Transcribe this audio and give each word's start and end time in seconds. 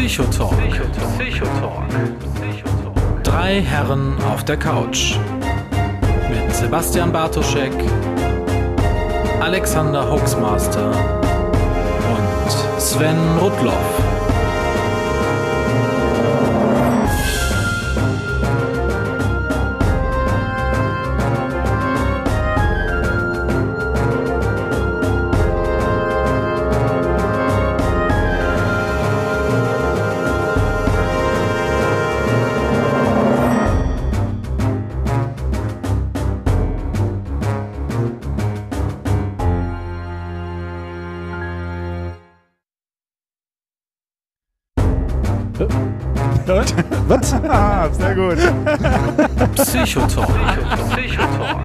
Psychotalk. 0.00 0.54
Psychotalk. 1.18 1.84
Drei 3.22 3.60
Herren 3.60 4.16
auf 4.32 4.42
der 4.44 4.56
Couch. 4.56 5.18
Mit 6.30 6.56
Sebastian 6.56 7.12
Bartoschek, 7.12 7.74
Alexander 9.42 10.10
Hoaxmaster 10.10 10.90
und 12.08 12.80
Sven 12.80 13.18
Rudloff. 13.42 14.19
Gut. 48.20 48.38
Psychotalk. 49.54 50.28
Psychotalk. 50.90 51.62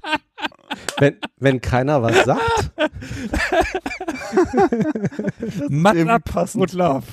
Wenn, 0.98 1.16
wenn 1.38 1.60
keiner 1.60 2.02
was 2.02 2.24
sagt, 2.24 2.72
passend. 6.24 6.62
und 6.62 6.72
Love. 6.72 7.04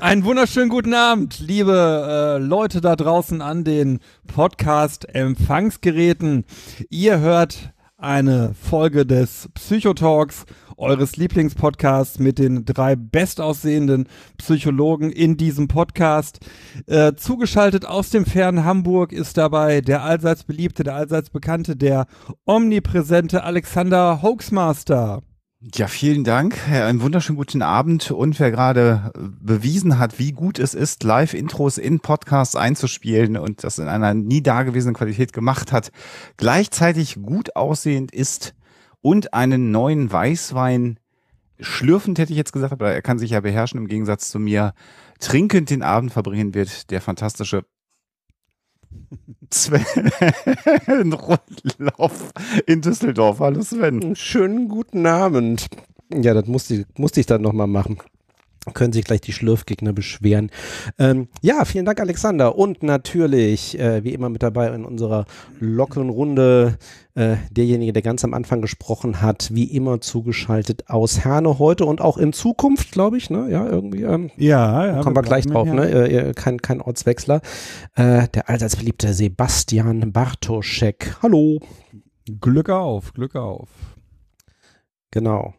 Einen 0.00 0.24
wunderschönen 0.24 0.70
guten 0.70 0.94
Abend, 0.94 1.38
liebe 1.38 2.38
äh, 2.40 2.42
Leute 2.42 2.80
da 2.80 2.96
draußen 2.96 3.42
an 3.42 3.64
den 3.64 4.00
Podcast-Empfangsgeräten. 4.26 6.46
Ihr 6.88 7.20
hört 7.20 7.74
eine 7.98 8.54
Folge 8.54 9.04
des 9.04 9.50
Psychotalks, 9.52 10.46
eures 10.78 11.16
Lieblingspodcasts 11.16 12.18
mit 12.18 12.38
den 12.38 12.64
drei 12.64 12.96
bestaussehenden 12.96 14.08
Psychologen 14.38 15.10
in 15.10 15.36
diesem 15.36 15.68
Podcast. 15.68 16.40
Äh, 16.86 17.14
zugeschaltet 17.14 17.84
aus 17.84 18.10
dem 18.10 18.24
fernen 18.24 18.64
Hamburg 18.64 19.12
ist 19.12 19.36
dabei 19.36 19.80
der 19.80 20.02
allseits 20.02 20.44
beliebte, 20.44 20.84
der 20.84 20.94
allseits 20.94 21.30
bekannte, 21.30 21.76
der 21.76 22.06
omnipräsente 22.46 23.44
Alexander 23.44 24.22
Hoaxmaster. 24.22 25.22
Ja, 25.74 25.88
vielen 25.88 26.22
Dank. 26.22 26.56
Einen 26.68 27.00
wunderschönen 27.00 27.36
guten 27.36 27.62
Abend. 27.62 28.12
Und 28.12 28.38
wer 28.38 28.52
gerade 28.52 29.10
bewiesen 29.18 29.98
hat, 29.98 30.20
wie 30.20 30.30
gut 30.30 30.60
es 30.60 30.72
ist, 30.72 31.02
Live-Intros 31.02 31.78
in 31.78 31.98
Podcasts 31.98 32.54
einzuspielen 32.54 33.36
und 33.36 33.64
das 33.64 33.80
in 33.80 33.88
einer 33.88 34.14
nie 34.14 34.40
dagewesenen 34.40 34.94
Qualität 34.94 35.32
gemacht 35.32 35.72
hat, 35.72 35.90
gleichzeitig 36.36 37.20
gut 37.20 37.56
aussehend 37.56 38.12
ist 38.12 38.54
und 39.00 39.34
einen 39.34 39.70
neuen 39.70 40.10
Weißwein 40.10 40.98
schlürfend, 41.60 42.18
hätte 42.18 42.32
ich 42.32 42.38
jetzt 42.38 42.52
gesagt, 42.52 42.72
aber 42.72 42.92
er 42.92 43.02
kann 43.02 43.18
sich 43.18 43.30
ja 43.30 43.40
beherrschen 43.40 43.78
im 43.78 43.88
Gegensatz 43.88 44.30
zu 44.30 44.38
mir, 44.38 44.74
trinkend 45.20 45.70
den 45.70 45.82
Abend 45.82 46.12
verbringen 46.12 46.54
wird, 46.54 46.90
der 46.90 47.00
fantastische 47.00 47.64
Sven 49.50 49.84
Rundlauf 51.12 52.32
in 52.66 52.80
Düsseldorf. 52.80 53.40
Hallo 53.40 53.62
Sven. 53.62 54.14
schönen 54.14 54.68
guten 54.68 55.06
Abend. 55.06 55.68
Ja, 56.12 56.34
das 56.34 56.46
musste, 56.46 56.86
musste 56.96 57.20
ich 57.20 57.26
dann 57.26 57.42
nochmal 57.42 57.66
machen. 57.66 57.98
Können 58.74 58.92
sich 58.92 59.04
gleich 59.04 59.20
die 59.20 59.32
Schlürfgegner 59.32 59.92
beschweren. 59.92 60.50
Ähm, 60.98 61.28
ja, 61.42 61.64
vielen 61.64 61.84
Dank, 61.84 62.00
Alexander. 62.00 62.56
Und 62.56 62.82
natürlich, 62.82 63.78
äh, 63.78 64.04
wie 64.04 64.14
immer 64.14 64.28
mit 64.28 64.42
dabei 64.42 64.68
in 64.74 64.84
unserer 64.84 65.26
lockeren 65.60 66.10
Runde, 66.10 66.78
äh, 67.14 67.36
derjenige, 67.50 67.92
der 67.92 68.02
ganz 68.02 68.24
am 68.24 68.32
Anfang 68.32 68.62
gesprochen 68.62 69.20
hat, 69.20 69.50
wie 69.52 69.64
immer 69.64 70.00
zugeschaltet 70.00 70.88
aus 70.88 71.24
Herne 71.24 71.58
heute 71.58 71.84
und 71.84 72.00
auch 72.00 72.16
in 72.16 72.32
Zukunft, 72.32 72.92
glaube 72.92 73.18
ich. 73.18 73.28
Ne? 73.28 73.50
Ja, 73.50 73.66
irgendwie. 73.66 74.02
Ähm, 74.02 74.30
Ja, 74.36 74.86
ja. 74.86 75.00
kommen 75.02 75.16
wir 75.16 75.22
gleich 75.22 75.46
drauf, 75.46 75.66
ne? 75.66 75.88
Äh, 75.88 76.28
äh, 76.30 76.32
kein, 76.34 76.62
kein 76.62 76.80
Ortswechsler. 76.80 77.40
Äh, 77.96 78.28
der 78.28 78.48
allseits 78.48 78.76
beliebte 78.76 79.12
Sebastian 79.12 80.12
Bartoschek. 80.12 81.16
Hallo. 81.22 81.58
Glück 82.40 82.68
auf, 82.68 83.12
Glück 83.14 83.34
auf. 83.34 83.68
Genau. 85.10 85.54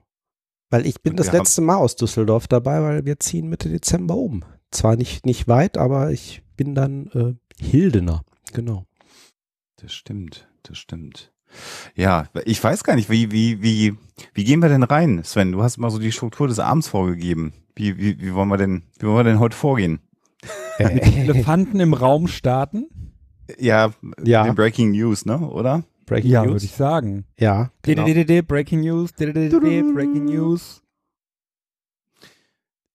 Weil 0.69 0.85
ich 0.85 1.01
bin 1.01 1.15
das 1.15 1.31
letzte 1.31 1.61
Mal 1.61 1.77
aus 1.77 1.95
Düsseldorf 1.95 2.47
dabei, 2.47 2.81
weil 2.81 3.05
wir 3.05 3.19
ziehen 3.19 3.49
Mitte 3.49 3.69
Dezember 3.69 4.15
um. 4.15 4.43
Zwar 4.71 4.95
nicht, 4.95 5.25
nicht 5.25 5.47
weit, 5.47 5.77
aber 5.77 6.11
ich 6.11 6.43
bin 6.55 6.75
dann 6.75 7.07
äh, 7.59 7.63
Hildener. 7.63 8.23
Genau. 8.53 8.85
Das 9.81 9.91
stimmt, 9.93 10.47
das 10.63 10.77
stimmt. 10.77 11.31
Ja, 11.95 12.27
ich 12.45 12.63
weiß 12.63 12.83
gar 12.83 12.95
nicht, 12.95 13.09
wie, 13.09 13.31
wie, 13.31 13.63
wie, 13.63 13.95
wie 14.35 14.43
gehen 14.43 14.61
wir 14.61 14.69
denn 14.69 14.83
rein, 14.83 15.23
Sven? 15.23 15.51
Du 15.51 15.63
hast 15.63 15.77
mal 15.77 15.89
so 15.89 15.97
die 15.97 16.11
Struktur 16.11 16.47
des 16.47 16.59
Abends 16.59 16.87
vorgegeben. 16.87 17.53
Wie, 17.75 17.97
wie, 17.97 18.19
wie 18.21 18.33
wollen 18.35 18.49
wir 18.49 18.57
denn, 18.57 18.83
wie 18.99 19.07
wollen 19.07 19.17
wir 19.17 19.23
denn 19.23 19.39
heute 19.39 19.55
vorgehen? 19.57 19.99
Mit 20.77 21.17
Elefanten 21.17 21.79
im 21.79 21.93
Raum 21.93 22.27
starten? 22.27 22.87
Ja, 23.57 23.91
Ja. 24.23 24.43
den 24.43 24.53
Breaking 24.55 24.91
News, 24.91 25.25
ne, 25.25 25.39
oder? 25.39 25.83
Breaking 26.09 26.31
Ja, 26.31 26.43
News. 26.43 26.53
würde 26.53 26.65
ich 26.65 26.71
sagen. 26.75 27.25
Ja, 27.39 27.71
genau. 27.81 28.03
Breaking 28.03 28.81
News, 28.81 29.11
Breaking 29.13 30.25
News. 30.25 30.81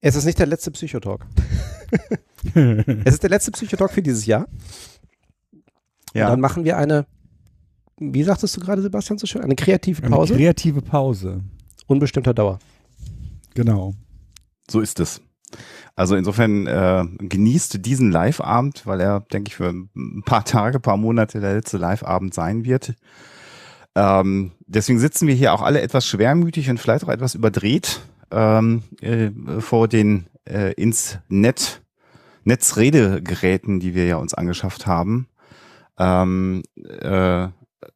Es 0.01 0.17
ist 0.17 0.25
nicht 0.27 0.39
der 0.39 0.47
letzte 0.47 0.71
Psychotalk. 0.71 1.25
es 2.55 3.15
ist 3.15 3.23
der 3.23 3.31
letzte 3.31 3.51
Psychotalk 3.53 3.91
für 3.91 4.03
dieses 4.03 4.27
Jahr. 4.27 4.47
Und 6.13 6.21
dann 6.21 6.41
machen 6.41 6.65
wir 6.65 6.77
eine, 6.77 7.07
wie 7.99 8.23
sagtest 8.23 8.57
du 8.57 8.61
gerade, 8.61 8.83
Sebastian, 8.83 9.19
so 9.19 9.27
schön? 9.27 9.43
Eine 9.43 9.55
kreative 9.57 10.03
Eine 10.03 10.15
Pause, 10.15 10.35
kreative 10.35 10.83
Pause. 10.83 11.43
unbestimmter 11.87 12.35
Dauer. 12.35 12.59
Genau. 13.55 13.95
So 14.71 14.81
ist 14.81 15.01
es. 15.01 15.21
Also 15.97 16.17
insofern 16.17 16.67
äh, 16.67 17.05
genießt 17.19 17.85
diesen 17.85 18.11
Live-Abend, 18.11 18.85
weil 18.85 19.01
er, 19.01 19.21
denke 19.21 19.49
ich, 19.49 19.57
für 19.57 19.69
ein 19.69 20.23
paar 20.25 20.45
Tage, 20.45 20.81
paar 20.81 20.97
Monate 20.97 21.41
der 21.41 21.55
letzte 21.55 21.79
Live-Abend 21.79 22.35
sein 22.35 22.65
wird. 22.65 22.95
Ähm, 23.95 24.53
deswegen 24.67 24.99
sitzen 24.99 25.29
wir 25.29 25.35
hier 25.35 25.53
auch 25.53 25.63
alle 25.63 25.81
etwas 25.81 26.07
schwermütig 26.07 26.69
und 26.69 26.81
vielleicht 26.81 27.05
auch 27.05 27.11
etwas 27.11 27.37
überdreht 27.37 28.01
ähm, 28.33 28.83
äh, 29.01 29.31
vor 29.61 29.87
den 29.87 30.27
äh, 30.49 30.73
ins 30.73 31.19
Net 31.29 31.81
Netzredegeräten, 32.47 33.81
die 33.81 33.95
wir 33.95 34.05
ja 34.05 34.17
uns 34.17 34.35
angeschafft 34.35 34.87
haben. 34.87 35.29
Ähm, 35.99 36.63
äh, 36.77 37.49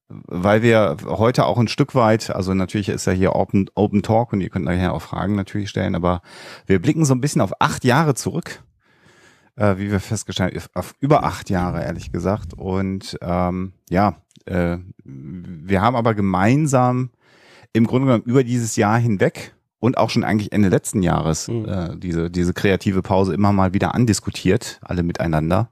weil 0.08 0.62
wir 0.62 0.96
heute 1.04 1.44
auch 1.44 1.58
ein 1.58 1.68
Stück 1.68 1.94
weit, 1.94 2.30
also 2.30 2.54
natürlich 2.54 2.88
ist 2.88 3.06
ja 3.06 3.12
hier 3.12 3.34
Open, 3.34 3.70
Open 3.74 4.02
Talk 4.02 4.32
und 4.32 4.40
ihr 4.40 4.48
könnt 4.48 4.64
nachher 4.64 4.94
auch 4.94 5.02
Fragen 5.02 5.34
natürlich 5.34 5.68
stellen, 5.68 5.94
aber 5.94 6.22
wir 6.66 6.80
blicken 6.80 7.04
so 7.04 7.14
ein 7.14 7.20
bisschen 7.20 7.42
auf 7.42 7.52
acht 7.60 7.84
Jahre 7.84 8.14
zurück, 8.14 8.62
äh, 9.56 9.76
wie 9.76 9.90
wir 9.90 10.00
festgestellt 10.00 10.54
haben, 10.54 10.64
auf 10.74 10.94
über 11.00 11.24
acht 11.24 11.50
Jahre, 11.50 11.84
ehrlich 11.84 12.10
gesagt. 12.10 12.54
Und 12.54 13.18
ähm, 13.20 13.72
ja, 13.90 14.16
äh, 14.46 14.78
wir 15.04 15.82
haben 15.82 15.96
aber 15.96 16.14
gemeinsam 16.14 17.10
im 17.74 17.86
Grunde 17.86 18.06
genommen 18.06 18.24
über 18.24 18.44
dieses 18.44 18.76
Jahr 18.76 18.98
hinweg 18.98 19.54
und 19.78 19.98
auch 19.98 20.10
schon 20.10 20.24
eigentlich 20.24 20.52
Ende 20.52 20.70
letzten 20.70 21.02
Jahres 21.02 21.48
Mhm. 21.48 21.68
äh, 21.68 21.96
diese, 21.96 22.30
diese 22.30 22.54
kreative 22.54 23.02
Pause 23.02 23.34
immer 23.34 23.52
mal 23.52 23.74
wieder 23.74 23.94
andiskutiert, 23.94 24.80
alle 24.82 25.02
miteinander. 25.02 25.70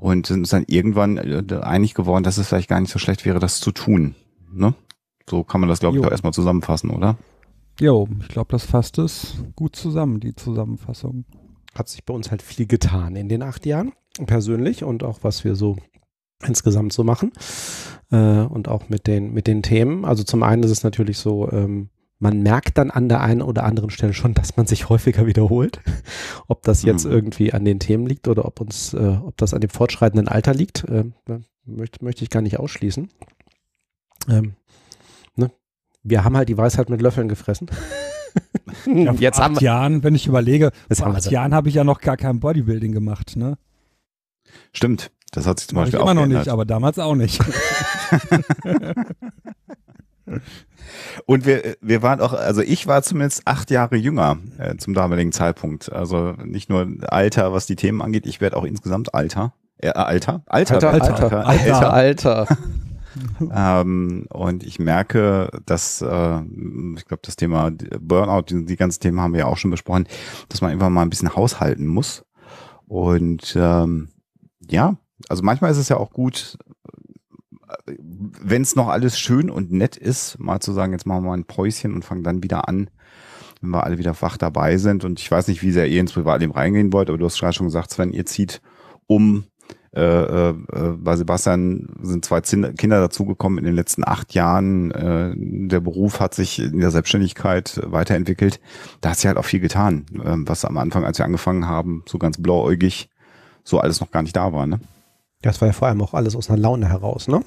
Und 0.00 0.26
sind 0.26 0.40
uns 0.40 0.50
dann 0.50 0.64
irgendwann 0.68 1.16
äh, 1.16 1.60
einig 1.60 1.94
geworden, 1.94 2.22
dass 2.22 2.38
es 2.38 2.48
vielleicht 2.48 2.68
gar 2.68 2.80
nicht 2.80 2.92
so 2.92 3.00
schlecht 3.00 3.24
wäre, 3.24 3.40
das 3.40 3.58
zu 3.58 3.72
tun. 3.72 4.14
Ne? 4.52 4.74
So 5.28 5.42
kann 5.42 5.60
man 5.60 5.68
das, 5.68 5.80
glaube 5.80 5.98
ich, 5.98 6.04
auch 6.04 6.10
erstmal 6.10 6.32
zusammenfassen, 6.32 6.90
oder? 6.90 7.18
Jo, 7.80 8.08
ich 8.20 8.28
glaube, 8.28 8.52
das 8.52 8.64
fasst 8.64 8.98
es 8.98 9.42
gut 9.56 9.74
zusammen, 9.74 10.20
die 10.20 10.36
Zusammenfassung. 10.36 11.24
Hat 11.74 11.88
sich 11.88 12.04
bei 12.04 12.14
uns 12.14 12.30
halt 12.30 12.42
viel 12.42 12.66
getan 12.66 13.16
in 13.16 13.28
den 13.28 13.42
acht 13.42 13.66
Jahren, 13.66 13.92
persönlich 14.24 14.84
und 14.84 15.02
auch 15.02 15.18
was 15.22 15.44
wir 15.44 15.56
so 15.56 15.76
insgesamt 16.46 16.92
so 16.92 17.02
machen 17.02 17.32
äh, 18.12 18.42
und 18.42 18.68
auch 18.68 18.88
mit 18.88 19.08
den, 19.08 19.32
mit 19.32 19.48
den 19.48 19.62
Themen. 19.62 20.04
Also 20.04 20.22
zum 20.22 20.44
einen 20.44 20.62
ist 20.62 20.70
es 20.70 20.84
natürlich 20.84 21.18
so, 21.18 21.50
ähm, 21.50 21.90
man 22.20 22.40
merkt 22.42 22.78
dann 22.78 22.90
an 22.90 23.08
der 23.08 23.20
einen 23.20 23.42
oder 23.42 23.64
anderen 23.64 23.90
Stelle 23.90 24.12
schon, 24.12 24.34
dass 24.34 24.56
man 24.56 24.66
sich 24.66 24.88
häufiger 24.88 25.26
wiederholt. 25.26 25.80
ob 26.48 26.62
das 26.62 26.82
jetzt 26.82 27.04
Mhm. 27.04 27.12
irgendwie 27.12 27.52
an 27.52 27.64
den 27.64 27.78
Themen 27.78 28.06
liegt 28.06 28.26
oder 28.28 28.44
ob 28.44 28.60
uns, 28.60 28.92
äh, 28.94 29.18
ob 29.24 29.36
das 29.36 29.54
an 29.54 29.60
dem 29.60 29.70
fortschreitenden 29.70 30.26
Alter 30.28 30.52
liegt, 30.54 30.84
äh, 30.84 31.04
möchte, 31.64 32.04
möchte 32.04 32.24
ich 32.24 32.30
gar 32.30 32.40
nicht 32.42 32.58
ausschließen. 32.58 33.08
Ähm, 34.28 34.54
ne? 35.36 35.50
Wir 36.02 36.24
haben 36.24 36.36
halt 36.36 36.48
die 36.48 36.56
Weisheit 36.58 36.90
mit 36.90 37.00
Löffeln 37.02 37.28
gefressen. 37.28 37.68
Ja, 38.86 39.12
vor 39.12 39.20
jetzt 39.20 39.38
acht 39.38 39.44
haben 39.44 39.54
wir, 39.56 39.62
Jahren, 39.62 40.02
wenn 40.04 40.14
ich 40.14 40.26
überlege, 40.26 40.70
vor 40.92 41.06
haben 41.06 41.12
wir 41.12 41.16
acht 41.16 41.22
sie. 41.24 41.30
Jahren 41.30 41.54
habe 41.54 41.68
ich 41.70 41.74
ja 41.74 41.82
noch 41.82 42.00
gar 42.00 42.16
kein 42.16 42.38
Bodybuilding 42.40 42.92
gemacht, 42.92 43.36
ne? 43.36 43.56
Stimmt. 44.72 45.10
Das 45.32 45.46
hat 45.46 45.58
sich 45.58 45.68
zum 45.68 45.76
Mach 45.76 45.86
ich 45.86 45.92
Beispiel 45.92 46.00
immer 46.02 46.10
auch 46.10 46.14
noch 46.14 46.22
geändert. 46.22 46.40
nicht, 46.46 46.52
aber 46.52 46.64
damals 46.66 46.98
auch 46.98 47.14
nicht. 47.16 47.40
Und 51.26 51.46
wir, 51.46 51.76
wir 51.80 52.02
waren 52.02 52.20
auch, 52.20 52.32
also 52.32 52.62
ich 52.62 52.86
war 52.86 53.02
zumindest 53.02 53.42
acht 53.46 53.70
Jahre 53.70 53.96
jünger 53.96 54.38
äh, 54.58 54.76
zum 54.76 54.94
damaligen 54.94 55.32
Zeitpunkt. 55.32 55.92
Also 55.92 56.34
nicht 56.44 56.68
nur 56.68 56.86
Alter, 57.08 57.52
was 57.52 57.66
die 57.66 57.76
Themen 57.76 58.02
angeht, 58.02 58.26
ich 58.26 58.40
werde 58.40 58.56
auch 58.56 58.64
insgesamt 58.64 59.14
alter. 59.14 59.52
Äh, 59.78 59.90
Alter? 59.90 60.42
Alter, 60.46 60.74
Alter, 60.74 60.92
Alter, 60.92 61.46
Alter. 61.46 61.92
Alter. 61.92 62.46
Ähm, 63.52 64.26
und 64.30 64.64
ich 64.64 64.78
merke, 64.78 65.50
dass, 65.66 66.02
äh, 66.02 66.40
ich 66.96 67.04
glaube, 67.04 67.22
das 67.22 67.36
Thema 67.36 67.70
Burnout, 68.00 68.42
die, 68.42 68.64
die 68.64 68.76
ganzen 68.76 69.00
Themen 69.00 69.20
haben 69.20 69.32
wir 69.32 69.40
ja 69.40 69.46
auch 69.46 69.56
schon 69.56 69.70
besprochen, 69.70 70.06
dass 70.48 70.60
man 70.60 70.70
einfach 70.70 70.88
mal 70.88 71.02
ein 71.02 71.10
bisschen 71.10 71.34
haushalten 71.34 71.86
muss. 71.86 72.24
Und 72.86 73.54
ähm, 73.56 74.08
ja, 74.68 74.96
also 75.28 75.42
manchmal 75.42 75.70
ist 75.70 75.78
es 75.78 75.88
ja 75.88 75.96
auch 75.96 76.10
gut, 76.10 76.58
wenn 78.40 78.62
es 78.62 78.76
noch 78.76 78.88
alles 78.88 79.18
schön 79.18 79.50
und 79.50 79.72
nett 79.72 79.96
ist, 79.96 80.38
mal 80.38 80.60
zu 80.60 80.72
sagen, 80.72 80.92
jetzt 80.92 81.06
machen 81.06 81.24
wir 81.24 81.28
mal 81.28 81.36
ein 81.36 81.44
Päuschen 81.44 81.94
und 81.94 82.04
fangen 82.04 82.24
dann 82.24 82.42
wieder 82.42 82.68
an, 82.68 82.90
wenn 83.60 83.70
wir 83.70 83.84
alle 83.84 83.98
wieder 83.98 84.14
wach 84.20 84.36
dabei 84.36 84.76
sind. 84.76 85.04
Und 85.04 85.20
ich 85.20 85.30
weiß 85.30 85.48
nicht, 85.48 85.62
wie 85.62 85.72
sehr 85.72 85.88
ihr 85.88 86.00
ins 86.00 86.12
Privatleben 86.12 86.52
reingehen 86.52 86.92
wollt, 86.92 87.08
aber 87.08 87.18
du 87.18 87.24
hast 87.24 87.38
gerade 87.38 87.54
schon 87.54 87.66
gesagt, 87.66 87.90
Sven, 87.90 88.12
ihr 88.12 88.26
zieht 88.26 88.60
um. 89.06 89.44
Äh, 89.94 90.50
äh, 90.50 90.54
bei 90.98 91.16
Sebastian 91.16 91.88
sind 92.02 92.24
zwei 92.24 92.42
Kinder 92.42 93.00
dazugekommen 93.00 93.58
in 93.58 93.64
den 93.64 93.74
letzten 93.74 94.06
acht 94.06 94.34
Jahren. 94.34 94.90
Äh, 94.90 95.32
der 95.36 95.80
Beruf 95.80 96.20
hat 96.20 96.34
sich 96.34 96.58
in 96.58 96.80
der 96.80 96.90
Selbstständigkeit 96.90 97.80
weiterentwickelt. 97.84 98.60
Da 99.00 99.10
hat 99.10 99.16
sich 99.16 99.26
halt 99.26 99.38
auch 99.38 99.46
viel 99.46 99.60
getan, 99.60 100.04
äh, 100.14 100.34
was 100.36 100.66
am 100.66 100.76
Anfang, 100.76 101.04
als 101.04 101.18
wir 101.18 101.24
angefangen 101.24 101.66
haben, 101.66 102.04
so 102.06 102.18
ganz 102.18 102.36
blauäugig, 102.40 103.08
so 103.64 103.80
alles 103.80 104.00
noch 104.00 104.10
gar 104.10 104.22
nicht 104.22 104.36
da 104.36 104.52
war. 104.52 104.66
Ne? 104.66 104.78
Das 105.42 105.60
war 105.60 105.68
ja 105.68 105.72
vor 105.72 105.88
allem 105.88 106.02
auch 106.02 106.14
alles 106.14 106.34
aus 106.34 106.50
einer 106.50 106.58
Laune 106.58 106.88
heraus, 106.88 107.28
ne? 107.28 107.42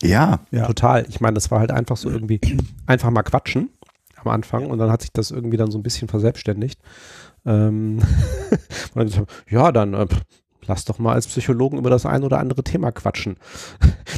Ja, 0.00 0.40
Ja. 0.50 0.66
Total. 0.66 1.04
Ich 1.08 1.20
meine, 1.20 1.34
das 1.34 1.50
war 1.50 1.58
halt 1.58 1.72
einfach 1.72 1.96
so 1.96 2.08
irgendwie 2.08 2.40
einfach 2.86 3.10
mal 3.10 3.22
quatschen 3.22 3.70
am 4.16 4.28
Anfang 4.28 4.66
und 4.66 4.78
dann 4.78 4.90
hat 4.90 5.02
sich 5.02 5.12
das 5.12 5.30
irgendwie 5.32 5.56
dann 5.56 5.70
so 5.70 5.78
ein 5.78 5.82
bisschen 5.82 6.08
verselbstständigt. 6.08 6.80
Ähm, 7.44 7.98
und 8.50 8.96
dann 8.96 9.06
gesagt, 9.06 9.32
ja, 9.50 9.72
dann 9.72 9.94
äh, 9.94 10.06
lass 10.66 10.84
doch 10.84 10.98
mal 10.98 11.14
als 11.14 11.26
Psychologen 11.26 11.78
über 11.78 11.90
das 11.90 12.06
ein 12.06 12.22
oder 12.22 12.38
andere 12.38 12.62
Thema 12.62 12.92
quatschen. 12.92 13.36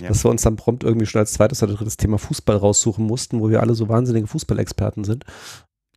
Ja. 0.02 0.08
Dass 0.08 0.24
wir 0.24 0.30
uns 0.30 0.42
dann 0.42 0.56
prompt 0.56 0.84
irgendwie 0.84 1.06
schon 1.06 1.20
als 1.20 1.32
zweites 1.32 1.62
oder 1.62 1.74
drittes 1.74 1.96
Thema 1.96 2.18
Fußball 2.18 2.56
raussuchen 2.56 3.06
mussten, 3.06 3.40
wo 3.40 3.48
wir 3.48 3.60
alle 3.60 3.74
so 3.74 3.88
wahnsinnige 3.88 4.26
Fußballexperten 4.26 5.04
sind. 5.04 5.24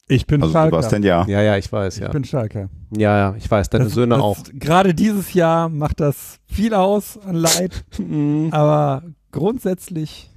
Ich 0.09 0.25
bin 0.25 0.41
also 0.41 0.53
Schalker. 0.53 0.77
Sebastian, 0.77 1.03
ja. 1.03 1.25
Ja, 1.27 1.41
ja, 1.41 1.57
ich 1.57 1.69
weiß, 1.71 1.95
Ich 1.97 2.01
ja. 2.03 2.09
bin 2.09 2.23
Schalker. 2.23 2.69
Ja, 2.95 3.17
ja, 3.17 3.35
ich 3.37 3.49
weiß, 3.51 3.69
deine 3.69 3.85
Das- 3.85 3.93
Söhne 3.93 4.15
das, 4.15 4.23
auch. 4.23 4.37
Gerade 4.53 4.93
dieses 4.93 5.33
Jahr 5.33 5.67
macht 5.69 5.99
das 5.99 6.37
viel 6.45 6.73
aus 6.73 7.17
an 7.17 7.35
Leid, 7.35 7.83
Mhm. 7.99 8.49
aber 8.51 9.03
grundsätzlich, 9.31 10.31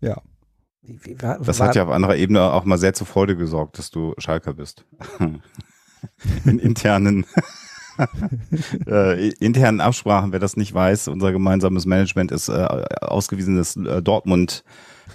ja. 0.00 0.20
Wie- 0.82 1.00
wie- 1.04 1.22
war- 1.22 1.38
Das 1.38 1.58
war- 1.58 1.68
hat 1.68 1.76
ja 1.76 1.84
auf 1.84 1.90
anderer 1.90 2.16
Ebene 2.16 2.42
auch 2.42 2.64
mal 2.64 2.76
sehr 2.78 2.92
zur 2.92 3.06
Freude 3.06 3.34
gesorgt, 3.36 3.78
dass 3.78 3.90
du 3.90 4.14
Schalker 4.18 4.52
bist. 4.54 4.84
In 6.44 6.58
internen, 6.58 7.26
äh, 8.86 9.28
internen 9.38 9.80
Absprachen, 9.80 10.32
wer 10.32 10.38
das 10.38 10.56
nicht 10.56 10.72
weiß, 10.72 11.08
unser 11.08 11.32
gemeinsames 11.32 11.86
Management 11.86 12.32
ist 12.32 12.48
äh, 12.48 12.52
ausgewiesenes 13.02 13.76
äh, 13.76 14.02
Dortmund 14.02 14.64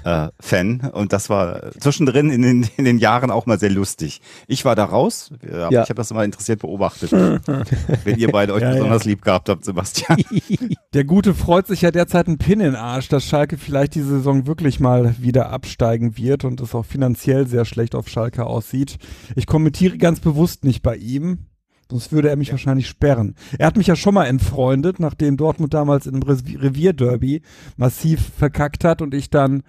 äh, 0.03 0.27
Fan 0.39 0.81
und 0.93 1.13
das 1.13 1.29
war 1.29 1.71
zwischendrin 1.79 2.29
in 2.29 2.41
den, 2.41 2.69
in 2.77 2.85
den 2.85 2.97
Jahren 2.97 3.31
auch 3.31 3.45
mal 3.45 3.59
sehr 3.59 3.69
lustig. 3.69 4.21
Ich 4.47 4.65
war 4.65 4.75
da 4.75 4.85
raus, 4.85 5.31
aber 5.43 5.71
Ja. 5.71 5.83
ich 5.83 5.89
habe 5.89 5.95
das 5.95 6.11
immer 6.11 6.23
interessiert 6.23 6.59
beobachtet. 6.59 7.11
wenn 8.03 8.17
ihr 8.17 8.31
beide 8.31 8.53
euch 8.53 8.61
Ja, 8.61 8.69
ja. 8.69 8.75
besonders 8.75 9.05
lieb 9.05 9.21
gehabt 9.21 9.49
habt, 9.49 9.65
Sebastian. 9.65 10.17
Der 10.93 11.03
Gute 11.03 11.33
freut 11.33 11.67
sich 11.67 11.81
ja 11.81 11.91
derzeit 11.91 12.27
einen 12.27 12.37
Pin 12.37 12.59
in 12.59 12.67
den 12.67 12.75
Arsch, 12.75 13.07
dass 13.09 13.25
Schalke 13.25 13.57
vielleicht 13.57 13.95
diese 13.95 14.07
Saison 14.09 14.47
wirklich 14.47 14.79
mal 14.79 15.15
wieder 15.19 15.49
absteigen 15.49 16.17
wird 16.17 16.45
und 16.45 16.61
es 16.61 16.73
auch 16.75 16.85
finanziell 16.85 17.47
sehr 17.47 17.65
schlecht 17.65 17.95
auf 17.95 18.07
Schalke 18.07 18.45
aussieht. 18.45 18.97
Ich 19.35 19.45
kommentiere 19.47 19.97
ganz 19.97 20.19
bewusst 20.19 20.63
nicht 20.63 20.81
bei 20.83 20.95
ihm, 20.95 21.47
sonst 21.89 22.11
würde 22.11 22.29
er 22.29 22.35
mich 22.35 22.51
wahrscheinlich 22.51 22.87
sperren. 22.87 23.35
Er 23.57 23.67
hat 23.67 23.77
mich 23.77 23.87
ja 23.87 23.95
schon 23.95 24.13
mal 24.13 24.25
entfreundet, 24.25 24.99
nachdem 24.99 25.37
Dortmund 25.37 25.73
damals 25.73 26.07
im 26.07 26.21
Rev- 26.21 26.61
Revierderby 26.61 27.41
massiv 27.77 28.31
verkackt 28.37 28.83
hat 28.83 29.01
und 29.01 29.13
ich 29.13 29.29
dann 29.29 29.63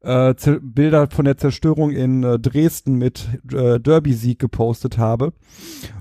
äh, 0.00 0.34
Bilder 0.60 1.08
von 1.10 1.24
der 1.24 1.36
Zerstörung 1.36 1.90
in 1.90 2.22
äh, 2.22 2.38
Dresden 2.38 2.94
mit 2.96 3.28
äh, 3.52 3.78
Derby-Sieg 3.80 4.38
gepostet 4.38 4.98
habe. 4.98 5.32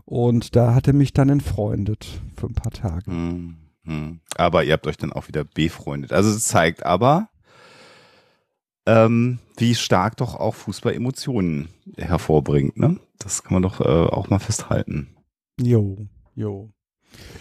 Und 0.06 0.56
da 0.56 0.74
hat 0.74 0.88
er 0.88 0.94
mich 0.94 1.14
dann 1.14 1.30
entfreundet 1.30 2.08
für 2.36 2.48
ein 2.48 2.54
paar 2.54 2.72
Tage. 2.72 3.12
Hm, 3.12 3.58
hm. 3.84 4.20
Aber 4.36 4.64
ihr 4.64 4.74
habt 4.74 4.88
euch 4.88 4.98
dann 4.98 5.12
auch 5.12 5.28
wieder 5.28 5.44
befreundet. 5.44 6.14
Also 6.14 6.30
es 6.30 6.46
zeigt 6.46 6.86
aber, 6.86 7.30
ähm, 8.86 9.40
wie 9.58 9.76
stark 9.76 10.16
doch 10.18 10.36
auch 10.36 10.56
Fußball 10.56 10.94
Emotionen 10.94 11.68
hervorbringt. 11.98 12.78
Ne? 12.78 13.00
Das 13.20 13.44
kann 13.44 13.54
man 13.54 13.64
doch 13.64 13.82
äh, 13.82 13.84
auch 13.84 14.30
mal 14.30 14.40
festhalten. 14.40 15.10
Jo, 15.60 15.98
jo. 16.36 16.72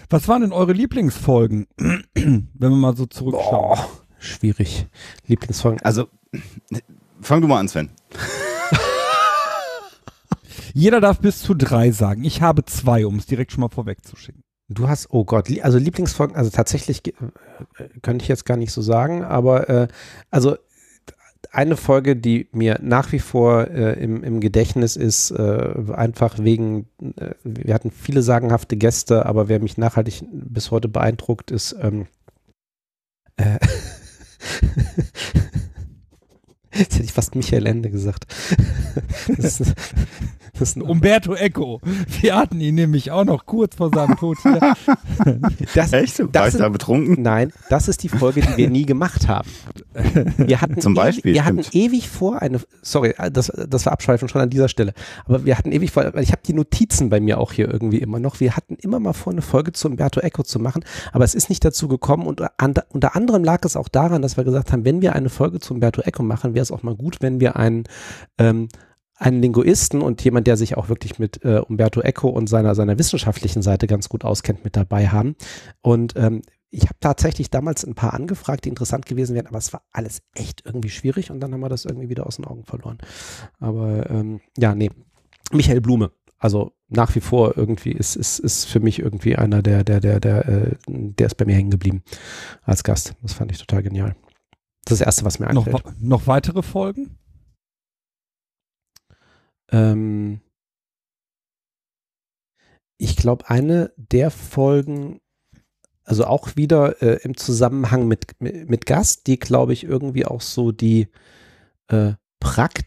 Was 0.09 0.27
waren 0.29 0.43
denn 0.43 0.53
eure 0.53 0.73
Lieblingsfolgen, 0.73 1.67
wenn 2.15 2.49
wir 2.55 2.71
mal 2.71 2.97
so 2.97 3.07
zurückschauen? 3.07 3.77
Boah, 3.79 3.89
schwierig. 4.19 4.87
Lieblingsfolgen. 5.27 5.83
Also 5.83 6.09
fang 7.21 7.41
du 7.41 7.49
mal 7.49 7.61
an, 7.61 7.69
Sven. 7.69 7.91
Jeder 10.75 11.01
darf 11.01 11.21
bis 11.21 11.43
zu 11.43 11.55
drei 11.55 11.91
sagen. 11.91 12.25
Ich 12.25 12.43
habe 12.43 12.65
zwei, 12.65 13.07
um 13.07 13.17
es 13.17 13.27
direkt 13.27 13.53
schon 13.53 13.61
mal 13.63 13.69
vorwegzuschicken. 13.69 14.43
Du 14.69 14.89
hast, 14.89 15.09
oh 15.11 15.25
Gott, 15.25 15.49
also 15.63 15.79
Lieblingsfolgen, 15.79 16.37
also 16.37 16.51
tatsächlich 16.51 17.07
äh, 17.07 17.13
äh, 17.79 17.89
könnte 18.03 18.25
ich 18.25 18.29
jetzt 18.29 18.45
gar 18.45 18.57
nicht 18.57 18.73
so 18.73 18.83
sagen, 18.83 19.23
aber 19.25 19.69
äh, 19.71 19.89
also 20.31 20.57
eine 21.57 21.77
Folge, 21.77 22.17
die 22.17 22.49
mir 22.53 22.79
nach 22.83 23.13
wie 23.13 23.19
vor 23.19 23.69
äh, 23.69 23.95
im, 23.95 24.23
im 24.23 24.41
Gedächtnis 24.41 24.97
ist, 24.97 25.31
äh, 25.31 25.75
einfach 25.95 26.39
wegen, 26.39 26.87
äh, 27.17 27.31
wir 27.45 27.73
hatten 27.73 27.91
viele 27.91 28.23
sagenhafte 28.23 28.77
Gäste, 28.77 29.25
aber 29.25 29.49
wer 29.49 29.61
mich 29.61 29.79
nachhaltig 29.79 30.23
bis 30.31 30.71
heute 30.71 30.89
beeindruckt, 30.89 31.51
ist 31.51 31.75
ähm, 31.81 32.07
äh, 33.37 33.59
Jetzt 36.79 36.95
hätte 36.95 37.05
ich 37.05 37.13
fast 37.13 37.35
Michael 37.35 37.67
Ende 37.67 37.91
gesagt. 37.91 38.27
Das 39.39 39.61
ist, 39.61 39.75
das 40.53 40.71
ist 40.71 40.77
ein 40.77 40.83
Umberto 40.83 41.35
Eco. 41.35 41.81
Wir 42.21 42.37
hatten 42.37 42.61
ihn 42.61 42.77
nämlich 42.77 43.11
auch 43.11 43.25
noch 43.25 43.45
kurz 43.45 43.77
vor 43.77 43.91
seinem 43.91 44.17
Tod 44.17 44.39
hier. 44.43 44.59
das, 45.75 45.93
Echt? 45.93 46.19
War 46.19 46.27
das 46.29 46.55
ich 46.55 46.61
da 46.61 46.69
betrunken? 46.69 47.23
Nein, 47.23 47.53
das 47.69 47.89
ist 47.89 48.03
die 48.03 48.09
Folge, 48.09 48.41
die 48.41 48.57
wir 48.57 48.71
nie 48.71 48.87
gemacht 48.87 49.29
haben. 49.29 49.49
Wir 50.39 50.61
hatten 50.61 50.81
Zum 50.81 50.95
Beispiel, 50.95 51.33
ewig, 51.33 51.35
wir 51.35 51.45
hatten 51.45 51.63
stimmt. 51.63 51.75
ewig 51.75 52.09
vor 52.09 52.41
eine, 52.41 52.61
sorry, 52.83 53.15
das, 53.33 53.53
das 53.69 53.87
war 53.87 53.93
Abschweifen 53.93 54.29
schon 54.29 54.41
an 54.41 54.51
dieser 54.51 54.69
Stelle, 54.69 54.93
aber 55.27 55.45
wir 55.45 55.59
hatten 55.59 55.73
ewig 55.73 55.91
vor, 55.91 56.05
weil 56.15 56.23
ich 56.23 56.33
habe 56.33 56.43
die 56.47 56.55
Notizen 56.55 57.09
bei 57.11 57.21
mir 57.21 57.39
auch 57.39 57.53
hier 57.53 57.71
irgendwie 57.71 57.99
immer 57.99 58.19
noch, 58.19 58.41
wir 58.41 58.57
hatten 58.57 58.77
immer 58.77 59.01
mal 59.01 59.13
vor, 59.13 59.33
eine 59.33 59.43
Folge 59.43 59.73
zu 59.73 59.89
Umberto 59.89 60.21
Eco 60.21 60.43
zu 60.43 60.59
machen, 60.59 60.85
aber 61.13 61.25
es 61.25 61.35
ist 61.35 61.49
nicht 61.49 61.65
dazu 61.65 61.89
gekommen 61.89 62.27
und 62.27 62.43
an, 62.59 62.75
unter 62.91 63.17
anderem 63.17 63.45
lag 63.45 63.65
es 63.65 63.77
auch 63.77 63.89
daran, 63.89 64.23
dass 64.23 64.37
wir 64.37 64.45
gesagt 64.45 64.73
haben, 64.73 64.85
wenn 64.85 65.03
wir 65.03 65.15
eine 65.15 65.29
Folge 65.29 65.61
zu 65.61 65.75
Umberto 65.75 66.03
Eco 66.03 66.23
machen, 66.23 66.55
wäre 66.55 66.63
es 66.67 66.73
auch 66.73 66.83
mal 66.83 66.95
gut, 66.95 67.19
wenn 67.21 67.41
wir 67.41 67.57
einen, 67.57 67.85
ähm, 68.39 68.69
einen 69.17 69.41
Linguisten 69.41 70.03
und 70.03 70.23
jemand, 70.23 70.47
der 70.47 70.57
sich 70.57 70.77
auch 70.77 70.89
wirklich 70.89 71.19
mit 71.19 71.45
äh, 71.45 71.61
Umberto 71.67 72.01
Eco 72.01 72.29
und 72.29 72.49
seiner, 72.49 72.75
seiner 72.75 72.99
wissenschaftlichen 72.99 73.63
Seite 73.63 73.87
ganz 73.87 74.09
gut 74.09 74.25
auskennt, 74.25 74.65
mit 74.65 74.77
dabei 74.77 75.09
haben. 75.09 75.37
Und 75.81 76.15
ähm, 76.17 76.43
ich 76.71 76.85
habe 76.85 76.97
tatsächlich 77.01 77.51
damals 77.51 77.85
ein 77.85 77.95
paar 77.95 78.13
angefragt, 78.13 78.65
die 78.65 78.69
interessant 78.69 79.07
gewesen 79.07 79.35
wären, 79.35 79.47
aber 79.47 79.59
es 79.59 79.73
war 79.73 79.83
alles 79.93 80.23
echt 80.35 80.63
irgendwie 80.67 80.91
schwierig 80.91 81.31
und 81.31 81.41
dann 81.41 81.53
haben 81.53 81.61
wir 81.61 81.69
das 81.69 81.85
irgendwie 81.85 82.09
wieder 82.09 82.27
aus 82.27 82.37
den 82.37 82.45
Augen 82.45 82.65
verloren. 82.65 82.99
Aber 83.59 84.11
ähm, 84.11 84.41
ja, 84.59 84.75
nee. 84.75 84.91
Michael 85.53 85.81
Blume. 85.81 86.11
Also 86.39 86.73
nach 86.89 87.15
wie 87.15 87.21
vor 87.21 87.57
irgendwie 87.57 87.93
ist, 87.93 88.15
ist, 88.17 88.39
ist 88.41 88.67
für 88.67 88.81
mich 88.81 88.99
irgendwie 88.99 89.37
einer 89.37 89.63
der, 89.63 89.85
der, 89.85 90.01
der, 90.01 90.21
der, 90.21 90.49
äh, 90.49 90.77
der 90.87 91.27
ist 91.27 91.37
bei 91.37 91.45
mir 91.45 91.55
hängen 91.55 91.71
geblieben 91.71 92.03
als 92.63 92.85
Gast. 92.85 93.15
Das 93.23 93.33
fand 93.33 93.53
ich 93.53 93.59
total 93.59 93.83
genial. 93.83 94.15
Das 94.87 94.93
ist 94.95 95.01
das 95.01 95.07
Erste, 95.07 95.25
was 95.25 95.39
mir 95.39 95.53
Noch, 95.53 95.67
einfällt. 95.67 95.85
wa- 95.85 95.95
noch 96.01 96.27
weitere 96.27 96.63
Folgen? 96.63 97.19
Ähm, 99.71 100.41
ich 102.99 103.17
glaube, 103.17 103.51
eine 103.51 103.93
der 103.97 104.31
Folgen, 104.31 105.21
also 106.05 106.25
auch 106.25 106.55
wieder 106.57 107.03
äh, 107.03 107.21
im 107.25 107.37
Zusammenhang 107.37 108.07
mit, 108.09 108.41
mit, 108.41 108.71
mit 108.71 108.87
Gast, 108.87 109.27
die, 109.27 109.39
glaube 109.39 109.73
ich, 109.73 109.85
irgendwie 109.85 110.25
auch 110.25 110.41
so 110.41 110.73
die 110.73 111.09
äh, 111.89 112.15
Prakt 112.41 112.87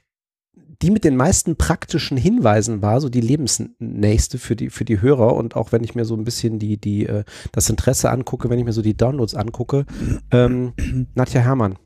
die 0.82 0.92
mit 0.92 1.04
den 1.04 1.18
meisten 1.18 1.58
praktischen 1.58 2.16
Hinweisen 2.16 2.82
war, 2.82 3.02
so 3.02 3.10
die 3.10 3.20
lebensnächste 3.20 4.38
für 4.38 4.56
die, 4.56 4.70
für 4.70 4.86
die 4.86 5.02
Hörer. 5.02 5.36
Und 5.36 5.58
auch 5.58 5.74
wenn 5.74 5.84
ich 5.84 5.94
mir 5.94 6.06
so 6.06 6.16
ein 6.16 6.24
bisschen 6.24 6.58
die, 6.58 6.78
die, 6.78 7.06
äh, 7.06 7.26
das 7.52 7.70
Interesse 7.70 8.10
angucke, 8.10 8.50
wenn 8.50 8.60
ich 8.60 8.64
mir 8.64 8.72
so 8.72 8.82
die 8.82 8.96
Downloads 8.96 9.36
angucke, 9.36 9.86
ähm, 10.32 10.72
Nadja 11.16 11.42
Hermann, 11.42 11.78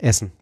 Essen. 0.00 0.32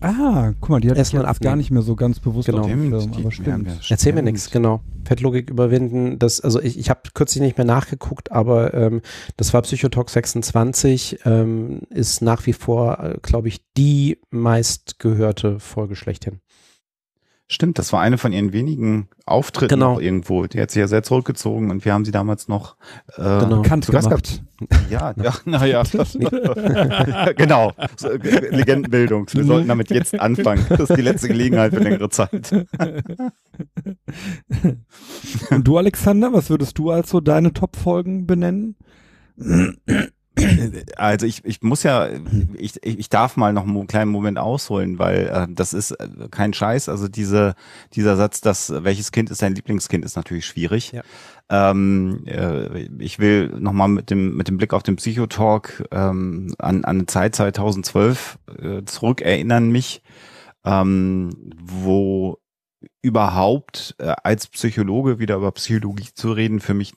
Ah, 0.00 0.52
guck 0.60 0.68
mal, 0.68 0.80
die 0.80 0.88
hatte 0.90 0.96
ich 0.96 1.14
Erstmal 1.14 1.24
jetzt 1.24 1.40
gar 1.40 1.56
nicht 1.56 1.70
mehr 1.70 1.80
so 1.80 1.96
ganz 1.96 2.20
bewusst 2.20 2.46
Genau. 2.48 2.60
auf 2.60 2.66
dem 2.66 2.86
Stimmt, 2.88 3.02
Schirm, 3.02 3.22
aber 3.22 3.30
stimmt. 3.32 3.66
ja, 3.68 3.74
Erzähl 3.88 4.12
mir 4.12 4.18
Stimmt. 4.18 4.24
nichts, 4.32 4.50
genau. 4.50 4.82
Fettlogik 5.06 5.48
überwinden, 5.48 6.18
das, 6.18 6.42
also 6.42 6.60
ich, 6.60 6.78
ich 6.78 6.90
habe 6.90 7.00
kürzlich 7.14 7.40
nicht 7.40 7.56
mehr 7.56 7.64
nachgeguckt, 7.64 8.30
aber 8.30 8.74
ähm, 8.74 9.00
das 9.38 9.54
war 9.54 9.62
Psychotalk 9.62 10.10
26, 10.10 11.20
ähm, 11.24 11.80
ist 11.88 12.20
nach 12.20 12.44
wie 12.46 12.52
vor, 12.52 13.14
glaube 13.22 13.48
ich, 13.48 13.62
die 13.78 14.18
meistgehörte 14.30 15.60
Folge 15.60 15.96
schlechthin. 15.96 16.40
Stimmt, 17.48 17.78
das 17.78 17.92
war 17.92 18.00
eine 18.00 18.18
von 18.18 18.32
ihren 18.32 18.52
wenigen 18.52 19.08
Auftritten 19.24 19.74
Genau. 19.74 19.94
noch 19.94 20.00
irgendwo. 20.00 20.46
Die 20.46 20.60
hat 20.60 20.72
sich 20.72 20.80
ja 20.80 20.88
sehr 20.88 21.04
zurückgezogen 21.04 21.70
und 21.70 21.84
wir 21.84 21.92
haben 21.92 22.04
sie 22.04 22.10
damals 22.10 22.48
noch 22.48 22.76
äh, 23.16 23.22
Genau. 23.22 23.62
Bekannt 23.62 23.84
zu 23.84 23.92
Gast 23.92 24.08
gemacht. 24.08 24.42
Ja, 24.90 25.14
ja, 25.22 25.32
naja. 25.44 25.84
genau. 27.36 27.72
So, 27.96 28.08
Legendenbildung. 28.10 29.28
Wir 29.32 29.44
sollten 29.44 29.68
damit 29.68 29.90
jetzt 29.90 30.18
anfangen. 30.18 30.66
Das 30.68 30.90
ist 30.90 30.96
die 30.96 31.02
letzte 31.02 31.28
Gelegenheit 31.28 31.72
für 31.72 31.80
längere 31.80 32.08
Zeit. 32.08 32.52
Und 35.50 35.68
du, 35.68 35.76
Alexander, 35.78 36.32
was 36.32 36.50
würdest 36.50 36.78
du 36.78 36.90
als 36.90 37.10
so 37.10 37.20
deine 37.20 37.52
Top-Folgen 37.52 38.26
benennen? 38.26 38.74
Also 40.96 41.26
ich, 41.26 41.44
ich 41.44 41.62
muss 41.62 41.82
ja, 41.82 42.08
ich, 42.54 42.82
ich 42.82 42.98
ich 42.98 43.08
darf 43.08 43.36
mal 43.36 43.52
noch 43.52 43.64
einen 43.64 43.86
kleinen 43.86 44.10
Moment 44.10 44.38
ausholen, 44.38 44.98
weil 44.98 45.28
äh, 45.28 45.46
das 45.48 45.72
ist 45.72 45.92
äh, 45.92 46.08
kein 46.30 46.52
Scheiß. 46.52 46.88
Also 46.88 47.08
diese, 47.08 47.54
dieser 47.94 48.16
Satz, 48.16 48.40
dass 48.40 48.72
welches 48.84 49.12
Kind 49.12 49.30
ist 49.30 49.42
dein 49.42 49.54
Lieblingskind, 49.54 50.04
ist 50.04 50.16
natürlich 50.16 50.46
schwierig. 50.46 50.92
Ja. 50.92 51.02
Ähm, 51.48 52.24
äh, 52.26 52.88
ich 52.98 53.18
will 53.18 53.48
nochmal 53.58 53.88
mit 53.88 54.10
dem, 54.10 54.36
mit 54.36 54.48
dem 54.48 54.56
Blick 54.56 54.72
auf 54.72 54.82
den 54.82 54.96
Psychotalk 54.96 55.84
ähm, 55.92 56.54
an, 56.58 56.84
an 56.84 56.96
eine 56.96 57.06
Zeit 57.06 57.36
2012 57.36 58.38
äh, 58.60 58.82
zurückerinnern 58.84 59.70
mich, 59.70 60.02
ähm, 60.64 61.30
wo 61.62 62.38
überhaupt 63.02 63.94
äh, 63.98 64.14
als 64.22 64.48
Psychologe 64.48 65.18
wieder 65.18 65.36
über 65.36 65.52
Psychologie 65.52 66.08
zu 66.14 66.32
reden 66.32 66.60
für 66.60 66.74
mich 66.74 66.94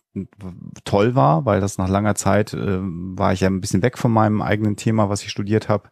toll 0.83 1.15
war, 1.15 1.45
weil 1.45 1.61
das 1.61 1.77
nach 1.77 1.87
langer 1.87 2.15
Zeit 2.15 2.53
äh, 2.53 2.79
war 2.81 3.33
ich 3.33 3.41
ja 3.41 3.47
ein 3.47 3.61
bisschen 3.61 3.81
weg 3.81 3.97
von 3.97 4.11
meinem 4.11 4.41
eigenen 4.41 4.75
Thema, 4.75 5.09
was 5.09 5.23
ich 5.23 5.29
studiert 5.29 5.69
habe. 5.69 5.89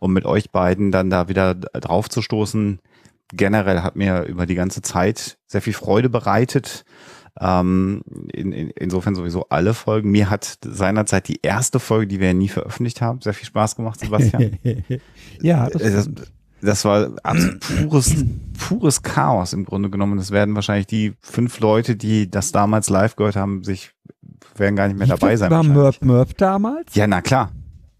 Und 0.00 0.12
mit 0.12 0.24
euch 0.24 0.50
beiden 0.50 0.90
dann 0.90 1.10
da 1.10 1.28
wieder 1.28 1.54
drauf 1.54 2.08
zu 2.08 2.22
stoßen, 2.22 2.80
generell 3.32 3.82
hat 3.82 3.96
mir 3.96 4.24
über 4.24 4.46
die 4.46 4.54
ganze 4.54 4.82
Zeit 4.82 5.38
sehr 5.46 5.62
viel 5.62 5.72
Freude 5.72 6.08
bereitet. 6.08 6.84
Ähm, 7.40 8.02
in, 8.32 8.52
in, 8.52 8.70
insofern 8.70 9.14
sowieso 9.14 9.46
alle 9.48 9.72
Folgen. 9.72 10.10
Mir 10.10 10.28
hat 10.28 10.58
seinerzeit 10.64 11.28
die 11.28 11.40
erste 11.42 11.80
Folge, 11.80 12.06
die 12.08 12.20
wir 12.20 12.28
ja 12.28 12.34
nie 12.34 12.48
veröffentlicht 12.48 13.00
haben, 13.00 13.22
sehr 13.22 13.32
viel 13.32 13.46
Spaß 13.46 13.76
gemacht, 13.76 14.00
Sebastian. 14.00 14.58
ja, 15.40 15.70
das, 15.70 15.82
Äh, 15.82 15.92
das. 15.92 16.10
Das 16.62 16.84
war 16.84 17.10
absolut 17.22 17.60
pures, 17.88 18.14
pures 18.58 19.02
Chaos 19.02 19.52
im 19.52 19.64
Grunde 19.64 19.90
genommen. 19.90 20.16
Das 20.16 20.30
werden 20.30 20.54
wahrscheinlich 20.54 20.86
die 20.86 21.14
fünf 21.20 21.60
Leute, 21.60 21.96
die 21.96 22.30
das 22.30 22.52
damals 22.52 22.88
live 22.88 23.16
gehört 23.16 23.36
haben, 23.36 23.64
sich 23.64 23.90
werden 24.56 24.76
gar 24.76 24.86
nicht 24.88 24.98
mehr 24.98 25.08
dabei 25.08 25.36
sein. 25.36 25.50
War. 25.50 25.62
Murph 25.62 26.00
Murph 26.02 26.34
damals? 26.34 26.94
Ja, 26.94 27.06
na 27.06 27.20
klar, 27.20 27.50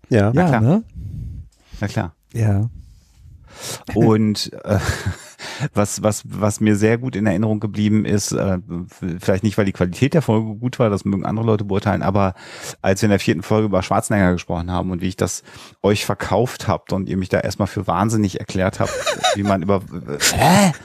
Ja. 0.09 0.31
ja 0.33 0.49
klar. 0.49 0.61
ne? 0.61 0.85
na 1.81 1.89
klar. 1.89 2.15
Ja. 2.33 2.71
Und 3.95 4.53
äh, 4.65 4.79
was, 5.75 6.03
was, 6.03 6.23
was 6.25 6.61
mir 6.61 6.77
sehr 6.77 6.99
gut 6.99 7.17
in 7.17 7.27
Erinnerung 7.27 7.61
geblieben 7.61 8.05
ist, 8.05 8.33
äh, 8.33 8.59
vielleicht 9.21 9.43
nicht, 9.43 9.59
weil 9.59 9.65
die 9.65 9.73
Qualität 9.73 10.15
der 10.15 10.23
Folge 10.23 10.55
gut 10.57 10.79
war, 10.79 10.91
das 10.91 11.05
mögen 11.05 11.25
andere 11.25 11.47
Leute 11.47 11.65
beurteilen, 11.65 12.03
aber 12.03 12.35
als 12.81 13.03
wir 13.03 13.07
in 13.07 13.11
der 13.11 13.21
vierten 13.21 13.43
Folge 13.43 13.67
über 13.67 13.83
Schwarzenegger 13.83 14.33
gesprochen 14.33 14.71
haben 14.71 14.91
und 14.91 15.01
wie 15.01 15.09
ich 15.09 15.17
das 15.17 15.43
euch 15.83 16.05
verkauft 16.05 16.69
habt 16.69 16.93
und 16.93 17.09
ihr 17.09 17.17
mich 17.17 17.29
da 17.29 17.41
erstmal 17.41 17.69
für 17.69 17.87
wahnsinnig 17.87 18.41
erklärt 18.41 18.81
habt, 18.81 18.93
wie 19.35 19.43
man 19.43 19.63
über 19.63 19.83
Hä? 20.35 20.73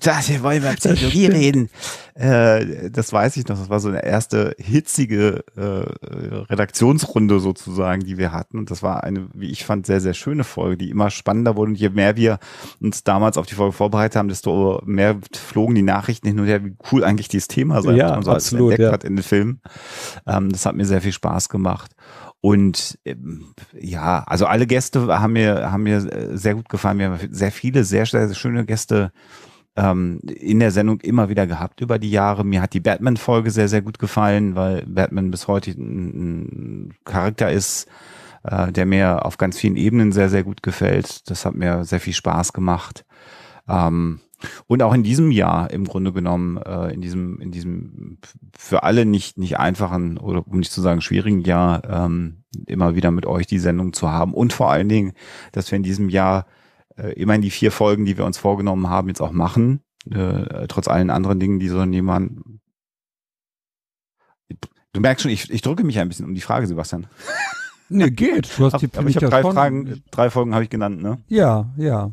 Das, 0.00 0.28
wir 0.28 0.42
wollen 0.42 0.58
über 0.58 0.72
Psychologie 0.72 1.26
reden. 1.26 1.70
Äh, 2.18 2.90
das 2.90 3.12
weiß 3.12 3.36
ich 3.36 3.46
noch. 3.46 3.56
Das 3.56 3.70
war 3.70 3.78
so 3.78 3.88
eine 3.88 4.04
erste 4.04 4.56
hitzige 4.58 5.44
äh, 5.56 5.62
Redaktionsrunde 6.50 7.38
sozusagen, 7.38 8.02
die 8.02 8.18
wir 8.18 8.32
hatten. 8.32 8.58
Und 8.58 8.72
das 8.72 8.82
war 8.82 9.04
eine, 9.04 9.28
wie 9.34 9.50
ich 9.50 9.64
fand, 9.64 9.86
sehr, 9.86 10.00
sehr 10.00 10.14
schöne 10.14 10.42
Folge, 10.42 10.76
die 10.78 10.90
immer 10.90 11.10
spannender 11.10 11.54
wurde. 11.54 11.70
Und 11.70 11.78
je 11.78 11.90
mehr 11.90 12.16
wir 12.16 12.40
uns 12.80 13.04
damals 13.04 13.38
auf 13.38 13.46
die 13.46 13.54
Folge 13.54 13.72
vorbereitet 13.72 14.16
haben, 14.16 14.28
desto 14.28 14.82
mehr 14.84 15.16
flogen 15.32 15.76
die 15.76 15.82
Nachrichten 15.82 16.26
hin 16.26 16.40
und 16.40 16.46
her, 16.46 16.64
wie 16.64 16.74
cool 16.90 17.04
eigentlich 17.04 17.28
dieses 17.28 17.46
Thema 17.46 17.82
sei, 17.82 17.92
Ja, 17.92 18.08
was 18.08 18.14
man 18.16 18.22
so 18.24 18.30
absolut, 18.32 18.70
entdeckt 18.72 18.88
ja. 18.88 18.92
hat 18.92 19.04
in 19.04 19.14
den 19.14 19.22
Filmen. 19.22 19.60
Ähm, 20.26 20.50
das 20.50 20.66
hat 20.66 20.74
mir 20.74 20.86
sehr 20.86 21.02
viel 21.02 21.12
Spaß 21.12 21.48
gemacht. 21.48 21.92
Und 22.40 22.98
ähm, 23.04 23.54
ja, 23.78 24.24
also 24.26 24.46
alle 24.46 24.66
Gäste 24.66 25.06
haben 25.06 25.34
mir, 25.34 25.70
haben 25.70 25.84
mir 25.84 25.98
äh, 25.98 26.36
sehr 26.36 26.56
gut 26.56 26.68
gefallen. 26.68 26.98
Wir 26.98 27.10
haben 27.10 27.28
sehr 27.30 27.52
viele, 27.52 27.84
sehr, 27.84 28.06
sehr 28.06 28.34
schöne 28.34 28.64
Gäste 28.64 29.12
ähm, 29.78 30.20
in 30.26 30.58
der 30.58 30.72
Sendung 30.72 31.00
immer 31.00 31.28
wieder 31.28 31.46
gehabt 31.46 31.80
über 31.80 31.98
die 31.98 32.10
Jahre. 32.10 32.44
Mir 32.44 32.60
hat 32.60 32.74
die 32.74 32.80
Batman-Folge 32.80 33.50
sehr, 33.50 33.68
sehr 33.68 33.80
gut 33.80 33.98
gefallen, 33.98 34.56
weil 34.56 34.84
Batman 34.86 35.30
bis 35.30 35.46
heute 35.46 35.70
ein, 35.70 36.88
ein 36.88 36.94
Charakter 37.04 37.50
ist, 37.52 37.86
äh, 38.42 38.72
der 38.72 38.86
mir 38.86 39.24
auf 39.24 39.38
ganz 39.38 39.56
vielen 39.56 39.76
Ebenen 39.76 40.10
sehr, 40.10 40.28
sehr 40.30 40.42
gut 40.42 40.64
gefällt. 40.64 41.30
Das 41.30 41.46
hat 41.46 41.54
mir 41.54 41.84
sehr 41.84 42.00
viel 42.00 42.12
Spaß 42.12 42.52
gemacht. 42.52 43.04
Ähm, 43.68 44.20
und 44.66 44.82
auch 44.82 44.94
in 44.94 45.02
diesem 45.04 45.30
Jahr 45.30 45.70
im 45.70 45.84
Grunde 45.84 46.12
genommen, 46.12 46.56
äh, 46.58 46.92
in 46.92 47.00
diesem, 47.00 47.40
in 47.40 47.52
diesem 47.52 48.18
für 48.56 48.82
alle 48.82 49.06
nicht, 49.06 49.38
nicht 49.38 49.58
einfachen 49.58 50.18
oder 50.18 50.44
um 50.46 50.58
nicht 50.58 50.72
zu 50.72 50.80
sagen 50.80 51.00
schwierigen 51.00 51.40
Jahr, 51.42 51.82
ähm, 51.88 52.42
immer 52.66 52.96
wieder 52.96 53.12
mit 53.12 53.26
euch 53.26 53.46
die 53.46 53.58
Sendung 53.58 53.92
zu 53.92 54.10
haben. 54.10 54.34
Und 54.34 54.52
vor 54.52 54.70
allen 54.70 54.88
Dingen, 54.88 55.12
dass 55.52 55.70
wir 55.70 55.76
in 55.76 55.82
diesem 55.84 56.08
Jahr 56.08 56.46
äh, 56.98 57.12
immerhin 57.12 57.42
die 57.42 57.50
vier 57.50 57.72
Folgen, 57.72 58.04
die 58.04 58.18
wir 58.18 58.24
uns 58.24 58.38
vorgenommen 58.38 58.88
haben, 58.88 59.08
jetzt 59.08 59.20
auch 59.20 59.32
machen. 59.32 59.80
Äh, 60.10 60.66
trotz 60.68 60.88
allen 60.88 61.10
anderen 61.10 61.40
Dingen, 61.40 61.58
die 61.58 61.68
so 61.68 61.82
jemand. 61.84 62.40
Du 64.92 65.00
merkst 65.00 65.22
schon, 65.22 65.30
ich, 65.30 65.50
ich 65.50 65.62
drücke 65.62 65.84
mich 65.84 65.98
ein 65.98 66.08
bisschen 66.08 66.26
um 66.26 66.34
die 66.34 66.40
Frage, 66.40 66.66
Sebastian. 66.66 67.06
Nee, 67.88 68.10
geht. 68.10 68.58
Du 68.58 68.64
hast 68.64 68.80
die 68.80 68.88
Aber 68.96 69.08
ich 69.08 69.16
habe 69.16 69.28
drei 69.28 69.42
Fragen, 69.42 70.02
drei 70.10 70.30
Folgen 70.30 70.54
habe 70.54 70.64
ich 70.64 70.70
genannt, 70.70 71.02
ne? 71.02 71.18
Ja, 71.28 71.70
ja. 71.76 72.12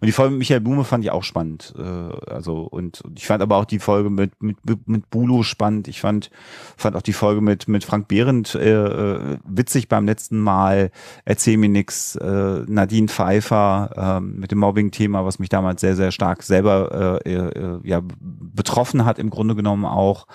Und 0.00 0.06
die 0.06 0.12
Folge 0.12 0.30
mit 0.30 0.40
Michael 0.40 0.60
Blume 0.60 0.84
fand 0.84 1.04
ich 1.04 1.10
auch 1.10 1.22
spannend. 1.22 1.74
Äh, 1.78 1.82
also 1.82 2.62
und, 2.62 3.00
und 3.02 3.18
ich 3.18 3.26
fand 3.26 3.42
aber 3.42 3.56
auch 3.56 3.64
die 3.64 3.78
Folge 3.78 4.10
mit 4.10 4.42
mit 4.42 4.56
mit 4.86 5.10
Bulo 5.10 5.42
spannend. 5.42 5.88
Ich 5.88 6.00
fand 6.00 6.30
fand 6.76 6.96
auch 6.96 7.02
die 7.02 7.12
Folge 7.12 7.40
mit 7.40 7.68
mit 7.68 7.84
Frank 7.84 8.08
Behrendt 8.08 8.54
äh, 8.54 8.70
äh, 8.70 9.38
witzig 9.44 9.88
beim 9.88 10.06
letzten 10.06 10.38
Mal. 10.38 10.90
Erzähl 11.24 11.56
mir 11.56 11.68
nix. 11.68 12.16
Äh, 12.16 12.62
Nadine 12.66 13.08
Pfeiffer 13.08 14.18
äh, 14.18 14.20
mit 14.20 14.50
dem 14.50 14.58
Mobbing-Thema, 14.58 15.24
was 15.24 15.38
mich 15.38 15.48
damals 15.48 15.80
sehr 15.80 15.96
sehr 15.96 16.12
stark 16.12 16.42
selber 16.42 17.20
äh, 17.24 17.32
äh, 17.32 17.80
ja 17.84 18.02
betroffen 18.20 19.04
hat 19.04 19.18
im 19.18 19.30
Grunde 19.30 19.54
genommen 19.54 19.84
auch. 19.84 20.26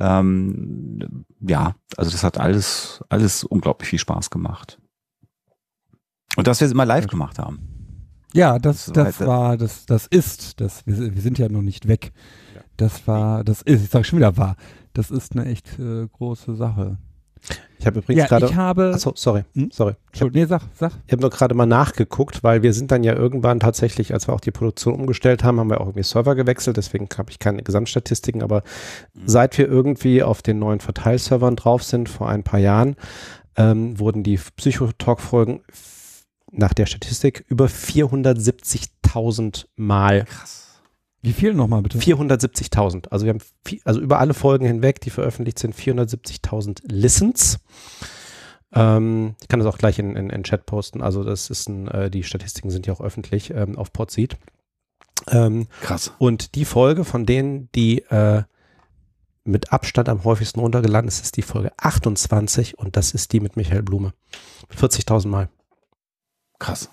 Ähm, 0.00 1.24
ja, 1.40 1.74
also 1.96 2.10
das 2.10 2.22
hat 2.22 2.38
alles 2.38 3.02
alles 3.08 3.44
unglaublich 3.44 3.88
viel 3.88 3.98
Spaß 3.98 4.30
gemacht. 4.30 4.78
Und 6.36 6.46
dass 6.46 6.60
wir 6.60 6.66
es 6.66 6.72
immer 6.72 6.86
live 6.86 7.08
gemacht 7.08 7.38
haben. 7.38 7.67
Ja, 8.34 8.58
das, 8.58 8.86
das 8.92 9.20
war, 9.20 9.56
das, 9.56 9.86
das 9.86 10.06
ist, 10.06 10.60
das, 10.60 10.86
wir, 10.86 11.14
wir 11.14 11.22
sind 11.22 11.38
ja 11.38 11.48
noch 11.48 11.62
nicht 11.62 11.88
weg. 11.88 12.12
Das 12.76 13.06
war, 13.06 13.42
das 13.44 13.62
ist, 13.62 13.84
ich 13.84 13.90
sag 13.90 14.06
schon 14.06 14.18
wieder 14.18 14.36
war, 14.36 14.56
das 14.92 15.10
ist 15.10 15.32
eine 15.36 15.46
echt 15.46 15.78
äh, 15.78 16.06
große 16.06 16.54
Sache. 16.54 16.98
Ich 17.78 17.86
habe 17.86 18.00
übrigens 18.00 18.20
Ja, 18.22 18.26
gerade. 18.26 18.46
ich 18.46 18.56
habe, 18.56 18.90
Achso, 18.92 19.12
sorry, 19.14 19.44
Hm? 19.54 19.70
sorry. 19.72 19.92
Ich 20.12 20.20
habe 20.20 20.26
Entschuldigung, 20.30 20.42
nee, 20.42 20.46
sag, 20.48 20.62
sag. 20.74 20.92
ich 21.06 21.12
hab 21.12 21.20
nur 21.20 21.30
gerade 21.30 21.54
mal 21.54 21.66
nachgeguckt, 21.66 22.42
weil 22.42 22.62
wir 22.62 22.72
sind 22.72 22.90
dann 22.90 23.04
ja 23.04 23.14
irgendwann 23.14 23.60
tatsächlich, 23.60 24.12
als 24.12 24.26
wir 24.28 24.34
auch 24.34 24.40
die 24.40 24.50
Produktion 24.50 24.94
umgestellt 24.94 25.44
haben, 25.44 25.60
haben 25.60 25.70
wir 25.70 25.80
auch 25.80 25.86
irgendwie 25.86 26.02
Server 26.02 26.34
gewechselt, 26.34 26.76
deswegen 26.76 27.08
habe 27.16 27.30
ich 27.30 27.38
keine 27.38 27.62
Gesamtstatistiken, 27.62 28.42
aber 28.42 28.62
seit 29.24 29.56
wir 29.56 29.68
irgendwie 29.68 30.22
auf 30.24 30.42
den 30.42 30.58
neuen 30.58 30.80
Verteilservern 30.80 31.54
drauf 31.56 31.84
sind, 31.84 32.08
vor 32.08 32.28
ein 32.28 32.42
paar 32.42 32.60
Jahren, 32.60 32.96
ähm, 33.56 33.98
wurden 34.00 34.24
die 34.24 34.36
Psychotalk-Folgen 34.56 35.60
nach 36.50 36.74
der 36.74 36.86
Statistik 36.86 37.44
über 37.48 37.66
470.000 37.66 39.66
Mal 39.76 40.24
Krass. 40.24 40.68
Wie 41.20 41.32
viel 41.32 41.52
nochmal 41.52 41.82
bitte? 41.82 41.98
470.000. 41.98 43.08
Also 43.08 43.26
wir 43.26 43.34
haben, 43.34 43.42
also 43.84 44.00
über 44.00 44.20
alle 44.20 44.34
Folgen 44.34 44.66
hinweg, 44.66 45.00
die 45.00 45.10
veröffentlicht 45.10 45.58
sind, 45.58 45.74
470.000 45.74 46.82
Listens. 46.84 47.58
Ähm, 48.72 49.34
ich 49.40 49.48
kann 49.48 49.58
das 49.58 49.66
auch 49.66 49.78
gleich 49.78 49.98
in, 49.98 50.14
in, 50.14 50.30
in 50.30 50.44
Chat 50.44 50.64
posten. 50.64 51.02
Also 51.02 51.24
das 51.24 51.50
ist 51.50 51.68
ein, 51.68 51.88
äh, 51.88 52.10
die 52.10 52.22
Statistiken 52.22 52.70
sind 52.70 52.86
ja 52.86 52.92
auch 52.92 53.00
öffentlich 53.00 53.50
ähm, 53.50 53.76
auf 53.76 53.92
Podseed. 53.92 54.36
Ähm, 55.26 55.66
Krass. 55.80 56.12
und 56.18 56.54
die 56.54 56.64
Folge 56.64 57.04
von 57.04 57.26
denen, 57.26 57.68
die 57.74 58.02
äh, 58.02 58.44
mit 59.42 59.72
Abstand 59.72 60.08
am 60.08 60.22
häufigsten 60.22 60.60
runtergeladen 60.60 61.08
ist, 61.08 61.22
ist 61.22 61.36
die 61.36 61.42
Folge 61.42 61.72
28 61.76 62.78
und 62.78 62.96
das 62.96 63.12
ist 63.12 63.32
die 63.32 63.40
mit 63.40 63.56
Michael 63.56 63.82
Blume. 63.82 64.12
40.000 64.74 65.26
Mal. 65.26 65.48
Krass. 66.58 66.90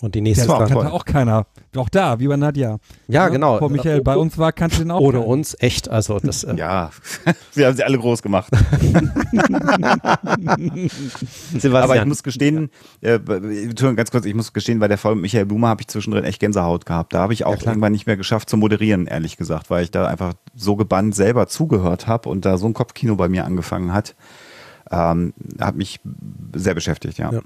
Und 0.00 0.14
die 0.14 0.20
nächste 0.20 0.46
Frage. 0.46 0.72
kannte 0.72 0.92
auch 0.92 1.04
keiner. 1.04 1.44
Auch 1.74 1.88
da, 1.88 2.20
wie 2.20 2.28
bei 2.28 2.36
Nadja. 2.36 2.78
Ja, 3.08 3.28
genau. 3.28 3.58
Frau 3.58 3.68
Michael, 3.68 4.00
bei 4.00 4.16
uns 4.16 4.38
war, 4.38 4.52
kannte 4.52 4.78
den 4.78 4.92
auch 4.92 5.00
Ohne 5.00 5.18
keiner. 5.18 5.26
uns, 5.26 5.56
echt. 5.58 5.88
Also 5.88 6.20
das. 6.20 6.44
Äh, 6.44 6.54
Ja, 6.54 6.90
wir 7.54 7.66
haben 7.66 7.76
sie 7.76 7.82
alle 7.82 7.98
groß 7.98 8.22
gemacht. 8.22 8.52
Aber 11.64 11.96
ich 11.96 12.04
muss 12.04 12.22
gestehen, 12.22 12.70
äh, 13.00 13.18
ganz 13.18 14.12
kurz, 14.12 14.24
ich 14.24 14.34
muss 14.34 14.52
gestehen, 14.52 14.78
bei 14.78 14.86
der 14.86 14.98
Folge 14.98 15.16
mit 15.16 15.22
Michael 15.22 15.46
Blume 15.46 15.66
habe 15.66 15.80
ich 15.80 15.88
zwischendrin 15.88 16.22
echt 16.22 16.38
Gänsehaut 16.38 16.86
gehabt. 16.86 17.12
Da 17.12 17.18
habe 17.18 17.32
ich 17.32 17.44
auch 17.44 17.58
klar. 17.58 17.72
irgendwann 17.72 17.90
nicht 17.90 18.06
mehr 18.06 18.16
geschafft 18.16 18.48
zu 18.48 18.56
moderieren, 18.56 19.08
ehrlich 19.08 19.36
gesagt, 19.36 19.68
weil 19.68 19.82
ich 19.82 19.90
da 19.90 20.06
einfach 20.06 20.34
so 20.54 20.76
gebannt 20.76 21.16
selber 21.16 21.48
zugehört 21.48 22.06
habe 22.06 22.28
und 22.28 22.44
da 22.44 22.56
so 22.56 22.66
ein 22.66 22.74
Kopfkino 22.74 23.16
bei 23.16 23.28
mir 23.28 23.44
angefangen 23.44 23.92
hat. 23.92 24.14
Ähm, 24.92 25.34
hat 25.60 25.74
mich 25.74 25.98
sehr 26.54 26.74
beschäftigt, 26.74 27.18
ja. 27.18 27.32
Ja. 27.32 27.40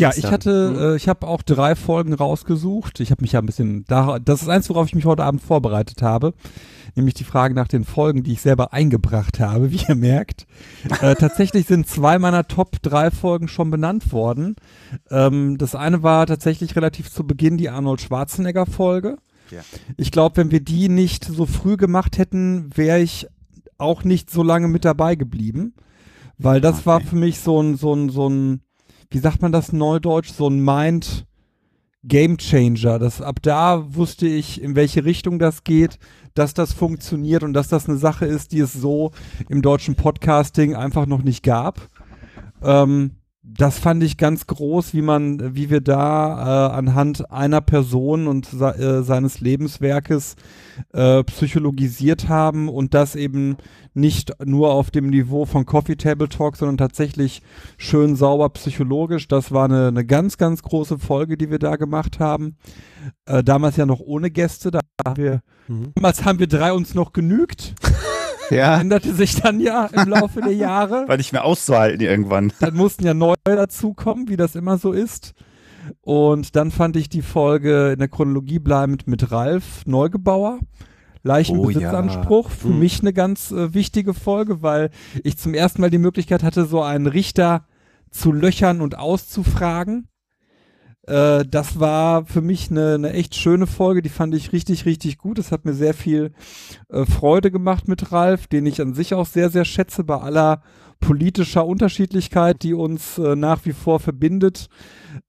Ja, 0.00 0.12
ich 0.16 0.26
hatte, 0.26 0.92
äh, 0.94 0.96
ich 0.96 1.08
habe 1.08 1.26
auch 1.26 1.42
drei 1.42 1.74
Folgen 1.74 2.12
rausgesucht. 2.14 3.00
Ich 3.00 3.10
habe 3.10 3.22
mich 3.22 3.32
ja 3.32 3.40
ein 3.40 3.46
bisschen, 3.46 3.84
da, 3.86 4.18
das 4.18 4.42
ist 4.42 4.48
eins, 4.48 4.68
worauf 4.70 4.86
ich 4.86 4.94
mich 4.94 5.04
heute 5.04 5.24
Abend 5.24 5.42
vorbereitet 5.42 6.02
habe, 6.02 6.34
nämlich 6.94 7.14
die 7.14 7.24
Frage 7.24 7.54
nach 7.54 7.68
den 7.68 7.84
Folgen, 7.84 8.22
die 8.22 8.32
ich 8.32 8.40
selber 8.40 8.72
eingebracht 8.72 9.40
habe, 9.40 9.70
wie 9.72 9.80
ihr 9.88 9.94
merkt. 9.94 10.46
Äh, 11.00 11.14
tatsächlich 11.14 11.66
sind 11.66 11.86
zwei 11.88 12.18
meiner 12.18 12.46
Top 12.48 12.82
drei 12.82 13.10
Folgen 13.10 13.48
schon 13.48 13.70
benannt 13.70 14.12
worden. 14.12 14.56
Ähm, 15.10 15.58
das 15.58 15.74
eine 15.74 16.02
war 16.02 16.26
tatsächlich 16.26 16.76
relativ 16.76 17.10
zu 17.10 17.26
Beginn 17.26 17.56
die 17.56 17.70
Arnold 17.70 18.00
Schwarzenegger 18.00 18.66
Folge. 18.66 19.18
Ja. 19.50 19.60
Ich 19.96 20.10
glaube, 20.10 20.38
wenn 20.38 20.50
wir 20.50 20.60
die 20.60 20.88
nicht 20.88 21.24
so 21.24 21.46
früh 21.46 21.76
gemacht 21.76 22.18
hätten, 22.18 22.70
wäre 22.74 23.00
ich 23.00 23.26
auch 23.76 24.04
nicht 24.04 24.30
so 24.30 24.42
lange 24.42 24.68
mit 24.68 24.84
dabei 24.84 25.16
geblieben, 25.16 25.74
weil 26.38 26.60
das 26.60 26.76
Okay. 26.78 26.86
war 26.86 27.00
für 27.00 27.16
mich 27.16 27.40
so 27.40 27.60
ein, 27.60 27.76
so 27.76 27.92
ein, 27.94 28.08
so 28.08 28.28
ein, 28.28 28.60
wie 29.14 29.20
sagt 29.20 29.42
man 29.42 29.52
das 29.52 29.72
neudeutsch, 29.72 30.32
so 30.32 30.48
ein 30.48 30.58
Mind 30.58 31.24
Game 32.02 32.36
Changer. 32.36 32.98
Das, 32.98 33.22
ab 33.22 33.38
da 33.42 33.94
wusste 33.94 34.26
ich, 34.26 34.60
in 34.60 34.74
welche 34.74 35.04
Richtung 35.04 35.38
das 35.38 35.62
geht, 35.62 36.00
dass 36.34 36.52
das 36.52 36.72
funktioniert 36.72 37.44
und 37.44 37.52
dass 37.52 37.68
das 37.68 37.88
eine 37.88 37.96
Sache 37.96 38.26
ist, 38.26 38.50
die 38.50 38.58
es 38.58 38.72
so 38.72 39.12
im 39.48 39.62
deutschen 39.62 39.94
Podcasting 39.94 40.74
einfach 40.74 41.06
noch 41.06 41.22
nicht 41.22 41.44
gab. 41.44 41.88
Ähm, 42.60 43.12
das 43.46 43.78
fand 43.78 44.02
ich 44.02 44.16
ganz 44.16 44.46
groß, 44.46 44.94
wie 44.94 45.02
man, 45.02 45.54
wie 45.54 45.68
wir 45.68 45.80
da 45.82 46.70
äh, 46.70 46.74
anhand 46.74 47.30
einer 47.30 47.60
Person 47.60 48.26
und 48.26 48.48
äh, 48.54 49.02
seines 49.02 49.40
Lebenswerkes 49.40 50.36
äh, 50.92 51.22
psychologisiert 51.24 52.28
haben 52.28 52.68
und 52.68 52.94
das 52.94 53.14
eben 53.16 53.56
nicht 53.92 54.32
nur 54.44 54.72
auf 54.72 54.90
dem 54.90 55.08
Niveau 55.10 55.44
von 55.44 55.66
Coffee 55.66 55.96
Table 55.96 56.28
Talk, 56.28 56.56
sondern 56.56 56.78
tatsächlich 56.78 57.42
schön 57.76 58.16
sauber 58.16 58.48
psychologisch. 58.48 59.28
Das 59.28 59.52
war 59.52 59.66
eine, 59.66 59.88
eine 59.88 60.04
ganz, 60.04 60.36
ganz 60.38 60.62
große 60.62 60.98
Folge, 60.98 61.36
die 61.36 61.50
wir 61.50 61.58
da 61.58 61.76
gemacht 61.76 62.18
haben. 62.18 62.56
Äh, 63.26 63.44
damals 63.44 63.76
ja 63.76 63.86
noch 63.86 64.00
ohne 64.00 64.30
Gäste. 64.30 64.70
Da 64.70 64.80
haben 65.06 65.16
wir, 65.16 65.40
Mhm. 65.68 65.92
damals 65.94 66.24
haben 66.24 66.38
wir 66.38 66.46
drei 66.46 66.72
uns 66.72 66.94
noch 66.94 67.12
genügt. 67.12 67.74
Ja, 68.50 68.80
Änderte 68.80 69.12
sich 69.14 69.40
dann 69.40 69.60
ja 69.60 69.86
im 69.86 70.08
Laufe 70.08 70.40
der 70.40 70.54
Jahre. 70.54 71.08
war 71.08 71.16
nicht 71.16 71.32
mehr 71.32 71.44
auszuhalten 71.44 72.00
irgendwann. 72.00 72.52
Dann 72.60 72.74
mussten 72.74 73.04
ja 73.04 73.14
neue 73.14 73.36
dazukommen, 73.44 74.28
wie 74.28 74.36
das 74.36 74.54
immer 74.54 74.78
so 74.78 74.92
ist. 74.92 75.34
Und 76.02 76.56
dann 76.56 76.70
fand 76.70 76.96
ich 76.96 77.08
die 77.08 77.22
Folge 77.22 77.92
in 77.92 77.98
der 77.98 78.08
Chronologie 78.08 78.58
bleibend 78.58 79.06
mit 79.06 79.30
Ralf 79.32 79.84
Neugebauer. 79.86 80.58
Leichen 81.22 81.58
Oh 81.58 81.64
ja. 81.70 81.90
Für 82.50 82.68
Mhm. 82.68 82.78
mich 82.80 83.00
eine 83.00 83.12
ganz 83.14 83.50
äh, 83.50 83.72
wichtige 83.72 84.12
Folge, 84.14 84.62
weil 84.62 84.90
ich 85.22 85.38
zum 85.38 85.54
ersten 85.54 85.80
Mal 85.80 85.90
die 85.90 85.98
Möglichkeit 85.98 86.42
hatte, 86.42 86.66
so 86.66 86.82
einen 86.82 87.06
Richter 87.06 87.66
zu 88.10 88.30
löchern 88.30 88.80
und 88.82 88.98
auszufragen. 88.98 90.08
Äh, 91.06 91.44
das 91.44 91.78
war 91.78 92.24
für 92.24 92.40
mich 92.40 92.70
eine, 92.70 92.94
eine 92.94 93.12
echt 93.12 93.34
schöne 93.34 93.66
Folge, 93.66 94.02
die 94.02 94.08
fand 94.08 94.34
ich 94.34 94.52
richtig, 94.52 94.86
richtig 94.86 95.18
gut. 95.18 95.38
Es 95.38 95.52
hat 95.52 95.64
mir 95.64 95.74
sehr 95.74 95.94
viel 95.94 96.32
äh, 96.88 97.04
Freude 97.04 97.50
gemacht 97.50 97.88
mit 97.88 98.12
Ralf, 98.12 98.46
den 98.46 98.66
ich 98.66 98.80
an 98.80 98.94
sich 98.94 99.14
auch 99.14 99.26
sehr, 99.26 99.50
sehr 99.50 99.64
schätze 99.64 100.04
bei 100.04 100.18
aller 100.18 100.62
politischer 101.00 101.66
Unterschiedlichkeit, 101.66 102.62
die 102.62 102.74
uns 102.74 103.18
äh, 103.18 103.36
nach 103.36 103.64
wie 103.64 103.72
vor 103.72 104.00
verbindet. 104.00 104.68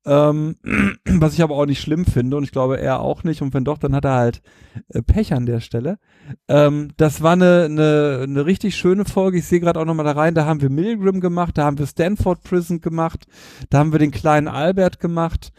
Ähm, 0.05 0.57
was 1.05 1.33
ich 1.33 1.43
aber 1.43 1.55
auch 1.55 1.65
nicht 1.65 1.81
schlimm 1.81 2.05
finde 2.05 2.37
und 2.37 2.43
ich 2.43 2.51
glaube 2.51 2.79
er 2.79 2.99
auch 2.99 3.23
nicht. 3.23 3.41
Und 3.41 3.53
wenn 3.53 3.65
doch, 3.65 3.77
dann 3.77 3.95
hat 3.95 4.05
er 4.05 4.15
halt 4.15 4.41
äh, 4.89 5.01
Pech 5.01 5.33
an 5.33 5.45
der 5.45 5.59
Stelle. 5.59 5.99
Ähm, 6.47 6.89
das 6.97 7.21
war 7.21 7.33
eine, 7.33 7.65
eine, 7.65 8.21
eine 8.23 8.45
richtig 8.45 8.75
schöne 8.75 9.05
Folge. 9.05 9.37
Ich 9.37 9.45
sehe 9.45 9.59
gerade 9.59 9.79
auch 9.79 9.85
nochmal 9.85 10.05
da 10.05 10.11
rein, 10.11 10.35
da 10.35 10.45
haben 10.45 10.61
wir 10.61 10.69
Milgram 10.69 11.19
gemacht, 11.19 11.57
da 11.57 11.65
haben 11.65 11.77
wir 11.77 11.87
Stanford 11.87 12.43
Prison 12.43 12.81
gemacht, 12.81 13.25
da 13.69 13.79
haben 13.79 13.91
wir 13.91 13.99
den 13.99 14.11
kleinen 14.11 14.47
Albert 14.47 14.99
gemacht. 14.99 15.51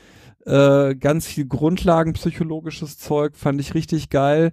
Äh, 0.46 0.94
ganz 0.94 1.26
viel 1.26 1.46
grundlagenpsychologisches 1.46 2.98
Zeug, 2.98 3.36
fand 3.36 3.60
ich 3.60 3.74
richtig 3.74 4.10
geil. 4.10 4.52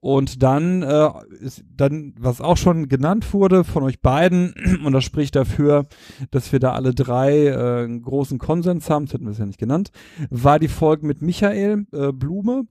Und 0.00 0.42
dann, 0.42 0.82
äh, 0.82 1.08
ist, 1.40 1.64
dann, 1.74 2.14
was 2.18 2.42
auch 2.42 2.58
schon 2.58 2.90
genannt 2.90 3.32
wurde 3.32 3.64
von 3.64 3.82
euch 3.82 4.02
beiden, 4.02 4.54
und 4.84 4.92
das 4.92 5.04
spricht 5.04 5.34
dafür, 5.34 5.86
dass 6.30 6.52
wir 6.52 6.60
da 6.60 6.72
alle 6.72 6.94
drei 6.94 7.46
äh, 7.46 7.84
einen 7.84 8.02
großen 8.02 8.38
Konsens 8.38 8.90
haben, 8.90 9.06
das 9.06 9.14
hätten 9.14 9.24
wir 9.24 9.30
es 9.30 9.38
ja 9.38 9.46
nicht 9.46 9.58
genannt, 9.58 9.90
war 10.28 10.58
die 10.58 10.68
Folge 10.68 11.06
mit 11.06 11.22
Michael 11.22 11.86
äh, 11.92 12.12
Blume. 12.12 12.66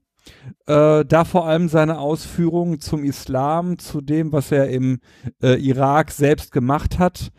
Äh, 0.66 1.04
da 1.04 1.24
vor 1.24 1.48
allem 1.48 1.68
seine 1.68 1.98
Ausführungen 1.98 2.78
zum 2.78 3.02
Islam, 3.02 3.80
zu 3.80 4.00
dem, 4.00 4.30
was 4.30 4.52
er 4.52 4.68
im 4.68 5.00
äh, 5.42 5.60
Irak 5.60 6.12
selbst 6.12 6.52
gemacht 6.52 7.00
hat. 7.00 7.32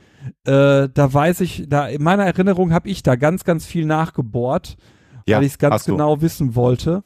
Äh, 0.45 0.89
da 0.93 1.13
weiß 1.13 1.39
ich, 1.41 1.65
da 1.69 1.88
in 1.88 2.04
meiner 2.04 2.26
Erinnerung 2.26 2.74
habe 2.74 2.89
ich 2.89 3.04
da 3.04 3.15
ganz, 3.15 3.45
ganz 3.45 3.65
viel 3.65 3.86
nachgebohrt, 3.86 4.76
Ja, 5.28 5.38
weil 5.38 5.46
ich 5.46 5.54
es 5.54 5.58
ganz 5.58 5.74
hast 5.74 5.88
du. 5.88 5.94
genau 5.94 6.22
wissen 6.22 6.56
wollte. 6.56 7.04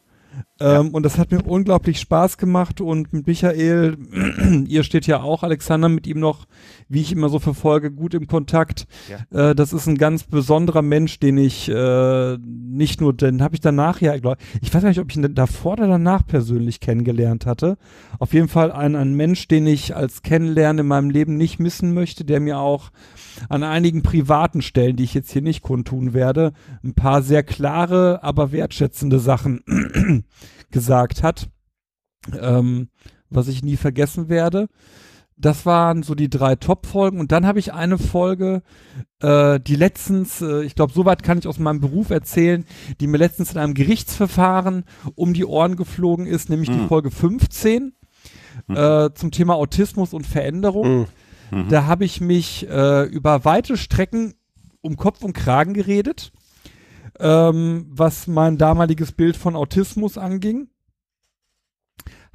Ähm, 0.60 0.90
Und 0.90 1.04
das 1.04 1.18
hat 1.18 1.32
mir 1.32 1.42
unglaublich 1.44 2.00
Spaß 2.00 2.38
gemacht 2.38 2.82
und 2.82 3.14
mit 3.14 3.28
Michael, 3.28 3.98
ihr 4.68 4.84
steht 4.84 5.08
ja 5.08 5.22
auch, 5.22 5.44
Alexander, 5.44 5.90
mit 5.90 6.08
ihm 6.08 6.20
noch, 6.20 6.46
wie 6.90 7.02
ich 7.02 7.12
immer 7.12 7.30
so 7.30 7.40
verfolge, 7.40 7.92
gut 7.92 8.14
im 8.14 8.28
Kontakt. 8.28 8.86
Äh, 9.32 9.56
das 9.56 9.74
ist 9.74 9.88
ein 9.88 9.98
ganz 9.98 10.24
besonderer 10.24 10.82
Mensch, 10.82 11.20
den 11.20 11.38
ich 11.38 11.70
äh, 11.70 12.38
nicht 12.38 13.02
nur, 13.02 13.14
den 13.14 13.42
habe 13.42 13.56
ich 13.56 13.62
danach 13.62 14.02
ja, 14.02 14.18
glaub, 14.18 14.38
ich 14.62 14.74
weiß 14.74 14.82
gar 14.82 14.90
nicht, 14.90 15.00
ob 15.00 15.10
ich 15.10 15.18
ihn 15.18 15.34
davor 15.36 15.74
oder 15.74 15.88
danach 15.88 16.26
persönlich 16.26 16.80
kennengelernt 16.80 17.46
hatte. 17.46 17.78
Auf 18.20 18.34
jeden 18.34 18.48
Fall 18.48 18.72
ein, 18.72 18.96
ein 18.96 19.14
Mensch, 19.16 19.48
den 19.48 19.66
ich 19.68 19.96
als 19.96 20.22
Kennenlernen 20.22 20.82
in 20.82 20.88
meinem 20.88 21.10
Leben 21.10 21.38
nicht 21.38 21.60
missen 21.60 21.94
möchte, 21.94 22.26
der 22.26 22.40
mir 22.40 22.60
auch 22.60 22.92
an 23.50 23.64
einigen 23.64 24.02
privaten 24.02 24.62
Stellen, 24.62 24.96
die 24.96 25.04
ich 25.04 25.14
jetzt 25.14 25.32
hier 25.32 25.42
nicht 25.42 25.62
kundtun 25.62 26.14
werde, 26.14 26.54
ein 26.84 26.94
paar 26.94 27.22
sehr 27.22 27.44
klare, 27.44 28.24
aber 28.24 28.52
wertschätzende 28.52 29.20
Sachen 29.20 29.62
gesagt 30.72 31.24
hat, 31.24 31.50
ähm, 32.40 32.90
was 33.30 33.48
ich 33.48 33.64
nie 33.64 33.78
vergessen 33.78 34.30
werde. 34.30 34.68
Das 35.40 35.68
waren 35.68 36.02
so 36.02 36.16
die 36.16 36.32
drei 36.32 36.56
Top-Folgen 36.56 37.20
und 37.20 37.32
dann 37.32 37.46
habe 37.46 37.60
ich 37.60 37.72
eine 37.72 38.00
Folge, 38.00 38.64
äh, 39.22 39.60
die 39.60 39.76
letztens, 39.76 40.42
äh, 40.42 40.64
ich 40.64 40.74
glaube, 40.74 40.94
soweit 40.94 41.22
kann 41.22 41.38
ich 41.38 41.48
aus 41.48 41.60
meinem 41.60 41.80
Beruf 41.80 42.10
erzählen, 42.10 42.66
die 43.00 43.06
mir 43.06 43.18
letztens 43.20 43.52
in 43.52 43.60
einem 43.60 43.76
Gerichtsverfahren 43.76 44.84
um 45.14 45.36
die 45.36 45.46
Ohren 45.46 45.76
geflogen 45.76 46.26
ist, 46.26 46.50
nämlich 46.50 46.70
die 46.72 46.78
Mhm. 46.78 46.88
Folge 46.88 47.12
15 47.12 47.94
äh, 48.70 49.12
zum 49.14 49.30
Thema 49.30 49.54
Autismus 49.54 50.12
und 50.14 50.26
Veränderung. 50.26 51.02
Mhm. 51.02 51.06
Mhm. 51.52 51.70
Da 51.70 51.86
habe 51.86 52.06
ich 52.06 52.22
mich 52.22 52.68
äh, 52.70 53.04
über 53.04 53.46
weite 53.46 53.78
Strecken 53.78 54.34
um 54.82 54.96
Kopf 54.96 55.24
und 55.24 55.34
Kragen 55.34 55.74
geredet, 55.74 56.32
ähm, 57.20 57.88
was 57.90 58.28
mein 58.28 58.58
damaliges 58.58 59.12
Bild 59.12 59.38
von 59.38 59.56
Autismus 59.56 60.18
anging. 60.18 60.70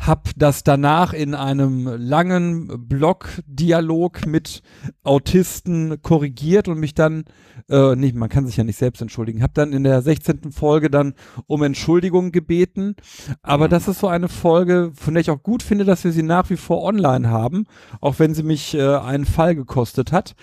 Hab 0.05 0.31
das 0.37 0.65
danach 0.65 1.13
in 1.13 1.37
einem 1.37 1.87
langen 1.87 2.89
Blog-Dialog 2.89 4.27
mit 4.27 4.63
Autisten 5.05 6.03
korrigiert 6.03 6.67
und 6.67 6.81
mich 6.81 6.95
dann, 6.95 7.25
äh, 7.71 7.95
nicht, 7.95 8.17
man 8.17 8.29
kann 8.29 8.45
sich 8.45 8.57
ja 8.57 8.65
nicht 8.65 8.79
selbst 8.79 9.01
entschuldigen, 9.01 9.45
hab 9.45 9.55
dann 9.55 9.73
in 9.73 9.85
der 9.85 10.03
16. 10.03 10.51
Folge 10.51 10.91
dann 10.91 11.15
um 11.47 11.63
Entschuldigung 11.63 12.33
gebeten. 12.33 12.97
Aber 13.43 13.69
das 13.69 13.87
ist 13.87 14.01
so 14.01 14.09
eine 14.09 14.29
Folge, 14.29 14.91
von 14.95 15.15
der 15.15 15.21
ich 15.21 15.31
auch 15.31 15.43
gut 15.43 15.63
finde, 15.63 15.85
dass 15.85 16.03
wir 16.03 16.11
sie 16.11 16.25
nach 16.25 16.51
wie 16.51 16.57
vor 16.57 16.83
online 16.83 17.31
haben, 17.31 17.67
auch 18.01 18.19
wenn 18.19 18.35
sie 18.35 18.43
mich 18.43 18.75
äh, 18.75 18.97
einen 18.97 19.25
Fall 19.25 19.55
gekostet 19.55 20.11
hat, 20.11 20.35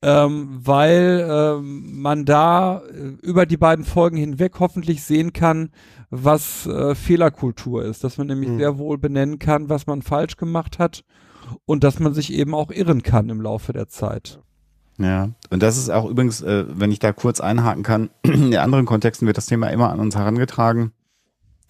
ähm, 0.00 0.48
weil 0.52 1.28
ähm, 1.30 2.00
man 2.00 2.24
da 2.24 2.78
äh, 2.78 3.16
über 3.20 3.44
die 3.44 3.58
beiden 3.58 3.84
Folgen 3.84 4.16
hinweg 4.16 4.54
hoffentlich 4.58 5.02
sehen 5.02 5.34
kann, 5.34 5.70
was 6.14 6.66
äh, 6.66 6.94
Fehlerkultur 6.94 7.84
ist, 7.86 8.04
dass 8.04 8.18
man 8.18 8.26
nämlich 8.26 8.50
Mhm. 8.50 8.58
sehr 8.58 8.76
wohl 8.76 8.98
benennen 8.98 9.38
kann, 9.38 9.70
was 9.70 9.86
man 9.86 10.02
falsch 10.02 10.36
gemacht 10.36 10.78
hat 10.78 11.04
und 11.64 11.84
dass 11.84 12.00
man 12.00 12.12
sich 12.12 12.32
eben 12.34 12.54
auch 12.54 12.70
irren 12.70 13.02
kann 13.02 13.30
im 13.30 13.40
Laufe 13.40 13.72
der 13.72 13.88
Zeit. 13.88 14.38
Ja, 14.98 15.30
und 15.48 15.62
das 15.62 15.78
ist 15.78 15.88
auch 15.88 16.04
übrigens, 16.08 16.42
äh, 16.42 16.66
wenn 16.68 16.92
ich 16.92 16.98
da 16.98 17.12
kurz 17.12 17.40
einhaken 17.40 17.82
kann, 17.82 18.10
in 18.22 18.54
anderen 18.56 18.84
Kontexten 18.84 19.26
wird 19.26 19.38
das 19.38 19.46
Thema 19.46 19.68
immer 19.68 19.90
an 19.90 20.00
uns 20.00 20.14
herangetragen. 20.14 20.92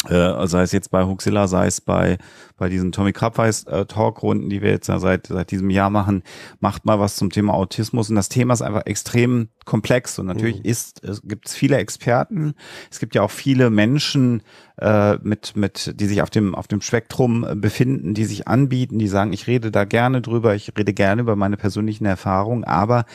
Äh, 0.09 0.49
sei 0.49 0.63
es 0.63 0.73
jetzt 0.73 0.91
bei 0.91 1.05
Huxilla, 1.05 1.47
sei 1.47 1.69
es 1.69 1.81
bei, 1.81 2.19
bei 2.63 2.69
diesen 2.69 2.93
Tommy 2.93 3.13
Krabweis 3.13 3.65
äh, 3.65 3.87
Talkrunden, 3.87 4.49
die 4.49 4.63
wir 4.63 4.71
jetzt 4.71 4.87
ja 4.87 5.01
seit, 5.01 5.27
seit 5.27 5.51
diesem 5.51 5.69
Jahr 5.69 5.91
machen, 5.91 6.23
macht 6.61 6.85
mal 6.85 7.01
was 7.01 7.17
zum 7.17 7.31
Thema 7.31 7.55
Autismus. 7.55 8.09
Und 8.09 8.15
das 8.15 8.29
Thema 8.29 8.55
ist 8.55 8.63
einfach 8.63 8.87
extrem 8.87 9.49
komplex. 9.65 10.21
Und 10.21 10.27
natürlich 10.27 10.59
Mhm. 10.59 10.71
ist, 10.71 11.03
es 11.03 11.23
gibt 11.23 11.49
viele 11.49 11.79
Experten. 11.79 12.55
Es 12.89 13.01
gibt 13.01 13.17
ja 13.17 13.23
auch 13.23 13.33
viele 13.33 13.69
Menschen, 13.69 14.43
äh, 14.81 15.17
mit, 15.23 15.57
mit, 15.57 16.01
die 16.01 16.07
sich 16.07 16.23
auf 16.23 16.31
dem, 16.31 16.55
auf 16.55 16.69
dem 16.69 16.81
Spektrum 16.81 17.45
äh, 17.45 17.57
befinden, 17.57 18.15
die 18.15 18.25
sich 18.25 18.47
anbieten, 18.47 19.01
die 19.01 19.09
sagen, 19.09 19.33
ich 19.33 19.49
rede 19.49 19.73
da 19.73 19.85
gerne 19.85 20.23
drüber, 20.23 20.55
ich 20.55 20.73
rede 20.79 20.93
gerne 20.93 21.23
über 21.23 21.35
meine 21.35 21.57
persönlichen 21.57 22.05
Erfahrungen, 22.05 22.63
aber 22.63 23.07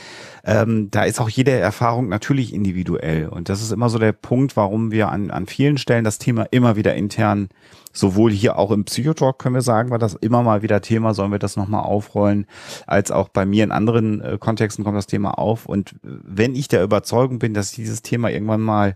ähm, 0.43 0.91
da 0.91 1.03
ist 1.03 1.21
auch 1.21 1.29
jede 1.29 1.51
Erfahrung 1.51 2.09
natürlich 2.09 2.53
individuell. 2.53 3.29
Und 3.29 3.47
das 3.47 3.61
ist 3.61 3.71
immer 3.71 3.87
so 3.87 3.97
der 3.97 4.11
Punkt, 4.11 4.57
warum 4.57 4.91
wir 4.91 5.09
an, 5.09 5.31
an 5.31 5.45
vielen 5.45 5.77
Stellen 5.77 6.03
das 6.03 6.19
Thema 6.19 6.43
immer 6.51 6.75
wieder 6.75 6.95
intern, 6.95 7.47
sowohl 7.93 8.31
hier 8.31 8.57
auch 8.57 8.71
im 8.71 8.85
Psychotalk 8.85 9.39
können 9.39 9.55
wir 9.55 9.61
sagen, 9.61 9.89
war 9.89 9.99
das 9.99 10.13
immer 10.15 10.43
mal 10.43 10.61
wieder 10.61 10.81
Thema, 10.81 11.13
sollen 11.13 11.31
wir 11.31 11.39
das 11.39 11.57
nochmal 11.57 11.83
aufrollen, 11.83 12.45
als 12.85 13.11
auch 13.11 13.29
bei 13.29 13.45
mir 13.45 13.63
in 13.63 13.71
anderen 13.71 14.21
äh, 14.21 14.37
Kontexten 14.39 14.83
kommt 14.83 14.97
das 14.97 15.07
Thema 15.07 15.37
auf. 15.37 15.65
Und 15.65 15.93
äh, 15.93 15.95
wenn 16.23 16.55
ich 16.55 16.67
der 16.67 16.83
Überzeugung 16.83 17.39
bin, 17.39 17.53
dass 17.53 17.71
ich 17.71 17.75
dieses 17.77 18.01
Thema 18.01 18.29
irgendwann 18.29 18.61
mal 18.61 18.95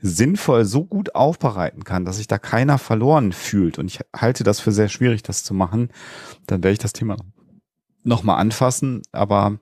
sinnvoll 0.00 0.64
so 0.64 0.84
gut 0.84 1.14
aufbereiten 1.14 1.84
kann, 1.84 2.04
dass 2.04 2.18
sich 2.18 2.26
da 2.28 2.38
keiner 2.38 2.78
verloren 2.78 3.32
fühlt, 3.32 3.78
und 3.78 3.86
ich 3.86 4.00
halte 4.14 4.44
das 4.44 4.60
für 4.60 4.72
sehr 4.72 4.88
schwierig, 4.88 5.22
das 5.22 5.42
zu 5.42 5.54
machen, 5.54 5.90
dann 6.46 6.62
werde 6.62 6.72
ich 6.72 6.78
das 6.78 6.92
Thema 6.92 7.16
nochmal 8.04 8.38
anfassen, 8.38 9.02
aber 9.12 9.58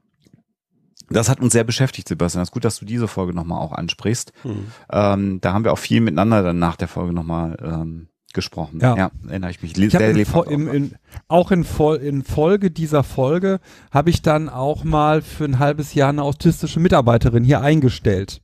das 1.10 1.28
hat 1.28 1.40
uns 1.40 1.52
sehr 1.52 1.64
beschäftigt, 1.64 2.08
Sebastian. 2.08 2.40
Das 2.40 2.48
ist 2.48 2.52
gut, 2.52 2.64
dass 2.64 2.78
du 2.78 2.84
diese 2.84 3.08
Folge 3.08 3.34
nochmal 3.34 3.60
auch 3.60 3.72
ansprichst. 3.72 4.32
Mhm. 4.42 4.66
Ähm, 4.90 5.40
da 5.40 5.52
haben 5.52 5.64
wir 5.64 5.72
auch 5.72 5.78
viel 5.78 6.00
miteinander 6.00 6.42
dann 6.42 6.58
nach 6.58 6.76
der 6.76 6.88
Folge 6.88 7.12
nochmal 7.12 7.56
ähm, 7.62 8.08
gesprochen. 8.34 8.80
Ja. 8.82 9.10
erinnere 9.26 9.50
ich 9.50 9.62
mich. 9.62 9.78
Ich 9.78 9.94
habe 9.94 10.04
in, 10.04 10.26
Fol- 10.26 10.46
im, 10.50 10.68
auch. 10.68 10.72
in, 10.74 10.94
auch 11.28 11.50
in, 11.50 11.64
Fol 11.64 11.96
in 11.96 12.22
Folge 12.22 12.70
dieser 12.70 13.02
Folge 13.02 13.60
habe 13.90 14.10
ich 14.10 14.20
dann 14.20 14.48
auch 14.50 14.84
mal 14.84 15.22
für 15.22 15.44
ein 15.44 15.58
halbes 15.58 15.94
Jahr 15.94 16.10
eine 16.10 16.22
autistische 16.22 16.80
Mitarbeiterin 16.80 17.44
hier 17.44 17.62
eingestellt. 17.62 18.42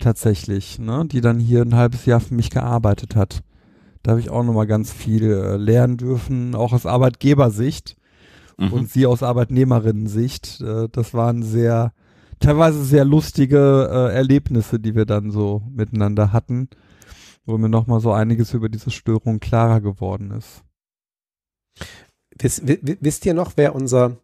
Tatsächlich, 0.00 0.78
ne? 0.78 1.04
Die 1.06 1.20
dann 1.20 1.38
hier 1.38 1.62
ein 1.62 1.74
halbes 1.74 2.04
Jahr 2.06 2.20
für 2.20 2.34
mich 2.34 2.50
gearbeitet 2.50 3.16
hat. 3.16 3.42
Da 4.02 4.10
habe 4.10 4.20
ich 4.20 4.28
auch 4.28 4.42
nochmal 4.42 4.66
ganz 4.66 4.92
viel 4.92 5.24
äh, 5.32 5.56
lernen 5.56 5.96
dürfen, 5.96 6.54
auch 6.54 6.72
aus 6.72 6.86
Arbeitgebersicht 6.86 7.96
Mhm. 8.56 8.72
und 8.72 8.88
sie 8.88 9.04
aus 9.06 9.24
Arbeitnehmerinnen-Sicht. 9.24 10.60
Äh, 10.60 10.88
das 10.92 11.12
waren 11.12 11.42
sehr, 11.42 11.92
teilweise 12.38 12.84
sehr 12.84 13.04
lustige 13.04 13.88
äh, 13.90 14.14
Erlebnisse, 14.14 14.78
die 14.78 14.94
wir 14.94 15.06
dann 15.06 15.32
so 15.32 15.62
miteinander 15.74 16.32
hatten, 16.32 16.68
wo 17.44 17.58
mir 17.58 17.68
nochmal 17.68 18.00
so 18.00 18.12
einiges 18.12 18.54
über 18.54 18.68
diese 18.68 18.90
Störung 18.90 19.40
klarer 19.40 19.80
geworden 19.80 20.30
ist. 20.32 20.62
Wiss, 22.38 22.66
wi- 22.66 22.98
wisst 23.00 23.26
ihr 23.26 23.34
noch, 23.34 23.52
wer 23.56 23.74
unser 23.74 24.16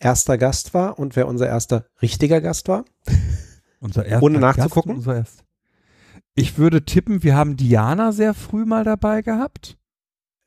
erster 0.00 0.38
Gast 0.38 0.74
war 0.74 0.98
und 0.98 1.16
wer 1.16 1.26
unser 1.28 1.46
erster 1.46 1.86
richtiger 2.02 2.40
Gast 2.40 2.68
war? 2.68 2.84
Unser 3.80 4.04
erster 4.06 4.24
Ohne 4.24 4.40
Gast, 4.40 4.58
nachzugucken? 4.58 4.96
unser 4.96 5.14
erst. 5.18 5.44
Ich 6.34 6.58
würde 6.58 6.84
tippen, 6.84 7.22
wir 7.22 7.36
haben 7.36 7.56
Diana 7.56 8.10
sehr 8.10 8.34
früh 8.34 8.64
mal 8.64 8.82
dabei 8.82 9.22
gehabt. 9.22 9.78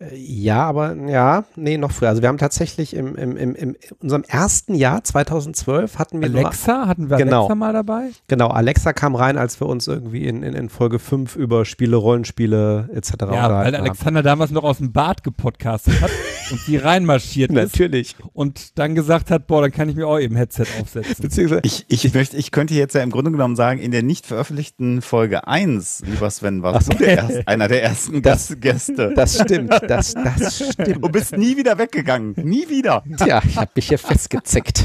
Äh, 0.02 0.16
Ja, 0.16 0.64
aber 0.64 0.96
ja, 0.96 1.44
nee, 1.56 1.78
noch 1.78 1.92
früher. 1.92 2.10
Also 2.10 2.22
wir 2.22 2.30
haben 2.30 2.38
tatsächlich 2.38 2.96
im, 2.96 3.16
im, 3.16 3.38
im, 3.38 3.56
in 3.56 3.76
unserem 4.02 4.24
ersten 4.28 4.74
Jahr 4.76 5.04
2012 5.04 6.00
hatten 6.00 6.22
wir 6.22 6.30
nur, 6.30 6.40
Alexa, 6.42 6.88
hatten 6.88 7.10
wir 7.10 7.18
Genau. 7.18 7.42
Alexa 7.42 7.56
mal 7.56 7.74
dabei? 7.74 8.10
genau, 8.28 8.48
Alexa 8.48 8.94
kam 8.94 9.16
rein, 9.16 9.38
als 9.38 9.60
wir 9.60 9.68
uns 9.68 9.88
irgendwie 9.88 10.26
in, 10.28 10.44
in, 10.44 10.54
in 10.54 10.70
Folge 10.70 11.00
5 11.00 11.36
über 11.36 11.66
Spiele, 11.66 11.96
Rollenspiele 11.98 12.90
etc. 12.94 13.12
Ja, 13.12 13.18
weil 13.20 13.28
unterhalten 13.30 13.78
haben. 13.78 13.84
Alexander 13.86 14.24
damals 14.24 14.52
noch 14.52 14.64
aus 14.64 14.78
dem 14.80 14.92
Bad 14.92 15.24
gepodcastet 15.24 16.02
hat 16.02 16.12
und 16.52 16.60
sie 16.60 16.78
reinmarschiert 16.78 17.52
ist 17.52 17.56
Natürlich. 17.56 18.16
und 18.34 18.78
dann 18.80 18.96
gesagt 18.96 19.32
hat, 19.32 19.48
boah, 19.48 19.62
dann 19.62 19.72
kann 19.72 19.90
ich 19.90 19.96
mir 19.96 20.08
auch 20.08 20.20
eben 20.20 20.36
Headset 20.36 20.66
aufsetzen. 20.82 21.16
Beziehungsweise, 21.22 21.62
Ich, 21.64 21.86
ich 21.88 22.14
möchte, 22.14 22.38
ich 22.38 22.52
könnte 22.52 22.74
jetzt 22.74 22.96
ja 22.96 23.02
im 23.02 23.10
Grunde 23.12 23.32
genommen 23.32 23.56
sagen, 23.56 23.80
in 23.80 23.92
der 23.92 24.04
nicht 24.04 24.26
veröffentlichten 24.26 25.02
Folge 25.02 25.48
1, 25.48 26.04
lieber 26.06 26.30
Sven, 26.30 26.64
warst 26.64 26.78
Ach 26.78 26.82
so. 26.84 26.92
du 26.92 26.98
der 27.06 27.18
erst, 27.18 27.48
einer 27.48 27.68
der 27.68 27.84
ersten 27.84 28.22
Das- 28.22 28.56
Gäste. 28.60 29.14
das 29.16 29.40
stimmt, 29.40 29.72
das, 29.88 30.14
das 30.14 30.64
stimmt. 30.74 31.04
Du 31.04 31.10
bist 31.10 31.38
nie 31.38 31.58
wieder 31.58 31.78
weggegangen. 31.78 32.34
Nie 32.44 32.68
wieder. 32.70 33.04
Tja, 33.18 33.42
ich 33.48 33.58
habe 33.58 33.72
mich 33.76 33.88
hier 33.88 34.00
festgezeckt. 34.00 34.84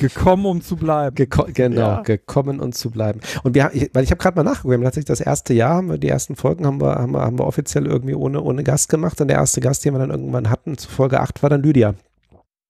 Gekommen, 0.00 0.44
um 0.46 0.60
zu 0.60 0.76
bleiben. 0.76 1.14
Geko 1.14 1.46
genau, 1.52 1.80
Ja. 1.80 2.00
gekommen 2.02 2.58
und 2.60 2.74
zu 2.74 2.90
bleiben. 2.90 3.20
Und 3.44 3.54
wir, 3.54 3.64
haben- 3.64 3.76
ich, 3.76 3.90
weil 3.92 4.04
ich 4.04 4.10
habe 4.10 4.20
gerade 4.20 4.36
mal 4.36 4.42
nachgeguckt, 4.42 4.70
wir 4.70 4.74
haben 4.76 4.82
tatsächlich 4.84 5.06
das 5.06 5.20
erste 5.20 5.54
Jahr, 5.54 5.76
haben 5.76 5.88
wir 5.88 5.98
die 5.98 6.08
ersten 6.08 6.34
Folgen 6.36 6.66
haben 6.66 6.80
wir, 6.80 6.96
haben 6.96 7.12
wir, 7.12 7.20
haben 7.20 7.38
wir 7.38 7.46
offiziell 7.46 7.86
irgendwie 7.86 8.14
ohne, 8.14 8.40
ohne 8.42 8.64
Gast 8.64 8.88
gemacht. 8.88 9.20
Und 9.20 9.28
der 9.28 9.36
erste 9.38 9.60
Gast, 9.60 9.84
den 9.84 9.94
wir 9.94 9.98
dann 10.00 10.10
irgendwann 10.10 10.50
hatten, 10.50 10.76
zu 10.78 10.88
Folge 10.98 11.20
8, 11.20 11.44
war 11.44 11.50
dann 11.50 11.62
Lydia. 11.62 11.94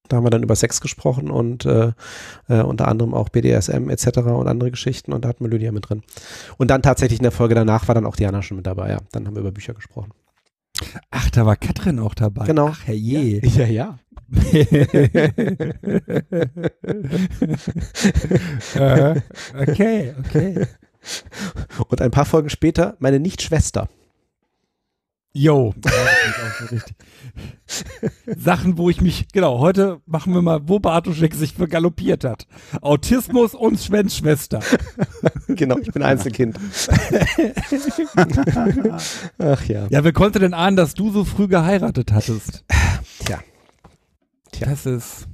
Da 0.09 0.19
haben 0.19 0.25
wir 0.25 0.31
dann 0.31 0.43
über 0.43 0.55
Sex 0.55 0.83
gesprochen 0.83 1.31
und 1.31 1.65
äh, 1.65 1.93
äh, 2.49 2.61
unter 2.61 2.87
anderem 2.89 3.15
auch 3.15 3.31
BDSM 3.31 3.89
etc. 3.89 4.19
und 4.19 4.47
andere 4.47 4.71
Geschichten 4.71 5.15
und 5.15 5.25
da 5.25 5.31
hatten 5.31 5.45
wir 5.45 5.51
Lydia 5.51 5.73
mit 5.73 5.89
drin. 5.89 6.03
Und 6.59 6.71
dann 6.71 6.83
tatsächlich 6.83 7.21
in 7.21 7.23
der 7.23 7.33
Folge 7.33 7.55
danach 7.55 7.89
war 7.89 7.95
dann 7.95 8.05
auch 8.05 8.17
Diana 8.17 8.43
schon 8.43 8.59
mit 8.59 8.67
dabei, 8.67 8.91
ja. 8.91 8.99
Dann 9.13 9.27
haben 9.27 9.35
wir 9.35 9.41
über 9.41 9.51
Bücher 9.51 9.73
gesprochen. 9.73 10.13
Ach, 11.11 11.31
da 11.31 11.47
war 11.47 11.57
Katrin 11.57 11.99
auch 12.01 12.15
dabei. 12.15 12.45
Genau. 12.45 12.69
Ach, 12.69 12.87
herrje. 12.87 13.41
Ja, 13.47 13.67
ja. 13.67 13.99
äh, 18.75 19.21
okay, 19.59 20.15
okay. 20.19 20.67
Und 21.89 22.03
ein 22.03 22.11
paar 22.11 22.27
Folgen 22.27 22.51
später 22.51 22.95
meine 22.99 23.21
Nicht-Schwester. 23.21 23.89
Jo. 25.35 25.75
Sachen, 28.27 28.79
wo 28.79 28.89
ich 28.89 29.01
mich, 29.01 29.29
genau, 29.33 29.59
heute 29.59 30.01
machen 30.07 30.33
wir 30.33 30.43
mal, 30.43 30.69
wo 30.69 30.81
Bartoschek 30.81 31.35
sich 31.35 31.55
vergaloppiert 31.55 32.25
hat. 32.25 32.47
Autismus 32.81 33.55
und 33.55 33.79
Svens 33.79 34.17
Schwester. 34.17 34.61
Genau, 35.49 35.79
ich 35.79 35.91
bin 35.91 36.03
Einzelkind. 36.03 36.59
Ach 39.39 39.65
ja. 39.65 39.87
Ja, 39.89 40.05
wer 40.05 40.13
konnte 40.13 40.39
denn 40.39 40.53
ahnen, 40.53 40.77
dass 40.77 40.93
du 40.93 41.11
so 41.11 41.25
früh 41.25 41.49
geheiratet 41.49 42.13
hattest? 42.13 42.65
Tja. 43.25 43.39
Tja. 44.53 44.69
Das 44.69 44.85
ist. 44.85 45.27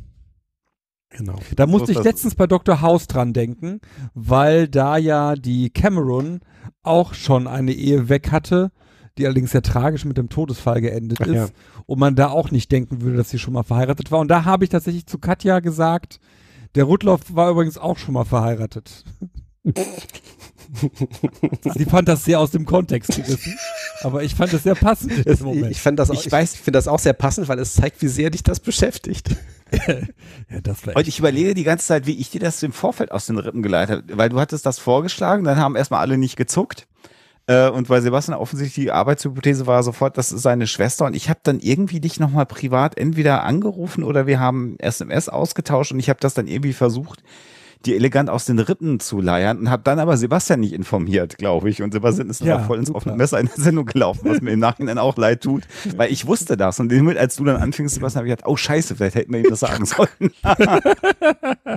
Genau. 1.11 1.35
Da 1.57 1.67
musste 1.67 1.93
ich 1.93 2.03
letztens 2.03 2.37
bei 2.37 2.47
Dr. 2.47 2.81
House 2.81 3.09
dran 3.09 3.33
denken, 3.33 3.81
weil 4.15 4.69
da 4.69 4.97
ja 4.97 5.35
die 5.35 5.71
Cameron 5.71 6.41
auch 6.85 7.15
schon 7.15 7.49
eine 7.49 7.73
Ehe 7.73 8.09
weg 8.09 8.31
hatte, 8.31 8.71
die 9.19 9.27
allerdings 9.27 9.53
sehr 9.53 9.63
tragisch 9.63 10.05
mit 10.05 10.17
dem 10.19 10.29
Todesfall 10.29 10.81
geendet 10.81 11.19
Ach 11.23 11.27
ist. 11.27 11.35
ja. 11.35 11.49
Und 11.87 11.99
man 12.01 12.17
da 12.17 12.29
auch 12.31 12.51
nicht 12.51 12.73
denken 12.73 13.01
würde, 13.03 13.17
dass 13.17 13.31
sie 13.31 13.39
schon 13.39 13.55
mal 13.55 13.63
verheiratet 13.63 14.11
war. 14.11 14.21
Und 14.21 14.29
da 14.29 14.45
habe 14.45 14.65
ich 14.65 14.71
tatsächlich 14.71 15.07
zu 15.07 15.19
Katja 15.19 15.61
gesagt, 15.61 16.19
der 16.75 16.85
Rudloff 16.85 17.21
war 17.35 17.51
übrigens 17.51 17.79
auch 17.79 17.99
schon 17.99 18.15
mal 18.15 18.25
verheiratet. 18.25 19.05
sie 21.75 21.85
fand 21.85 22.09
das 22.09 22.25
sehr 22.25 22.41
aus 22.41 22.51
dem 22.51 22.65
Kontext 22.65 23.15
gerissen, 23.17 23.57
aber 24.03 24.23
ich 24.25 24.35
fand 24.35 24.53
es 24.53 24.63
sehr 24.65 24.75
passend 24.75 25.27
Das, 25.27 25.41
Moment. 25.41 25.71
ich 25.71 25.81
fand 25.81 25.99
das 25.99 26.11
auch, 26.11 26.15
Ich 26.15 26.27
ich, 26.27 26.33
weiß- 26.33 26.55
ich 26.55 26.61
finde 26.61 26.79
das 26.79 26.89
auch 26.89 26.99
sehr 26.99 27.13
passend, 27.13 27.49
weil 27.49 27.59
es 27.59 27.75
zeigt, 27.75 28.03
wie 28.03 28.09
sehr 28.09 28.31
dich 28.31 28.43
das 28.43 28.61
beschäftigt. 28.61 29.37
ja, 30.51 30.61
das 30.63 30.83
Und 30.95 31.09
ich 31.09 31.19
überlege 31.19 31.55
die 31.55 31.65
ganze 31.65 31.87
Zeit, 31.87 32.07
wie 32.07 32.19
ich 32.19 32.31
dir 32.31 32.41
das 32.41 32.63
im 32.63 32.73
Vorfeld 32.73 33.11
aus 33.13 33.27
den 33.27 33.39
Rippen 33.39 33.63
geleitet 33.63 34.03
habe, 34.05 34.19
weil 34.19 34.29
du 34.29 34.39
hattest 34.41 34.67
das 34.67 34.79
vorgeschlagen, 34.79 35.45
dann 35.45 35.57
haben 35.59 35.77
erstmal 35.77 36.01
alle 36.01 36.19
nicht 36.19 36.37
gezuckt. 36.37 36.87
Äh, 37.47 37.69
und 37.69 37.89
bei 37.89 38.01
Sebastian 38.01 38.39
offensichtlich 38.39 38.87
die 38.87 38.93
Arbeitshypothese 38.93 39.67
war 39.67 39.83
sofort, 39.83 40.17
das 40.17 40.33
ist 40.33 40.43
seine 40.43 40.67
Schwester. 40.67 41.05
Und 41.07 41.15
ich 41.15 41.29
habe 41.29 41.41
dann 41.43 41.61
irgendwie 41.61 42.01
dich 42.01 42.19
nochmal 42.21 42.47
privat 42.47 42.97
entweder 42.97 43.45
angerufen 43.45 44.03
oder 44.03 44.27
wir 44.27 44.41
haben 44.41 44.77
SMS 44.79 45.29
ausgetauscht 45.29 45.93
und 45.93 45.99
ich 45.99 46.09
habe 46.09 46.21
das 46.21 46.35
dann 46.35 46.47
irgendwie 46.47 46.73
versucht, 46.73 47.23
die 47.85 47.95
elegant 47.95 48.31
aus 48.31 48.47
den 48.47 48.59
Rippen 48.59 48.99
zu 48.99 49.21
leiern 49.21 49.59
und 49.59 49.71
habe 49.71 49.83
dann 49.83 49.99
aber 49.99 50.17
Sebastian 50.17 50.61
nicht 50.61 50.73
informiert, 50.73 51.37
glaube 51.37 51.69
ich. 51.69 51.83
Und 51.83 51.93
Sebastian 51.93 52.31
ist 52.31 52.41
Ja, 52.41 52.61
voll 52.61 52.79
ins 52.79 52.91
offene 52.91 53.15
Messer 53.15 53.39
in 53.39 53.51
der 53.55 53.63
Sendung 53.63 53.85
gelaufen, 53.85 54.31
was 54.31 54.41
mir 54.41 54.53
im 54.53 54.59
Nachhinein 54.61 54.97
auch 54.97 55.19
leid 55.19 55.43
tut, 55.43 55.65
weil 55.97 56.11
ich 56.11 56.27
wusste 56.27 56.57
das. 56.57 56.81
Und 56.81 56.91
Moment, 56.91 57.19
als 57.19 57.37
du 57.37 57.45
dann 57.45 57.57
anfingst, 57.57 57.97
Sebastian, 57.97 58.21
habe 58.21 58.29
ich 58.29 58.33
gedacht, 58.37 58.49
oh 58.49 58.57
scheiße, 58.57 58.97
vielleicht 58.97 59.17
hätten 59.17 59.35
wir 59.35 59.41
ihm 59.41 59.51
das 59.51 59.61
sagen 59.61 59.85
sollen. 59.85 60.09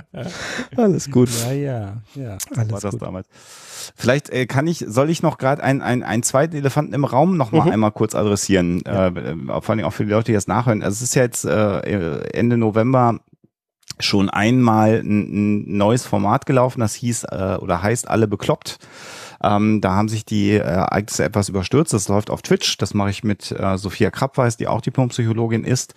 Alles 0.76 1.10
gut. 1.10 1.28
ja, 1.44 1.52
ja, 1.52 2.02
ja. 2.14 2.38
war 2.50 2.58
Alles 2.58 2.80
das 2.80 2.92
gut. 2.92 3.02
damals. 3.02 3.28
Vielleicht 3.96 4.30
äh, 4.30 4.46
kann 4.46 4.66
ich, 4.66 4.84
soll 4.86 5.10
ich 5.10 5.22
noch 5.22 5.38
gerade 5.38 5.62
einen 5.62 5.82
ein, 5.82 6.02
einen 6.02 6.22
zweiten 6.22 6.56
Elefanten 6.56 6.94
im 6.94 7.04
Raum 7.04 7.36
noch 7.36 7.52
mal 7.52 7.64
Mhm. 7.66 7.72
einmal 7.72 7.92
kurz 7.92 8.14
adressieren, 8.14 8.84
äh, 8.86 9.08
äh, 9.08 9.36
vor 9.60 9.70
allem 9.70 9.84
auch 9.84 9.92
für 9.92 10.04
die 10.04 10.10
Leute, 10.10 10.26
die 10.26 10.34
das 10.34 10.46
nachhören. 10.46 10.82
Also 10.82 10.96
es 10.96 11.02
ist 11.02 11.14
ja 11.14 11.22
jetzt 11.22 11.44
äh, 11.44 12.20
Ende 12.32 12.56
November 12.56 13.20
schon 14.00 14.30
einmal 14.30 15.00
ein, 15.00 15.64
ein 15.64 15.76
neues 15.76 16.06
Format 16.06 16.46
gelaufen, 16.46 16.80
das 16.80 16.94
hieß 16.94 17.24
äh, 17.24 17.56
oder 17.60 17.82
heißt 17.82 18.08
alle 18.08 18.28
bekloppt. 18.28 18.78
Ähm, 19.42 19.80
da 19.80 19.94
haben 19.94 20.08
sich 20.08 20.24
die 20.24 20.50
äh, 20.52 20.58
Ereignisse 20.58 21.24
etwas 21.24 21.48
überstürzt. 21.48 21.92
Das 21.92 22.08
läuft 22.08 22.30
auf 22.30 22.42
Twitch. 22.42 22.76
Das 22.78 22.92
mache 22.94 23.10
ich 23.10 23.22
mit 23.24 23.52
äh, 23.52 23.78
Sophia 23.78 24.10
Krabweis, 24.10 24.56
die 24.56 24.66
auch 24.66 24.80
Diplompsychologin 24.80 25.64
ist. 25.64 25.94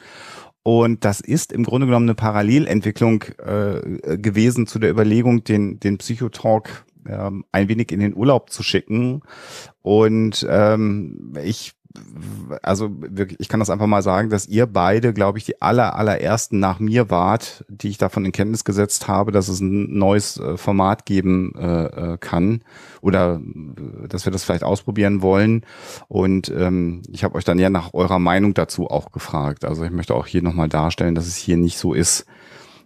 Und 0.64 1.06
das 1.06 1.22
ist 1.22 1.52
im 1.52 1.64
Grunde 1.64 1.88
genommen 1.88 2.06
eine 2.06 2.14
Parallelentwicklung 2.16 3.24
äh, 3.44 4.18
gewesen 4.18 4.68
zu 4.68 4.78
der 4.78 4.92
Überlegung, 4.92 5.44
den, 5.44 5.80
den 5.80 5.98
Psychotalk 5.98 6.86
ähm, 7.08 7.46
ein 7.52 7.68
wenig 7.68 7.92
in 7.92 8.00
den 8.00 8.16
Urlaub 8.16 8.50
zu 8.50 8.64
schicken. 8.64 9.22
Und 9.82 10.46
ähm, 10.50 11.34
ich 11.44 11.74
also 12.62 12.90
wirklich, 13.00 13.40
ich 13.40 13.50
kann 13.50 13.60
das 13.60 13.70
einfach 13.70 13.88
mal 13.88 14.02
sagen, 14.02 14.30
dass 14.30 14.48
ihr 14.48 14.66
beide, 14.66 15.14
glaube 15.14 15.38
ich, 15.38 15.46
die 15.46 15.62
aller, 15.62 15.96
allerersten 15.96 16.60
nach 16.60 16.80
mir 16.80 17.10
wart, 17.10 17.66
die 17.68 17.90
ich 17.90 17.98
davon 17.98 18.26
in 18.26 18.32
Kenntnis 18.32 18.64
gesetzt 18.64 19.08
habe, 19.08 19.32
dass 19.32 19.48
es 19.48 19.60
ein 19.60 19.98
neues 19.98 20.38
äh, 20.38 20.58
Format 20.58 21.06
geben 21.06 21.54
äh, 21.58 22.14
äh 22.14 22.18
kann 22.18 22.64
oder 23.02 23.42
äh, 23.42 24.08
dass 24.08 24.26
wir 24.26 24.32
das 24.32 24.44
vielleicht 24.44 24.64
ausprobieren 24.64 25.22
wollen. 25.22 25.66
Und 26.08 26.50
ähm, 26.50 27.02
ich 27.12 27.24
habe 27.24 27.36
euch 27.36 27.44
dann 27.44 27.60
ja 27.60 27.70
nach 27.70 27.94
eurer 27.94 28.20
Meinung 28.20 28.54
dazu 28.54 28.88
auch 28.88 29.12
gefragt. 29.12 29.66
Also 29.66 29.84
ich 29.84 29.92
möchte 29.92 30.16
auch 30.16 30.28
hier 30.28 30.42
nochmal 30.42 30.70
darstellen, 30.70 31.16
dass 31.16 31.28
es 31.28 31.36
hier 31.36 31.58
nicht 31.58 31.78
so 31.78 31.94
ist, 31.94 32.26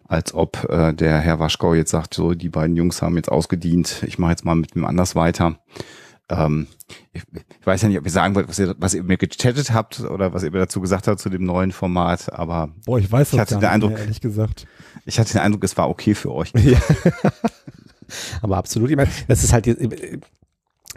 als 0.08 0.34
ob 0.34 0.68
äh, 0.70 0.94
der 0.94 1.20
Herr 1.20 1.40
Waschkau 1.40 1.74
jetzt 1.74 1.92
sagt, 1.92 2.14
so, 2.14 2.34
die 2.34 2.50
beiden 2.50 2.76
Jungs 2.76 3.02
haben 3.02 3.16
jetzt 3.16 3.32
ausgedient, 3.32 4.04
ich 4.06 4.20
mache 4.20 4.32
jetzt 4.32 4.46
mal 4.46 4.56
mit 4.56 4.76
dem 4.76 4.86
anders 4.86 5.16
weiter. 5.16 5.58
Ähm, 6.30 6.68
ich, 7.14 7.24
ich, 7.34 7.68
weiß 7.68 7.84
ja 7.84 7.88
nicht, 7.88 8.00
ob 8.00 8.06
ihr 8.06 8.12
sagen 8.12 8.34
wollt, 8.34 8.48
was 8.48 8.58
ihr, 8.58 8.76
was 8.80 8.94
ihr 8.96 9.04
mir 9.04 9.18
gechattet 9.18 9.72
habt 9.72 10.00
oder 10.00 10.34
was 10.34 10.44
ihr 10.44 10.52
mir 10.52 10.60
dazu 10.60 10.82
gesagt 10.82 11.08
habt 11.08 11.20
zu 11.20 11.30
dem 11.30 11.44
neuen 11.44 11.72
Format, 11.72 12.34
aber 12.34 12.70
Boah, 12.86 12.98
ich 12.98 13.12
weiß 13.12 13.34
ich 13.34 13.40
hatte 13.40 13.56
den 13.56 13.66
Eindruck, 13.66 13.92
mehr, 13.92 14.00
ehrlich 14.00 14.22
gesagt. 14.22 14.66
Ich 15.06 15.20
hatte 15.20 15.34
den 15.34 15.42
Eindruck, 15.42 15.64
es 15.64 15.78
war 15.78 15.90
okay 15.90 16.16
für 16.16 16.34
euch. 16.34 16.52
Ja. 16.64 16.80
aber 18.44 18.58
absolut, 18.58 18.92
ich 18.92 18.96
meine, 18.96 19.10
das 19.28 19.44
ist 19.44 19.52
halt, 19.52 19.66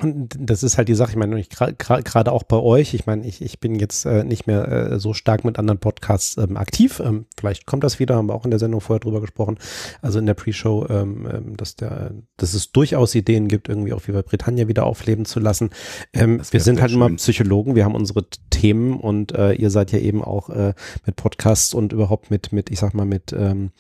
und 0.01 0.37
das 0.39 0.63
ist 0.63 0.79
halt 0.79 0.89
die 0.89 0.95
Sache, 0.95 1.11
ich 1.11 1.17
meine, 1.17 1.43
gerade 1.43 2.33
auch 2.33 2.43
bei 2.43 2.57
euch, 2.57 2.95
ich 2.95 3.07
meine, 3.07 3.27
ich, 3.27 3.43
ich 3.43 3.61
bin 3.61 3.75
jetzt 3.77 4.05
äh, 4.05 4.25
nicht 4.25 4.47
mehr 4.47 4.69
äh, 4.69 4.99
so 5.01 5.15
stark 5.15 5.45
mit 5.45 5.59
anderen 5.59 5.79
Podcasts 5.79 6.37
ähm, 6.37 6.57
aktiv. 6.57 7.01
Ähm, 7.01 7.27
vielleicht 7.39 7.67
kommt 7.67 7.85
das 7.85 7.99
wieder, 7.99 8.17
haben 8.17 8.29
wir 8.29 8.35
auch 8.35 8.45
in 8.45 8.51
der 8.51 8.61
Sendung 8.61 8.81
vorher 8.81 9.01
drüber 9.01 9.21
gesprochen, 9.21 9.59
also 10.01 10.19
in 10.19 10.27
der 10.27 10.35
Pre-Show, 10.35 10.87
ähm, 10.89 11.29
ähm 11.33 11.57
dass, 11.57 11.77
der, 11.77 12.13
dass 12.37 12.55
es 12.55 12.73
durchaus 12.73 13.15
Ideen 13.15 13.49
gibt, 13.49 13.69
irgendwie 13.69 13.93
auch 13.93 14.03
wie 14.07 14.13
Britannia 14.13 14.69
wieder 14.69 14.87
aufleben 14.87 15.25
zu 15.25 15.41
lassen. 15.41 15.71
Ähm, 16.13 16.41
wir 16.51 16.61
sind 16.61 16.81
halt 16.81 16.91
schön. 16.91 17.01
immer 17.01 17.17
Psychologen, 17.17 17.75
wir 17.75 17.85
haben 17.85 17.95
unsere 17.95 18.25
Themen 18.51 18.99
und 18.99 19.33
äh, 19.33 19.53
ihr 19.53 19.71
seid 19.71 19.93
ja 19.93 19.99
eben 19.99 20.23
auch 20.23 20.51
äh, 20.51 20.75
mit 21.07 21.17
Podcasts 21.17 21.75
und 21.75 21.93
überhaupt 21.93 22.31
mit, 22.31 22.53
mit 22.53 22.71
ich 22.71 22.79
sag 22.79 22.95
mal, 22.95 23.07
mit 23.07 23.33
ähm, 23.33 23.71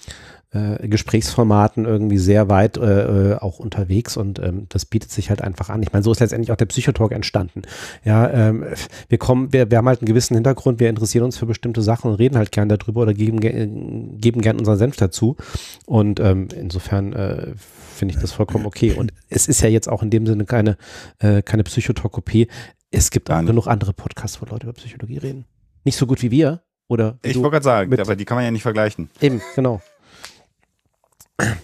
äh, 0.51 0.89
Gesprächsformaten 0.89 1.85
irgendwie 1.85 2.19
sehr 2.19 2.49
weit 2.49 2.79
äh, 2.79 3.33
äh, 3.33 3.35
auch 3.37 3.59
unterwegs 3.59 4.17
und 4.17 4.39
ähm, 4.39 4.67
das 4.69 4.87
bietet 4.87 5.11
sich 5.11 5.29
halt 5.31 5.43
einfach 5.43 5.69
an. 5.69 5.83
Ich 5.83 5.93
meine, 5.93 6.03
so 6.03 6.13
ist 6.13 6.21
letztendlich 6.21 6.53
auch 6.53 6.57
der 6.57 6.67
Psychotalk 6.67 7.13
entstanden. 7.13 7.63
Ja, 8.05 8.31
ähm, 8.31 8.65
wir 9.09 9.19
kommen, 9.19 9.53
wir, 9.53 9.71
wir 9.71 9.79
haben 9.79 9.89
halt 9.89 10.01
einen 10.01 10.07
gewissen 10.07 10.35
Hintergrund, 10.35 10.81
wir 10.81 10.89
interessieren 10.89 11.25
uns 11.25 11.37
für 11.37 11.47
bestimmte 11.47 11.83
Sachen 11.83 12.11
und 12.11 12.17
reden 12.17 12.37
halt 12.37 12.53
gern 12.53 12.69
darüber 12.69 13.03
oder 13.03 13.15
geben, 13.15 13.41
geben 13.41 14.41
gern 14.41 14.59
unseren 14.59 14.79
Senf 14.79 14.97
dazu. 14.97 15.37
Und 15.85 16.21
ähm, 16.21 16.49
insofern 16.55 17.13
äh, 17.13 17.53
finde 17.57 18.15
ich 18.15 18.21
das 18.21 18.33
vollkommen 18.33 18.65
okay. 18.65 18.93
Und 18.93 19.13
es 19.29 19.49
ist 19.49 19.61
ja 19.61 19.69
jetzt 19.69 19.89
auch 19.89 20.03
in 20.03 20.11
dem 20.11 20.27
Sinne 20.27 20.45
keine, 20.47 20.79
äh, 21.19 21.43
keine 21.43 21.65
Psychotokopie. 21.65 22.49
Es 22.91 23.11
gibt 23.11 23.31
auch 23.31 23.45
genug 23.45 23.67
andere 23.67 23.93
Podcasts, 23.93 24.41
wo 24.41 24.47
Leute 24.47 24.67
über 24.67 24.73
Psychologie 24.73 25.19
reden. 25.19 25.45
Nicht 25.85 25.97
so 25.97 26.07
gut 26.07 26.23
wie 26.23 26.31
wir. 26.31 26.63
Oder 26.89 27.19
ich 27.23 27.37
wollte 27.37 27.51
gerade 27.51 27.65
sagen, 27.65 28.01
aber 28.01 28.17
die 28.17 28.25
kann 28.25 28.37
man 28.37 28.45
ja 28.45 28.51
nicht 28.51 28.63
vergleichen. 28.63 29.11
Eben, 29.21 29.43
genau. 29.55 29.83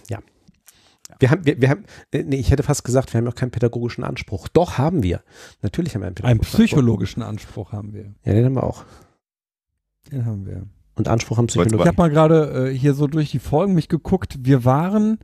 Ja. 0.09 0.19
Wir 1.19 1.31
haben, 1.31 1.45
wir, 1.45 1.61
wir 1.61 1.69
haben, 1.69 1.85
äh, 2.11 2.23
nee, 2.23 2.37
ich 2.37 2.51
hätte 2.51 2.63
fast 2.63 2.83
gesagt, 2.83 3.13
wir 3.13 3.19
haben 3.19 3.27
auch 3.27 3.35
keinen 3.35 3.51
pädagogischen 3.51 4.03
Anspruch. 4.03 4.47
Doch, 4.47 4.77
haben 4.77 5.03
wir. 5.03 5.23
Natürlich 5.61 5.95
haben 5.95 6.01
wir 6.01 6.07
einen 6.07 6.15
pädagogischen 6.15 6.55
Einen 6.55 6.67
psychologischen 6.67 7.23
Anspruch. 7.23 7.71
Anspruch 7.71 7.71
haben 7.71 7.93
wir. 7.93 8.13
Ja, 8.23 8.33
den 8.33 8.45
haben 8.45 8.55
wir 8.55 8.63
auch. 8.63 8.85
Den 10.11 10.25
haben 10.25 10.45
wir. 10.45 10.67
Und 10.95 11.07
Anspruch 11.07 11.37
haben 11.37 11.47
Psychologie. 11.47 11.83
Ich 11.83 11.87
habe 11.87 11.97
mal 11.97 12.09
gerade 12.09 12.69
äh, 12.69 12.77
hier 12.77 12.93
so 12.93 13.07
durch 13.07 13.31
die 13.31 13.39
Folgen 13.39 13.73
mich 13.73 13.89
geguckt. 13.89 14.37
Wir 14.39 14.65
waren, 14.65 15.19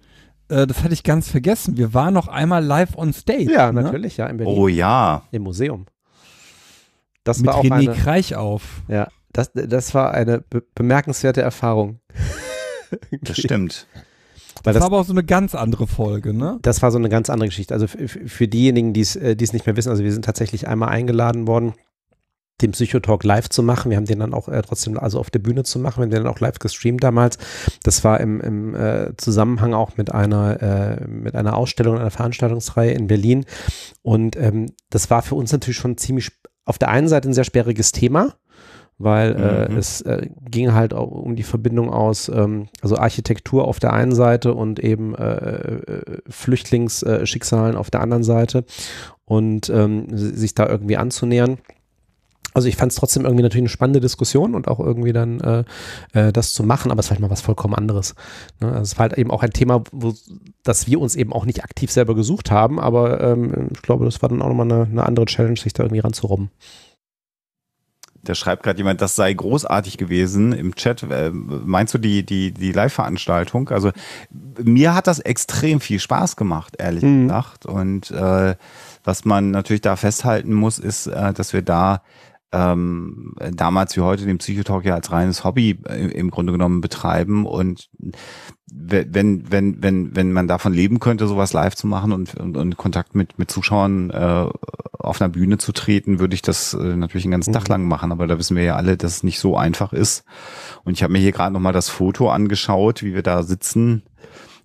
äh, 0.49 0.67
das 0.67 0.83
hatte 0.83 0.93
ich 0.93 1.03
ganz 1.03 1.29
vergessen, 1.29 1.77
wir 1.77 1.93
waren 1.93 2.13
noch 2.13 2.27
einmal 2.27 2.63
live 2.63 2.97
on 2.97 3.13
stage. 3.13 3.51
Ja, 3.51 3.71
ne? 3.71 3.83
natürlich, 3.83 4.17
ja, 4.17 4.27
in 4.27 4.37
Berlin. 4.37 4.53
Oh 4.55 4.67
ja. 4.67 5.23
Im 5.31 5.43
Museum. 5.43 5.85
Das 7.23 7.39
Mit 7.39 7.47
war 7.47 7.55
auch 7.55 7.63
René 7.63 7.89
eine, 7.89 7.93
Kreich 7.93 8.35
auf. 8.35 8.81
Ja, 8.87 9.07
das, 9.31 9.51
das 9.53 9.93
war 9.93 10.13
eine 10.13 10.41
be 10.41 10.63
bemerkenswerte 10.75 11.41
Erfahrung. 11.41 11.99
das 13.21 13.37
stimmt. 13.37 13.87
Weil 14.63 14.73
das, 14.73 14.75
das 14.75 14.81
war 14.81 14.87
aber 14.87 14.99
auch 14.99 15.05
so 15.05 15.13
eine 15.13 15.23
ganz 15.23 15.55
andere 15.55 15.87
Folge, 15.87 16.33
ne? 16.33 16.59
Das 16.61 16.81
war 16.81 16.91
so 16.91 16.97
eine 16.97 17.09
ganz 17.09 17.29
andere 17.29 17.49
Geschichte. 17.49 17.73
Also 17.73 17.87
für 17.87 18.47
diejenigen, 18.47 18.93
die 18.93 19.01
äh, 19.01 19.35
es 19.41 19.53
nicht 19.53 19.65
mehr 19.65 19.75
wissen, 19.75 19.89
also 19.89 20.03
wir 20.03 20.11
sind 20.11 20.25
tatsächlich 20.25 20.67
einmal 20.67 20.89
eingeladen 20.89 21.47
worden, 21.47 21.73
den 22.61 22.71
Psychotalk 22.71 23.23
live 23.23 23.49
zu 23.49 23.63
machen. 23.63 23.89
Wir 23.89 23.97
haben 23.97 24.05
den 24.05 24.19
dann 24.19 24.33
auch 24.33 24.47
äh, 24.47 24.61
trotzdem, 24.61 24.97
also 24.97 25.19
auf 25.19 25.29
der 25.29 25.39
Bühne 25.39 25.63
zu 25.63 25.79
machen. 25.79 25.97
Wir 25.97 26.03
haben 26.03 26.11
den 26.11 26.23
dann 26.23 26.33
auch 26.33 26.39
live 26.39 26.59
gestreamt 26.59 27.03
damals. 27.03 27.37
Das 27.83 28.03
war 28.03 28.19
im, 28.19 28.39
im 28.41 28.75
äh, 28.75 29.15
Zusammenhang 29.17 29.73
auch 29.73 29.97
mit 29.97 30.11
einer, 30.13 30.61
äh, 30.61 31.07
mit 31.07 31.35
einer 31.35 31.55
Ausstellung, 31.55 31.97
einer 31.97 32.11
Veranstaltungsreihe 32.11 32.91
in 32.91 33.07
Berlin. 33.07 33.45
Und 34.01 34.35
ähm, 34.35 34.67
das 34.89 35.09
war 35.09 35.21
für 35.21 35.35
uns 35.35 35.51
natürlich 35.51 35.77
schon 35.77 35.97
ziemlich 35.97 36.31
auf 36.65 36.77
der 36.77 36.89
einen 36.89 37.07
Seite 37.07 37.29
ein 37.29 37.33
sehr 37.33 37.43
sperriges 37.43 37.91
Thema 37.91 38.35
weil 39.03 39.35
äh, 39.35 39.71
mhm. 39.71 39.77
es 39.77 40.01
äh, 40.01 40.27
ging 40.49 40.73
halt 40.73 40.93
auch 40.93 41.09
um 41.11 41.35
die 41.35 41.43
Verbindung 41.43 41.89
aus, 41.89 42.29
ähm, 42.29 42.67
also 42.81 42.97
Architektur 42.97 43.67
auf 43.67 43.79
der 43.79 43.93
einen 43.93 44.13
Seite 44.13 44.53
und 44.53 44.79
eben 44.79 45.15
äh, 45.15 45.35
äh 45.35 46.21
Flüchtlingsschicksalen 46.29 47.75
auf 47.75 47.91
der 47.91 48.01
anderen 48.01 48.23
Seite 48.23 48.65
und 49.25 49.69
ähm, 49.69 50.07
sich 50.15 50.55
da 50.55 50.67
irgendwie 50.67 50.97
anzunähern. 50.97 51.57
Also 52.53 52.67
ich 52.67 52.75
fand 52.75 52.91
es 52.91 52.97
trotzdem 52.97 53.23
irgendwie 53.23 53.43
natürlich 53.43 53.63
eine 53.63 53.69
spannende 53.69 54.01
Diskussion 54.01 54.55
und 54.55 54.67
auch 54.67 54.79
irgendwie 54.79 55.13
dann 55.13 55.39
äh, 55.39 55.63
äh, 56.13 56.33
das 56.33 56.53
zu 56.53 56.63
machen, 56.63 56.91
aber 56.91 56.99
es 56.99 57.09
war 57.09 57.11
halt 57.11 57.21
mal 57.21 57.29
was 57.29 57.41
vollkommen 57.41 57.75
anderes. 57.75 58.15
Ne? 58.59 58.67
Also 58.67 58.81
es 58.81 58.97
war 58.97 59.03
halt 59.03 59.17
eben 59.17 59.31
auch 59.31 59.41
ein 59.41 59.51
Thema, 59.51 59.83
wo, 59.91 60.13
das 60.63 60.87
wir 60.87 60.99
uns 60.99 61.15
eben 61.15 61.31
auch 61.31 61.45
nicht 61.45 61.63
aktiv 61.63 61.91
selber 61.91 62.13
gesucht 62.13 62.51
haben, 62.51 62.79
aber 62.79 63.21
ähm, 63.21 63.69
ich 63.71 63.81
glaube, 63.81 64.05
das 64.05 64.21
war 64.21 64.29
dann 64.29 64.41
auch 64.41 64.49
nochmal 64.49 64.69
eine, 64.71 64.83
eine 64.83 65.05
andere 65.05 65.25
Challenge, 65.27 65.57
sich 65.57 65.73
da 65.73 65.83
irgendwie 65.83 66.01
ranzurobben. 66.01 66.51
Da 68.23 68.35
schreibt 68.35 68.63
gerade 68.63 68.77
jemand, 68.77 69.01
das 69.01 69.15
sei 69.15 69.33
großartig 69.33 69.97
gewesen 69.97 70.53
im 70.53 70.75
Chat. 70.75 71.03
Äh, 71.03 71.31
meinst 71.31 71.93
du 71.93 71.97
die, 71.97 72.25
die, 72.25 72.51
die 72.51 72.71
Live-Veranstaltung? 72.71 73.69
Also 73.69 73.91
mir 74.63 74.93
hat 74.93 75.07
das 75.07 75.19
extrem 75.19 75.79
viel 75.79 75.99
Spaß 75.99 76.35
gemacht, 76.35 76.75
ehrlich 76.77 77.03
mhm. 77.03 77.27
gesagt. 77.27 77.65
Und 77.65 78.11
äh, 78.11 78.55
was 79.03 79.25
man 79.25 79.51
natürlich 79.51 79.81
da 79.81 79.95
festhalten 79.95 80.53
muss, 80.53 80.77
ist, 80.77 81.07
äh, 81.07 81.33
dass 81.33 81.53
wir 81.53 81.61
da 81.61 82.01
ähm, 82.51 83.33
damals 83.51 83.95
wie 83.95 84.01
heute 84.01 84.25
den 84.25 84.37
Psychotalk 84.37 84.85
ja 84.85 84.95
als 84.95 85.11
reines 85.11 85.43
Hobby 85.43 85.79
äh, 85.87 86.07
im 86.07 86.29
Grunde 86.31 86.51
genommen 86.51 86.81
betreiben 86.81 87.45
und 87.45 87.89
wenn 88.73 89.51
wenn 89.51 89.83
wenn 89.83 90.15
wenn 90.15 90.31
man 90.31 90.47
davon 90.47 90.73
leben 90.73 90.99
könnte, 90.99 91.27
sowas 91.27 91.53
live 91.53 91.75
zu 91.75 91.87
machen 91.87 92.11
und 92.13 92.35
und, 92.35 92.55
und 92.55 92.77
Kontakt 92.77 93.15
mit 93.15 93.37
mit 93.37 93.51
Zuschauern 93.51 94.09
äh, 94.11 94.45
auf 94.97 95.21
einer 95.21 95.29
Bühne 95.29 95.57
zu 95.57 95.71
treten, 95.71 96.19
würde 96.19 96.35
ich 96.35 96.41
das 96.41 96.73
äh, 96.73 96.95
natürlich 96.95 97.25
einen 97.25 97.31
ganzen 97.31 97.51
mhm. 97.51 97.55
Tag 97.55 97.67
lang 97.67 97.83
machen. 97.83 98.11
Aber 98.11 98.27
da 98.27 98.37
wissen 98.37 98.55
wir 98.55 98.63
ja 98.63 98.75
alle, 98.75 98.97
dass 98.97 99.17
es 99.17 99.23
nicht 99.23 99.39
so 99.39 99.57
einfach 99.57 99.93
ist. 99.93 100.23
Und 100.83 100.93
ich 100.93 101.03
habe 101.03 101.11
mir 101.11 101.19
hier 101.19 101.31
gerade 101.31 101.53
noch 101.53 101.59
mal 101.59 101.73
das 101.73 101.89
Foto 101.89 102.29
angeschaut, 102.29 103.03
wie 103.03 103.13
wir 103.13 103.23
da 103.23 103.43
sitzen 103.43 104.03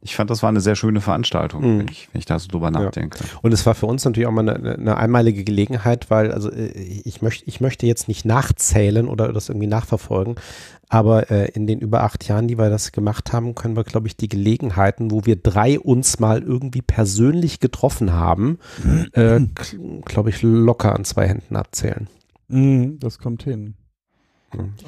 ich 0.06 0.14
fand, 0.14 0.30
das 0.30 0.42
war 0.42 0.48
eine 0.48 0.60
sehr 0.60 0.76
schöne 0.76 1.00
Veranstaltung, 1.00 1.62
mhm. 1.62 1.78
wenn, 1.80 1.88
ich, 1.88 2.08
wenn 2.12 2.18
ich 2.20 2.26
da 2.26 2.38
so 2.38 2.48
drüber 2.48 2.70
nachdenke. 2.70 3.18
Ja. 3.18 3.38
Und 3.42 3.52
es 3.52 3.66
war 3.66 3.74
für 3.74 3.86
uns 3.86 4.04
natürlich 4.04 4.26
auch 4.26 4.32
mal 4.32 4.48
eine, 4.48 4.74
eine 4.74 4.96
einmalige 4.96 5.44
Gelegenheit, 5.44 6.10
weil, 6.10 6.32
also 6.32 6.50
äh, 6.50 6.68
ich 6.68 7.22
möchte, 7.22 7.44
ich 7.46 7.60
möchte 7.60 7.86
jetzt 7.86 8.08
nicht 8.08 8.24
nachzählen 8.24 9.08
oder 9.08 9.32
das 9.32 9.48
irgendwie 9.48 9.66
nachverfolgen, 9.66 10.36
aber 10.88 11.30
äh, 11.30 11.50
in 11.50 11.66
den 11.66 11.80
über 11.80 12.02
acht 12.02 12.28
Jahren, 12.28 12.46
die 12.48 12.58
wir 12.58 12.70
das 12.70 12.92
gemacht 12.92 13.32
haben, 13.32 13.54
können 13.54 13.76
wir, 13.76 13.84
glaube 13.84 14.06
ich, 14.06 14.16
die 14.16 14.28
Gelegenheiten, 14.28 15.10
wo 15.10 15.26
wir 15.26 15.36
drei 15.36 15.80
uns 15.80 16.20
mal 16.20 16.42
irgendwie 16.42 16.82
persönlich 16.82 17.58
getroffen 17.58 18.12
haben, 18.12 18.58
äh, 19.12 19.40
glaube 20.04 20.30
ich, 20.30 20.42
locker 20.42 20.94
an 20.94 21.04
zwei 21.04 21.26
Händen 21.26 21.56
abzählen. 21.56 22.08
Mhm, 22.48 22.98
das 23.00 23.18
kommt 23.18 23.42
hin. 23.42 23.74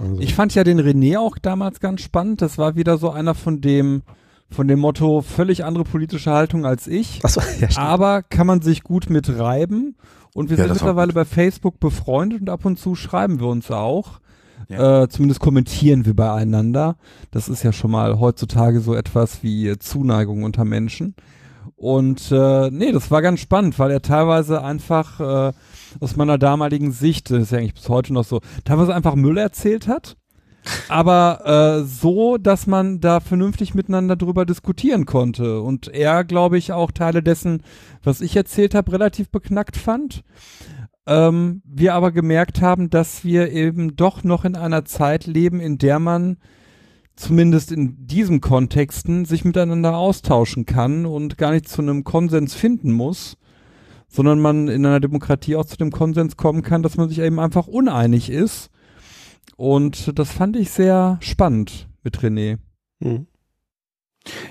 Also. 0.00 0.20
Ich 0.20 0.34
fand 0.34 0.54
ja 0.54 0.64
den 0.64 0.80
René 0.80 1.18
auch 1.18 1.36
damals 1.38 1.80
ganz 1.80 2.02
spannend. 2.02 2.42
Das 2.42 2.58
war 2.58 2.76
wieder 2.76 2.98
so 2.98 3.10
einer 3.10 3.34
von 3.34 3.60
dem, 3.60 4.02
von 4.50 4.68
dem 4.68 4.78
Motto 4.78 5.20
völlig 5.20 5.64
andere 5.64 5.84
politische 5.84 6.30
Haltung 6.30 6.64
als 6.64 6.86
ich. 6.86 7.20
So, 7.26 7.40
ja, 7.60 7.68
aber 7.76 8.22
kann 8.22 8.46
man 8.46 8.62
sich 8.62 8.82
gut 8.82 9.10
mitreiben. 9.10 9.96
Und 10.34 10.50
wir 10.50 10.56
ja, 10.56 10.64
sind 10.64 10.74
mittlerweile 10.74 11.12
bei 11.12 11.24
Facebook 11.24 11.80
befreundet 11.80 12.42
und 12.42 12.50
ab 12.50 12.64
und 12.64 12.78
zu 12.78 12.94
schreiben 12.94 13.40
wir 13.40 13.48
uns 13.48 13.70
auch. 13.70 14.20
Ja. 14.68 15.02
Äh, 15.02 15.08
zumindest 15.08 15.40
kommentieren 15.40 16.04
wir 16.04 16.14
beieinander. 16.14 16.96
Das 17.30 17.48
ist 17.48 17.62
ja 17.62 17.72
schon 17.72 17.90
mal 17.90 18.18
heutzutage 18.20 18.80
so 18.80 18.94
etwas 18.94 19.42
wie 19.42 19.78
Zuneigung 19.78 20.42
unter 20.42 20.64
Menschen. 20.64 21.14
Und 21.76 22.30
äh, 22.32 22.70
nee, 22.70 22.92
das 22.92 23.10
war 23.10 23.22
ganz 23.22 23.40
spannend, 23.40 23.78
weil 23.78 23.90
er 23.90 24.02
teilweise 24.02 24.62
einfach 24.62 25.20
äh, 25.20 25.52
aus 26.00 26.16
meiner 26.16 26.38
damaligen 26.38 26.92
Sicht, 26.92 27.30
das 27.30 27.44
ist 27.44 27.52
ja 27.52 27.58
eigentlich 27.58 27.74
bis 27.74 27.88
heute 27.88 28.12
noch 28.12 28.24
so, 28.24 28.40
teilweise 28.64 28.94
einfach 28.94 29.14
Müll 29.14 29.38
erzählt 29.38 29.88
hat 29.88 30.16
aber 30.88 31.80
äh, 31.80 31.84
so, 31.84 32.36
dass 32.36 32.66
man 32.66 33.00
da 33.00 33.20
vernünftig 33.20 33.74
miteinander 33.74 34.16
drüber 34.16 34.44
diskutieren 34.44 35.06
konnte. 35.06 35.60
Und 35.60 35.88
er, 35.88 36.24
glaube 36.24 36.58
ich, 36.58 36.72
auch 36.72 36.90
Teile 36.90 37.22
dessen, 37.22 37.62
was 38.02 38.20
ich 38.20 38.36
erzählt 38.36 38.74
habe, 38.74 38.92
relativ 38.92 39.30
beknackt 39.30 39.76
fand. 39.76 40.24
Ähm, 41.08 41.62
wir 41.64 41.94
aber 41.94 42.12
gemerkt 42.12 42.60
haben, 42.60 42.90
dass 42.90 43.24
wir 43.24 43.50
eben 43.50 43.96
doch 43.96 44.24
noch 44.24 44.44
in 44.44 44.56
einer 44.56 44.84
Zeit 44.84 45.26
leben, 45.26 45.58
in 45.58 45.78
der 45.78 45.98
man 45.98 46.36
zumindest 47.16 47.72
in 47.72 48.06
diesen 48.06 48.42
Kontexten 48.42 49.24
sich 49.24 49.42
miteinander 49.42 49.96
austauschen 49.96 50.66
kann 50.66 51.06
und 51.06 51.38
gar 51.38 51.52
nicht 51.52 51.66
zu 51.66 51.80
einem 51.80 52.04
Konsens 52.04 52.52
finden 52.52 52.92
muss, 52.92 53.38
sondern 54.06 54.38
man 54.38 54.68
in 54.68 54.84
einer 54.84 55.00
Demokratie 55.00 55.56
auch 55.56 55.64
zu 55.64 55.78
dem 55.78 55.90
Konsens 55.90 56.36
kommen 56.36 56.60
kann, 56.60 56.82
dass 56.82 56.98
man 56.98 57.08
sich 57.08 57.20
eben 57.20 57.40
einfach 57.40 57.66
uneinig 57.66 58.28
ist. 58.28 58.68
Und 59.56 60.18
das 60.18 60.30
fand 60.30 60.56
ich 60.56 60.70
sehr 60.70 61.16
spannend 61.22 61.88
mit 62.02 62.18
René. 62.18 62.58
Mhm. 63.00 63.28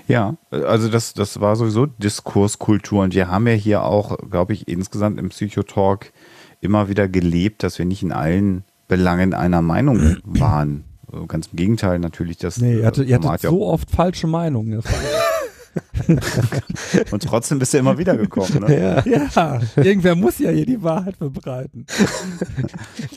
Ja, 0.08 0.36
also 0.50 0.88
das, 0.88 1.14
das 1.14 1.40
war 1.40 1.54
sowieso 1.54 1.86
Diskurskultur 1.86 3.04
und 3.04 3.14
wir 3.14 3.28
haben 3.28 3.46
ja 3.46 3.52
hier 3.52 3.84
auch, 3.84 4.16
glaube 4.28 4.52
ich, 4.52 4.66
insgesamt 4.66 5.18
im 5.20 5.28
Psychotalk 5.28 6.12
immer 6.60 6.88
wieder 6.88 7.08
gelebt, 7.08 7.62
dass 7.62 7.78
wir 7.78 7.86
nicht 7.86 8.02
in 8.02 8.12
allen 8.12 8.64
Belangen 8.88 9.34
einer 9.34 9.62
Meinung 9.62 10.16
waren. 10.24 10.84
Also 11.10 11.26
Ganz 11.26 11.48
im 11.48 11.56
Gegenteil 11.56 11.98
natürlich. 11.98 12.38
Das 12.38 12.58
Nee, 12.58 12.78
ihr 12.78 12.86
hattet, 12.86 13.08
ihr 13.08 13.16
Format 13.16 13.40
hattet 13.40 13.50
so 13.50 13.66
oft 13.66 13.90
falsche 13.90 14.26
Meinungen. 14.26 14.82
Und 17.10 17.22
trotzdem 17.22 17.58
bist 17.58 17.74
du 17.74 17.78
immer 17.78 17.98
wieder 17.98 18.16
gekommen. 18.16 18.64
Ne? 18.66 19.04
Ja, 19.06 19.28
ja, 19.34 19.60
irgendwer 19.76 20.14
muss 20.14 20.38
ja 20.38 20.50
hier 20.50 20.66
die 20.66 20.82
Wahrheit 20.82 21.16
verbreiten. 21.16 21.86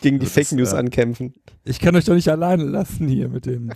gegen 0.01 0.19
die 0.19 0.25
Das 0.25 0.33
Fake 0.33 0.51
News 0.53 0.73
äh, 0.73 0.77
ankämpfen. 0.77 1.33
Ich 1.63 1.79
kann 1.79 1.95
euch 1.95 2.05
doch 2.05 2.13
nicht 2.13 2.29
alleine 2.29 2.63
lassen 2.63 3.07
hier 3.07 3.29
mit 3.29 3.45
dem. 3.45 3.71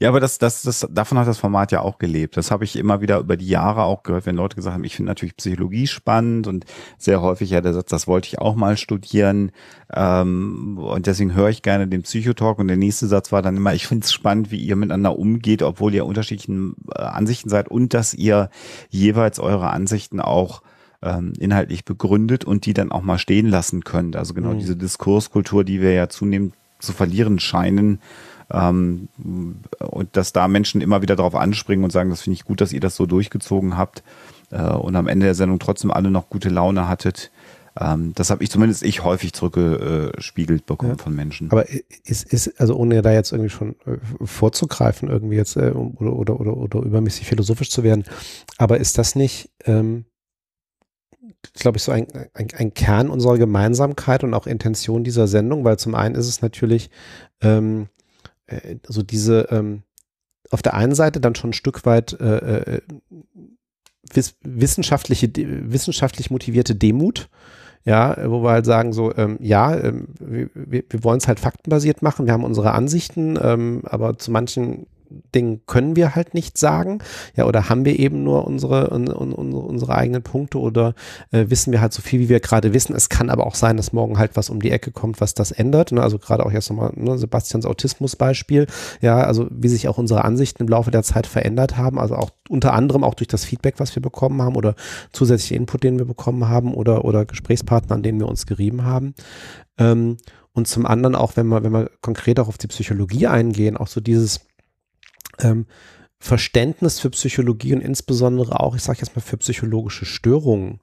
Ja, 0.00 0.08
aber 0.08 0.18
das, 0.18 0.38
das, 0.38 0.62
das, 0.62 0.86
davon 0.90 1.18
hat 1.18 1.28
das 1.28 1.38
Format 1.38 1.70
ja 1.70 1.80
auch 1.80 1.98
gelebt. 1.98 2.36
Das 2.36 2.50
habe 2.50 2.64
ich 2.64 2.74
immer 2.74 3.00
wieder 3.00 3.18
über 3.20 3.36
die 3.36 3.46
Jahre 3.46 3.84
auch 3.84 4.02
gehört, 4.02 4.26
wenn 4.26 4.34
Leute 4.34 4.56
gesagt 4.56 4.74
haben, 4.74 4.82
ich 4.82 4.96
finde 4.96 5.10
natürlich 5.10 5.36
Psychologie 5.36 5.86
spannend 5.86 6.48
und 6.48 6.64
sehr 6.98 7.22
häufig 7.22 7.50
ja 7.50 7.60
der 7.60 7.72
Satz, 7.72 7.88
das 7.88 8.08
wollte 8.08 8.26
ich 8.26 8.40
auch 8.40 8.56
mal 8.56 8.76
studieren. 8.76 9.52
Ähm, 9.94 10.78
und 10.78 11.06
deswegen 11.06 11.34
höre 11.34 11.48
ich 11.48 11.62
gerne 11.62 11.86
den 11.86 12.02
Psychotalk. 12.02 12.58
Und 12.58 12.68
der 12.68 12.76
nächste 12.76 13.06
Satz 13.06 13.30
war 13.30 13.40
dann 13.40 13.56
immer, 13.56 13.72
ich 13.72 13.86
finde 13.86 14.04
es 14.04 14.12
spannend, 14.12 14.50
wie 14.50 14.60
ihr 14.60 14.74
miteinander 14.74 15.16
umgeht, 15.16 15.62
obwohl 15.62 15.94
ihr 15.94 16.06
unterschiedlichen 16.06 16.74
äh, 16.94 17.00
Ansichten 17.00 17.48
seid 17.48 17.68
und 17.68 17.94
dass 17.94 18.14
ihr 18.14 18.50
jeweils 18.90 19.38
eure 19.38 19.70
Ansichten 19.70 20.20
auch 20.20 20.62
ähm, 21.02 21.34
inhaltlich 21.38 21.84
begründet 21.84 22.44
und 22.44 22.66
die 22.66 22.74
dann 22.74 22.90
auch 22.90 23.02
mal 23.02 23.18
stehen 23.18 23.48
lassen 23.48 23.84
könnt. 23.84 24.16
Also 24.16 24.34
genau 24.34 24.54
Mhm. 24.54 24.58
diese 24.58 24.76
Diskurskultur, 24.76 25.62
die 25.62 25.80
wir 25.80 25.92
ja 25.92 26.08
zunehmend 26.08 26.54
zu 26.80 26.92
verlieren 26.92 27.38
scheinen, 27.38 28.00
ähm, 28.52 29.08
und 29.78 30.16
dass 30.16 30.32
da 30.32 30.46
Menschen 30.48 30.80
immer 30.80 31.02
wieder 31.02 31.16
darauf 31.16 31.34
anspringen 31.34 31.84
und 31.84 31.90
sagen, 31.90 32.10
das 32.10 32.22
finde 32.22 32.34
ich 32.34 32.44
gut, 32.44 32.60
dass 32.60 32.72
ihr 32.72 32.80
das 32.80 32.96
so 32.96 33.06
durchgezogen 33.06 33.76
habt 33.76 34.02
äh, 34.50 34.62
und 34.62 34.94
am 34.96 35.08
Ende 35.08 35.26
der 35.26 35.34
Sendung 35.34 35.58
trotzdem 35.58 35.90
alle 35.90 36.10
noch 36.10 36.28
gute 36.28 36.48
Laune 36.48 36.88
hattet. 36.88 37.30
Ähm, 37.80 38.12
das 38.14 38.30
habe 38.30 38.44
ich 38.44 38.50
zumindest 38.50 38.82
ich 38.82 39.02
häufig 39.02 39.32
zurückgespiegelt 39.32 40.66
bekommen 40.66 40.96
Ja. 40.98 41.02
von 41.02 41.14
Menschen. 41.14 41.50
Aber 41.50 41.66
ist, 42.04 42.30
ist, 42.30 42.60
also 42.60 42.76
ohne 42.76 43.00
da 43.00 43.12
jetzt 43.12 43.32
irgendwie 43.32 43.48
schon 43.50 43.76
äh, 43.86 43.96
vorzugreifen, 44.24 45.08
irgendwie 45.08 45.36
jetzt 45.36 45.56
äh, 45.56 45.70
oder, 45.70 46.12
oder, 46.12 46.38
oder, 46.38 46.56
oder 46.56 46.80
übermäßig 46.80 47.26
philosophisch 47.26 47.70
zu 47.70 47.82
werden, 47.82 48.04
aber 48.58 48.76
ist 48.78 48.98
das 48.98 49.14
nicht, 49.14 49.50
ähm, 49.64 50.04
glaube 51.54 51.78
ich, 51.78 51.82
so 51.82 51.92
ein, 51.92 52.06
ein, 52.34 52.48
ein 52.54 52.74
Kern 52.74 53.08
unserer 53.08 53.38
Gemeinsamkeit 53.38 54.22
und 54.22 54.34
auch 54.34 54.46
Intention 54.46 55.02
dieser 55.02 55.26
Sendung? 55.26 55.64
Weil 55.64 55.78
zum 55.78 55.94
einen 55.94 56.14
ist 56.14 56.28
es 56.28 56.42
natürlich 56.42 56.90
ähm, 57.40 57.88
äh, 58.52 58.76
so 58.86 59.02
diese 59.02 59.48
ähm, 59.50 59.82
auf 60.50 60.62
der 60.62 60.74
einen 60.74 60.94
Seite 60.94 61.20
dann 61.20 61.34
schon 61.34 61.50
ein 61.50 61.54
Stück 61.54 61.86
weit 61.86 62.18
äh, 62.20 62.76
äh, 62.76 62.80
wiss, 64.12 64.36
wissenschaftliche, 64.42 65.30
wissenschaftlich 65.34 66.30
motivierte 66.30 66.74
Demut, 66.74 67.28
ja, 67.84 68.16
wo 68.30 68.42
wir 68.42 68.50
halt 68.50 68.66
sagen 68.66 68.92
so, 68.92 69.14
ähm, 69.16 69.38
ja, 69.40 69.74
ähm, 69.76 70.08
wir, 70.20 70.50
wir 70.54 70.84
wir 70.88 71.04
wollen 71.04 71.18
es 71.18 71.28
halt 71.28 71.40
faktenbasiert 71.40 72.02
machen, 72.02 72.26
wir 72.26 72.32
haben 72.32 72.44
unsere 72.44 72.72
Ansichten, 72.72 73.38
ähm, 73.42 73.82
aber 73.84 74.18
zu 74.18 74.30
manchen 74.30 74.86
Dingen 75.34 75.60
können 75.66 75.96
wir 75.96 76.14
halt 76.14 76.34
nicht 76.34 76.58
sagen, 76.58 77.00
ja, 77.36 77.46
oder 77.46 77.68
haben 77.68 77.84
wir 77.84 77.98
eben 77.98 78.22
nur 78.22 78.46
unsere, 78.46 78.90
un, 78.90 79.08
un, 79.08 79.32
un, 79.32 79.52
unsere 79.52 79.94
eigenen 79.94 80.22
Punkte 80.22 80.58
oder 80.58 80.94
äh, 81.30 81.46
wissen 81.48 81.72
wir 81.72 81.80
halt 81.80 81.92
so 81.92 82.02
viel, 82.02 82.20
wie 82.20 82.28
wir 82.28 82.40
gerade 82.40 82.74
wissen. 82.74 82.94
Es 82.94 83.08
kann 83.08 83.30
aber 83.30 83.46
auch 83.46 83.54
sein, 83.54 83.76
dass 83.76 83.92
morgen 83.92 84.18
halt 84.18 84.36
was 84.36 84.50
um 84.50 84.60
die 84.60 84.70
Ecke 84.70 84.90
kommt, 84.90 85.20
was 85.20 85.34
das 85.34 85.52
ändert. 85.52 85.92
Ne? 85.92 86.02
Also 86.02 86.18
gerade 86.18 86.44
auch 86.44 86.52
jetzt 86.52 86.70
nochmal 86.70 86.92
ne, 86.94 87.18
Sebastians 87.18 87.66
Autismus-Beispiel, 87.66 88.66
ja, 89.00 89.18
also 89.18 89.46
wie 89.50 89.68
sich 89.68 89.88
auch 89.88 89.98
unsere 89.98 90.24
Ansichten 90.24 90.62
im 90.62 90.68
Laufe 90.68 90.90
der 90.90 91.02
Zeit 91.02 91.26
verändert 91.26 91.76
haben, 91.76 91.98
also 91.98 92.16
auch 92.16 92.30
unter 92.48 92.74
anderem 92.74 93.04
auch 93.04 93.14
durch 93.14 93.28
das 93.28 93.44
Feedback, 93.44 93.74
was 93.78 93.94
wir 93.94 94.02
bekommen 94.02 94.42
haben 94.42 94.56
oder 94.56 94.74
zusätzliche 95.12 95.54
Input, 95.54 95.82
den 95.82 95.98
wir 95.98 96.06
bekommen 96.06 96.48
haben 96.48 96.74
oder, 96.74 97.04
oder 97.04 97.24
Gesprächspartner, 97.24 97.96
an 97.96 98.02
denen 98.02 98.20
wir 98.20 98.28
uns 98.28 98.46
gerieben 98.46 98.84
haben. 98.84 99.14
Ähm, 99.78 100.16
und 100.52 100.68
zum 100.68 100.86
anderen 100.86 101.14
auch, 101.14 101.36
wenn 101.36 101.46
wir, 101.46 101.62
wenn 101.64 101.72
wir 101.72 101.90
konkret 102.02 102.38
auch 102.38 102.48
auf 102.48 102.58
die 102.58 102.66
Psychologie 102.66 103.26
eingehen, 103.26 103.76
auch 103.76 103.86
so 103.86 104.00
dieses 104.00 104.40
ähm, 105.42 105.66
Verständnis 106.18 107.00
für 107.00 107.10
Psychologie 107.10 107.74
und 107.74 107.80
insbesondere 107.80 108.60
auch, 108.60 108.76
ich 108.76 108.82
sage 108.82 109.00
jetzt 109.00 109.16
mal, 109.16 109.22
für 109.22 109.38
psychologische 109.38 110.04
Störungen. 110.04 110.78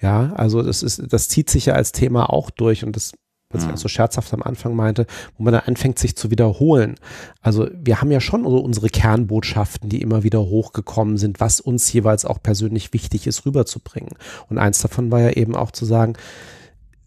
Ja, 0.00 0.32
also 0.34 0.62
das 0.62 0.82
ist, 0.82 1.00
das 1.12 1.28
zieht 1.28 1.48
sich 1.48 1.66
ja 1.66 1.74
als 1.74 1.92
Thema 1.92 2.30
auch 2.30 2.50
durch 2.50 2.84
und 2.84 2.96
das, 2.96 3.12
was 3.50 3.62
ich 3.62 3.68
Mhm. 3.68 3.74
auch 3.74 3.78
so 3.78 3.88
scherzhaft 3.88 4.32
am 4.34 4.42
Anfang 4.42 4.74
meinte, 4.74 5.06
wo 5.36 5.44
man 5.44 5.52
dann 5.52 5.62
anfängt, 5.66 5.98
sich 5.98 6.16
zu 6.16 6.30
wiederholen. 6.30 6.96
Also 7.40 7.68
wir 7.72 8.00
haben 8.00 8.10
ja 8.10 8.20
schon 8.20 8.44
unsere 8.44 8.88
Kernbotschaften, 8.88 9.88
die 9.88 10.02
immer 10.02 10.22
wieder 10.24 10.40
hochgekommen 10.40 11.18
sind, 11.18 11.38
was 11.38 11.60
uns 11.60 11.92
jeweils 11.92 12.24
auch 12.24 12.42
persönlich 12.42 12.92
wichtig 12.92 13.26
ist, 13.28 13.46
rüberzubringen. 13.46 14.14
Und 14.48 14.58
eins 14.58 14.80
davon 14.80 15.12
war 15.12 15.20
ja 15.20 15.30
eben 15.30 15.54
auch 15.54 15.70
zu 15.70 15.84
sagen, 15.84 16.14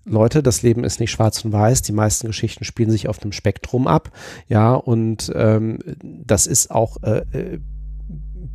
Leute, 0.06 0.44
das 0.44 0.62
Leben 0.62 0.84
ist 0.84 1.00
nicht 1.00 1.12
schwarz 1.12 1.44
und 1.46 1.54
weiß. 1.54 1.82
Die 1.82 1.94
meisten 1.94 2.28
Geschichten 2.28 2.66
spielen 2.66 2.92
sich 2.92 3.08
auf 3.08 3.22
einem 3.22 3.32
Spektrum 3.32 3.88
ab. 3.88 4.12
Ja, 4.48 4.74
und 4.74 5.32
ähm, 5.36 5.80
das 6.02 6.48
ist 6.48 6.72
auch 6.72 6.98
äh, 7.04 7.24
äh, 7.32 7.60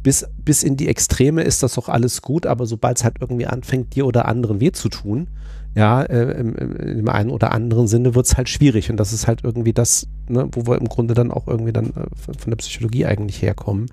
bis, 0.03 0.27
bis 0.37 0.63
in 0.63 0.77
die 0.77 0.89
Extreme 0.89 1.43
ist 1.43 1.63
das 1.63 1.79
auch 1.79 1.89
alles 1.89 2.23
gut, 2.23 2.47
aber 2.47 2.67
sobald 2.67 2.99
es 2.99 3.05
halt 3.05 3.17
irgendwie 3.21 3.47
anfängt, 3.47 3.95
dir 3.95 4.07
oder 4.07 4.27
anderen 4.27 4.61
weh 4.61 4.73
zu 4.73 4.89
tun, 4.89 5.29
ja, 5.75 6.03
äh, 6.03 6.41
im, 6.41 6.55
im, 6.55 7.09
einen 7.09 7.31
oder 7.31 7.53
anderen 7.53 7.89
Sinne 7.89 8.15
wird 8.15 8.27
es 8.27 8.37
halt 8.37 8.49
schwierig. 8.49 8.91
Und 8.91 8.97
das 8.97 9.13
ist 9.13 9.27
halt 9.27 9.45
irgendwie 9.45 9.73
das, 9.73 10.09
ne, 10.29 10.49
wo 10.53 10.67
wir 10.67 10.79
im 10.79 10.89
Grunde 10.89 11.15
dann 11.15 11.31
auch 11.31 11.47
irgendwie 11.47 11.73
dann 11.73 11.91
äh, 11.91 12.07
von, 12.17 12.35
von 12.35 12.51
der 12.51 12.57
Psychologie 12.57 13.07
eigentlich 13.07 13.43
herkommen, 13.43 13.87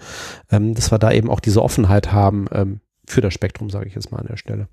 ähm, 0.51 0.73
dass 0.73 0.91
wir 0.91 0.99
da 0.99 1.11
eben 1.11 1.29
auch 1.29 1.39
diese 1.39 1.61
Offenheit 1.61 2.11
haben 2.11 2.47
ähm, 2.51 2.79
für 3.05 3.21
das 3.21 3.33
Spektrum, 3.33 3.69
sage 3.69 3.87
ich 3.87 3.95
jetzt 3.95 4.11
mal 4.11 4.19
an 4.19 4.27
der 4.27 4.37
Stelle. 4.37 4.67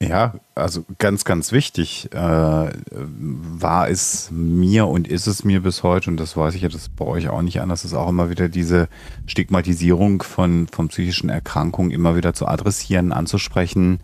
Ja, 0.00 0.34
also 0.54 0.84
ganz, 0.98 1.24
ganz 1.24 1.50
wichtig 1.50 2.08
äh, 2.12 2.18
war 2.20 3.90
es 3.90 4.28
mir 4.30 4.86
und 4.86 5.08
ist 5.08 5.26
es 5.26 5.42
mir 5.42 5.60
bis 5.60 5.82
heute, 5.82 6.08
und 6.10 6.18
das 6.18 6.36
weiß 6.36 6.54
ich 6.54 6.62
ja, 6.62 6.68
das 6.68 6.88
bei 6.88 7.04
euch 7.04 7.28
auch 7.28 7.42
nicht 7.42 7.60
anders, 7.60 7.84
ist 7.84 7.94
auch 7.94 8.08
immer 8.08 8.30
wieder 8.30 8.48
diese 8.48 8.88
Stigmatisierung 9.26 10.22
von, 10.22 10.68
von 10.68 10.86
psychischen 10.86 11.30
Erkrankungen 11.30 11.90
immer 11.90 12.14
wieder 12.14 12.32
zu 12.32 12.46
adressieren, 12.46 13.12
anzusprechen. 13.12 13.98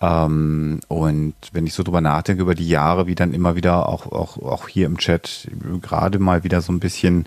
Ähm, 0.00 0.80
und 0.88 1.34
wenn 1.52 1.66
ich 1.66 1.74
so 1.74 1.84
drüber 1.84 2.00
nachdenke 2.00 2.42
über 2.42 2.56
die 2.56 2.68
Jahre, 2.68 3.06
wie 3.06 3.14
dann 3.14 3.32
immer 3.32 3.54
wieder 3.54 3.88
auch, 3.88 4.10
auch, 4.10 4.36
auch 4.38 4.66
hier 4.66 4.86
im 4.86 4.98
Chat 4.98 5.48
gerade 5.80 6.18
mal 6.18 6.42
wieder 6.42 6.60
so 6.60 6.72
ein 6.72 6.80
bisschen 6.80 7.26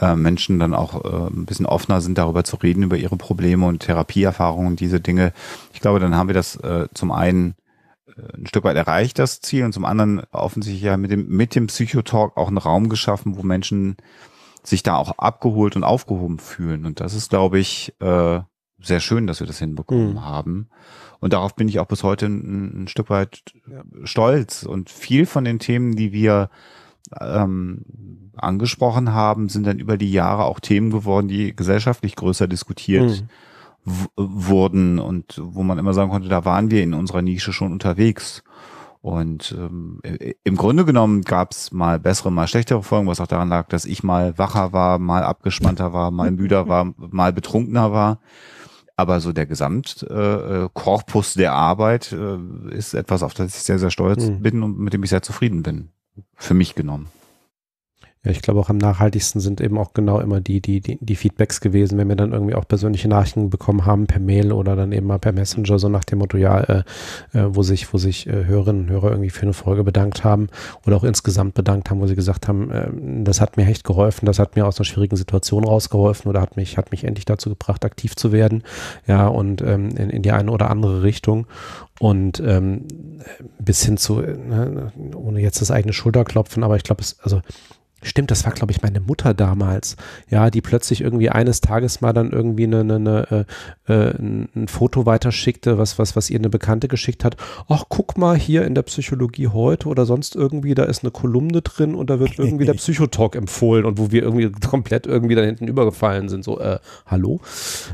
äh, 0.00 0.16
Menschen 0.16 0.58
dann 0.58 0.74
auch 0.74 1.04
äh, 1.04 1.28
ein 1.28 1.46
bisschen 1.46 1.66
offener 1.66 2.00
sind, 2.00 2.18
darüber 2.18 2.44
zu 2.44 2.56
reden, 2.56 2.82
über 2.82 2.96
ihre 2.96 3.16
Probleme 3.16 3.66
und 3.66 3.80
Therapieerfahrungen 3.80 4.76
diese 4.76 5.00
Dinge. 5.00 5.32
Ich 5.72 5.80
glaube, 5.80 6.00
dann 6.00 6.14
haben 6.14 6.28
wir 6.28 6.34
das 6.34 6.56
äh, 6.56 6.88
zum 6.94 7.12
einen 7.12 7.54
äh, 8.06 8.36
ein 8.38 8.46
Stück 8.46 8.64
weit 8.64 8.76
erreicht, 8.76 9.18
das 9.18 9.40
Ziel, 9.40 9.64
und 9.64 9.72
zum 9.72 9.84
anderen 9.84 10.22
offensichtlich 10.32 10.82
ja 10.82 10.96
mit 10.96 11.10
dem, 11.10 11.28
mit 11.28 11.54
dem 11.54 11.66
Psychotalk 11.68 12.36
auch 12.36 12.48
einen 12.48 12.58
Raum 12.58 12.88
geschaffen, 12.88 13.36
wo 13.36 13.42
Menschen 13.42 13.96
sich 14.62 14.82
da 14.82 14.96
auch 14.96 15.18
abgeholt 15.18 15.76
und 15.76 15.84
aufgehoben 15.84 16.38
fühlen. 16.38 16.84
Und 16.84 17.00
das 17.00 17.14
ist, 17.14 17.30
glaube 17.30 17.58
ich, 17.58 17.94
äh, 18.00 18.40
sehr 18.82 19.00
schön, 19.00 19.26
dass 19.26 19.40
wir 19.40 19.46
das 19.46 19.58
hinbekommen 19.58 20.14
Mhm. 20.14 20.24
haben. 20.24 20.68
Und 21.20 21.32
darauf 21.34 21.54
bin 21.54 21.68
ich 21.68 21.78
auch 21.80 21.86
bis 21.86 22.02
heute 22.02 22.26
ein, 22.26 22.84
ein 22.84 22.88
Stück 22.88 23.10
weit 23.10 23.42
Ja. 23.70 23.82
stolz. 24.04 24.62
Und 24.62 24.88
viel 24.90 25.26
von 25.26 25.44
den 25.44 25.58
Themen, 25.58 25.96
die 25.96 26.12
wir 26.12 26.48
ähm, 27.20 27.82
angesprochen 28.36 29.12
haben, 29.12 29.48
sind 29.48 29.66
dann 29.66 29.78
über 29.78 29.96
die 29.96 30.12
Jahre 30.12 30.44
auch 30.44 30.60
Themen 30.60 30.90
geworden, 30.90 31.28
die 31.28 31.54
gesellschaftlich 31.54 32.16
größer 32.16 32.48
diskutiert 32.48 33.24
Mhm. 33.84 34.08
wurden 34.16 34.98
und 34.98 35.40
wo 35.42 35.62
man 35.62 35.78
immer 35.78 35.94
sagen 35.94 36.10
konnte, 36.10 36.28
da 36.28 36.44
waren 36.44 36.70
wir 36.70 36.82
in 36.82 36.94
unserer 36.94 37.22
Nische 37.22 37.52
schon 37.52 37.72
unterwegs. 37.72 38.42
Und 39.02 39.56
ähm, 39.58 40.00
im 40.44 40.56
Grunde 40.56 40.84
genommen 40.84 41.22
gab 41.22 41.52
es 41.52 41.72
mal 41.72 41.98
bessere, 41.98 42.30
mal 42.30 42.46
schlechtere 42.46 42.82
Folgen, 42.82 43.06
was 43.08 43.20
auch 43.20 43.26
daran 43.26 43.48
lag, 43.48 43.68
dass 43.68 43.86
ich 43.86 44.02
mal 44.02 44.36
wacher 44.36 44.74
war, 44.74 44.98
mal 44.98 45.22
abgespannter 45.22 45.94
war, 45.94 46.10
mal 46.10 46.30
müder 46.30 46.68
war, 46.68 46.92
mal 46.98 47.32
betrunkener 47.32 47.92
war. 47.92 48.20
Aber 48.96 49.20
so 49.20 49.32
der 49.32 49.46
Gesamtkorpus 49.46 50.10
äh, 50.10 50.68
Korpus 50.74 51.32
der 51.32 51.54
Arbeit 51.54 52.12
äh, 52.12 52.36
ist 52.76 52.92
etwas, 52.92 53.22
auf 53.22 53.32
das 53.32 53.56
ich 53.56 53.62
sehr, 53.62 53.78
sehr 53.78 53.90
stolz 53.90 54.28
Mhm. 54.28 54.42
bin 54.42 54.62
und 54.62 54.78
mit 54.78 54.92
dem 54.92 55.02
ich 55.02 55.08
sehr 55.08 55.22
zufrieden 55.22 55.62
bin. 55.62 55.88
Für 56.36 56.54
mich 56.54 56.74
genommen. 56.74 57.10
Ja, 58.22 58.32
ich 58.32 58.42
glaube 58.42 58.60
auch 58.60 58.68
am 58.68 58.76
nachhaltigsten 58.76 59.40
sind 59.40 59.62
eben 59.62 59.78
auch 59.78 59.94
genau 59.94 60.20
immer 60.20 60.42
die, 60.42 60.60
die, 60.60 60.82
die, 60.82 60.98
die 61.00 61.16
Feedbacks 61.16 61.62
gewesen, 61.62 61.96
wenn 61.96 62.06
wir 62.06 62.16
dann 62.16 62.34
irgendwie 62.34 62.54
auch 62.54 62.68
persönliche 62.68 63.08
Nachrichten 63.08 63.48
bekommen 63.48 63.86
haben 63.86 64.06
per 64.06 64.20
Mail 64.20 64.52
oder 64.52 64.76
dann 64.76 64.92
eben 64.92 65.06
mal 65.06 65.18
per 65.18 65.32
Messenger, 65.32 65.78
so 65.78 65.88
nach 65.88 66.04
dem 66.04 66.18
Motto, 66.18 66.36
ja, 66.36 66.60
äh, 66.60 66.82
äh, 67.32 67.46
wo 67.48 67.62
sich, 67.62 67.90
wo 67.94 67.96
sich 67.96 68.26
äh, 68.26 68.44
Hörerinnen 68.44 68.82
und 68.82 68.90
Hörer 68.90 69.12
irgendwie 69.12 69.30
für 69.30 69.44
eine 69.44 69.54
Folge 69.54 69.84
bedankt 69.84 70.22
haben 70.22 70.48
oder 70.86 70.96
auch 70.96 71.04
insgesamt 71.04 71.54
bedankt 71.54 71.88
haben, 71.88 72.02
wo 72.02 72.06
sie 72.06 72.14
gesagt 72.14 72.46
haben, 72.46 72.70
äh, 72.70 72.90
das 73.24 73.40
hat 73.40 73.56
mir 73.56 73.66
echt 73.66 73.84
geholfen, 73.84 74.26
das 74.26 74.38
hat 74.38 74.54
mir 74.54 74.66
aus 74.66 74.78
einer 74.78 74.84
schwierigen 74.84 75.16
Situation 75.16 75.64
rausgeholfen 75.64 76.28
oder 76.28 76.42
hat 76.42 76.58
mich, 76.58 76.76
hat 76.76 76.90
mich 76.90 77.04
endlich 77.04 77.24
dazu 77.24 77.48
gebracht, 77.48 77.86
aktiv 77.86 78.16
zu 78.16 78.32
werden, 78.32 78.64
ja, 79.06 79.28
und 79.28 79.62
ähm, 79.62 79.96
in, 79.96 80.10
in 80.10 80.20
die 80.20 80.32
eine 80.32 80.50
oder 80.50 80.70
andere 80.70 81.02
Richtung. 81.02 81.46
Und 81.98 82.40
ähm, 82.40 82.86
bis 83.58 83.84
hin 83.84 83.96
zu, 83.98 84.20
äh, 84.20 84.36
ne, 84.36 84.92
ohne 85.14 85.40
jetzt 85.40 85.60
das 85.62 85.70
eigene 85.70 85.92
Schulterklopfen, 85.94 86.62
aber 86.64 86.76
ich 86.76 86.82
glaube, 86.82 87.02
es, 87.02 87.18
also 87.20 87.40
Stimmt, 88.02 88.30
das 88.30 88.44
war, 88.44 88.52
glaube 88.52 88.72
ich, 88.72 88.80
meine 88.82 89.00
Mutter 89.00 89.34
damals, 89.34 89.96
ja, 90.28 90.50
die 90.50 90.62
plötzlich 90.62 91.02
irgendwie 91.02 91.28
eines 91.28 91.60
Tages 91.60 92.00
mal 92.00 92.12
dann 92.12 92.30
irgendwie 92.30 92.64
eine, 92.64 92.80
eine, 92.80 92.94
eine, 92.96 93.46
äh, 93.86 93.92
äh 93.92 94.14
ein 94.18 94.68
Foto 94.68 95.04
weiterschickte, 95.04 95.76
was, 95.76 95.98
was, 95.98 96.16
was 96.16 96.30
ihr 96.30 96.38
eine 96.38 96.48
Bekannte 96.48 96.88
geschickt 96.88 97.24
hat. 97.24 97.36
Ach, 97.68 97.84
guck 97.88 98.16
mal 98.16 98.36
hier 98.36 98.64
in 98.64 98.74
der 98.74 98.82
Psychologie 98.82 99.48
heute 99.48 99.88
oder 99.88 100.06
sonst 100.06 100.34
irgendwie, 100.34 100.74
da 100.74 100.84
ist 100.84 101.04
eine 101.04 101.10
Kolumne 101.10 101.60
drin 101.60 101.94
und 101.94 102.08
da 102.08 102.18
wird 102.20 102.38
irgendwie 102.38 102.64
der 102.64 102.74
Psychotalk 102.80 103.36
empfohlen 103.36 103.84
und 103.84 103.98
wo 103.98 104.10
wir 104.10 104.22
irgendwie 104.22 104.50
komplett 104.50 105.06
irgendwie 105.06 105.34
da 105.34 105.42
hinten 105.42 105.68
übergefallen 105.68 106.28
sind. 106.28 106.42
So, 106.42 106.58
äh, 106.58 106.78
hallo? 107.06 107.40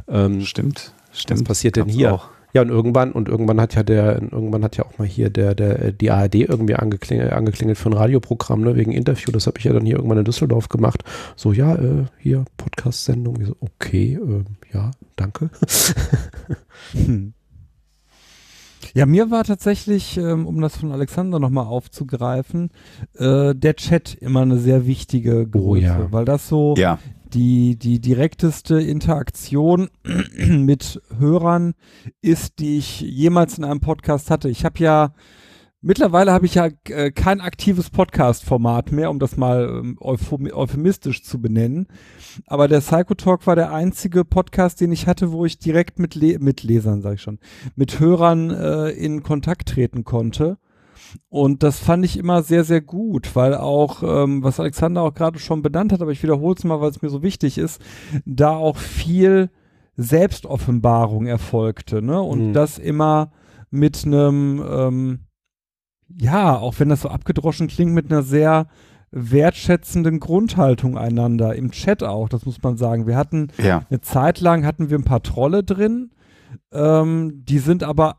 Ähm, 0.08 0.42
stimmt, 0.42 0.92
stimmt. 1.12 1.40
Was 1.40 1.44
passiert 1.44 1.76
denn 1.76 1.88
hier? 1.88 2.14
Auch. 2.14 2.35
Ja, 2.52 2.62
und 2.62 2.70
irgendwann, 2.70 3.12
und 3.12 3.28
irgendwann 3.28 3.60
hat 3.60 3.74
ja 3.74 3.82
der, 3.82 4.22
irgendwann 4.22 4.64
hat 4.64 4.76
ja 4.76 4.84
auch 4.84 4.98
mal 4.98 5.06
hier 5.06 5.30
der, 5.30 5.54
der, 5.54 5.92
die 5.92 6.10
ARD 6.10 6.36
irgendwie 6.36 6.74
angeklingelt, 6.74 7.32
angeklingelt 7.32 7.78
für 7.78 7.90
ein 7.90 7.94
Radioprogramm, 7.94 8.62
ne, 8.62 8.76
wegen 8.76 8.92
Interview. 8.92 9.30
Das 9.32 9.46
habe 9.46 9.58
ich 9.58 9.64
ja 9.64 9.72
dann 9.72 9.84
hier 9.84 9.96
irgendwann 9.96 10.18
in 10.18 10.24
Düsseldorf 10.24 10.68
gemacht. 10.68 11.04
So, 11.36 11.52
ja, 11.52 11.74
äh, 11.74 12.04
hier, 12.18 12.44
Podcast-Sendung. 12.56 13.44
So, 13.44 13.56
okay, 13.60 14.14
äh, 14.14 14.44
ja, 14.74 14.90
danke. 15.16 15.50
hm. 16.92 17.32
Ja, 18.94 19.04
mir 19.04 19.30
war 19.30 19.44
tatsächlich, 19.44 20.16
ähm, 20.16 20.46
um 20.46 20.60
das 20.60 20.76
von 20.76 20.92
Alexander 20.92 21.38
nochmal 21.38 21.66
aufzugreifen, 21.66 22.70
äh, 23.18 23.54
der 23.54 23.76
Chat 23.76 24.14
immer 24.14 24.40
eine 24.40 24.58
sehr 24.58 24.86
wichtige 24.86 25.46
Größe, 25.46 25.96
oh, 25.98 26.02
ja. 26.04 26.12
weil 26.12 26.24
das 26.24 26.48
so 26.48 26.74
ja 26.78 26.98
die, 27.36 27.76
die 27.76 28.00
direkteste 28.00 28.80
Interaktion 28.80 29.90
mit 30.38 31.02
Hörern 31.18 31.74
ist, 32.22 32.58
die 32.58 32.78
ich 32.78 33.02
jemals 33.02 33.58
in 33.58 33.64
einem 33.64 33.80
Podcast 33.80 34.30
hatte. 34.30 34.48
Ich 34.48 34.64
habe 34.64 34.78
ja, 34.78 35.12
mittlerweile 35.82 36.32
habe 36.32 36.46
ich 36.46 36.54
ja 36.54 36.70
äh, 36.88 37.10
kein 37.10 37.42
aktives 37.42 37.90
Podcast-Format 37.90 38.90
mehr, 38.90 39.10
um 39.10 39.18
das 39.18 39.36
mal 39.36 39.68
ähm, 39.68 39.98
euphemistisch 40.00 41.22
zu 41.22 41.38
benennen. 41.38 41.88
Aber 42.46 42.68
der 42.68 42.80
Psychotalk 42.80 43.46
war 43.46 43.54
der 43.54 43.70
einzige 43.70 44.24
Podcast, 44.24 44.80
den 44.80 44.90
ich 44.90 45.06
hatte, 45.06 45.30
wo 45.30 45.44
ich 45.44 45.58
direkt 45.58 45.98
mit, 45.98 46.14
Le 46.14 46.38
mit 46.38 46.62
Lesern, 46.62 47.02
sage 47.02 47.16
ich 47.16 47.22
schon, 47.22 47.38
mit 47.74 48.00
Hörern 48.00 48.50
äh, 48.50 48.88
in 48.92 49.22
Kontakt 49.22 49.68
treten 49.68 50.04
konnte. 50.04 50.56
Und 51.28 51.62
das 51.62 51.78
fand 51.78 52.04
ich 52.04 52.18
immer 52.18 52.42
sehr, 52.42 52.64
sehr 52.64 52.80
gut, 52.80 53.34
weil 53.34 53.54
auch, 53.54 54.02
ähm, 54.02 54.42
was 54.42 54.60
Alexander 54.60 55.02
auch 55.02 55.14
gerade 55.14 55.38
schon 55.38 55.62
benannt 55.62 55.92
hat, 55.92 56.02
aber 56.02 56.12
ich 56.12 56.22
wiederhole 56.22 56.54
es 56.56 56.64
mal, 56.64 56.80
weil 56.80 56.90
es 56.90 57.02
mir 57.02 57.10
so 57.10 57.22
wichtig 57.22 57.58
ist, 57.58 57.80
da 58.24 58.50
auch 58.50 58.76
viel 58.76 59.50
Selbstoffenbarung 59.96 61.26
erfolgte, 61.26 62.02
ne? 62.02 62.20
Und 62.20 62.48
mhm. 62.48 62.52
das 62.52 62.78
immer 62.78 63.32
mit 63.70 64.04
einem, 64.04 64.62
ähm, 64.68 65.20
ja, 66.08 66.56
auch 66.56 66.74
wenn 66.78 66.88
das 66.88 67.02
so 67.02 67.08
abgedroschen 67.08 67.68
klingt, 67.68 67.92
mit 67.92 68.10
einer 68.10 68.22
sehr 68.22 68.66
wertschätzenden 69.10 70.20
Grundhaltung 70.20 70.98
einander, 70.98 71.54
im 71.54 71.70
Chat 71.70 72.02
auch, 72.02 72.28
das 72.28 72.44
muss 72.44 72.62
man 72.62 72.76
sagen. 72.76 73.06
Wir 73.06 73.16
hatten 73.16 73.48
ja. 73.58 73.86
eine 73.88 74.00
Zeit 74.00 74.40
lang 74.40 74.66
hatten 74.66 74.90
wir 74.90 74.98
ein 74.98 75.04
paar 75.04 75.22
Trolle 75.22 75.62
drin, 75.62 76.10
ähm, 76.72 77.42
die 77.44 77.58
sind 77.58 77.82
aber 77.82 78.16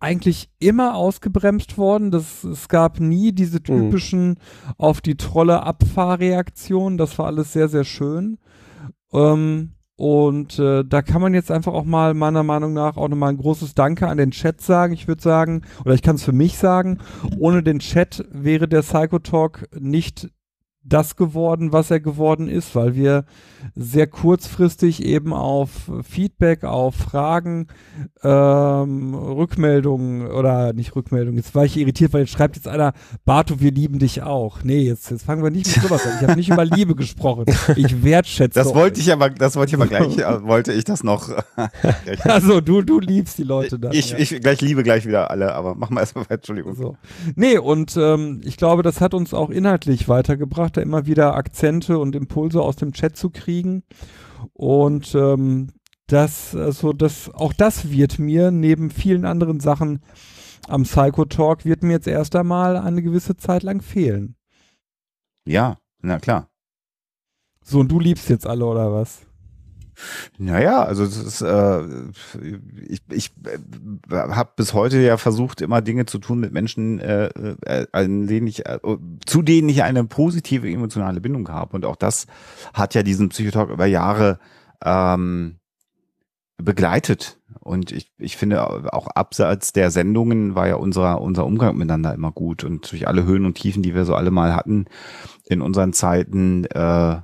eigentlich 0.00 0.50
immer 0.58 0.94
ausgebremst 0.94 1.78
worden. 1.78 2.10
Das, 2.10 2.44
es 2.44 2.68
gab 2.68 3.00
nie 3.00 3.32
diese 3.32 3.58
mhm. 3.58 3.64
typischen 3.64 4.28
mhm. 4.28 4.36
auf 4.78 5.00
die 5.00 5.16
Trolle 5.16 5.62
Abfahrreaktionen. 5.62 6.98
Das 6.98 7.18
war 7.18 7.26
alles 7.26 7.52
sehr, 7.52 7.68
sehr 7.68 7.84
schön. 7.84 8.38
Ähm, 9.12 9.72
und 9.98 10.58
äh, 10.58 10.84
da 10.84 11.00
kann 11.00 11.22
man 11.22 11.32
jetzt 11.32 11.50
einfach 11.50 11.72
auch 11.72 11.86
mal 11.86 12.12
meiner 12.12 12.42
Meinung 12.42 12.74
nach 12.74 12.98
auch 12.98 13.08
nochmal 13.08 13.30
ein 13.30 13.38
großes 13.38 13.74
Danke 13.74 14.08
an 14.08 14.18
den 14.18 14.30
Chat 14.30 14.60
sagen. 14.60 14.92
Ich 14.92 15.08
würde 15.08 15.22
sagen, 15.22 15.62
oder 15.86 15.94
ich 15.94 16.02
kann 16.02 16.16
es 16.16 16.22
für 16.22 16.32
mich 16.32 16.58
sagen, 16.58 16.98
ohne 17.38 17.62
den 17.62 17.78
Chat 17.78 18.26
wäre 18.30 18.68
der 18.68 18.82
Psychotalk 18.82 19.68
nicht 19.74 20.28
das 20.88 21.16
geworden, 21.16 21.72
was 21.72 21.90
er 21.90 22.00
geworden 22.00 22.48
ist, 22.48 22.74
weil 22.74 22.94
wir 22.94 23.24
sehr 23.74 24.06
kurzfristig 24.06 25.02
eben 25.02 25.32
auf 25.32 25.70
Feedback, 26.08 26.64
auf 26.64 26.94
Fragen, 26.94 27.66
ähm, 28.22 29.14
Rückmeldungen 29.14 30.28
oder 30.28 30.72
nicht 30.72 30.94
Rückmeldungen. 30.94 31.36
Jetzt 31.36 31.54
war 31.54 31.64
ich 31.64 31.76
irritiert, 31.76 32.12
weil 32.12 32.20
jetzt 32.20 32.32
schreibt 32.32 32.56
jetzt 32.56 32.68
einer, 32.68 32.92
Barto, 33.24 33.60
wir 33.60 33.72
lieben 33.72 33.98
dich 33.98 34.22
auch. 34.22 34.62
Nee, 34.62 34.82
jetzt, 34.82 35.10
jetzt 35.10 35.24
fangen 35.24 35.42
wir 35.42 35.50
nicht 35.50 35.74
mit 35.74 35.84
sowas 35.84 36.06
an. 36.06 36.12
Ich 36.16 36.22
habe 36.22 36.36
nicht 36.36 36.50
über 36.50 36.64
Liebe 36.64 36.94
gesprochen. 36.94 37.44
Ich 37.74 38.04
wertschätze. 38.04 38.58
Das 38.58 38.74
wollte 38.74 39.00
ich 39.00 39.12
aber, 39.12 39.30
das 39.30 39.56
wollte 39.56 39.70
ich 39.70 39.74
aber 39.74 39.86
gleich, 39.86 40.18
äh, 40.18 40.42
wollte 40.42 40.72
ich 40.72 40.84
das 40.84 41.02
noch. 41.02 41.30
also 42.20 42.60
du, 42.60 42.82
du 42.82 43.00
liebst 43.00 43.38
die 43.38 43.42
Leute 43.44 43.78
dann. 43.78 43.92
Ich, 43.92 44.10
ja. 44.10 44.18
ich 44.18 44.40
gleich 44.40 44.60
liebe 44.60 44.82
gleich 44.82 45.06
wieder 45.06 45.30
alle, 45.30 45.54
aber 45.54 45.74
mach 45.74 45.90
mal 45.90 46.00
erstmal 46.00 46.24
weiter, 46.24 46.34
Entschuldigung. 46.34 46.74
So. 46.74 46.96
Nee, 47.34 47.58
und 47.58 47.96
ähm, 47.96 48.40
ich 48.44 48.56
glaube, 48.56 48.82
das 48.82 49.00
hat 49.00 49.14
uns 49.14 49.34
auch 49.34 49.50
inhaltlich 49.50 50.08
weitergebracht 50.08 50.75
da 50.76 50.82
immer 50.82 51.06
wieder 51.06 51.34
Akzente 51.34 51.98
und 51.98 52.14
Impulse 52.14 52.60
aus 52.60 52.76
dem 52.76 52.92
Chat 52.92 53.16
zu 53.16 53.30
kriegen. 53.30 53.82
Und 54.52 55.14
ähm, 55.14 55.68
das, 56.06 56.54
also 56.54 56.92
das, 56.92 57.30
auch 57.34 57.52
das 57.52 57.90
wird 57.90 58.18
mir 58.18 58.50
neben 58.50 58.90
vielen 58.90 59.24
anderen 59.24 59.60
Sachen 59.60 60.00
am 60.68 60.82
Psycho 60.82 61.24
Talk 61.24 61.64
wird 61.64 61.82
mir 61.82 61.92
jetzt 61.92 62.08
erst 62.08 62.34
einmal 62.34 62.76
eine 62.76 63.02
gewisse 63.02 63.36
Zeit 63.36 63.62
lang 63.62 63.82
fehlen. 63.82 64.36
Ja, 65.46 65.78
na 66.02 66.18
klar. 66.18 66.48
So, 67.62 67.80
und 67.80 67.88
du 67.88 68.00
liebst 68.00 68.28
jetzt 68.28 68.46
alle, 68.46 68.64
oder 68.64 68.92
was? 68.92 69.25
Naja, 70.38 70.82
also 70.82 71.04
ist, 71.04 71.40
äh, 71.40 71.82
ich, 72.88 73.00
ich 73.10 73.30
äh, 73.44 73.58
habe 74.10 74.50
bis 74.56 74.74
heute 74.74 74.98
ja 75.00 75.16
versucht, 75.16 75.60
immer 75.60 75.82
Dinge 75.82 76.06
zu 76.06 76.18
tun 76.18 76.40
mit 76.40 76.52
Menschen, 76.52 76.98
äh, 76.98 77.26
äh, 77.26 77.86
an 77.92 78.26
denen 78.26 78.46
ich, 78.46 78.66
äh, 78.66 78.78
zu 79.24 79.42
denen 79.42 79.68
ich 79.68 79.82
eine 79.82 80.04
positive 80.04 80.70
emotionale 80.70 81.20
Bindung 81.20 81.48
habe. 81.48 81.76
Und 81.76 81.84
auch 81.84 81.96
das 81.96 82.26
hat 82.74 82.94
ja 82.94 83.02
diesen 83.02 83.30
Psychotalk 83.30 83.70
über 83.70 83.86
Jahre 83.86 84.38
ähm, 84.84 85.58
begleitet. 86.58 87.38
Und 87.60 87.92
ich, 87.92 88.12
ich 88.18 88.36
finde, 88.36 88.92
auch 88.92 89.08
abseits 89.08 89.72
der 89.72 89.90
Sendungen 89.90 90.54
war 90.54 90.68
ja 90.68 90.76
unser, 90.76 91.20
unser 91.20 91.46
Umgang 91.46 91.76
miteinander 91.76 92.14
immer 92.14 92.32
gut. 92.32 92.64
Und 92.64 92.90
durch 92.90 93.08
alle 93.08 93.24
Höhen 93.24 93.44
und 93.44 93.54
Tiefen, 93.54 93.82
die 93.82 93.94
wir 93.94 94.04
so 94.04 94.14
alle 94.14 94.30
mal 94.30 94.54
hatten 94.54 94.86
in 95.46 95.60
unseren 95.62 95.92
Zeiten, 95.92 96.64
äh, 96.66 97.20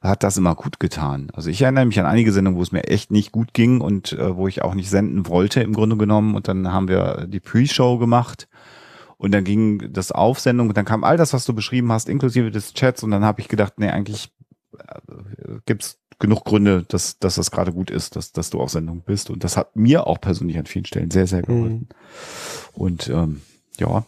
hat 0.00 0.22
das 0.22 0.36
immer 0.36 0.54
gut 0.54 0.80
getan. 0.80 1.30
Also 1.34 1.50
ich 1.50 1.62
erinnere 1.62 1.86
mich 1.86 1.98
an 2.00 2.06
einige 2.06 2.32
Sendungen, 2.32 2.58
wo 2.58 2.62
es 2.62 2.72
mir 2.72 2.84
echt 2.84 3.10
nicht 3.10 3.32
gut 3.32 3.54
ging 3.54 3.80
und 3.80 4.12
äh, 4.12 4.36
wo 4.36 4.48
ich 4.48 4.62
auch 4.62 4.74
nicht 4.74 4.90
senden 4.90 5.26
wollte 5.26 5.62
im 5.62 5.72
Grunde 5.72 5.96
genommen. 5.96 6.34
Und 6.34 6.48
dann 6.48 6.72
haben 6.72 6.88
wir 6.88 7.26
die 7.28 7.40
Pre-Show 7.40 7.98
gemacht 7.98 8.48
und 9.16 9.32
dann 9.32 9.44
ging 9.44 9.92
das 9.92 10.12
auf 10.12 10.40
Sendung 10.40 10.68
und 10.68 10.76
dann 10.76 10.86
kam 10.86 11.04
all 11.04 11.16
das, 11.16 11.32
was 11.32 11.44
du 11.44 11.54
beschrieben 11.54 11.92
hast, 11.92 12.08
inklusive 12.08 12.50
des 12.50 12.72
Chats. 12.72 13.02
Und 13.02 13.10
dann 13.10 13.24
habe 13.24 13.40
ich 13.40 13.48
gedacht, 13.48 13.74
nee, 13.76 13.88
eigentlich 13.88 14.32
äh, 14.78 15.58
gibt's 15.66 15.98
genug 16.18 16.44
Gründe, 16.44 16.84
dass, 16.86 17.18
dass 17.18 17.34
das 17.34 17.50
gerade 17.50 17.72
gut 17.72 17.90
ist, 17.90 18.14
dass, 18.14 18.32
dass 18.32 18.50
du 18.50 18.60
auf 18.60 18.70
Sendung 18.70 19.02
bist. 19.02 19.30
Und 19.30 19.42
das 19.42 19.56
hat 19.56 19.74
mir 19.74 20.06
auch 20.06 20.20
persönlich 20.20 20.58
an 20.58 20.66
vielen 20.66 20.84
Stellen 20.84 21.10
sehr, 21.10 21.26
sehr 21.26 21.42
geholfen. 21.42 21.88
Mhm. 21.90 22.82
Und 22.82 23.08
ähm, 23.08 23.40
ja. 23.78 24.04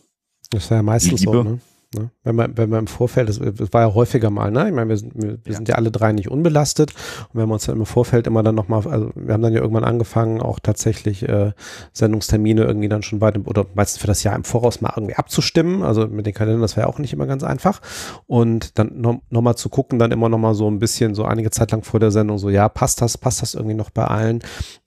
Das 0.50 0.64
ist 0.64 0.70
ja 0.70 0.82
meistens 0.82 1.20
Liebe, 1.20 1.32
so, 1.32 1.42
ne? 1.42 1.60
Ne? 1.94 2.10
Wenn, 2.24 2.36
man, 2.36 2.56
wenn 2.56 2.70
man 2.70 2.80
im 2.80 2.86
Vorfeld, 2.86 3.28
das, 3.28 3.38
das 3.38 3.72
war 3.72 3.82
ja 3.82 3.94
häufiger 3.94 4.30
mal, 4.30 4.50
ne? 4.50 4.68
Ich 4.68 4.74
meine, 4.74 4.88
wir, 4.88 4.96
sind, 4.96 5.12
wir, 5.14 5.38
wir 5.44 5.52
ja. 5.52 5.54
sind 5.54 5.68
ja 5.68 5.74
alle 5.74 5.90
drei 5.90 6.12
nicht 6.12 6.30
unbelastet. 6.30 6.92
Und 7.32 7.40
wenn 7.40 7.48
wir 7.48 7.54
uns 7.54 7.66
dann 7.66 7.76
im 7.76 7.86
Vorfeld 7.86 8.26
immer 8.26 8.42
dann 8.42 8.54
nochmal, 8.54 8.86
also 8.86 9.10
wir 9.14 9.34
haben 9.34 9.42
dann 9.42 9.52
ja 9.52 9.60
irgendwann 9.60 9.84
angefangen, 9.84 10.40
auch 10.40 10.58
tatsächlich 10.58 11.28
äh, 11.28 11.52
Sendungstermine 11.92 12.64
irgendwie 12.64 12.88
dann 12.88 13.02
schon 13.02 13.20
dem, 13.20 13.46
oder 13.46 13.66
meistens 13.74 14.00
für 14.00 14.06
das 14.06 14.22
Jahr 14.22 14.34
im 14.36 14.44
Voraus 14.44 14.80
mal 14.80 14.92
irgendwie 14.96 15.16
abzustimmen. 15.16 15.82
Also 15.82 16.06
mit 16.06 16.26
den 16.26 16.34
Kalendern, 16.34 16.62
das 16.62 16.76
war 16.76 16.84
ja 16.84 16.88
auch 16.88 16.98
nicht 16.98 17.12
immer 17.12 17.26
ganz 17.26 17.44
einfach. 17.44 17.80
Und 18.26 18.78
dann 18.78 19.00
nochmal 19.00 19.22
noch 19.30 19.54
zu 19.54 19.68
gucken, 19.68 19.98
dann 19.98 20.12
immer 20.12 20.28
nochmal 20.28 20.54
so 20.54 20.70
ein 20.70 20.78
bisschen, 20.78 21.14
so 21.14 21.24
einige 21.24 21.50
Zeit 21.50 21.72
lang 21.72 21.82
vor 21.82 22.00
der 22.00 22.10
Sendung, 22.10 22.38
so, 22.38 22.48
ja, 22.48 22.68
passt 22.68 23.02
das, 23.02 23.18
passt 23.18 23.42
das 23.42 23.54
irgendwie 23.54 23.74
noch 23.74 23.90
bei 23.90 24.04
allen? 24.04 24.40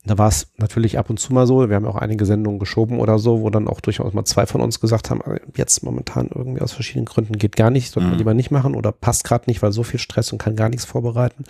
Da 0.06 0.18
war 0.18 0.28
es 0.28 0.48
natürlich 0.58 1.00
ab 1.00 1.10
und 1.10 1.20
zu 1.20 1.34
mal 1.34 1.48
so, 1.48 1.68
wir 1.68 1.76
haben 1.76 1.86
auch 1.86 1.96
einige 1.96 2.26
Sendungen 2.26 2.60
geschoben 2.60 3.00
oder 3.00 3.18
so, 3.18 3.42
wo 3.42 3.50
dann 3.50 3.68
auch 3.68 3.82
durchaus 3.82 4.14
mal 4.14 4.26
zwei 4.26 4.46
von 4.46 4.62
uns 4.62 4.80
gesagt 4.80 5.10
haben, 5.10 5.22
äh, 5.22 5.40
jetzt 5.58 5.84
momentan 5.84 6.30
irgendwie 6.34 6.62
aus 6.62 6.74
verschiedenen 6.74 7.06
Gründen 7.06 7.38
geht 7.38 7.56
gar 7.56 7.72
nicht, 7.72 7.92
sollte 7.92 8.06
man 8.08 8.14
mhm. 8.14 8.20
lieber 8.20 8.34
nicht 8.34 8.52
machen 8.52 8.76
oder 8.76 8.92
passt 8.92 9.24
gerade 9.24 9.46
nicht, 9.48 9.62
weil 9.62 9.72
so 9.72 9.84
viel 9.84 10.00
Stress 10.00 10.32
und 10.32 10.38
kann 10.38 10.56
gar 10.56 10.70
nichts 10.70 10.86
vorbereiten. 10.86 11.44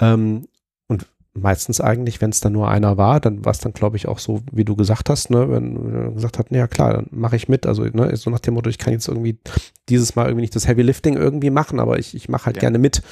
Ähm, 0.00 0.46
und 0.88 1.06
meistens 1.34 1.80
eigentlich, 1.80 2.20
wenn 2.20 2.30
es 2.30 2.40
dann 2.40 2.52
nur 2.52 2.68
einer 2.68 2.96
war, 2.96 3.20
dann 3.20 3.44
war 3.44 3.52
es 3.52 3.58
dann, 3.58 3.72
glaube 3.72 3.96
ich, 3.96 4.08
auch 4.08 4.18
so, 4.18 4.42
wie 4.52 4.64
du 4.64 4.76
gesagt 4.76 5.08
hast, 5.10 5.30
ne, 5.30 5.50
wenn 5.50 5.92
wir 5.92 6.10
gesagt 6.12 6.38
hat, 6.38 6.50
ja 6.50 6.66
klar, 6.66 6.94
dann 6.94 7.06
mache 7.10 7.36
ich 7.36 7.48
mit. 7.48 7.66
Also, 7.66 7.84
ne, 7.84 8.14
so 8.16 8.30
nach 8.30 8.40
dem 8.40 8.54
Motto, 8.54 8.68
ich 8.70 8.78
kann 8.78 8.92
jetzt 8.92 9.08
irgendwie 9.08 9.38
dieses 9.88 10.14
Mal 10.14 10.26
irgendwie 10.26 10.42
nicht 10.42 10.56
das 10.56 10.68
Heavy 10.68 10.82
Lifting 10.82 11.16
irgendwie 11.16 11.50
machen, 11.50 11.80
aber 11.80 11.98
ich, 11.98 12.14
ich 12.14 12.28
mache 12.28 12.46
halt 12.46 12.56
Ja. 12.56 12.60
gerne 12.60 12.78
mit. 12.78 13.02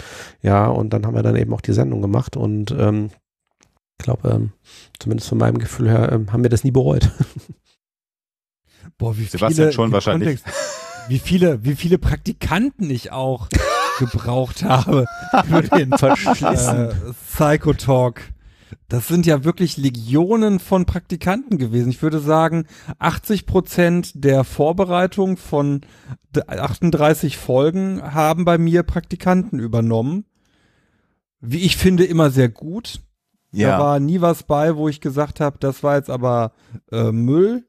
Ja, 0.42 0.66
und 0.66 0.92
dann 0.92 1.06
haben 1.06 1.14
wir 1.14 1.22
dann 1.22 1.36
eben 1.36 1.52
auch 1.54 1.60
die 1.60 1.72
Sendung 1.72 2.02
gemacht 2.02 2.36
und 2.36 2.74
ähm, 2.78 3.10
ich 4.00 4.04
glaube, 4.04 4.30
ähm, 4.30 4.52
zumindest 4.98 5.28
von 5.28 5.36
meinem 5.38 5.58
Gefühl 5.58 5.90
her, 5.90 6.10
ähm, 6.10 6.32
haben 6.32 6.42
wir 6.42 6.48
das 6.50 6.64
nie 6.64 6.70
bereut. 6.70 7.10
Boah, 8.98 9.16
wie 9.18 9.24
Sebastian 9.24 9.68
viele, 9.68 9.72
schon 9.72 9.90
wie 9.90 9.92
wahrscheinlich. 9.92 10.40
wie 11.08 11.18
viele, 11.18 11.64
wie 11.64 11.74
viele 11.76 11.98
Praktikanten 11.98 12.90
ich 12.90 13.12
auch 13.12 13.48
gebraucht 13.98 14.62
habe 14.64 15.04
für 15.46 15.62
den 15.62 15.92
äh, 15.92 16.94
Psychotalk. 17.30 18.32
Das 18.88 19.06
sind 19.08 19.26
ja 19.26 19.44
wirklich 19.44 19.76
Legionen 19.76 20.60
von 20.60 20.86
Praktikanten 20.86 21.58
gewesen. 21.58 21.90
Ich 21.90 22.02
würde 22.02 22.20
sagen, 22.20 22.66
80 22.98 23.44
Prozent 23.46 24.12
der 24.14 24.44
Vorbereitung 24.44 25.36
von 25.36 25.82
d- 26.34 26.42
38 26.46 27.36
Folgen 27.36 28.00
haben 28.02 28.44
bei 28.44 28.58
mir 28.58 28.82
Praktikanten 28.82 29.58
übernommen. 29.58 30.24
Wie 31.40 31.58
ich 31.58 31.76
finde, 31.76 32.04
immer 32.04 32.30
sehr 32.30 32.48
gut. 32.48 33.00
Da 33.52 33.78
war 33.78 34.00
nie 34.00 34.20
was 34.20 34.42
bei, 34.42 34.76
wo 34.76 34.88
ich 34.88 35.00
gesagt 35.00 35.40
habe, 35.40 35.56
das 35.58 35.82
war 35.82 35.96
jetzt 35.96 36.10
aber 36.10 36.52
äh, 36.92 37.10
Müll. 37.10 37.64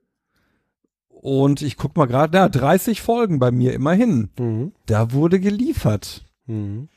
Und 1.09 1.61
ich 1.61 1.77
guck 1.77 1.95
mal 1.97 2.07
gerade, 2.07 2.37
ja, 2.37 2.49
30 2.49 3.01
Folgen 3.01 3.39
bei 3.39 3.51
mir 3.51 3.73
immerhin. 3.73 4.29
Mhm. 4.39 4.73
Da 4.87 5.11
wurde 5.11 5.39
geliefert. 5.39 6.25
Mhm. 6.47 6.89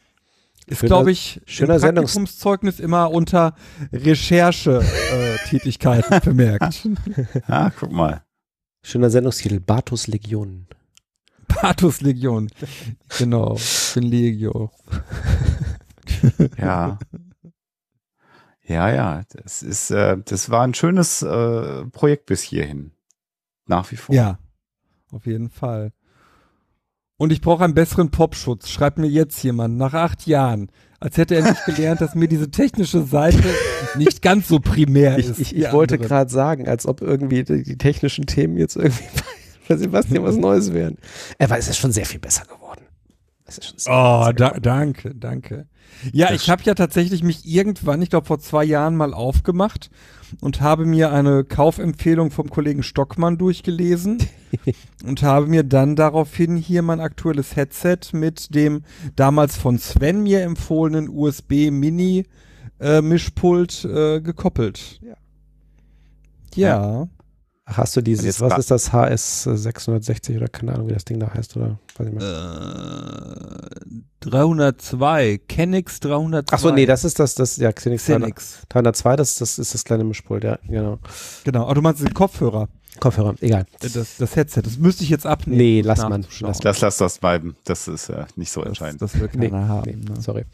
Ist, 0.66 0.80
glaube 0.80 1.11
ich, 1.11 1.43
schöner 1.45 1.78
Praktikumszeugnis 1.78 2.80
immer 2.80 3.11
unter 3.11 3.55
Recherche-Tätigkeiten 3.93 6.20
bemerkt. 6.24 6.89
Ah, 7.47 7.70
guck 7.78 7.93
mal. 7.93 8.22
Schöner 8.82 9.11
Sendungstitel, 9.11 9.61
Bartus 9.61 10.07
Legionen. 10.07 10.66
Pathos 11.49 12.01
Legion. 12.01 12.49
Genau, 13.18 13.57
ich 13.57 13.93
bin 13.95 14.05
Legio. 14.05 14.70
Ja. 16.59 16.99
Ja, 18.66 18.90
ja, 18.90 19.22
das 19.30 19.62
ist, 19.62 19.90
äh, 19.90 20.16
das 20.24 20.50
war 20.50 20.62
ein 20.62 20.74
schönes 20.74 21.22
äh, 21.22 21.84
Projekt 21.86 22.26
bis 22.26 22.42
hierhin. 22.42 22.92
Nach 23.66 23.90
wie 23.90 23.96
vor. 23.96 24.14
Ja, 24.14 24.38
auf 25.12 25.26
jeden 25.26 25.50
Fall. 25.50 25.92
Und 27.16 27.30
ich 27.32 27.40
brauche 27.40 27.64
einen 27.64 27.74
besseren 27.74 28.10
Popschutz, 28.10 28.68
schreibt 28.68 28.98
mir 28.98 29.06
jetzt 29.06 29.42
jemand, 29.42 29.76
nach 29.76 29.94
acht 29.94 30.26
Jahren. 30.26 30.70
Als 30.98 31.16
hätte 31.16 31.36
er 31.36 31.42
nicht 31.50 31.64
gelernt, 31.66 32.00
dass 32.00 32.14
mir 32.14 32.28
diese 32.28 32.50
technische 32.50 33.02
Seite 33.02 33.44
nicht 33.96 34.22
ganz 34.22 34.48
so 34.48 34.58
primär 34.58 35.18
Ich, 35.18 35.28
ist. 35.28 35.38
ich, 35.38 35.52
wie 35.54 35.64
ich 35.64 35.72
wollte 35.72 35.98
gerade 35.98 36.30
sagen, 36.30 36.66
als 36.66 36.86
ob 36.86 37.02
irgendwie 37.02 37.44
die, 37.44 37.62
die 37.62 37.78
technischen 37.78 38.26
Themen 38.26 38.56
jetzt 38.56 38.76
irgendwie 38.76 39.04
bei 39.68 39.76
Sebastian 39.76 40.24
was 40.24 40.36
Neues 40.36 40.72
wären. 40.72 40.96
Aber 41.38 41.58
es 41.58 41.68
ist 41.68 41.76
schon 41.76 41.92
sehr 41.92 42.06
viel 42.06 42.20
besser 42.20 42.44
geworden. 42.44 42.84
Es 43.59 43.59
ist 43.59 43.68
schon 43.68 43.78
sehr 43.78 43.92
Oh, 43.94 44.20
besser 44.20 44.32
da, 44.34 44.50
danke, 44.61 45.14
danke. 45.14 45.66
Ja, 46.12 46.28
Das 46.28 46.42
ich 46.42 46.50
habe 46.50 46.62
ja 46.64 46.74
tatsächlich 46.74 47.22
mich 47.22 47.46
irgendwann, 47.46 48.02
ich 48.02 48.11
glaube 48.11 48.26
vor 48.26 48.38
zwei 48.38 48.64
Jahren 48.64 48.96
mal 48.96 49.14
aufgemacht 49.14 49.90
und 50.40 50.61
habe 50.61 50.86
mir 50.86 51.12
eine 51.12 51.44
Kaufempfehlung 51.44 52.30
vom 52.30 52.50
Kollegen 52.50 52.82
Stockmann 52.82 53.38
durchgelesen 53.38 54.18
und 55.07 55.22
habe 55.22 55.46
mir 55.46 55.62
dann 55.62 55.96
daraufhin 55.96 56.57
hier 56.57 56.82
mein 56.82 57.00
aktuelles 57.00 57.57
Headset 57.57 57.98
mit 58.12 58.55
dem 58.55 58.82
damals 59.16 59.57
von 59.57 59.78
Sven 59.78 60.22
mir 60.22 60.42
empfohlenen 60.42 61.09
USB 61.09 61.70
Mini 61.70 62.26
äh, 62.80 63.00
Mischpult 63.00 63.84
äh, 63.84 64.20
gekoppelt. 64.20 65.00
Ja. 65.02 65.14
Ja. 66.55 67.09
Ach, 67.18 67.23
hast 67.66 67.96
du 67.96 68.00
Und 68.00 68.06
dieses, 68.06 68.24
jetzt 68.24 68.40
was 68.40 68.58
ist 68.58 68.70
das, 68.70 68.92
HS 68.92 69.44
660 69.44 70.36
oder 70.36 70.48
keine 70.48 70.74
Ahnung, 70.74 70.88
wie 70.88 70.92
das 70.92 71.04
Ding 71.04 71.18
da 71.18 71.32
heißt 71.32 71.56
oder 71.56 71.78
weiß 71.96 72.08
ich 72.08 72.12
Äh, 72.14 72.16
mehr. 72.16 73.70
302, 74.20 75.40
Kenix 75.48 76.00
302. 76.00 76.54
Ach 76.56 76.58
so, 76.60 76.70
nee, 76.70 76.86
das 76.86 77.04
ist 77.04 77.18
das, 77.18 77.34
das, 77.34 77.56
ja, 77.56 77.72
Xenix 77.72 78.04
Xenix. 78.04 78.58
302, 78.70 79.16
das, 79.16 79.36
das 79.36 79.58
ist 79.58 79.74
das 79.74 79.84
kleine 79.84 80.04
Mischpult, 80.04 80.44
ja, 80.44 80.58
genau. 80.66 80.98
Genau, 81.44 81.64
aber 81.64 81.74
du 81.74 81.82
meinst 81.82 82.00
den 82.02 82.14
Kopfhörer, 82.14 82.68
Kopfhörer, 83.00 83.34
egal. 83.40 83.66
das, 83.80 84.16
das 84.18 84.36
Headset, 84.36 84.62
das 84.62 84.78
müsste 84.78 85.02
ich 85.04 85.10
jetzt 85.10 85.26
abnehmen. 85.26 85.58
Nee, 85.58 85.80
lass 85.82 85.98
man, 86.00 86.20
nachzuschauen. 86.22 86.48
lass 86.48 86.60
Das 86.60 86.80
lass 86.80 86.96
das 86.98 87.18
bleiben. 87.18 87.56
Das 87.64 87.88
ist 87.88 88.08
äh, 88.08 88.24
nicht 88.36 88.52
so 88.52 88.60
Das, 88.60 88.68
entscheidend. 88.68 89.02
das 89.02 89.14
Nee, 89.14 89.50
keiner 89.50 89.68
haben. 89.68 89.90
Nee, 89.90 89.96
ne? 90.14 90.20
sorry. 90.20 90.44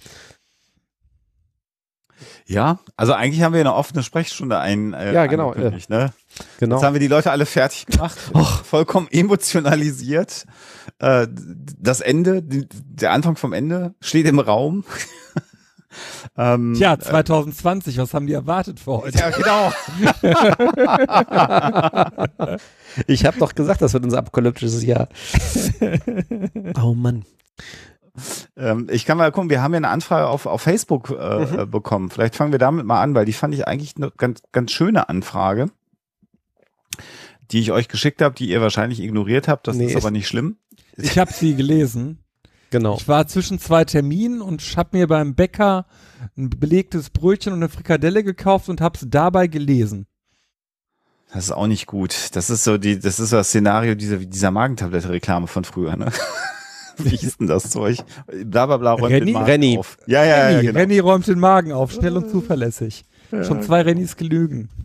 Ja, 2.46 2.78
also 2.96 3.12
eigentlich 3.12 3.42
haben 3.42 3.52
wir 3.52 3.60
eine 3.60 3.74
offene 3.74 4.02
Sprechstunde 4.02 4.58
ein. 4.58 4.94
Äh, 4.94 5.12
Ja, 5.12 5.26
genau, 5.26 5.50
angekündigt, 5.50 5.90
Ne? 5.90 6.12
Genau. 6.58 6.76
Jetzt 6.76 6.84
haben 6.84 6.94
wir 6.94 7.00
die 7.00 7.08
Leute 7.08 7.30
alle 7.30 7.46
fertig 7.46 7.86
gemacht, 7.86 8.16
vollkommen 8.64 9.08
emotionalisiert. 9.10 10.46
Äh, 10.98 11.26
das 11.78 12.00
Ende, 12.00 12.42
die, 12.42 12.66
der 12.70 13.12
Anfang 13.12 13.36
vom 13.36 13.52
Ende 13.52 13.94
steht 14.00 14.26
im 14.26 14.38
Raum. 14.38 14.84
ähm, 16.38 16.74
Tja, 16.76 16.98
2020, 16.98 17.98
was 17.98 18.14
haben 18.14 18.26
die 18.26 18.32
erwartet 18.34 18.80
für 18.80 19.02
heute? 19.02 19.18
Ja, 19.18 19.30
genau. 19.30 19.72
Ich 23.06 23.24
habe 23.24 23.38
doch 23.38 23.54
gesagt, 23.54 23.82
das 23.82 23.92
wird 23.92 24.04
unser 24.04 24.18
apokalyptisches 24.18 24.82
Jahr. 24.82 25.08
oh 26.82 26.94
Mann. 26.94 27.24
Ähm, 28.56 28.88
ich 28.90 29.04
kann 29.04 29.18
mal 29.18 29.30
gucken, 29.32 29.50
wir 29.50 29.62
haben 29.62 29.72
ja 29.72 29.78
eine 29.78 29.88
Anfrage 29.88 30.26
auf, 30.28 30.46
auf 30.46 30.62
Facebook 30.62 31.10
äh, 31.10 31.46
Mhm. 31.46 31.58
äh, 31.60 31.66
bekommen. 31.66 32.10
Vielleicht 32.10 32.36
fangen 32.36 32.52
wir 32.52 32.58
damit 32.58 32.84
mal 32.86 33.00
an, 33.02 33.14
weil 33.14 33.24
die 33.24 33.32
fand 33.32 33.54
ich 33.54 33.66
eigentlich 33.66 33.96
eine 33.96 34.10
ganz, 34.16 34.42
ganz 34.52 34.72
schöne 34.72 35.08
Anfrage, 35.08 35.70
die 37.50 37.60
ich 37.60 37.72
euch 37.72 37.88
geschickt 37.88 38.22
habe, 38.22 38.34
die 38.34 38.48
ihr 38.48 38.60
wahrscheinlich 38.60 39.00
ignoriert 39.00 39.48
habt. 39.48 39.66
Das 39.66 39.76
Nee, 39.76 39.86
ist 39.86 39.90
ist- 39.92 39.96
aber 39.98 40.10
nicht 40.10 40.28
schlimm. 40.28 40.56
Ich 40.96 41.18
habe 41.18 41.32
sie 41.32 41.54
gelesen. 41.54 42.18
Genau. 42.70 42.96
Ich 42.96 43.08
war 43.08 43.26
zwischen 43.26 43.58
zwei 43.58 43.84
Terminen 43.84 44.40
und 44.40 44.62
habe 44.76 44.96
mir 44.96 45.08
beim 45.08 45.34
Bäcker 45.34 45.86
ein 46.36 46.50
belegtes 46.50 47.10
Brötchen 47.10 47.52
und 47.52 47.58
eine 47.60 47.68
Frikadelle 47.68 48.22
gekauft 48.22 48.68
und 48.68 48.80
habe 48.80 48.96
es 48.96 49.06
dabei 49.08 49.48
gelesen. 49.48 50.06
Das 51.32 51.44
ist 51.44 51.52
auch 51.52 51.66
nicht 51.66 51.86
gut. 51.86 52.28
Das 52.36 52.50
ist 52.50 52.62
so 52.64 52.76
die, 52.78 52.98
das 53.00 53.18
ist 53.18 53.30
so 53.30 53.36
das 53.36 53.48
Szenario 53.48 53.94
dieser, 53.96 54.18
dieser 54.18 54.50
Magentablette-Reklame 54.52 55.46
von 55.48 55.64
früher, 55.64 55.96
ne? 55.96 56.12
Wie 57.04 57.16
hieß 57.16 57.38
denn 57.38 57.46
das 57.46 57.70
Zeug? 57.70 57.98
Bla 58.44 58.66
bla 58.66 58.76
bla 58.76 58.92
räumt 58.92 59.12
Renny? 59.12 59.26
den 59.26 59.34
Magen 59.34 59.46
Renny. 59.46 59.78
auf. 59.78 59.96
Ja, 60.06 60.24
ja, 60.24 60.36
ja, 60.36 60.46
Renny, 60.48 60.66
genau. 60.66 60.78
Renny 60.78 60.98
räumt 60.98 61.26
den 61.26 61.38
Magen 61.38 61.72
auf, 61.72 61.92
schnell 61.92 62.16
und 62.16 62.30
zuverlässig. 62.30 63.04
Schon 63.42 63.62
zwei 63.62 63.82
Rennys 63.82 64.16
gelügen. 64.16 64.68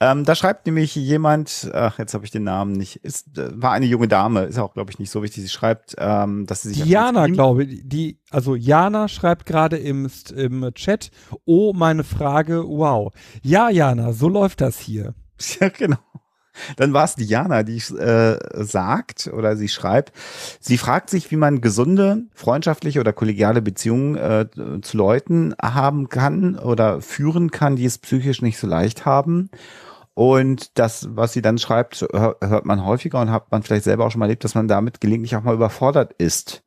Ähm, 0.00 0.24
da 0.24 0.34
schreibt 0.34 0.66
nämlich 0.66 0.94
jemand, 0.96 1.70
ach, 1.72 1.98
jetzt 1.98 2.14
habe 2.14 2.24
ich 2.24 2.30
den 2.30 2.42
Namen 2.44 2.72
nicht, 2.72 2.96
ist, 2.96 3.38
äh, 3.38 3.50
war 3.54 3.72
eine 3.72 3.86
junge 3.86 4.08
Dame, 4.08 4.42
ist 4.42 4.58
auch, 4.58 4.74
glaube 4.74 4.90
ich, 4.90 4.98
nicht 4.98 5.10
so 5.10 5.22
wichtig. 5.22 5.42
Sie 5.42 5.48
schreibt, 5.48 5.94
ähm, 5.98 6.46
dass 6.46 6.62
sie 6.62 6.70
sich 6.70 6.78
Stream- 6.82 7.32
glaube 7.32 7.64
ich, 7.64 7.82
die, 7.84 8.18
also 8.30 8.54
Jana 8.56 9.08
schreibt 9.08 9.46
gerade 9.46 9.76
im, 9.76 10.10
im 10.34 10.70
Chat, 10.74 11.10
oh, 11.44 11.72
meine 11.72 12.04
Frage, 12.04 12.64
wow. 12.66 13.12
Ja, 13.42 13.70
Jana, 13.70 14.12
so 14.12 14.28
läuft 14.28 14.60
das 14.60 14.78
hier. 14.78 15.14
Ja, 15.60 15.68
genau. 15.68 15.98
Dann 16.76 16.92
war 16.92 17.04
es 17.04 17.14
Diana, 17.14 17.62
die 17.62 17.76
äh, 17.76 18.64
sagt 18.64 19.30
oder 19.32 19.56
sie 19.56 19.68
schreibt, 19.68 20.12
sie 20.60 20.78
fragt 20.78 21.10
sich, 21.10 21.30
wie 21.30 21.36
man 21.36 21.60
gesunde, 21.60 22.22
freundschaftliche 22.34 23.00
oder 23.00 23.12
kollegiale 23.12 23.62
Beziehungen 23.62 24.16
äh, 24.16 24.46
zu 24.82 24.96
Leuten 24.96 25.54
haben 25.60 26.08
kann 26.08 26.58
oder 26.58 27.00
führen 27.00 27.50
kann, 27.50 27.76
die 27.76 27.84
es 27.84 27.98
psychisch 27.98 28.42
nicht 28.42 28.58
so 28.58 28.66
leicht 28.66 29.04
haben. 29.04 29.50
Und 30.14 30.78
das, 30.78 31.08
was 31.10 31.32
sie 31.32 31.42
dann 31.42 31.58
schreibt, 31.58 32.06
hör, 32.12 32.36
hört 32.40 32.66
man 32.66 32.84
häufiger 32.84 33.20
und 33.20 33.30
hat 33.30 33.50
man 33.50 33.64
vielleicht 33.64 33.84
selber 33.84 34.06
auch 34.06 34.12
schon 34.12 34.20
mal 34.20 34.26
erlebt, 34.26 34.44
dass 34.44 34.54
man 34.54 34.68
damit 34.68 35.00
gelegentlich 35.00 35.34
auch 35.34 35.42
mal 35.42 35.54
überfordert 35.54 36.14
ist. 36.18 36.62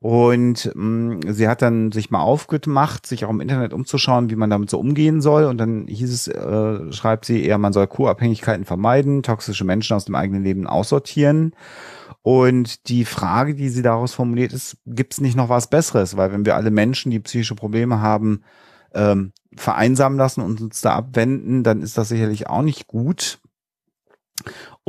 Und 0.00 0.70
mh, 0.74 1.32
sie 1.32 1.48
hat 1.48 1.60
dann 1.60 1.90
sich 1.90 2.10
mal 2.10 2.20
aufgemacht, 2.20 3.04
sich 3.04 3.24
auch 3.24 3.30
im 3.30 3.40
Internet 3.40 3.72
umzuschauen, 3.72 4.30
wie 4.30 4.36
man 4.36 4.50
damit 4.50 4.70
so 4.70 4.78
umgehen 4.78 5.20
soll. 5.20 5.44
Und 5.44 5.58
dann 5.58 5.88
hieß 5.88 6.12
es, 6.12 6.28
äh, 6.28 6.92
schreibt 6.92 7.24
sie 7.24 7.44
eher, 7.44 7.58
man 7.58 7.72
soll 7.72 7.88
Co-Abhängigkeiten 7.88 8.64
vermeiden, 8.64 9.24
toxische 9.24 9.64
Menschen 9.64 9.96
aus 9.96 10.04
dem 10.04 10.14
eigenen 10.14 10.44
Leben 10.44 10.68
aussortieren. 10.68 11.52
Und 12.22 12.88
die 12.88 13.04
Frage, 13.04 13.54
die 13.54 13.70
sie 13.70 13.82
daraus 13.82 14.14
formuliert, 14.14 14.52
ist, 14.52 14.76
gibt 14.86 15.14
es 15.14 15.20
nicht 15.20 15.36
noch 15.36 15.48
was 15.48 15.68
Besseres? 15.68 16.16
Weil 16.16 16.30
wenn 16.32 16.46
wir 16.46 16.54
alle 16.54 16.70
Menschen, 16.70 17.10
die 17.10 17.20
psychische 17.20 17.56
Probleme 17.56 18.00
haben, 18.00 18.42
ähm, 18.94 19.32
vereinsamen 19.56 20.18
lassen 20.18 20.42
und 20.42 20.60
uns 20.60 20.80
da 20.80 20.94
abwenden, 20.94 21.64
dann 21.64 21.82
ist 21.82 21.98
das 21.98 22.08
sicherlich 22.08 22.46
auch 22.48 22.62
nicht 22.62 22.86
gut. 22.86 23.40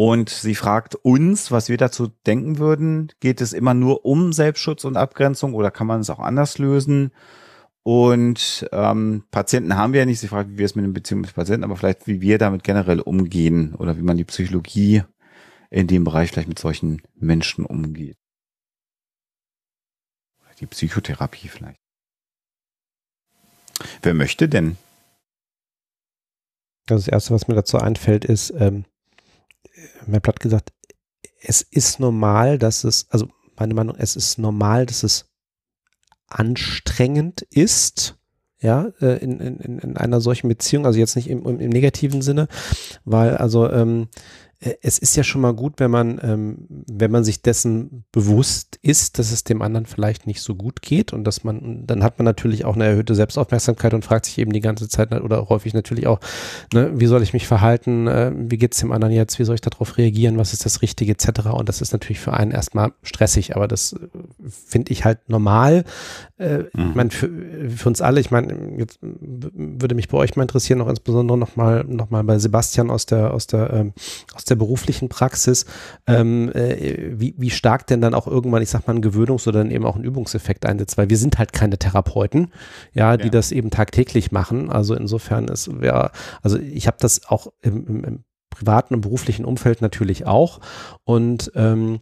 Und 0.02 0.30
sie 0.30 0.56
fragt 0.56 0.96
uns, 0.96 1.52
was 1.52 1.68
wir 1.68 1.76
dazu 1.76 2.08
denken 2.26 2.58
würden. 2.58 3.12
Geht 3.20 3.42
es 3.42 3.52
immer 3.52 3.74
nur 3.74 4.06
um 4.06 4.32
Selbstschutz 4.32 4.86
und 4.86 4.96
Abgrenzung 4.96 5.54
oder 5.54 5.72
kann 5.72 5.88
man 5.88 6.00
es 6.00 6.10
auch 6.10 6.20
anders 6.20 6.58
lösen? 6.58 7.12
Und 7.84 8.66
ähm, 8.72 9.26
Patienten 9.30 9.76
haben 9.76 9.92
wir 9.92 10.00
ja 10.00 10.06
nicht. 10.06 10.22
Sie 10.22 10.30
fragt, 10.30 10.52
wie 10.52 10.58
wir 10.58 10.64
es 10.64 10.76
mit 10.76 10.86
den 10.86 10.94
Beziehungen 10.94 11.24
mit 11.24 11.36
Patienten, 11.36 11.66
aber 11.66 11.76
vielleicht 11.76 12.08
wie 12.08 12.22
wir 12.22 12.38
damit 12.38 12.64
generell 12.64 13.02
umgehen 13.02 13.76
oder 13.76 13.98
wie 13.98 14.02
man 14.02 14.16
die 14.16 14.24
Psychologie 14.24 15.04
in 15.70 15.88
dem 15.88 16.06
Bereich 16.06 16.32
vielleicht 16.32 16.48
mit 16.48 16.60
solchen 16.60 17.02
Menschen 17.16 17.66
umgeht. 17.66 18.16
Die 20.62 20.66
Psychotherapie 20.66 21.50
vielleicht. 21.50 21.82
Wer 24.02 24.14
möchte 24.14 24.48
denn? 24.48 24.78
Also 26.90 27.02
das 27.02 27.08
Erste, 27.10 27.34
was 27.34 27.50
mir 27.50 27.56
dazu 27.56 27.80
einfällt, 27.80 28.24
ist, 28.24 28.54
ähm, 28.58 28.86
mir 30.08 30.20
platt 30.20 30.40
gesagt, 30.40 30.72
es 31.42 31.62
ist 31.62 32.00
normal, 32.00 32.58
dass 32.58 32.84
es, 32.84 33.08
also 33.10 33.30
meine 33.58 33.74
Meinung, 33.74 33.96
es 33.98 34.16
ist 34.16 34.38
normal, 34.38 34.86
dass 34.86 35.04
es 35.04 35.26
anstrengend 36.28 37.42
ist, 37.50 38.18
ja, 38.62 38.92
äh, 39.00 39.18
in, 39.24 39.40
in, 39.40 39.80
in 39.80 39.98
einer 39.98 40.22
solchen 40.22 40.50
Beziehung, 40.50 40.86
also 40.86 41.00
jetzt 41.00 41.16
nicht 41.16 41.30
im, 41.30 41.46
im 41.46 41.70
negativen 41.70 42.22
Sinne, 42.22 42.48
weil 43.06 43.38
also 43.38 43.70
ähm, 43.72 44.10
äh, 44.12 44.49
es 44.60 44.98
ist 44.98 45.16
ja 45.16 45.24
schon 45.24 45.40
mal 45.40 45.54
gut, 45.54 45.76
wenn 45.78 45.90
man, 45.90 46.20
ähm, 46.22 46.58
wenn 46.70 47.12
man 47.12 47.24
sich 47.24 47.42
dessen 47.42 48.04
bewusst 48.12 48.78
ist, 48.82 49.18
dass 49.18 49.32
es 49.32 49.46
dem 49.46 49.62
anderen 49.62 49.86
vielleicht 49.86 50.28
nicht 50.28 50.42
so 50.42 50.54
gut 50.54 50.82
geht 50.82 51.14
und 51.14 51.24
dass 51.24 51.46
man, 51.46 51.88
dann 51.88 52.04
hat 52.04 52.20
man 52.20 52.26
natürlich 52.26 52.66
auch 52.66 52.76
eine 52.76 52.86
erhöhte 52.86 53.16
Selbstaufmerksamkeit 53.16 53.94
und 53.94 54.04
fragt 54.04 54.26
sich 54.26 54.38
eben 54.38 54.52
die 54.52 54.60
ganze 54.60 54.90
Zeit 54.90 55.14
oder 55.14 55.48
häufig 55.48 55.74
natürlich 55.74 56.08
auch, 56.08 56.20
ne, 56.74 56.92
wie 56.94 57.06
soll 57.06 57.24
ich 57.24 57.32
mich 57.32 57.48
verhalten, 57.48 58.08
äh, 58.08 58.34
wie 58.36 58.58
geht 58.58 58.74
es 58.74 58.82
dem 58.82 58.92
anderen 58.92 59.14
jetzt, 59.14 59.40
wie 59.40 59.46
soll 59.46 59.56
ich 59.56 59.62
darauf 59.62 59.98
reagieren, 59.98 60.38
was 60.38 60.52
ist 60.52 60.66
das 60.66 60.82
Richtige 60.82 61.14
etc. 61.14 61.52
Und 61.54 61.70
das 61.70 61.80
ist 61.80 61.94
natürlich 61.94 62.20
für 62.20 62.34
einen 62.34 62.52
erstmal 62.52 62.92
stressig, 63.02 63.56
aber 63.56 63.70
das 63.70 63.94
äh, 63.94 63.98
finde 64.46 64.92
ich 64.92 65.06
halt 65.06 65.30
normal. 65.30 65.86
Äh, 66.38 66.64
mhm. 66.74 66.90
Ich 66.90 66.96
meine, 66.96 67.12
für, 67.12 67.30
für 67.70 67.88
uns 67.88 68.02
alle, 68.02 68.20
ich 68.20 68.30
meine, 68.30 68.78
jetzt 68.78 69.00
würde 69.02 69.96
mich 69.96 70.10
bei 70.10 70.18
euch 70.18 70.36
mal 70.36 70.44
interessieren, 70.44 70.80
noch 70.80 70.90
insbesondere 70.90 71.38
nochmal 71.38 71.86
noch 71.86 72.10
mal 72.10 72.26
bei 72.26 72.40
Sebastian 72.40 72.90
aus 72.90 73.06
der, 73.06 73.34
aus 73.34 73.48
der, 73.48 73.72
ähm, 73.72 73.94
aus 74.34 74.49
der 74.50 74.56
beruflichen 74.56 75.10
Praxis, 75.10 75.66
ähm, 76.08 76.52
äh, 76.54 77.20
wie, 77.20 77.36
wie 77.38 77.50
stark 77.50 77.88
denn 77.88 78.02
dann 78.02 78.14
auch 78.14 78.28
irgendwann, 78.28 78.62
ich 78.62 78.70
sag 78.70 78.88
mal, 78.88 78.96
ein 78.96 79.02
Gewöhnungs- 79.02 79.48
oder 79.48 79.60
dann 79.60 79.72
eben 79.72 79.86
auch 79.86 79.96
ein 79.96 80.04
Übungseffekt 80.04 80.66
einsetzt, 80.66 80.98
weil 80.98 81.10
wir 81.10 81.18
sind 81.18 81.38
halt 81.38 81.54
keine 81.54 81.78
Therapeuten, 81.78 82.52
ja, 82.94 83.18
die 83.18 83.26
ja. 83.26 83.30
das 83.30 83.52
eben 83.52 83.70
tagtäglich 83.70 84.32
machen. 84.32 84.70
Also 84.70 84.96
insofern 84.96 85.48
ist 85.48 85.70
ja, 85.82 86.12
also 86.42 86.58
ich 86.58 86.88
habe 86.88 86.98
das 87.00 87.28
auch 87.28 87.48
im, 87.62 87.88
im, 87.88 88.04
im, 88.04 88.24
privaten 88.50 88.96
und 88.96 89.02
beruflichen 89.02 89.46
Umfeld 89.46 89.82
natürlich 89.82 90.26
auch 90.26 90.60
und 91.06 91.52
ähm, 91.56 92.00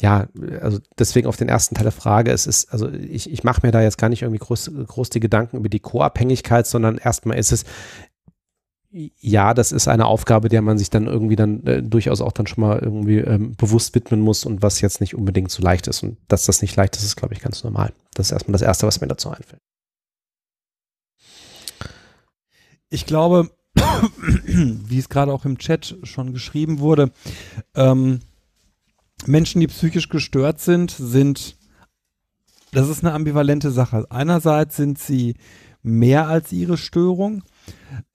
ja, 0.00 0.28
also 0.60 0.78
deswegen 0.98 1.26
auf 1.26 1.36
den 1.36 1.48
ersten 1.48 1.74
Teil 1.74 1.84
der 1.84 1.92
Frage, 1.92 2.30
es 2.30 2.46
ist, 2.46 2.72
also 2.72 2.88
ich, 2.88 3.30
ich 3.30 3.44
mache 3.44 3.60
mir 3.66 3.72
da 3.72 3.82
jetzt 3.82 3.98
gar 3.98 4.08
nicht 4.08 4.22
irgendwie 4.22 4.38
groß, 4.38 4.70
groß 4.86 5.10
die 5.10 5.20
Gedanken 5.20 5.56
über 5.56 5.68
die 5.68 5.80
Co-Abhängigkeit, 5.80 6.66
sondern 6.66 6.98
erstmal 6.98 7.38
ist 7.38 7.52
es, 7.52 7.64
ja, 8.90 9.52
das 9.52 9.72
ist 9.72 9.86
eine 9.86 10.06
Aufgabe, 10.06 10.48
der 10.48 10.62
man 10.62 10.78
sich 10.78 10.88
dann 10.88 11.06
irgendwie 11.06 11.36
dann 11.36 11.62
äh, 11.66 11.82
durchaus 11.82 12.22
auch 12.22 12.32
dann 12.32 12.46
schon 12.46 12.62
mal 12.62 12.78
irgendwie 12.78 13.18
ähm, 13.18 13.54
bewusst 13.56 13.94
widmen 13.94 14.20
muss 14.20 14.46
und 14.46 14.62
was 14.62 14.80
jetzt 14.80 15.00
nicht 15.00 15.14
unbedingt 15.14 15.50
so 15.50 15.62
leicht 15.62 15.86
ist. 15.88 16.02
Und 16.02 16.16
dass 16.28 16.46
das 16.46 16.62
nicht 16.62 16.74
leicht 16.76 16.96
ist, 16.96 17.04
ist, 17.04 17.16
glaube 17.16 17.34
ich, 17.34 17.40
ganz 17.40 17.62
normal. 17.64 17.92
Das 18.14 18.28
ist 18.28 18.32
erstmal 18.32 18.52
das 18.52 18.62
Erste, 18.62 18.86
was 18.86 19.00
mir 19.00 19.08
dazu 19.08 19.30
einfällt. 19.30 19.60
Ich 22.88 23.04
glaube, 23.04 23.50
wie 24.46 24.98
es 24.98 25.10
gerade 25.10 25.32
auch 25.34 25.44
im 25.44 25.58
Chat 25.58 25.98
schon 26.04 26.32
geschrieben 26.32 26.78
wurde, 26.78 27.12
ähm, 27.74 28.20
Menschen, 29.26 29.60
die 29.60 29.66
psychisch 29.66 30.08
gestört 30.08 30.60
sind, 30.60 30.90
sind, 30.90 31.56
das 32.72 32.88
ist 32.88 33.04
eine 33.04 33.12
ambivalente 33.12 33.70
Sache. 33.70 34.06
Einerseits 34.08 34.76
sind 34.76 34.98
sie 34.98 35.34
mehr 35.82 36.28
als 36.28 36.52
ihre 36.52 36.78
Störung 36.78 37.42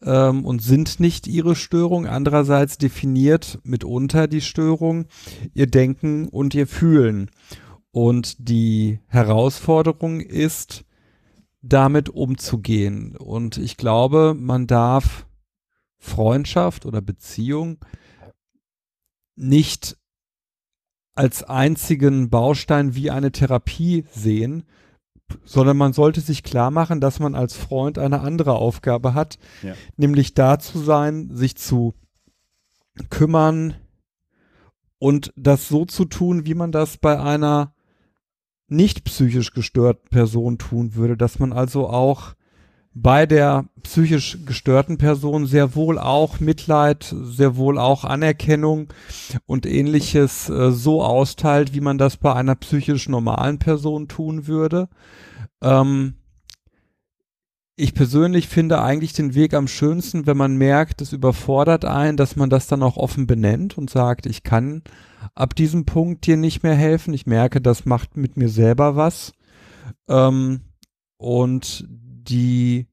ähm, 0.02 0.46
und 0.46 0.62
sind 0.62 1.00
nicht 1.00 1.28
ihre 1.28 1.56
Störung. 1.56 2.06
Andererseits 2.06 2.78
definiert 2.78 3.60
mitunter 3.64 4.28
die 4.28 4.42
Störung 4.42 5.06
ihr 5.54 5.68
Denken 5.68 6.28
und 6.28 6.54
ihr 6.56 6.68
Fühlen. 6.68 7.30
Und 7.92 8.50
die 8.50 9.00
Herausforderung 9.08 10.20
ist, 10.20 10.86
damit 11.62 12.10
umzugehen. 12.10 13.16
Und 13.16 13.58
ich 13.58 13.78
glaube, 13.78 14.36
man 14.38 14.68
darf 14.68 15.26
Freundschaft 15.98 16.86
oder 16.86 17.02
Beziehung 17.02 17.78
nicht 19.36 19.98
als 21.16 21.44
einzigen 21.44 22.30
Baustein 22.30 22.96
wie 22.96 23.12
eine 23.12 23.32
Therapie 23.32 24.06
sehen, 24.12 24.64
sondern 25.46 25.78
man 25.78 25.94
sollte 25.94 26.22
sich 26.22 26.44
klar 26.44 26.72
machen, 26.72 27.02
dass 27.02 27.20
man 27.20 27.36
als 27.36 27.56
Freund 27.56 27.98
eine 27.98 28.22
andere 28.22 28.54
Aufgabe 28.54 29.14
hat, 29.14 29.38
ja. 29.62 29.74
nämlich 29.98 30.34
da 30.34 30.60
zu 30.60 30.80
sein, 30.80 31.30
sich 31.32 31.56
zu 31.56 31.94
kümmern 33.10 33.76
und 35.00 35.34
das 35.36 35.68
so 35.68 35.86
zu 35.86 36.06
tun, 36.06 36.46
wie 36.46 36.54
man 36.54 36.72
das 36.72 36.98
bei 36.98 37.20
einer 37.20 37.74
nicht 38.68 39.04
psychisch 39.04 39.52
gestörten 39.52 40.10
Person 40.10 40.58
tun 40.58 40.96
würde, 40.96 41.18
dass 41.18 41.40
man 41.40 41.54
also 41.54 41.88
auch 41.88 42.36
bei 42.96 43.26
der 43.26 43.66
psychisch 43.82 44.40
gestörten 44.46 44.98
Person 44.98 45.46
sehr 45.46 45.76
wohl 45.76 45.98
auch 45.98 46.40
Mitleid, 46.40 47.14
sehr 47.24 47.56
wohl 47.56 47.78
auch 47.78 48.04
Anerkennung 48.04 48.88
und 49.46 49.66
ähnliches 49.66 50.50
äh, 50.50 50.72
so 50.72 51.04
austeilt, 51.04 51.74
wie 51.74 51.82
man 51.82 51.98
das 51.98 52.18
bei 52.18 52.34
einer 52.34 52.56
psychisch 52.56 53.10
normalen 53.10 53.58
Person 53.58 54.08
tun 54.08 54.48
würde. 54.48 54.90
Ähm, 55.62 56.16
ich 57.76 57.96
persönlich 57.96 58.48
finde 58.48 58.82
eigentlich 58.84 59.14
den 59.14 59.34
Weg 59.34 59.56
am 59.56 59.68
schönsten, 59.68 60.28
wenn 60.28 60.38
man 60.38 60.58
merkt, 60.58 61.02
es 61.02 61.12
überfordert 61.12 61.86
einen, 61.86 62.18
dass 62.18 62.36
man 62.36 62.52
das 62.52 62.68
dann 62.68 62.84
auch 62.84 62.98
offen 62.98 63.26
benennt 63.26 63.76
und 63.80 63.90
sagt, 63.90 64.28
ich 64.28 64.44
kann 64.44 64.84
ab 65.34 65.56
diesem 65.56 65.86
Punkt 65.86 66.28
dir 66.28 66.38
nicht 66.38 66.62
mehr 66.62 66.76
helfen. 66.76 67.16
Ich 67.16 67.26
merke, 67.26 67.62
das 67.62 67.86
macht 67.86 68.16
mit 68.16 68.38
mir 68.38 68.50
selber 68.50 68.96
was. 68.96 69.34
Ähm, 70.08 70.62
und 71.18 71.88
die, 72.28 72.88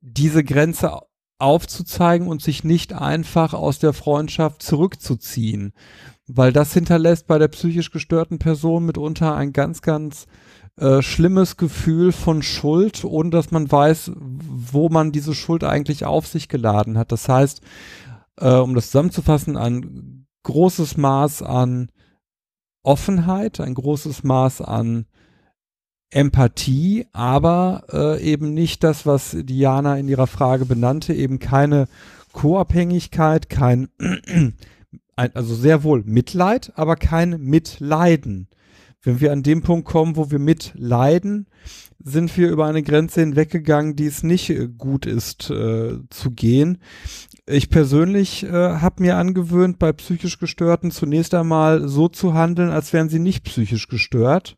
diese 0.00 0.44
Grenze 0.44 1.00
aufzuzeigen 1.38 2.28
und 2.28 2.40
sich 2.40 2.62
nicht 2.62 2.92
einfach 2.92 3.52
aus 3.52 3.80
der 3.80 3.92
Freundschaft 3.92 4.62
zurückzuziehen. 4.62 5.72
Weil 6.28 6.52
das 6.52 6.72
hinterlässt 6.72 7.26
bei 7.26 7.38
der 7.38 7.48
psychisch 7.48 7.90
gestörten 7.90 8.38
Person 8.38 8.86
mitunter 8.86 9.34
ein 9.34 9.52
ganz, 9.52 9.82
ganz 9.82 10.26
äh, 10.76 11.02
schlimmes 11.02 11.56
Gefühl 11.56 12.12
von 12.12 12.42
Schuld, 12.42 13.04
ohne 13.04 13.30
dass 13.30 13.50
man 13.50 13.70
weiß, 13.70 14.12
wo 14.16 14.88
man 14.88 15.12
diese 15.12 15.34
Schuld 15.34 15.64
eigentlich 15.64 16.04
auf 16.04 16.26
sich 16.26 16.48
geladen 16.48 16.96
hat. 16.96 17.12
Das 17.12 17.28
heißt, 17.28 17.60
äh, 18.40 18.54
um 18.54 18.74
das 18.74 18.86
zusammenzufassen, 18.86 19.56
ein 19.56 20.26
großes 20.44 20.96
Maß 20.96 21.42
an 21.42 21.90
Offenheit, 22.84 23.60
ein 23.60 23.74
großes 23.74 24.24
Maß 24.24 24.62
an 24.62 25.06
Empathie, 26.12 27.06
aber 27.12 27.84
äh, 27.90 28.22
eben 28.22 28.52
nicht 28.52 28.84
das, 28.84 29.06
was 29.06 29.34
Diana 29.38 29.98
in 29.98 30.08
ihrer 30.08 30.26
Frage 30.26 30.66
benannte, 30.66 31.14
eben 31.14 31.38
keine 31.38 31.88
Co-Abhängigkeit, 32.32 33.48
kein, 33.48 33.88
also 35.16 35.54
sehr 35.54 35.84
wohl 35.84 36.02
Mitleid, 36.04 36.72
aber 36.76 36.96
kein 36.96 37.40
Mitleiden. 37.40 38.48
Wenn 39.02 39.20
wir 39.20 39.32
an 39.32 39.42
dem 39.42 39.62
Punkt 39.62 39.86
kommen, 39.86 40.16
wo 40.16 40.30
wir 40.30 40.38
mitleiden, 40.38 41.48
sind 42.04 42.36
wir 42.36 42.50
über 42.50 42.66
eine 42.66 42.82
Grenze 42.82 43.20
hinweggegangen, 43.20 43.96
die 43.96 44.06
es 44.06 44.22
nicht 44.22 44.50
äh, 44.50 44.68
gut 44.68 45.06
ist 45.06 45.50
äh, 45.50 45.98
zu 46.10 46.30
gehen. 46.30 46.78
Ich 47.46 47.70
persönlich 47.70 48.44
äh, 48.44 48.50
habe 48.50 49.02
mir 49.02 49.16
angewöhnt, 49.16 49.78
bei 49.78 49.92
psychisch 49.92 50.38
Gestörten 50.38 50.90
zunächst 50.90 51.34
einmal 51.34 51.88
so 51.88 52.08
zu 52.08 52.34
handeln, 52.34 52.70
als 52.70 52.92
wären 52.92 53.08
sie 53.08 53.18
nicht 53.18 53.44
psychisch 53.44 53.88
gestört 53.88 54.56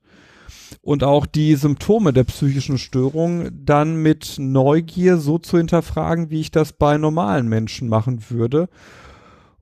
und 0.84 1.02
auch 1.02 1.24
die 1.24 1.54
Symptome 1.54 2.12
der 2.12 2.24
psychischen 2.24 2.76
Störung 2.76 3.48
dann 3.52 3.96
mit 3.96 4.34
Neugier 4.38 5.16
so 5.16 5.38
zu 5.38 5.56
hinterfragen, 5.56 6.28
wie 6.28 6.40
ich 6.40 6.50
das 6.50 6.74
bei 6.74 6.98
normalen 6.98 7.48
Menschen 7.48 7.88
machen 7.88 8.26
würde. 8.28 8.68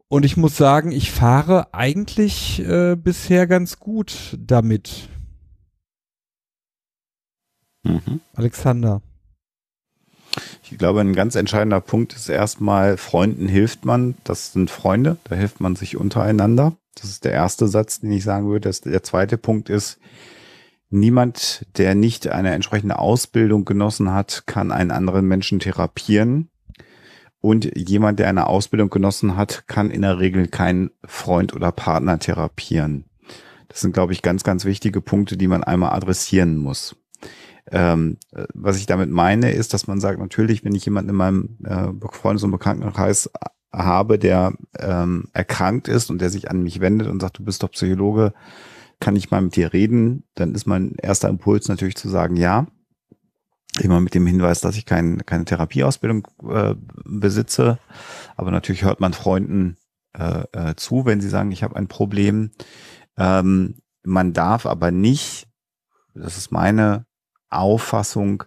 Und 0.08 0.24
ich 0.24 0.36
muss 0.36 0.56
sagen, 0.56 0.90
ich 0.90 1.12
fahre 1.12 1.72
eigentlich 1.72 2.60
äh, 2.66 2.96
bisher 2.96 3.46
ganz 3.46 3.78
gut 3.78 4.36
damit. 4.36 5.08
Mhm. 7.84 8.20
Alexander. 8.34 9.00
Ich 10.64 10.76
glaube, 10.76 11.02
ein 11.02 11.14
ganz 11.14 11.36
entscheidender 11.36 11.80
Punkt 11.80 12.14
ist 12.14 12.28
erstmal, 12.28 12.96
Freunden 12.96 13.46
hilft 13.46 13.84
man. 13.84 14.16
Das 14.24 14.52
sind 14.52 14.70
Freunde, 14.70 15.18
da 15.24 15.36
hilft 15.36 15.60
man 15.60 15.76
sich 15.76 15.96
untereinander. 15.96 16.72
Das 16.96 17.04
ist 17.04 17.24
der 17.24 17.32
erste 17.32 17.68
Satz, 17.68 18.00
den 18.00 18.10
ich 18.10 18.24
sagen 18.24 18.48
würde. 18.48 18.70
der 18.70 19.02
zweite 19.04 19.38
Punkt 19.38 19.68
ist, 19.68 19.98
Niemand, 20.94 21.64
der 21.78 21.94
nicht 21.94 22.28
eine 22.28 22.52
entsprechende 22.52 22.98
Ausbildung 22.98 23.64
genossen 23.64 24.12
hat, 24.12 24.42
kann 24.44 24.70
einen 24.70 24.90
anderen 24.90 25.26
Menschen 25.26 25.58
therapieren. 25.58 26.50
Und 27.40 27.74
jemand, 27.74 28.18
der 28.18 28.28
eine 28.28 28.46
Ausbildung 28.46 28.90
genossen 28.90 29.34
hat, 29.34 29.66
kann 29.68 29.90
in 29.90 30.02
der 30.02 30.18
Regel 30.18 30.48
keinen 30.48 30.90
Freund 31.02 31.54
oder 31.54 31.72
Partner 31.72 32.18
therapieren. 32.18 33.06
Das 33.68 33.80
sind, 33.80 33.94
glaube 33.94 34.12
ich, 34.12 34.20
ganz, 34.20 34.44
ganz 34.44 34.66
wichtige 34.66 35.00
Punkte, 35.00 35.38
die 35.38 35.48
man 35.48 35.64
einmal 35.64 35.94
adressieren 35.94 36.58
muss. 36.58 36.94
Ähm, 37.70 38.18
was 38.52 38.76
ich 38.76 38.84
damit 38.84 39.08
meine, 39.08 39.50
ist, 39.50 39.72
dass 39.72 39.86
man 39.86 39.98
sagt, 39.98 40.18
natürlich, 40.18 40.62
wenn 40.62 40.74
ich 40.74 40.84
jemanden 40.84 41.08
in 41.08 41.16
meinem 41.16 41.58
äh, 41.64 41.88
Freundes- 42.10 42.42
und 42.44 42.50
Bekanntenkreis 42.50 43.30
habe, 43.72 44.18
der 44.18 44.52
ähm, 44.78 45.28
erkrankt 45.32 45.88
ist 45.88 46.10
und 46.10 46.20
der 46.20 46.28
sich 46.28 46.50
an 46.50 46.62
mich 46.62 46.80
wendet 46.80 47.08
und 47.08 47.20
sagt, 47.20 47.38
du 47.38 47.44
bist 47.44 47.62
doch 47.62 47.70
Psychologe, 47.70 48.34
kann 49.02 49.16
ich 49.16 49.32
mal 49.32 49.42
mit 49.42 49.56
dir 49.56 49.72
reden, 49.72 50.22
dann 50.36 50.54
ist 50.54 50.64
mein 50.64 50.94
erster 50.94 51.28
Impuls 51.28 51.68
natürlich 51.68 51.96
zu 51.96 52.08
sagen, 52.08 52.36
ja. 52.36 52.68
Immer 53.80 54.00
mit 54.00 54.14
dem 54.14 54.26
Hinweis, 54.26 54.60
dass 54.60 54.76
ich 54.76 54.86
kein, 54.86 55.26
keine 55.26 55.44
Therapieausbildung 55.44 56.28
äh, 56.48 56.74
besitze. 57.04 57.78
Aber 58.36 58.50
natürlich 58.52 58.84
hört 58.84 59.00
man 59.00 59.12
Freunden 59.12 59.76
äh, 60.16 60.44
äh, 60.52 60.76
zu, 60.76 61.04
wenn 61.04 61.20
sie 61.20 61.28
sagen, 61.28 61.50
ich 61.50 61.62
habe 61.62 61.74
ein 61.76 61.88
Problem. 61.88 62.52
Ähm, 63.16 63.80
man 64.04 64.32
darf 64.32 64.66
aber 64.66 64.90
nicht, 64.90 65.48
das 66.14 66.36
ist 66.36 66.52
meine 66.52 67.06
Auffassung, 67.50 68.44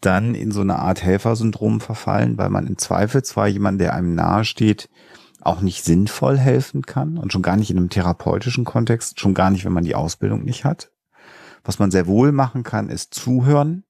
dann 0.00 0.34
in 0.34 0.50
so 0.50 0.62
eine 0.62 0.78
Art 0.78 1.02
Helfersyndrom 1.02 1.80
verfallen, 1.80 2.38
weil 2.38 2.48
man 2.48 2.66
im 2.66 2.78
Zweifel 2.78 3.22
zwar 3.22 3.48
jemand, 3.48 3.80
der 3.80 3.94
einem 3.94 4.14
nahesteht, 4.14 4.88
auch 5.42 5.60
nicht 5.60 5.84
sinnvoll 5.84 6.38
helfen 6.38 6.82
kann 6.82 7.18
und 7.18 7.32
schon 7.32 7.42
gar 7.42 7.56
nicht 7.56 7.70
in 7.70 7.78
einem 7.78 7.90
therapeutischen 7.90 8.64
Kontext, 8.64 9.20
schon 9.20 9.34
gar 9.34 9.50
nicht, 9.50 9.64
wenn 9.64 9.72
man 9.72 9.84
die 9.84 9.94
Ausbildung 9.94 10.44
nicht 10.44 10.64
hat. 10.64 10.92
Was 11.64 11.78
man 11.78 11.90
sehr 11.90 12.06
wohl 12.06 12.32
machen 12.32 12.62
kann, 12.62 12.88
ist 12.88 13.14
zuhören, 13.14 13.84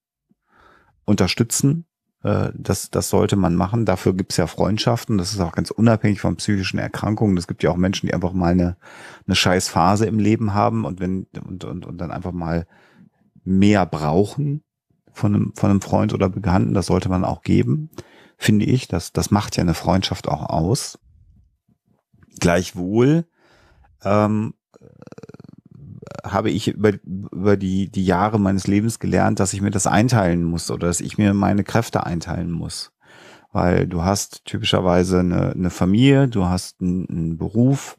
unterstützen. 1.05 1.86
Äh, 2.22 2.51
das, 2.55 2.90
das 2.90 3.09
sollte 3.09 3.36
man 3.36 3.55
machen. 3.55 3.84
Dafür 3.84 4.14
gibt 4.14 4.32
es 4.32 4.38
ja 4.38 4.46
Freundschaften. 4.46 5.18
Das 5.18 5.32
ist 5.32 5.40
auch 5.40 5.53
ganz 5.53 5.70
unabhängig 5.70 6.20
von 6.20 6.36
psychischen 6.36 6.78
Erkrankungen. 6.78 7.36
Es 7.36 7.46
gibt 7.46 7.62
ja 7.62 7.70
auch 7.70 7.76
Menschen, 7.76 8.07
die 8.07 8.14
einfach 8.14 8.32
mal 8.32 8.53
eine, 8.53 8.76
eine 9.26 9.36
scheiß 9.36 9.68
Phase 9.68 10.07
im 10.07 10.18
Leben 10.18 10.55
haben 10.55 10.84
und 10.84 11.01
wenn 11.01 11.26
und, 11.44 11.64
und, 11.64 11.86
und 11.86 11.98
dann 11.98 12.11
einfach 12.11 12.32
mal 12.32 12.66
mehr 13.44 13.86
brauchen 13.86 14.62
von 15.12 15.34
einem, 15.34 15.53
von 15.55 15.70
einem 15.70 15.80
Freund 15.80 16.12
oder 16.12 16.28
Bekannten. 16.28 16.74
Das 16.74 16.86
sollte 16.86 17.09
man 17.09 17.24
auch 17.24 17.42
geben, 17.42 17.90
finde 18.36 18.66
ich. 18.66 18.88
Das, 18.88 19.12
das 19.12 19.30
macht 19.30 19.57
ja 19.57 19.62
eine 19.62 19.74
Freundschaft 19.74 20.28
auch 20.28 20.48
aus. 20.48 20.98
Gleichwohl 22.38 23.24
ähm, 24.04 24.54
habe 26.24 26.50
ich 26.50 26.68
über, 26.68 26.92
über 27.04 27.56
die, 27.56 27.90
die 27.90 28.04
Jahre 28.04 28.38
meines 28.38 28.66
Lebens 28.66 28.98
gelernt, 28.98 29.40
dass 29.40 29.52
ich 29.52 29.60
mir 29.60 29.70
das 29.70 29.86
einteilen 29.86 30.44
muss 30.44 30.70
oder 30.70 30.86
dass 30.86 31.00
ich 31.00 31.18
mir 31.18 31.34
meine 31.34 31.64
Kräfte 31.64 32.04
einteilen 32.04 32.50
muss. 32.50 32.92
Weil 33.52 33.88
du 33.88 34.04
hast 34.04 34.44
typischerweise 34.44 35.18
eine, 35.18 35.50
eine 35.50 35.70
Familie, 35.70 36.28
du 36.28 36.44
hast 36.44 36.80
einen, 36.80 37.08
einen 37.08 37.36
Beruf, 37.36 37.96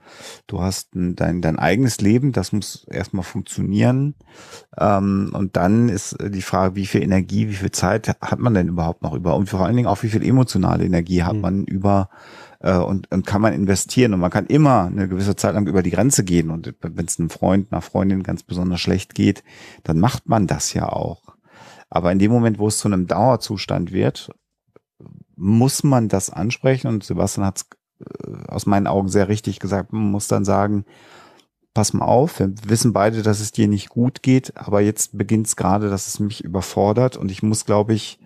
du 0.47 0.61
hast 0.61 0.95
ein, 0.95 1.17
dein, 1.17 1.41
dein 1.41 1.59
eigenes 1.59 1.99
Leben, 1.99 2.31
das 2.31 2.53
muss 2.53 2.85
erstmal 2.89 3.23
funktionieren. 3.23 4.15
Ähm, 4.77 5.31
und 5.33 5.57
dann 5.57 5.89
ist 5.89 6.15
die 6.25 6.41
Frage, 6.41 6.75
wie 6.75 6.85
viel 6.85 7.03
Energie, 7.03 7.49
wie 7.49 7.55
viel 7.55 7.71
Zeit 7.71 8.07
hat 8.07 8.39
man 8.39 8.53
denn 8.53 8.69
überhaupt 8.69 9.01
noch 9.01 9.13
über? 9.13 9.35
Und 9.35 9.49
vor 9.49 9.65
allen 9.65 9.75
Dingen 9.75 9.89
auch, 9.89 10.03
wie 10.03 10.09
viel 10.09 10.23
emotionale 10.23 10.85
Energie 10.85 11.23
hat 11.23 11.35
mhm. 11.35 11.41
man 11.41 11.65
über 11.65 12.09
äh, 12.61 12.77
und, 12.77 13.11
und 13.11 13.25
kann 13.25 13.41
man 13.41 13.53
investieren. 13.53 14.13
Und 14.13 14.19
man 14.19 14.31
kann 14.31 14.45
immer 14.45 14.85
eine 14.85 15.07
gewisse 15.07 15.35
Zeit 15.35 15.55
lang 15.55 15.67
über 15.67 15.83
die 15.83 15.91
Grenze 15.91 16.23
gehen. 16.23 16.49
Und 16.49 16.73
wenn 16.81 17.05
es 17.05 17.19
einem 17.19 17.29
Freund, 17.29 17.71
einer 17.71 17.81
Freundin 17.81 18.23
ganz 18.23 18.43
besonders 18.43 18.81
schlecht 18.81 19.15
geht, 19.15 19.43
dann 19.83 19.99
macht 19.99 20.27
man 20.27 20.47
das 20.47 20.73
ja 20.73 20.89
auch. 20.89 21.35
Aber 21.89 22.11
in 22.11 22.19
dem 22.19 22.31
Moment, 22.31 22.59
wo 22.59 22.67
es 22.67 22.77
zu 22.77 22.87
einem 22.87 23.07
Dauerzustand 23.07 23.91
wird, 23.91 24.31
muss 25.35 25.83
man 25.83 26.07
das 26.07 26.29
ansprechen. 26.29 26.87
Und 26.87 27.03
Sebastian 27.03 27.45
hat 27.45 27.57
es 27.57 27.65
äh, 27.99 28.47
aus 28.47 28.65
meinen 28.65 28.87
Augen 28.87 29.09
sehr 29.09 29.27
richtig 29.27 29.59
gesagt, 29.59 29.91
man 29.91 30.11
muss 30.11 30.27
dann 30.27 30.45
sagen, 30.45 30.85
pass 31.73 31.93
mal 31.93 32.05
auf, 32.05 32.39
wir 32.39 32.53
wissen 32.65 32.93
beide, 32.93 33.21
dass 33.23 33.39
es 33.39 33.51
dir 33.51 33.67
nicht 33.67 33.89
gut 33.89 34.23
geht, 34.23 34.57
aber 34.57 34.81
jetzt 34.81 35.17
beginnt 35.17 35.47
es 35.47 35.55
gerade, 35.55 35.89
dass 35.89 36.07
es 36.07 36.19
mich 36.19 36.43
überfordert. 36.43 37.17
Und 37.17 37.31
ich 37.31 37.43
muss, 37.43 37.65
glaube 37.65 37.93
ich, 37.93 38.19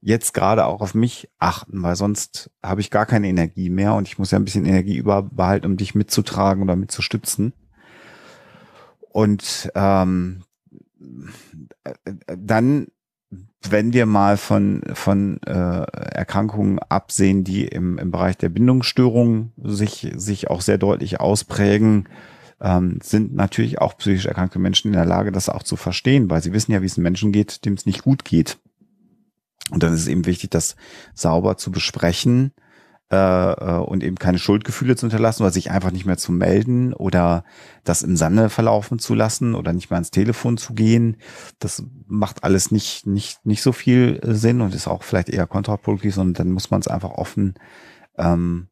jetzt 0.00 0.32
gerade 0.32 0.64
auch 0.66 0.80
auf 0.80 0.94
mich 0.94 1.28
achten, 1.38 1.82
weil 1.82 1.96
sonst 1.96 2.50
habe 2.62 2.80
ich 2.80 2.90
gar 2.90 3.06
keine 3.06 3.28
Energie 3.28 3.70
mehr 3.70 3.94
und 3.94 4.08
ich 4.08 4.18
muss 4.18 4.30
ja 4.30 4.38
ein 4.38 4.44
bisschen 4.44 4.64
Energie 4.64 4.96
überbehalten, 4.96 5.66
um 5.66 5.76
dich 5.76 5.94
mitzutragen 5.94 6.62
oder 6.62 6.76
mitzustützen. 6.76 7.52
Und 9.12 9.70
ähm, 9.74 10.42
dann, 12.26 12.86
wenn 13.68 13.92
wir 13.92 14.06
mal 14.06 14.36
von, 14.36 14.82
von 14.94 15.42
äh, 15.42 15.50
Erkrankungen 15.52 16.78
absehen, 16.78 17.44
die 17.44 17.66
im, 17.66 17.98
im 17.98 18.10
Bereich 18.10 18.38
der 18.38 18.48
Bindungsstörungen 18.48 19.52
sich, 19.62 20.12
sich 20.16 20.48
auch 20.48 20.60
sehr 20.62 20.78
deutlich 20.78 21.20
ausprägen, 21.20 22.08
ähm, 22.60 23.00
sind 23.02 23.34
natürlich 23.34 23.80
auch 23.80 23.96
psychisch 23.98 24.26
erkrankte 24.26 24.58
Menschen 24.58 24.88
in 24.88 24.94
der 24.94 25.06
Lage, 25.06 25.32
das 25.32 25.48
auch 25.48 25.62
zu 25.62 25.76
verstehen, 25.76 26.30
weil 26.30 26.42
sie 26.42 26.52
wissen 26.52 26.72
ja, 26.72 26.82
wie 26.82 26.86
es 26.86 26.96
Menschen 26.96 27.32
geht, 27.32 27.64
dem 27.64 27.74
es 27.74 27.86
nicht 27.86 28.02
gut 28.02 28.24
geht. 28.24 28.58
Und 29.70 29.82
dann 29.82 29.94
ist 29.94 30.00
es 30.00 30.08
eben 30.08 30.26
wichtig, 30.26 30.50
das 30.50 30.76
sauber 31.14 31.56
zu 31.56 31.70
besprechen 31.70 32.52
äh, 33.12 33.16
äh, 33.16 33.78
und 33.78 34.04
eben 34.04 34.16
keine 34.16 34.38
Schuldgefühle 34.38 34.94
zu 34.94 35.06
hinterlassen 35.06 35.42
oder 35.42 35.50
sich 35.50 35.70
einfach 35.72 35.90
nicht 35.90 36.06
mehr 36.06 36.16
zu 36.16 36.30
melden 36.30 36.92
oder 36.92 37.44
das 37.82 38.02
im 38.02 38.16
Sande 38.16 38.48
verlaufen 38.48 39.00
zu 39.00 39.14
lassen 39.14 39.56
oder 39.56 39.72
nicht 39.72 39.90
mehr 39.90 39.96
ans 39.96 40.12
Telefon 40.12 40.56
zu 40.58 40.74
gehen. 40.74 41.16
Das 41.58 41.82
macht 42.06 42.44
alles 42.44 42.70
nicht, 42.70 43.08
nicht, 43.08 43.44
nicht 43.44 43.62
so 43.62 43.72
viel 43.72 44.20
Sinn 44.22 44.60
und 44.60 44.76
ist 44.76 44.86
auch 44.86 45.02
vielleicht 45.02 45.28
eher 45.28 45.48
kontraproduktiv, 45.48 46.14
sondern 46.14 46.34
dann 46.34 46.52
muss 46.52 46.70
man 46.70 46.80
es 46.80 46.88
einfach 46.88 47.10
offen 47.10 47.54
ähm, 48.16 48.68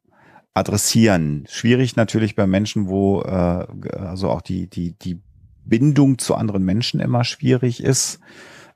adressieren. 0.53 1.45
Schwierig 1.49 1.97
natürlich 1.97 2.35
bei 2.35 2.47
Menschen, 2.47 2.87
wo 2.87 3.21
äh, 3.21 3.67
also 3.97 4.29
auch 4.29 4.41
die, 4.41 4.69
die, 4.69 4.97
die 4.97 5.21
Bindung 5.65 6.17
zu 6.17 6.35
anderen 6.35 6.63
Menschen 6.63 7.01
immer 7.01 7.25
schwierig 7.25 7.83
ist. 7.83 8.19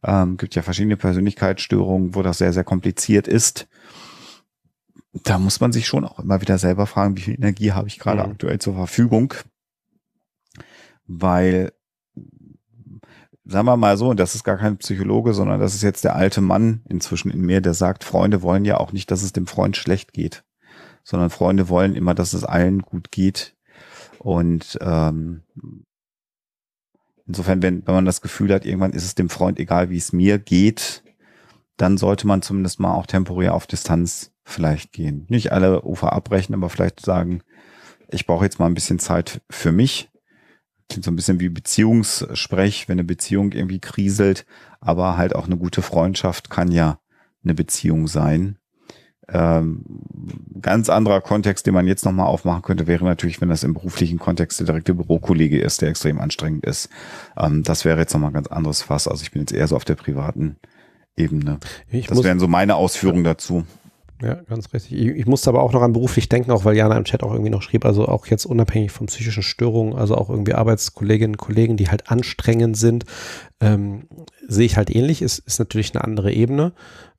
Ähm, 0.04 0.38
gibt 0.38 0.56
ja 0.56 0.62
verschiedene 0.62 0.98
Persönlichkeitsstörungen, 0.98 2.16
wo 2.16 2.22
das 2.24 2.38
sehr, 2.38 2.54
sehr 2.54 2.64
kompliziert 2.64 3.28
ist. 3.28 3.68
Da 5.14 5.40
muss 5.40 5.60
man 5.60 5.72
sich 5.72 5.88
schon 5.88 6.06
auch 6.06 6.20
immer 6.20 6.42
wieder 6.42 6.58
selber 6.58 6.88
fragen, 6.88 7.16
wie 7.18 7.22
viel 7.22 7.36
Energie 7.36 7.72
habe 7.72 7.88
ich 7.88 8.00
gerade 8.00 8.24
mhm. 8.24 8.32
aktuell 8.32 8.60
zur 8.60 8.74
Verfügung? 8.74 9.34
Weil, 11.06 11.72
sagen 13.46 13.68
wir 13.68 13.78
mal 13.78 13.98
so, 13.98 14.10
und 14.10 14.20
das 14.20 14.36
ist 14.36 14.44
gar 14.44 14.58
kein 14.58 14.78
Psychologe, 14.78 15.34
sondern 15.34 15.60
das 15.60 15.76
ist 15.76 15.84
jetzt 15.84 16.04
der 16.04 16.16
alte 16.16 16.42
Mann 16.42 16.82
inzwischen 16.90 17.32
in 17.32 17.42
mir, 17.42 17.62
der 17.62 17.74
sagt, 17.74 18.04
Freunde 18.04 18.42
wollen 18.42 18.66
ja 18.66 18.78
auch 18.78 18.92
nicht, 18.92 19.12
dass 19.12 19.24
es 19.24 19.34
dem 19.34 19.48
Freund 19.48 19.78
schlecht 19.78 20.14
geht, 20.14 20.44
sondern 21.04 21.30
Freunde 21.30 21.70
wollen 21.70 21.96
immer, 21.96 22.16
dass 22.16 22.34
es 22.34 22.44
allen 22.44 22.82
gut 22.82 23.12
geht. 23.12 23.56
Und 24.20 24.78
ähm, 24.82 25.44
Insofern, 27.26 27.62
wenn, 27.62 27.86
wenn 27.88 27.96
man 27.96 28.06
das 28.06 28.22
Gefühl 28.22 28.54
hat, 28.54 28.66
irgendwann 28.66 28.94
ist 28.94 29.06
es 29.06 29.16
dem 29.16 29.30
Freund 29.30 29.60
egal, 29.60 29.90
wie 29.90 29.98
es 29.98 30.14
mir 30.14 30.40
geht, 30.40 31.04
dann 31.78 31.98
sollte 31.98 32.28
man 32.28 32.42
zumindest 32.42 32.80
mal 32.80 32.94
auch 32.94 33.06
temporär 33.06 33.54
auf 33.54 33.66
Distanz 33.66 34.32
vielleicht 34.44 34.92
gehen. 34.92 35.26
Nicht 35.30 35.52
alle 35.52 35.84
Ufer 35.84 36.14
abbrechen, 36.14 36.54
aber 36.54 36.70
vielleicht 36.70 37.00
sagen, 37.00 37.42
ich 38.10 38.28
brauche 38.28 38.46
jetzt 38.46 38.60
mal 38.60 38.68
ein 38.68 38.74
bisschen 38.74 39.00
Zeit 39.00 39.42
für 39.50 39.72
mich. 39.72 40.10
Klingt 40.90 41.06
so 41.06 41.12
ein 41.12 41.16
bisschen 41.16 41.40
wie 41.40 41.50
Beziehungssprech, 41.50 42.88
wenn 42.88 43.00
eine 43.00 43.06
Beziehung 43.06 43.54
irgendwie 43.54 43.80
kriselt, 43.80 44.46
aber 44.82 45.18
halt 45.18 45.34
auch 45.34 45.46
eine 45.46 45.58
gute 45.58 45.82
Freundschaft 45.82 46.50
kann 46.50 46.72
ja 46.72 47.00
eine 47.44 47.54
Beziehung 47.54 48.08
sein. 48.08 48.58
Ähm, 49.30 49.86
ganz 50.62 50.90
anderer 50.90 51.22
Kontext, 51.22 51.66
den 51.66 51.74
man 51.74 51.88
jetzt 51.88 52.04
nochmal 52.04 52.28
aufmachen 52.28 52.62
könnte, 52.62 52.88
wäre 52.88 53.06
natürlich, 53.06 53.40
wenn 53.40 53.50
das 53.50 53.64
im 53.64 53.74
beruflichen 53.74 54.20
Kontext 54.20 54.60
der 54.60 54.68
direkte 54.68 54.94
Bürokollege 54.94 55.60
ist, 55.60 55.82
der 55.82 55.90
extrem 55.90 56.20
anstrengend 56.20 56.66
ist. 56.66 56.90
Ähm, 57.38 57.64
das 57.64 57.86
wäre 57.86 58.00
jetzt 58.00 58.14
nochmal 58.14 58.32
ein 58.32 58.36
ganz 58.36 58.48
anderes 58.48 58.82
Fass. 58.82 59.08
Also 59.08 59.24
ich 59.24 59.32
bin 59.32 59.42
jetzt 59.42 59.54
eher 59.54 59.68
so 59.68 59.76
auf 59.76 59.86
der 59.86 59.96
privaten 59.96 60.58
Ebene. 61.16 61.60
Ich 61.90 62.08
das 62.08 62.24
wären 62.24 62.40
so 62.40 62.48
meine 62.48 62.76
Ausführungen 62.76 63.24
dazu. 63.24 63.64
Ja, 64.22 64.36
ganz 64.36 64.74
richtig. 64.74 64.94
Ich, 64.94 65.08
ich, 65.08 65.26
musste 65.26 65.50
aber 65.50 65.62
auch 65.62 65.74
noch 65.74 65.82
an 65.82 65.92
beruflich 65.92 66.30
denken, 66.30 66.52
auch 66.52 66.64
weil 66.64 66.78
Jana 66.78 66.96
im 66.98 67.04
Chat 67.04 67.24
auch 67.24 67.32
irgendwie 67.34 67.50
noch 67.50 67.62
schrieb, 67.62 67.84
also 67.86 68.08
auch 68.08 68.26
jetzt 68.28 68.46
unabhängig 68.46 68.92
von 68.92 69.08
psychischen 69.08 69.44
Störungen, 69.44 69.96
also 69.96 70.16
auch 70.16 70.30
irgendwie 70.30 70.54
Arbeitskolleginnen 70.54 71.36
und 71.36 71.38
Kollegen, 71.38 71.76
die 71.76 71.90
halt 71.90 72.10
anstrengend 72.10 72.78
sind, 72.78 73.04
ähm, 73.60 74.08
sehe 74.48 74.66
ich 74.66 74.78
halt 74.78 74.96
ähnlich, 74.96 75.22
ist, 75.22 75.40
ist 75.40 75.60
natürlich 75.60 75.94
eine 75.94 76.04
andere 76.04 76.32
Ebene. 76.32 76.74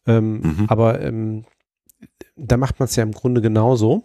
Ähm, 0.06 0.40
mhm. 0.40 0.64
Aber 0.68 1.00
ähm, 1.02 1.44
da 2.36 2.56
macht 2.56 2.78
man 2.78 2.86
es 2.86 2.96
ja 2.96 3.02
im 3.02 3.12
Grunde 3.12 3.40
genauso, 3.40 4.04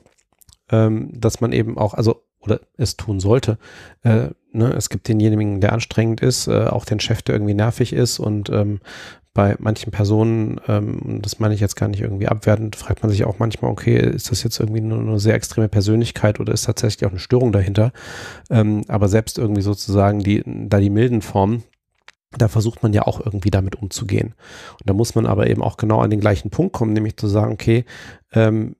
ähm, 0.71 1.11
dass 1.13 1.41
man 1.41 1.51
eben 1.51 1.77
auch, 1.77 1.93
also 1.93 2.23
oder 2.41 2.61
es 2.77 2.95
tun 2.95 3.19
sollte. 3.19 3.57
Äh, 4.01 4.29
ne, 4.51 4.73
es 4.73 4.89
gibt 4.89 5.07
denjenigen, 5.07 5.59
der 5.61 5.73
anstrengend 5.73 6.21
ist, 6.21 6.47
äh, 6.47 6.67
auch 6.67 6.85
den 6.85 6.99
Chef, 6.99 7.21
der 7.21 7.35
irgendwie 7.35 7.53
nervig 7.53 7.93
ist 7.93 8.19
und 8.19 8.49
ähm, 8.49 8.79
bei 9.33 9.55
manchen 9.59 9.91
Personen, 9.91 10.59
ähm, 10.67 11.19
das 11.21 11.39
meine 11.39 11.53
ich 11.53 11.59
jetzt 11.59 11.75
gar 11.75 11.87
nicht 11.87 12.01
irgendwie 12.01 12.27
abwertend, 12.27 12.75
fragt 12.75 13.03
man 13.03 13.11
sich 13.11 13.23
auch 13.25 13.39
manchmal, 13.39 13.71
okay, 13.71 13.97
ist 13.97 14.31
das 14.31 14.43
jetzt 14.43 14.59
irgendwie 14.59 14.81
nur 14.81 14.99
eine 14.99 15.19
sehr 15.19 15.35
extreme 15.35 15.69
Persönlichkeit 15.69 16.39
oder 16.39 16.51
ist 16.51 16.65
tatsächlich 16.65 17.05
auch 17.05 17.11
eine 17.11 17.19
Störung 17.19 17.51
dahinter? 17.51 17.91
Ähm, 18.49 18.83
aber 18.87 19.07
selbst 19.07 19.37
irgendwie 19.37 19.61
sozusagen 19.61 20.19
die, 20.19 20.43
da 20.45 20.79
die 20.79 20.89
milden 20.89 21.21
Formen, 21.21 21.63
da 22.37 22.47
versucht 22.47 22.83
man 22.83 22.93
ja 22.93 23.03
auch 23.03 23.19
irgendwie 23.19 23.51
damit 23.51 23.75
umzugehen. 23.75 24.35
Und 24.73 24.89
da 24.89 24.93
muss 24.93 25.15
man 25.15 25.25
aber 25.25 25.49
eben 25.49 25.63
auch 25.63 25.77
genau 25.77 25.99
an 25.99 26.09
den 26.09 26.19
gleichen 26.19 26.49
Punkt 26.51 26.73
kommen, 26.73 26.93
nämlich 26.93 27.17
zu 27.17 27.27
sagen, 27.27 27.53
okay, 27.53 27.85
ähm, 28.33 28.75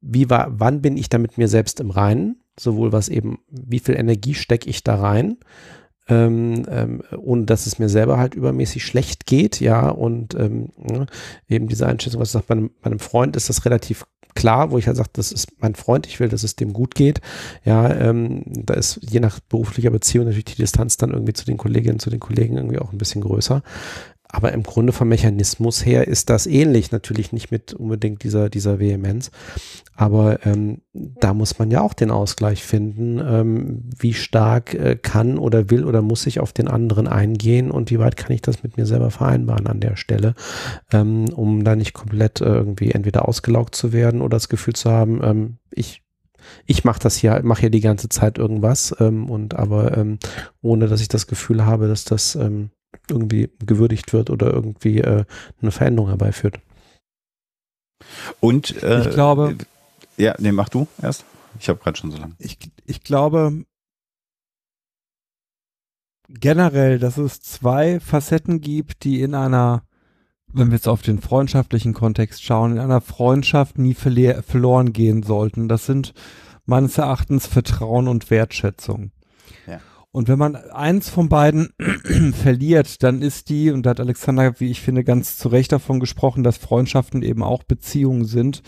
wie 0.00 0.30
war, 0.30 0.48
wann 0.58 0.80
bin 0.80 0.96
ich 0.96 1.08
da 1.08 1.18
mit 1.18 1.36
mir 1.36 1.48
selbst 1.48 1.80
im 1.80 1.90
Reinen? 1.90 2.42
Sowohl 2.58 2.92
was 2.92 3.08
eben, 3.08 3.38
wie 3.48 3.78
viel 3.78 3.96
Energie 3.96 4.34
stecke 4.34 4.68
ich 4.68 4.82
da 4.82 4.96
rein? 4.96 5.36
Ähm, 6.08 6.66
ähm, 6.68 7.02
ohne 7.18 7.44
dass 7.44 7.66
es 7.66 7.78
mir 7.78 7.88
selber 7.88 8.18
halt 8.18 8.34
übermäßig 8.34 8.84
schlecht 8.84 9.26
geht, 9.26 9.60
ja, 9.60 9.88
und 9.88 10.34
ähm, 10.34 10.70
ne, 10.76 11.06
eben 11.48 11.68
diese 11.68 11.86
Einschätzung, 11.86 12.20
was 12.20 12.30
ich 12.30 12.32
sage, 12.32 12.46
bei 12.48 12.54
einem, 12.54 12.70
bei 12.80 12.86
einem 12.86 12.98
Freund 12.98 13.36
ist 13.36 13.48
das 13.48 13.64
relativ 13.64 14.06
klar, 14.34 14.70
wo 14.70 14.78
ich 14.78 14.86
halt 14.86 14.96
sage, 14.96 15.10
das 15.12 15.32
ist 15.32 15.48
mein 15.60 15.74
Freund, 15.74 16.06
ich 16.06 16.20
will, 16.20 16.28
dass 16.28 16.42
es 16.42 16.56
dem 16.56 16.72
gut 16.72 16.94
geht. 16.94 17.20
Ja, 17.64 17.90
ähm, 17.94 18.42
da 18.46 18.74
ist 18.74 19.00
je 19.02 19.20
nach 19.20 19.40
beruflicher 19.40 19.90
Beziehung 19.90 20.26
natürlich 20.26 20.44
die 20.46 20.56
Distanz 20.56 20.96
dann 20.96 21.10
irgendwie 21.10 21.32
zu 21.32 21.44
den 21.44 21.56
Kolleginnen, 21.56 21.98
zu 21.98 22.10
den 22.10 22.20
Kollegen 22.20 22.56
irgendwie 22.56 22.78
auch 22.78 22.92
ein 22.92 22.98
bisschen 22.98 23.22
größer. 23.22 23.62
Aber 24.32 24.52
im 24.52 24.62
Grunde 24.62 24.92
vom 24.92 25.08
Mechanismus 25.08 25.84
her 25.84 26.06
ist 26.06 26.30
das 26.30 26.46
ähnlich, 26.46 26.92
natürlich 26.92 27.32
nicht 27.32 27.50
mit 27.50 27.74
unbedingt 27.74 28.22
dieser, 28.22 28.48
dieser 28.48 28.78
Vehemenz. 28.78 29.30
Aber 29.96 30.46
ähm, 30.46 30.82
da 30.92 31.34
muss 31.34 31.58
man 31.58 31.70
ja 31.70 31.80
auch 31.80 31.94
den 31.94 32.10
Ausgleich 32.10 32.62
finden, 32.62 33.18
ähm, 33.18 33.90
wie 33.98 34.14
stark 34.14 34.74
äh, 34.74 34.96
kann 34.96 35.36
oder 35.36 35.70
will 35.70 35.84
oder 35.84 36.00
muss 36.00 36.26
ich 36.26 36.40
auf 36.40 36.52
den 36.52 36.68
anderen 36.68 37.08
eingehen 37.08 37.70
und 37.70 37.90
wie 37.90 37.98
weit 37.98 38.16
kann 38.16 38.32
ich 38.32 38.40
das 38.40 38.62
mit 38.62 38.76
mir 38.76 38.86
selber 38.86 39.10
vereinbaren 39.10 39.66
an 39.66 39.80
der 39.80 39.96
Stelle, 39.96 40.34
ähm, 40.92 41.28
um 41.34 41.64
da 41.64 41.74
nicht 41.74 41.92
komplett 41.92 42.40
äh, 42.40 42.46
irgendwie 42.46 42.92
entweder 42.92 43.28
ausgelaugt 43.28 43.74
zu 43.74 43.92
werden 43.92 44.22
oder 44.22 44.36
das 44.36 44.48
Gefühl 44.48 44.74
zu 44.74 44.90
haben, 44.90 45.20
ähm, 45.22 45.56
ich 45.70 46.02
ich 46.66 46.84
mache 46.84 47.00
das 47.00 47.16
hier, 47.16 47.40
mache 47.42 47.60
hier 47.60 47.70
die 47.70 47.80
ganze 47.80 48.08
Zeit 48.08 48.38
irgendwas 48.38 48.94
ähm, 48.98 49.28
und 49.28 49.54
aber 49.54 49.96
ähm, 49.96 50.18
ohne 50.62 50.88
dass 50.88 51.00
ich 51.00 51.08
das 51.08 51.26
Gefühl 51.26 51.66
habe, 51.66 51.88
dass 51.88 52.04
das 52.04 52.34
ähm, 52.34 52.70
irgendwie 53.10 53.50
gewürdigt 53.64 54.12
wird 54.12 54.30
oder 54.30 54.52
irgendwie 54.52 54.98
äh, 54.98 55.24
eine 55.60 55.70
Veränderung 55.70 56.08
herbeiführt. 56.08 56.60
Und 58.40 58.82
äh, 58.82 59.02
ich 59.02 59.10
glaube, 59.10 59.56
ja, 60.16 60.34
nee, 60.38 60.52
mach 60.52 60.68
du 60.68 60.86
erst. 61.02 61.24
Ich 61.58 61.68
habe 61.68 61.78
gerade 61.78 61.98
schon 61.98 62.10
so 62.10 62.18
lange. 62.18 62.34
Ich, 62.38 62.58
ich 62.86 63.02
glaube 63.02 63.64
generell, 66.28 66.98
dass 66.98 67.16
es 67.18 67.40
zwei 67.42 68.00
Facetten 68.00 68.60
gibt, 68.60 69.04
die 69.04 69.20
in 69.20 69.34
einer, 69.34 69.82
wenn 70.46 70.68
wir 70.68 70.76
jetzt 70.76 70.88
auf 70.88 71.02
den 71.02 71.20
freundschaftlichen 71.20 71.94
Kontext 71.94 72.42
schauen, 72.42 72.72
in 72.72 72.78
einer 72.78 73.00
Freundschaft 73.00 73.78
nie 73.78 73.94
verloren 73.94 74.92
gehen 74.92 75.22
sollten. 75.22 75.68
Das 75.68 75.86
sind 75.86 76.14
meines 76.66 76.98
Erachtens 76.98 77.46
Vertrauen 77.46 78.06
und 78.06 78.30
Wertschätzung. 78.30 79.10
Und 80.12 80.26
wenn 80.26 80.38
man 80.38 80.56
eins 80.56 81.08
von 81.08 81.28
beiden 81.28 81.72
verliert, 82.42 83.02
dann 83.02 83.22
ist 83.22 83.48
die, 83.48 83.70
und 83.70 83.86
da 83.86 83.90
hat 83.90 84.00
Alexander, 84.00 84.58
wie 84.58 84.70
ich 84.70 84.80
finde, 84.80 85.04
ganz 85.04 85.38
zu 85.38 85.48
Recht 85.48 85.70
davon 85.70 86.00
gesprochen, 86.00 86.42
dass 86.42 86.56
Freundschaften 86.56 87.22
eben 87.22 87.44
auch 87.44 87.62
Beziehungen 87.62 88.24
sind, 88.24 88.62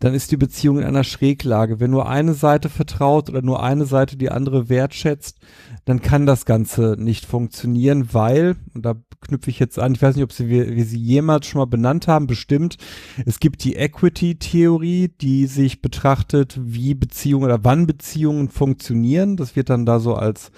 dann 0.00 0.14
ist 0.14 0.32
die 0.32 0.36
Beziehung 0.36 0.78
in 0.78 0.84
einer 0.84 1.04
Schräglage. 1.04 1.80
Wenn 1.80 1.92
nur 1.92 2.08
eine 2.08 2.34
Seite 2.34 2.68
vertraut 2.68 3.30
oder 3.30 3.40
nur 3.40 3.62
eine 3.62 3.86
Seite 3.86 4.16
die 4.16 4.30
andere 4.30 4.68
wertschätzt, 4.68 5.38
dann 5.86 6.02
kann 6.02 6.26
das 6.26 6.44
Ganze 6.44 6.96
nicht 6.98 7.24
funktionieren, 7.24 8.08
weil, 8.12 8.56
und 8.74 8.84
da 8.84 8.94
knüpfe 9.20 9.50
ich 9.50 9.60
jetzt 9.60 9.78
an, 9.78 9.94
ich 9.94 10.02
weiß 10.02 10.16
nicht, 10.16 10.24
ob 10.24 10.32
sie, 10.32 10.48
wir, 10.48 10.74
wir 10.74 10.84
sie 10.84 10.98
jemals 10.98 11.46
schon 11.46 11.60
mal 11.60 11.66
benannt 11.66 12.08
haben, 12.08 12.26
bestimmt, 12.26 12.76
es 13.24 13.38
gibt 13.38 13.62
die 13.62 13.76
Equity-Theorie, 13.76 15.12
die 15.20 15.46
sich 15.46 15.82
betrachtet, 15.82 16.58
wie 16.60 16.94
Beziehungen 16.94 17.44
oder 17.44 17.62
wann 17.62 17.86
Beziehungen 17.86 18.48
funktionieren. 18.48 19.36
Das 19.36 19.54
wird 19.54 19.70
dann 19.70 19.86
da 19.86 20.00
so 20.00 20.16
als 20.16 20.50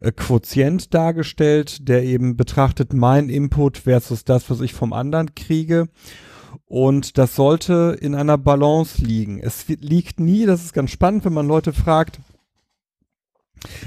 äh, 0.00 0.12
Quotient 0.12 0.94
dargestellt, 0.94 1.88
der 1.88 2.04
eben 2.04 2.36
betrachtet 2.36 2.92
mein 2.92 3.28
Input 3.28 3.78
versus 3.78 4.24
das, 4.24 4.48
was 4.48 4.60
ich 4.60 4.74
vom 4.74 4.92
anderen 4.92 5.34
kriege. 5.34 5.88
Und 6.66 7.18
das 7.18 7.34
sollte 7.34 7.96
in 8.00 8.14
einer 8.14 8.38
Balance 8.38 9.04
liegen. 9.04 9.40
Es 9.40 9.66
liegt 9.66 10.20
nie, 10.20 10.46
das 10.46 10.64
ist 10.64 10.72
ganz 10.72 10.92
spannend, 10.92 11.24
wenn 11.24 11.32
man 11.32 11.48
Leute 11.48 11.72
fragt, 11.72 12.20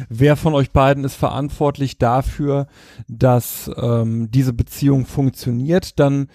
Wer 0.10 0.36
von 0.36 0.54
euch 0.54 0.72
beiden 0.72 1.04
ist 1.04 1.16
verantwortlich 1.16 1.98
dafür, 1.98 2.68
dass 3.08 3.70
ähm, 3.76 4.30
diese 4.32 4.54
Beziehung 4.54 5.06
funktioniert? 5.06 6.00
Dann 6.00 6.28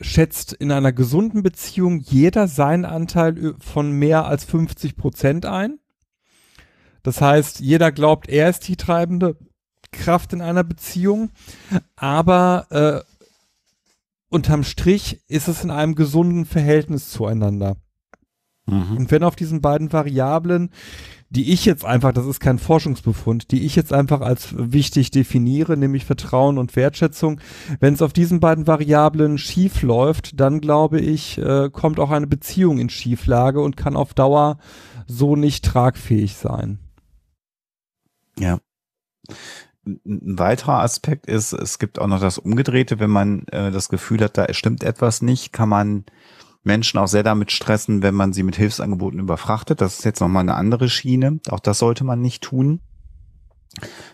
schätzt 0.00 0.52
in 0.52 0.72
einer 0.72 0.92
gesunden 0.92 1.42
Beziehung 1.42 2.00
jeder 2.00 2.48
seinen 2.48 2.84
Anteil 2.84 3.54
von 3.60 3.92
mehr 3.92 4.26
als 4.26 4.44
50 4.44 4.96
Prozent 4.96 5.46
ein. 5.46 5.78
Das 7.02 7.20
heißt, 7.20 7.60
jeder 7.60 7.92
glaubt, 7.92 8.28
er 8.28 8.48
ist 8.48 8.68
die 8.68 8.76
treibende 8.76 9.36
Kraft 9.90 10.32
in 10.32 10.40
einer 10.40 10.64
Beziehung, 10.64 11.30
aber 11.96 12.66
äh, 12.70 13.12
unterm 14.28 14.64
Strich 14.64 15.20
ist 15.28 15.48
es 15.48 15.62
in 15.64 15.70
einem 15.70 15.94
gesunden 15.94 16.46
Verhältnis 16.46 17.10
zueinander. 17.10 17.76
Mhm. 18.66 18.96
Und 18.96 19.10
wenn 19.10 19.24
auf 19.24 19.36
diesen 19.36 19.60
beiden 19.60 19.92
Variablen 19.92 20.70
die 21.34 21.50
ich 21.50 21.64
jetzt 21.64 21.84
einfach, 21.84 22.12
das 22.12 22.26
ist 22.26 22.40
kein 22.40 22.58
Forschungsbefund, 22.58 23.52
die 23.52 23.64
ich 23.64 23.74
jetzt 23.74 23.92
einfach 23.92 24.20
als 24.20 24.54
wichtig 24.54 25.10
definiere, 25.10 25.78
nämlich 25.78 26.04
Vertrauen 26.04 26.58
und 26.58 26.76
Wertschätzung. 26.76 27.40
Wenn 27.80 27.94
es 27.94 28.02
auf 28.02 28.12
diesen 28.12 28.38
beiden 28.38 28.66
Variablen 28.66 29.38
schief 29.38 29.80
läuft, 29.80 30.38
dann 30.38 30.60
glaube 30.60 31.00
ich, 31.00 31.38
äh, 31.38 31.70
kommt 31.70 31.98
auch 32.00 32.10
eine 32.10 32.26
Beziehung 32.26 32.78
in 32.78 32.90
Schieflage 32.90 33.62
und 33.62 33.78
kann 33.78 33.96
auf 33.96 34.12
Dauer 34.12 34.58
so 35.06 35.34
nicht 35.34 35.64
tragfähig 35.64 36.36
sein. 36.36 36.78
Ja. 38.38 38.58
Ein 39.86 40.38
weiterer 40.38 40.80
Aspekt 40.80 41.26
ist, 41.26 41.54
es 41.54 41.78
gibt 41.78 41.98
auch 41.98 42.08
noch 42.08 42.20
das 42.20 42.36
Umgedrehte, 42.36 43.00
wenn 43.00 43.10
man 43.10 43.46
äh, 43.48 43.70
das 43.70 43.88
Gefühl 43.88 44.20
hat, 44.20 44.36
da 44.36 44.52
stimmt 44.52 44.84
etwas 44.84 45.22
nicht, 45.22 45.52
kann 45.54 45.70
man 45.70 46.04
Menschen 46.64 46.98
auch 46.98 47.08
sehr 47.08 47.22
damit 47.22 47.50
stressen, 47.50 48.02
wenn 48.02 48.14
man 48.14 48.32
sie 48.32 48.42
mit 48.42 48.56
Hilfsangeboten 48.56 49.18
überfrachtet. 49.18 49.80
Das 49.80 49.98
ist 49.98 50.04
jetzt 50.04 50.20
nochmal 50.20 50.42
eine 50.42 50.54
andere 50.54 50.88
Schiene. 50.88 51.40
Auch 51.48 51.60
das 51.60 51.78
sollte 51.78 52.04
man 52.04 52.20
nicht 52.20 52.42
tun. 52.42 52.80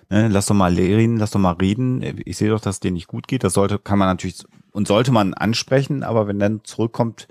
Ne, 0.08 0.28
lass 0.28 0.46
doch 0.46 0.54
mal 0.54 0.72
reden, 0.72 1.16
lass 1.16 1.32
doch 1.32 1.40
mal 1.40 1.52
reden. 1.52 2.02
Ich 2.24 2.38
sehe 2.38 2.50
doch, 2.50 2.60
dass 2.60 2.76
es 2.76 2.80
dir 2.80 2.92
nicht 2.92 3.08
gut 3.08 3.28
geht. 3.28 3.44
Das 3.44 3.54
sollte, 3.54 3.78
kann 3.78 3.98
man 3.98 4.08
natürlich 4.08 4.44
und 4.72 4.86
sollte 4.86 5.12
man 5.12 5.34
ansprechen, 5.34 6.02
aber 6.02 6.28
wenn 6.28 6.38
dann 6.38 6.60
zurückkommt, 6.64 7.26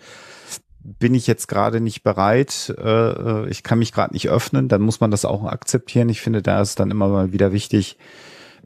bin 0.79 1.15
ich 1.15 1.27
jetzt 1.27 1.47
gerade 1.47 1.81
nicht 1.81 2.03
bereit, 2.03 2.73
äh, 2.77 3.49
ich 3.49 3.63
kann 3.63 3.79
mich 3.79 3.91
gerade 3.91 4.13
nicht 4.13 4.29
öffnen, 4.29 4.67
dann 4.69 4.81
muss 4.81 4.99
man 4.99 5.11
das 5.11 5.25
auch 5.25 5.43
akzeptieren. 5.43 6.09
Ich 6.09 6.21
finde, 6.21 6.41
da 6.41 6.61
ist 6.61 6.79
dann 6.79 6.91
immer 6.91 7.07
mal 7.07 7.33
wieder 7.33 7.51
wichtig, 7.51 7.97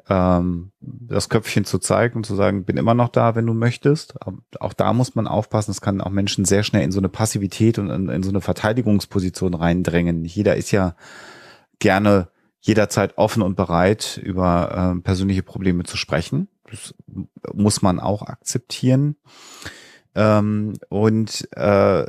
ähm, 0.10 0.72
das 0.80 1.30
Köpfchen 1.30 1.66
zu 1.66 1.80
zeigen 1.80 2.18
und 2.18 2.26
zu 2.26 2.36
sagen, 2.36 2.66
bin 2.66 2.78
immer 2.78 2.94
noch 2.94 3.10
da, 3.10 3.36
wenn 3.36 3.46
du 3.46 3.54
möchtest. 3.54 4.16
Auch 4.60 4.74
da 4.74 4.94
muss 4.94 5.16
man 5.16 5.28
aufpassen, 5.28 5.72
es 5.72 5.82
kann 5.82 6.02
auch 6.02 6.10
Menschen 6.10 6.46
sehr 6.46 6.64
schnell 6.64 6.84
in 6.84 6.92
so 6.92 7.00
eine 7.00 7.10
Passivität 7.10 7.80
und 7.80 7.90
in, 7.90 8.10
in 8.10 8.24
so 8.24 8.30
eine 8.30 8.42
Verteidigungsposition 8.42 9.54
reindrängen. 9.54 10.26
Jeder 10.26 10.56
ist 10.56 10.72
ja 10.72 10.96
gerne 11.80 12.30
jederzeit 12.62 13.18
offen 13.18 13.42
und 13.42 13.56
bereit, 13.56 14.20
über 14.24 14.96
äh, 14.96 15.02
persönliche 15.02 15.44
Probleme 15.44 15.84
zu 15.84 15.98
sprechen. 15.98 16.48
Das 16.70 16.94
muss 17.54 17.82
man 17.82 18.00
auch 18.00 18.22
akzeptieren. 18.22 19.16
Ähm, 20.14 20.74
und 20.90 21.48
äh, 21.56 22.06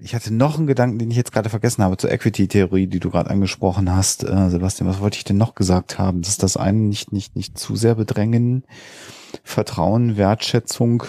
ich 0.00 0.14
hatte 0.14 0.32
noch 0.32 0.58
einen 0.58 0.66
Gedanken, 0.66 0.98
den 0.98 1.10
ich 1.10 1.16
jetzt 1.16 1.32
gerade 1.32 1.48
vergessen 1.48 1.82
habe, 1.82 1.96
zur 1.96 2.10
Equity-Theorie, 2.10 2.86
die 2.86 3.00
du 3.00 3.10
gerade 3.10 3.30
angesprochen 3.30 3.90
hast. 3.94 4.24
Äh, 4.24 4.50
Sebastian, 4.50 4.88
was 4.88 5.00
wollte 5.00 5.16
ich 5.16 5.24
denn 5.24 5.36
noch 5.36 5.54
gesagt 5.54 5.98
haben? 5.98 6.22
Dass 6.22 6.36
das 6.36 6.56
eine 6.56 6.78
nicht, 6.78 7.12
nicht, 7.12 7.36
nicht 7.36 7.58
zu 7.58 7.76
sehr 7.76 7.94
bedrängen. 7.94 8.64
Vertrauen, 9.42 10.16
Wertschätzung. 10.16 11.04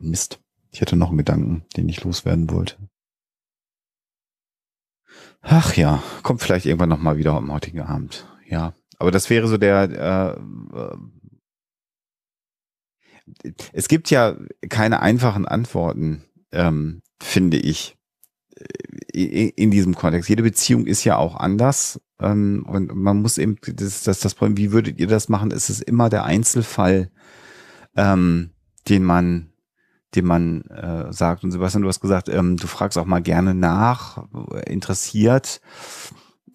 Mist. 0.00 0.40
Ich 0.70 0.80
hatte 0.80 0.96
noch 0.96 1.08
einen 1.08 1.18
Gedanken, 1.18 1.64
den 1.76 1.88
ich 1.88 2.02
loswerden 2.02 2.50
wollte. 2.50 2.76
Ach 5.42 5.76
ja, 5.76 6.02
kommt 6.22 6.40
vielleicht 6.40 6.66
irgendwann 6.66 6.88
nochmal 6.88 7.16
wieder 7.16 7.32
am 7.32 7.52
heutigen 7.52 7.80
Abend. 7.80 8.26
Ja, 8.48 8.74
aber 8.98 9.10
das 9.10 9.28
wäre 9.28 9.48
so 9.48 9.58
der, 9.58 10.38
äh, 10.72 10.96
es 13.72 13.88
gibt 13.88 14.10
ja 14.10 14.36
keine 14.68 15.00
einfachen 15.00 15.46
Antworten, 15.46 16.24
ähm, 16.52 17.02
finde 17.20 17.56
ich, 17.56 17.96
äh, 19.14 19.48
in 19.56 19.70
diesem 19.70 19.94
Kontext. 19.94 20.28
Jede 20.28 20.42
Beziehung 20.42 20.86
ist 20.86 21.04
ja 21.04 21.16
auch 21.16 21.36
anders. 21.36 22.00
Ähm, 22.20 22.64
und 22.68 22.94
man 22.94 23.22
muss 23.22 23.38
eben, 23.38 23.56
das, 23.62 24.02
das, 24.02 24.20
das 24.20 24.34
Problem, 24.34 24.56
wie 24.56 24.72
würdet 24.72 24.98
ihr 24.98 25.06
das 25.06 25.28
machen? 25.28 25.50
Ist 25.50 25.70
es 25.70 25.80
immer 25.80 26.08
der 26.08 26.24
Einzelfall, 26.24 27.10
ähm, 27.96 28.50
den 28.88 29.04
man 29.04 29.52
den 30.14 30.26
man 30.26 30.62
äh, 30.62 31.12
sagt. 31.12 31.42
Und 31.44 31.52
Sebastian, 31.52 31.82
du 31.82 31.88
hast 31.88 32.00
gesagt, 32.00 32.28
ähm, 32.28 32.56
du 32.56 32.66
fragst 32.66 32.98
auch 32.98 33.06
mal 33.06 33.22
gerne 33.22 33.54
nach, 33.54 34.24
interessiert. 34.66 35.60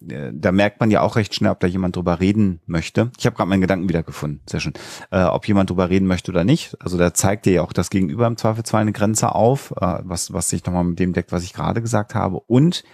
Äh, 0.06 0.30
da 0.32 0.52
merkt 0.52 0.80
man 0.80 0.90
ja 0.90 1.00
auch 1.02 1.16
recht 1.16 1.34
schnell, 1.34 1.50
ob 1.50 1.60
da 1.60 1.66
jemand 1.66 1.96
drüber 1.96 2.20
reden 2.20 2.60
möchte. 2.66 3.10
Ich 3.18 3.26
habe 3.26 3.36
gerade 3.36 3.48
meinen 3.48 3.60
Gedanken 3.60 3.88
wiedergefunden, 3.88 4.40
sehr 4.48 4.60
schön. 4.60 4.74
Äh, 5.10 5.24
ob 5.24 5.46
jemand 5.48 5.70
drüber 5.70 5.90
reden 5.90 6.06
möchte 6.06 6.30
oder 6.30 6.44
nicht. 6.44 6.76
Also 6.80 6.98
da 6.98 7.14
zeigt 7.14 7.46
dir 7.46 7.52
ja 7.54 7.62
auch 7.62 7.72
das 7.72 7.90
Gegenüber 7.90 8.26
im 8.26 8.36
Zweifelsfall 8.36 8.82
eine 8.82 8.92
Grenze 8.92 9.34
auf, 9.34 9.72
äh, 9.72 9.98
was, 10.02 10.32
was 10.32 10.48
sich 10.48 10.64
nochmal 10.64 10.84
mit 10.84 10.98
dem 10.98 11.12
deckt, 11.12 11.32
was 11.32 11.44
ich 11.44 11.52
gerade 11.52 11.82
gesagt 11.82 12.14
habe. 12.14 12.40
Und 12.40 12.84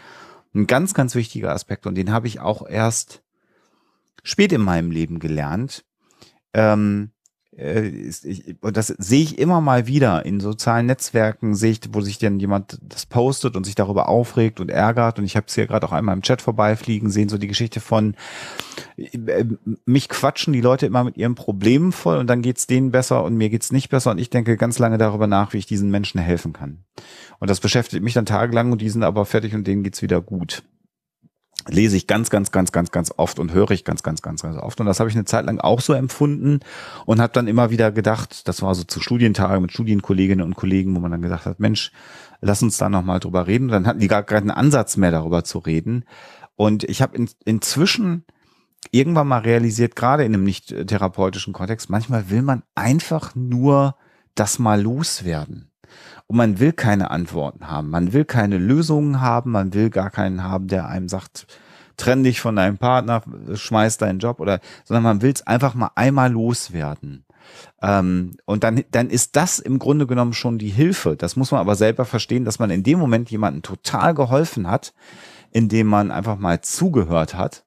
ein 0.55 0.67
ganz, 0.67 0.95
ganz 0.95 1.15
wichtiger 1.15 1.53
Aspekt, 1.53 1.87
und 1.87 1.97
den 1.97 2.13
habe 2.13 2.27
ich 2.27 2.41
auch 2.41 2.67
erst 2.67 3.23
spät 4.23 4.53
in 4.53 4.63
meinem 4.63 4.91
Leben 4.91 5.19
gelernt. 5.19 5.85
Ähm, 6.53 7.11
äh, 7.11 7.14
und 7.57 8.77
das 8.77 8.89
sehe 8.89 9.23
ich 9.23 9.39
immer 9.39 9.61
mal 9.61 9.87
wieder 9.87 10.27
in 10.27 10.41
sozialen 10.41 10.87
Netzwerken, 10.87 11.55
sehe 11.55 11.71
ich, 11.71 11.81
wo 11.93 12.01
sich 12.01 12.19
dann 12.19 12.41
jemand 12.41 12.79
das 12.83 13.07
postet 13.07 13.55
und 13.55 13.65
sich 13.65 13.77
darüber 13.77 14.09
aufregt 14.09 14.59
und 14.59 14.71
ärgert. 14.71 15.21
Und 15.21 15.25
ich 15.25 15.37
habe 15.37 15.47
es 15.47 15.55
hier 15.55 15.69
gerade 15.69 15.87
auch 15.87 15.93
einmal 15.93 16.17
im 16.17 16.23
Chat 16.23 16.43
vorbeifliegen 16.43 17.11
sehen, 17.11 17.29
so 17.29 17.39
die 17.39 17.47
Geschichte 17.47 17.79
von 17.79 18.17
äh, 18.97 19.45
mich 19.85 20.09
quatschen 20.09 20.53
die 20.53 20.61
Leute 20.61 20.87
immer 20.87 21.05
mit 21.05 21.17
ihren 21.17 21.37
Problemen 21.37 21.93
voll 21.93 22.19
und 22.19 22.27
dann 22.27 22.43
geht's 22.43 22.67
denen 22.67 22.91
besser 22.91 23.23
und 23.23 23.37
mir 23.37 23.51
geht's 23.51 23.71
nicht 23.71 23.89
besser. 23.89 24.11
Und 24.11 24.19
ich 24.19 24.31
denke 24.31 24.57
ganz 24.57 24.81
lange 24.81 24.99
darüber 24.99 25.29
nach, 25.29 25.53
wie 25.53 25.59
ich 25.59 25.67
diesen 25.67 25.91
Menschen 25.91 26.21
helfen 26.21 26.53
kann. 26.53 26.85
Und 27.39 27.51
das 27.51 27.61
beschäftigt 27.61 28.03
mich 28.03 28.15
dann 28.15 28.27
tagelang 28.27 28.73
und 28.73 28.81
die 28.81 28.91
sind 28.91 29.05
aber 29.05 29.27
fertig 29.27 29.55
und 29.55 29.67
denen 29.67 29.85
geht's 29.85 30.03
wieder 30.03 30.21
gut 30.21 30.65
lese 31.69 31.97
ich 31.97 32.07
ganz, 32.07 32.31
ganz, 32.31 32.51
ganz, 32.51 32.73
ganz, 32.73 32.91
ganz 32.91 33.13
oft 33.17 33.39
und 33.39 33.53
höre 33.53 33.71
ich 33.71 33.85
ganz, 33.85 34.03
ganz, 34.03 34.23
ganz, 34.23 34.43
ganz 34.43 34.57
oft. 34.57 34.81
Und 34.81 34.87
das 34.87 35.01
habe 35.01 35.09
ich 35.09 35.17
eine 35.17 35.25
Zeit 35.25 35.47
lang 35.47 35.59
auch 35.59 35.81
so 35.81 35.93
empfunden 35.93 36.61
und 37.07 37.21
habe 37.21 37.33
dann 37.33 37.47
immer 37.47 37.71
wieder 37.71 37.93
gedacht, 37.93 38.47
das 38.49 38.63
war 38.63 38.75
so 38.75 38.85
zu 38.85 39.01
Studientagen 39.01 39.63
mit 39.63 39.73
Studienkolleginnen 39.73 40.45
und 40.45 40.57
Kollegen, 40.57 40.95
wo 40.95 41.01
man 41.01 41.11
dann 41.11 41.23
gesagt 41.23 41.47
hat, 41.47 41.61
Mensch, 41.61 41.93
lass 42.41 42.63
uns 42.63 42.77
da 42.77 42.89
nochmal 42.89 43.21
drüber 43.21 43.47
reden. 43.47 43.65
Und 43.65 43.73
dann 43.73 43.87
hatten 43.87 44.01
die 44.01 44.09
gar 44.09 44.23
keinen 44.23 44.51
Ansatz 44.51 44.97
mehr 44.97 45.11
darüber 45.11 45.45
zu 45.45 45.59
reden. 45.59 46.05
Und 46.57 46.85
ich 46.85 47.03
habe 47.03 47.17
in, 47.17 47.29
inzwischen 47.45 48.25
irgendwann 48.91 49.29
mal 49.29 49.39
realisiert, 49.39 49.97
gerade 49.97 50.25
in 50.25 50.35
einem 50.35 50.45
nicht 50.45 50.69
therapeutischen 50.87 51.53
Kontext, 51.53 51.91
manchmal 51.91 52.31
will 52.31 52.43
man 52.43 52.63
einfach 52.75 53.35
nur 53.35 53.97
das 54.35 54.59
mal 54.59 54.81
loswerden. 54.81 55.71
Und 56.27 56.37
man 56.37 56.59
will 56.59 56.73
keine 56.73 57.11
Antworten 57.11 57.69
haben. 57.69 57.91
Man 57.91 58.13
will 58.13 58.25
keine 58.25 58.59
Lösungen 58.59 59.21
haben. 59.21 59.51
Man 59.51 59.75
will 59.75 59.91
gar 59.91 60.11
keinen 60.11 60.43
haben, 60.43 60.69
der 60.69 60.89
einem 60.89 61.09
sagt, 61.09 61.47
trenn 61.97 62.25
dich 62.25 62.41
von 62.41 62.57
deinem 62.57 62.79
Partner, 62.79 63.23
schmeiß 63.55 63.99
deinen 63.99 64.19
Job 64.19 64.41
oder, 64.41 64.61
sondern 64.85 65.05
man 65.05 65.23
will 65.23 65.33
es 65.33 65.47
einfach 65.47 65.75
mal 65.75 65.91
einmal 65.95 66.33
loswerden. 66.33 67.25
Ähm, 67.83 68.37
und 68.47 68.65
dann, 68.65 68.83
dann 68.91 69.11
ist 69.11 69.37
das 69.37 69.59
im 69.59 69.79
Grunde 69.79 70.07
genommen 70.07 70.33
schon 70.33 70.59
die 70.59 70.71
Hilfe. 70.71 71.17
Das 71.17 71.37
muss 71.37 71.51
man 71.51 71.61
aber 71.61 71.75
selber 71.75 72.05
verstehen, 72.05 72.45
dass 72.45 72.59
man 72.59 72.71
in 72.71 72.83
dem 72.83 72.99
Moment 72.99 73.31
jemanden 73.31 73.63
total 73.63 74.15
geholfen 74.15 74.71
hat, 74.71 74.95
indem 75.51 75.87
man 75.87 76.11
einfach 76.11 76.39
mal 76.39 76.61
zugehört 76.63 77.35
hat. 77.35 77.65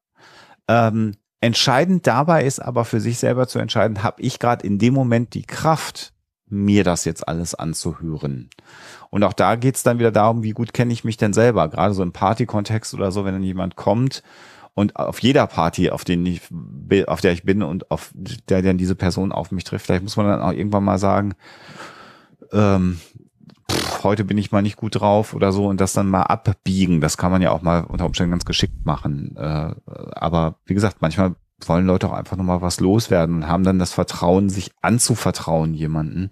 Ähm, 0.68 1.16
entscheidend 1.39 2.08
dabei 2.08 2.43
ist 2.43 2.60
aber 2.60 2.86
für 2.86 2.99
sich 2.99 3.20
selber 3.20 3.47
zu 3.47 3.60
entscheiden, 3.60 4.03
habe 4.03 4.22
ich 4.22 4.39
gerade 4.39 4.66
in 4.66 4.80
dem 4.80 4.93
Moment 4.93 5.34
die 5.34 5.45
Kraft, 5.45 6.14
mir 6.50 6.84
das 6.84 7.06
jetzt 7.06 7.28
alles 7.28 7.56
anzuhören. 7.56 8.50
Und 9.10 9.24
auch 9.24 9.34
da 9.34 9.56
geht's 9.56 9.84
dann 9.84 10.00
wieder 10.00 10.12
darum, 10.12 10.43
wie 10.43 10.52
gut 10.52 10.74
kenne 10.74 10.93
ich 10.93 11.04
mich 11.04 11.18
denn 11.18 11.34
selber, 11.34 11.68
gerade 11.70 11.93
so 11.93 12.04
im 12.04 12.14
Party-Kontext 12.14 12.93
oder 12.93 13.12
so, 13.12 13.26
wenn 13.26 13.34
dann 13.34 13.43
jemand 13.43 13.76
kommt 13.76 14.24
und 14.78 14.95
auf 14.95 15.20
jeder 15.24 15.48
Party, 15.48 15.89
auf, 15.89 16.04
den 16.04 16.24
ich, 16.26 16.41
auf 17.08 17.20
der 17.20 17.32
ich 17.32 17.43
bin 17.43 17.64
und 17.64 17.89
auf 17.89 18.12
der 18.16 18.62
dann 18.62 18.78
diese 18.78 18.93
Person 18.93 19.32
auf 19.32 19.52
mich 19.52 19.64
trifft, 19.64 19.88
vielleicht 19.88 20.04
muss 20.04 20.18
man 20.18 20.28
dann 20.28 20.41
auch 20.41 20.52
irgendwann 20.52 20.84
mal 20.84 21.00
sagen, 21.00 21.34
ähm, 22.52 23.00
pff, 23.72 24.04
heute 24.04 24.24
bin 24.24 24.38
ich 24.38 24.52
mal 24.52 24.62
nicht 24.62 24.78
gut 24.78 25.00
drauf 25.00 25.34
oder 25.34 25.52
so 25.52 25.66
und 25.66 25.82
das 25.82 25.93
dann 25.93 26.08
mal 26.08 26.22
abbiegen. 26.22 27.02
Das 27.02 27.18
kann 27.18 27.32
man 27.32 27.41
ja 27.41 27.52
auch 27.52 27.64
mal 27.64 27.86
unter 27.86 28.06
Umständen 28.06 28.30
ganz 28.30 28.45
geschickt 28.45 28.86
machen. 28.86 29.36
Äh, 29.36 29.74
aber 29.86 30.60
wie 30.66 30.76
gesagt, 30.76 30.98
manchmal 31.02 31.34
wollen 31.66 31.88
Leute 31.88 32.08
auch 32.08 32.14
einfach 32.14 32.38
nochmal 32.38 32.62
was 32.62 32.80
loswerden 32.80 33.36
und 33.36 33.47
haben 33.47 33.64
dann 33.64 33.80
das 33.80 33.93
Vertrauen, 33.93 34.49
sich 34.49 34.72
anzuvertrauen 34.82 35.74
jemanden. 35.74 36.30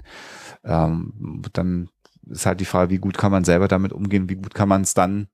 Ähm, 0.63 1.41
dann 1.53 1.89
ist 2.27 2.45
halt 2.45 2.59
die 2.59 2.65
Frage, 2.65 2.91
wie 2.91 2.97
gut 2.97 3.17
kann 3.17 3.31
man 3.31 3.43
selber 3.43 3.67
damit 3.67 3.93
umgehen, 3.93 4.29
wie 4.29 4.35
gut 4.35 4.53
kann 4.53 4.69
man 4.69 4.81
es 4.81 4.93
dann 4.93 5.27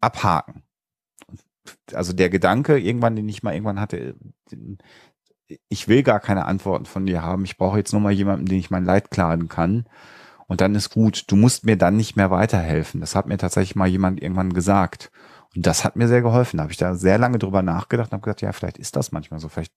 abhaken. 0.00 0.62
Also 1.92 2.12
der 2.12 2.30
Gedanke, 2.30 2.78
irgendwann, 2.78 3.16
den 3.16 3.28
ich 3.28 3.42
mal 3.42 3.54
irgendwann 3.54 3.80
hatte, 3.80 4.16
ich 5.68 5.88
will 5.88 6.02
gar 6.02 6.20
keine 6.20 6.46
Antworten 6.46 6.86
von 6.86 7.06
dir 7.06 7.22
haben, 7.22 7.44
ich 7.44 7.56
brauche 7.56 7.78
jetzt 7.78 7.92
nur 7.92 8.02
mal 8.02 8.12
jemanden, 8.12 8.46
den 8.46 8.58
ich 8.58 8.70
mein 8.70 8.84
Leid 8.84 9.10
klagen 9.10 9.48
kann. 9.48 9.86
Und 10.46 10.60
dann 10.60 10.74
ist 10.74 10.90
gut. 10.90 11.24
Du 11.28 11.36
musst 11.36 11.64
mir 11.64 11.76
dann 11.76 11.96
nicht 11.96 12.16
mehr 12.16 12.30
weiterhelfen. 12.30 13.00
Das 13.00 13.14
hat 13.14 13.26
mir 13.26 13.38
tatsächlich 13.38 13.76
mal 13.76 13.88
jemand 13.88 14.22
irgendwann 14.22 14.52
gesagt. 14.52 15.10
Und 15.54 15.66
das 15.66 15.84
hat 15.84 15.96
mir 15.96 16.08
sehr 16.08 16.22
geholfen. 16.22 16.56
Da 16.56 16.64
habe 16.64 16.72
ich 16.72 16.78
da 16.78 16.94
sehr 16.94 17.18
lange 17.18 17.38
drüber 17.38 17.62
nachgedacht 17.62 18.08
und 18.10 18.14
habe 18.14 18.24
gesagt, 18.24 18.42
ja, 18.42 18.52
vielleicht 18.52 18.78
ist 18.78 18.96
das 18.96 19.12
manchmal 19.12 19.40
so. 19.40 19.48
Vielleicht 19.48 19.72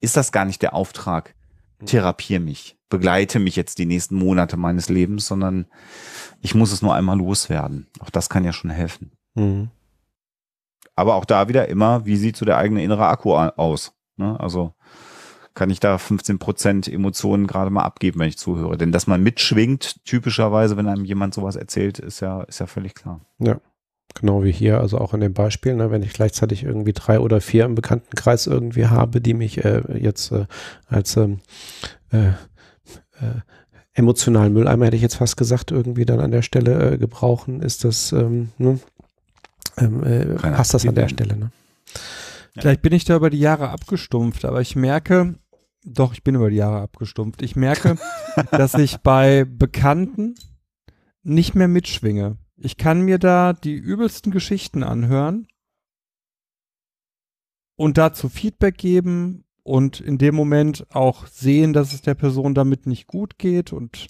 ist 0.00 0.16
das 0.16 0.32
gar 0.32 0.44
nicht 0.44 0.62
der 0.62 0.74
Auftrag. 0.74 1.34
Mhm. 1.80 1.86
Therapier 1.86 2.40
mich, 2.40 2.76
begleite 2.88 3.38
mich 3.38 3.56
jetzt 3.56 3.78
die 3.78 3.86
nächsten 3.86 4.16
Monate 4.16 4.56
meines 4.56 4.88
Lebens, 4.88 5.26
sondern 5.26 5.66
ich 6.40 6.54
muss 6.54 6.72
es 6.72 6.82
nur 6.82 6.94
einmal 6.94 7.18
loswerden. 7.18 7.88
Auch 8.00 8.10
das 8.10 8.28
kann 8.28 8.44
ja 8.44 8.52
schon 8.52 8.70
helfen. 8.70 9.12
Mhm. 9.34 9.70
Aber 10.94 11.14
auch 11.14 11.24
da 11.24 11.48
wieder 11.48 11.68
immer, 11.68 12.04
wie 12.04 12.16
sieht 12.16 12.36
so 12.36 12.44
der 12.44 12.58
eigene 12.58 12.82
innere 12.82 13.06
Akku 13.06 13.34
aus? 13.34 13.92
Ne? 14.16 14.38
Also 14.38 14.74
kann 15.54 15.70
ich 15.70 15.80
da 15.80 15.98
15 15.98 16.38
Prozent 16.38 16.88
Emotionen 16.88 17.46
gerade 17.46 17.70
mal 17.70 17.82
abgeben, 17.82 18.20
wenn 18.20 18.28
ich 18.28 18.38
zuhöre. 18.38 18.76
Denn 18.76 18.92
dass 18.92 19.06
man 19.06 19.22
mitschwingt, 19.22 20.04
typischerweise, 20.04 20.76
wenn 20.76 20.88
einem 20.88 21.04
jemand 21.04 21.34
sowas 21.34 21.56
erzählt, 21.56 21.98
ist 21.98 22.20
ja, 22.20 22.42
ist 22.42 22.60
ja 22.60 22.66
völlig 22.66 22.94
klar. 22.94 23.20
Ja. 23.38 23.60
Genau 24.14 24.44
wie 24.44 24.52
hier, 24.52 24.80
also 24.80 24.98
auch 24.98 25.14
in 25.14 25.20
dem 25.20 25.32
Beispiel, 25.32 25.74
ne, 25.74 25.90
wenn 25.90 26.02
ich 26.02 26.12
gleichzeitig 26.12 26.64
irgendwie 26.64 26.92
drei 26.92 27.18
oder 27.18 27.40
vier 27.40 27.64
im 27.64 27.74
Bekanntenkreis 27.74 28.46
irgendwie 28.46 28.86
habe, 28.86 29.20
die 29.20 29.34
mich 29.34 29.64
äh, 29.64 29.82
jetzt 29.98 30.32
äh, 30.32 30.46
als 30.86 31.16
ähm, 31.16 31.40
äh, 32.10 32.28
äh, 32.28 33.40
emotionalen 33.94 34.52
Mülleimer, 34.52 34.86
hätte 34.86 34.96
ich 34.96 35.02
jetzt 35.02 35.16
fast 35.16 35.36
gesagt, 35.36 35.70
irgendwie 35.70 36.04
dann 36.04 36.20
an 36.20 36.30
der 36.30 36.42
Stelle 36.42 36.92
äh, 36.92 36.98
gebrauchen, 36.98 37.60
ist 37.62 37.84
das, 37.84 38.12
ähm, 38.12 38.50
ne, 38.58 38.80
ähm, 39.78 40.02
äh, 40.04 40.26
passt 40.36 40.74
das 40.74 40.86
an 40.86 40.94
der 40.94 41.08
Stelle. 41.08 41.36
Ne? 41.36 41.50
Vielleicht 42.54 42.82
bin 42.82 42.92
ich 42.92 43.04
da 43.04 43.16
über 43.16 43.30
die 43.30 43.40
Jahre 43.40 43.70
abgestumpft, 43.70 44.44
aber 44.44 44.60
ich 44.60 44.76
merke, 44.76 45.34
doch, 45.84 46.12
ich 46.12 46.22
bin 46.22 46.34
über 46.34 46.50
die 46.50 46.56
Jahre 46.56 46.80
abgestumpft. 46.80 47.42
Ich 47.42 47.56
merke, 47.56 47.96
dass 48.50 48.74
ich 48.74 48.98
bei 48.98 49.44
Bekannten 49.44 50.34
nicht 51.22 51.54
mehr 51.54 51.68
mitschwinge. 51.68 52.36
Ich 52.64 52.76
kann 52.76 53.00
mir 53.00 53.18
da 53.18 53.54
die 53.54 53.74
übelsten 53.74 54.30
Geschichten 54.30 54.84
anhören 54.84 55.48
und 57.74 57.98
dazu 57.98 58.28
Feedback 58.28 58.78
geben 58.78 59.42
und 59.64 59.98
in 59.98 60.16
dem 60.16 60.36
Moment 60.36 60.86
auch 60.94 61.26
sehen, 61.26 61.72
dass 61.72 61.92
es 61.92 62.02
der 62.02 62.14
Person 62.14 62.54
damit 62.54 62.86
nicht 62.86 63.08
gut 63.08 63.36
geht 63.36 63.72
und 63.72 64.06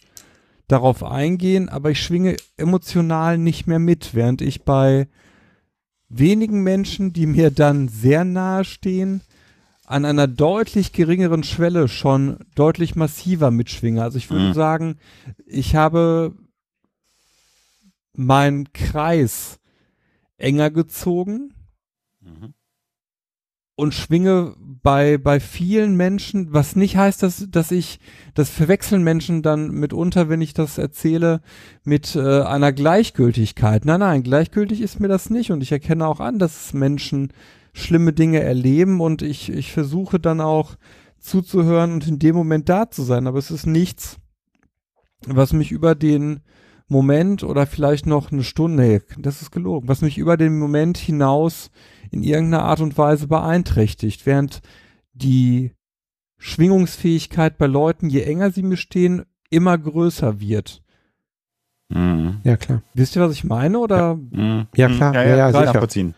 darauf 0.68 1.02
eingehen, 1.02 1.70
aber 1.70 1.92
ich 1.92 2.02
schwinge 2.02 2.36
emotional 2.58 3.38
nicht 3.38 3.66
mehr 3.66 3.78
mit, 3.78 4.14
während 4.14 4.42
ich 4.42 4.64
bei 4.64 5.08
wenigen 6.10 6.62
Menschen, 6.62 7.14
die 7.14 7.26
mir 7.26 7.50
dann 7.50 7.88
sehr 7.88 8.24
nahe 8.24 8.64
stehen, 8.64 9.22
an 9.86 10.04
einer 10.04 10.28
deutlich 10.28 10.92
geringeren 10.92 11.42
Schwelle 11.42 11.88
schon 11.88 12.36
deutlich 12.54 12.96
massiver 12.96 13.50
mitschwinge. 13.50 14.02
Also 14.02 14.18
ich 14.18 14.28
würde 14.28 14.48
mhm. 14.48 14.52
sagen, 14.52 14.98
ich 15.46 15.74
habe 15.74 16.34
meinen 18.14 18.72
Kreis 18.72 19.58
enger 20.36 20.70
gezogen 20.70 21.54
mhm. 22.20 22.54
und 23.76 23.94
schwinge 23.94 24.54
bei, 24.58 25.16
bei 25.18 25.38
vielen 25.38 25.96
Menschen, 25.96 26.52
was 26.52 26.74
nicht 26.74 26.96
heißt, 26.96 27.22
dass, 27.22 27.46
dass 27.48 27.70
ich, 27.70 28.00
das 28.34 28.50
verwechseln 28.50 29.04
Menschen 29.04 29.42
dann 29.42 29.70
mitunter, 29.70 30.28
wenn 30.28 30.40
ich 30.40 30.54
das 30.54 30.78
erzähle, 30.78 31.40
mit 31.84 32.16
äh, 32.16 32.42
einer 32.42 32.72
Gleichgültigkeit. 32.72 33.84
Nein, 33.84 34.00
nein, 34.00 34.22
gleichgültig 34.22 34.80
ist 34.80 35.00
mir 35.00 35.08
das 35.08 35.30
nicht 35.30 35.52
und 35.52 35.62
ich 35.62 35.72
erkenne 35.72 36.06
auch 36.06 36.20
an, 36.20 36.38
dass 36.38 36.74
Menschen 36.74 37.32
schlimme 37.72 38.12
Dinge 38.12 38.40
erleben 38.40 39.00
und 39.00 39.22
ich, 39.22 39.50
ich 39.50 39.72
versuche 39.72 40.20
dann 40.20 40.40
auch 40.40 40.76
zuzuhören 41.18 41.92
und 41.94 42.08
in 42.08 42.18
dem 42.18 42.34
Moment 42.34 42.68
da 42.68 42.90
zu 42.90 43.02
sein, 43.02 43.26
aber 43.26 43.38
es 43.38 43.50
ist 43.50 43.66
nichts, 43.66 44.18
was 45.26 45.52
mich 45.52 45.70
über 45.70 45.94
den 45.94 46.40
Moment 46.92 47.42
oder 47.42 47.66
vielleicht 47.66 48.06
noch 48.06 48.30
eine 48.30 48.44
Stunde, 48.44 48.82
nee, 48.82 49.00
das 49.18 49.42
ist 49.42 49.50
gelogen, 49.50 49.88
was 49.88 50.02
mich 50.02 50.18
über 50.18 50.36
den 50.36 50.58
Moment 50.58 50.98
hinaus 50.98 51.70
in 52.10 52.22
irgendeiner 52.22 52.64
Art 52.64 52.80
und 52.80 52.96
Weise 52.96 53.26
beeinträchtigt, 53.26 54.26
während 54.26 54.60
die 55.12 55.72
Schwingungsfähigkeit 56.38 57.58
bei 57.58 57.66
Leuten, 57.66 58.08
je 58.08 58.22
enger 58.22 58.50
sie 58.50 58.62
mir 58.62 58.76
stehen, 58.76 59.24
immer 59.50 59.76
größer 59.76 60.40
wird. 60.40 60.82
Mhm. 61.88 62.40
Ja, 62.44 62.56
klar. 62.56 62.82
Wisst 62.94 63.16
ihr, 63.16 63.22
was 63.22 63.32
ich 63.32 63.44
meine? 63.44 63.78
Oder? 63.78 64.18
Ja, 64.30 64.38
mhm. 64.38 64.66
ja 64.74 64.88
klar. 64.88 65.14
Ja, 65.14 65.22
ja, 65.22 65.36
ja, 65.36 65.50
ja 65.50 65.66
sicher. 65.72 66.12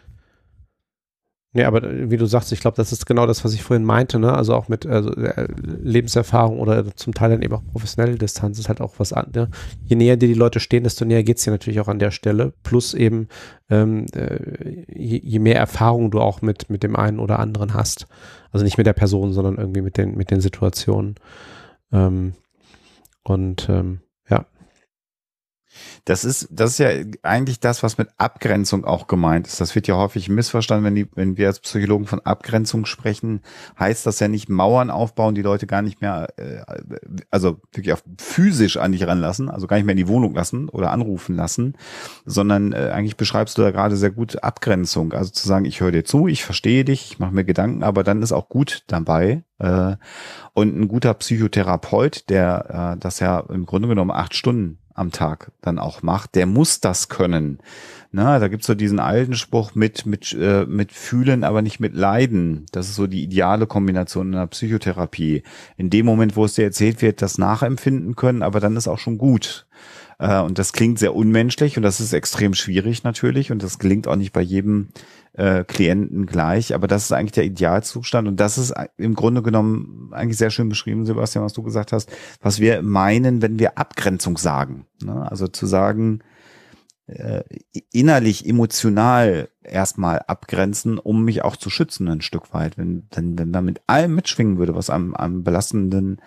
Nee, 1.57 1.65
aber 1.65 1.85
äh, 1.85 2.11
wie 2.11 2.17
du 2.17 2.27
sagst, 2.27 2.53
ich 2.53 2.61
glaube, 2.61 2.77
das 2.77 2.93
ist 2.93 3.07
genau 3.07 3.27
das, 3.27 3.45
was 3.45 3.55
ich 3.55 3.63
vorhin 3.63 3.85
meinte, 3.85 4.19
ne? 4.19 4.35
Also 4.35 4.55
auch 4.55 4.69
mit 4.69 4.87
also, 4.87 5.11
äh, 5.15 5.47
Lebenserfahrung 5.57 6.59
oder 6.59 6.95
zum 6.97 7.15
Teil 7.15 7.31
dann 7.31 7.43
eben 7.43 7.55
auch 7.55 7.63
professionelle 7.73 8.19
Distanz 8.19 8.59
ist 8.59 8.69
halt 8.69 8.81
auch 8.81 8.95
was 8.99 9.13
anderes. 9.13 9.49
Ne? 9.49 9.57
Je 9.85 9.97
näher 9.97 10.17
dir 10.17 10.29
die 10.29 10.35
Leute 10.35 10.59
stehen, 10.59 10.83
desto 10.83 11.05
näher 11.05 11.23
geht's 11.23 11.45
dir 11.45 11.53
natürlich 11.53 11.79
auch 11.81 11.89
an 11.89 12.01
der 12.01 12.11
Stelle. 12.11 12.53
Plus 12.65 12.93
eben, 12.93 13.29
ähm, 13.71 14.07
äh, 14.15 14.85
je, 14.93 15.21
je, 15.23 15.39
mehr 15.39 15.57
Erfahrung 15.57 16.11
du 16.11 16.21
auch 16.21 16.43
mit, 16.43 16.71
mit 16.71 16.83
dem 16.83 16.97
einen 16.97 17.21
oder 17.21 17.39
anderen 17.39 17.73
hast. 17.73 18.09
Also 18.51 18.65
nicht 18.65 18.77
mit 18.77 18.87
der 18.87 18.93
Person, 18.93 19.33
sondern 19.33 19.57
irgendwie 19.57 19.83
mit 19.83 19.97
den, 19.97 20.17
mit 20.17 20.33
den 20.33 20.41
Situationen. 20.41 21.15
Ähm, 21.93 22.35
und 23.23 23.69
ähm. 23.71 24.01
Das 26.05 26.25
ist, 26.25 26.49
das 26.51 26.73
ist 26.73 26.79
ja 26.79 26.89
eigentlich 27.23 27.61
das, 27.61 27.83
was 27.83 27.99
mit 27.99 28.09
Abgrenzung 28.19 28.85
auch 28.85 29.07
gemeint 29.07 29.47
ist. 29.47 29.61
Das 29.61 29.75
wird 29.75 29.87
ja 29.87 29.97
häufig 29.97 30.29
missverstanden, 30.29 30.85
wenn, 30.85 30.95
die, 30.95 31.09
wenn 31.15 31.37
wir 31.37 31.47
als 31.49 31.61
Psychologen 31.61 32.07
von 32.07 32.21
Abgrenzung 32.21 32.87
sprechen, 32.87 33.41
heißt 33.79 34.07
das 34.07 34.21
ja 34.21 34.29
nicht 34.29 34.49
Mauern 34.49 34.91
aufbauen, 34.91 35.35
die 35.35 35.43
Leute 35.43 35.67
gar 35.67 35.83
nicht 35.83 36.01
mehr, 36.01 36.29
äh, 36.37 36.63
also 37.31 37.61
wirklich 37.73 37.93
auch 37.93 38.01
physisch 38.19 38.77
an 38.77 38.93
dich 38.93 39.07
ranlassen, 39.07 39.49
also 39.49 39.67
gar 39.67 39.77
nicht 39.77 39.87
mehr 39.87 39.95
in 39.95 39.99
die 39.99 40.09
Wohnung 40.09 40.35
lassen 40.35 40.69
oder 40.69 40.91
anrufen 40.91 41.37
lassen, 41.37 41.75
sondern 42.25 42.73
äh, 42.73 42.91
eigentlich 42.93 43.17
beschreibst 43.17 43.59
du 43.59 43.63
da 43.63 43.71
gerade 43.71 43.97
sehr 43.97 44.11
gut 44.11 44.43
Abgrenzung. 44.43 45.13
Also 45.13 45.31
zu 45.31 45.47
sagen, 45.47 45.65
ich 45.65 45.81
höre 45.81 45.93
dir 45.93 46.05
zu, 46.05 46.29
ich 46.29 46.45
verstehe 46.45 46.85
dich, 46.85 47.13
ich 47.13 47.19
mache 47.19 47.35
mir 47.35 47.45
Gedanken, 47.45 47.83
aber 47.83 48.05
dann 48.05 48.23
ist 48.23 48.33
auch 48.33 48.49
gut 48.49 48.85
dabei. 48.87 49.45
Äh, 49.59 49.97
und 50.53 50.79
ein 50.79 50.89
guter 50.89 51.15
Psychotherapeut, 51.15 52.29
der 52.29 52.95
äh, 52.95 53.01
das 53.01 53.21
ja 53.21 53.41
im 53.41 53.67
Grunde 53.67 53.89
genommen 53.89 54.11
acht 54.11 54.35
Stunden 54.35 54.79
am 54.95 55.11
Tag 55.11 55.51
dann 55.61 55.79
auch 55.79 56.03
macht, 56.03 56.35
der 56.35 56.47
muss 56.47 56.81
das 56.81 57.09
können. 57.09 57.59
Na, 58.13 58.39
da 58.39 58.47
gibt's 58.47 58.67
so 58.67 58.75
diesen 58.75 59.01
alten 59.01 59.35
Spruch 59.35 59.75
mit, 59.75 60.07
mit, 60.07 60.33
äh, 60.33 60.67
mit 60.67 60.93
fühlen, 60.93 61.43
aber 61.43 61.63
nicht 61.63 61.81
mit 61.81 61.95
leiden. 61.95 62.65
Das 62.71 62.89
ist 62.89 62.95
so 62.95 63.09
die 63.09 63.25
ideale 63.25 63.67
Kombination 63.67 64.29
in 64.29 64.39
der 64.39 64.47
Psychotherapie. 64.47 65.43
In 65.77 65.91
dem 65.91 66.07
Moment, 66.07 66.37
wo 66.37 66.45
es 66.45 66.55
dir 66.55 66.63
erzählt 66.63 67.03
wird, 67.03 67.23
das 67.23 67.39
nachempfinden 67.39 68.15
können, 68.15 68.43
aber 68.43 68.61
dann 68.61 68.77
ist 68.77 68.87
auch 68.87 69.01
schon 69.01 69.19
gut. 69.19 69.67
Äh, 70.19 70.41
und 70.41 70.59
das 70.59 70.73
klingt 70.73 71.01
sehr 71.01 71.15
unmenschlich 71.15 71.77
und 71.77 71.83
das 71.83 72.01
ist 72.01 72.13
extrem 72.13 72.55
schwierig 72.55 73.03
natürlich 73.03 73.51
und 73.51 73.63
das 73.63 73.79
gelingt 73.81 74.07
auch 74.07 74.17
nicht 74.17 74.33
bei 74.33 74.43
jedem 74.43 74.89
äh, 75.35 75.65
Klienten 75.65 76.27
gleich, 76.27 76.75
aber 76.75 76.87
das 76.87 77.05
ist 77.05 77.13
eigentlich 77.13 77.33
der 77.33 77.45
Idealzustand 77.45 78.29
und 78.29 78.39
das 78.39 78.57
ist 78.57 78.73
im 78.97 79.15
Grunde 79.15 79.43
genommen 79.43 80.11
eigentlich 80.13 80.39
sehr 80.39 80.51
schön 80.51 80.69
beschrieben, 80.69 81.07
Sebastian, 81.07 81.45
was 81.45 81.53
du 81.53 81.63
gesagt 81.63 81.93
hast, 81.93 82.11
was 82.41 82.61
wir 82.61 82.83
meinen, 82.83 83.43
wenn 83.43 83.59
wir 83.59 83.77
Abgrenzung 83.79 84.39
sagen. 84.39 84.87
Ne? 85.03 85.31
Also 85.31 85.49
zu 85.49 85.67
sagen, 85.67 86.21
äh, 87.07 87.43
innerlich, 87.93 88.49
emotional 88.49 89.49
erstmal 89.63 90.21
abgrenzen, 90.21 90.99
um 90.99 91.25
mich 91.25 91.43
auch 91.43 91.57
zu 91.57 91.69
schützen 91.69 92.09
ein 92.09 92.23
Stück 92.23 92.55
weit. 92.55 92.79
Wenn, 92.79 93.09
wenn, 93.13 93.39
wenn 93.39 93.51
man 93.51 93.65
mit 93.65 93.83
allem 93.87 94.15
mitschwingen 94.15 94.59
würde, 94.59 94.75
was 94.75 94.89
am, 94.89 95.15
am 95.15 95.45
belastenden 95.45 96.21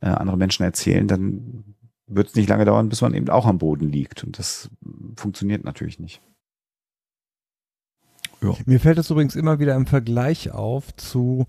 äh, 0.00 0.06
andere 0.06 0.36
Menschen 0.36 0.62
erzählen, 0.62 1.08
dann 1.08 1.64
wird 2.06 2.28
es 2.28 2.34
nicht 2.34 2.48
lange 2.48 2.64
dauern, 2.64 2.88
bis 2.88 3.00
man 3.00 3.14
eben 3.14 3.28
auch 3.28 3.46
am 3.46 3.58
Boden 3.58 3.88
liegt. 3.88 4.22
Und 4.22 4.38
das 4.38 4.70
funktioniert 5.16 5.64
natürlich 5.64 5.98
nicht. 5.98 6.20
Ja. 8.42 8.54
Mir 8.66 8.80
fällt 8.80 8.98
es 8.98 9.10
übrigens 9.10 9.36
immer 9.36 9.58
wieder 9.58 9.74
im 9.74 9.86
Vergleich 9.86 10.50
auf 10.50 10.94
zu 10.96 11.46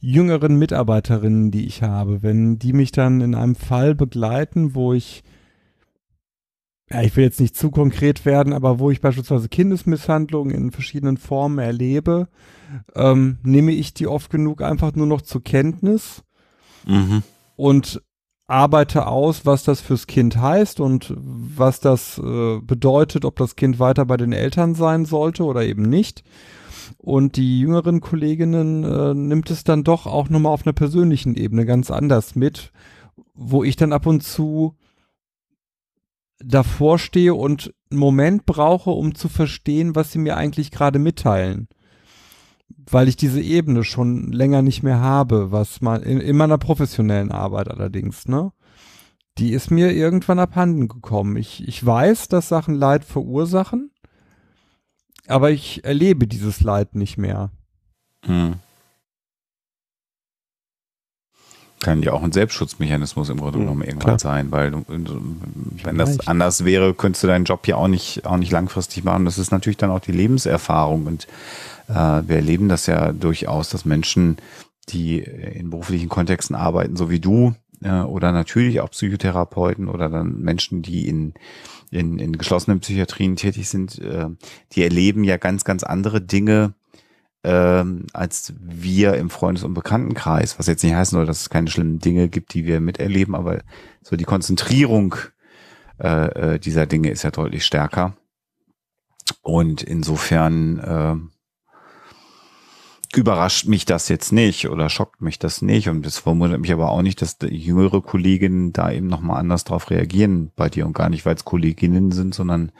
jüngeren 0.00 0.58
Mitarbeiterinnen, 0.58 1.50
die 1.50 1.66
ich 1.66 1.82
habe. 1.82 2.22
Wenn 2.22 2.58
die 2.58 2.72
mich 2.72 2.90
dann 2.90 3.20
in 3.20 3.34
einem 3.34 3.54
Fall 3.54 3.94
begleiten, 3.94 4.74
wo 4.74 4.92
ich, 4.92 5.22
ja, 6.90 7.02
ich 7.02 7.16
will 7.16 7.24
jetzt 7.24 7.40
nicht 7.40 7.56
zu 7.56 7.70
konkret 7.70 8.24
werden, 8.24 8.52
aber 8.52 8.80
wo 8.80 8.90
ich 8.90 9.00
beispielsweise 9.00 9.48
Kindesmisshandlungen 9.48 10.54
in 10.54 10.70
verschiedenen 10.72 11.16
Formen 11.16 11.58
erlebe, 11.58 12.28
ähm, 12.96 13.38
nehme 13.44 13.72
ich 13.72 13.94
die 13.94 14.08
oft 14.08 14.30
genug 14.30 14.62
einfach 14.62 14.94
nur 14.94 15.06
noch 15.06 15.22
zur 15.22 15.44
Kenntnis 15.44 16.24
mhm. 16.86 17.22
und 17.54 18.02
arbeite 18.52 19.06
aus, 19.06 19.46
was 19.46 19.64
das 19.64 19.80
fürs 19.80 20.06
Kind 20.06 20.36
heißt 20.36 20.78
und 20.78 21.14
was 21.16 21.80
das 21.80 22.18
äh, 22.18 22.60
bedeutet, 22.60 23.24
ob 23.24 23.36
das 23.36 23.56
Kind 23.56 23.78
weiter 23.78 24.04
bei 24.04 24.18
den 24.18 24.32
Eltern 24.32 24.74
sein 24.74 25.06
sollte 25.06 25.44
oder 25.44 25.64
eben 25.64 25.88
nicht. 25.88 26.22
Und 26.98 27.36
die 27.36 27.60
jüngeren 27.60 28.00
Kolleginnen 28.00 28.84
äh, 28.84 29.14
nimmt 29.14 29.50
es 29.50 29.64
dann 29.64 29.84
doch 29.84 30.06
auch 30.06 30.28
nochmal 30.28 30.52
auf 30.52 30.66
einer 30.66 30.74
persönlichen 30.74 31.34
Ebene 31.34 31.64
ganz 31.64 31.90
anders 31.90 32.34
mit, 32.34 32.72
wo 33.32 33.64
ich 33.64 33.76
dann 33.76 33.94
ab 33.94 34.04
und 34.06 34.22
zu 34.22 34.76
davor 36.38 36.98
stehe 36.98 37.34
und 37.34 37.72
einen 37.90 38.00
Moment 38.00 38.44
brauche, 38.44 38.90
um 38.90 39.14
zu 39.14 39.30
verstehen, 39.30 39.96
was 39.96 40.12
sie 40.12 40.18
mir 40.18 40.36
eigentlich 40.36 40.70
gerade 40.70 40.98
mitteilen 40.98 41.68
weil 42.90 43.08
ich 43.08 43.16
diese 43.16 43.40
Ebene 43.40 43.84
schon 43.84 44.32
länger 44.32 44.62
nicht 44.62 44.82
mehr 44.82 45.00
habe, 45.00 45.52
was 45.52 45.80
man 45.80 46.02
in, 46.02 46.20
in 46.20 46.36
meiner 46.36 46.58
professionellen 46.58 47.32
Arbeit 47.32 47.68
allerdings, 47.68 48.28
ne? 48.28 48.52
Die 49.38 49.52
ist 49.52 49.70
mir 49.70 49.92
irgendwann 49.92 50.38
abhanden 50.38 50.88
gekommen. 50.88 51.36
Ich, 51.36 51.66
ich 51.66 51.84
weiß, 51.84 52.28
dass 52.28 52.48
Sachen 52.48 52.74
Leid 52.74 53.02
verursachen, 53.02 53.90
aber 55.26 55.50
ich 55.50 55.84
erlebe 55.84 56.26
dieses 56.26 56.60
Leid 56.60 56.94
nicht 56.94 57.16
mehr. 57.16 57.50
Hm. 58.24 58.56
Kann 61.80 62.02
ja 62.02 62.12
auch 62.12 62.22
ein 62.22 62.30
Selbstschutzmechanismus 62.30 63.28
im 63.28 63.38
Grunde 63.38 63.58
hm, 63.58 63.64
genommen 63.64 63.82
irgendwann 63.82 64.18
Klar. 64.18 64.18
sein, 64.20 64.52
weil 64.52 64.70
du, 64.70 64.84
wenn 64.86 65.98
das 65.98 66.28
anders 66.28 66.64
wäre, 66.64 66.94
könntest 66.94 67.24
du 67.24 67.26
deinen 67.26 67.44
Job 67.44 67.66
ja 67.66 67.74
auch 67.74 67.88
nicht, 67.88 68.24
auch 68.24 68.36
nicht 68.36 68.52
langfristig 68.52 69.02
machen. 69.02 69.24
Das 69.24 69.36
ist 69.36 69.50
natürlich 69.50 69.78
dann 69.78 69.90
auch 69.90 69.98
die 69.98 70.12
Lebenserfahrung 70.12 71.06
und 71.06 71.26
wir 71.88 72.36
erleben 72.36 72.68
das 72.68 72.86
ja 72.86 73.12
durchaus, 73.12 73.68
dass 73.70 73.84
Menschen, 73.84 74.36
die 74.88 75.18
in 75.18 75.70
beruflichen 75.70 76.08
Kontexten 76.08 76.56
arbeiten, 76.56 76.96
so 76.96 77.10
wie 77.10 77.20
du, 77.20 77.54
äh, 77.82 78.00
oder 78.02 78.32
natürlich 78.32 78.80
auch 78.80 78.90
Psychotherapeuten 78.90 79.88
oder 79.88 80.08
dann 80.08 80.40
Menschen, 80.40 80.82
die 80.82 81.08
in, 81.08 81.34
in, 81.90 82.18
in 82.18 82.38
geschlossenen 82.38 82.80
Psychiatrien 82.80 83.36
tätig 83.36 83.68
sind, 83.68 83.98
äh, 83.98 84.26
die 84.72 84.82
erleben 84.82 85.24
ja 85.24 85.36
ganz, 85.36 85.64
ganz 85.64 85.82
andere 85.82 86.20
Dinge, 86.20 86.74
ähm, 87.44 88.06
als 88.12 88.54
wir 88.60 89.14
im 89.14 89.30
Freundes- 89.30 89.64
und 89.64 89.74
Bekanntenkreis, 89.74 90.58
was 90.58 90.68
jetzt 90.68 90.84
nicht 90.84 90.94
heißen 90.94 91.16
soll, 91.16 91.26
dass 91.26 91.40
es 91.40 91.50
keine 91.50 91.68
schlimmen 91.68 91.98
Dinge 91.98 92.28
gibt, 92.28 92.54
die 92.54 92.66
wir 92.66 92.80
miterleben, 92.80 93.34
aber 93.34 93.62
so 94.02 94.16
die 94.16 94.24
Konzentrierung 94.24 95.16
äh, 95.98 96.54
äh 96.54 96.58
dieser 96.58 96.86
Dinge 96.86 97.10
ist 97.10 97.24
ja 97.24 97.30
deutlich 97.30 97.64
stärker. 97.64 98.16
Und 99.40 99.82
insofern 99.82 100.78
äh, 100.78 101.31
überrascht 103.16 103.66
mich 103.66 103.84
das 103.84 104.08
jetzt 104.08 104.32
nicht 104.32 104.68
oder 104.68 104.88
schockt 104.88 105.20
mich 105.20 105.38
das 105.38 105.62
nicht. 105.62 105.88
Und 105.88 106.06
es 106.06 106.18
verwundert 106.18 106.60
mich 106.60 106.72
aber 106.72 106.90
auch 106.90 107.02
nicht, 107.02 107.20
dass 107.22 107.36
jüngere 107.42 108.00
Kolleginnen 108.00 108.72
da 108.72 108.90
eben 108.90 109.06
nochmal 109.06 109.38
anders 109.38 109.64
drauf 109.64 109.90
reagieren 109.90 110.50
bei 110.56 110.68
dir 110.68 110.86
und 110.86 110.94
gar 110.94 111.08
nicht, 111.08 111.26
weil 111.26 111.34
es 111.34 111.44
Kolleginnen 111.44 112.12
sind, 112.12 112.34
sondern 112.34 112.72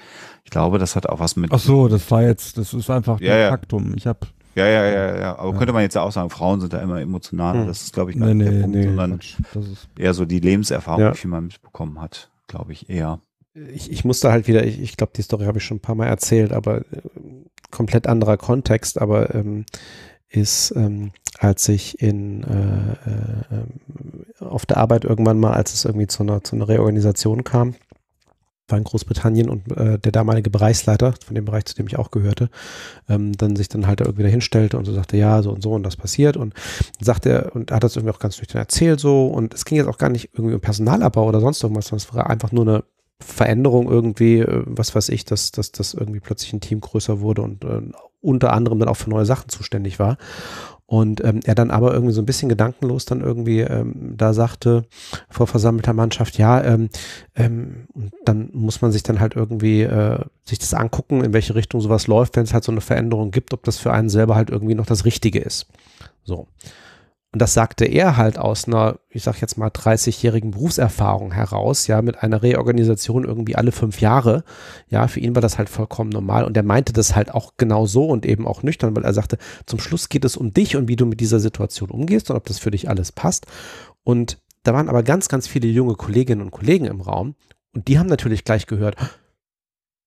ich 0.45 0.51
glaube, 0.51 0.79
das 0.79 0.97
hat 0.97 1.09
auch 1.09 1.21
was 1.21 1.37
mit. 1.37 1.53
Ach 1.53 1.59
so, 1.59 1.89
das 1.89 2.11
war 2.11 2.23
jetzt, 2.23 2.59
das 2.59 2.73
ist 2.73 2.91
einfach 2.91 3.21
ja, 3.21 3.37
ja. 3.37 3.51
Faktum. 3.51 3.95
Ich 3.97 4.07
habe 4.07 4.27
ja, 4.55 4.67
ja, 4.67 4.85
ja, 4.85 5.19
ja. 5.19 5.39
Aber 5.39 5.53
ja. 5.53 5.59
könnte 5.59 5.73
man 5.73 5.83
jetzt 5.83 5.95
ja 5.95 6.03
auch 6.03 6.13
sagen, 6.13 6.31
Frauen 6.31 6.61
sind 6.61 6.73
da 6.73 6.81
immer 6.81 7.01
emotionaler. 7.01 7.61
Hm. 7.61 7.67
Das 7.69 7.83
ist, 7.83 7.95
glaube 7.95 8.11
ich, 8.11 8.19
gar 8.19 8.29
nee, 8.29 8.35
nicht 8.35 8.53
der 8.53 8.61
Punkt, 8.61 8.77
nee, 8.77 8.85
sondern 8.85 9.21
eher 9.99 10.15
so 10.15 10.25
die 10.25 10.41
Lebenserfahrung, 10.41 11.01
ja. 11.01 11.11
die 11.13 11.27
man 11.27 11.45
mitbekommen 11.45 12.01
hat, 12.01 12.31
glaube 12.49 12.73
ich, 12.73 12.91
eher. 12.91 13.21
Ich, 13.55 13.91
ich 13.91 14.05
musste 14.05 14.31
halt 14.31 14.49
wieder, 14.49 14.65
ich, 14.65 14.81
ich 14.81 14.97
glaube, 14.97 15.13
die 15.17 15.23
Story 15.23 15.45
habe 15.45 15.59
ich 15.59 15.65
schon 15.65 15.79
ein 15.79 15.83
paar 15.83 15.95
Mal 15.95 16.07
erzählt, 16.07 16.53
aber 16.53 16.79
äh, 16.79 17.03
komplett 17.71 18.07
anderer 18.07 18.37
Kontext, 18.37 19.01
aber 19.01 19.35
ähm, 19.35 19.65
ist, 20.33 20.73
ähm, 20.77 21.13
als 21.39 21.69
ich 21.69 22.01
in 22.01 22.45
äh, 22.45 22.93
äh, 24.41 24.45
auf 24.45 24.67
der 24.67 24.79
Arbeit 24.79 25.05
irgendwann 25.05 25.39
mal, 25.39 25.53
als 25.53 25.75
es 25.75 25.85
irgendwie 25.85 26.07
zu 26.07 26.23
einer, 26.23 26.43
zu 26.43 26.57
einer 26.57 26.69
Reorganisation 26.69 27.45
kam, 27.45 27.75
war 28.69 28.79
in 28.79 28.85
Großbritannien 28.85 29.49
und 29.51 29.71
äh, 29.77 29.99
der 29.99 30.13
damalige 30.13 30.51
Bereichsleiter 30.51 31.15
von 31.25 31.35
dem 31.35 31.45
Bereich, 31.45 31.67
zu 31.67 31.75
dem 31.75 31.87
ich 31.87 31.99
auch 31.99 32.11
gehörte, 32.11 32.49
ähm, 33.09 33.33
dann 33.37 33.57
sich 33.57 33.69
dann 33.69 33.87
halt 33.87 34.01
irgendwie 34.01 34.23
dahinstellte 34.23 34.79
und 34.79 34.85
so 34.85 34.93
sagte, 34.93 35.17
ja, 35.17 35.43
so 35.43 35.51
und 35.51 35.63
so 35.63 35.73
und 35.73 35.83
das 35.83 35.97
passiert 35.97 36.37
und 36.37 36.55
sagte 37.01 37.29
er 37.31 37.55
und 37.55 37.71
hat 37.71 37.85
das 37.85 37.97
irgendwie 37.97 38.15
auch 38.15 38.19
ganz 38.19 38.39
nüchtern 38.39 38.61
erzählt 38.61 39.01
so 39.01 39.27
und 39.27 39.55
es 39.55 39.65
ging 39.65 39.77
jetzt 39.77 39.89
auch 39.89 39.99
gar 39.99 40.09
nicht 40.09 40.31
irgendwie 40.33 40.55
um 40.55 40.61
Personalabbau 40.61 41.27
oder 41.27 41.41
sonst 41.41 41.63
irgendwas, 41.63 41.87
sondern 41.87 42.07
es 42.09 42.15
war 42.15 42.31
einfach 42.31 42.53
nur 42.53 42.67
eine 42.67 42.85
Veränderung 43.21 43.91
irgendwie, 43.91 44.41
äh, 44.41 44.63
was 44.67 44.95
weiß 44.95 45.11
ich, 45.11 45.25
dass, 45.25 45.53
dass, 45.53 45.73
dass 45.73 45.95
irgendwie 45.95 46.21
plötzlich 46.21 46.53
ein 46.53 46.61
Team 46.61 46.81
größer 46.81 47.21
wurde 47.21 47.43
und 47.43 47.65
äh, 47.65 47.83
unter 48.23 48.53
anderem 48.53 48.79
dann 48.79 48.89
auch 48.89 48.97
für 48.97 49.11
neue 49.11 49.27
Sachen 49.27 49.49
zuständig 49.49 49.99
war. 49.99 50.17
Und 50.87 51.25
ähm, 51.25 51.41
er 51.45 51.55
dann 51.55 51.71
aber 51.71 51.95
irgendwie 51.95 52.13
so 52.13 52.21
ein 52.21 52.27
bisschen 52.27 52.51
gedankenlos 52.51 53.07
dann 53.07 53.23
irgendwie 53.23 53.61
ähm, 53.61 54.15
da 54.17 54.35
sagte 54.35 54.85
vor 55.31 55.47
versammelter 55.47 55.95
Mannschaft, 55.95 56.37
ja, 56.37 56.63
ähm, 56.63 56.91
ähm, 57.35 57.87
dann 58.27 58.51
muss 58.53 58.83
man 58.83 58.93
sich 58.93 59.03
dann 59.03 59.19
halt 59.19 59.35
irgendwie 59.35 59.85
äh, 59.85 60.19
sich 60.45 60.59
das 60.59 60.75
angucken, 60.75 61.25
in 61.25 61.33
welche 61.33 61.55
Richtung 61.55 61.81
sowas 61.81 62.09
läuft, 62.09 62.37
wenn 62.37 62.45
es 62.45 62.53
halt 62.53 62.65
so 62.65 62.73
eine 62.73 62.83
Veränderung 62.83 63.31
gibt, 63.31 63.55
ob 63.55 63.65
das 63.65 63.79
für 63.79 63.91
einen 63.91 64.11
selber 64.11 64.35
halt 64.35 64.51
irgendwie 64.51 64.75
noch 64.75 64.85
das 64.85 65.07
Richtige 65.07 65.39
ist. 65.39 65.67
So. 66.25 66.47
Und 67.33 67.41
das 67.41 67.55
sagte 67.55 67.87
er 67.87 68.19
halt 68.19 68.39
aus 68.39 68.67
einer, 68.67 68.99
ich 69.09 69.23
sag 69.23 69.41
jetzt 69.41 69.57
mal, 69.57 69.69
30-jährigen 69.69 70.51
Berufserfahrung 70.51 71.33
heraus, 71.33 71.87
ja, 71.87 72.03
mit 72.03 72.23
einer 72.23 72.43
Reorganisation 72.43 73.25
irgendwie 73.25 73.57
alle 73.57 73.73
fünf 73.73 74.03
Jahre. 74.03 74.45
Ja, 74.89 75.09
für 75.09 75.21
ihn 75.21 75.35
war 75.35 75.41
das 75.41 75.57
halt 75.57 75.71
vollkommen 75.71 76.11
normal. 76.11 76.45
Und 76.45 76.57
er 76.57 76.63
meinte 76.63 76.93
das 76.93 77.17
halt 77.17 77.33
auch 77.33 77.55
genau 77.57 77.87
so 77.87 78.05
und 78.05 78.27
eben 78.27 78.47
auch 78.47 78.63
nüchtern, 78.63 78.95
weil 78.95 79.05
er 79.05 79.15
sagte, 79.15 79.39
zum 79.65 79.79
Schluss 79.79 80.11
geht 80.11 80.27
es 80.27 80.37
um 80.37 80.53
dich 80.53 80.77
und 80.77 80.89
wie 80.89 80.97
du 80.97 81.07
mit 81.07 81.21
dieser 81.21 81.41
Situation 81.41 81.91
umgehst 81.91 82.31
und 82.31 82.37
ob 82.37 82.45
das 82.45 82.59
für 82.59 82.71
dich 82.71 82.91
alles 82.91 83.13
passt. 83.13 83.47
Und 84.05 84.39
da 84.63 84.75
waren 84.75 84.91
aber 84.91 85.03
ganz, 85.03 85.29
ganz 85.29 85.49
viele 85.49 85.69
junge 85.69 85.95
Kolleginnen 85.95 86.43
und 86.43 86.51
Kollegen 86.51 86.85
im 86.85 87.01
Raum 87.01 87.35
und 87.75 87.89
die 87.89 87.99
haben 87.99 88.09
natürlich 88.09 88.45
gleich 88.45 88.67
gehört, 88.67 88.97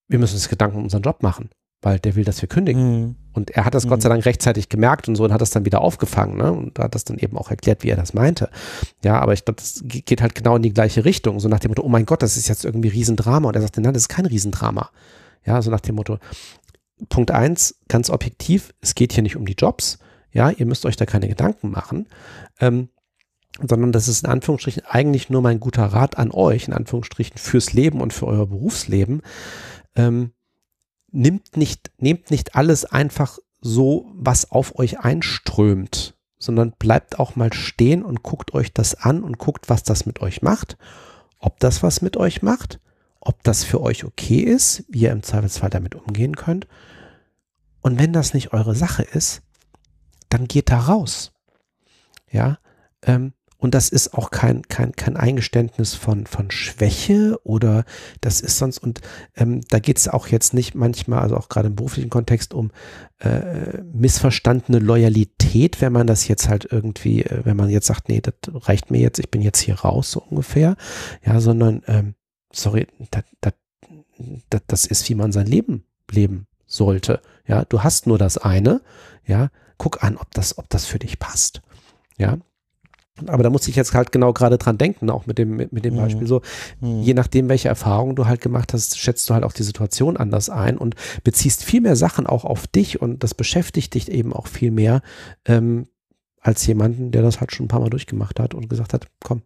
wir 0.07 0.19
müssen 0.19 0.35
uns 0.35 0.49
Gedanken 0.49 0.77
um 0.77 0.83
unseren 0.83 1.01
Job 1.01 1.23
machen. 1.23 1.49
Weil 1.81 1.99
der 1.99 2.15
will, 2.15 2.23
dass 2.23 2.41
wir 2.41 2.49
kündigen. 2.49 3.01
Mhm. 3.01 3.15
Und 3.33 3.51
er 3.51 3.65
hat 3.65 3.75
das 3.75 3.87
Gott 3.87 4.01
sei 4.01 4.07
Dank 4.09 4.25
rechtzeitig 4.25 4.69
gemerkt 4.69 5.09
und 5.09 5.15
so 5.15 5.25
und 5.25 5.33
hat 5.33 5.41
das 5.41 5.49
dann 5.49 5.65
wieder 5.65 5.81
aufgefangen 5.81 6.37
ne? 6.37 6.53
und 6.53 6.79
hat 6.79 6.95
das 6.95 7.03
dann 7.03 7.17
eben 7.17 7.37
auch 7.37 7.49
erklärt, 7.49 7.83
wie 7.83 7.89
er 7.89 7.97
das 7.97 8.13
meinte. 8.13 8.49
Ja, 9.03 9.19
aber 9.19 9.33
ich 9.33 9.43
glaube, 9.43 9.59
das 9.59 9.81
ge- 9.83 10.01
geht 10.01 10.21
halt 10.21 10.35
genau 10.35 10.55
in 10.55 10.61
die 10.63 10.73
gleiche 10.73 11.03
Richtung. 11.03 11.39
So 11.41 11.49
nach 11.49 11.59
dem 11.59 11.71
Motto, 11.71 11.83
oh 11.83 11.89
mein 11.89 12.05
Gott, 12.05 12.23
das 12.23 12.37
ist 12.37 12.47
jetzt 12.47 12.63
irgendwie 12.63 12.87
Riesendrama. 12.87 13.49
Und 13.49 13.55
er 13.55 13.61
sagte, 13.61 13.81
nein, 13.81 13.93
das 13.93 14.03
ist 14.03 14.09
kein 14.09 14.25
Riesendrama. 14.25 14.89
Ja, 15.45 15.61
so 15.61 15.69
nach 15.69 15.81
dem 15.81 15.95
Motto, 15.95 16.17
Punkt 17.09 17.31
eins, 17.31 17.75
ganz 17.89 18.09
objektiv, 18.09 18.73
es 18.79 18.95
geht 18.95 19.11
hier 19.11 19.23
nicht 19.23 19.35
um 19.35 19.45
die 19.45 19.55
Jobs. 19.57 19.99
Ja, 20.31 20.49
ihr 20.49 20.65
müsst 20.65 20.85
euch 20.85 20.95
da 20.95 21.05
keine 21.05 21.27
Gedanken 21.27 21.71
machen. 21.71 22.07
Ähm, 22.61 22.89
sondern 23.67 23.91
das 23.91 24.07
ist 24.07 24.23
in 24.23 24.29
Anführungsstrichen 24.29 24.83
eigentlich 24.85 25.29
nur 25.29 25.41
mein 25.41 25.59
guter 25.59 25.85
Rat 25.85 26.17
an 26.17 26.31
euch, 26.31 26.67
in 26.67 26.73
Anführungsstrichen 26.73 27.37
fürs 27.37 27.73
Leben 27.73 28.01
und 28.01 28.13
für 28.13 28.27
euer 28.27 28.47
Berufsleben. 28.47 29.21
Ähm, 29.95 30.31
nimmt 31.15 31.57
nicht, 31.57 31.91
nehmt 31.97 32.29
nicht 32.29 32.55
alles 32.55 32.85
einfach 32.85 33.39
so, 33.61 34.11
was 34.13 34.51
auf 34.51 34.77
euch 34.77 34.99
einströmt, 34.99 36.15
sondern 36.37 36.73
bleibt 36.73 37.17
auch 37.17 37.35
mal 37.35 37.53
stehen 37.53 38.03
und 38.03 38.21
guckt 38.21 38.53
euch 38.53 38.73
das 38.73 38.95
an 38.95 39.23
und 39.23 39.37
guckt, 39.37 39.69
was 39.69 39.83
das 39.83 40.05
mit 40.05 40.21
euch 40.21 40.41
macht, 40.41 40.77
ob 41.39 41.59
das 41.59 41.81
was 41.81 42.01
mit 42.01 42.17
euch 42.17 42.41
macht, 42.41 42.79
ob 43.21 43.41
das 43.43 43.63
für 43.63 43.81
euch 43.81 44.03
okay 44.03 44.41
ist, 44.41 44.83
wie 44.89 45.01
ihr 45.01 45.11
im 45.11 45.23
Zweifelsfall 45.23 45.69
damit 45.69 45.95
umgehen 45.95 46.35
könnt. 46.35 46.67
Und 47.81 47.97
wenn 47.97 48.13
das 48.13 48.33
nicht 48.33 48.53
eure 48.53 48.75
Sache 48.75 49.03
ist, 49.03 49.41
dann 50.29 50.47
geht 50.47 50.69
da 50.69 50.79
raus. 50.79 51.31
Ja, 52.29 52.59
ähm, 53.01 53.33
und 53.65 53.73
das 53.73 53.89
ist 53.89 54.13
auch 54.13 54.29
kein, 54.29 54.61
kein, 54.67 54.91
kein 54.91 55.17
Eingeständnis 55.17 55.95
von, 55.95 56.27
von 56.27 56.51
Schwäche 56.51 57.39
oder 57.43 57.83
das 58.21 58.39
ist 58.39 58.59
sonst, 58.59 58.77
und 58.77 59.01
ähm, 59.35 59.61
da 59.69 59.79
geht 59.79 59.97
es 59.97 60.07
auch 60.07 60.27
jetzt 60.27 60.53
nicht 60.53 60.75
manchmal, 60.75 61.21
also 61.21 61.35
auch 61.35 61.49
gerade 61.49 61.69
im 61.69 61.75
beruflichen 61.75 62.11
Kontext, 62.11 62.53
um 62.53 62.69
äh, 63.17 63.81
missverstandene 63.91 64.77
Loyalität, 64.77 65.81
wenn 65.81 65.93
man 65.93 66.05
das 66.05 66.27
jetzt 66.27 66.47
halt 66.47 66.67
irgendwie, 66.71 67.23
äh, 67.23 67.43
wenn 67.43 67.57
man 67.57 67.69
jetzt 67.71 67.87
sagt, 67.87 68.07
nee, 68.07 68.21
das 68.21 68.35
reicht 68.53 68.91
mir 68.91 68.99
jetzt, 68.99 69.17
ich 69.17 69.31
bin 69.31 69.41
jetzt 69.41 69.61
hier 69.61 69.79
raus, 69.79 70.11
so 70.11 70.21
ungefähr, 70.21 70.75
ja, 71.25 71.39
sondern, 71.39 71.81
ähm, 71.87 72.13
sorry, 72.53 72.85
das, 73.09 73.23
das, 73.41 74.61
das 74.67 74.85
ist, 74.85 75.09
wie 75.09 75.15
man 75.15 75.31
sein 75.31 75.47
Leben 75.47 75.85
leben 76.11 76.45
sollte. 76.67 77.19
Ja, 77.47 77.65
du 77.65 77.81
hast 77.81 78.05
nur 78.05 78.19
das 78.19 78.37
eine, 78.37 78.81
ja, 79.25 79.49
guck 79.79 80.03
an, 80.03 80.17
ob 80.17 80.31
das, 80.35 80.59
ob 80.59 80.69
das 80.69 80.85
für 80.85 80.99
dich 80.99 81.17
passt. 81.17 81.63
Ja, 82.19 82.37
aber 83.27 83.43
da 83.43 83.49
muss 83.49 83.67
ich 83.67 83.75
jetzt 83.77 83.93
halt 83.93 84.11
genau 84.11 84.33
gerade 84.33 84.57
dran 84.57 84.77
denken, 84.77 85.09
auch 85.09 85.25
mit 85.25 85.37
dem, 85.37 85.55
mit, 85.55 85.71
mit 85.71 85.85
dem 85.85 85.93
Mhm. 85.93 85.99
Beispiel 85.99 86.27
so, 86.27 86.41
Mhm. 86.81 87.01
je 87.01 87.13
nachdem, 87.13 87.47
welche 87.47 87.69
Erfahrungen 87.69 88.15
du 88.15 88.25
halt 88.25 88.41
gemacht 88.41 88.73
hast, 88.73 88.97
schätzt 88.99 89.29
du 89.29 89.33
halt 89.33 89.43
auch 89.45 89.53
die 89.53 89.63
Situation 89.63 90.17
anders 90.17 90.49
ein 90.49 90.77
und 90.77 90.95
beziehst 91.23 91.63
viel 91.63 91.79
mehr 91.81 91.95
Sachen 91.95 92.27
auch 92.27 92.43
auf 92.43 92.67
dich 92.67 93.01
und 93.01 93.23
das 93.23 93.33
beschäftigt 93.33 93.93
dich 93.93 94.11
eben 94.11 94.33
auch 94.33 94.47
viel 94.47 94.71
mehr 94.71 95.01
ähm, 95.45 95.87
als 96.41 96.65
jemanden, 96.67 97.11
der 97.11 97.21
das 97.21 97.39
halt 97.39 97.53
schon 97.53 97.65
ein 97.65 97.69
paar 97.69 97.79
Mal 97.79 97.89
durchgemacht 97.89 98.39
hat 98.39 98.53
und 98.53 98.69
gesagt 98.69 98.93
hat, 98.93 99.07
komm, 99.23 99.43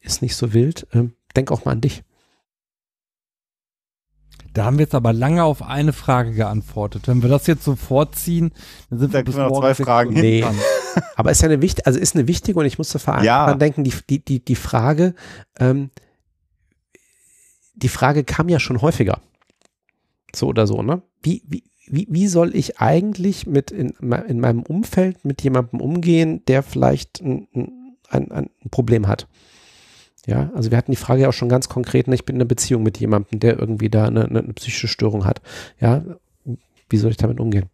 ist 0.00 0.20
nicht 0.22 0.34
so 0.36 0.52
wild, 0.52 0.86
ähm, 0.92 1.12
denk 1.36 1.50
auch 1.52 1.64
mal 1.64 1.72
an 1.72 1.80
dich. 1.80 2.02
Da 4.52 4.64
haben 4.64 4.78
wir 4.78 4.84
jetzt 4.84 4.94
aber 4.94 5.12
lange 5.12 5.44
auf 5.44 5.62
eine 5.62 5.92
Frage 5.92 6.32
geantwortet. 6.32 7.08
Wenn 7.08 7.22
wir 7.22 7.28
das 7.28 7.46
jetzt 7.46 7.62
so 7.64 7.76
vorziehen, 7.76 8.52
dann 8.90 8.98
sind 8.98 9.14
Da 9.14 9.18
wir 9.18 9.24
bis 9.24 9.36
morgen 9.36 9.54
zwei 9.60 9.74
Fragen 9.74 10.14
dran. 10.14 10.54
Aber 11.16 11.30
ist 11.30 11.42
ja 11.42 11.48
eine 11.48 11.62
wichtige, 11.62 11.86
also 11.86 11.98
ist 11.98 12.14
eine 12.14 12.26
wichtige 12.28 12.58
und 12.58 12.66
ich 12.66 12.78
musste 12.78 12.98
vor 12.98 13.14
allem 13.14 13.24
Ja. 13.24 13.46
dran 13.46 13.58
denken, 13.58 13.84
die, 13.84 13.92
die, 14.08 14.24
die, 14.24 14.44
die 14.44 14.54
Frage, 14.54 15.14
ähm, 15.58 15.90
die 17.74 17.88
Frage 17.88 18.24
kam 18.24 18.48
ja 18.48 18.58
schon 18.58 18.80
häufiger. 18.82 19.20
So 20.34 20.48
oder 20.48 20.66
so, 20.66 20.82
ne? 20.82 21.02
Wie, 21.22 21.42
wie, 21.46 21.64
wie, 21.88 22.06
wie 22.10 22.26
soll 22.28 22.54
ich 22.54 22.80
eigentlich 22.80 23.46
mit 23.46 23.70
in, 23.70 23.90
in 24.28 24.40
meinem 24.40 24.62
Umfeld 24.62 25.24
mit 25.24 25.42
jemandem 25.42 25.80
umgehen, 25.80 26.42
der 26.46 26.62
vielleicht 26.62 27.20
ein, 27.20 27.48
ein, 27.54 27.96
ein, 28.08 28.32
ein 28.32 28.50
Problem 28.70 29.06
hat? 29.06 29.28
Ja, 30.26 30.50
also 30.54 30.70
wir 30.70 30.78
hatten 30.78 30.90
die 30.90 30.96
Frage 30.96 31.22
ja 31.22 31.28
auch 31.28 31.32
schon 31.32 31.48
ganz 31.48 31.68
konkret, 31.68 32.08
ne, 32.08 32.14
ich 32.16 32.24
bin 32.24 32.34
in 32.36 32.40
einer 32.42 32.48
Beziehung 32.48 32.82
mit 32.82 32.98
jemandem, 32.98 33.38
der 33.38 33.58
irgendwie 33.58 33.88
da 33.88 34.06
eine, 34.06 34.24
eine, 34.24 34.40
eine 34.40 34.52
psychische 34.54 34.88
Störung 34.88 35.24
hat. 35.24 35.40
Ja, 35.80 36.02
wie 36.88 36.96
soll 36.96 37.12
ich 37.12 37.16
damit 37.16 37.38
umgehen? 37.40 37.66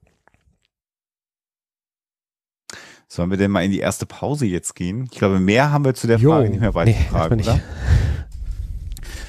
Sollen 3.13 3.29
wir 3.29 3.37
denn 3.37 3.51
mal 3.51 3.63
in 3.63 3.71
die 3.71 3.81
erste 3.81 4.07
Pause 4.07 4.47
jetzt 4.47 4.75
gehen? 4.75 5.07
Ich 5.13 5.19
glaube, 5.19 5.39
mehr 5.39 5.71
haben 5.71 5.85
wir 5.85 5.93
zu 5.93 6.07
der 6.07 6.17
Jo. 6.17 6.31
Frage 6.31 6.49
nicht 6.49 6.61
mehr 6.61 6.71
Nee, 6.71 6.73
beizutragen, 6.73 7.37
nicht. 7.37 7.47
oder? 7.47 7.61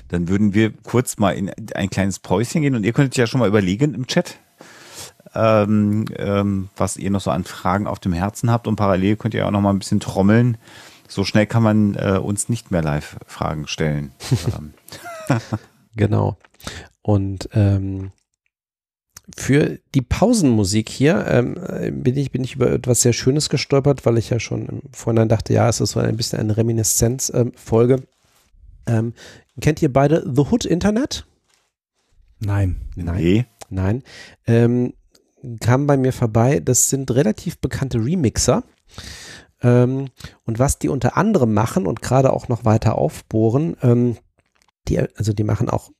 Dann 0.08 0.30
würden 0.30 0.54
wir 0.54 0.72
kurz 0.72 1.18
mal 1.18 1.32
in 1.32 1.52
ein 1.76 1.90
kleines 1.90 2.20
Päuschen 2.20 2.62
gehen 2.62 2.76
und 2.76 2.86
ihr 2.86 2.94
könntet 2.94 3.18
ja 3.18 3.28
schon 3.28 3.42
mal 3.42 3.50
überlegen 3.50 3.94
im 3.94 4.08
Chat, 4.08 4.38
ähm, 5.36 6.06
ähm, 6.16 6.70
was 6.78 6.96
ihr 6.96 7.12
noch 7.12 7.20
so 7.20 7.30
an 7.30 7.44
Fragen 7.44 7.86
auf 7.86 8.00
dem 8.00 8.14
Herzen 8.14 8.50
habt 8.50 8.70
und 8.70 8.78
parallel 8.78 9.18
könnt 9.18 9.34
ihr 9.34 9.46
auch 9.46 9.52
noch 9.52 9.60
mal 9.60 9.72
ein 9.72 9.80
bisschen 9.80 10.00
trommeln. 10.00 10.56
So 11.10 11.26
schnell 11.26 11.46
kann 11.46 11.64
man 11.64 11.96
äh, 11.96 12.20
uns 12.24 12.48
nicht 12.48 12.72
mehr 12.72 12.84
live 12.84 13.18
Fragen 13.28 13.68
stellen. 13.68 14.14
ähm, 14.58 14.74
Genau. 15.98 16.38
Und 17.02 17.50
ähm, 17.52 18.12
für 19.36 19.80
die 19.95 20.02
Pausenmusik 20.02 20.90
hier 20.90 21.26
ähm, 21.28 21.58
äh, 21.68 21.91
bin, 21.91 22.18
ich, 22.18 22.32
bin 22.32 22.44
ich 22.44 22.56
über 22.56 22.72
etwas 22.72 23.02
sehr 23.02 23.14
Schönes 23.14 23.50
gestolpert, 23.50 24.06
weil 24.06 24.18
ich 24.18 24.30
ja 24.30 24.40
schon 24.40 24.66
im 24.68 24.82
Vorhinein 24.91 25.30
dachte, 25.30 25.54
ja, 25.54 25.70
es 25.70 25.80
ist 25.80 25.91
so 25.91 26.00
ein 26.00 26.18
bisschen 26.18 26.40
eine 26.40 26.58
Reminiszenz-Folge. 26.58 28.04
Ähm, 28.86 29.14
kennt 29.62 29.82
ihr 29.82 29.91
beide 29.91 30.24
The 30.26 30.41
Hood 30.41 30.66
Internet? 30.66 31.26
Nein. 32.40 32.76
Nee. 32.95 33.45
Nein. 33.70 34.04
Ähm, 34.45 34.94
kam 35.62 35.88
bei 35.88 35.98
mir 35.98 36.12
vorbei, 36.14 36.60
das 36.60 36.90
sind 36.90 37.12
relativ 37.12 37.60
bekannte 37.60 38.00
Remixer. 38.00 38.64
Ähm, 39.62 40.10
und 40.45 40.60
was 40.60 40.80
die 40.80 40.90
unter 40.90 41.16
anderem 41.16 41.54
machen 41.54 41.88
und 41.88 42.02
gerade 42.02 42.34
auch 42.34 42.50
noch 42.50 42.66
weiter 42.66 42.95
aufbohren, 42.98 43.78
ähm, 43.82 44.18
die, 44.90 45.00
also 45.00 45.32
die 45.32 45.45
machen 45.45 45.70
auch 45.70 45.91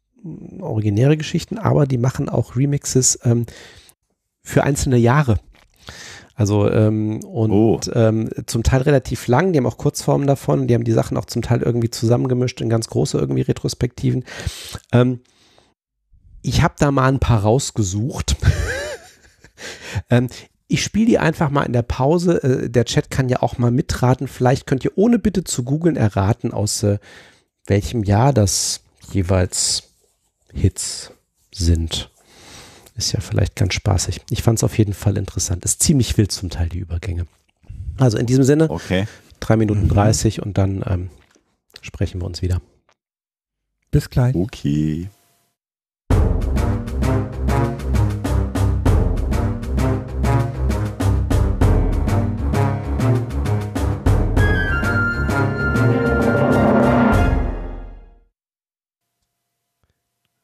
originäre 0.60 1.18
Geschichten, 1.18 1.58
aber 1.58 1.86
die 1.86 1.98
machen 1.98 2.30
auch 2.30 2.56
Remixes 2.56 3.20
ähm, 3.24 3.46
für 4.44 4.64
einzelne 4.64 4.98
Jahre. 4.98 5.40
Also 6.36 6.70
ähm, 6.70 7.24
und 7.24 7.52
Oh. 7.52 7.80
ähm, 7.94 8.30
zum 8.48 8.64
Teil 8.64 8.82
relativ 8.82 9.28
lang, 9.28 9.54
die 9.54 9.60
haben 9.60 9.68
auch 9.68 9.78
Kurzformen 9.78 10.26
davon, 10.26 10.68
die 10.68 10.74
haben 10.74 10.84
die 10.84 10.92
Sachen 10.92 11.16
auch 11.18 11.26
zum 11.26 11.42
Teil 11.44 11.62
irgendwie 11.62 11.92
zusammengemischt 11.92 12.60
in 12.62 12.70
ganz 12.70 12.88
große 12.88 13.18
irgendwie 13.18 13.42
Retrospektiven. 13.42 14.24
Ähm, 14.92 15.20
ich 16.42 16.64
habe 16.64 16.74
da 16.80 16.92
mal 16.92 17.08
ein 17.08 17.20
paar 17.20 17.42
rausgesucht. 17.42 18.36
ähm, 20.10 20.28
ich 20.68 20.84
spiele 20.84 21.06
die 21.06 21.20
einfach 21.20 21.52
mal 21.52 21.64
in 21.64 21.74
der 21.74 21.84
Pause. 21.84 22.42
Äh, 22.44 22.70
der 22.70 22.86
Chat 22.86 23.12
kann 23.12 23.30
ja 23.30 23.44
auch 23.44 23.60
mal 23.60 23.72
mitraten. 23.72 24.28
Vielleicht 24.28 24.66
könnt 24.66 24.84
ihr 24.84 24.98
ohne 24.98 25.20
bitte 25.20 25.44
zu 25.44 25.64
googeln 25.64 25.96
erraten, 25.96 26.52
aus 26.52 26.82
äh, 26.82 26.98
welchem 27.68 28.04
Jahr 28.04 28.34
das 28.34 28.82
jeweils 29.12 29.93
Hits 30.54 31.12
sind. 31.54 32.10
Ist 32.96 33.12
ja 33.12 33.20
vielleicht 33.22 33.56
ganz 33.56 33.74
spaßig. 33.74 34.22
Ich 34.30 34.44
fand 34.44 34.60
es 34.60 34.64
auf 34.64 34.78
jeden 34.78 34.94
Fall 34.94 35.18
interessant. 35.18 35.66
Ist 35.66 35.82
ziemlich 35.82 36.18
wild 36.18 36.32
zum 36.32 36.50
Teil 36.50 36.70
die 36.70 36.80
Übergänge. 36.80 37.26
Also 37.98 38.18
in 38.18 38.26
diesem 38.28 38.44
Sinne, 38.44 38.70
Okay. 38.70 39.08
drei 39.40 39.56
Minuten 39.58 39.84
Mhm. 39.84 39.90
30 39.90 40.42
und 40.42 40.58
dann 40.58 40.84
ähm, 40.88 41.10
sprechen 41.82 42.22
wir 42.22 42.26
uns 42.26 42.42
wieder. 42.42 42.62
Bis 43.92 44.10
gleich. 44.10 44.36
Okay. 44.36 45.10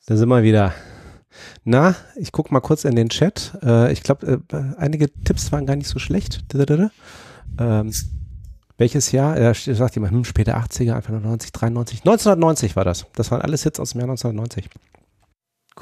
Da 0.09 0.17
sind 0.17 0.27
wir 0.27 0.41
wieder. 0.41 0.73
Na, 1.65 1.95
ich 2.15 2.31
gucke 2.31 2.51
mal 2.51 2.61
kurz 2.61 2.83
in 2.83 2.95
den 2.95 3.09
Chat. 3.09 3.55
Äh, 3.61 3.93
ich 3.93 4.01
glaube, 4.01 4.41
äh, 4.51 4.57
einige 4.77 5.07
Tipps 5.23 5.51
waren 5.51 5.67
gar 5.67 5.75
nicht 5.75 5.87
so 5.87 5.99
schlecht. 5.99 6.43
Ähm, 7.59 7.93
welches 8.79 9.11
Jahr? 9.11 9.37
Er 9.37 9.51
äh, 9.51 9.73
sagt 9.75 9.93
jemand, 9.93 10.13
hm, 10.13 10.25
später 10.25 10.57
80er, 10.57 10.95
einfach 10.95 11.11
nur 11.11 11.19
90, 11.19 11.51
93. 11.51 11.99
1990 11.99 12.75
war 12.75 12.85
das. 12.85 13.05
Das 13.13 13.29
waren 13.29 13.43
alles 13.43 13.61
Hits 13.61 13.79
aus 13.79 13.91
dem 13.91 13.99
Jahr 13.99 14.09
1990. 14.09 14.71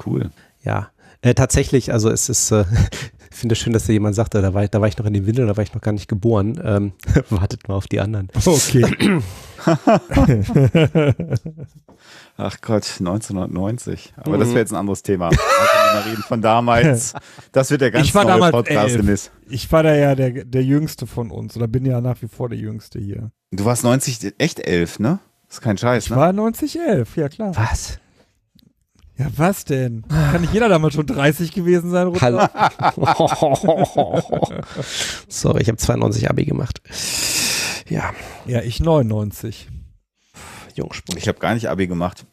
Cool. 0.04 0.30
Ja, 0.62 0.90
äh, 1.22 1.32
tatsächlich, 1.32 1.90
also 1.94 2.10
es 2.10 2.28
ist, 2.28 2.50
äh, 2.50 2.66
ich 3.30 3.36
finde 3.36 3.54
es 3.54 3.58
schön, 3.58 3.72
dass 3.72 3.86
da 3.86 3.94
jemand 3.94 4.14
sagte, 4.14 4.42
da 4.42 4.52
war, 4.52 4.62
ich, 4.62 4.70
da 4.70 4.82
war 4.82 4.88
ich 4.88 4.98
noch 4.98 5.06
in 5.06 5.14
den 5.14 5.24
Windeln, 5.24 5.48
da 5.48 5.56
war 5.56 5.64
ich 5.64 5.72
noch 5.72 5.80
gar 5.80 5.92
nicht 5.92 6.06
geboren. 6.06 6.60
Ähm, 6.62 6.92
wartet 7.30 7.66
mal 7.66 7.76
auf 7.76 7.86
die 7.86 7.98
anderen. 7.98 8.28
Okay. 8.44 9.22
Ach 12.36 12.56
Gott, 12.60 12.84
1990. 13.00 14.14
Aber 14.16 14.36
Mhm. 14.36 14.40
das 14.40 14.48
wäre 14.50 14.58
jetzt 14.60 14.72
ein 14.72 14.76
anderes 14.76 15.02
Thema. 15.02 15.26
Also 15.28 15.38
wir 15.38 16.06
reden 16.12 16.22
von 16.22 16.40
damals. 16.42 17.14
Das 17.52 17.70
wird 17.70 17.80
der 17.80 17.90
ganz 17.90 18.06
Ich 18.06 18.14
war 18.14 18.24
neue 18.24 18.34
damals 18.34 18.52
Podcast. 18.52 18.94
elf. 18.94 18.96
Dennis. 19.04 19.30
ich 19.48 19.70
war 19.72 19.82
da 19.82 19.94
ja 19.94 20.14
der, 20.14 20.44
der 20.44 20.62
Jüngste 20.62 21.06
von 21.06 21.30
uns 21.30 21.56
oder 21.56 21.66
bin 21.66 21.84
ja 21.84 22.00
nach 22.00 22.20
wie 22.22 22.28
vor 22.28 22.48
der 22.48 22.58
Jüngste 22.58 22.98
hier. 23.00 23.30
Du 23.50 23.64
warst 23.64 23.82
90, 23.84 24.34
echt 24.38 24.60
elf, 24.60 24.98
ne? 24.98 25.18
Das 25.48 25.56
ist 25.56 25.60
kein 25.62 25.78
Scheiß, 25.78 26.04
Ich 26.04 26.10
ne? 26.10 26.16
war 26.16 26.32
9011, 26.32 27.16
ja 27.16 27.28
klar. 27.28 27.56
Was? 27.56 27.98
Ja, 29.16 29.26
was 29.36 29.64
denn? 29.64 30.04
Kann 30.08 30.42
nicht 30.42 30.52
jeder 30.52 30.68
damals 30.68 30.94
schon 30.94 31.06
30 31.06 31.50
gewesen 31.52 31.90
sein? 31.90 32.12
Hallo. 32.20 32.38
Sorry, 35.28 35.62
ich 35.62 35.68
habe 35.68 35.78
92 35.78 36.30
Abi 36.30 36.44
gemacht. 36.44 36.80
Ja, 37.88 38.12
Ja, 38.46 38.60
ich 38.62 38.80
99. 38.80 39.68
Jungspund. 40.74 41.18
Ich 41.18 41.28
habe 41.28 41.38
gar 41.38 41.54
nicht 41.54 41.68
Abi 41.68 41.86
gemacht. 41.86 42.24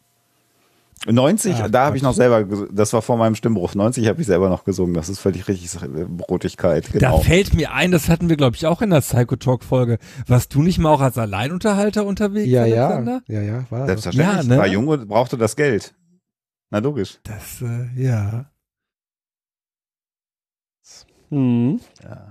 90, 1.08 1.56
Ah, 1.56 1.68
da 1.68 1.86
habe 1.86 1.98
ich 1.98 2.04
noch 2.04 2.14
selber, 2.14 2.44
das 2.72 2.92
war 2.94 3.02
vor 3.02 3.18
meinem 3.18 3.36
Stimmbruch. 3.36 3.76
90 3.76 4.08
habe 4.08 4.22
ich 4.22 4.28
selber 4.28 4.50
noch 4.50 4.64
gesungen. 4.64 4.94
Das 4.96 5.08
ist 5.10 5.20
völlig 5.20 5.48
richtig 5.48 5.76
äh, 5.84 5.88
Brotigkeit. 6.08 6.92
Genau. 6.92 7.18
Da 7.18 7.24
fällt 7.24 7.54
mir 7.54 7.74
ein, 7.74 7.92
das 7.92 8.10
hatten 8.10 8.28
wir, 8.30 8.38
glaube 8.38 8.56
ich, 8.56 8.66
auch 8.66 8.82
in 8.82 8.90
der 8.90 9.02
Psycho-Talk-Folge. 9.02 10.00
Warst 10.28 10.54
du 10.56 10.64
nicht 10.64 10.80
mal 10.80 10.90
auch 10.90 11.02
als 11.02 11.18
Alleinunterhalter 11.18 12.06
unterwegs, 12.06 12.48
Ja, 12.50 12.66
ja, 12.66 12.88
Alexander? 12.88 13.22
ja, 13.28 13.42
ja, 13.42 13.66
war. 13.70 13.86
Selbstverständlich. 13.86 14.44
Ja, 14.44 14.44
ne? 14.50 14.58
War 14.58 14.68
jung 14.68 14.88
und 14.88 15.08
brauchte 15.08 15.38
das 15.38 15.56
Geld. 15.56 15.94
Na 16.72 16.80
logisch. 16.80 17.20
Das, 17.24 17.62
äh, 17.62 17.88
ja. 18.02 18.50
Mhm. 21.30 21.80
Ja, 22.04 22.25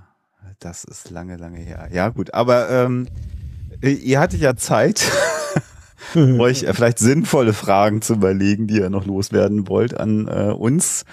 das 0.65 0.85
ist 0.85 1.11
lange, 1.11 1.37
lange 1.37 1.59
her. 1.59 1.89
Ja, 1.93 2.09
gut. 2.09 2.33
Aber 2.33 2.71
ähm, 2.71 3.07
ihr 3.83 4.19
hattet 4.19 4.41
ja 4.41 4.57
Zeit, 4.57 5.05
euch 6.15 6.63
äh, 6.63 6.73
vielleicht 6.73 6.99
sinnvolle 6.99 7.53
Fragen 7.53 8.01
zu 8.01 8.15
überlegen, 8.15 8.67
die 8.67 8.79
ihr 8.79 8.89
noch 8.89 9.05
loswerden 9.05 9.69
wollt 9.69 9.99
an 9.99 10.27
äh, 10.27 10.53
uns. 10.53 11.05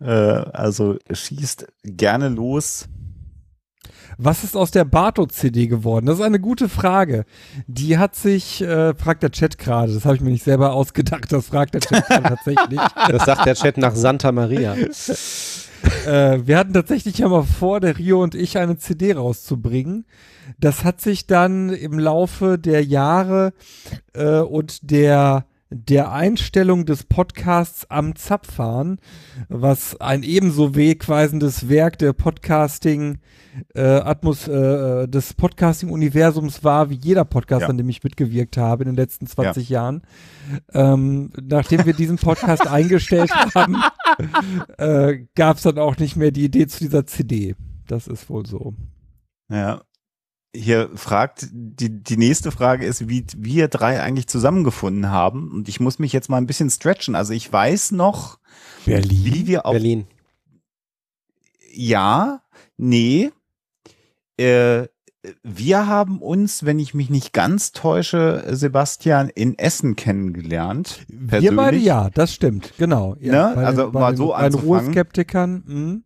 Äh, 0.00 0.10
also 0.10 0.96
schießt 1.10 1.66
gerne 1.82 2.28
los. 2.28 2.86
Was 4.16 4.44
ist 4.44 4.56
aus 4.56 4.70
der 4.70 4.84
Barto-CD 4.84 5.66
geworden? 5.66 6.06
Das 6.06 6.20
ist 6.20 6.24
eine 6.24 6.38
gute 6.38 6.68
Frage. 6.68 7.24
Die 7.66 7.98
hat 7.98 8.14
sich, 8.14 8.62
äh, 8.62 8.94
fragt 8.94 9.24
der 9.24 9.32
Chat 9.32 9.58
gerade, 9.58 9.92
das 9.92 10.04
habe 10.04 10.14
ich 10.14 10.20
mir 10.20 10.30
nicht 10.30 10.44
selber 10.44 10.72
ausgedacht, 10.72 11.32
das 11.32 11.48
fragt 11.48 11.74
der 11.74 11.80
Chat 11.80 12.06
gerade 12.06 12.22
tatsächlich. 12.28 12.80
Das 13.08 13.24
sagt 13.24 13.44
der 13.44 13.56
Chat 13.56 13.76
nach 13.76 13.96
Santa 13.96 14.30
Maria. 14.30 14.76
äh, 16.06 16.46
wir 16.46 16.58
hatten 16.58 16.72
tatsächlich 16.72 17.18
ja 17.18 17.28
mal 17.28 17.42
vor, 17.42 17.80
der 17.80 17.98
Rio 17.98 18.22
und 18.22 18.34
ich 18.34 18.58
eine 18.58 18.76
CD 18.76 19.12
rauszubringen. 19.12 20.04
Das 20.58 20.84
hat 20.84 21.00
sich 21.00 21.26
dann 21.26 21.70
im 21.70 21.98
Laufe 21.98 22.58
der 22.58 22.84
Jahre 22.84 23.52
äh, 24.12 24.40
und 24.40 24.90
der 24.90 25.46
der 25.76 26.12
Einstellung 26.12 26.86
des 26.86 27.02
Podcasts 27.02 27.90
am 27.90 28.14
Zapfahren, 28.14 29.00
was 29.48 30.00
ein 30.00 30.22
ebenso 30.22 30.76
wegweisendes 30.76 31.68
Werk 31.68 31.98
der 31.98 32.12
Podcasting 32.12 33.18
äh, 33.74 33.80
Atmos 33.82 34.46
äh, 34.46 35.08
des 35.08 35.34
Podcasting-Universums 35.34 36.62
war, 36.62 36.90
wie 36.90 36.94
jeder 37.02 37.24
Podcast, 37.24 37.62
Ja. 37.62 37.68
an 37.68 37.76
dem 37.76 37.88
ich 37.88 38.04
mitgewirkt 38.04 38.56
habe 38.56 38.84
in 38.84 38.90
den 38.90 38.96
letzten 38.96 39.26
20 39.26 39.68
Jahren. 39.68 40.02
Ähm, 40.72 41.30
nachdem 41.42 41.84
wir 41.86 41.92
diesen 41.94 42.18
Podcast 42.18 42.66
eingestellt 42.68 43.32
haben, 43.54 43.76
äh, 44.78 45.24
gab 45.34 45.56
es 45.56 45.64
dann 45.64 45.78
auch 45.78 45.96
nicht 45.96 46.14
mehr 46.16 46.30
die 46.30 46.44
Idee 46.44 46.66
zu 46.68 46.78
dieser 46.78 47.04
CD. 47.06 47.56
Das 47.88 48.06
ist 48.06 48.30
wohl 48.30 48.46
so. 48.46 48.74
Ja. 49.50 49.82
Hier 50.54 50.90
fragt, 50.94 51.48
die, 51.52 52.02
die 52.02 52.16
nächste 52.16 52.52
Frage 52.52 52.86
ist, 52.86 53.08
wie 53.08 53.26
wir 53.36 53.68
drei 53.68 54.00
eigentlich 54.00 54.28
zusammengefunden 54.28 55.10
haben. 55.10 55.50
Und 55.50 55.68
ich 55.68 55.80
muss 55.80 55.98
mich 55.98 56.12
jetzt 56.12 56.28
mal 56.28 56.36
ein 56.38 56.46
bisschen 56.46 56.70
stretchen. 56.70 57.14
Also 57.14 57.32
ich 57.32 57.52
weiß 57.52 57.92
noch, 57.92 58.38
wie 58.84 59.46
wir 59.46 59.66
auf 59.66 59.72
Berlin. 59.72 60.06
Ja, 61.72 62.42
nee. 62.76 63.30
Äh, 64.36 64.86
wir 65.42 65.86
haben 65.86 66.20
uns, 66.20 66.64
wenn 66.64 66.78
ich 66.78 66.94
mich 66.94 67.08
nicht 67.10 67.32
ganz 67.32 67.72
täusche, 67.72 68.44
Sebastian, 68.50 69.30
in 69.30 69.58
Essen 69.58 69.96
kennengelernt. 69.96 71.04
Wir 71.08 71.28
persönlich. 71.28 71.56
beide 71.56 71.76
ja, 71.78 72.10
das 72.10 72.32
stimmt, 72.34 72.74
genau. 72.78 73.16
Ja, 73.20 73.54
Ne? 73.54 73.66
Also 73.66 73.90
mal 73.90 74.16
so 74.16 74.28
bei 74.28 74.36
den 74.36 74.44
anzufangen. 74.44 74.68
Ruheskeptikern. 74.68 75.64
hm. 75.66 76.04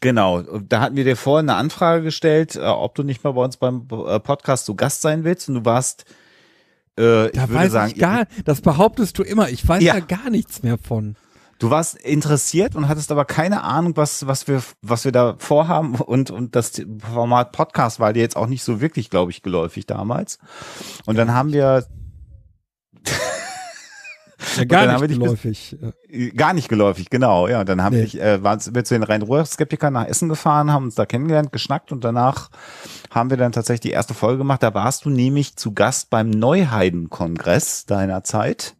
Genau. 0.00 0.42
Da 0.42 0.80
hatten 0.80 0.96
wir 0.96 1.04
dir 1.04 1.16
vorhin 1.16 1.48
eine 1.50 1.58
Anfrage 1.58 2.04
gestellt, 2.04 2.56
äh, 2.56 2.60
ob 2.60 2.94
du 2.94 3.02
nicht 3.02 3.24
mal 3.24 3.32
bei 3.32 3.42
uns 3.44 3.56
beim 3.56 3.86
äh, 4.06 4.20
Podcast 4.20 4.66
zu 4.66 4.74
Gast 4.76 5.02
sein 5.02 5.24
willst. 5.24 5.48
Und 5.48 5.56
du 5.56 5.64
warst, 5.64 6.04
äh, 6.98 7.26
ich 7.26 7.32
Da 7.32 7.42
würde 7.48 7.54
weiß 7.54 7.72
sagen, 7.72 7.92
ich 7.94 7.98
gar, 8.00 8.26
das 8.44 8.60
behauptest 8.60 9.18
du 9.18 9.22
immer. 9.22 9.48
Ich 9.48 9.66
weiß 9.66 9.82
Ja. 9.82 9.94
da 9.94 10.00
gar 10.00 10.30
nichts 10.30 10.62
mehr 10.62 10.78
von. 10.78 11.16
Du 11.58 11.70
warst 11.70 11.96
interessiert 11.96 12.76
und 12.76 12.86
hattest 12.86 13.10
aber 13.10 13.24
keine 13.24 13.64
Ahnung, 13.64 13.96
was, 13.96 14.28
was 14.28 14.46
wir, 14.46 14.62
was 14.80 15.04
wir 15.04 15.10
da 15.10 15.34
vorhaben 15.38 15.96
und, 15.96 16.30
und 16.30 16.54
das 16.54 16.80
Format 17.12 17.50
Podcast 17.50 17.98
war 17.98 18.12
dir 18.12 18.20
jetzt 18.20 18.36
auch 18.36 18.46
nicht 18.46 18.62
so 18.62 18.80
wirklich, 18.80 19.10
glaube 19.10 19.32
ich, 19.32 19.42
geläufig 19.42 19.84
damals. 19.84 20.38
Und 21.04 21.18
dann 21.18 21.34
haben 21.34 21.52
wir 21.52 21.84
Ja, 24.56 24.64
gar 24.64 25.00
nicht 25.00 25.18
geläufig. 25.18 25.76
äh, 26.08 26.30
gar 26.30 26.52
nicht 26.54 26.68
geläufig, 26.68 27.10
genau, 27.10 27.48
ja. 27.48 27.60
Und 27.60 27.68
dann 27.68 27.82
haben 27.82 27.96
Nee. 27.96 28.08
wir, 28.12 28.22
äh, 28.22 28.42
waren 28.42 28.60
wir 28.72 28.84
zu 28.84 28.94
den 28.94 29.02
Rhein-Ruhr-Skeptikern 29.02 29.92
nach 29.92 30.06
Essen 30.06 30.28
gefahren, 30.28 30.72
haben 30.72 30.84
uns 30.84 30.94
da 30.94 31.06
kennengelernt, 31.06 31.52
geschnackt 31.52 31.92
und 31.92 32.04
danach 32.04 32.50
haben 33.10 33.30
wir 33.30 33.36
dann 33.36 33.52
tatsächlich 33.52 33.80
die 33.80 33.90
erste 33.90 34.14
Folge 34.14 34.38
gemacht. 34.38 34.62
Da 34.62 34.72
warst 34.74 35.04
du 35.04 35.10
nämlich 35.10 35.56
zu 35.56 35.72
Gast 35.74 36.10
beim 36.10 36.30
Neuheiden-Kongress 36.30 37.86
deiner 37.86 38.24
Zeit 38.24 38.74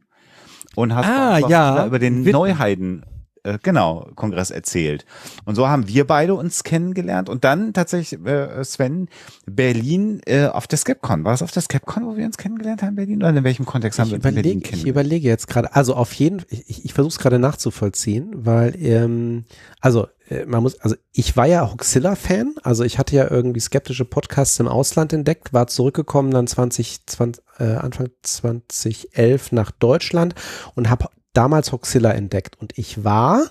und 0.75 0.95
hast 0.95 1.07
Ah, 1.09 1.39
ja. 1.49 1.87
über 1.87 1.99
den. 1.99 2.23
Neuheiden 2.23 3.05
äh, 3.45 3.59
genau, 3.63 4.09
Kongress 4.15 4.51
erzählt. 4.51 5.05
Und 5.45 5.55
so 5.55 5.69
haben 5.69 5.89
wir 5.89 6.07
beide 6.07 6.35
uns 6.35 6.65
kennengelernt 6.65 7.29
und 7.29 7.45
dann 7.45 7.73
tatsächlich, 7.73 8.25
äh, 8.25 8.65
Sven, 8.65 9.09
Berlin 9.47 10.21
äh, 10.27 10.47
auf 10.47 10.67
der 10.67 10.79
Skepcon. 10.79 11.25
War 11.25 11.35
es 11.35 11.43
auf 11.43 11.51
der 11.51 11.63
Skepcon, 11.63 12.07
wo 12.07 12.17
wir 12.17 12.25
uns 12.25 12.39
kennengelernt 12.39 12.83
haben, 12.83 12.97
Berlin? 12.97 13.19
Oder 13.19 13.31
in 13.31 13.45
welchem 13.45 13.67
Kontext 13.67 13.99
haben 13.99 14.07
Ich 14.07 14.13
wir 14.13 14.17
uns 14.17 14.25
in 14.25 14.35
Berlin 14.35 14.41
überlege, 14.41 14.59
ich 14.59 14.71
kennengelernt? 14.71 15.07
überlege 15.07 15.29
jetzt 15.29 15.49
gerade, 15.49 15.75
also 15.75 15.95
auf 15.95 16.13
jeden 16.15 16.43
ich, 16.49 16.85
ich 16.85 16.93
versuche 16.95 17.13
es 17.13 17.19
gerade 17.19 17.39
nachzuvollziehen, 17.39 18.33
weil, 18.35 18.75
ähm, 18.83 19.45
also 19.81 20.09
äh, 20.29 20.45
man 20.47 20.63
muss, 20.63 20.79
also 20.81 20.97
ich 21.13 21.37
war 21.37 21.47
ja 21.47 21.71
Hoxilla-Fan, 21.71 22.57
also 22.63 22.85
ich 22.85 22.99
hatte 22.99 23.17
ja 23.17 23.31
irgendwie 23.31 23.61
skeptische 23.61 24.05
Podcasts 24.05 24.59
im 24.61 24.69
Ausland 24.69 25.13
entdeckt, 25.13 25.53
war 25.53 25.67
zurückgekommen 25.67 26.31
dann 26.31 26.47
20, 26.47 27.07
20 27.07 27.45
äh, 27.59 27.75
Anfang 27.75 28.11
2011 28.23 29.53
nach 29.53 29.71
Deutschland 29.71 30.35
und 30.75 30.91
habe 30.91 31.09
damals 31.33 31.73
Hoxilla 31.73 32.11
entdeckt 32.13 32.57
und 32.61 32.77
ich 32.79 33.05
war 33.05 33.43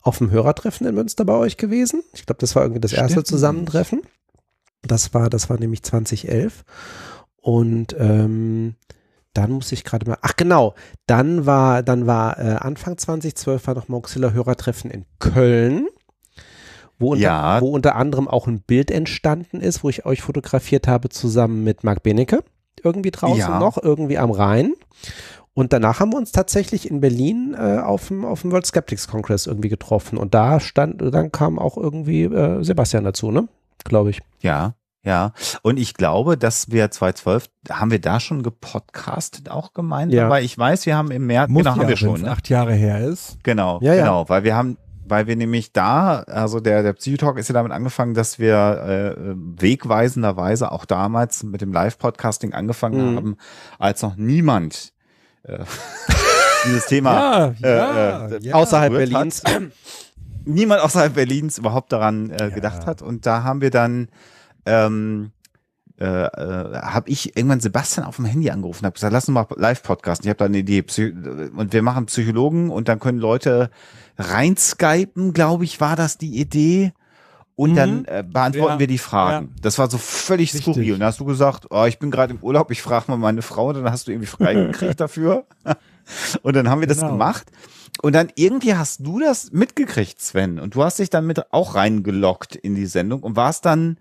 auf 0.00 0.18
dem 0.18 0.30
Hörertreffen 0.30 0.86
in 0.86 0.94
Münster 0.94 1.24
bei 1.24 1.34
euch 1.34 1.56
gewesen. 1.56 2.02
Ich 2.14 2.26
glaube, 2.26 2.40
das 2.40 2.54
war 2.56 2.62
irgendwie 2.62 2.80
das 2.80 2.92
erste. 2.92 3.22
Zusammentreffen. 3.24 4.02
Das 4.82 5.14
war, 5.14 5.30
das 5.30 5.48
war 5.48 5.58
nämlich 5.60 5.82
2011 5.84 6.64
und 7.36 7.94
ähm, 7.98 8.74
dann 9.34 9.52
muss 9.52 9.70
ich 9.72 9.84
gerade 9.84 10.08
mal, 10.10 10.18
ach 10.22 10.34
genau, 10.36 10.74
dann 11.06 11.46
war, 11.46 11.82
dann 11.82 12.06
war 12.06 12.38
äh, 12.38 12.56
Anfang 12.56 12.98
2012 12.98 13.66
war 13.66 13.74
noch 13.74 13.88
Moxilla 13.88 14.32
Hörertreffen 14.32 14.90
in 14.90 15.04
Köln, 15.20 15.86
wo 16.98 17.12
unter, 17.12 17.22
Ja. 17.22 17.60
wo 17.60 17.68
unter 17.70 17.94
anderem 17.94 18.26
auch 18.28 18.46
ein 18.48 18.60
Bild 18.60 18.90
entstanden 18.90 19.60
ist, 19.60 19.82
wo 19.84 19.88
ich 19.88 20.04
euch 20.04 20.20
fotografiert 20.20 20.88
habe 20.88 21.08
zusammen 21.08 21.62
mit 21.64 21.84
Marc 21.84 22.02
Benecke, 22.02 22.42
irgendwie 22.82 23.10
draußen 23.12 23.38
Ja. 23.38 23.58
noch, 23.60 23.80
irgendwie 23.80 24.18
am 24.18 24.30
Rhein. 24.32 24.72
Und 25.54 25.72
danach 25.72 26.00
haben 26.00 26.12
wir 26.12 26.16
uns 26.18 26.32
tatsächlich 26.32 26.90
in 26.90 27.00
Berlin 27.00 27.54
äh, 27.58 27.78
auf 27.78 28.08
dem 28.08 28.24
auf 28.24 28.40
dem 28.42 28.52
World 28.52 28.64
Skeptics 28.66 29.06
Congress 29.06 29.46
irgendwie 29.46 29.68
getroffen 29.68 30.16
und 30.16 30.32
da 30.34 30.60
stand, 30.60 31.02
dann 31.14 31.30
kam 31.30 31.58
auch 31.58 31.76
irgendwie 31.76 32.22
äh, 32.24 32.62
Sebastian 32.62 33.04
dazu, 33.04 33.30
ne? 33.30 33.48
Glaube 33.84 34.10
ich. 34.10 34.20
Ja, 34.40 34.74
ja. 35.04 35.32
Und 35.62 35.78
ich 35.78 35.94
glaube, 35.94 36.38
dass 36.38 36.70
wir 36.70 36.90
2012, 36.90 37.48
haben 37.70 37.90
wir 37.90 38.00
da 38.00 38.18
schon 38.20 38.42
gepodcastet 38.42 39.50
auch 39.50 39.72
gemeinsam? 39.74 40.16
Ja. 40.16 40.30
Weil 40.30 40.44
ich 40.44 40.56
weiß, 40.56 40.86
wir 40.86 40.96
haben 40.96 41.10
im 41.10 41.26
März, 41.26 41.50
Muss 41.50 41.64
genau, 41.64 41.72
haben 41.72 41.82
ja, 41.82 41.88
wir 41.88 41.96
schon. 41.96 42.22
Ne? 42.22 42.30
acht 42.30 42.48
Jahre 42.48 42.72
her 42.74 43.00
ist. 43.00 43.36
Genau, 43.42 43.78
Ja, 43.82 43.92
ja. 43.94 44.04
genau. 44.04 44.28
Weil 44.28 44.44
wir 44.44 44.54
haben, 44.56 44.78
weil 45.04 45.26
wir 45.26 45.34
nämlich 45.36 45.72
da, 45.72 46.20
also 46.20 46.60
der, 46.60 46.82
der 46.84 46.92
Psychotalk 46.94 47.36
ist 47.38 47.48
ja 47.48 47.52
damit 47.54 47.72
angefangen, 47.72 48.14
dass 48.14 48.38
wir 48.38 49.16
äh, 49.18 49.34
wegweisenderweise 49.60 50.70
auch 50.72 50.84
damals 50.84 51.42
mit 51.42 51.60
dem 51.60 51.72
Live-Podcasting 51.72 52.52
angefangen 52.54 53.12
Mhm. 53.12 53.16
haben, 53.16 53.36
als 53.78 54.02
noch 54.02 54.16
niemand 54.16 54.91
dieses 56.64 56.86
Thema 56.86 57.54
Ja, 57.60 57.68
ja, 57.68 58.26
äh, 58.28 58.38
ja. 58.40 58.54
Außerhalb 58.54 58.92
Berlins. 58.92 59.42
niemand 60.44 60.80
außerhalb 60.82 61.14
Berlins 61.14 61.58
überhaupt 61.58 61.92
daran 61.92 62.30
äh, 62.30 62.44
Ja. 62.44 62.48
gedacht 62.50 62.86
hat. 62.86 63.02
Und 63.02 63.26
da 63.26 63.42
haben 63.42 63.60
wir 63.60 63.70
dann, 63.70 64.08
ähm, 64.66 65.32
äh, 66.00 66.04
äh, 66.04 66.78
habe 66.80 67.10
ich 67.10 67.36
irgendwann 67.36 67.60
Sebastian 67.60 68.06
auf 68.06 68.16
dem 68.16 68.24
Handy 68.24 68.50
angerufen, 68.50 68.84
habe 68.86 68.94
gesagt, 68.94 69.12
lass 69.12 69.28
uns 69.28 69.34
mal 69.34 69.46
Live-Podcasten. 69.56 70.24
Ich 70.26 70.30
habe 70.30 70.38
da 70.38 70.44
eine 70.46 70.58
Idee. 70.58 70.82
Psy 70.82 71.10
und 71.56 71.72
wir 71.72 71.82
machen 71.82 72.06
Psychologen 72.06 72.70
und 72.70 72.88
dann 72.88 72.98
können 72.98 73.18
Leute 73.18 73.70
reinskypen, 74.18 75.32
glaube 75.32 75.64
ich, 75.64 75.80
war 75.80 75.96
das 75.96 76.18
die 76.18 76.38
Idee. 76.40 76.92
Und 77.54 77.72
Mhm. 77.72 77.76
dann 77.76 78.04
äh, 78.06 78.24
beantworten 78.26 78.74
Ja. 78.74 78.78
wir 78.78 78.86
die 78.86 78.98
Fragen. 78.98 79.46
Ja. 79.48 79.52
Das 79.62 79.78
war 79.78 79.90
so 79.90 79.98
völlig 79.98 80.54
Richtig. 80.54 80.74
skurril. 80.74 80.94
Und 80.94 81.00
da 81.00 81.06
hast 81.06 81.20
du 81.20 81.24
gesagt, 81.26 81.66
oh, 81.70 81.84
ich 81.84 81.98
bin 81.98 82.10
gerade 82.10 82.32
im 82.32 82.40
Urlaub, 82.40 82.70
ich 82.70 82.80
frage 82.82 83.04
mal 83.08 83.18
meine 83.18 83.42
Frau, 83.42 83.72
dann 83.72 83.84
hast 83.90 84.08
du 84.08 84.12
irgendwie 84.12 84.26
freigekriegt 84.26 84.98
dafür. 85.00 85.44
Und 86.42 86.56
dann 86.56 86.68
haben 86.68 86.80
wir 86.80 86.88
das 86.88 86.98
Genau. 86.98 87.12
gemacht. 87.12 87.46
Und 88.00 88.14
dann 88.14 88.28
irgendwie 88.36 88.74
hast 88.74 89.06
du 89.06 89.20
das 89.20 89.52
mitgekriegt, 89.52 90.20
Sven. 90.20 90.58
Und 90.58 90.74
du 90.74 90.82
hast 90.82 90.98
dich 90.98 91.10
dann 91.10 91.26
mit 91.26 91.52
auch 91.52 91.74
reingeloggt 91.74 92.56
in 92.56 92.74
die 92.74 92.86
Sendung 92.86 93.22
und 93.22 93.36
warst 93.36 93.66
dann 93.66 93.98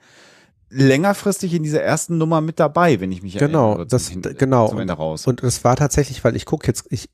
längerfristig 0.70 1.54
in 1.54 1.64
dieser 1.64 1.82
ersten 1.82 2.18
Nummer 2.18 2.40
mit 2.42 2.60
dabei, 2.60 3.00
wenn 3.02 3.12
ich 3.12 3.22
mich 3.22 3.38
Genau, 3.38 3.72
erinnere. 3.72 3.88
das- 3.88 4.12
genau. 4.38 4.70
Zum 4.70 4.80
Ende 4.80 4.94
raus. 4.94 5.28
Und 5.28 5.44
es 5.44 5.64
war 5.64 5.76
tatsächlich, 5.76 6.24
weil 6.24 6.36
ich 6.36 6.46
gucke 6.46 6.66
jetzt, 6.68 6.86
ich 6.90 7.10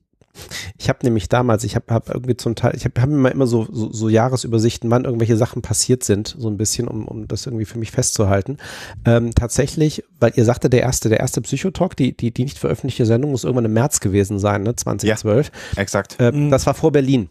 Ich 0.77 0.89
habe 0.89 0.99
nämlich 1.03 1.29
damals, 1.29 1.63
ich 1.63 1.75
habe 1.75 1.93
hab 1.93 2.09
irgendwie 2.09 2.37
zum 2.37 2.55
Teil, 2.55 2.73
ich 2.75 2.85
habe 2.85 2.99
hab 3.01 3.09
immer, 3.09 3.31
immer 3.31 3.47
so, 3.47 3.67
so, 3.71 3.91
so 3.91 4.09
Jahresübersichten, 4.09 4.89
wann 4.91 5.05
irgendwelche 5.05 5.37
Sachen 5.37 5.61
passiert 5.61 6.03
sind, 6.03 6.35
so 6.37 6.49
ein 6.49 6.57
bisschen, 6.57 6.87
um, 6.87 7.07
um 7.07 7.27
das 7.27 7.45
irgendwie 7.45 7.65
für 7.65 7.77
mich 7.79 7.91
festzuhalten. 7.91 8.57
Ähm, 9.05 9.33
tatsächlich, 9.35 10.03
weil 10.19 10.33
ihr 10.35 10.45
sagte, 10.45 10.69
der 10.69 10.81
erste, 10.81 11.09
der 11.09 11.19
erste 11.19 11.41
Psychotalk, 11.41 11.95
die, 11.95 12.15
die, 12.15 12.31
die 12.33 12.43
nicht 12.43 12.57
veröffentlichte 12.59 13.05
Sendung 13.05 13.31
muss 13.31 13.43
irgendwann 13.43 13.65
im 13.65 13.73
März 13.73 13.99
gewesen 13.99 14.39
sein, 14.39 14.63
ne, 14.63 14.75
2012. 14.75 15.51
Exakt. 15.75 16.19
Äh, 16.19 16.31
Mhm. 16.31 16.51
Das 16.51 16.65
war 16.65 16.73
vor 16.73 16.91
Berlin. 16.91 17.29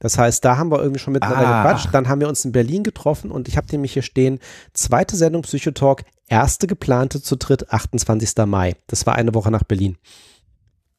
Das 0.00 0.16
heißt, 0.18 0.44
da 0.44 0.56
haben 0.58 0.70
wir 0.70 0.80
irgendwie 0.80 1.00
schon 1.00 1.12
miteinander 1.12 1.46
Ah. 1.46 1.62
gequatscht. 1.62 1.88
Dann 1.92 2.08
haben 2.08 2.20
wir 2.20 2.28
uns 2.28 2.44
in 2.44 2.52
Berlin 2.52 2.82
getroffen 2.84 3.30
und 3.30 3.48
ich 3.48 3.56
habe 3.56 3.66
nämlich 3.72 3.92
hier 3.94 4.02
stehen, 4.02 4.38
zweite 4.72 5.16
Sendung 5.16 5.42
Psychotalk, 5.42 6.04
erste 6.28 6.66
geplante 6.66 7.20
zu 7.22 7.36
dritt, 7.36 7.72
28. 7.72 8.46
Mai. 8.46 8.76
Das 8.86 9.06
war 9.06 9.14
eine 9.16 9.34
Woche 9.34 9.50
nach 9.50 9.64
Berlin. 9.64 9.96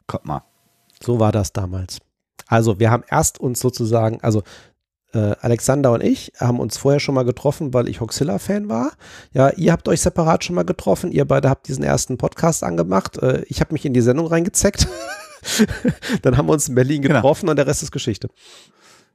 Kommt 0.07 0.25
mal. 0.25 0.41
So 1.03 1.19
war 1.19 1.31
das 1.31 1.53
damals. 1.53 1.99
Also 2.47 2.79
wir 2.79 2.91
haben 2.91 3.03
erst 3.09 3.39
uns 3.39 3.59
sozusagen, 3.59 4.19
also 4.21 4.43
äh, 5.13 5.35
Alexander 5.41 5.91
und 5.91 6.03
ich 6.03 6.33
haben 6.39 6.59
uns 6.59 6.77
vorher 6.77 6.99
schon 6.99 7.15
mal 7.15 7.23
getroffen, 7.25 7.73
weil 7.73 7.87
ich 7.89 7.99
Hoxilla-Fan 8.01 8.69
war. 8.69 8.91
Ja, 9.33 9.49
ihr 9.51 9.71
habt 9.71 9.87
euch 9.87 10.01
separat 10.01 10.43
schon 10.43 10.55
mal 10.55 10.65
getroffen. 10.65 11.11
Ihr 11.11 11.25
beide 11.25 11.49
habt 11.49 11.67
diesen 11.67 11.83
ersten 11.83 12.17
Podcast 12.17 12.63
angemacht. 12.63 13.17
Äh, 13.17 13.43
ich 13.47 13.59
habe 13.61 13.73
mich 13.73 13.85
in 13.85 13.93
die 13.93 14.01
Sendung 14.01 14.27
reingezeckt. 14.27 14.87
Dann 16.21 16.37
haben 16.37 16.47
wir 16.47 16.53
uns 16.53 16.69
in 16.69 16.75
Berlin 16.75 17.01
Genau. 17.01 17.15
getroffen 17.15 17.49
und 17.49 17.55
der 17.55 17.65
Rest 17.67 17.81
ist 17.83 17.91
Geschichte. 17.91 18.29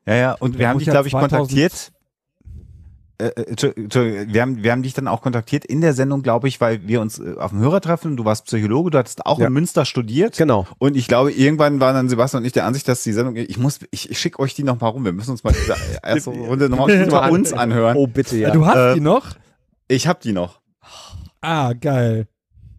Ja, 0.07 0.15
ja, 0.15 0.33
und 0.33 0.59
wir 0.59 0.69
haben 0.69 0.79
dich, 0.79 0.89
glaube 0.89 1.07
ich, 1.09 1.13
2000 1.13 1.39
kontaktiert. 1.39 1.93
Äh, 3.29 3.41
äh, 3.53 4.27
wir 4.33 4.43
haben, 4.43 4.63
wir 4.63 4.73
haben 4.73 4.83
dich 4.83 4.95
dann 4.95 5.09
auch 5.09 5.23
kontaktiert 5.23 5.65
in 5.65 5.81
der 5.81 5.93
Sendung, 5.95 6.23
glaube 6.23 6.49
ich, 6.49 6.61
weil 6.61 6.87
wir 6.87 7.01
uns 7.01 7.19
äh, 7.19 7.35
auf 7.39 7.51
dem 7.51 7.61
Hörertreffen, 7.61 8.17
du 8.17 8.25
warst 8.25 8.47
Psychologe, 8.47 8.91
du 8.91 8.99
hattest 8.99 9.25
auch 9.27 9.39
Ja. 9.39 9.47
in 9.47 9.53
Münster 9.53 9.85
studiert. 9.85 10.37
Genau. 10.37 10.67
Und 10.79 10.97
ich 10.97 11.09
glaube, 11.09 11.33
irgendwann 11.33 11.81
waren 11.81 11.95
dann 11.95 12.09
Sebastian 12.09 12.43
und 12.43 12.47
ich 12.47 12.53
der 12.53 12.67
Ansicht, 12.67 12.87
dass 12.89 13.03
die 13.03 13.13
Sendung, 13.13 13.37
ich 13.37 13.59
muss, 13.59 13.81
ich, 13.91 14.11
ich 14.11 14.19
schicke 14.19 14.39
euch 14.41 14.55
die 14.55 14.63
noch 14.65 14.81
mal 14.81 14.89
rum. 14.89 15.05
Wir 15.05 15.13
müssen 15.13 15.31
uns 15.31 15.45
mal 15.45 15.53
diese 15.53 15.75
erste 16.03 16.31
Runde 16.31 16.69
nochmal 16.69 17.07
bei 17.07 17.31
uns 17.31 17.53
anhören. 17.53 17.97
Oh, 17.97 18.07
bitte, 18.07 18.37
ja. 18.37 18.51
Du 18.51 18.67
hast 18.67 18.77
Äh, 18.77 18.95
die 18.95 19.01
noch? 19.01 19.27
Ich 19.89 20.07
habe 20.07 20.19
die 20.23 20.33
noch. 20.33 20.61
Ah, 21.41 21.73
geil. 21.75 22.27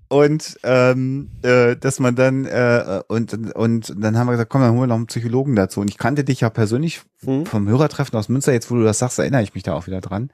Und 0.08 0.60
ähm, 0.64 1.32
äh, 1.42 1.76
dass 1.76 2.00
man 2.00 2.16
dann 2.16 2.46
äh, 2.46 3.02
und 3.08 3.56
und 3.56 3.94
dann 3.98 4.18
haben 4.18 4.28
wir 4.28 4.34
gesagt, 4.34 4.52
komm, 4.52 4.62
dann 4.62 4.72
holen 4.72 4.82
wir 4.82 4.88
noch 4.88 4.96
einen 4.96 5.08
Psychologen 5.08 5.56
dazu. 5.56 5.82
Und 5.82 5.90
ich 5.90 5.98
kannte 5.98 6.24
dich 6.24 6.42
ja 6.42 6.50
persönlich 6.50 7.02
Hm. 7.26 7.46
vom 7.46 7.68
Hörertreffen 7.68 8.18
aus 8.18 8.30
Münster. 8.30 8.54
Jetzt, 8.54 8.70
wo 8.70 8.76
du 8.76 8.84
das 8.84 9.00
sagst, 9.00 9.20
erinnere 9.20 9.42
ich 9.42 9.54
mich 9.56 9.64
da 9.64 9.74
auch 9.74 9.88
wieder 9.88 10.02
dran. 10.02 10.30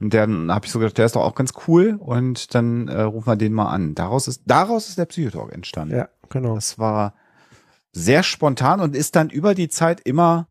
Und 0.00 0.14
dann 0.14 0.52
habe 0.52 0.66
ich 0.66 0.72
so 0.72 0.78
gedacht, 0.78 0.98
der 0.98 1.06
ist 1.06 1.16
doch 1.16 1.24
auch 1.24 1.34
ganz 1.34 1.52
cool. 1.66 1.96
Und 1.98 2.54
dann 2.54 2.88
äh, 2.88 3.02
rufen 3.02 3.26
wir 3.26 3.36
den 3.36 3.52
mal 3.52 3.70
an. 3.70 3.94
Daraus 3.94 4.28
ist 4.28 4.42
daraus 4.46 4.88
ist 4.88 4.98
der 4.98 5.06
Psychotalk 5.06 5.52
entstanden. 5.52 5.96
Ja, 5.96 6.08
genau. 6.28 6.54
Das 6.54 6.78
war 6.78 7.14
sehr 7.92 8.22
spontan 8.22 8.80
und 8.80 8.94
ist 8.94 9.16
dann 9.16 9.30
über 9.30 9.54
die 9.54 9.68
Zeit 9.68 10.00
immer 10.00 10.46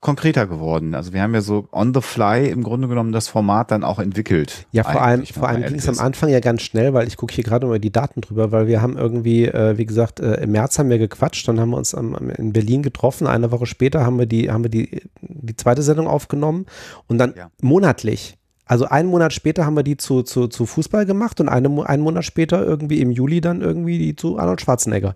konkreter 0.00 0.46
geworden. 0.46 0.94
Also 0.94 1.12
wir 1.12 1.22
haben 1.22 1.34
ja 1.34 1.40
so 1.40 1.66
on 1.72 1.92
the 1.94 2.00
fly 2.00 2.48
im 2.48 2.62
Grunde 2.62 2.86
genommen 2.86 3.12
das 3.12 3.28
Format 3.28 3.70
dann 3.70 3.82
auch 3.82 3.98
entwickelt. 3.98 4.66
Ja, 4.70 4.84
vor 4.84 5.02
allem, 5.02 5.24
vor 5.26 5.48
allem 5.48 5.62
ging 5.64 5.74
es 5.76 5.88
am. 5.88 5.98
Anfang 5.98 6.28
ja 6.28 6.38
ganz 6.40 6.62
schnell, 6.62 6.94
weil 6.94 7.08
ich 7.08 7.16
gucke 7.16 7.34
hier 7.34 7.42
gerade 7.42 7.66
mal 7.66 7.80
die 7.80 7.90
Daten 7.90 8.20
drüber, 8.20 8.52
weil 8.52 8.66
wir 8.68 8.82
haben 8.82 8.96
irgendwie, 8.96 9.46
äh, 9.46 9.78
wie 9.78 9.86
gesagt, 9.86 10.20
äh, 10.20 10.34
im 10.42 10.52
März 10.52 10.78
haben 10.78 10.90
wir 10.90 10.98
gequatscht, 10.98 11.48
dann 11.48 11.58
haben 11.58 11.70
wir 11.70 11.76
uns 11.78 11.94
am, 11.94 12.14
am, 12.14 12.30
in 12.30 12.52
Berlin 12.52 12.82
getroffen, 12.82 13.26
eine 13.26 13.50
Woche 13.50 13.66
später 13.66 14.04
haben 14.06 14.18
wir 14.18 14.26
die, 14.26 14.50
haben 14.50 14.62
wir 14.64 14.70
die, 14.70 15.02
die 15.22 15.56
zweite 15.56 15.82
Sendung 15.82 16.06
aufgenommen 16.06 16.66
und 17.08 17.18
dann 17.18 17.34
Ja. 17.36 17.50
monatlich. 17.60 18.36
Also 18.68 18.84
einen 18.86 19.08
Monat 19.08 19.32
später 19.32 19.64
haben 19.64 19.76
wir 19.76 19.82
die 19.84 19.96
zu, 19.96 20.22
zu, 20.22 20.48
zu 20.48 20.66
Fußball 20.66 21.06
gemacht 21.06 21.40
und 21.40 21.48
eine, 21.48 21.68
einen 21.88 22.02
Monat 22.02 22.24
später 22.24 22.64
irgendwie 22.64 23.00
im 23.00 23.10
Juli 23.12 23.40
dann 23.40 23.60
irgendwie 23.60 23.98
die 23.98 24.16
zu 24.16 24.38
Arnold 24.38 24.60
Schwarzenegger. 24.60 25.14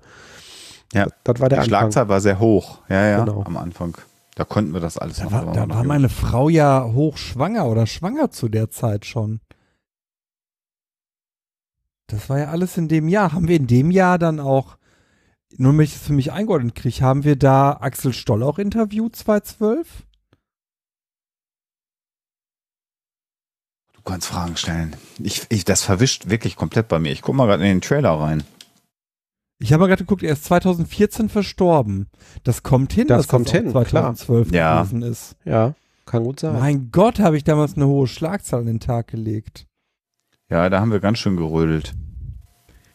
Ja. 0.92 1.04
Das, 1.04 1.12
das 1.24 1.40
war 1.40 1.48
der 1.48 1.58
Die 1.58 1.62
Anfang. 1.64 1.80
Schlagzahl 1.80 2.08
war 2.08 2.20
sehr 2.20 2.38
hoch, 2.40 2.78
ja, 2.88 3.06
ja, 3.06 3.24
Genau. 3.24 3.42
am 3.44 3.56
Anfang. 3.56 3.96
Da 4.36 4.44
konnten 4.44 4.72
wir 4.72 4.80
das 4.80 4.96
alles 4.96 5.18
Da 5.18 5.24
noch. 5.24 5.32
war, 5.32 5.52
da 5.52 5.68
war 5.68 5.78
üben. 5.80 5.88
meine 5.88 6.08
Frau 6.08 6.48
ja 6.48 6.84
hochschwanger 6.84 7.66
oder 7.66 7.86
schwanger 7.86 8.30
zu 8.30 8.48
der 8.48 8.70
Zeit 8.70 9.04
schon. 9.04 9.40
Das 12.06 12.28
war 12.28 12.38
ja 12.38 12.48
alles 12.48 12.76
in 12.76 12.88
dem 12.88 13.08
Jahr. 13.08 13.32
Haben 13.32 13.48
wir 13.48 13.56
in 13.56 13.66
dem 13.66 13.90
Jahr 13.90 14.18
dann 14.18 14.40
auch, 14.40 14.76
nur 15.56 15.72
wenn 15.72 15.80
ich 15.84 15.94
es 15.96 16.02
für 16.02 16.12
mich 16.12 16.32
eingeordnet 16.32 16.74
kriege, 16.74 17.00
haben 17.02 17.24
wir 17.24 17.36
da 17.36 17.72
Axel 17.80 18.12
Stoll 18.12 18.42
auch 18.42 18.58
interviewt 18.58 19.14
2012? 19.16 20.04
Du 23.92 24.02
kannst 24.02 24.28
Fragen 24.28 24.56
stellen. 24.56 24.96
Ich, 25.18 25.46
ich, 25.50 25.64
das 25.64 25.82
verwischt 25.82 26.30
wirklich 26.30 26.56
komplett 26.56 26.88
bei 26.88 26.98
mir. 26.98 27.12
Ich 27.12 27.22
guck 27.22 27.34
mal 27.34 27.46
gerade 27.46 27.62
in 27.64 27.76
den 27.76 27.80
Trailer 27.80 28.12
rein. 28.12 28.42
Ich 29.62 29.72
habe 29.72 29.82
mal 29.82 29.86
gerade 29.88 30.04
geguckt, 30.04 30.22
er 30.22 30.32
ist 30.32 30.44
2014 30.44 31.28
verstorben. 31.28 32.08
Das 32.44 32.62
kommt 32.62 32.92
hin, 32.94 33.06
Das 33.08 33.18
dass 33.18 33.28
kommt 33.28 33.46
das 33.46 33.52
hin, 33.52 33.70
klar. 33.70 34.14
2012 34.14 34.52
Ja. 34.52 34.80
gewesen 34.82 35.02
ist. 35.02 35.36
Ja, 35.44 35.74
kann 36.06 36.24
gut 36.24 36.40
sein. 36.40 36.54
Mein 36.58 36.88
Gott, 36.90 37.18
habe 37.20 37.36
ich 37.36 37.44
damals 37.44 37.76
eine 37.76 37.86
hohe 37.86 38.06
Schlagzahl 38.06 38.60
an 38.60 38.66
den 38.66 38.80
Tag 38.80 39.08
gelegt. 39.08 39.66
Ja, 40.48 40.68
da 40.70 40.80
haben 40.80 40.90
wir 40.90 41.00
ganz 41.00 41.18
schön 41.18 41.36
gerödelt. 41.36 41.92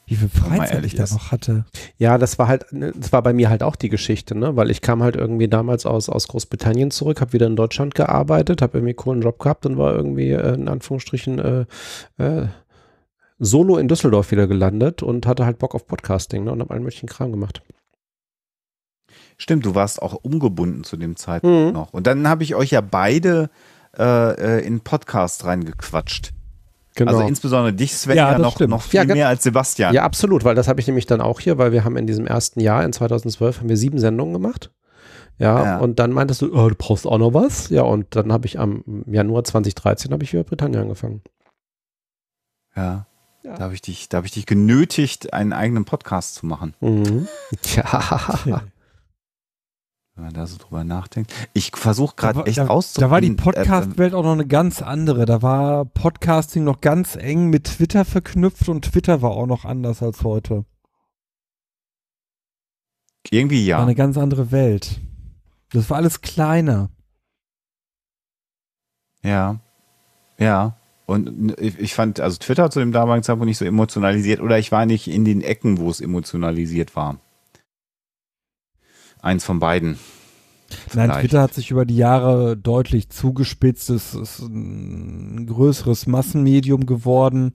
Wie 0.07 0.15
viel 0.15 0.29
Freizeit 0.29 0.73
ehrlich 0.75 0.93
ich 0.93 0.97
da 0.97 1.05
ist. 1.05 1.13
noch 1.13 1.31
hatte. 1.31 1.65
Ja, 1.97 2.17
das 2.19 2.37
war 2.37 2.47
halt, 2.47 2.71
ne, 2.71 2.91
das 2.95 3.11
war 3.11 3.23
bei 3.23 3.33
mir 3.33 3.49
halt 3.49 3.63
auch 3.63 3.75
die 3.75 3.89
Geschichte, 3.89 4.35
ne? 4.35 4.55
Weil 4.55 4.69
ich 4.69 4.81
kam 4.81 5.01
halt 5.01 5.15
irgendwie 5.15 5.47
damals 5.47 5.85
aus, 5.87 6.09
aus 6.09 6.27
Großbritannien 6.27 6.91
zurück, 6.91 7.21
habe 7.21 7.33
wieder 7.33 7.47
in 7.47 7.55
Deutschland 7.55 7.95
gearbeitet, 7.95 8.61
habe 8.61 8.77
irgendwie 8.77 8.91
einen 8.91 8.97
coolen 8.97 9.21
Job 9.21 9.39
gehabt 9.39 9.65
und 9.65 9.77
war 9.79 9.95
irgendwie 9.95 10.29
äh, 10.31 10.53
in 10.53 10.67
Anführungsstrichen 10.67 11.39
äh, 11.39 11.65
äh, 12.17 12.47
solo 13.37 13.77
in 13.77 13.87
Düsseldorf 13.87 14.31
wieder 14.31 14.47
gelandet 14.47 15.03
und 15.03 15.27
hatte 15.27 15.45
halt 15.45 15.59
Bock 15.59 15.75
auf 15.75 15.87
Podcasting 15.87 16.43
ne? 16.45 16.51
und 16.51 16.61
habe 16.61 16.73
allen 16.73 16.83
möglichen 16.83 17.07
Kram 17.07 17.31
gemacht. 17.31 17.61
Stimmt, 19.37 19.65
du 19.65 19.75
warst 19.75 20.01
auch 20.01 20.13
umgebunden 20.13 20.83
zu 20.83 20.95
dem 20.97 21.15
Zeitpunkt 21.17 21.67
Mhm. 21.67 21.73
noch. 21.73 21.93
Und 21.93 22.07
dann 22.07 22.27
habe 22.27 22.43
ich 22.43 22.55
euch 22.55 22.71
ja 22.71 22.81
beide 22.81 23.49
äh, 23.97 24.59
äh, 24.59 24.65
in 24.65 24.81
Podcast 24.81 25.45
reingequatscht. 25.45 26.33
Genau. 26.95 27.11
Also 27.11 27.27
insbesondere 27.27 27.73
dich, 27.73 27.93
Sven, 27.95 28.15
Ja, 28.17 28.31
ja, 28.33 28.37
noch, 28.39 28.55
stimmt. 28.55 28.69
noch 28.71 28.81
viel 28.81 28.99
Ja, 28.99 29.05
mehr 29.05 29.27
als 29.27 29.43
Sebastian. 29.43 29.93
ja, 29.93 30.03
absolut, 30.03 30.43
weil 30.45 30.55
das 30.55 30.67
habe 30.69 30.79
ich 30.79 30.87
nämlich 30.87 31.05
dann 31.05 31.19
auch 31.21 31.39
hier, 31.41 31.57
weil 31.57 31.71
wir 31.73 31.83
haben 31.83 31.97
in 31.97 32.07
diesem 32.07 32.25
ersten 32.27 32.59
Jahr, 32.61 32.83
in 32.85 32.93
2012, 32.93 33.59
haben 33.59 33.69
wir 33.69 33.75
sieben 33.77 33.99
Sendungen 33.99 34.33
gemacht. 34.33 34.71
Ja, 35.37 35.63
Ja. 35.63 35.77
und 35.79 35.99
dann 35.99 36.11
meintest 36.13 36.41
du, 36.41 36.53
oh, 36.57 36.69
du 36.69 36.75
brauchst 36.75 37.05
auch 37.05 37.17
noch 37.17 37.33
was. 37.33 37.69
Ja, 37.69 37.81
und 37.83 38.15
dann 38.15 38.31
habe 38.31 38.45
ich 38.47 38.57
am 38.59 39.03
Januar 39.07 39.43
2013 39.43 40.11
habe 40.13 40.23
ich 40.23 40.33
über 40.33 40.43
Britannien 40.45 40.81
angefangen. 40.83 41.21
Ja. 42.75 43.07
Ja. 43.45 43.55
Da 43.57 43.63
habe 43.65 43.75
ich 43.75 43.81
dich, 43.81 44.09
da 44.09 44.17
habe 44.17 44.25
ich 44.27 44.33
dich 44.33 44.45
genötigt, 44.47 45.33
einen 45.33 45.53
eigenen 45.53 45.85
Podcast 45.85 46.33
zu 46.35 46.45
machen. 46.47 46.73
Mhm. 46.79 47.27
Ja. 48.45 48.61
Wenn 50.15 50.23
man 50.23 50.33
da 50.33 50.47
so 50.47 50.57
drüber 50.57 50.85
nachdenkt. 50.85 51.33
Ich 51.53 51.71
versuche 51.75 52.15
gerade 52.15 52.39
war- 52.39 52.47
echt 52.47 52.57
da, 52.59 52.67
auszufinden. 52.67 53.09
da 53.09 53.11
war 53.11 53.19
die 53.21 53.31
äh, 53.31 53.35
Podcast-Welt 53.35 54.13
auch 54.13 54.23
noch 54.23 54.31
eine 54.31 54.47
ganz 54.47 54.81
andere. 54.81 55.25
Da 55.25 55.41
war 55.41 55.83
Podcasting 55.83 56.63
noch 56.63 56.79
ganz 56.79 57.17
eng 57.17 57.49
mit 57.49 57.65
Twitter 57.65 58.05
verknüpft 58.05 58.69
und 58.69 58.85
Twitter 58.85 59.21
war 59.21 59.31
auch 59.31 59.45
noch 59.45 59.65
anders 59.65 60.01
als 60.01 60.23
heute. 60.23 60.63
irgendwie 63.29 63.63
War 63.63 63.79
ja. 63.79 63.81
eine 63.83 63.95
ganz 63.95 64.17
andere 64.17 64.51
Welt. 64.51 65.01
Das 65.71 65.89
war 65.89 65.97
alles 65.97 66.21
kleiner. 66.21 66.89
Ja. 69.21 69.59
Ja. 70.37 70.77
Und 71.05 71.55
ich 71.59 71.93
fand, 71.93 72.19
also 72.19 72.37
Twitter 72.37 72.71
zu 72.71 72.79
dem 72.79 72.91
damaligen 72.91 73.23
Zeitpunkt 73.23 73.47
nicht 73.47 73.59
so 73.59 73.65
emotionalisiert 73.65 74.41
oder 74.41 74.57
ich 74.57 74.71
war 74.71 74.85
nicht 74.85 75.07
in 75.07 75.23
den 75.23 75.41
Ecken, 75.41 75.77
wo 75.77 75.89
es 75.89 76.01
emotionalisiert 76.01 76.95
war. 76.95 77.19
Eins 79.21 79.43
von 79.43 79.59
beiden. 79.59 79.99
Nein, 80.69 80.79
Vielleicht. 80.87 81.19
Twitter 81.19 81.41
hat 81.41 81.53
sich 81.53 81.69
über 81.69 81.85
die 81.85 81.97
Jahre 81.97 82.57
deutlich 82.57 83.09
zugespitzt. 83.09 83.89
Es 83.91 84.15
ist 84.15 84.39
ein 84.39 85.45
größeres 85.45 86.07
Massenmedium 86.07 86.87
geworden. 86.87 87.53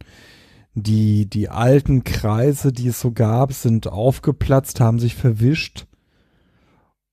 Die, 0.75 1.29
die 1.29 1.49
alten 1.49 2.05
Kreise, 2.05 2.73
die 2.73 2.89
es 2.89 3.01
so 3.01 3.11
gab, 3.11 3.53
sind 3.53 3.89
aufgeplatzt, 3.89 4.79
haben 4.79 5.01
sich 5.01 5.17
verwischt. 5.17 5.87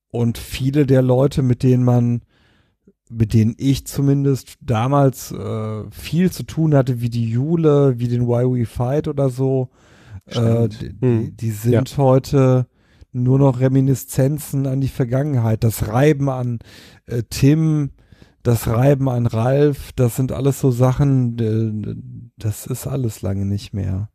Und 0.09 0.37
viele 0.37 0.85
der 0.85 1.01
Leute, 1.01 1.41
mit 1.41 1.63
denen 1.63 1.83
man, 1.83 2.21
mit 3.09 3.33
denen 3.33 3.55
ich 3.57 3.85
zumindest 3.85 4.55
damals 4.61 5.31
äh, 5.31 5.83
viel 5.91 6.31
zu 6.31 6.43
tun 6.43 6.75
hatte, 6.75 7.01
wie 7.01 7.09
die 7.09 7.29
Jule, 7.29 7.99
wie 7.99 8.07
den 8.07 8.27
Why 8.27 8.43
We 8.45 8.65
Fight 8.65 9.07
oder 9.07 9.29
so, 9.29 9.69
äh, 10.25 10.67
die, 10.67 10.95
Hm. 10.99 11.25
die, 11.25 11.31
die 11.31 11.51
sind 11.51 11.97
heute 11.97 12.67
nur 13.13 13.39
noch 13.39 13.59
Reminiszenzen 13.59 14.67
an 14.67 14.81
die 14.81 14.87
Vergangenheit. 14.89 15.63
Das 15.63 15.87
Reiben 15.87 16.29
an 16.29 16.59
äh, 17.05 17.23
Tim, 17.29 17.91
das 18.43 18.67
Reiben 18.67 19.09
an 19.09 19.25
Ralf, 19.25 19.91
das 19.93 20.15
sind 20.15 20.31
alles 20.31 20.59
so 20.59 20.71
Sachen, 20.71 22.31
das 22.37 22.67
ist 22.67 22.87
alles 22.87 23.21
lange 23.21 23.45
nicht 23.45 23.73
mehr. 23.73 24.09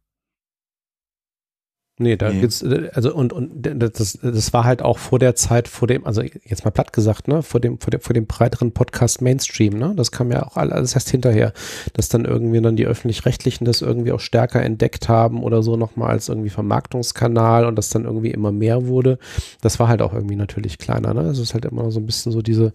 Nee, 1.98 2.16
da 2.16 2.31
Nee. 2.31 2.40
gibt's, 2.40 2.62
äh, 2.62 2.90
also 2.94 3.14
und, 3.14 3.35
und 3.35 3.51
das, 3.60 4.19
das 4.23 4.52
war 4.55 4.64
halt 4.64 4.81
auch 4.81 4.97
vor 4.98 5.19
der 5.19 5.35
Zeit, 5.36 5.69
vor 5.69 5.86
dem, 5.86 6.06
also 6.06 6.23
jetzt 6.23 6.64
mal 6.64 6.70
platt 6.70 6.93
gesagt, 6.94 7.28
ne, 7.28 7.43
vor 7.43 7.60
dem, 7.60 7.78
vor 7.78 7.90
dem, 7.90 8.01
vor 8.01 8.14
dem 8.14 8.27
breiteren 8.27 8.73
Podcast 8.73 9.20
Mainstream, 9.20 9.74
ne? 9.78 9.93
Das 9.94 10.10
kam 10.10 10.32
ja 10.32 10.43
auch 10.47 10.56
all- 10.56 10.73
alles 10.73 10.94
erst 10.94 11.10
hinterher, 11.10 11.52
dass 11.93 12.09
dann 12.09 12.24
irgendwie 12.24 12.60
dann 12.62 12.77
die 12.77 12.86
öffentlich-rechtlichen 12.86 13.66
das 13.66 13.82
irgendwie 13.82 14.10
auch 14.12 14.20
stärker 14.20 14.62
entdeckt 14.62 15.09
haben 15.10 15.43
oder 15.43 15.62
so 15.62 15.77
nochmal 15.77 16.10
als 16.10 16.31
irgendwie 16.31 16.48
Vermarktungskanal 16.51 17.66
und 17.66 17.77
das 17.77 17.90
dann 17.90 18.05
irgendwie 18.06 18.31
immer 18.31 18.52
mehr 18.52 18.86
wurde. 18.86 19.19
Das 19.60 19.78
war 19.78 19.89
halt 19.89 20.01
auch 20.01 20.14
irgendwie 20.14 20.36
natürlich 20.36 20.78
kleiner, 20.78 21.12
ne? 21.12 21.23
Es 21.28 21.39
ist 21.39 21.52
halt 21.52 21.66
immer 21.66 21.90
so 21.90 22.01
ein 22.01 22.06
bisschen 22.06 22.32
so 22.32 22.40
diese 22.40 22.73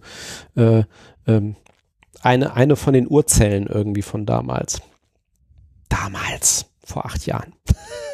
äh, 0.54 0.84
ähm, 1.26 1.56
eine, 2.22 2.54
eine 2.54 2.76
von 2.76 2.94
den 2.94 3.08
Urzellen 3.10 3.66
irgendwie 3.66 4.02
von 4.02 4.26
damals. 4.26 4.80
Damals, 5.88 6.66
vor 6.84 7.04
acht 7.04 7.26
Jahren. 7.26 7.52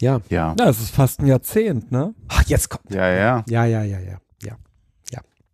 ja. 0.00 0.20
Ja. 0.30 0.54
Ja, 0.58 0.68
es 0.68 0.80
ist 0.80 0.90
fast 0.94 1.20
ein 1.20 1.26
Jahrzehnt, 1.26 1.90
ne? 1.92 2.14
Ach, 2.28 2.42
jetzt 2.46 2.68
kommt. 2.70 2.92
Ja, 2.94 3.08
ja. 3.10 3.44
Ja, 3.48 3.64
ja, 3.64 3.82
ja, 3.82 3.98
ja. 4.00 4.18
Ja. 4.42 4.56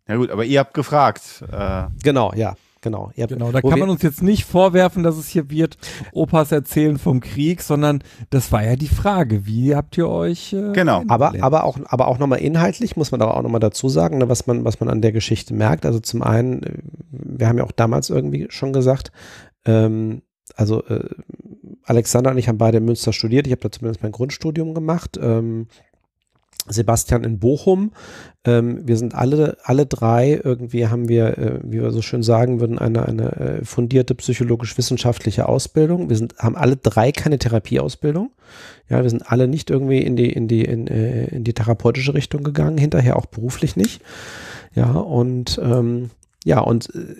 Ja 0.07 0.17
gut, 0.17 0.31
aber 0.31 0.43
ihr 0.43 0.59
habt 0.59 0.73
gefragt. 0.73 1.45
Äh, 1.51 1.83
Genau, 2.03 2.33
ja. 2.35 2.55
Genau. 2.81 3.11
Ihr 3.15 3.23
habt- 3.23 3.31
Genau, 3.31 3.53
da 3.53 3.61
kann 3.61 3.79
man 3.79 3.89
uns 3.89 4.01
jetzt 4.01 4.21
nicht 4.21 4.43
vorwerfen, 4.43 5.01
dass 5.03 5.15
es 5.15 5.29
hier 5.29 5.49
wird 5.49 5.77
Opas 6.11 6.51
erzählen 6.51 6.97
vom 6.99 7.21
Krieg, 7.21 7.61
sondern 7.61 8.03
das 8.29 8.51
war 8.51 8.61
ja 8.65 8.75
die 8.75 8.89
Frage, 8.89 9.45
wie 9.45 9.73
habt 9.73 9.97
ihr 9.97 10.09
euch 10.09 10.51
äh, 10.51 10.73
Genau. 10.73 11.03
aber, 11.07 11.33
aber 11.39 11.63
auch, 11.63 11.77
aber 11.85 12.09
auch 12.09 12.19
nochmal 12.19 12.39
inhaltlich 12.39 12.97
muss 12.97 13.11
man 13.11 13.21
da 13.21 13.27
auch 13.27 13.41
nochmal 13.41 13.61
dazu 13.61 13.87
sagen, 13.87 14.17
ne, 14.17 14.27
was 14.27 14.45
man, 14.45 14.65
was 14.65 14.81
man 14.81 14.89
an 14.89 15.01
der 15.01 15.13
Geschichte 15.13 15.53
merkt. 15.53 15.85
Also 15.85 16.01
zum 16.01 16.21
einen, 16.21 16.63
äh, 16.63 16.73
wir 17.11 17.47
haben 17.47 17.57
ja 17.57 17.63
auch 17.63 17.71
damals 17.71 18.09
irgendwie 18.09 18.47
schon 18.49 18.73
gesagt, 18.73 19.13
ähm, 19.63 20.21
also 20.57 20.83
äh, 20.87 21.07
Alexander 21.85 22.31
und 22.31 22.37
ich 22.37 22.47
haben 22.47 22.57
beide 22.57 22.77
in 22.77 22.85
Münster 22.85 23.13
studiert. 23.13 23.47
Ich 23.47 23.51
habe 23.51 23.61
da 23.61 23.71
zumindest 23.71 24.03
mein 24.03 24.11
Grundstudium 24.11 24.73
gemacht. 24.73 25.19
Ähm, 25.21 25.67
Sebastian 26.67 27.23
in 27.23 27.39
Bochum. 27.39 27.91
Ähm, 28.45 28.87
wir 28.87 28.97
sind 28.97 29.15
alle, 29.15 29.57
alle 29.63 29.85
drei 29.85 30.39
irgendwie 30.43 30.87
haben 30.87 31.09
wir, 31.09 31.37
äh, 31.37 31.59
wie 31.63 31.81
wir 31.81 31.91
so 31.91 32.01
schön 32.01 32.23
sagen 32.23 32.59
würden, 32.59 32.79
eine, 32.79 33.05
eine 33.05 33.31
äh, 33.33 33.65
fundierte 33.65 34.15
psychologisch-wissenschaftliche 34.15 35.47
Ausbildung. 35.49 36.09
Wir 36.09 36.15
sind, 36.15 36.37
haben 36.37 36.55
alle 36.55 36.77
drei 36.77 37.11
keine 37.11 37.37
Therapieausbildung. 37.37 38.31
Ja, 38.89 39.03
wir 39.03 39.09
sind 39.09 39.29
alle 39.29 39.47
nicht 39.47 39.69
irgendwie 39.69 39.99
in 39.99 40.15
die, 40.15 40.31
in 40.31 40.47
die, 40.47 40.63
in, 40.63 40.87
äh, 40.87 41.25
in 41.25 41.43
die 41.43 41.53
therapeutische 41.53 42.13
Richtung 42.13 42.43
gegangen, 42.43 42.77
hinterher 42.77 43.17
auch 43.17 43.25
beruflich 43.25 43.75
nicht. 43.75 44.01
Ja, 44.73 44.91
und 44.91 45.59
ähm, 45.61 46.11
ja, 46.43 46.59
und 46.59 46.93
äh, 46.93 47.15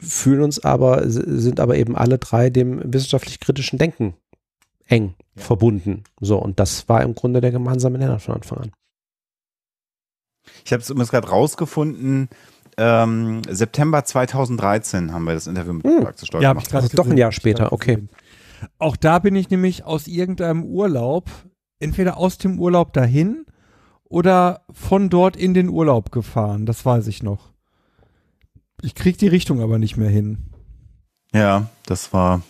fühlen 0.00 0.42
uns 0.42 0.62
aber, 0.64 1.08
sind 1.08 1.60
aber 1.60 1.76
eben 1.76 1.96
alle 1.96 2.18
drei 2.18 2.50
dem 2.50 2.80
wissenschaftlich-kritischen 2.92 3.78
Denken 3.78 4.14
eng 4.86 5.14
verbunden. 5.36 6.04
So, 6.20 6.38
und 6.38 6.58
das 6.60 6.88
war 6.88 7.02
im 7.02 7.14
Grunde 7.14 7.40
der 7.40 7.50
gemeinsame 7.50 7.98
Nenner 7.98 8.18
von 8.18 8.34
Anfang 8.36 8.58
an. 8.58 8.72
ich 10.64 10.72
habe 10.72 10.82
es 10.82 10.90
übrigens 10.90 11.10
gerade 11.10 11.28
rausgefunden. 11.28 12.28
Ähm, 12.76 13.42
September 13.48 14.04
2013 14.04 15.12
haben 15.12 15.24
wir 15.24 15.34
das 15.34 15.46
Interview 15.46 15.72
mit 15.74 15.84
Hm. 15.84 16.02
Praxis 16.04 16.28
Steuer 16.28 16.42
Ja, 16.42 16.52
gemacht. 16.52 16.70
gerade 16.70 16.84
Also 16.84 16.96
doch 16.96 17.06
ein. 17.06 17.16
Jahr 17.16 17.32
später, 17.32 17.72
okay. 17.72 18.06
Auch 18.78 18.96
da 18.96 19.18
bin 19.18 19.34
ich 19.36 19.50
nämlich 19.50 19.84
aus 19.84 20.06
irgendeinem 20.06 20.64
Urlaub, 20.64 21.30
entweder 21.80 22.16
aus 22.16 22.38
dem 22.38 22.58
Urlaub 22.60 22.92
dahin 22.92 23.46
oder 24.04 24.62
von 24.72 25.10
dort 25.10 25.36
in 25.36 25.54
den 25.54 25.68
Urlaub 25.68 26.10
gefahren. 26.12 26.66
Das 26.66 26.84
weiß 26.86 27.06
ich 27.08 27.22
noch. 27.22 27.50
Ich 28.82 28.94
krieg 28.94 29.18
die 29.18 29.28
Richtung 29.28 29.60
aber 29.60 29.78
nicht 29.78 29.96
mehr 29.96 30.10
hin. 30.10 30.38
Ja, 31.34 31.68
das 31.86 32.12
war. 32.12 32.42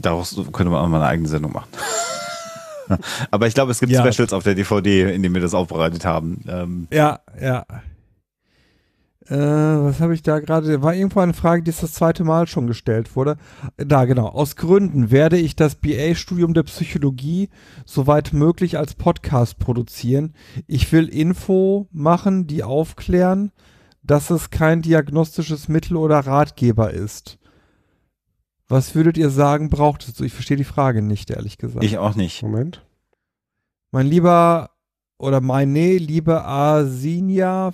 Daraus 0.00 0.34
könnte 0.52 0.70
man 0.70 0.82
auch 0.84 0.88
mal 0.88 0.96
eine 0.98 1.06
eigene 1.06 1.28
Sendung 1.28 1.52
machen. 1.52 1.68
Aber 3.30 3.46
ich 3.46 3.54
glaube, 3.54 3.70
es 3.72 3.80
gibt 3.80 3.92
Ja. 3.92 4.00
Specials 4.00 4.32
auf 4.32 4.42
der 4.44 4.54
DVD, 4.54 5.14
in 5.14 5.22
denen 5.22 5.34
wir 5.34 5.40
das 5.40 5.54
aufbereitet 5.54 6.04
haben. 6.04 6.44
Ähm, 6.48 6.88
Ja, 6.90 7.20
ja. 7.40 7.64
Äh, 9.26 9.36
was 9.36 10.00
habe 10.00 10.12
ich 10.12 10.22
da 10.22 10.38
gerade? 10.40 10.82
War 10.82 10.94
irgendwo 10.94 11.20
eine 11.20 11.32
Frage, 11.32 11.62
die 11.62 11.70
das 11.70 11.92
zweite 11.94 12.24
Mal 12.24 12.46
schon 12.46 12.66
gestellt 12.66 13.16
wurde. 13.16 13.36
Da, 13.78 14.04
genau. 14.04 14.26
Aus 14.28 14.56
Gründen 14.56 15.10
werde 15.10 15.38
ich 15.38 15.56
das 15.56 15.76
BA-Studium 15.76 16.52
der 16.52 16.64
Psychologie 16.64 17.48
soweit 17.86 18.34
möglich 18.34 18.76
als 18.76 18.94
Podcast 18.94 19.58
produzieren. 19.58 20.34
Ich 20.66 20.92
will 20.92 21.08
Info 21.08 21.88
machen, 21.90 22.46
die 22.46 22.62
aufklären, 22.64 23.50
dass 24.04 24.30
es 24.30 24.50
kein 24.50 24.82
diagnostisches 24.82 25.68
Mittel 25.68 25.96
oder 25.96 26.20
Ratgeber 26.20 26.92
ist. 26.92 27.38
Was 28.68 28.94
würdet 28.94 29.16
ihr 29.18 29.30
sagen, 29.30 29.68
braucht 29.70 30.06
es? 30.08 30.20
Ich 30.20 30.32
verstehe 30.32 30.56
die 30.56 30.64
Frage 30.64 31.02
nicht, 31.02 31.30
ehrlich 31.30 31.58
gesagt. 31.58 31.84
ich 31.84 31.98
auch 31.98 32.14
nicht. 32.14 32.42
Moment. 32.42 32.84
Mein 33.90 34.06
lieber 34.06 34.70
oder 35.18 35.40
meine 35.40 35.96
liebe 35.98 36.44
Arsinia. 36.44 37.72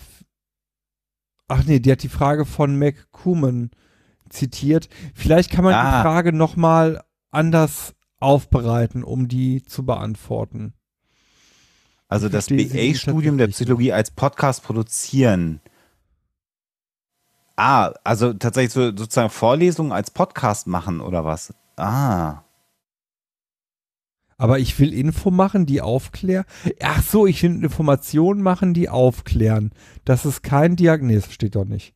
Ach 1.48 1.64
nee, 1.64 1.80
die 1.80 1.90
hat 1.92 2.02
die 2.02 2.08
Frage 2.08 2.44
von 2.44 2.76
McCuman 2.78 3.70
zitiert. 4.28 4.88
Vielleicht 5.14 5.50
kann 5.50 5.64
man 5.64 5.74
Ah. 5.74 5.98
die 5.98 6.02
Frage 6.02 6.32
nochmal 6.32 7.02
anders 7.30 7.94
aufbereiten, 8.20 9.02
um 9.02 9.26
die 9.28 9.62
zu 9.62 9.84
beantworten. 9.84 10.74
Also 12.08 12.26
Ich 12.26 12.32
das 12.32 12.48
BA-Studium 12.48 13.38
der 13.38 13.48
Psychologie 13.48 13.92
als 13.92 14.10
Podcast 14.10 14.62
produzieren. 14.64 15.60
Ah, 17.62 17.92
also 18.04 18.32
tatsächlich 18.32 18.72
so, 18.72 18.84
sozusagen 18.84 19.28
Vorlesungen 19.28 19.92
als 19.92 20.10
Podcast 20.10 20.66
machen 20.66 21.02
oder 21.02 21.26
was? 21.26 21.52
Ah. 21.76 22.38
Aber 24.38 24.58
ich 24.58 24.78
will 24.78 24.94
Info 24.94 25.30
machen, 25.30 25.66
die 25.66 25.82
aufklären. 25.82 26.46
Ach 26.82 27.02
so, 27.02 27.26
ich 27.26 27.42
will 27.42 27.62
Informationen 27.62 28.40
machen, 28.40 28.72
die 28.72 28.88
aufklären. 28.88 29.72
Das 30.06 30.24
ist 30.24 30.42
kein 30.42 30.74
das 30.76 31.26
versteht 31.26 31.54
doch 31.54 31.66
nicht. 31.66 31.92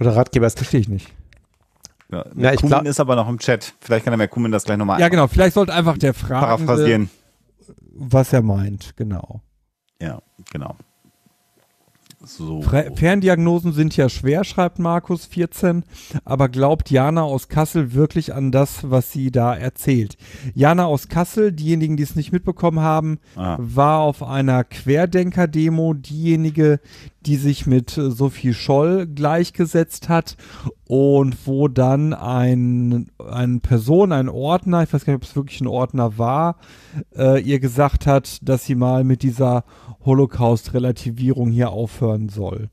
Oder 0.00 0.16
Ratgeber 0.16 0.48
ist. 0.48 0.58
Verstehe 0.58 0.80
ich 0.80 0.88
nicht. 0.88 1.14
Ja, 2.10 2.24
Ja, 2.34 2.52
ich 2.52 2.58
Kuhn 2.60 2.68
glaub- 2.68 2.84
ist 2.84 2.98
aber 2.98 3.14
noch 3.14 3.28
im 3.28 3.38
Chat. 3.38 3.74
Vielleicht 3.78 4.04
kann 4.04 4.10
der 4.10 4.18
Merkumen 4.18 4.50
das 4.50 4.64
gleich 4.64 4.78
nochmal 4.78 5.00
Ja, 5.00 5.08
genau. 5.08 5.28
Vielleicht 5.28 5.54
sollte 5.54 5.74
einfach 5.74 5.96
der 5.96 6.12
Fragende, 6.12 6.66
paraphrasieren. 6.66 7.10
was 7.94 8.32
er 8.32 8.42
meint. 8.42 8.96
Genau. 8.96 9.42
Ja, 10.02 10.20
genau. 10.50 10.74
So. 12.24 12.62
Ferndiagnosen 12.62 13.72
sind 13.72 13.96
ja 13.96 14.08
schwer, 14.08 14.42
schreibt 14.42 14.80
Markus 14.80 15.26
14, 15.26 15.84
aber 16.24 16.48
glaubt 16.48 16.90
Jana 16.90 17.22
aus 17.22 17.46
Kassel 17.48 17.94
wirklich 17.94 18.34
an 18.34 18.50
das, 18.50 18.90
was 18.90 19.12
sie 19.12 19.30
da 19.30 19.54
erzählt? 19.54 20.16
Jana 20.52 20.86
aus 20.86 21.08
Kassel, 21.08 21.52
diejenigen, 21.52 21.96
die 21.96 22.02
es 22.02 22.16
nicht 22.16 22.32
mitbekommen 22.32 22.80
haben, 22.80 23.18
Ah. 23.36 23.56
war 23.60 24.00
auf 24.00 24.24
einer 24.24 24.64
Querdenker-Demo 24.64 25.94
diejenige, 25.94 26.80
die 27.24 27.36
sich 27.36 27.66
mit 27.66 27.96
äh, 27.96 28.10
Sophie 28.10 28.54
Scholl 28.54 29.06
gleichgesetzt 29.06 30.08
hat 30.08 30.36
und 30.86 31.36
wo 31.46 31.68
dann 31.68 32.14
ein, 32.14 33.10
eine 33.18 33.60
Person, 33.60 34.12
ein 34.12 34.28
Ordner, 34.28 34.82
ich 34.82 34.92
weiß 34.92 35.04
gar 35.04 35.12
nicht, 35.12 35.22
ob 35.22 35.28
es 35.28 35.36
wirklich 35.36 35.60
ein 35.60 35.66
Ordner 35.66 36.18
war, 36.18 36.56
äh, 37.16 37.40
ihr 37.42 37.60
gesagt 37.60 38.06
hat, 38.06 38.38
dass 38.42 38.64
sie 38.64 38.74
mal 38.74 39.04
mit 39.04 39.22
dieser 39.22 39.64
Holocaust-Relativierung 40.04 41.50
hier 41.50 41.70
aufhören 41.70 42.28
soll. 42.28 42.70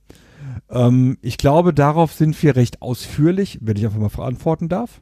Ähm, 0.70 1.18
ich 1.22 1.38
glaube, 1.38 1.74
darauf 1.74 2.14
sind 2.14 2.42
wir 2.42 2.56
recht 2.56 2.82
ausführlich, 2.82 3.60
wenn 3.62 3.78
ich 3.78 3.86
einfach 3.86 4.00
mal 4.00 4.10
verantworten 4.10 4.70
darf. 4.70 5.02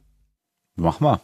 Mach 0.76 1.00
mal. 1.00 1.20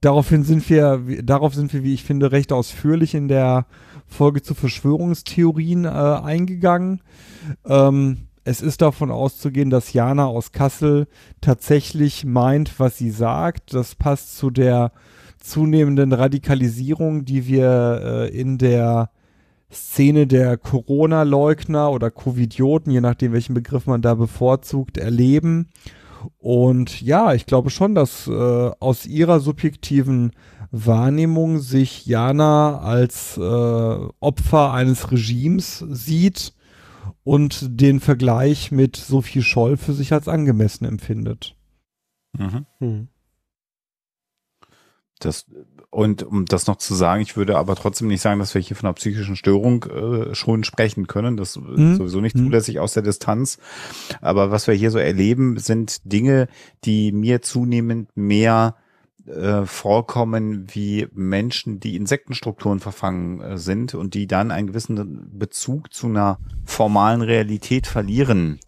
Daraufhin 0.00 0.44
sind 0.44 0.68
wir, 0.70 1.02
darauf 1.24 1.54
sind 1.54 1.72
wir, 1.72 1.82
wie 1.82 1.94
ich 1.94 2.04
finde, 2.04 2.30
recht 2.30 2.52
ausführlich 2.52 3.14
in 3.14 3.26
der 3.26 3.66
Folge 4.06 4.42
zu 4.42 4.54
Verschwörungstheorien 4.54 5.84
äh, 5.84 5.88
eingegangen. 5.88 7.02
Ähm, 7.66 8.28
es 8.44 8.62
ist 8.62 8.80
davon 8.80 9.10
auszugehen, 9.10 9.70
dass 9.70 9.92
Jana 9.92 10.26
aus 10.26 10.52
Kassel 10.52 11.08
tatsächlich 11.40 12.24
meint, 12.24 12.78
was 12.78 12.96
sie 12.96 13.10
sagt. 13.10 13.74
Das 13.74 13.94
passt 13.94 14.38
zu 14.38 14.50
der 14.50 14.92
zunehmenden 15.38 16.12
Radikalisierung, 16.12 17.24
die 17.24 17.46
wir 17.46 18.00
äh, 18.02 18.40
in 18.40 18.56
der 18.56 19.10
Szene 19.70 20.26
der 20.26 20.56
Corona-Leugner 20.56 21.90
oder 21.90 22.10
Covidioten, 22.10 22.90
je 22.90 23.00
nachdem, 23.00 23.32
welchen 23.32 23.54
Begriff 23.54 23.86
man 23.86 24.02
da 24.02 24.14
bevorzugt, 24.14 24.96
erleben. 24.96 25.68
Und 26.38 27.00
ja, 27.02 27.34
ich 27.34 27.46
glaube 27.46 27.70
schon, 27.70 27.94
dass 27.94 28.26
äh, 28.26 28.70
aus 28.80 29.06
ihrer 29.06 29.40
subjektiven 29.40 30.32
Wahrnehmung 30.70 31.58
sich 31.60 32.06
Jana 32.06 32.80
als 32.80 33.36
äh, 33.36 33.40
Opfer 33.40 34.72
eines 34.72 35.10
Regimes 35.10 35.84
sieht 35.88 36.54
und 37.24 37.80
den 37.80 38.00
Vergleich 38.00 38.70
mit 38.70 38.96
Sophie 38.96 39.42
Scholl 39.42 39.76
für 39.76 39.92
sich 39.92 40.12
als 40.12 40.28
angemessen 40.28 40.84
empfindet. 40.84 41.56
Mhm. 42.36 42.66
Hm. 42.78 43.08
Das, 45.20 45.46
und 45.90 46.22
um 46.22 46.44
das 46.44 46.66
noch 46.66 46.76
zu 46.76 46.94
sagen, 46.94 47.22
ich 47.22 47.36
würde 47.36 47.56
aber 47.56 47.74
trotzdem 47.74 48.08
nicht 48.08 48.20
sagen, 48.20 48.38
dass 48.38 48.54
wir 48.54 48.60
hier 48.60 48.76
von 48.76 48.86
einer 48.86 48.94
psychischen 48.94 49.36
Störung 49.36 49.84
äh, 49.84 50.34
schon 50.34 50.62
sprechen 50.64 51.06
können. 51.06 51.36
Das 51.36 51.50
ist 51.56 51.62
Mhm. 51.62 51.96
sowieso 51.96 52.20
nicht 52.20 52.36
Mhm. 52.36 52.44
zulässig 52.44 52.78
aus 52.78 52.92
der 52.92 53.02
Distanz. 53.02 53.58
Aber 54.20 54.50
was 54.50 54.66
wir 54.66 54.74
hier 54.74 54.90
so 54.90 54.98
erleben, 54.98 55.58
sind 55.58 56.00
Dinge, 56.04 56.48
die 56.84 57.10
mir 57.12 57.40
zunehmend 57.40 58.10
mehr 58.16 58.76
äh, 59.28 59.66
vorkommen 59.66 60.66
wie 60.72 61.06
Menschen, 61.12 61.80
die 61.80 61.96
Insektenstrukturen 61.96 62.80
verfangen 62.80 63.40
äh, 63.40 63.58
sind 63.58 63.94
und 63.94 64.14
die 64.14 64.26
dann 64.26 64.50
einen 64.50 64.68
gewissen 64.68 65.30
Bezug 65.38 65.92
zu 65.92 66.06
einer 66.06 66.38
formalen 66.64 67.22
Realität 67.22 67.86
verlieren. 67.86 68.58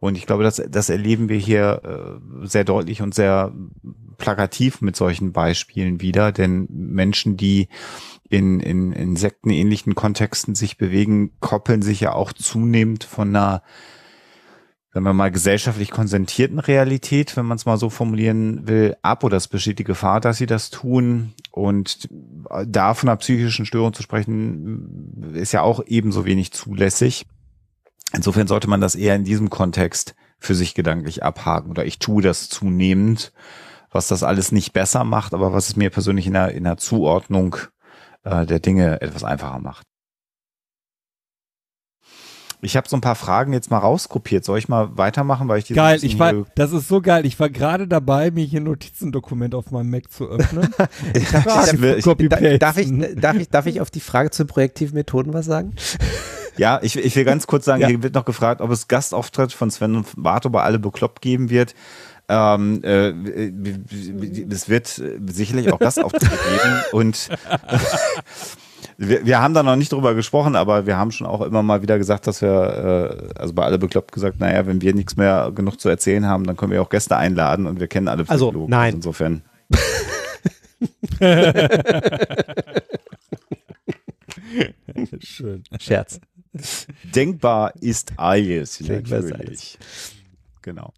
Und 0.00 0.16
ich 0.16 0.26
glaube, 0.26 0.44
das, 0.44 0.62
das 0.68 0.88
erleben 0.88 1.28
wir 1.28 1.38
hier 1.38 1.82
äh, 2.42 2.46
sehr 2.46 2.64
deutlich 2.64 3.02
und 3.02 3.14
sehr 3.14 3.52
plakativ 4.18 4.80
mit 4.80 4.96
solchen 4.96 5.32
Beispielen 5.32 6.00
wieder, 6.00 6.32
denn 6.32 6.66
Menschen, 6.70 7.36
die 7.36 7.68
in, 8.28 8.60
in 8.60 8.92
insektenähnlichen 8.92 9.94
Kontexten 9.94 10.54
sich 10.54 10.78
bewegen, 10.78 11.32
koppeln 11.40 11.82
sich 11.82 12.00
ja 12.00 12.12
auch 12.12 12.32
zunehmend 12.32 13.04
von 13.04 13.28
einer 13.28 13.62
sagen 14.96 15.04
wir 15.04 15.12
mal, 15.12 15.30
gesellschaftlich 15.30 15.90
konsentierten 15.90 16.58
Realität, 16.58 17.36
wenn 17.36 17.44
man 17.44 17.56
es 17.56 17.66
mal 17.66 17.76
so 17.76 17.90
formulieren 17.90 18.66
will, 18.66 18.96
ab 19.02 19.24
oder 19.24 19.36
es 19.36 19.46
besteht 19.46 19.78
die 19.78 19.84
Gefahr, 19.84 20.22
dass 20.22 20.38
sie 20.38 20.46
das 20.46 20.70
tun. 20.70 21.34
Und 21.50 22.08
da 22.64 22.94
von 22.94 23.10
einer 23.10 23.18
psychischen 23.18 23.66
Störung 23.66 23.92
zu 23.92 24.02
sprechen, 24.02 25.34
ist 25.34 25.52
ja 25.52 25.60
auch 25.60 25.82
ebenso 25.86 26.24
wenig 26.24 26.50
zulässig. 26.52 27.26
Insofern 28.14 28.46
sollte 28.46 28.70
man 28.70 28.80
das 28.80 28.94
eher 28.94 29.14
in 29.14 29.24
diesem 29.24 29.50
Kontext 29.50 30.14
für 30.38 30.54
sich 30.54 30.72
gedanklich 30.72 31.22
abhaken. 31.22 31.70
Oder 31.70 31.84
ich 31.84 31.98
tue 31.98 32.22
das 32.22 32.48
zunehmend, 32.48 33.34
was 33.90 34.08
das 34.08 34.22
alles 34.22 34.50
nicht 34.50 34.72
besser 34.72 35.04
macht, 35.04 35.34
aber 35.34 35.52
was 35.52 35.68
es 35.68 35.76
mir 35.76 35.90
persönlich 35.90 36.26
in 36.26 36.32
der, 36.32 36.52
in 36.52 36.64
der 36.64 36.78
Zuordnung 36.78 37.56
äh, 38.24 38.46
der 38.46 38.60
Dinge 38.60 39.02
etwas 39.02 39.24
einfacher 39.24 39.58
macht. 39.58 39.86
Ich 42.66 42.76
habe 42.76 42.88
so 42.88 42.96
ein 42.96 43.00
paar 43.00 43.14
Fragen 43.14 43.52
jetzt 43.52 43.70
mal 43.70 43.78
rauskopiert. 43.78 44.44
Soll 44.44 44.58
ich 44.58 44.68
mal 44.68 44.98
weitermachen, 44.98 45.46
weil 45.46 45.60
ich 45.60 45.66
die 45.66 45.74
Geil, 45.74 46.00
ich 46.02 46.18
war, 46.18 46.34
das 46.56 46.72
ist 46.72 46.88
so 46.88 47.00
geil. 47.00 47.24
Ich 47.24 47.38
war 47.38 47.48
gerade 47.48 47.86
dabei, 47.86 48.32
mir 48.32 48.44
hier 48.44 48.60
ein 48.60 48.64
Notizendokument 48.64 49.54
auf 49.54 49.70
meinem 49.70 49.88
Mac 49.88 50.10
zu 50.10 50.28
öffnen. 50.28 50.74
ich 51.14 51.30
darf, 51.30 51.72
ich, 51.72 52.58
darf, 52.58 52.76
ich, 52.76 53.20
darf, 53.20 53.36
ich, 53.36 53.48
darf 53.50 53.66
ich 53.66 53.80
auf 53.80 53.92
die 53.92 54.00
Frage 54.00 54.30
zu 54.30 54.46
projektiven 54.46 54.96
Methoden 54.96 55.32
was 55.32 55.46
sagen? 55.46 55.76
Ja, 56.56 56.80
ich, 56.82 56.96
ich 56.96 57.14
will 57.14 57.24
ganz 57.24 57.46
kurz 57.46 57.66
sagen, 57.66 57.82
ja. 57.82 57.88
hier 57.88 58.02
wird 58.02 58.14
noch 58.14 58.24
gefragt, 58.24 58.60
ob 58.60 58.70
es 58.72 58.88
Gastauftritt 58.88 59.52
von 59.52 59.70
Sven 59.70 59.94
und 59.94 60.06
Barto 60.16 60.50
bei 60.50 60.62
alle 60.62 60.80
bekloppt 60.80 61.22
geben 61.22 61.50
wird. 61.50 61.74
Ähm, 62.28 62.82
äh, 62.82 63.10
es 64.50 64.68
wird 64.68 65.00
sicherlich 65.28 65.72
auch 65.72 65.78
Gastauftritte 65.78 66.26
geben 66.26 66.82
und 66.90 67.28
wir, 68.98 69.26
wir 69.26 69.40
haben 69.40 69.54
da 69.54 69.62
noch 69.62 69.76
nicht 69.76 69.92
drüber 69.92 70.14
gesprochen, 70.14 70.56
aber 70.56 70.86
wir 70.86 70.96
haben 70.96 71.10
schon 71.10 71.26
auch 71.26 71.42
immer 71.42 71.62
mal 71.62 71.82
wieder 71.82 71.98
gesagt, 71.98 72.26
dass 72.26 72.42
wir, 72.42 73.30
äh, 73.34 73.38
also 73.38 73.54
bei 73.54 73.64
alle 73.64 73.78
bekloppt 73.78 74.12
gesagt, 74.12 74.40
naja, 74.40 74.66
wenn 74.66 74.80
wir 74.80 74.94
nichts 74.94 75.16
mehr 75.16 75.52
genug 75.54 75.78
zu 75.80 75.88
erzählen 75.88 76.26
haben, 76.26 76.44
dann 76.44 76.56
können 76.56 76.72
wir 76.72 76.82
auch 76.82 76.88
Gäste 76.88 77.16
einladen 77.16 77.66
und 77.66 77.80
wir 77.80 77.88
kennen 77.88 78.08
alle 78.08 78.24
also, 78.28 78.50
Psychologen. 78.50 78.72
Also, 78.72 78.80
nein. 78.80 78.94
Also 78.94 78.96
insofern. 78.96 79.42
Schön. 85.20 85.64
Scherz. 85.78 86.20
Denkbar 87.14 87.72
ist 87.80 88.12
alles. 88.16 88.78
Denkbar 88.78 89.20
natürlich. 89.20 89.78
Genau. 90.62 90.92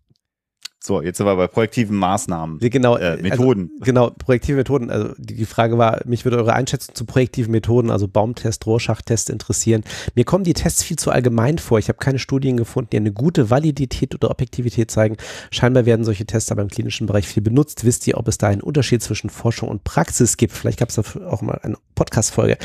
So, 0.81 1.03
jetzt 1.03 1.19
sind 1.19 1.27
wir 1.27 1.35
bei 1.35 1.49
projektiven 1.49 1.97
Maßnahmen. 1.97 2.61
Genau, 2.61 2.97
äh, 2.97 3.03
also 3.03 3.23
Methoden. 3.23 3.71
Also, 3.73 3.85
genau, 3.85 4.11
projektive 4.11 4.57
Methoden. 4.57 4.91
Also 4.91 5.13
die, 5.19 5.35
die, 5.35 5.45
Frage 5.45 5.77
war, 5.77 6.01
mich 6.07 6.25
würde 6.25 6.37
eure 6.37 6.53
Einschätzung 6.53 6.95
zu 6.95 7.05
projektiven 7.05 7.51
Methoden, 7.51 7.91
also 7.91 8.07
Baumtest, 8.07 8.65
Rohrschachtest 8.65 9.29
interessieren. 9.29 9.83
Mir 10.15 10.25
kommen 10.25 10.45
die 10.45 10.53
Tests 10.53 10.85
viel 10.85 10.97
zu 10.97 11.11
allgemein 11.11 11.59
vor. 11.59 11.81
Ich 11.81 11.89
habe 11.89 11.99
keine 11.99 12.21
Studien 12.21 12.57
gefunden, 12.57 12.91
die 12.93 12.97
eine 12.99 13.13
gute 13.13 13.51
Validität 13.51 14.15
oder 14.15 14.31
Objektivität 14.31 14.91
zeigen. 14.91 15.17
Scheinbar 15.51 15.85
werden 15.85 16.05
solche 16.05 16.27
Tests 16.27 16.53
aber 16.53 16.63
im 16.63 16.69
klinischen 16.69 17.09
Bereich 17.09 17.27
viel 17.27 17.43
benutzt. 17.43 17.85
Wisst 17.85 18.07
ihr, 18.07 18.17
ob 18.17 18.29
es 18.29 18.39
da 18.39 18.47
einen 18.47 18.63
Unterschied 18.63 19.03
zwischen 19.03 19.31
Forschung 19.31 19.69
und 19.69 19.83
Praxis 19.83 20.37
gibt? 20.37 20.53
Vielleicht 20.53 20.79
gab 20.79 20.91
es 20.91 20.95
da 20.95 21.03
auch 21.27 21.43
mal 21.43 21.59
eine 21.63 21.77
Podcast-Folge. 21.97 22.57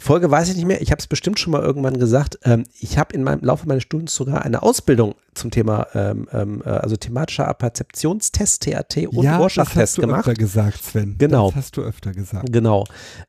Folge 0.00 0.30
weiß 0.30 0.48
ich 0.48 0.56
nicht 0.56 0.66
mehr. 0.66 0.80
Ich 0.80 0.92
habe 0.92 1.00
es 1.00 1.08
bestimmt 1.08 1.40
schon 1.40 1.50
mal 1.50 1.62
irgendwann 1.62 1.98
gesagt. 1.98 2.38
Ähm, 2.44 2.64
ich 2.78 2.98
habe 2.98 3.14
in 3.14 3.24
meinem 3.24 3.42
Laufe 3.42 3.66
meines 3.66 3.82
Studiums 3.82 4.14
sogar 4.14 4.42
eine 4.42 4.62
Ausbildung 4.62 5.16
zum 5.34 5.50
Thema, 5.50 5.88
ähm, 5.94 6.28
ähm, 6.32 6.62
äh, 6.64 6.68
also 6.68 6.96
thematischer 6.96 7.52
Perzeptionstest, 7.52 8.62
TAT 8.62 9.08
und 9.08 9.24
ja, 9.24 9.38
Rorschach-Test 9.38 9.96
gemacht. 9.96 10.20
Das 10.20 10.26
hast 10.26 10.26
du 10.26 10.30
öfter 10.30 10.34
gesagt, 10.34 10.84
Sven. 10.84 11.18
Genau. 11.18 11.48
Das 11.48 11.56
hast 11.56 11.76
du 11.76 11.82
öfter 11.82 12.12
gesagt. 12.12 12.52
Genau. 12.52 12.84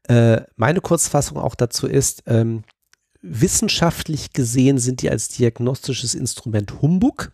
Äh, 0.08 0.42
meine 0.58 0.80
Kurzfassung 0.80 1.38
auch 1.38 1.56
dazu 1.56 1.88
ist, 1.88 2.24
ähm, 2.28 2.64
wissenschaftlich 3.22 4.34
gesehen 4.34 4.78
sind 4.78 5.02
die 5.02 5.10
als 5.10 5.30
diagnostisches 5.30 6.14
Instrument 6.14 6.82
Humbug. 6.82 7.32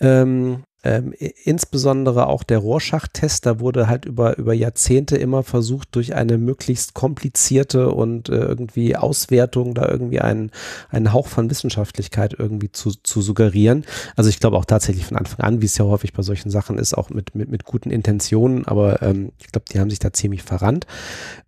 Ähm, 0.00 0.64
ähm, 0.86 1.12
insbesondere 1.42 2.28
auch 2.28 2.44
der 2.44 2.58
Rorschach-Test, 2.58 3.44
da 3.44 3.58
wurde 3.58 3.88
halt 3.88 4.04
über, 4.04 4.38
über 4.38 4.54
Jahrzehnte 4.54 5.16
immer 5.16 5.42
versucht, 5.42 5.88
durch 5.96 6.14
eine 6.14 6.38
möglichst 6.38 6.94
komplizierte 6.94 7.90
und 7.90 8.28
äh, 8.28 8.36
irgendwie 8.36 8.94
Auswertung 8.94 9.74
da 9.74 9.88
irgendwie 9.88 10.20
einen, 10.20 10.52
einen 10.88 11.12
Hauch 11.12 11.26
von 11.26 11.50
Wissenschaftlichkeit 11.50 12.36
irgendwie 12.38 12.70
zu, 12.70 12.92
zu 13.02 13.20
suggerieren. 13.20 13.84
Also 14.14 14.30
ich 14.30 14.38
glaube 14.38 14.56
auch 14.56 14.64
tatsächlich 14.64 15.06
von 15.06 15.16
Anfang 15.16 15.40
an, 15.40 15.60
wie 15.60 15.66
es 15.66 15.76
ja 15.76 15.84
häufig 15.84 16.12
bei 16.12 16.22
solchen 16.22 16.50
Sachen 16.50 16.78
ist, 16.78 16.94
auch 16.94 17.10
mit, 17.10 17.34
mit, 17.34 17.50
mit 17.50 17.64
guten 17.64 17.90
Intentionen, 17.90 18.64
aber 18.64 19.02
ähm, 19.02 19.32
ich 19.38 19.48
glaube, 19.48 19.66
die 19.72 19.80
haben 19.80 19.90
sich 19.90 19.98
da 19.98 20.12
ziemlich 20.12 20.44
verrannt. 20.44 20.86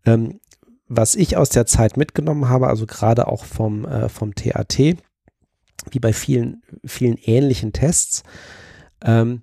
Ähm, 0.05 0.41
was 0.89 1.15
ich 1.15 1.37
aus 1.37 1.51
der 1.51 1.67
Zeit 1.67 1.97
mitgenommen 1.97 2.49
habe, 2.49 2.67
also 2.67 2.87
gerade 2.87 3.29
auch 3.29 3.45
vom, 3.45 3.85
äh, 3.85 4.09
vom 4.09 4.35
TAT, 4.35 4.79
wie 4.79 6.01
bei 6.01 6.13
vielen, 6.13 6.63
vielen 6.85 7.19
ähnlichen 7.19 7.73
Tests, 7.73 8.25
ähm, 9.03 9.43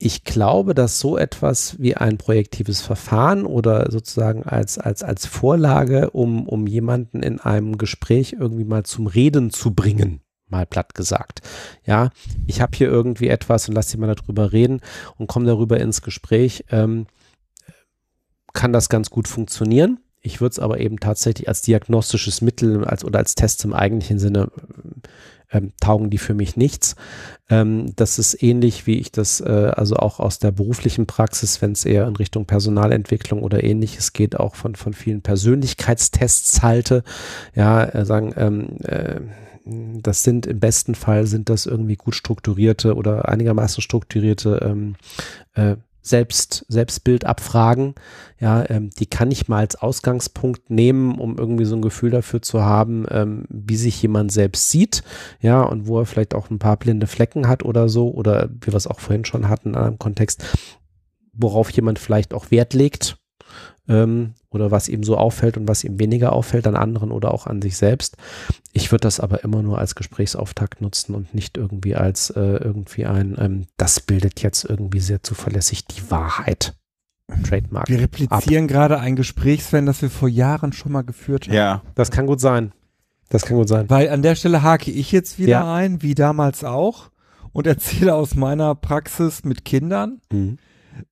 ich 0.00 0.22
glaube, 0.22 0.74
dass 0.74 1.00
so 1.00 1.18
etwas 1.18 1.76
wie 1.80 1.96
ein 1.96 2.18
projektives 2.18 2.80
Verfahren 2.80 3.44
oder 3.44 3.90
sozusagen 3.90 4.44
als, 4.44 4.78
als, 4.78 5.02
als 5.02 5.26
Vorlage, 5.26 6.10
um, 6.10 6.48
um 6.48 6.68
jemanden 6.68 7.22
in 7.22 7.40
einem 7.40 7.78
Gespräch 7.78 8.36
irgendwie 8.38 8.64
mal 8.64 8.84
zum 8.84 9.08
Reden 9.08 9.50
zu 9.50 9.74
bringen, 9.74 10.20
mal 10.46 10.66
platt 10.66 10.94
gesagt. 10.94 11.40
Ja, 11.84 12.10
ich 12.46 12.60
habe 12.60 12.76
hier 12.76 12.88
irgendwie 12.88 13.28
etwas 13.28 13.68
und 13.68 13.74
lass 13.74 13.90
sie 13.90 13.98
mal 13.98 14.14
darüber 14.14 14.52
reden 14.52 14.82
und 15.16 15.26
komme 15.26 15.46
darüber 15.46 15.80
ins 15.80 16.00
Gespräch, 16.00 16.64
ähm, 16.70 17.06
kann 18.52 18.72
das 18.72 18.88
ganz 18.88 19.10
gut 19.10 19.26
funktionieren. 19.26 19.98
Ich 20.20 20.40
würde 20.40 20.52
es 20.52 20.58
aber 20.60 20.78
eben 20.78 21.00
tatsächlich 21.00 21.48
als 21.48 21.62
diagnostisches 21.62 22.40
Mittel 22.40 22.84
als, 22.84 23.04
oder 23.04 23.18
als 23.18 23.34
Test 23.34 23.64
im 23.64 23.72
eigentlichen 23.72 24.18
Sinne 24.20 24.50
ähm, 25.50 25.72
taugen 25.80 26.10
die 26.10 26.18
für 26.18 26.34
mich 26.34 26.56
nichts. 26.56 26.96
Ähm, 27.48 27.92
das 27.96 28.18
ist 28.18 28.42
ähnlich, 28.42 28.86
wie 28.86 28.98
ich 28.98 29.12
das 29.12 29.40
äh, 29.40 29.72
also 29.74 29.96
auch 29.96 30.20
aus 30.20 30.38
der 30.38 30.50
beruflichen 30.50 31.06
Praxis, 31.06 31.62
wenn 31.62 31.72
es 31.72 31.84
eher 31.84 32.06
in 32.06 32.16
Richtung 32.16 32.46
Personalentwicklung 32.46 33.42
oder 33.42 33.64
ähnliches 33.64 34.12
geht, 34.12 34.38
auch 34.38 34.54
von, 34.54 34.74
von 34.74 34.92
vielen 34.92 35.22
Persönlichkeitstests 35.22 36.62
halte. 36.62 37.02
Ja, 37.54 37.84
äh, 37.84 38.04
sagen, 38.04 38.34
ähm, 38.36 38.76
äh, 38.84 39.20
das 39.64 40.22
sind 40.22 40.46
im 40.46 40.60
besten 40.60 40.94
Fall 40.94 41.26
sind 41.26 41.50
das 41.50 41.66
irgendwie 41.66 41.96
gut 41.96 42.14
strukturierte 42.14 42.94
oder 42.94 43.28
einigermaßen 43.28 43.82
strukturierte 43.82 44.60
ähm, 44.62 44.96
äh, 45.54 45.76
selbst, 46.08 46.64
Selbstbild 46.68 47.24
abfragen. 47.24 47.94
Ja, 48.40 48.68
ähm, 48.68 48.90
die 48.98 49.06
kann 49.06 49.30
ich 49.30 49.48
mal 49.48 49.58
als 49.58 49.76
Ausgangspunkt 49.76 50.70
nehmen, 50.70 51.18
um 51.18 51.36
irgendwie 51.36 51.64
so 51.64 51.76
ein 51.76 51.82
Gefühl 51.82 52.10
dafür 52.10 52.40
zu 52.40 52.62
haben, 52.62 53.06
ähm, 53.10 53.44
wie 53.48 53.76
sich 53.76 54.00
jemand 54.00 54.32
selbst 54.32 54.70
sieht. 54.70 55.02
Ja, 55.40 55.62
und 55.62 55.86
wo 55.86 55.98
er 55.98 56.06
vielleicht 56.06 56.34
auch 56.34 56.50
ein 56.50 56.58
paar 56.58 56.76
blinde 56.76 57.06
Flecken 57.06 57.48
hat 57.48 57.64
oder 57.64 57.88
so, 57.88 58.10
oder 58.10 58.48
wie 58.60 58.68
wir 58.68 58.74
es 58.74 58.86
auch 58.86 59.00
vorhin 59.00 59.24
schon 59.24 59.48
hatten 59.48 59.70
in 59.70 59.76
einem 59.76 59.98
Kontext, 59.98 60.44
worauf 61.32 61.70
jemand 61.70 61.98
vielleicht 61.98 62.32
auch 62.32 62.50
Wert 62.50 62.74
legt 62.74 63.17
ähm, 63.88 64.34
oder 64.50 64.70
was 64.70 64.88
ihm 64.88 65.02
so 65.02 65.16
auffällt 65.16 65.56
und 65.56 65.68
was 65.68 65.84
ihm 65.84 65.98
weniger 65.98 66.32
auffällt 66.32 66.66
an 66.66 66.76
anderen 66.76 67.10
oder 67.10 67.32
auch 67.32 67.46
an 67.46 67.62
sich 67.62 67.76
selbst. 67.76 68.16
Ich 68.72 68.92
würde 68.92 69.02
das 69.02 69.20
aber 69.20 69.44
immer 69.44 69.62
nur 69.62 69.78
als 69.78 69.94
Gesprächsauftakt 69.94 70.80
nutzen 70.80 71.14
und 71.14 71.34
nicht 71.34 71.56
irgendwie 71.56 71.96
als 71.96 72.30
äh, 72.30 72.40
irgendwie 72.40 73.06
ein, 73.06 73.36
ähm, 73.38 73.66
das 73.76 74.00
bildet 74.00 74.40
jetzt 74.42 74.64
irgendwie 74.64 75.00
sehr 75.00 75.22
zuverlässig 75.22 75.86
die 75.86 76.10
Wahrheit. 76.10 76.74
Trademark. 77.46 77.88
Wir 77.88 78.00
replizieren 78.00 78.64
ab. 78.64 78.70
gerade 78.70 79.00
ein 79.00 79.14
Gespräch, 79.14 79.62
Sven, 79.62 79.84
das 79.84 80.00
wir 80.00 80.08
vor 80.08 80.30
Jahren 80.30 80.72
schon 80.72 80.92
mal 80.92 81.02
geführt 81.02 81.46
haben. 81.46 81.54
Ja, 81.54 81.82
das 81.94 82.10
kann 82.10 82.26
gut 82.26 82.40
sein. 82.40 82.72
Das 83.28 83.42
kann 83.42 83.58
gut 83.58 83.68
sein. 83.68 83.90
Weil 83.90 84.08
an 84.08 84.22
der 84.22 84.34
Stelle 84.34 84.62
hake 84.62 84.90
ich 84.90 85.12
jetzt 85.12 85.38
wieder 85.38 85.50
ja. 85.50 85.74
ein, 85.74 86.00
wie 86.00 86.14
damals 86.14 86.64
auch, 86.64 87.10
und 87.52 87.66
erzähle 87.66 88.14
aus 88.14 88.34
meiner 88.34 88.74
Praxis 88.74 89.44
mit 89.44 89.66
Kindern. 89.66 90.22
Mhm 90.32 90.58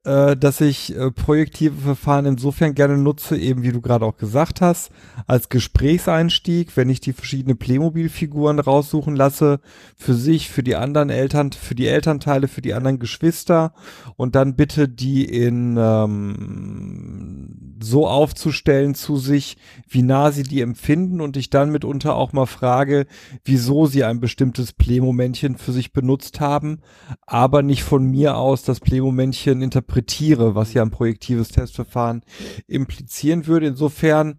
äh, 0.05 0.37
dass 0.37 0.61
ich 0.61 0.97
äh, 0.97 1.11
projektive 1.11 1.81
Verfahren 1.81 2.27
insofern 2.27 2.75
gerne 2.75 2.97
nutze, 2.97 3.37
eben 3.37 3.63
wie 3.63 3.73
du 3.73 3.81
gerade 3.81 4.05
auch 4.05 4.17
gesagt 4.17 4.61
hast, 4.61 4.91
als 5.27 5.49
Gesprächseinstieg, 5.49 6.77
wenn 6.77 6.89
ich 6.89 7.01
die 7.01 7.13
verschiedenen 7.13 7.59
Playmobil-Figuren 7.59 8.59
raussuchen 8.59 9.17
lasse, 9.17 9.61
für 9.97 10.15
sich, 10.15 10.51
für 10.51 10.63
die 10.63 10.77
anderen 10.77 11.11
Eltern, 11.11 11.53
für 11.53 11.75
die 11.75 11.87
Elternteile, 11.87 12.49
für 12.49 12.63
die 12.63 12.75
anderen 12.75 12.99
Geschwister 12.99 13.73
und 14.17 14.35
dann 14.35 14.57
bitte 14.57 14.89
die 14.89 15.25
in 15.25 15.77
ähm, 15.79 17.77
so 17.81 18.07
aufzustellen 18.07 18.95
zu 18.95 19.17
sich, 19.17 19.57
wie 19.89 20.03
nah 20.03 20.33
sie 20.33 20.43
die 20.43 20.61
empfinden 20.61 21.21
und 21.21 21.37
ich 21.37 21.51
dann 21.51 21.71
mitunter 21.71 22.15
auch 22.17 22.33
mal 22.33 22.47
frage, 22.47 23.07
wieso 23.45 23.87
sie 23.87 24.05
ein 24.05 24.21
bestimmtes 24.21 24.73
Playmomännchen 24.73 25.57
für 25.57 25.73
sich 25.73 25.93
benutzt 25.93 26.41
haben, 26.41 26.81
aber 27.27 27.63
nicht 27.63 27.83
von 27.83 28.05
mir 28.05 28.37
aus 28.37 28.63
das 28.63 28.81
Playmomännchen 28.81 29.63
interpretiere, 29.77 30.55
was 30.55 30.73
ja 30.73 30.83
ein 30.83 30.91
projektives 30.91 31.49
Testverfahren 31.49 32.23
implizieren 32.67 33.47
würde. 33.47 33.67
Insofern 33.67 34.39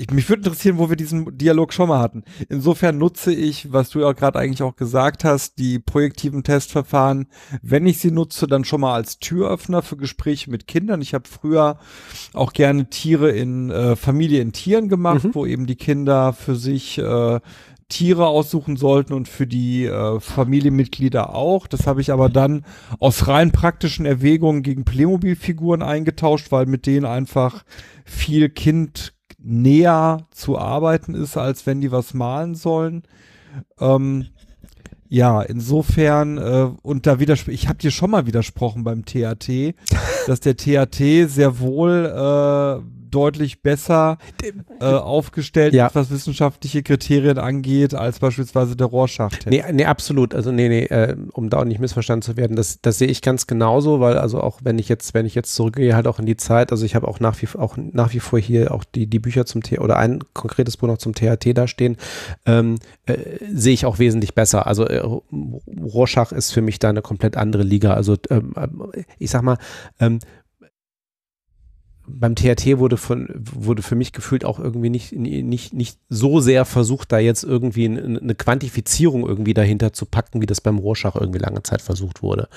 ich, 0.00 0.12
mich 0.12 0.28
würde 0.28 0.42
interessieren, 0.42 0.78
wo 0.78 0.88
wir 0.88 0.96
diesen 0.96 1.36
Dialog 1.36 1.72
schon 1.72 1.88
mal 1.88 1.98
hatten. 1.98 2.22
Insofern 2.48 2.98
nutze 2.98 3.34
ich, 3.34 3.72
was 3.72 3.90
du 3.90 3.98
ja 3.98 4.12
gerade 4.12 4.38
eigentlich 4.38 4.62
auch 4.62 4.76
gesagt 4.76 5.24
hast, 5.24 5.58
die 5.58 5.80
projektiven 5.80 6.44
Testverfahren, 6.44 7.26
wenn 7.62 7.84
ich 7.84 7.98
sie 7.98 8.12
nutze, 8.12 8.46
dann 8.46 8.64
schon 8.64 8.82
mal 8.82 8.94
als 8.94 9.18
Türöffner 9.18 9.82
für 9.82 9.96
Gespräche 9.96 10.52
mit 10.52 10.68
Kindern. 10.68 11.02
Ich 11.02 11.14
habe 11.14 11.28
früher 11.28 11.80
auch 12.32 12.52
gerne 12.52 12.88
Tiere 12.90 13.32
in 13.32 13.70
äh, 13.70 13.96
Familie 13.96 14.40
in 14.40 14.52
Tieren 14.52 14.88
gemacht, 14.88 15.24
mhm. 15.24 15.34
wo 15.34 15.44
eben 15.44 15.66
die 15.66 15.74
Kinder 15.74 16.32
für 16.32 16.54
sich 16.54 16.98
äh, 16.98 17.40
Tiere 17.88 18.26
aussuchen 18.26 18.76
sollten 18.76 19.14
und 19.14 19.28
für 19.28 19.46
die 19.46 19.86
äh, 19.86 20.20
Familienmitglieder 20.20 21.34
auch. 21.34 21.66
Das 21.66 21.86
habe 21.86 22.00
ich 22.00 22.12
aber 22.12 22.28
dann 22.28 22.64
aus 22.98 23.28
rein 23.28 23.50
praktischen 23.50 24.04
Erwägungen 24.04 24.62
gegen 24.62 24.84
Playmobil-Figuren 24.84 25.82
eingetauscht, 25.82 26.52
weil 26.52 26.66
mit 26.66 26.86
denen 26.86 27.06
einfach 27.06 27.64
viel 28.04 28.50
Kind 28.50 29.14
näher 29.38 30.26
zu 30.30 30.58
arbeiten 30.58 31.14
ist, 31.14 31.36
als 31.36 31.66
wenn 31.66 31.80
die 31.80 31.90
was 31.90 32.12
malen 32.12 32.54
sollen. 32.54 33.04
Ähm, 33.80 34.26
ja, 35.08 35.40
insofern, 35.40 36.36
äh, 36.36 36.70
und 36.82 37.06
da 37.06 37.18
widerspreche 37.18 37.54
ich 37.54 37.68
habe 37.68 37.78
dir 37.78 37.90
schon 37.90 38.10
mal 38.10 38.26
widersprochen 38.26 38.84
beim 38.84 39.06
TAT, 39.06 39.48
dass 40.26 40.40
der 40.40 40.56
TAT 40.56 40.96
sehr 40.96 41.60
wohl 41.60 42.04
äh, 42.04 42.97
deutlich 43.10 43.62
besser 43.62 44.18
äh, 44.80 44.84
aufgestellt 44.84 45.74
ja. 45.74 45.90
was 45.92 46.10
wissenschaftliche 46.10 46.82
Kriterien 46.82 47.38
angeht, 47.38 47.94
als 47.94 48.18
beispielsweise 48.18 48.76
der 48.76 48.86
Rorschach-Test. 48.86 49.46
Nee, 49.46 49.64
nee, 49.72 49.84
absolut. 49.84 50.34
Also 50.34 50.52
nee, 50.52 50.68
nee, 50.68 50.84
äh, 50.84 51.16
um 51.32 51.50
da 51.50 51.58
auch 51.58 51.64
nicht 51.64 51.80
missverstanden 51.80 52.22
zu 52.22 52.36
werden, 52.36 52.56
das, 52.56 52.80
das 52.82 52.98
sehe 52.98 53.08
ich 53.08 53.22
ganz 53.22 53.46
genauso, 53.46 54.00
weil 54.00 54.18
also 54.18 54.40
auch 54.40 54.60
wenn 54.62 54.78
ich 54.78 54.88
jetzt, 54.88 55.14
wenn 55.14 55.26
ich 55.26 55.34
jetzt 55.34 55.54
zurückgehe, 55.54 55.94
halt 55.94 56.06
auch 56.06 56.18
in 56.18 56.26
die 56.26 56.36
Zeit, 56.36 56.72
also 56.72 56.84
ich 56.84 56.94
habe 56.94 57.08
auch 57.08 57.20
nach 57.20 57.40
wie 57.40 57.48
auch 57.58 57.76
nach 57.76 58.12
wie 58.12 58.20
vor 58.20 58.38
hier 58.38 58.72
auch 58.72 58.84
die, 58.84 59.06
die 59.06 59.18
Bücher 59.18 59.46
zum 59.46 59.62
T 59.62 59.78
oder 59.78 59.96
ein 59.96 60.20
konkretes 60.34 60.76
Buch 60.76 60.88
noch 60.88 60.98
zum 60.98 61.14
THT 61.14 61.56
da 61.56 61.66
stehen, 61.66 61.96
ähm, 62.46 62.78
äh, 63.06 63.16
sehe 63.52 63.74
ich 63.74 63.86
auch 63.86 63.98
wesentlich 63.98 64.34
besser. 64.34 64.66
Also 64.66 64.84
äh, 64.84 65.02
Rorschach 65.80 66.32
ist 66.32 66.52
für 66.52 66.62
mich 66.62 66.78
da 66.78 66.88
eine 66.90 67.02
komplett 67.02 67.36
andere 67.36 67.62
Liga. 67.62 67.94
Also 67.94 68.16
ähm, 68.30 68.52
äh, 68.56 69.02
ich 69.18 69.30
sag 69.30 69.42
mal, 69.42 69.58
ähm, 70.00 70.20
beim 72.08 72.34
THT 72.34 72.78
wurde 72.78 72.96
von 72.96 73.28
wurde 73.38 73.82
für 73.82 73.94
mich 73.94 74.12
gefühlt 74.12 74.44
auch 74.44 74.58
irgendwie 74.58 74.90
nicht 74.90 75.12
nicht 75.12 75.72
nicht 75.74 75.98
so 76.08 76.40
sehr 76.40 76.64
versucht 76.64 77.12
da 77.12 77.18
jetzt 77.18 77.44
irgendwie 77.44 77.86
eine 77.86 78.34
Quantifizierung 78.34 79.26
irgendwie 79.26 79.54
dahinter 79.54 79.92
zu 79.92 80.06
packen 80.06 80.40
wie 80.40 80.46
das 80.46 80.60
beim 80.60 80.78
Rorschach 80.78 81.16
irgendwie 81.16 81.38
lange 81.38 81.62
Zeit 81.62 81.82
versucht 81.82 82.22
wurde. 82.22 82.48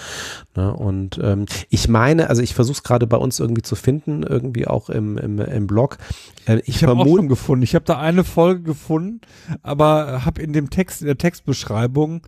Ne? 0.55 0.73
und 0.73 1.19
ähm, 1.21 1.45
ich 1.69 1.87
meine 1.87 2.29
also 2.29 2.41
ich 2.41 2.53
versuche 2.53 2.77
es 2.77 2.83
gerade 2.83 3.07
bei 3.07 3.17
uns 3.17 3.39
irgendwie 3.39 3.61
zu 3.61 3.75
finden 3.75 4.23
irgendwie 4.23 4.67
auch 4.67 4.89
im 4.89 5.17
im, 5.17 5.39
im 5.39 5.67
Blog. 5.67 5.97
Äh, 6.45 6.59
ich, 6.59 6.77
ich 6.77 6.83
habe 6.83 7.01
auch 7.01 7.05
schon 7.05 7.27
gefunden. 7.27 7.63
Ich 7.63 7.75
habe 7.75 7.85
da 7.85 7.99
eine 7.99 8.23
Folge 8.23 8.63
gefunden 8.63 9.21
aber 9.61 10.25
habe 10.25 10.41
in 10.41 10.53
dem 10.53 10.69
Text 10.69 11.01
in 11.01 11.07
der 11.07 11.17
Textbeschreibung 11.17 12.21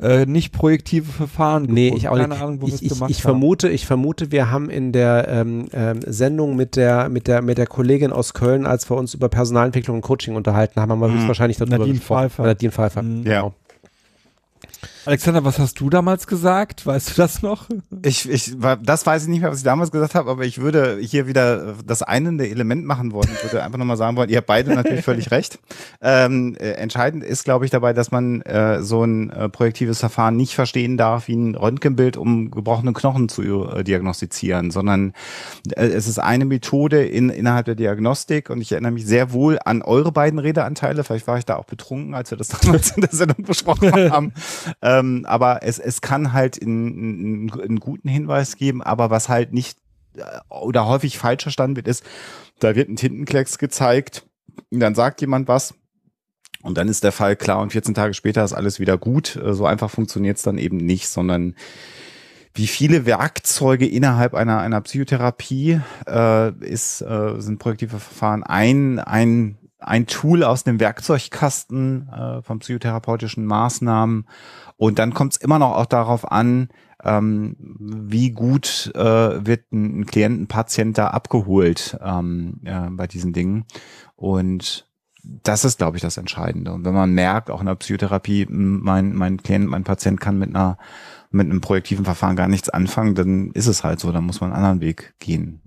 äh, 0.00 0.26
nicht 0.26 0.52
projektive 0.52 1.10
Verfahren 1.10 1.64
Nee, 1.64 1.92
ich 1.96 2.08
auch 2.08 2.16
Keine 2.16 2.28
nicht. 2.28 2.42
Ahnung, 2.42 2.62
wo 2.62 2.66
ich, 2.66 2.82
ich, 2.82 2.92
ich 3.08 3.22
vermute, 3.22 3.68
ich 3.68 3.86
vermute, 3.86 4.32
wir 4.32 4.50
haben 4.50 4.70
in 4.70 4.92
der 4.92 5.28
ähm, 5.28 5.66
ähm, 5.72 6.00
Sendung 6.06 6.56
mit 6.56 6.76
der, 6.76 7.08
mit 7.08 7.26
der, 7.26 7.42
mit 7.42 7.58
der 7.58 7.66
Kollegin 7.66 8.12
aus 8.12 8.34
Köln, 8.34 8.66
als 8.66 8.90
wir 8.90 8.96
uns 8.96 9.14
über 9.14 9.28
Personalentwicklung 9.28 9.96
und 9.96 10.02
Coaching 10.02 10.36
unterhalten 10.36 10.80
haben, 10.80 10.90
haben 10.90 11.00
wir 11.00 11.08
mhm. 11.08 11.14
höchstwahrscheinlich 11.14 11.58
darüber 11.58 11.78
Nadine 11.78 11.98
gesprochen. 11.98 12.30
Pfeiffer. 12.30 12.42
Nadine 12.44 12.72
Pfeiffer. 12.72 13.02
Mhm. 13.02 13.22
Ja. 13.24 13.40
Genau. 13.40 13.54
Alexander, 15.06 15.44
was 15.44 15.58
hast 15.58 15.78
du 15.80 15.90
damals 15.90 16.26
gesagt? 16.26 16.86
Weißt 16.86 17.10
du 17.10 17.14
das 17.20 17.42
noch? 17.42 17.68
Ich, 18.02 18.28
ich, 18.28 18.56
das 18.82 19.04
weiß 19.04 19.24
ich 19.24 19.28
nicht 19.28 19.42
mehr, 19.42 19.50
was 19.50 19.58
ich 19.58 19.64
damals 19.64 19.90
gesagt 19.90 20.14
habe, 20.14 20.30
aber 20.30 20.44
ich 20.44 20.58
würde 20.58 20.98
hier 21.00 21.26
wieder 21.26 21.74
das 21.84 22.02
einende 22.02 22.48
Element 22.48 22.86
machen 22.86 23.12
wollen. 23.12 23.28
Ich 23.34 23.42
würde 23.42 23.62
einfach 23.62 23.78
nochmal 23.78 23.98
sagen 23.98 24.16
wollen, 24.16 24.30
ihr 24.30 24.38
habt 24.38 24.46
beide 24.46 24.74
natürlich 24.74 25.04
völlig 25.04 25.30
recht. 25.30 25.58
Ähm, 26.00 26.56
äh, 26.58 26.70
entscheidend 26.72 27.22
ist, 27.22 27.44
glaube 27.44 27.66
ich, 27.66 27.70
dabei, 27.70 27.92
dass 27.92 28.10
man 28.10 28.40
äh, 28.42 28.82
so 28.82 29.04
ein 29.04 29.30
äh, 29.30 29.48
projektives 29.50 30.00
Verfahren 30.00 30.36
nicht 30.36 30.54
verstehen 30.54 30.96
darf 30.96 31.28
wie 31.28 31.36
ein 31.36 31.54
Röntgenbild, 31.54 32.16
um 32.16 32.50
gebrochene 32.50 32.94
Knochen 32.94 33.28
zu 33.28 33.68
äh, 33.68 33.84
diagnostizieren, 33.84 34.70
sondern 34.70 35.12
äh, 35.76 35.86
es 35.86 36.08
ist 36.08 36.18
eine 36.18 36.46
Methode 36.46 37.04
in, 37.04 37.28
innerhalb 37.28 37.66
der 37.66 37.74
Diagnostik 37.74 38.48
und 38.48 38.62
ich 38.62 38.72
erinnere 38.72 38.92
mich 38.92 39.06
sehr 39.06 39.32
wohl 39.32 39.58
an 39.62 39.82
eure 39.82 40.12
beiden 40.12 40.38
Redeanteile. 40.38 41.04
Vielleicht 41.04 41.26
war 41.26 41.36
ich 41.36 41.44
da 41.44 41.56
auch 41.56 41.66
betrunken, 41.66 42.14
als 42.14 42.30
wir 42.30 42.38
das 42.38 42.48
damals 42.48 42.92
in 42.92 43.02
der 43.02 43.12
Sendung 43.12 43.44
besprochen 43.44 43.92
haben. 44.10 44.32
Ähm, 44.98 45.24
aber 45.26 45.62
es, 45.62 45.78
es 45.78 46.00
kann 46.00 46.32
halt 46.32 46.60
einen, 46.60 47.48
guten 47.80 48.08
Hinweis 48.08 48.56
geben, 48.56 48.82
aber 48.82 49.10
was 49.10 49.28
halt 49.28 49.52
nicht 49.52 49.78
äh, 50.16 50.22
oder 50.48 50.86
häufig 50.86 51.18
falsch 51.18 51.42
verstanden 51.42 51.76
wird, 51.76 51.88
ist, 51.88 52.04
da 52.60 52.74
wird 52.74 52.88
ein 52.88 52.96
Tintenklecks 52.96 53.58
gezeigt, 53.58 54.26
dann 54.70 54.94
sagt 54.94 55.20
jemand 55.20 55.48
was, 55.48 55.74
und 56.62 56.78
dann 56.78 56.88
ist 56.88 57.04
der 57.04 57.12
Fall 57.12 57.36
klar 57.36 57.60
und 57.60 57.72
14 57.72 57.92
Tage 57.92 58.14
später 58.14 58.42
ist 58.42 58.54
alles 58.54 58.80
wieder 58.80 58.96
gut. 58.96 59.36
Äh, 59.36 59.52
so 59.52 59.66
einfach 59.66 59.90
funktioniert 59.90 60.38
es 60.38 60.42
dann 60.42 60.58
eben 60.58 60.78
nicht, 60.78 61.08
sondern 61.08 61.54
wie 62.54 62.66
viele 62.66 63.04
Werkzeuge 63.04 63.86
innerhalb 63.86 64.32
einer, 64.32 64.60
einer 64.60 64.80
Psychotherapie 64.80 65.80
äh, 66.06 66.52
ist, 66.64 67.02
äh, 67.02 67.34
sind 67.38 67.58
projektive 67.58 67.98
Verfahren 67.98 68.44
ein, 68.44 68.98
ein, 68.98 69.58
ein 69.84 70.06
Tool 70.06 70.42
aus 70.42 70.64
dem 70.64 70.80
Werkzeugkasten 70.80 72.08
äh, 72.08 72.42
von 72.42 72.58
psychotherapeutischen 72.58 73.44
Maßnahmen 73.44 74.26
und 74.76 74.98
dann 74.98 75.14
kommt 75.14 75.34
es 75.34 75.38
immer 75.38 75.58
noch 75.58 75.76
auch 75.76 75.86
darauf 75.86 76.30
an, 76.30 76.68
ähm, 77.02 77.56
wie 77.58 78.30
gut 78.30 78.90
äh, 78.94 79.46
wird 79.46 79.70
ein, 79.72 80.00
ein 80.00 80.06
Klient, 80.06 80.40
ein 80.40 80.46
Patient 80.46 80.96
da 80.96 81.08
abgeholt 81.08 81.98
ähm, 82.02 82.60
äh, 82.64 82.88
bei 82.90 83.06
diesen 83.06 83.32
Dingen. 83.32 83.66
Und 84.16 84.88
das 85.22 85.64
ist, 85.64 85.78
glaube 85.78 85.96
ich, 85.96 86.02
das 86.02 86.16
Entscheidende. 86.16 86.72
Und 86.72 86.84
wenn 86.84 86.94
man 86.94 87.12
merkt, 87.12 87.50
auch 87.50 87.60
in 87.60 87.66
der 87.66 87.74
Psychotherapie, 87.76 88.46
mein, 88.48 89.14
mein 89.14 89.38
Klient, 89.38 89.68
mein 89.68 89.84
Patient 89.84 90.20
kann 90.20 90.38
mit 90.38 90.50
einer 90.50 90.78
mit 91.30 91.50
einem 91.50 91.60
projektiven 91.60 92.04
Verfahren 92.04 92.36
gar 92.36 92.46
nichts 92.46 92.68
anfangen, 92.68 93.16
dann 93.16 93.50
ist 93.52 93.66
es 93.66 93.82
halt 93.82 93.98
so, 93.98 94.12
dann 94.12 94.24
muss 94.24 94.40
man 94.40 94.52
einen 94.52 94.64
anderen 94.64 94.80
Weg 94.80 95.14
gehen. 95.18 95.60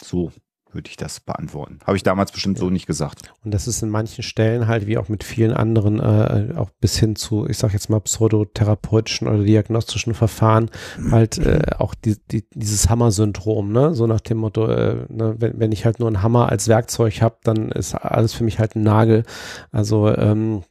So 0.00 0.30
würde 0.76 0.88
ich 0.88 0.96
das 0.96 1.18
beantworten. 1.18 1.80
Habe 1.84 1.96
ich 1.96 2.04
damals 2.04 2.30
bestimmt 2.30 2.58
ja. 2.58 2.60
so 2.60 2.70
nicht 2.70 2.86
gesagt. 2.86 3.32
Und 3.44 3.52
das 3.52 3.66
ist 3.66 3.82
in 3.82 3.90
manchen 3.90 4.22
Stellen 4.22 4.68
halt, 4.68 4.86
wie 4.86 4.98
auch 4.98 5.08
mit 5.08 5.24
vielen 5.24 5.52
anderen, 5.52 5.98
äh, 5.98 6.54
auch 6.56 6.70
bis 6.80 6.96
hin 6.98 7.16
zu, 7.16 7.48
ich 7.48 7.58
sage 7.58 7.72
jetzt 7.72 7.90
mal, 7.90 8.00
pseudotherapeutischen 8.00 9.26
oder 9.26 9.42
diagnostischen 9.42 10.14
Verfahren, 10.14 10.70
halt 11.10 11.38
äh, 11.38 11.62
auch 11.78 11.94
die, 11.94 12.16
die, 12.30 12.44
dieses 12.54 12.88
Hammer-Syndrom, 12.88 13.72
ne? 13.72 13.94
So 13.94 14.06
nach 14.06 14.20
dem 14.20 14.38
Motto, 14.38 14.68
äh, 14.68 15.06
ne? 15.08 15.34
wenn, 15.38 15.58
wenn 15.58 15.72
ich 15.72 15.84
halt 15.84 15.98
nur 15.98 16.08
einen 16.08 16.22
Hammer 16.22 16.48
als 16.50 16.68
Werkzeug 16.68 17.20
habe, 17.22 17.36
dann 17.42 17.72
ist 17.72 17.94
alles 17.94 18.34
für 18.34 18.44
mich 18.44 18.58
halt 18.58 18.76
ein 18.76 18.82
Nagel. 18.82 19.24
Also 19.72 20.14
ähm, 20.14 20.62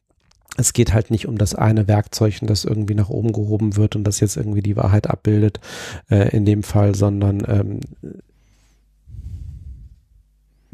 es 0.58 0.74
geht 0.74 0.94
halt 0.94 1.12
nicht 1.12 1.28
um 1.28 1.38
das 1.38 1.56
eine 1.56 1.88
Werkzeug, 1.88 2.40
das 2.42 2.66
irgendwie 2.66 2.96
nach 2.96 3.10
oben 3.10 3.34
gehoben 3.34 3.76
wird 3.76 3.96
und 3.96 4.04
das 4.06 4.20
jetzt 4.20 4.38
irgendwie 4.38 4.62
die 4.62 4.78
Wahrheit 4.78 5.10
abbildet 5.10 5.60
äh, 6.10 6.30
in 6.36 6.46
dem 6.46 6.64
Fall, 6.64 6.96
sondern 6.96 7.44
ähm, 7.48 7.80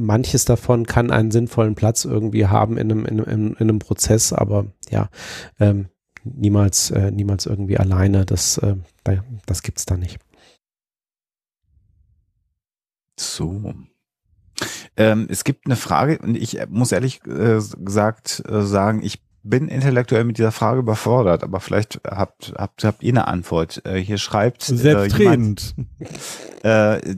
manches 0.02 0.46
davon 0.46 0.86
kann 0.86 1.12
einen 1.12 1.32
sinnvollen 1.32 1.76
Platz 1.76 2.06
irgendwie 2.06 2.48
haben 2.48 2.78
in 2.78 2.92
einem, 2.92 3.06
in 3.06 3.22
einem, 3.22 3.48
in 3.54 3.58
einem 3.58 3.80
Prozess, 3.80 4.34
aber 4.34 4.66
ja, 4.90 5.10
ähm, 5.60 5.88
niemals, 6.24 6.92
äh, 6.92 7.12
niemals 7.12 7.46
irgendwie 7.46 7.78
alleine. 7.78 8.26
Das, 8.26 8.58
äh, 8.58 8.76
das 9.46 9.64
gibt's 9.64 9.86
da 9.86 9.98
nicht. 9.98 10.20
So. 13.20 13.74
Ähm, 14.98 15.28
es 15.30 15.44
gibt 15.44 15.66
eine 15.66 15.76
Frage 15.76 16.20
und 16.20 16.36
ich 16.36 16.58
muss 16.70 16.92
ehrlich 16.92 17.26
äh, 17.26 17.60
gesagt 17.78 18.44
äh, 18.48 18.62
sagen, 18.62 19.02
ich 19.04 19.22
bin 19.44 19.68
intellektuell 19.68 20.24
mit 20.24 20.38
dieser 20.38 20.52
Frage 20.52 20.80
überfordert, 20.80 21.44
aber 21.44 21.60
vielleicht 21.60 22.00
habt, 22.06 22.54
habt, 22.58 22.84
habt 22.84 23.04
ihr 23.04 23.14
eine 23.14 23.28
Antwort. 23.28 23.82
Äh, 23.86 23.98
hier 23.98 24.18
schreibt 24.18 24.68
äh, 24.70 24.76
Selbstredend. 24.76 25.76
Äh, 26.64 27.16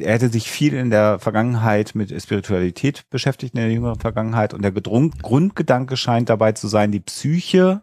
er 0.00 0.12
hätte 0.12 0.28
sich 0.28 0.50
viel 0.50 0.74
in 0.74 0.90
der 0.90 1.18
Vergangenheit 1.18 1.94
mit 1.94 2.10
Spiritualität 2.22 3.08
beschäftigt, 3.08 3.54
in 3.54 3.60
der 3.62 3.72
jüngeren 3.72 3.98
Vergangenheit, 3.98 4.52
und 4.52 4.60
der 4.60 4.70
Gedrung, 4.70 5.12
Grundgedanke 5.22 5.96
scheint 5.96 6.28
dabei 6.28 6.52
zu 6.52 6.68
sein, 6.68 6.92
die 6.92 7.00
Psyche 7.00 7.80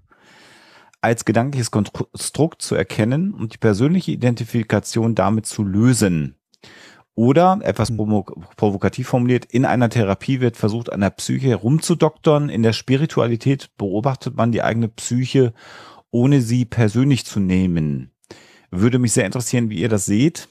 als 1.01 1.25
gedankliches 1.25 1.71
Konstrukt 1.71 2.61
zu 2.61 2.75
erkennen 2.75 3.33
und 3.33 3.55
die 3.55 3.57
persönliche 3.57 4.11
Identifikation 4.11 5.15
damit 5.15 5.47
zu 5.47 5.63
lösen. 5.63 6.35
Oder, 7.15 7.59
etwas 7.63 7.89
hm. 7.89 7.97
provokativ 8.55 9.07
formuliert, 9.07 9.45
in 9.45 9.65
einer 9.65 9.89
Therapie 9.89 10.39
wird 10.39 10.57
versucht, 10.57 10.91
an 10.91 11.01
der 11.01 11.09
Psyche 11.09 11.49
herumzudoktern. 11.49 12.49
In 12.49 12.63
der 12.63 12.73
Spiritualität 12.73 13.75
beobachtet 13.77 14.35
man 14.35 14.51
die 14.51 14.61
eigene 14.61 14.87
Psyche, 14.87 15.53
ohne 16.11 16.41
sie 16.41 16.65
persönlich 16.65 17.25
zu 17.25 17.39
nehmen. 17.39 18.11
Würde 18.71 18.99
mich 18.99 19.13
sehr 19.13 19.25
interessieren, 19.25 19.69
wie 19.69 19.79
ihr 19.79 19.89
das 19.89 20.05
seht. 20.05 20.47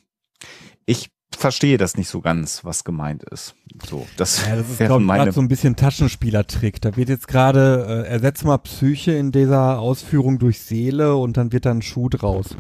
Ich 0.84 1.10
verstehe 1.38 1.78
das 1.78 1.96
nicht 1.96 2.08
so 2.08 2.20
ganz, 2.20 2.64
was 2.64 2.84
gemeint 2.84 3.22
ist. 3.22 3.54
So, 3.88 4.06
das, 4.16 4.44
Ja, 4.46 4.56
das 4.56 4.68
ist, 4.68 4.78
glaube 4.78 5.02
ich, 5.02 5.08
gerade 5.08 5.32
so 5.32 5.40
ein 5.40 5.48
bisschen 5.48 5.76
Taschenspielertrick. 5.76 6.80
Da 6.80 6.96
wird 6.96 7.08
jetzt 7.08 7.28
gerade, 7.28 8.04
äh, 8.06 8.08
ersetzt 8.08 8.44
mal 8.44 8.58
Psyche 8.58 9.12
in 9.12 9.30
dieser 9.30 9.78
Ausführung 9.78 10.38
durch 10.38 10.60
Seele 10.60 11.16
und 11.16 11.36
dann 11.36 11.52
wird 11.52 11.66
da 11.66 11.70
ein 11.70 11.82
Schuh 11.82 12.08
draus. 12.08 12.56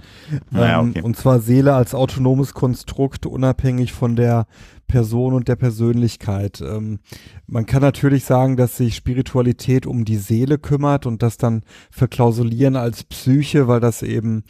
Ähm, 0.54 0.90
okay. 0.90 1.02
Und 1.02 1.16
zwar 1.16 1.40
Seele 1.40 1.74
als 1.74 1.94
autonomes 1.94 2.54
Konstrukt, 2.54 3.26
unabhängig 3.26 3.92
von 3.92 4.16
der 4.16 4.46
Person 4.88 5.34
und 5.34 5.46
der 5.46 5.56
Persönlichkeit. 5.56 6.60
Ähm, 6.60 6.98
man 7.46 7.66
kann 7.66 7.82
natürlich 7.82 8.24
sagen, 8.24 8.56
dass 8.56 8.76
sich 8.76 8.96
Spiritualität 8.96 9.86
um 9.86 10.04
die 10.04 10.16
Seele 10.16 10.58
kümmert 10.58 11.06
und 11.06 11.22
das 11.22 11.36
dann 11.36 11.62
verklausulieren 11.90 12.74
als 12.74 13.04
Psyche, 13.04 13.68
weil 13.68 13.80
das 13.80 14.02
eben 14.02 14.42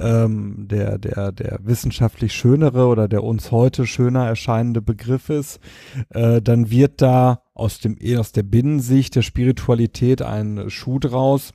ähm, 0.00 0.66
der, 0.68 0.98
der, 0.98 1.30
der 1.30 1.60
wissenschaftlich 1.62 2.32
schönere 2.32 2.86
oder 2.88 3.06
der 3.06 3.22
uns 3.22 3.52
heute 3.52 3.86
schöner 3.86 4.26
erscheinende 4.26 4.82
Begriff 4.82 5.28
ist. 5.28 5.60
Äh, 6.08 6.42
dann 6.42 6.70
wird 6.70 7.00
da 7.00 7.42
aus 7.54 7.78
dem 7.78 7.96
aus 8.18 8.32
der 8.32 8.42
Binnensicht 8.42 9.14
der 9.14 9.22
Spiritualität 9.22 10.22
ein 10.22 10.68
Schuh 10.70 10.98
draus. 10.98 11.52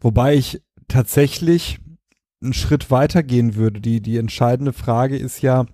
Wobei 0.00 0.34
ich 0.34 0.60
tatsächlich 0.88 1.78
einen 2.42 2.52
Schritt 2.52 2.90
weiter 2.90 3.22
gehen 3.22 3.54
würde. 3.54 3.80
Die, 3.80 4.00
die 4.00 4.18
entscheidende 4.18 4.72
Frage 4.72 5.16
ist 5.16 5.42
ja, 5.42 5.66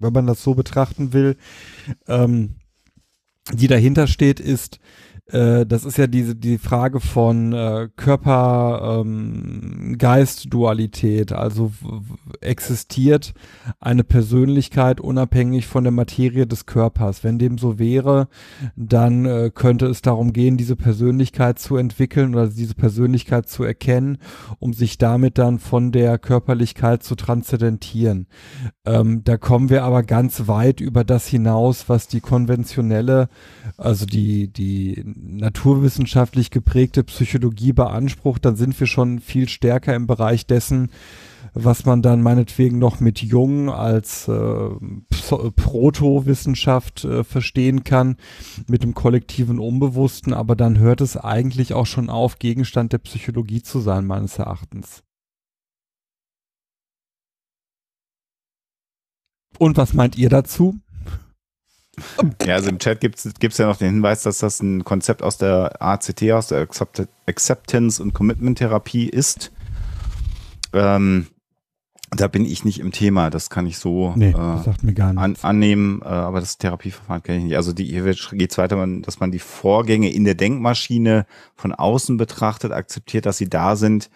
wenn 0.00 0.12
man 0.12 0.26
das 0.26 0.42
so 0.42 0.54
betrachten 0.54 1.12
will, 1.12 1.36
ähm, 2.08 2.56
die 3.52 3.68
dahinter 3.68 4.06
steht, 4.06 4.40
ist, 4.40 4.80
äh, 5.32 5.66
das 5.66 5.84
ist 5.84 5.98
ja 5.98 6.06
diese 6.06 6.34
die 6.34 6.58
Frage 6.58 7.00
von 7.00 7.52
äh, 7.52 7.88
Körper 7.96 9.02
ähm, 9.04 9.96
also 11.32 11.72
existiert 12.40 13.34
eine 13.78 14.04
Persönlichkeit 14.04 15.00
unabhängig 15.00 15.66
von 15.66 15.84
der 15.84 15.92
Materie 15.92 16.46
des 16.46 16.66
Körpers? 16.66 17.22
Wenn 17.24 17.38
dem 17.38 17.58
so 17.58 17.78
wäre 17.78 18.28
dann 18.76 19.24
äh, 19.26 19.50
könnte 19.54 19.86
es 19.86 20.02
darum 20.02 20.32
gehen 20.32 20.56
diese 20.56 20.76
Persönlichkeit 20.76 21.58
zu 21.58 21.76
entwickeln 21.76 22.34
oder 22.34 22.48
diese 22.48 22.74
Persönlichkeit 22.74 23.48
zu 23.48 23.64
erkennen 23.64 24.18
um 24.58 24.72
sich 24.72 24.98
damit 24.98 25.38
dann 25.38 25.58
von 25.58 25.92
der 25.92 26.18
Körperlichkeit 26.18 27.02
zu 27.02 27.14
transzendentieren. 27.14 28.26
Ähm, 28.84 29.22
da 29.24 29.36
kommen 29.36 29.70
wir 29.70 29.84
aber 29.84 30.02
ganz 30.02 30.48
weit 30.48 30.80
über 30.80 31.04
das 31.04 31.26
hinaus 31.26 31.88
was 31.88 32.08
die 32.08 32.20
konventionelle 32.20 33.28
also 33.76 34.06
die, 34.06 34.48
die 34.48 35.04
naturwissenschaftlich 35.22 36.50
geprägte 36.50 37.04
Psychologie 37.04 37.72
beansprucht, 37.72 38.44
dann 38.44 38.56
sind 38.56 38.78
wir 38.78 38.86
schon 38.86 39.20
viel 39.20 39.48
stärker 39.48 39.94
im 39.94 40.06
Bereich 40.06 40.46
dessen, 40.46 40.90
was 41.54 41.84
man 41.84 42.02
dann 42.02 42.22
meinetwegen 42.22 42.78
noch 42.78 43.00
mit 43.00 43.20
Jung 43.20 43.70
als 43.70 44.28
äh, 44.28 44.70
Proto-Wissenschaft 45.56 47.04
äh, 47.04 47.24
verstehen 47.24 47.84
kann, 47.84 48.16
mit 48.68 48.82
dem 48.82 48.94
kollektiven 48.94 49.58
Unbewussten, 49.58 50.32
aber 50.32 50.56
dann 50.56 50.78
hört 50.78 51.00
es 51.00 51.16
eigentlich 51.16 51.74
auch 51.74 51.86
schon 51.86 52.10
auf, 52.10 52.38
Gegenstand 52.38 52.92
der 52.92 52.98
Psychologie 52.98 53.62
zu 53.62 53.80
sein, 53.80 54.06
meines 54.06 54.38
Erachtens. 54.38 55.02
Und 59.58 59.76
was 59.76 59.92
meint 59.92 60.16
ihr 60.16 60.30
dazu? 60.30 60.78
Ja, 62.46 62.54
also 62.54 62.70
im 62.70 62.78
Chat 62.78 63.00
gibt 63.00 63.18
es 63.18 63.58
ja 63.58 63.66
noch 63.66 63.76
den 63.76 63.94
Hinweis, 63.94 64.22
dass 64.22 64.38
das 64.38 64.60
ein 64.60 64.84
Konzept 64.84 65.22
aus 65.22 65.38
der 65.38 65.82
ACT, 65.82 66.30
aus 66.32 66.48
der 66.48 66.60
Accept 66.60 67.08
Acceptance 67.26 68.02
und 68.02 68.14
Commitment 68.14 68.58
Therapie 68.58 69.08
ist. 69.08 69.52
Ähm, 70.72 71.26
da 72.10 72.26
bin 72.26 72.44
ich 72.44 72.64
nicht 72.64 72.80
im 72.80 72.90
Thema, 72.90 73.30
das 73.30 73.50
kann 73.50 73.66
ich 73.66 73.78
so 73.78 74.12
Nee, 74.16 74.30
äh, 74.30 75.00
an, 75.00 75.36
annehmen, 75.42 76.02
äh, 76.02 76.08
aber 76.08 76.40
das 76.40 76.58
Therapieverfahren 76.58 77.22
kenne 77.22 77.38
ich 77.38 77.44
nicht. 77.44 77.56
Also 77.56 77.72
die, 77.72 77.84
hier 77.84 78.04
geht 78.04 78.50
es 78.50 78.58
weiter, 78.58 78.84
dass 79.02 79.20
man 79.20 79.30
die 79.30 79.38
Vorgänge 79.38 80.12
in 80.12 80.24
der 80.24 80.34
Denkmaschine 80.34 81.26
von 81.54 81.72
außen 81.72 82.16
betrachtet, 82.16 82.72
akzeptiert, 82.72 83.26
dass 83.26 83.38
sie 83.38 83.48
da 83.48 83.76
sind, 83.76 84.10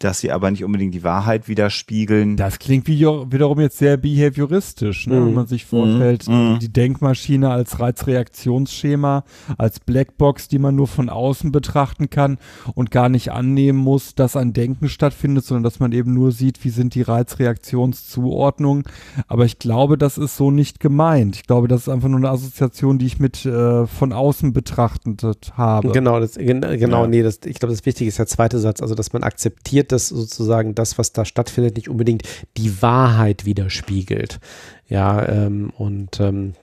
dass 0.00 0.20
sie 0.20 0.30
aber 0.30 0.50
nicht 0.50 0.62
unbedingt 0.64 0.94
die 0.94 1.02
Wahrheit 1.02 1.48
widerspiegeln. 1.48 2.36
Das 2.36 2.58
klingt 2.60 2.86
wie, 2.86 3.00
wiederum 3.00 3.58
jetzt 3.60 3.78
sehr 3.78 3.96
behavioristisch, 3.96 5.06
ne? 5.08 5.16
wenn 5.16 5.28
Mhm. 5.30 5.34
man 5.34 5.46
sich 5.48 5.64
vorstellt, 5.66 6.28
Mhm. 6.28 6.58
die 6.60 6.72
Denkmaschine 6.72 7.50
als 7.50 7.80
Reizreaktionsschema, 7.80 9.24
als 9.56 9.80
Blackbox, 9.80 10.46
die 10.48 10.60
man 10.60 10.76
nur 10.76 10.86
von 10.86 11.08
außen 11.08 11.50
betrachten 11.50 12.10
kann 12.10 12.38
und 12.74 12.90
gar 12.92 13.08
nicht 13.08 13.32
annehmen 13.32 13.78
muss, 13.78 14.14
dass 14.14 14.36
ein 14.36 14.52
Denken 14.52 14.88
stattfindet, 14.88 15.44
sondern 15.44 15.64
dass 15.64 15.80
man 15.80 15.90
eben 15.92 16.14
nur 16.14 16.30
sieht, 16.30 16.64
wie 16.64 16.70
sind 16.70 16.94
die 16.94 17.02
Reizreaktionszuordnungen. 17.02 18.84
Aber 19.26 19.44
ich 19.44 19.58
glaube, 19.58 19.98
das 19.98 20.18
ist 20.18 20.36
so 20.36 20.50
nicht 20.50 20.80
gemeint. 20.80 21.36
Ich 21.36 21.42
glaube, 21.46 21.68
das 21.68 21.82
ist 21.82 21.88
einfach 21.88 22.08
nur 22.08 22.18
eine 22.18 22.30
Assoziation, 22.30 22.98
die 22.98 23.06
ich 23.06 23.18
mit 23.18 23.44
äh, 23.44 23.86
von 23.86 24.12
außen 24.12 24.52
betrachtet 24.52 25.52
habe. 25.56 25.90
Genau, 25.90 26.20
das, 26.20 26.34
gen- 26.34 26.60
genau, 26.60 27.02
Ja. 27.02 27.06
nee, 27.08 27.22
das, 27.22 27.40
ich 27.44 27.58
glaube, 27.58 27.72
das 27.74 27.84
Wichtige 27.86 28.08
ist 28.08 28.18
der 28.18 28.26
zweite 28.26 28.58
Satz, 28.58 28.80
also 28.80 28.94
dass 28.94 29.12
man 29.12 29.22
akzeptiert, 29.22 29.87
dass 29.92 30.08
sozusagen 30.08 30.74
das, 30.74 30.98
was 30.98 31.12
da 31.12 31.24
stattfindet, 31.24 31.76
nicht 31.76 31.88
unbedingt 31.88 32.22
die 32.56 32.82
Wahrheit 32.82 33.44
widerspiegelt. 33.44 34.40
Ja, 34.88 35.28
ähm, 35.28 35.72
und 35.76 36.20
ähm, 36.20 36.54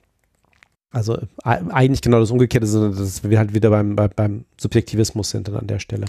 also 0.90 1.14
e- 1.16 1.24
eigentlich 1.44 2.00
genau 2.00 2.20
das 2.20 2.30
Umgekehrte, 2.30 2.66
sondern 2.66 2.96
dass 2.96 3.22
wir 3.28 3.38
halt 3.38 3.54
wieder 3.54 3.70
beim, 3.70 3.96
beim, 3.96 4.44
Subjektivismus 4.58 5.30
sind 5.30 5.48
dann 5.48 5.56
an 5.56 5.66
der 5.66 5.78
Stelle. 5.78 6.06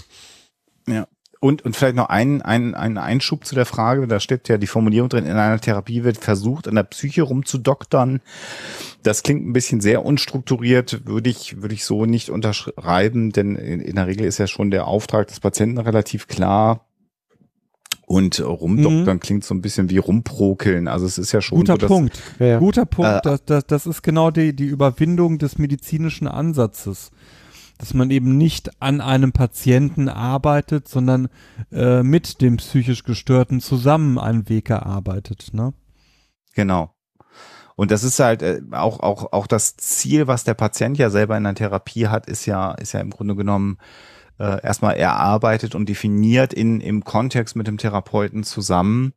Und, 1.40 1.64
und 1.64 1.76
vielleicht 1.76 1.94
noch 1.94 2.08
ein, 2.08 2.42
ein, 2.42 2.74
ein 2.74 2.98
Einschub 2.98 3.44
zu 3.44 3.54
der 3.54 3.66
Frage, 3.66 4.08
da 4.08 4.18
steht 4.18 4.48
ja 4.48 4.58
die 4.58 4.66
Formulierung 4.66 5.08
drin, 5.08 5.24
in 5.24 5.36
einer 5.36 5.60
Therapie 5.60 6.02
wird 6.02 6.18
versucht, 6.18 6.66
an 6.66 6.74
der 6.74 6.82
Psyche 6.82 7.22
rumzudoktern. 7.22 8.20
Das 9.04 9.22
klingt 9.22 9.46
ein 9.46 9.52
bisschen 9.52 9.80
sehr 9.80 10.04
unstrukturiert, 10.04 11.06
würde 11.06 11.30
ich, 11.30 11.62
würde 11.62 11.74
ich 11.74 11.84
so 11.84 12.06
nicht 12.06 12.30
unterschreiben, 12.30 13.30
denn 13.30 13.54
in, 13.54 13.80
in 13.80 13.94
der 13.94 14.08
Regel 14.08 14.26
ist 14.26 14.38
ja 14.38 14.48
schon 14.48 14.72
der 14.72 14.88
Auftrag 14.88 15.28
des 15.28 15.38
Patienten 15.38 15.78
relativ 15.78 16.26
klar. 16.26 16.87
Und 18.08 18.40
rumdoktern 18.40 19.20
klingt 19.20 19.44
so 19.44 19.54
ein 19.54 19.60
bisschen 19.60 19.90
wie 19.90 19.98
rumprokeln. 19.98 20.88
Also 20.88 21.04
es 21.04 21.18
ist 21.18 21.32
ja 21.32 21.42
schon 21.42 21.58
Guter 21.58 21.74
so, 21.74 21.76
dass, 21.76 21.88
Punkt. 21.88 22.22
Ja, 22.38 22.46
ja. 22.46 22.58
Guter 22.58 22.86
Punkt. 22.86 23.10
Äh, 23.10 23.20
das, 23.22 23.44
das, 23.44 23.66
das 23.66 23.86
ist 23.86 24.02
genau 24.02 24.30
die, 24.30 24.56
die 24.56 24.64
Überwindung 24.64 25.36
des 25.36 25.58
medizinischen 25.58 26.26
Ansatzes. 26.26 27.10
Dass 27.76 27.92
man 27.92 28.10
eben 28.10 28.38
nicht 28.38 28.70
an 28.80 29.02
einem 29.02 29.32
Patienten 29.32 30.08
arbeitet, 30.08 30.88
sondern 30.88 31.28
äh, 31.70 32.02
mit 32.02 32.40
dem 32.40 32.56
psychisch 32.56 33.04
Gestörten 33.04 33.60
zusammen 33.60 34.18
einen 34.18 34.48
Weg 34.48 34.70
erarbeitet. 34.70 35.50
Ne? 35.52 35.74
Genau. 36.54 36.94
Und 37.76 37.90
das 37.90 38.04
ist 38.04 38.18
halt 38.20 38.40
äh, 38.40 38.62
auch, 38.70 39.00
auch, 39.00 39.34
auch 39.34 39.46
das 39.46 39.76
Ziel, 39.76 40.26
was 40.26 40.44
der 40.44 40.54
Patient 40.54 40.96
ja 40.96 41.10
selber 41.10 41.36
in 41.36 41.44
der 41.44 41.54
Therapie 41.54 42.06
hat, 42.06 42.26
ist 42.26 42.46
ja, 42.46 42.72
ist 42.72 42.94
ja 42.94 43.00
im 43.00 43.10
Grunde 43.10 43.36
genommen 43.36 43.76
äh, 44.38 44.62
erstmal 44.62 44.96
erarbeitet 44.96 45.74
und 45.74 45.88
definiert 45.88 46.52
in, 46.52 46.80
im 46.80 47.04
Kontext 47.04 47.56
mit 47.56 47.66
dem 47.66 47.78
Therapeuten 47.78 48.44
zusammen. 48.44 49.12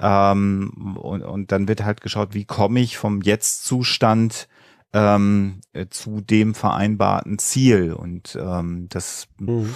Ähm, 0.00 0.96
und, 1.00 1.22
und 1.22 1.52
dann 1.52 1.68
wird 1.68 1.84
halt 1.84 2.00
geschaut, 2.00 2.34
wie 2.34 2.44
komme 2.44 2.80
ich 2.80 2.96
vom 2.96 3.22
Jetzt-Zustand 3.22 4.48
ähm, 4.92 5.60
äh, 5.72 5.86
zu 5.88 6.20
dem 6.20 6.54
vereinbarten 6.54 7.38
Ziel. 7.38 7.92
Und 7.92 8.38
ähm, 8.40 8.86
das 8.88 9.28
Mhm. 9.38 9.74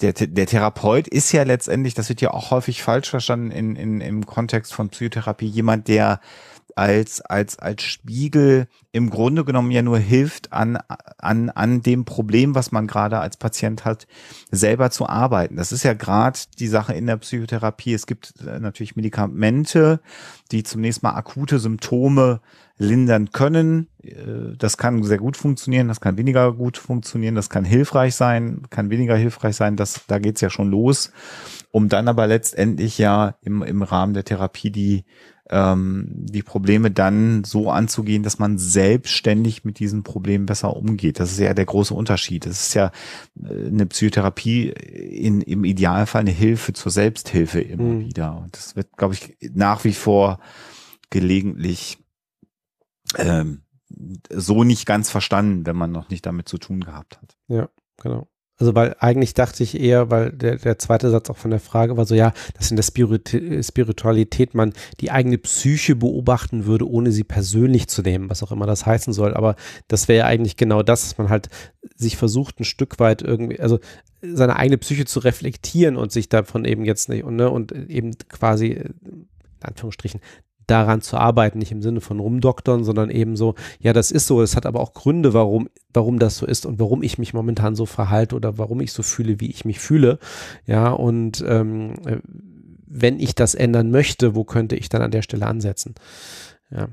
der, 0.00 0.12
der 0.12 0.46
Therapeut 0.46 1.08
ist 1.08 1.32
ja 1.32 1.42
letztendlich, 1.42 1.94
das 1.94 2.10
wird 2.10 2.20
ja 2.20 2.32
auch 2.32 2.50
häufig 2.50 2.82
falsch 2.82 3.08
verstanden 3.08 3.50
in, 3.50 3.74
in, 3.74 4.00
im 4.02 4.26
Kontext 4.26 4.74
von 4.74 4.90
Psychotherapie, 4.90 5.46
jemand, 5.46 5.88
der 5.88 6.20
als, 6.76 7.22
als, 7.22 7.58
als 7.58 7.82
Spiegel 7.82 8.68
im 8.92 9.08
Grunde 9.08 9.44
genommen 9.44 9.70
ja 9.70 9.80
nur 9.80 9.98
hilft, 9.98 10.52
an, 10.52 10.78
an, 11.18 11.48
an 11.48 11.80
dem 11.80 12.04
Problem, 12.04 12.54
was 12.54 12.70
man 12.70 12.86
gerade 12.86 13.18
als 13.18 13.38
Patient 13.38 13.86
hat, 13.86 14.06
selber 14.50 14.90
zu 14.90 15.08
arbeiten. 15.08 15.56
Das 15.56 15.72
ist 15.72 15.84
ja 15.84 15.94
gerade 15.94 16.38
die 16.58 16.68
Sache 16.68 16.92
in 16.92 17.06
der 17.06 17.16
Psychotherapie. 17.16 17.94
Es 17.94 18.06
gibt 18.06 18.34
äh, 18.46 18.60
natürlich 18.60 18.94
Medikamente, 18.94 20.00
die 20.52 20.62
zunächst 20.64 21.02
mal 21.02 21.14
akute 21.14 21.58
Symptome 21.58 22.40
lindern 22.76 23.30
können. 23.32 23.88
Äh, 24.02 24.56
Das 24.58 24.76
kann 24.76 25.02
sehr 25.02 25.18
gut 25.18 25.38
funktionieren, 25.38 25.88
das 25.88 26.02
kann 26.02 26.18
weniger 26.18 26.52
gut 26.52 26.76
funktionieren, 26.76 27.34
das 27.34 27.48
kann 27.48 27.64
hilfreich 27.64 28.14
sein, 28.14 28.66
kann 28.68 28.90
weniger 28.90 29.16
hilfreich 29.16 29.56
sein. 29.56 29.76
Das, 29.76 30.02
da 30.08 30.18
geht's 30.18 30.42
ja 30.42 30.50
schon 30.50 30.70
los, 30.70 31.10
um 31.70 31.88
dann 31.88 32.06
aber 32.06 32.26
letztendlich 32.26 32.98
ja 32.98 33.36
im, 33.40 33.62
im 33.62 33.82
Rahmen 33.82 34.12
der 34.12 34.24
Therapie 34.24 34.70
die, 34.70 35.04
ähm, 35.48 36.08
die 36.10 36.42
Probleme 36.42 36.90
dann 36.90 37.44
so 37.44 37.70
anzugehen, 37.70 38.22
dass 38.22 38.38
man 38.38 38.58
selbstständig 38.58 39.64
mit 39.64 39.78
diesen 39.78 40.02
Problemen 40.02 40.46
besser 40.46 40.76
umgeht. 40.76 41.20
Das 41.20 41.30
ist 41.32 41.38
ja 41.38 41.54
der 41.54 41.64
große 41.66 41.94
Unterschied. 41.94 42.46
Das 42.46 42.60
ist 42.66 42.74
ja 42.74 42.90
äh, 43.42 43.66
eine 43.68 43.86
Psychotherapie 43.86 44.68
in, 44.70 45.40
im 45.42 45.64
Idealfall 45.64 46.22
eine 46.22 46.30
Hilfe 46.32 46.72
zur 46.72 46.90
Selbsthilfe 46.90 47.60
immer 47.60 47.84
Mhm. 47.84 48.00
wieder. 48.00 48.36
Und 48.36 48.56
das 48.56 48.74
wird, 48.76 48.96
glaube 48.96 49.14
ich, 49.14 49.36
nach 49.54 49.84
wie 49.84 49.92
vor 49.94 50.40
gelegentlich 51.10 51.98
ähm, 53.16 53.62
so 54.32 54.64
nicht 54.64 54.84
ganz 54.84 55.10
verstanden, 55.10 55.64
wenn 55.64 55.76
man 55.76 55.92
noch 55.92 56.10
nicht 56.10 56.26
damit 56.26 56.48
zu 56.48 56.58
tun 56.58 56.80
gehabt 56.80 57.18
hat. 57.22 57.36
Ja, 57.46 57.68
genau. 58.02 58.28
Also 58.58 58.74
weil 58.74 58.96
eigentlich 59.00 59.34
dachte 59.34 59.62
ich 59.62 59.78
eher, 59.78 60.10
weil 60.10 60.32
der, 60.32 60.56
der 60.56 60.78
zweite 60.78 61.10
Satz 61.10 61.28
auch 61.28 61.36
von 61.36 61.50
der 61.50 61.60
Frage 61.60 61.96
war 61.96 62.06
so, 62.06 62.14
ja, 62.14 62.32
dass 62.54 62.70
in 62.70 62.76
der 62.76 62.84
Spirit 62.84 63.36
Spiritualität 63.62 64.54
man 64.54 64.72
die 65.00 65.10
eigene 65.10 65.36
Psyche 65.36 65.94
beobachten 65.94 66.64
würde, 66.64 66.88
ohne 66.88 67.12
sie 67.12 67.24
persönlich 67.24 67.88
zu 67.88 68.00
nehmen, 68.00 68.30
was 68.30 68.42
auch 68.42 68.52
immer 68.52 68.66
das 68.66 68.86
heißen 68.86 69.12
soll. 69.12 69.34
Aber 69.34 69.56
das 69.88 70.08
wäre 70.08 70.20
ja 70.20 70.26
eigentlich 70.26 70.56
genau 70.56 70.82
das, 70.82 71.02
dass 71.02 71.18
man 71.18 71.28
halt 71.28 71.50
sich 71.94 72.16
versucht, 72.16 72.60
ein 72.60 72.64
Stück 72.64 72.98
weit 72.98 73.20
irgendwie, 73.20 73.60
also 73.60 73.78
seine 74.22 74.56
eigene 74.56 74.78
Psyche 74.78 75.04
zu 75.04 75.20
reflektieren 75.20 75.96
und 75.96 76.10
sich 76.10 76.28
davon 76.28 76.64
eben 76.64 76.84
jetzt 76.84 77.08
nicht, 77.10 77.24
und, 77.24 77.36
ne, 77.36 77.50
und 77.50 77.72
eben 77.72 78.16
quasi, 78.28 78.68
in 78.68 79.26
Anführungsstrichen, 79.60 80.20
daran 80.66 81.00
zu 81.00 81.16
arbeiten, 81.16 81.58
nicht 81.58 81.72
im 81.72 81.82
Sinne 81.82 82.00
von 82.00 82.20
rumdoktern, 82.20 82.84
sondern 82.84 83.10
eben 83.10 83.36
so, 83.36 83.54
ja, 83.80 83.92
das 83.92 84.10
ist 84.10 84.26
so, 84.26 84.42
es 84.42 84.56
hat 84.56 84.66
aber 84.66 84.80
auch 84.80 84.94
Gründe, 84.94 85.32
warum, 85.32 85.68
warum 85.92 86.18
das 86.18 86.38
so 86.38 86.46
ist 86.46 86.66
und 86.66 86.78
warum 86.78 87.02
ich 87.02 87.18
mich 87.18 87.34
momentan 87.34 87.74
so 87.74 87.86
verhalte 87.86 88.36
oder 88.36 88.58
warum 88.58 88.80
ich 88.80 88.92
so 88.92 89.02
fühle, 89.02 89.40
wie 89.40 89.50
ich 89.50 89.64
mich 89.64 89.78
fühle. 89.78 90.18
Ja, 90.66 90.90
und 90.90 91.44
ähm, 91.46 91.94
wenn 92.86 93.20
ich 93.20 93.34
das 93.34 93.54
ändern 93.54 93.90
möchte, 93.90 94.34
wo 94.34 94.44
könnte 94.44 94.76
ich 94.76 94.88
dann 94.88 95.02
an 95.02 95.10
der 95.10 95.22
Stelle 95.22 95.46
ansetzen? 95.46 95.94
Ja. 96.68 96.88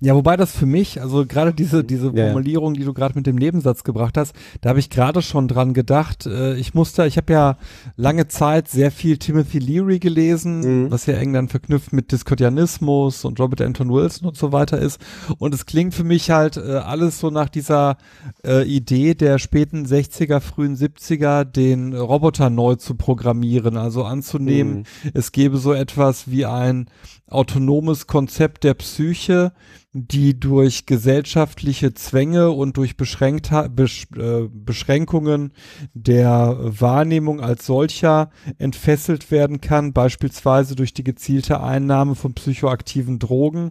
Ja, 0.00 0.14
wobei 0.14 0.36
das 0.36 0.52
für 0.54 0.66
mich, 0.66 1.00
also 1.00 1.24
gerade 1.24 1.54
diese, 1.54 1.82
diese 1.82 2.12
Ja. 2.14 2.26
Formulierung, 2.26 2.74
die 2.74 2.84
du 2.84 2.92
gerade 2.92 3.14
mit 3.14 3.26
dem 3.26 3.36
Nebensatz 3.36 3.82
gebracht 3.82 4.18
hast, 4.18 4.34
da 4.60 4.68
habe 4.68 4.80
ich 4.80 4.90
gerade 4.90 5.22
schon 5.22 5.48
dran 5.48 5.72
gedacht. 5.72 6.26
Äh, 6.26 6.56
ich 6.56 6.74
musste, 6.74 7.06
ich 7.06 7.16
habe 7.16 7.32
ja 7.32 7.56
lange 7.96 8.28
Zeit 8.28 8.68
sehr 8.68 8.90
viel 8.90 9.16
Timothy 9.16 9.60
Leary 9.60 9.98
gelesen, 9.98 10.84
Mhm. 10.84 10.90
was 10.90 11.06
ja 11.06 11.14
eng 11.14 11.32
dann 11.32 11.48
verknüpft 11.48 11.94
mit 11.94 12.12
Diskordianismus 12.12 13.24
und 13.24 13.40
Robert 13.40 13.62
Anton 13.62 13.88
Wilson 13.90 14.28
und 14.28 14.36
so 14.36 14.52
weiter 14.52 14.78
ist. 14.78 15.00
Und 15.38 15.54
es 15.54 15.64
klingt 15.64 15.94
für 15.94 16.04
mich 16.04 16.30
halt 16.30 16.58
äh, 16.58 16.60
alles 16.76 17.18
so 17.18 17.30
nach 17.30 17.48
dieser 17.48 17.96
äh, 18.44 18.62
Idee 18.68 19.14
der 19.14 19.38
späten 19.38 19.86
60er, 19.86 20.40
frühen 20.40 20.76
70er, 20.76 21.44
den 21.44 21.94
Roboter 21.94 22.50
neu 22.50 22.74
zu 22.76 22.94
programmieren, 22.94 23.78
also 23.78 24.04
anzunehmen, 24.04 24.84
Mhm. 25.04 25.10
es 25.14 25.32
gäbe 25.32 25.56
so 25.56 25.72
etwas 25.72 26.30
wie 26.30 26.44
ein 26.44 26.88
autonomes 27.30 28.06
Konzept 28.06 28.64
der 28.64 28.72
Psyche, 28.98 29.52
die 29.92 30.40
durch 30.40 30.84
gesellschaftliche 30.84 31.94
Zwänge 31.94 32.50
und 32.50 32.76
durch 32.76 32.96
Beschränktha 32.96 33.68
Besch 33.68 34.08
äh, 34.16 34.48
Beschränkungen 34.50 35.52
der 35.94 36.56
Wahrnehmung 36.58 37.40
als 37.40 37.64
solcher 37.64 38.30
entfesselt 38.58 39.30
werden 39.30 39.60
kann, 39.60 39.92
beispielsweise 39.92 40.74
durch 40.74 40.94
die 40.94 41.04
gezielte 41.04 41.60
Einnahme 41.62 42.16
von 42.16 42.34
psychoaktiven 42.34 43.20
Drogen, 43.20 43.70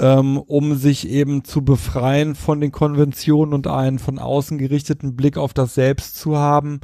ähm, 0.00 0.38
um 0.38 0.74
sich 0.74 1.08
eben 1.08 1.44
zu 1.44 1.64
befreien 1.64 2.34
von 2.34 2.60
den 2.60 2.72
Konventionen 2.72 3.54
und 3.54 3.66
einen 3.66 3.98
von 3.98 4.18
außen 4.18 4.58
gerichteten 4.58 5.14
Blick 5.14 5.36
auf 5.36 5.54
das 5.54 5.74
Selbst 5.74 6.16
zu 6.16 6.36
haben, 6.36 6.80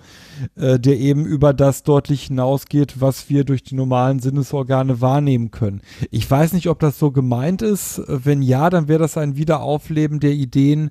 äh, 0.57 0.79
der 0.79 0.99
eben 0.99 1.27
über 1.27 1.53
das 1.53 1.83
deutlich 1.83 2.25
hinausgeht, 2.25 3.01
was 3.01 3.29
wir 3.29 3.45
durch 3.45 3.63
die 3.63 3.75
normalen 3.75 4.21
Sinnesorgane 4.21 5.01
wahrnehmen 5.01 5.51
können. 5.51 5.81
Ich 6.11 6.31
weiß 6.31 6.53
nicht, 6.53 6.69
ob 6.69 6.79
das 6.79 6.99
so 6.99 7.11
gemeint 7.11 7.63
ist. 7.63 8.01
Wenn 8.07 8.43
ja, 8.43 8.71
dann 8.71 8.89
wäre 8.89 9.01
das 9.01 9.17
ein 9.17 9.37
Wiederaufleben 9.37 10.21
der 10.21 10.33
Ideen, 10.33 10.91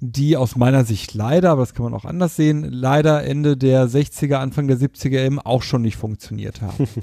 die 0.00 0.36
aus 0.36 0.56
meiner 0.56 0.84
Sicht 0.84 1.14
leider, 1.14 1.50
aber 1.50 1.62
das 1.62 1.74
kann 1.74 1.84
man 1.84 1.94
auch 1.94 2.04
anders 2.04 2.36
sehen, 2.36 2.64
leider 2.70 3.24
Ende 3.24 3.56
der 3.56 3.88
60er, 3.88 4.36
Anfang 4.36 4.66
der 4.66 4.78
70er 4.78 5.24
eben 5.24 5.38
auch 5.38 5.62
schon 5.62 5.82
nicht 5.82 5.96
funktioniert 5.96 6.62
haben. 6.62 6.88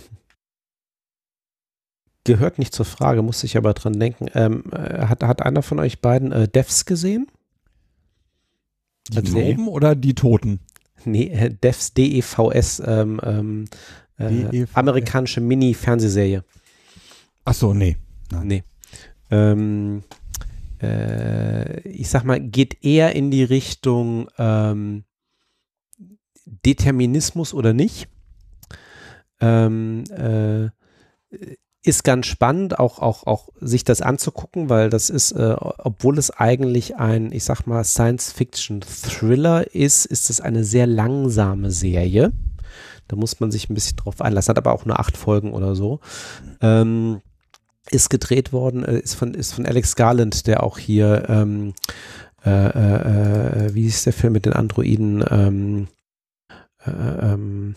Gehört 2.24 2.60
nicht 2.60 2.74
zur 2.74 2.86
Frage, 2.86 3.24
musste 3.24 3.48
ich 3.48 3.58
aber 3.58 3.74
dran 3.74 4.00
denken. 4.00 4.28
Ähm, 4.36 4.64
äh, 4.72 5.08
hat, 5.08 5.24
hat 5.24 5.42
einer 5.42 5.64
von 5.64 5.80
euch 5.80 6.02
beiden 6.02 6.32
äh, 6.32 6.48
Devs 6.48 6.86
gesehen? 6.86 7.28
Die 9.10 9.18
Als 9.18 9.32
Serie? 9.32 9.56
Toben 9.56 9.68
oder 9.68 9.96
die 9.96 10.14
Toten? 10.14 10.60
Nee, 11.04 11.30
äh, 11.30 11.50
Devs, 11.50 11.94
D-E-V-S, 11.94 12.84
ähm, 12.86 13.20
ähm, 13.24 13.66
äh, 14.18 14.30
DEVS. 14.52 14.76
amerikanische 14.76 15.42
Mini-Fernsehserie. 15.42 16.44
Ach 17.44 17.54
so, 17.56 17.74
nee. 17.74 17.98
Nein. 18.32 18.48
Nee. 18.48 18.64
Ähm, 19.32 20.04
äh, 20.82 21.80
ich 21.88 22.10
sag 22.10 22.24
mal, 22.24 22.40
geht 22.40 22.84
eher 22.84 23.16
in 23.16 23.32
die 23.32 23.44
Richtung 23.44 24.30
ähm, 24.38 25.06
Determinismus 26.46 27.54
oder 27.54 27.74
nicht. 27.74 28.08
Ähm, 29.40 30.04
äh, 30.12 30.70
ist 31.84 32.04
ganz 32.04 32.28
spannend, 32.28 32.78
auch, 32.78 33.00
auch, 33.00 33.26
auch 33.26 33.50
sich 33.60 33.84
das 33.84 34.02
anzugucken, 34.02 34.70
weil 34.70 34.90
das 34.90 35.10
ist, 35.10 35.32
äh, 35.32 35.56
obwohl 35.58 36.18
es 36.20 36.30
eigentlich 36.30 36.98
ein, 36.98 37.32
ich 37.32 37.44
sag 37.44 37.66
mal, 37.66 37.84
Science-Fiction-Thriller 37.84 39.74
ist, 39.74 40.06
ist 40.06 40.30
es 40.30 40.42
eine 40.42 40.64
sehr 40.64 40.86
langsame 40.86 41.72
Serie. 41.72 42.32
Da 43.08 43.16
muss 43.16 43.40
man 43.40 43.52
sich 43.52 43.70
ein 43.70 43.74
bisschen 43.74 43.98
drauf 43.98 44.22
einlassen. 44.22 44.52
Hat 44.52 44.58
aber 44.60 44.74
auch 44.74 44.86
nur 44.86 45.00
acht 45.00 45.18
Folgen 45.18 45.54
oder 45.54 45.76
so. 45.76 46.00
Ähm, 46.62 47.22
ist 47.90 48.10
gedreht 48.10 48.54
worden, 48.54 48.86
äh, 48.86 49.00
ist 49.00 49.16
von, 49.16 49.34
ist 49.34 49.54
von 49.54 49.66
Alex 49.66 49.96
Garland, 49.96 50.46
der 50.46 50.64
auch 50.64 50.78
hier, 50.78 51.26
ähm, 51.30 51.74
äh, 52.46 52.50
äh, 52.50 53.66
äh, 53.66 53.74
wie 53.74 53.84
hieß 53.84 54.04
der 54.04 54.14
Film 54.14 54.34
mit 54.34 54.46
den 54.46 54.54
Androiden? 54.54 55.26
Ähm, 55.30 55.88
äh, 56.86 56.92
ähm, 56.92 57.76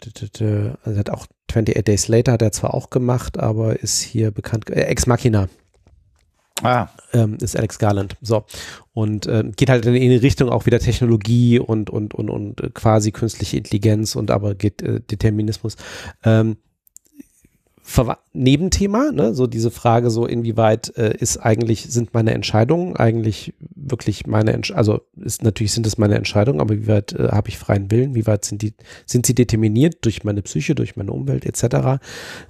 also 0.00 0.76
er 0.84 0.98
hat 0.98 1.10
auch 1.10 1.26
28 1.48 1.84
Days 1.84 2.08
Later 2.08 2.32
hat 2.32 2.42
er 2.42 2.52
zwar 2.52 2.74
auch 2.74 2.90
gemacht, 2.90 3.38
aber 3.38 3.80
ist 3.80 4.00
hier 4.00 4.30
bekannt, 4.30 4.70
äh, 4.70 4.82
Ex 4.82 5.06
Machina 5.06 5.48
Ah, 6.62 6.88
ähm, 7.12 7.38
ist 7.40 7.56
Alex 7.56 7.78
Garland. 7.78 8.16
So. 8.20 8.44
Und 8.92 9.26
ähm, 9.28 9.52
geht 9.52 9.70
halt 9.70 9.86
in 9.86 9.94
die 9.94 10.16
Richtung 10.16 10.48
auch 10.48 10.66
wieder 10.66 10.80
Technologie 10.80 11.58
und, 11.58 11.88
und, 11.88 12.14
und, 12.14 12.30
und 12.30 12.60
äh, 12.60 12.70
quasi 12.70 13.12
künstliche 13.12 13.56
Intelligenz 13.58 14.16
und 14.16 14.30
aber 14.30 14.54
geht 14.54 14.82
äh, 14.82 15.00
Determinismus. 15.00 15.76
Ähm, 16.24 16.56
Verwa- 17.88 18.18
Nebenthema, 18.34 19.12
ne? 19.12 19.34
so 19.34 19.46
diese 19.46 19.70
Frage, 19.70 20.10
so 20.10 20.26
inwieweit 20.26 20.94
äh, 20.98 21.16
ist 21.16 21.38
eigentlich, 21.38 21.84
sind 21.90 22.12
meine 22.12 22.34
Entscheidungen 22.34 22.96
eigentlich 22.96 23.54
wirklich 23.74 24.26
meine 24.26 24.52
Entscheidungen, 24.52 24.78
also 24.78 25.00
ist 25.16 25.42
natürlich 25.42 25.72
sind 25.72 25.86
es 25.86 25.96
meine 25.96 26.16
Entscheidungen, 26.16 26.60
aber 26.60 26.76
wie 26.76 26.86
weit 26.86 27.14
äh, 27.14 27.28
habe 27.28 27.48
ich 27.48 27.56
freien 27.56 27.90
Willen, 27.90 28.14
wie 28.14 28.26
weit 28.26 28.44
sind 28.44 28.60
die, 28.60 28.74
sind 29.06 29.24
sie 29.24 29.34
determiniert 29.34 30.04
durch 30.04 30.22
meine 30.22 30.42
Psyche, 30.42 30.74
durch 30.74 30.96
meine 30.96 31.12
Umwelt 31.12 31.46
etc. 31.46 31.98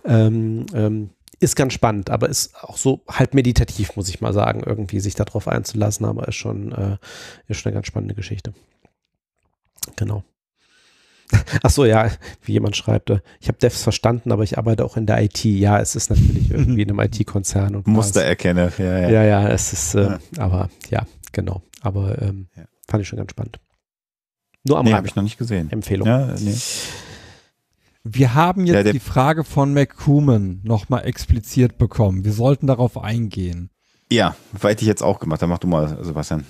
Ähm, 0.04 0.66
ähm, 0.74 1.10
ist 1.38 1.54
ganz 1.54 1.72
spannend, 1.72 2.10
aber 2.10 2.28
ist 2.28 2.56
auch 2.60 2.76
so 2.76 3.02
halb 3.08 3.32
meditativ, 3.32 3.94
muss 3.94 4.08
ich 4.08 4.20
mal 4.20 4.32
sagen, 4.32 4.64
irgendwie 4.66 4.98
sich 4.98 5.14
darauf 5.14 5.46
einzulassen, 5.46 6.04
aber 6.04 6.26
ist 6.26 6.34
schon, 6.34 6.72
äh, 6.72 6.96
ist 7.46 7.60
schon 7.60 7.70
eine 7.70 7.74
ganz 7.74 7.86
spannende 7.86 8.16
Geschichte. 8.16 8.54
Genau. 9.94 10.24
Ach 11.62 11.70
so, 11.70 11.84
ja, 11.84 12.10
wie 12.42 12.52
jemand 12.52 12.76
schreibt, 12.76 13.10
äh, 13.10 13.20
ich 13.40 13.48
habe 13.48 13.58
Devs 13.58 13.82
verstanden, 13.82 14.32
aber 14.32 14.42
ich 14.44 14.56
arbeite 14.58 14.84
auch 14.84 14.96
in 14.96 15.06
der 15.06 15.22
IT. 15.22 15.44
Ja, 15.44 15.78
es 15.80 15.94
ist 15.94 16.10
natürlich 16.10 16.50
irgendwie 16.50 16.82
in 16.82 16.90
einem 16.90 17.00
IT-Konzern 17.00 17.74
und 17.76 17.86
Muster 17.86 18.22
erkenne. 18.22 18.72
Ja, 18.78 18.98
ja. 18.98 19.08
Ja, 19.10 19.22
ja, 19.24 19.48
es 19.48 19.72
ist, 19.72 19.94
äh, 19.94 20.02
Ja. 20.02 20.18
aber 20.38 20.70
ja, 20.90 21.06
genau. 21.32 21.62
Aber 21.82 22.20
ähm, 22.22 22.48
Ja. 22.56 22.64
fand 22.88 23.02
ich 23.02 23.08
schon 23.08 23.18
ganz 23.18 23.30
spannend. 23.32 23.58
Nur 24.64 24.78
am 24.78 24.84
Nee, 24.86 24.92
habe 24.94 25.06
ich 25.06 25.14
noch 25.16 25.22
nicht 25.22 25.38
gesehen. 25.38 25.70
Empfehlung. 25.70 26.06
Ja, 26.08 26.34
nee. 26.38 26.54
Wir 28.04 28.34
haben 28.34 28.64
jetzt 28.66 28.86
Ja, 28.86 28.92
die 28.92 29.00
Frage 29.00 29.44
von 29.44 29.74
McCooman 29.74 30.60
nochmal 30.62 31.04
expliziert 31.04 31.76
bekommen. 31.78 32.24
Wir 32.24 32.32
sollten 32.32 32.66
darauf 32.66 32.96
eingehen. 32.96 33.70
ja, 34.10 34.34
weil 34.52 34.74
ich 34.76 34.80
jetzt 34.82 35.02
auch 35.02 35.20
gemacht 35.20 35.42
habe. 35.42 35.50
Mach 35.50 35.58
du 35.58 35.66
mal, 35.68 36.02
Sebastian. 36.02 36.44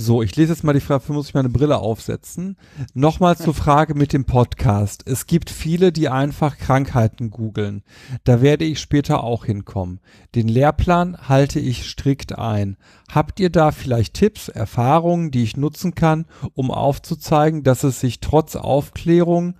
So, 0.00 0.22
ich 0.22 0.36
lese 0.36 0.52
jetzt 0.52 0.62
mal 0.62 0.74
die 0.74 0.80
Frage, 0.80 1.00
dafür 1.00 1.16
muss 1.16 1.26
ich 1.26 1.34
meine 1.34 1.48
Brille 1.48 1.78
aufsetzen. 1.78 2.56
Nochmal 2.94 3.36
zur 3.36 3.52
Frage 3.52 3.96
mit 3.96 4.12
dem 4.12 4.26
Podcast. 4.26 5.02
Es 5.04 5.26
gibt 5.26 5.50
viele, 5.50 5.90
die 5.90 6.08
einfach 6.08 6.56
Krankheiten 6.56 7.30
googeln. 7.30 7.82
Da 8.22 8.40
werde 8.40 8.64
ich 8.64 8.78
später 8.78 9.24
auch 9.24 9.44
hinkommen. 9.44 9.98
Den 10.36 10.46
Lehrplan 10.46 11.28
halte 11.28 11.58
ich 11.58 11.90
strikt 11.90 12.38
ein. 12.38 12.76
Habt 13.10 13.40
ihr 13.40 13.50
da 13.50 13.72
vielleicht 13.72 14.14
Tipps, 14.14 14.48
Erfahrungen, 14.48 15.32
die 15.32 15.42
ich 15.42 15.56
nutzen 15.56 15.96
kann, 15.96 16.26
um 16.54 16.70
aufzuzeigen, 16.70 17.64
dass 17.64 17.82
es 17.82 17.98
sich 17.98 18.20
trotz 18.20 18.54
Aufklärung 18.54 19.56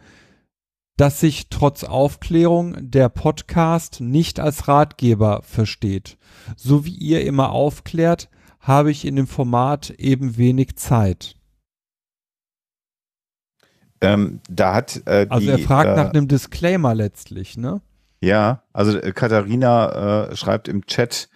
dass 0.96 1.20
sich 1.20 1.48
trotz 1.48 1.84
Aufklärung 1.84 2.76
der 2.80 3.08
Podcast 3.08 4.00
nicht 4.00 4.40
als 4.40 4.66
Ratgeber 4.66 5.42
versteht. 5.44 6.18
So 6.56 6.84
wie 6.84 6.94
ihr 6.94 7.24
immer 7.24 7.52
aufklärt, 7.52 8.28
habe 8.60 8.90
ich 8.90 9.04
in 9.04 9.16
dem 9.16 9.26
Format 9.26 9.90
eben 9.90 10.36
wenig 10.36 10.76
Zeit. 10.76 11.36
Ähm, 14.00 14.40
da 14.48 14.74
hat 14.74 15.02
äh, 15.06 15.26
Also 15.28 15.46
die, 15.46 15.52
er 15.52 15.58
fragt 15.58 15.90
äh, 15.90 15.96
nach 15.96 16.10
einem 16.10 16.28
Disclaimer 16.28 16.94
letztlich, 16.94 17.56
ne? 17.56 17.80
Ja, 18.20 18.62
also 18.72 18.96
äh, 18.96 19.12
Katharina 19.12 20.28
äh, 20.28 20.36
schreibt 20.36 20.68
im 20.68 20.86
Chat, 20.86 21.28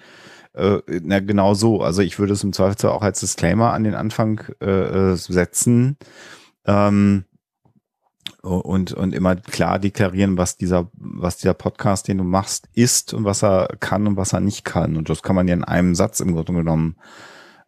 äh, 0.55 0.78
na 1.03 1.20
genau 1.20 1.55
so. 1.55 1.82
Also 1.82 2.03
ich 2.03 2.19
würde 2.19 2.35
es 2.35 2.44
im 2.44 2.53
Zweifelsfall 2.53 2.93
auch 2.93 3.03
als 3.03 3.20
Disclaimer 3.20 3.73
an 3.73 3.85
den 3.85 3.94
Anfang 3.94 4.43
äh, 4.61 5.12
äh, 5.12 5.16
setzen 5.16 5.97
ähm, 6.66 7.24
und 8.43 8.93
und 8.93 9.14
immer 9.14 9.36
klar 9.36 9.78
deklarieren, 9.78 10.36
was 10.36 10.56
dieser 10.56 10.90
was 10.94 11.39
dieser 11.39 11.55
Podcast, 11.55 12.09
den 12.09 12.19
du 12.19 12.24
machst, 12.24 12.69
ist 12.74 13.14
und 13.14 13.24
was 13.24 13.43
er 13.43 13.69
kann 13.81 14.06
und 14.06 14.16
was 14.16 14.32
er 14.32 14.40
nicht 14.40 14.64
kann. 14.64 14.97
Und 14.97 15.09
das 15.09 15.23
kann 15.23 15.36
man 15.36 15.48
ja 15.48 15.55
in 15.55 15.64
einem 15.64 15.94
Satz 15.94 16.20
im 16.20 16.35
Grunde 16.35 16.52
genommen 16.52 16.97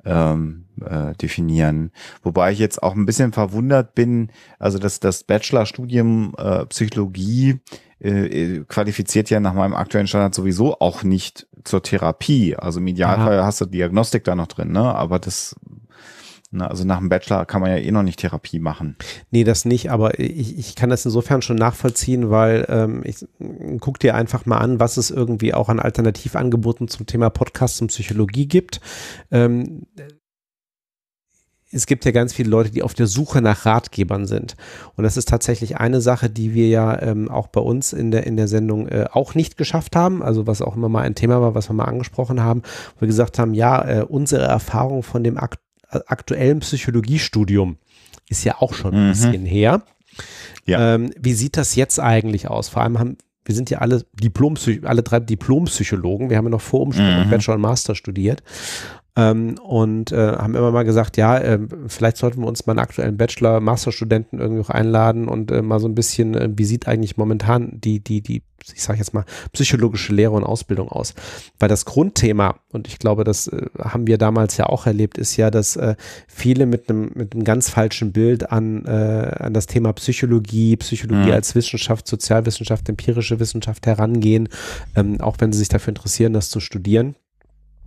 ähm, 0.05 0.65
äh, 0.85 1.15
definieren. 1.15 1.93
Wobei 2.23 2.53
ich 2.53 2.59
jetzt 2.59 2.83
auch 2.83 2.95
ein 2.95 3.07
bisschen 3.07 3.33
verwundert 3.33 3.95
bin, 3.95 4.31
also 4.59 4.79
dass 4.79 5.01
das 5.01 5.25
Bachelorstudium 5.25 6.35
äh, 6.37 6.67
Psychologie 6.67 7.61
äh, 8.01 8.61
qualifiziert 8.69 9.31
ja 9.31 9.41
nach 9.41 9.55
meinem 9.55 9.75
aktuellen 9.75 10.07
Standard 10.07 10.35
sowieso 10.35 10.79
auch 10.81 11.05
nicht 11.05 11.47
zur 11.65 11.83
Therapie. 11.83 12.57
Also 12.57 12.81
im 12.81 12.87
Idealfall 12.87 13.45
hast 13.45 13.61
du 13.61 13.67
Diagnostik 13.67 14.25
da 14.25 14.35
noch 14.35 14.49
drin, 14.49 14.73
ne? 14.73 14.95
Aber 14.95 15.19
das 15.19 15.57
Ne, 16.55 16.71
also 16.71 16.85
nach 16.85 16.99
dem 16.99 17.09
Bachelor 17.09 17.47
kann 17.47 17.61
man 17.61 17.73
ja 17.73 17.79
eh 17.79 17.91
noch 17.91 18.05
nicht 18.05 18.21
Therapie 18.21 18.61
machen. 18.61 18.97
Nee, 19.33 19.43
das 19.43 19.65
nicht, 19.65 19.91
aber 19.91 20.21
ich, 20.21 20.57
ich 20.57 20.77
kann 20.77 20.89
das 20.89 21.05
insofern 21.05 21.43
schon 21.43 21.57
nachvollziehen, 21.57 22.31
weil 22.31 22.65
ähm, 22.69 23.03
ich 23.05 23.27
guck 23.81 23.99
dir 23.99 24.15
einfach 24.15 24.47
mal 24.47 24.59
an, 24.59 24.79
was 24.79 24.97
es 24.97 25.11
irgendwie 25.11 25.53
auch 25.53 25.69
an 25.69 25.81
Alternativangeboten 25.81 26.87
zum 26.87 27.07
Thema 27.07 27.29
Podcast 27.29 27.83
und 27.83 27.89
Psychologie 27.89 28.47
gibt. 28.47 28.81
Ähm, 29.33 29.87
es 31.73 31.87
gibt 31.87 32.05
ja 32.05 32.13
ganz 32.13 32.33
viele 32.33 32.51
Leute, 32.51 32.71
die 32.71 32.85
auf 32.85 32.95
der 32.95 33.09
Suche 33.09 33.43
nach 33.43 33.67
Ratgebern 33.67 34.27
sind. 34.29 34.55
Und 34.95 35.03
das 35.03 35.17
ist 35.17 35.29
tatsächlich 35.29 35.79
eine 35.79 36.01
Sache, 36.01 36.31
die 36.31 36.55
wir 36.55 36.69
ja 36.69 37.03
ähm, 37.03 37.29
auch 37.29 37.49
bei 37.49 37.61
uns 37.61 37.93
in 37.93 38.13
der, 38.13 38.29
in 38.29 38.37
der 38.37 38.47
Sendung 38.47 38.87
äh, 38.87 39.07
auch 39.11 39.35
nicht 39.35 39.57
geschafft 39.57 39.97
haben. 39.97 40.23
Also 40.23 40.47
was 40.47 40.63
auch 40.63 40.77
immer 40.77 40.89
mal 40.89 41.03
ein 41.03 41.17
Thema 41.17 41.41
war, 41.41 41.57
was 41.57 41.69
wir 41.69 41.75
mal 41.75 41.87
angesprochen 41.87 42.45
haben, 42.45 42.63
wo 42.95 43.01
wir 43.01 43.09
gesagt 43.09 43.41
haben, 43.41 43.55
ja, 43.55 43.85
äh, 43.85 44.05
unsere 44.05 44.45
Erfahrung 44.45 45.03
von 45.03 45.25
dem 45.25 45.37
akt 45.37 45.59
aktuellen 46.07 46.61
Psychologiestudium 46.61 47.77
ist 48.29 48.45
ja 48.45 48.57
auch 48.61 48.75
schon 48.75 48.95
ein 48.95 49.07
Mhm. 49.07 49.11
bisschen 49.11 49.47
her. 49.47 49.83
Ja. 50.67 50.95
Ähm, 50.95 51.11
wie 51.19 51.35
sieht 51.35 51.57
das 51.57 51.75
jetzt 51.75 51.99
eigentlich 52.01 52.49
aus? 52.49 52.69
Vor 52.69 52.83
allem 52.83 52.99
haben 52.99 53.17
wir 53.47 53.55
sind 53.55 53.69
ja 53.69 53.79
alle 53.81 54.07
Diplom 54.15 54.55
alle 54.85 55.03
drei 55.03 55.21
Diplompsychologen. 55.21 56.31
Wir 56.31 56.39
haben 56.39 56.47
ja 56.47 56.51
noch 56.51 56.63
vor 56.63 56.81
Umstellung 56.81 57.27
Mhm. 57.27 57.31
Bachelor 57.31 57.57
und 57.57 57.61
Master 57.61 57.95
studiert. 57.95 58.43
Ähm, 59.17 59.57
und 59.63 60.11
äh, 60.11 60.33
haben 60.33 60.57
immer 60.57 60.73
mal 60.73 60.83
gesagt, 60.85 61.17
ja, 61.17 61.39
äh, 61.39 61.61
vielleicht 61.87 62.17
sollten 62.17 62.41
wir 62.41 62.49
uns 62.49 62.67
mal 62.67 62.73
einen 62.73 62.81
aktuellen 62.81 63.17
Bachelor, 63.17 63.61
Masterstudenten 63.61 64.41
irgendwie 64.41 64.63
auch 64.63 64.71
einladen 64.71 65.29
und 65.29 65.53
äh, 65.53 65.63
mal 65.63 65.79
so 65.79 65.87
ein 65.87 65.95
bisschen, 65.95 66.35
äh, 66.35 66.49
wie 66.53 66.65
sieht 66.65 66.89
eigentlich 66.89 67.17
momentan 67.17 67.81
die, 67.81 68.01
die, 68.01 68.23
die, 68.23 68.43
ich 68.75 68.83
sage 68.83 68.99
jetzt 68.99 69.15
mal, 69.15 69.25
psychologische 69.53 70.13
Lehre 70.13 70.33
und 70.33 70.43
Ausbildung 70.43 70.89
aus? 70.89 71.15
Weil 71.61 71.69
das 71.69 71.85
Grundthema, 71.85 72.57
und 72.73 72.89
ich 72.89 72.99
glaube, 72.99 73.23
das 73.23 73.47
äh, 73.47 73.67
haben 73.79 74.09
wir 74.09 74.19
damals 74.19 74.57
ja 74.57 74.67
auch 74.67 74.85
erlebt, 74.85 75.17
ist 75.17 75.37
ja, 75.37 75.53
dass 75.53 75.77
äh, 75.77 75.95
viele 76.27 76.67
mit 76.67 76.91
einem 76.91 77.13
mit 77.15 77.35
einem 77.35 77.45
ganz 77.45 77.71
falschen 77.71 78.11
Bild 78.11 78.51
an, 78.51 78.85
äh, 78.85 78.91
an 79.39 79.55
das 79.55 79.67
Thema 79.67 79.93
Psychologie, 79.93 80.77
Psychologie 80.77 81.29
Mhm. 81.29 81.35
als 81.35 81.55
Wissenschaft, 81.55 82.09
Sozialwissenschaft, 82.09 82.89
empirische 82.89 83.39
Wissenschaft 83.39 83.87
herangehen, 83.87 84.49
ähm, 84.97 85.21
auch 85.21 85.37
wenn 85.39 85.53
sie 85.53 85.61
sich 85.61 85.69
dafür 85.69 85.91
interessieren, 85.91 86.33
das 86.33 86.51
zu 86.51 86.59
studieren. 86.59 87.15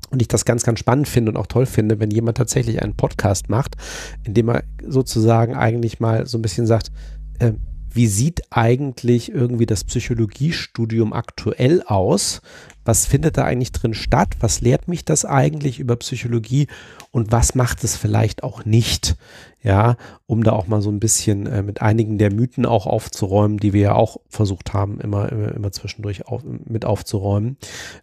Und 0.09 0.21
ich 0.21 0.27
das 0.27 0.45
ganz, 0.45 0.63
ganz 0.63 0.79
spannend 0.79 1.07
finde 1.07 1.31
und 1.31 1.37
auch 1.37 1.47
toll 1.47 1.65
finde, 1.65 1.99
wenn 1.99 2.11
jemand 2.11 2.37
tatsächlich 2.37 2.81
einen 2.81 2.95
Podcast 2.95 3.49
macht, 3.49 3.75
in 4.23 4.33
dem 4.33 4.49
er 4.49 4.63
sozusagen 4.85 5.55
eigentlich 5.55 5.99
mal 5.99 6.25
so 6.25 6.37
ein 6.37 6.41
bisschen 6.41 6.65
sagt, 6.65 6.91
äh, 7.39 7.53
wie 7.97 8.07
sieht 8.07 8.43
eigentlich 8.51 9.31
irgendwie 9.31 9.65
das 9.65 9.83
Psychologiestudium 9.83 11.13
aktuell 11.13 11.81
aus? 11.81 12.41
Was 12.85 13.07
findet 13.07 13.37
da 13.37 13.43
eigentlich 13.43 13.71
drin 13.71 13.95
statt? 13.95 14.35
Was 14.39 14.61
lehrt 14.61 14.87
mich 14.87 15.03
das 15.03 15.25
eigentlich 15.25 15.79
über 15.79 15.95
Psychologie? 15.95 16.67
Und 17.09 17.31
was 17.31 17.55
macht 17.55 17.83
es 17.83 17.97
vielleicht 17.97 18.43
auch 18.43 18.65
nicht? 18.65 19.17
Ja, 19.63 19.97
um 20.27 20.43
da 20.43 20.51
auch 20.51 20.67
mal 20.67 20.83
so 20.83 20.91
ein 20.91 20.99
bisschen 20.99 21.47
äh, 21.47 21.63
mit 21.63 21.81
einigen 21.81 22.19
der 22.19 22.31
Mythen 22.31 22.67
auch 22.67 22.85
aufzuräumen, 22.85 23.57
die 23.57 23.73
wir 23.73 23.81
ja 23.81 23.95
auch 23.95 24.17
versucht 24.29 24.73
haben, 24.73 25.01
immer, 25.01 25.31
immer, 25.31 25.55
immer 25.55 25.71
zwischendurch 25.71 26.27
auf, 26.27 26.43
mit 26.45 26.85
aufzuräumen. 26.85 27.57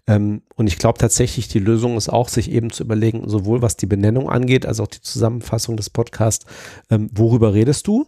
Ähm, 0.08 0.42
und 0.56 0.66
ich 0.66 0.76
glaube 0.76 0.98
tatsächlich, 0.98 1.46
die 1.46 1.60
Lösung 1.60 1.96
ist 1.96 2.08
auch, 2.08 2.28
sich 2.28 2.50
eben 2.50 2.70
zu 2.70 2.82
überlegen, 2.82 3.28
sowohl 3.28 3.62
was 3.62 3.76
die 3.76 3.86
Benennung 3.86 4.28
angeht, 4.28 4.66
als 4.66 4.80
auch 4.80 4.88
die 4.88 5.02
Zusammenfassung 5.02 5.76
des 5.76 5.88
Podcasts, 5.88 6.46
ähm, 6.90 7.08
worüber 7.14 7.54
redest 7.54 7.86
du? 7.86 8.06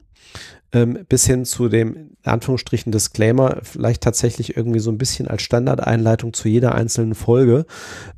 Ähm, 0.77 1.07
bis 1.09 1.25
hin 1.25 1.47
zu 1.47 1.71
dem, 1.71 1.97
in 2.23 2.31
Anführungsstrichen, 2.31 2.93
Disclaimer, 2.93 3.61
vielleicht 3.63 4.03
tatsächlich 4.03 4.59
irgendwie 4.59 4.79
so 4.79 4.91
ein 4.91 4.99
bisschen 4.99 5.27
als 5.27 5.41
Standardeinleitung 5.41 6.35
zu 6.35 6.51
jeder 6.51 6.75
einzelnen 6.75 7.15
Folge 7.15 7.65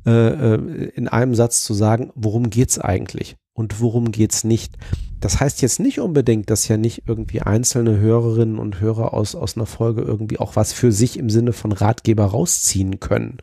äh, 0.05 0.11
äh, 0.11 0.89
in 0.93 1.07
einem 1.07 1.35
Satz 1.35 1.63
zu 1.63 1.73
sagen, 1.73 2.11
worum 2.15 2.49
geht's 2.49 2.77
eigentlich 2.77 3.37
und 3.59 3.81
worum 3.81 4.13
geht's 4.13 4.45
nicht. 4.45 4.77
Das 5.19 5.41
heißt 5.41 5.61
jetzt 5.61 5.81
nicht 5.81 5.99
unbedingt, 5.99 6.49
dass 6.49 6.69
ja 6.69 6.77
nicht 6.77 7.03
irgendwie 7.07 7.41
einzelne 7.41 7.99
Hörerinnen 7.99 8.57
und 8.57 8.79
Hörer 8.79 9.13
aus, 9.13 9.35
aus 9.35 9.57
einer 9.57 9.65
Folge 9.65 10.01
irgendwie 10.01 10.39
auch 10.39 10.55
was 10.55 10.71
für 10.71 10.93
sich 10.93 11.19
im 11.19 11.29
Sinne 11.29 11.51
von 11.51 11.73
Ratgeber 11.73 12.23
rausziehen 12.23 13.01
können. 13.01 13.39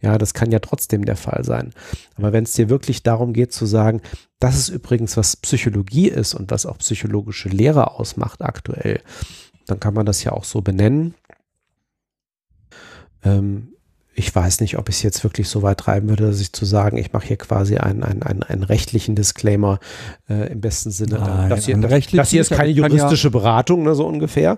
Ja, 0.00 0.18
das 0.18 0.34
kann 0.34 0.52
ja 0.52 0.60
trotzdem 0.60 1.04
der 1.04 1.16
Fall 1.16 1.42
sein. 1.42 1.72
Aber 2.14 2.32
wenn 2.32 2.44
es 2.44 2.52
dir 2.52 2.68
wirklich 2.68 3.02
darum 3.02 3.32
geht 3.32 3.52
zu 3.52 3.66
sagen, 3.66 4.02
das 4.38 4.56
ist 4.56 4.68
übrigens, 4.68 5.16
was 5.16 5.34
Psychologie 5.34 6.06
ist 6.06 6.34
und 6.34 6.52
was 6.52 6.64
auch 6.64 6.78
psychologische 6.78 7.48
Lehre 7.48 7.90
ausmacht 7.90 8.42
aktuell, 8.42 9.00
dann 9.66 9.80
kann 9.80 9.94
man 9.94 10.06
das 10.06 10.22
ja 10.22 10.30
auch 10.30 10.44
so 10.44 10.62
benennen. 10.62 11.14
Ähm, 13.24 13.75
ich 14.18 14.34
weiß 14.34 14.60
nicht, 14.62 14.78
ob 14.78 14.88
ich 14.88 14.96
es 14.96 15.02
jetzt 15.02 15.22
wirklich 15.24 15.46
so 15.46 15.60
weit 15.62 15.76
treiben 15.78 16.08
würde, 16.08 16.26
dass 16.26 16.40
ich 16.40 16.50
zu 16.50 16.64
sagen, 16.64 16.96
ich 16.96 17.12
mache 17.12 17.26
hier 17.26 17.36
quasi 17.36 17.76
einen, 17.76 18.02
einen, 18.02 18.22
einen, 18.22 18.42
einen 18.42 18.62
rechtlichen 18.62 19.14
Disclaimer 19.14 19.78
äh, 20.30 20.50
im 20.52 20.62
besten 20.62 20.90
Sinne. 20.90 21.18
Nein, 21.18 21.50
das, 21.50 21.66
hier, 21.66 21.76
das, 21.76 22.06
das 22.10 22.30
hier 22.30 22.40
ist 22.40 22.50
keine 22.50 22.70
ja- 22.70 22.86
juristische 22.86 23.30
Beratung, 23.30 23.82
ne, 23.82 23.94
so 23.94 24.06
ungefähr. 24.06 24.56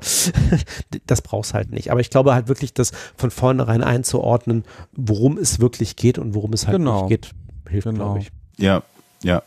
das 1.07 1.23
brauchst 1.23 1.55
halt 1.55 1.73
nicht. 1.73 1.91
Aber 1.91 1.99
ich 2.01 2.09
glaube 2.11 2.35
halt 2.35 2.47
wirklich, 2.47 2.73
das 2.73 2.93
von 3.17 3.33
vornherein 3.33 3.83
einzuordnen, 3.83 4.65
worum 4.93 5.37
es 5.39 5.59
wirklich 5.59 5.97
geht 5.97 6.19
und 6.19 6.35
worum 6.35 6.53
es 6.53 6.69
halt 6.69 6.77
Genau. 6.79 7.01
nicht 7.01 7.09
geht, 7.09 7.31
hilft, 7.69 7.89
Genau. 7.89 8.05
glaube 8.13 8.19
ich. 8.21 8.31
Ja, 8.59 8.83
ja, 9.25 9.43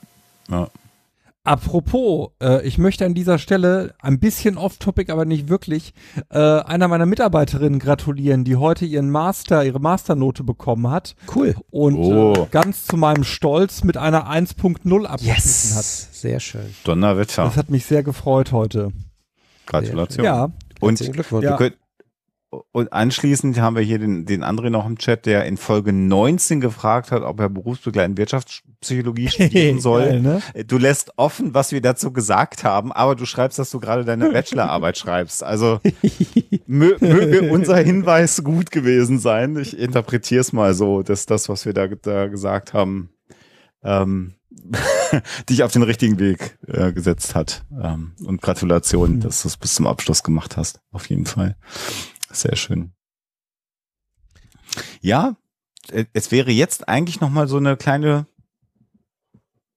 ja. 0.49 0.67
Apropos, 1.43 2.29
äh, 2.39 2.65
ich 2.67 2.77
möchte 2.77 3.03
an 3.03 3.15
dieser 3.15 3.39
Stelle 3.39 3.95
ein 3.99 4.19
bisschen 4.19 4.57
off-topic, 4.59 5.11
aber 5.11 5.25
nicht 5.25 5.49
wirklich, 5.49 5.93
äh, 6.29 6.37
einer 6.37 6.87
meiner 6.87 7.07
Mitarbeiterinnen 7.07 7.79
gratulieren, 7.79 8.43
die 8.43 8.57
heute 8.57 8.85
ihren 8.85 9.09
Master, 9.09 9.65
ihre 9.65 9.79
Masternote 9.79 10.43
bekommen 10.43 10.91
hat 10.91 11.15
Cool. 11.35 11.55
und 11.71 11.95
Oh. 11.95 12.33
äh, 12.33 12.47
ganz 12.51 12.85
zu 12.85 12.95
meinem 12.95 13.23
Stolz 13.23 13.83
mit 13.83 13.97
einer 13.97 14.27
1.0 14.29 15.05
abgeschlossen 15.07 15.75
hat. 15.77 15.83
Sehr 15.85 16.39
schön. 16.39 16.75
Donnerwetter. 16.83 17.43
Das 17.45 17.57
hat 17.57 17.71
mich 17.71 17.85
sehr 17.87 18.03
gefreut 18.03 18.51
heute. 18.51 18.91
Gratulation. 19.65 20.23
Ja, 20.23 20.51
Und 20.79 20.99
Glückwunsch. 20.99 21.43
Ja. 21.45 21.51
Du 21.51 21.57
könnt, 21.57 21.75
und 22.73 22.91
anschließend 22.91 23.59
haben 23.61 23.77
wir 23.77 23.81
hier 23.83 23.97
den, 23.97 24.25
den 24.25 24.43
André 24.43 24.69
noch 24.69 24.85
im 24.85 24.97
Chat, 24.97 25.25
der 25.25 25.45
in 25.45 25.55
Folge 25.55 25.93
19 25.93 26.59
gefragt 26.59 27.11
hat, 27.11 27.23
ob 27.23 27.39
er 27.39 27.47
berufsbegleitend 27.49 28.17
Wirtschaftspsychologie 28.17 29.27
studieren 29.29 29.79
soll. 29.79 30.03
Geil, 30.05 30.21
ne? 30.21 30.41
Du 30.67 30.77
lässt 30.77 31.13
offen, 31.17 31.53
was 31.53 31.71
wir 31.71 31.81
dazu 31.81 32.11
gesagt 32.11 32.65
haben, 32.65 32.91
aber 32.91 33.15
du 33.15 33.25
schreibst, 33.25 33.57
dass 33.57 33.71
du 33.71 33.79
gerade 33.79 34.03
deine 34.03 34.29
Bachelorarbeit 34.33 34.97
schreibst. 34.97 35.43
Also 35.43 35.79
mö 36.67 36.97
möge 36.99 37.49
unser 37.51 37.77
Hinweis 37.77 38.43
gut 38.43 38.69
gewesen 38.71 39.17
sein. 39.17 39.55
Ich 39.57 39.77
interpretiere 39.77 40.41
es 40.41 40.51
mal 40.51 40.73
so, 40.73 41.03
dass 41.03 41.25
das, 41.25 41.47
was 41.47 41.65
wir 41.65 41.73
da, 41.73 41.87
da 41.87 42.27
gesagt 42.27 42.73
haben, 42.73 43.11
ähm, 43.83 44.33
dich 45.49 45.63
auf 45.63 45.71
den 45.71 45.83
richtigen 45.83 46.19
Weg 46.19 46.57
äh, 46.67 46.91
gesetzt 46.91 47.33
hat. 47.35 47.63
Ähm, 47.81 48.11
und 48.25 48.41
Gratulation, 48.41 49.15
Mhm. 49.15 49.19
dass 49.21 49.41
du 49.41 49.47
es 49.47 49.55
bis 49.57 49.75
zum 49.75 49.87
Abschluss 49.87 50.21
gemacht 50.23 50.57
hast. 50.57 50.81
Auf 50.91 51.09
jeden 51.09 51.25
Fall. 51.25 51.55
Sehr 52.31 52.55
schön. 52.55 52.93
Ja, 55.01 55.35
äh, 55.91 56.05
es 56.13 56.31
wäre 56.31 56.51
jetzt 56.51 56.87
eigentlich 56.87 57.21
noch 57.21 57.29
mal 57.29 57.47
so 57.47 57.57
eine 57.57 57.77
kleine 57.77 58.27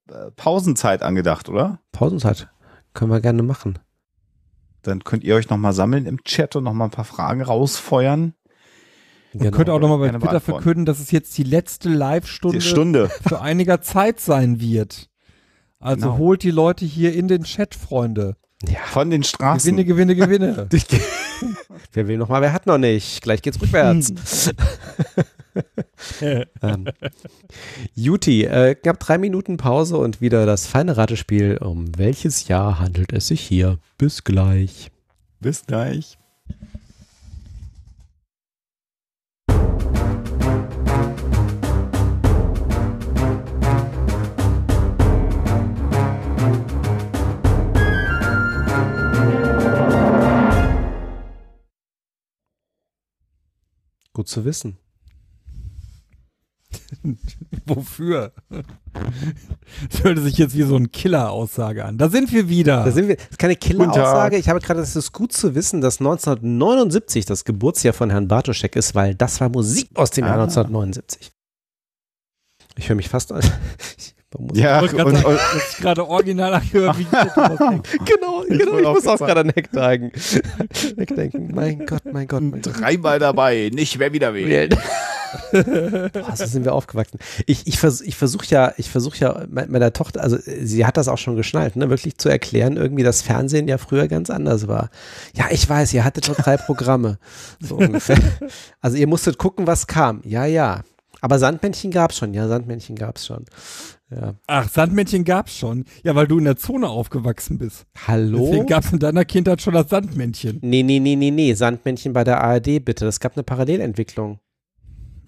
äh, 0.08 0.30
Pausenzeit 0.32 1.02
angedacht, 1.02 1.48
oder? 1.48 1.80
Pausenzeit. 1.92 2.48
Können 2.92 3.10
wir 3.10 3.20
gerne 3.20 3.42
machen. 3.42 3.78
Dann 4.82 5.02
könnt 5.02 5.24
ihr 5.24 5.34
euch 5.34 5.48
noch 5.48 5.56
mal 5.56 5.72
sammeln 5.72 6.06
im 6.06 6.22
Chat 6.24 6.56
und 6.56 6.64
noch 6.64 6.74
mal 6.74 6.84
ein 6.84 6.90
paar 6.90 7.06
Fragen 7.06 7.42
rausfeuern. 7.42 8.34
Und 9.32 9.50
könnte 9.50 9.72
auch 9.72 9.80
nochmal 9.80 9.98
bei 9.98 10.10
Gerne 10.10 10.20
Twitter 10.20 10.40
verkünden, 10.40 10.84
dass 10.84 11.00
es 11.00 11.10
jetzt 11.10 11.36
die 11.38 11.42
letzte 11.42 11.88
Live-Stunde 11.88 12.60
Stunde. 12.60 13.08
für 13.26 13.40
einiger 13.40 13.80
Zeit 13.80 14.20
sein 14.20 14.60
wird. 14.60 15.10
Also 15.80 16.06
Genau. 16.08 16.18
holt 16.18 16.42
die 16.44 16.52
Leute 16.52 16.84
hier 16.84 17.14
in 17.14 17.26
den 17.26 17.42
Chat, 17.42 17.74
Freunde. 17.74 18.36
Ja. 18.68 18.80
Von 18.86 19.10
den 19.10 19.22
Straßen. 19.24 19.76
Gewinne, 19.76 20.14
gewinne, 20.14 20.16
gewinne. 20.16 20.68
Wer 21.92 22.08
will 22.08 22.18
noch 22.18 22.28
mal, 22.28 22.42
wer 22.42 22.52
hat 22.52 22.66
noch 22.66 22.78
nicht? 22.78 23.22
Gleich 23.22 23.42
geht's 23.42 23.60
rückwärts. 23.60 24.12
ähm, 26.62 26.86
Juti, 27.94 28.44
äh, 28.44 28.74
knapp 28.74 29.00
drei 29.00 29.18
Minuten 29.18 29.56
Pause 29.56 29.96
und 29.98 30.20
wieder 30.20 30.46
das 30.46 30.66
feine 30.66 30.96
Ratespiel. 30.96 31.58
Um 31.58 31.96
welches 31.96 32.48
Jahr 32.48 32.78
handelt 32.80 33.12
es 33.12 33.28
sich 33.28 33.40
hier? 33.40 33.78
Bis 33.98 34.24
gleich. 34.24 34.90
Bis 35.40 35.66
gleich. 35.66 36.18
Gut 54.14 54.28
zu 54.28 54.44
wissen. 54.46 54.78
Wofür? 57.66 58.32
Das 59.90 60.02
hörte 60.02 60.22
sich 60.22 60.38
jetzt 60.38 60.56
wie 60.56 60.62
so 60.62 60.76
ein 60.76 60.90
Killer-Aussage 60.90 61.84
an. 61.84 61.98
Da 61.98 62.08
sind 62.08 62.32
wir 62.32 62.48
wieder. 62.48 62.84
Da 62.84 62.90
sind 62.90 63.08
wir, 63.08 63.16
das 63.16 63.28
ist 63.30 63.38
keine. 63.38 63.56
Killer-Aussage. 63.56 64.38
Ich 64.38 64.48
habe 64.48 64.60
gerade, 64.60 64.80
es 64.80 64.96
ist 64.96 65.12
gut 65.12 65.32
zu 65.32 65.54
wissen, 65.54 65.80
dass 65.80 66.00
1979 66.00 67.26
das 67.26 67.44
Geburtsjahr 67.44 67.94
von 67.94 68.10
Herrn 68.10 68.28
Bartoschek 68.28 68.76
ist, 68.76 68.94
weil 68.94 69.14
das 69.14 69.40
war 69.40 69.48
Musik 69.50 69.90
aus 69.94 70.10
dem 70.10 70.24
Jahr 70.24 70.38
Ah. 70.38 70.44
1979. 70.44 71.32
Ich 72.76 72.88
höre 72.88 72.96
mich 72.96 73.08
fast 73.08 73.30
an. 73.32 73.42
Ich, 73.98 74.14
Ja, 74.52 74.82
Ich 74.82 74.90
gerade 74.90 75.04
und, 75.10 75.14
sagen, 75.16 75.26
und, 75.28 75.34
das 75.54 75.54
ist 75.68 75.76
gerade 75.78 76.08
original 76.08 76.54
angehört, 76.54 76.98
wie 76.98 77.02
ich. 77.04 77.08
Genau, 78.04 78.42
genau, 78.48 78.78
ich 78.78 78.86
auch 78.86 78.94
muss 78.94 79.06
auch 79.06 79.18
gerade 79.18 79.40
an 79.40 79.50
Heck 79.54 79.70
denken. 79.72 80.10
Heck 80.96 81.14
denken. 81.14 81.50
Mein 81.54 81.86
Gott, 81.86 82.02
mein 82.12 82.26
Gott, 82.26 82.42
mein 82.42 82.62
dreimal 82.62 83.18
dabei, 83.18 83.70
nicht 83.72 83.98
wer 83.98 84.12
wieder 84.12 84.34
wählen. 84.34 84.70
Boah, 85.52 86.36
so 86.36 86.46
sind 86.46 86.64
wir 86.64 86.72
aufgewachsen. 86.74 87.18
Ich, 87.46 87.66
ich, 87.66 87.78
vers 87.78 88.00
ich 88.00 88.16
versuche 88.16 88.46
ja, 88.46 88.72
ich 88.76 88.88
versuche 88.90 89.18
ja 89.18 89.44
me- 89.48 89.66
meiner 89.68 89.92
Tochter, 89.92 90.22
also 90.22 90.38
sie 90.44 90.86
hat 90.86 90.96
das 90.96 91.08
auch 91.08 91.18
schon 91.18 91.36
geschnallt, 91.36 91.76
ne, 91.76 91.90
wirklich 91.90 92.18
zu 92.18 92.28
erklären, 92.28 92.76
irgendwie, 92.76 93.02
dass 93.02 93.22
Fernsehen 93.22 93.66
ja 93.68 93.78
früher 93.78 94.06
ganz 94.08 94.30
anders 94.30 94.68
war. 94.68 94.90
Ja, 95.34 95.46
ich 95.50 95.68
weiß, 95.68 95.92
ihr 95.94 96.04
hattet 96.04 96.28
nur 96.28 96.36
drei 96.36 96.56
Programme. 96.56 97.18
So 97.60 97.76
ungefähr. 97.78 98.18
Also 98.80 98.96
ihr 98.96 99.06
musstet 99.08 99.38
gucken, 99.38 99.66
was 99.66 99.86
kam. 99.86 100.20
Ja, 100.24 100.44
ja. 100.44 100.82
Aber 101.20 101.38
Sandmännchen 101.38 101.90
gab's 101.90 102.18
schon. 102.18 102.34
Ja, 102.34 102.46
Sandmännchen 102.48 102.96
gab's 102.96 103.26
schon. 103.26 103.44
Ja. 104.10 104.34
Ach, 104.46 104.68
Sandmännchen 104.68 105.24
gab's 105.24 105.56
schon. 105.56 105.84
Ja, 106.04 106.14
weil 106.14 106.26
du 106.26 106.38
in 106.38 106.44
der 106.44 106.56
Zone 106.56 106.88
aufgewachsen 106.88 107.58
bist. 107.58 107.86
Hallo? 108.06 108.38
Deswegen 108.46 108.66
gab's 108.66 108.92
in 108.92 108.98
deiner 108.98 109.24
Kindheit 109.24 109.62
schon 109.62 109.74
das 109.74 109.88
Sandmännchen. 109.88 110.58
Nee, 110.62 110.82
nee, 110.82 111.00
nee, 111.00 111.16
nee, 111.16 111.30
nee. 111.30 111.54
Sandmännchen 111.54 112.12
bei 112.12 112.22
der 112.24 112.42
ARD, 112.42 112.84
bitte. 112.84 113.06
Es 113.06 113.18
gab 113.20 113.34
eine 113.36 113.42
Parallelentwicklung. 113.44 114.38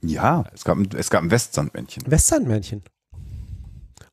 Ja, 0.02 0.44
es 0.52 0.64
gab, 0.64 0.76
ein- 0.78 0.88
es 0.96 1.10
gab 1.10 1.22
ein 1.22 1.30
Westsandmännchen. 1.30 2.04
Westsandmännchen. 2.06 2.82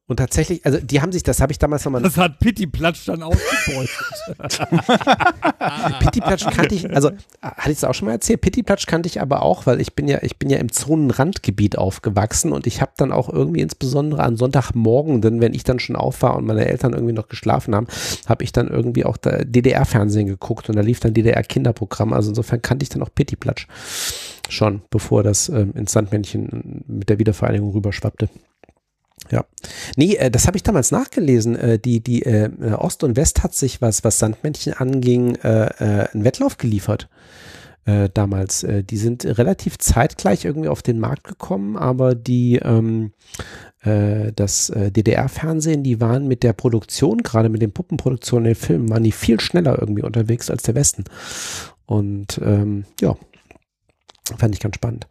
Und 0.06 0.18
tatsächlich, 0.18 0.66
also 0.66 0.80
die 0.80 1.02
haben 1.02 1.14
sich, 1.14 1.24
das 1.24 1.40
habe 1.40 1.54
ich 1.54 1.60
damals 1.60 1.86
nochmal 1.86 2.02
Das 2.02 2.18
hat 2.18 2.38
Pitti 2.40 2.68
Platsch 2.68 3.06
dann 3.06 3.24
ausgebeutet. 3.24 3.90
Pittiplatsch 6.00 6.46
kannte 6.54 6.76
ich, 6.76 6.94
also 6.94 7.12
hatte 7.42 7.72
ich 7.72 7.78
es 7.78 7.84
auch 7.86 7.94
schon 7.94 8.08
mal 8.08 8.12
erzählt, 8.12 8.42
Pittiplatsch 8.42 8.86
kannte 8.86 9.08
ich 9.08 9.22
aber 9.22 9.44
auch, 9.44 9.66
weil 9.66 9.80
ich 9.80 9.96
bin 9.96 10.10
ja, 10.10 10.20
ich 10.22 10.38
bin 10.38 10.50
ja 10.50 10.58
im 10.58 10.74
Zonenrandgebiet 10.74 11.78
aufgewachsen 11.78 12.52
und 12.52 12.68
ich 12.68 12.82
habe 12.82 12.92
dann 12.98 13.14
auch 13.14 13.30
irgendwie 13.30 13.62
insbesondere 13.62 14.24
an 14.24 14.36
Sonntagmorgen, 14.36 15.22
denn 15.22 15.40
wenn 15.40 15.54
ich 15.54 15.64
dann 15.64 15.80
schon 15.80 15.96
auf 15.96 16.22
war 16.22 16.36
und 16.36 16.46
meine 16.46 16.68
Eltern 16.68 16.92
irgendwie 16.92 17.14
noch 17.14 17.30
geschlafen 17.30 17.74
haben, 17.74 17.88
habe 18.28 18.44
ich 18.44 18.52
dann 18.52 18.68
irgendwie 18.68 19.06
auch 19.06 19.16
DDR-Fernsehen 19.16 20.28
geguckt 20.28 20.68
und 20.68 20.76
da 20.76 20.82
lief 20.82 21.00
dann 21.00 21.14
DDR-Kinderprogramm, 21.14 22.12
also 22.12 22.30
insofern 22.30 22.62
kannte 22.62 22.84
ich 22.84 22.90
dann 22.90 23.04
auch 23.04 23.16
Pittiplatsch 23.16 23.68
schon, 24.50 24.82
bevor 24.90 25.24
das 25.24 25.48
ähm, 25.48 25.72
ins 25.76 25.94
Sandmännchen 25.94 26.84
mit 26.88 27.08
der 27.08 27.20
Wiedervereinigung 27.20 27.72
rüberschwappte. 27.72 28.28
Ja. 29.32 29.46
Nee, 29.96 30.16
äh, 30.16 30.30
das 30.30 30.48
habe 30.48 30.58
ich 30.58 30.64
damals 30.64 30.92
nachgelesen. 30.92 31.56
Äh, 31.56 31.80
die 31.80 32.02
die 32.02 32.24
äh, 32.24 32.46
äh, 32.46 32.74
Ost 32.74 33.04
und 33.04 33.16
West 33.16 33.44
hat 33.44 33.54
sich, 33.56 33.82
was, 33.82 34.04
was 34.04 34.20
Sandmännchen 34.20 34.74
anging, 34.74 35.36
äh, 35.36 35.66
äh, 35.66 36.08
einen 36.14 36.26
Wettlauf 36.26 36.58
geliefert. 36.58 37.10
Äh, 37.86 38.10
damals. 38.14 38.64
Äh, 38.64 38.84
die 38.84 38.98
sind 38.98 39.26
relativ 39.26 39.78
zeitgleich 39.78 40.46
irgendwie 40.46 40.70
auf 40.70 40.82
den 40.82 41.00
Markt 41.00 41.26
gekommen, 41.26 41.76
aber 41.76 42.16
die 42.16 42.56
ähm, 42.56 43.12
äh, 43.82 44.32
das 44.34 44.70
äh, 44.70 44.92
DDR-Fernsehen, 44.92 45.84
die 45.84 46.00
waren 46.00 46.28
mit 46.28 46.44
der 46.44 46.54
Produktion, 46.54 47.18
gerade 47.18 47.50
mit 47.50 47.62
den 47.62 47.74
Puppenproduktionen 47.74 48.46
der 48.46 48.56
Filmen, 48.56 48.90
waren 48.90 49.04
die 49.04 49.12
viel 49.12 49.40
schneller 49.40 49.78
irgendwie 49.80 50.04
unterwegs 50.04 50.50
als 50.50 50.64
der 50.64 50.76
Westen. 50.76 51.04
Und 51.86 52.40
ähm, 52.44 52.86
ja, 53.02 53.18
fand 54.38 54.56
ich 54.56 54.62
ganz 54.62 54.76
spannend. 54.76 55.08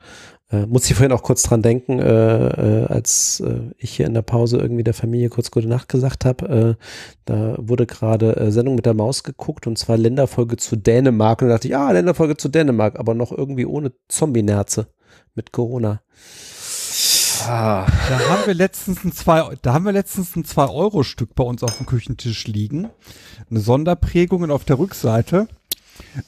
Äh, 0.53 0.67
muss 0.67 0.89
ich 0.89 0.95
vorhin 0.95 1.13
auch 1.13 1.23
kurz 1.23 1.43
dran 1.43 1.63
denken, 1.63 1.99
äh, 1.99 2.83
äh, 2.83 2.87
als 2.87 3.41
äh, 3.41 3.73
ich 3.79 3.97
hier 3.97 4.07
in 4.07 4.15
der 4.15 4.23
Pause 4.23 4.59
irgendwie 4.59 4.85
der 4.85 4.95
Familie 4.95 5.31
kurz 5.31 5.51
gute 5.51 5.67
Nacht 5.67 5.89
gesagt 5.89 6.25
habe. 6.25 6.77
Äh, 6.79 6.85
da 7.25 7.57
wurde 7.59 7.87
gerade 7.87 8.37
äh, 8.37 8.53
Sendung 8.53 8.75
mit 8.75 8.85
der 8.85 8.95
Maus 8.95 9.23
geguckt 9.23 9.67
und 9.67 9.79
zwar 9.79 9.97
Länderfolge 9.97 10.59
zu 10.59 10.77
Dänemark. 10.77 11.41
Und 11.41 11.49
da 11.49 11.55
dachte 11.55 11.69
ich, 11.69 11.77
ah, 11.77 11.91
Länderfolge 11.91 12.37
zu 12.37 12.49
Dänemark, 12.49 12.99
aber 12.99 13.15
noch 13.15 13.33
irgendwie 13.33 13.65
ohne 13.65 13.93
Zombie-Nerze 14.09 14.89
mit 15.35 15.53
Corona. 15.53 16.03
Ah, 17.49 17.87
Da 18.09 18.19
haben 18.29 18.47
wir 18.47 18.55
letztens 18.55 19.03
ein 19.05 19.13
zwei, 19.13 19.57
da 19.63 19.73
haben 19.73 19.85
wir 19.85 19.93
letztens 19.93 20.37
ein 20.37 20.45
2-Euro-Stück 20.45 21.35
bei 21.35 21.43
uns 21.43 21.63
auf 21.65 21.79
dem 21.79 21.87
Küchentisch 21.87 22.47
liegen. 22.47 22.91
Eine 23.51 23.61
Sonderprägung 23.61 24.43
und 24.43 24.51
auf 24.51 24.65
der 24.65 24.79
Rückseite 24.79 25.49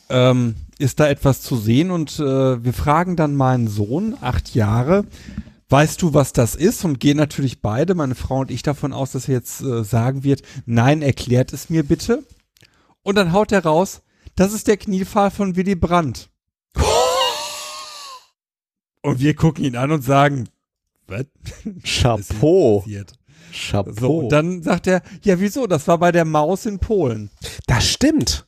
ähm, 0.08 0.56
ist 0.78 1.00
da 1.00 1.08
etwas 1.08 1.40
zu 1.40 1.56
sehen 1.56 1.90
und 1.90 2.18
äh, 2.18 2.64
wir 2.64 2.72
fragen 2.72 3.16
dann 3.16 3.36
meinen 3.36 3.68
Sohn, 3.68 4.16
acht 4.20 4.54
Jahre, 4.54 5.04
weißt 5.68 6.00
du, 6.02 6.14
was 6.14 6.32
das 6.32 6.54
ist? 6.54 6.84
Und 6.84 7.00
gehen 7.00 7.16
natürlich 7.16 7.60
beide, 7.60 7.94
meine 7.94 8.14
Frau 8.14 8.40
und 8.40 8.50
ich, 8.50 8.62
davon 8.62 8.92
aus, 8.92 9.12
dass 9.12 9.28
er 9.28 9.34
jetzt 9.34 9.62
äh, 9.62 9.84
sagen 9.84 10.24
wird, 10.24 10.42
nein, 10.66 11.02
erklärt 11.02 11.52
es 11.52 11.70
mir 11.70 11.84
bitte. 11.84 12.24
Und 13.02 13.16
dann 13.16 13.32
haut 13.32 13.52
er 13.52 13.64
raus, 13.64 14.02
das 14.36 14.52
ist 14.52 14.66
der 14.66 14.76
Kniefall 14.76 15.30
von 15.30 15.56
Willy 15.56 15.74
Brandt. 15.74 16.28
Und 19.02 19.20
wir 19.20 19.34
gucken 19.34 19.64
ihn 19.64 19.76
an 19.76 19.90
und 19.92 20.02
sagen, 20.02 20.48
was? 21.06 21.26
Chapeau. 21.84 22.84
Chapeau. 23.52 23.92
So, 23.92 24.18
und 24.20 24.30
dann 24.30 24.62
sagt 24.62 24.86
er, 24.86 25.02
ja, 25.22 25.38
wieso? 25.38 25.66
Das 25.66 25.86
war 25.86 25.98
bei 25.98 26.10
der 26.10 26.24
Maus 26.24 26.64
in 26.66 26.78
Polen. 26.78 27.30
das 27.66 27.86
stimmt. 27.86 28.46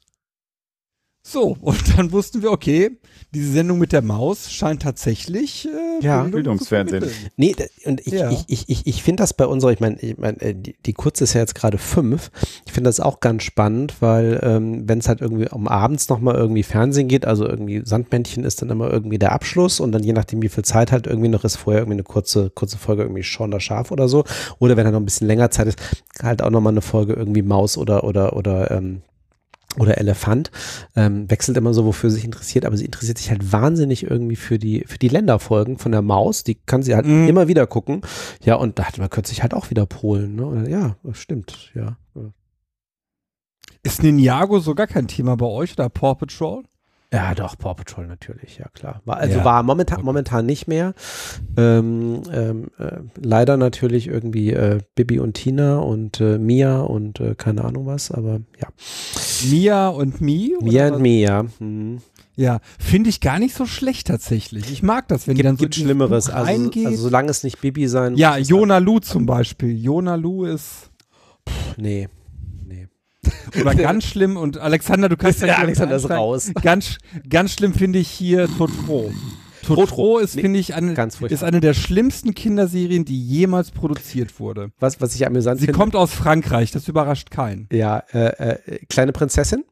So, 1.28 1.57
und 1.61 1.82
dann 1.98 2.12
wussten 2.12 2.43
wir, 2.43 2.53
okay, 2.53 2.98
diese 3.35 3.51
Sendung 3.51 3.81
mit 3.81 3.93
der 3.93 4.01
Maus 4.01 4.53
scheint 4.53 4.82
tatsächlich 4.82 5.66
äh, 5.66 6.05
Ja. 6.05 6.23
Bildungsfernsehen. 6.23 7.05
Nee, 7.36 7.57
und 7.85 8.01
ich, 8.07 8.12
Ja. 8.12 8.31
ich, 8.31 8.44
ich, 8.47 8.69
ich, 8.69 8.86
ich 8.86 9.03
finde 9.03 9.24
das 9.24 9.35
bei 9.35 9.44
unserer, 9.44 9.73
ich 9.73 9.81
meine, 9.81 9.98
ich 10.01 10.16
mein, 10.19 10.39
äh, 10.39 10.55
die, 10.55 10.77
die 10.86 10.93
kurze 10.93 11.24
ist 11.24 11.35
ja 11.35 11.40
jetzt 11.40 11.57
gerade 11.57 11.78
fünf. 11.78 12.31
Ich 12.65 12.73
finde 12.73 12.89
das 12.89 13.01
auch 13.01 13.19
ganz 13.19 13.43
spannend, 13.43 13.94
weil 13.98 14.39
ähm, 14.44 14.89
wenn 14.89 15.01
es 15.01 15.09
halt 15.09 15.20
irgendwie 15.20 15.48
um 15.51 15.66
abends 15.66 16.09
nochmal 16.09 16.36
irgendwie 16.36 16.62
Fernsehen 16.62 17.09
geht, 17.09 17.24
also 17.27 17.44
irgendwie 17.44 17.82
Sandmännchen 17.85 18.44
ist 18.44 18.62
dann 18.62 18.70
immer 18.70 18.89
irgendwie 18.93 19.19
der 19.19 19.32
Abschluss 19.32 19.81
und 19.81 19.90
dann 19.90 20.05
je 20.05 20.12
nachdem, 20.12 20.43
wie 20.43 20.48
viel 20.48 20.65
Zeit 20.65 20.93
halt 20.93 21.09
irgendwie 21.09 21.28
noch 21.28 21.43
ist, 21.43 21.57
vorher 21.57 21.82
irgendwie 21.82 21.97
eine 21.97 22.05
kurze, 22.05 22.51
kurze 22.51 22.78
Folge 22.78 23.03
irgendwie 23.03 23.24
Schon 23.24 23.51
das 23.51 23.65
Schaf 23.65 23.90
oder 23.90 24.07
so. 24.09 24.23
Oder 24.61 24.77
wenn 24.77 24.85
halt 24.85 24.93
noch 24.94 25.01
ein 25.01 25.05
bisschen 25.07 25.27
länger 25.27 25.51
Zeit 25.51 25.66
ist, 25.66 25.78
halt 26.23 26.40
auch 26.40 26.51
nochmal 26.51 26.73
eine 26.73 26.82
Folge 26.82 27.15
irgendwie 27.15 27.43
Maus 27.43 27.77
oder, 27.77 28.05
oder, 28.05 28.36
oder, 28.36 28.70
ähm, 28.70 29.03
oder 29.78 29.98
Elefant, 29.98 30.51
ähm, 30.97 31.31
wechselt 31.31 31.57
immer 31.57 31.73
so, 31.74 31.85
wofür 31.85 32.11
sie 32.11 32.16
sich 32.16 32.24
interessiert, 32.24 32.65
aber 32.65 32.77
sie 32.77 32.85
interessiert 32.86 33.19
sich 33.19 33.31
halt 33.31 33.53
wahnsinnig 33.53 34.05
irgendwie 34.11 34.36
für 34.36 34.59
die, 34.59 34.85
für 34.86 34.98
die 34.98 35.09
Länderfolgen 35.09 35.78
von 35.78 35.93
der 35.93 36.03
Maus, 36.03 36.44
die 36.44 36.55
kann 36.55 36.82
sie 36.82 36.94
halt 36.94 37.07
Mhm. 37.07 37.28
immer 37.28 37.48
wieder 37.48 37.66
gucken. 37.66 38.01
Ja, 38.43 38.57
und 38.57 38.78
da 38.78 38.85
hatten 38.85 39.01
wir 39.01 39.09
kürzlich 39.09 39.43
halt 39.43 39.55
auch 39.55 39.70
wieder 39.70 39.86
Polen, 39.86 40.36
ne? 40.36 40.47
Oder, 40.47 40.69
ja, 40.69 40.97
das 41.03 41.19
stimmt, 41.19 41.73
ja. 41.74 41.97
Ist 43.82 44.03
Ninjago 44.03 44.59
so 44.59 44.74
gar 44.74 44.89
kein 44.89 45.07
Thema 45.07 45.36
bei 45.36 45.47
euch 45.47 45.73
oder 45.74 45.89
Paw 45.89 46.15
Patrol? 46.16 46.65
Ja, 47.12 47.34
doch, 47.34 47.56
Paw 47.56 47.74
Patrol 47.74 48.06
natürlich, 48.06 48.58
ja 48.58 48.66
klar. 48.74 49.00
War, 49.04 49.18
also 49.18 49.38
Ja. 49.38 49.44
war 49.44 49.62
momentan, 49.62 49.98
Okay. 49.98 50.04
momentan 50.04 50.44
nicht 50.46 50.66
mehr. 50.66 50.92
Ähm, 51.56 52.22
ähm, 52.32 52.66
äh, 52.78 52.98
leider 53.22 53.56
natürlich 53.56 54.08
irgendwie 54.08 54.52
äh, 54.52 54.80
Bibi 54.96 55.20
und 55.20 55.34
Tina 55.34 55.78
und 55.78 56.20
äh, 56.20 56.36
Mia 56.38 56.80
und 56.80 57.20
äh, 57.20 57.34
keine 57.36 57.64
Ahnung 57.64 57.86
was, 57.86 58.10
aber 58.10 58.40
ja. 58.60 58.68
Mia 59.50 59.88
und 59.88 60.20
Mi? 60.20 60.56
Mia 60.60 60.86
was? 60.86 60.96
und 60.96 61.02
Mia. 61.02 61.44
Hm. 61.58 61.98
Ja, 62.34 62.58
finde 62.78 63.08
ich 63.08 63.20
gar 63.20 63.38
nicht 63.38 63.54
so 63.54 63.64
schlecht 63.66 64.08
tatsächlich. 64.08 64.70
Ich 64.70 64.82
mag 64.82 65.08
das, 65.08 65.26
wenn 65.26 65.36
die 65.36 65.42
dann 65.42 65.56
Gibt, 65.56 65.74
so 65.74 65.78
gibt 65.80 65.86
Schlimmeres. 65.86 66.28
Also, 66.28 66.50
reingeht. 66.52 66.86
also 66.86 67.02
solange 67.04 67.30
es 67.30 67.44
nicht 67.44 67.60
Bibi 67.60 67.86
sein 67.88 68.16
ja. 68.16 68.36
Jona 68.36 68.78
Lu 68.78 68.98
zum 68.98 69.24
Beispiel. 69.26 69.74
Jona 69.82 70.16
Lu 70.16 70.44
ist 70.44 70.90
Nee. 71.76 72.08
Nee. 72.08 72.08
Oder 73.61 73.74
ganz 73.74 74.05
schlimm 74.05 74.36
und 74.36 74.59
Alexander, 74.59 75.09
du 75.09 75.16
kannst 75.16 75.40
gerne 75.40 75.59
Alexander 75.59 75.97
ist 75.97 76.11
raus. 76.11 76.51
Ganz, 76.62 76.98
ganz 77.28 77.53
schlimm 77.53 77.74
finde 77.74 77.98
ich 77.98 78.09
hier 78.09 78.48
Totro. 78.57 79.12
Totro 79.66 80.19
ist, 80.19 80.36
Nee, 80.36 80.43
finde 80.43 80.61
ich, 80.61 80.74
eine, 80.74 80.94
ist 81.28 81.43
eine 81.43 81.61
der 81.61 81.74
schlimmsten 81.74 82.35
Kinderserien, 82.35 83.05
die 83.05 83.20
jemals 83.20 83.73
produziert 83.73 84.39
wurde. 84.39 84.70
Was, 84.78 85.01
was 85.01 85.15
ich 85.15 85.27
amüsant 85.27 85.59
Sie 85.59 85.66
finde. 85.66 85.78
kommt 85.78 85.97
aus 85.97 86.12
Frankreich, 86.12 86.70
das 86.70 86.86
überrascht 86.86 87.31
keinen. 87.31 87.69
Ja, 87.73 87.98
äh, 88.12 88.53
äh, 88.53 88.78
kleine 88.89 89.12
Prinzessin? 89.12 89.65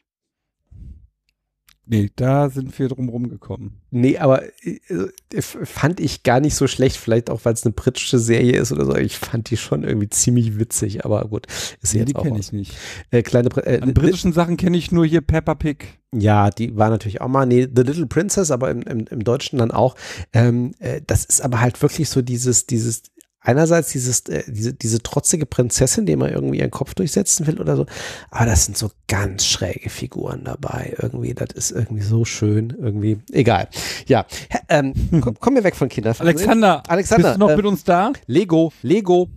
Nee, 1.87 2.11
da 2.17 2.49
sind 2.49 2.79
wir 2.79 2.89
drum 2.89 3.11
rumgekommen. 3.11 3.81
Nee, 3.91 4.17
aber 4.17 4.43
äh, 4.65 4.79
äh, 4.89 5.43
fand 5.43 6.01
ich 6.01 6.23
gar 6.23 6.41
nicht 6.41 6.55
so 6.55 6.67
schlecht, 6.67 6.97
vielleicht 6.97 7.29
auch, 7.29 7.45
weil 7.45 7.53
es 7.53 7.65
eine 7.65 7.75
britische 7.75 8.19
Serie 8.19 8.59
ist 8.59 8.73
oder 8.73 8.87
so. 8.87 8.97
Ich 8.97 9.19
fand 9.19 9.51
die 9.51 9.59
schon 9.59 9.85
irgendwie 9.85 10.09
ziemlich 10.09 10.59
witzig, 10.59 11.05
aber 11.05 11.27
gut, 11.27 11.47
ist 11.83 11.93
Nee, 11.93 12.01
jetzt 12.01 12.09
die 12.09 12.15
kenne 12.15 12.39
ich 12.39 12.53
nicht. 12.53 12.75
Äh, 13.11 13.23
kleine 13.23 13.51
äh, 13.67 13.81
An 13.83 13.93
britischen 13.93 14.33
Sachen 14.33 14.57
kenne 14.57 14.79
ich 14.79 14.93
nur 14.93 15.05
hier 15.05 15.21
Peppa 15.21 15.55
Pig. 15.55 15.99
Ja, 16.17 16.51
die 16.51 16.77
war 16.77 16.91
natürlich 16.91 17.21
auch 17.21 17.29
mal, 17.29 17.45
nee, 17.45 17.69
The 17.75 17.83
Little 17.83 18.07
Princess, 18.07 18.51
aber 18.51 18.71
im, 18.71 18.83
im, 18.83 19.07
im 19.11 19.25
Deutschen 19.25 19.59
dann 19.59 19.71
auch. 19.71 19.97
Ähm, 20.33 20.73
äh, 20.79 21.03
das 21.07 21.25
ist 21.25 21.43
aber 21.43 21.61
halt 21.61 21.83
wirklich 21.83 22.09
so 22.09 22.23
dieses, 22.23 22.67
dieses 22.67 23.03
einerseits 23.45 23.93
dieses, 23.93 24.21
äh, 24.23 24.43
diese, 24.49 24.73
diese 24.73 25.03
trotzige 25.03 25.47
Prinzessin, 25.47 26.07
die 26.07 26.13
immer 26.13 26.33
irgendwie 26.33 26.59
ihren 26.59 26.71
Kopf 26.71 26.95
durchsetzen 26.95 27.47
will 27.47 27.61
oder 27.61 27.77
so, 27.77 27.87
aber 28.31 28.47
das 28.47 28.65
sind 28.65 28.77
so 28.77 28.91
ganz 29.07 29.47
schräge 29.47 29.91
Figuren 29.91 30.43
dabei. 30.45 30.97
Irgendwie, 31.01 31.35
das 31.35 31.51
ist 31.53 31.71
irgendwie 31.71 32.03
so 32.03 32.25
schön, 32.25 32.75
irgendwie, 32.81 33.19
egal. 33.31 33.69
Ja, 34.07 34.27
ähm, 34.69 34.95
komm, 35.21 35.39
kommen 35.39 35.57
wir 35.57 35.65
weg 35.65 35.77
von 35.77 35.89
Kinderfernsehen. 35.89 36.37
Alexander, 36.37 36.83
Alexander, 36.89 37.29
bist 37.29 37.37
du 37.37 37.41
noch 37.41 37.51
äh, 37.51 37.57
mit 37.57 37.67
uns 37.67 37.85
da? 37.85 38.13
Lego, 38.27 38.73
Lego, 38.83 39.29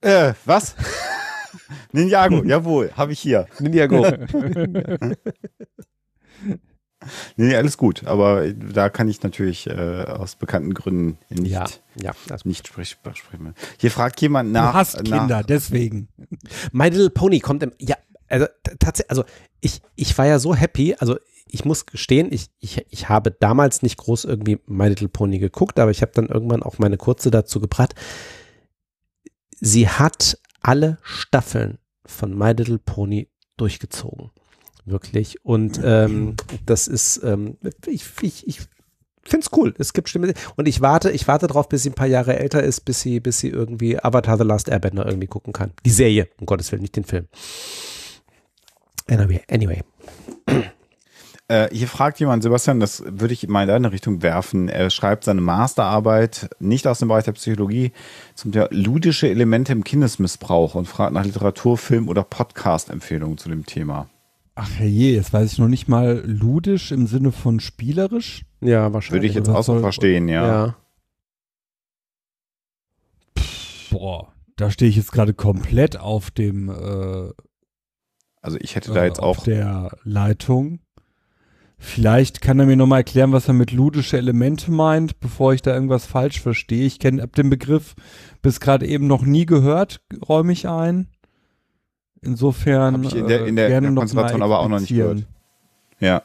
Äh, 0.00 0.34
was? 0.44 0.74
Ninjago, 1.92 2.42
jawohl, 2.44 2.90
habe 2.96 3.12
ich 3.12 3.20
hier. 3.20 3.46
Ninjago. 3.60 4.04
Nee, 7.36 7.54
alles 7.56 7.76
gut, 7.76 8.06
aber 8.06 8.52
da 8.52 8.88
kann 8.88 9.08
ich 9.08 9.22
natürlich 9.22 9.66
äh, 9.66 10.04
aus 10.04 10.36
bekannten 10.36 10.74
Gründen 10.74 11.18
nicht, 11.28 11.50
ja, 11.50 11.64
ja. 12.00 12.12
Nicht 12.44 12.68
sprich, 12.68 12.90
sprechen. 12.90 13.54
Hier 13.78 13.90
fragt 13.90 14.20
jemand 14.20 14.50
Du 14.50 14.52
nach. 14.54 14.74
hast 14.74 15.02
nach 15.02 15.18
Kinder, 15.18 15.42
deswegen. 15.42 16.08
My 16.72 16.88
Little 16.88 17.10
Pony 17.10 17.40
kommt 17.40 17.62
im, 17.62 17.72
ja, 17.78 17.96
also 18.28 18.46
tatsächlich, 18.78 19.10
also 19.10 19.24
ich, 19.60 19.80
ich 19.94 20.16
war 20.18 20.26
ja 20.26 20.38
so 20.38 20.54
happy, 20.54 20.94
also 20.98 21.16
ich 21.46 21.64
muss 21.64 21.86
gestehen, 21.86 22.32
ich, 22.32 22.48
ich, 22.58 22.84
ich 22.90 23.08
habe 23.08 23.30
damals 23.30 23.82
nicht 23.82 23.96
groß 23.96 24.24
irgendwie 24.24 24.58
My 24.66 24.88
Little 24.88 25.08
Pony 25.08 25.38
geguckt, 25.38 25.78
aber 25.78 25.90
ich 25.90 26.02
habe 26.02 26.12
dann 26.14 26.26
irgendwann 26.26 26.62
auch 26.62 26.78
meine 26.78 26.96
Kurze 26.96 27.30
dazu 27.30 27.60
gebracht. 27.60 27.94
Sie 29.60 29.88
hat 29.88 30.38
alle 30.60 30.98
Staffeln 31.02 31.78
von 32.06 32.36
My 32.36 32.52
Little 32.52 32.78
Pony 32.78 33.28
durchgezogen. 33.56 34.30
Wirklich. 34.86 35.44
Und 35.44 35.80
ähm, 35.82 36.36
das 36.66 36.88
ist, 36.88 37.22
ähm, 37.24 37.56
ich, 37.86 38.04
ich, 38.20 38.46
ich 38.46 38.60
finde 39.22 39.46
es 39.46 39.56
cool. 39.56 39.74
Es 39.78 39.92
gibt 39.92 40.08
Stimmen. 40.08 40.34
Und 40.56 40.68
ich 40.68 40.80
warte, 40.80 41.10
ich 41.10 41.26
warte 41.26 41.46
drauf, 41.46 41.68
bis 41.68 41.82
sie 41.82 41.90
ein 41.90 41.94
paar 41.94 42.06
Jahre 42.06 42.38
älter 42.38 42.62
ist, 42.62 42.82
bis 42.82 43.00
sie, 43.00 43.20
bis 43.20 43.38
sie 43.38 43.48
irgendwie 43.48 43.98
Avatar 43.98 44.36
The 44.36 44.44
Last 44.44 44.68
Airbender 44.68 45.06
irgendwie 45.06 45.26
gucken 45.26 45.52
kann. 45.52 45.72
Die 45.84 45.90
Serie, 45.90 46.28
um 46.38 46.46
Gottes 46.46 46.70
Willen, 46.70 46.82
nicht 46.82 46.96
den 46.96 47.04
Film. 47.04 47.28
Anyway, 49.08 49.42
anyway. 49.50 49.82
Äh, 51.46 51.68
hier 51.72 51.88
fragt 51.88 52.20
jemand, 52.20 52.42
Sebastian, 52.42 52.80
das 52.80 53.02
würde 53.06 53.34
ich 53.34 53.46
mal 53.48 53.62
in 53.62 53.68
deine 53.68 53.92
Richtung 53.92 54.22
werfen. 54.22 54.68
Er 54.68 54.88
schreibt 54.88 55.24
seine 55.24 55.42
Masterarbeit 55.42 56.48
nicht 56.58 56.86
aus 56.86 57.00
dem 57.00 57.08
Bereich 57.08 57.24
der 57.24 57.32
Psychologie 57.32 57.92
zum 58.34 58.52
Thema 58.52 58.68
ludische 58.70 59.28
Elemente 59.28 59.72
im 59.72 59.84
Kindesmissbrauch 59.84 60.74
und 60.74 60.88
fragt 60.88 61.12
nach 61.12 61.24
Literatur, 61.24 61.76
Film 61.76 62.08
oder 62.08 62.22
Podcast-Empfehlungen 62.22 63.36
zu 63.36 63.50
dem 63.50 63.66
Thema. 63.66 64.08
Ach 64.56 64.80
je, 64.80 65.14
jetzt 65.14 65.32
weiß 65.32 65.52
ich 65.52 65.58
noch 65.58 65.68
nicht 65.68 65.88
mal 65.88 66.22
ludisch 66.24 66.92
im 66.92 67.06
Sinne 67.06 67.32
von 67.32 67.58
spielerisch. 67.58 68.44
Ja, 68.60 68.92
wahrscheinlich. 68.92 69.22
Würde 69.22 69.26
ich 69.26 69.34
jetzt 69.34 69.48
auch 69.48 69.64
so 69.64 69.80
verstehen, 69.80 70.28
ja. 70.28 70.46
ja. 70.46 70.76
Boah, 73.90 74.32
da 74.56 74.70
stehe 74.70 74.88
ich 74.88 74.96
jetzt 74.96 75.12
gerade 75.12 75.34
komplett 75.34 75.98
auf 75.98 76.30
dem 76.30 76.68
äh, 76.68 77.32
Also 78.40 78.58
ich 78.60 78.76
hätte 78.76 78.92
da 78.92 79.02
äh, 79.02 79.06
jetzt 79.06 79.20
auf 79.20 79.40
auch. 79.40 79.44
der 79.44 79.96
Leitung. 80.04 80.80
Vielleicht 81.76 82.40
kann 82.40 82.60
er 82.60 82.66
mir 82.66 82.76
nochmal 82.76 83.00
erklären, 83.00 83.32
was 83.32 83.48
er 83.48 83.54
mit 83.54 83.72
ludische 83.72 84.16
Elemente 84.16 84.70
meint, 84.70 85.20
bevor 85.20 85.52
ich 85.52 85.62
da 85.62 85.74
irgendwas 85.74 86.06
falsch 86.06 86.40
verstehe. 86.40 86.86
Ich 86.86 86.98
kenne 87.00 87.22
ab 87.22 87.34
dem 87.34 87.50
Begriff 87.50 87.94
bis 88.40 88.60
gerade 88.60 88.86
eben 88.86 89.06
noch 89.06 89.22
nie 89.22 89.46
gehört, 89.46 90.00
räume 90.28 90.52
ich 90.52 90.68
ein. 90.68 91.08
Insofern 92.24 92.94
Hab 92.94 93.04
ich 93.04 93.14
in 93.16 93.26
der- 93.28 93.46
in 93.46 93.56
der- 93.56 93.66
äh, 93.66 93.70
gerne 93.70 93.88
in 93.88 93.94
der 93.94 93.94
noch 93.94 94.00
Konzentration 94.02 94.40
mal 94.40 94.44
aber 94.46 94.58
auch 94.60 94.68
noch 94.68 94.80
nicht 94.80 94.90
explizieren, 94.90 95.26
Ja. 96.00 96.22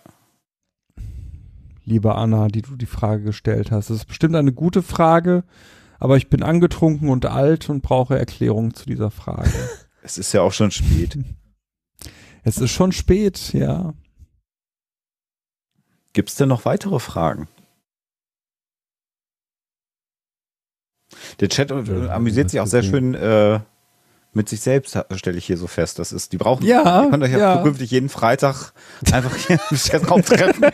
Liebe 1.86 2.14
Anna, 2.16 2.48
die 2.50 2.62
du 2.62 2.76
die 2.76 2.86
Frage 2.86 3.24
gestellt 3.24 3.72
hast. 3.72 3.90
Das 3.90 3.98
ist 3.98 4.06
bestimmt 4.06 4.36
eine 4.36 4.54
gute 4.54 4.84
Frage, 4.84 5.44
aber 6.00 6.18
ich 6.18 6.30
bin 6.30 6.44
angetrunken 6.44 7.10
und 7.10 7.26
alt 7.26 7.70
und 7.70 7.82
brauche 7.82 8.18
Erklärung 8.18 8.74
zu 8.74 8.86
dieser 8.86 9.12
Frage. 9.12 9.50
Es 10.02 10.18
ist 10.18 10.32
ja 10.32 10.42
auch 10.42 10.54
schon 10.54 10.72
spät. 10.72 11.18
es 12.44 12.58
ist 12.58 12.72
schon 12.72 12.92
spät, 12.94 13.52
ja. 13.54 13.94
Gibt 16.14 16.30
es 16.30 16.36
denn 16.36 16.48
noch 16.50 16.64
weitere 16.66 17.00
Fragen? 17.00 17.48
Der 21.40 21.50
Chat 21.50 21.72
amüsiert 21.72 22.50
sich 22.50 22.60
auch 22.60 22.68
sehr 22.68 22.84
schön 22.84 23.14
äh, 23.14 23.60
mit 24.40 24.48
sich 24.48 24.62
selbst, 24.62 24.98
stelle 25.16 25.38
ich 25.38 25.46
hier 25.46 25.58
so 25.58 25.68
fest. 25.68 26.00
Das 26.00 26.14
ist, 26.14 26.32
die 26.32 26.38
brauchen, 26.38 26.66
Ja, 26.66 27.04
ihr 27.04 27.10
könnt 27.10 27.24
euch 27.24 27.32
ja, 27.34 27.40
ja. 27.40 27.58
zukünftig 27.58 27.92
jeden 27.92 28.08
Freitag 28.08 28.72
einfach 29.12 29.36
hier 29.36 29.60
im 29.70 29.78
Chatraum 29.78 30.24
treffen. 30.24 30.66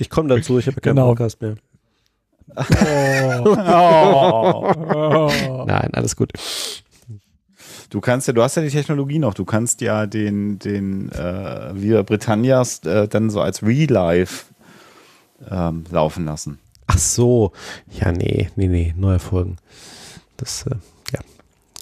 Ich 0.00 0.10
komme 0.10 0.28
dazu, 0.28 0.58
ich 0.58 0.66
habe 0.66 0.80
keinen 0.80 0.96
Genau. 0.96 1.10
Podcast 1.10 1.40
mehr. 1.40 1.54
Oh. 3.56 5.64
Nein, 5.66 5.90
alles 5.94 6.16
gut. 6.16 6.32
Du 7.88 8.00
kannst 8.00 8.26
ja, 8.26 8.32
du 8.34 8.42
hast 8.42 8.56
ja 8.56 8.62
die 8.62 8.68
Technologie 8.68 9.20
noch, 9.20 9.32
du 9.34 9.44
kannst 9.44 9.80
ja 9.80 10.06
den, 10.06 10.58
den 10.58 11.12
äh, 11.12 11.70
Via 11.80 12.02
Britannias 12.02 12.80
äh, 12.80 13.06
dann 13.06 13.30
so 13.30 13.40
als 13.40 13.62
Real-Life 13.62 14.46
ähm, 15.48 15.84
laufen 15.90 16.24
lassen. 16.24 16.58
Ach 16.88 16.98
so. 16.98 17.52
Ja, 18.00 18.10
nee, 18.10 18.50
nee, 18.56 18.66
nee, 18.66 18.92
neue 18.98 19.20
Folgen. 19.20 19.56
Das, 20.36 20.66
äh. 20.66 20.74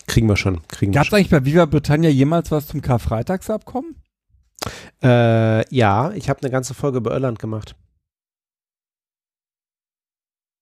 Kriegen 0.06 0.28
wir 0.28 0.36
schon. 0.36 0.66
Kriegen 0.68 0.93
Gab 0.93 1.06
es 1.06 1.12
eigentlich 1.12 1.31
bei 1.31 1.44
Viva 1.44 1.64
Britannia 1.66 2.10
jemals 2.10 2.51
was 2.51 2.66
zum 2.66 2.82
Karfreitagsabkommen? 2.82 3.97
Äh, 5.02 5.74
ja, 5.74 6.12
ich 6.12 6.28
habe 6.28 6.40
eine 6.43 6.51
ganze 6.51 6.74
Folge 6.74 6.98
über 6.98 7.12
Irland 7.12 7.39
gemacht. 7.39 7.74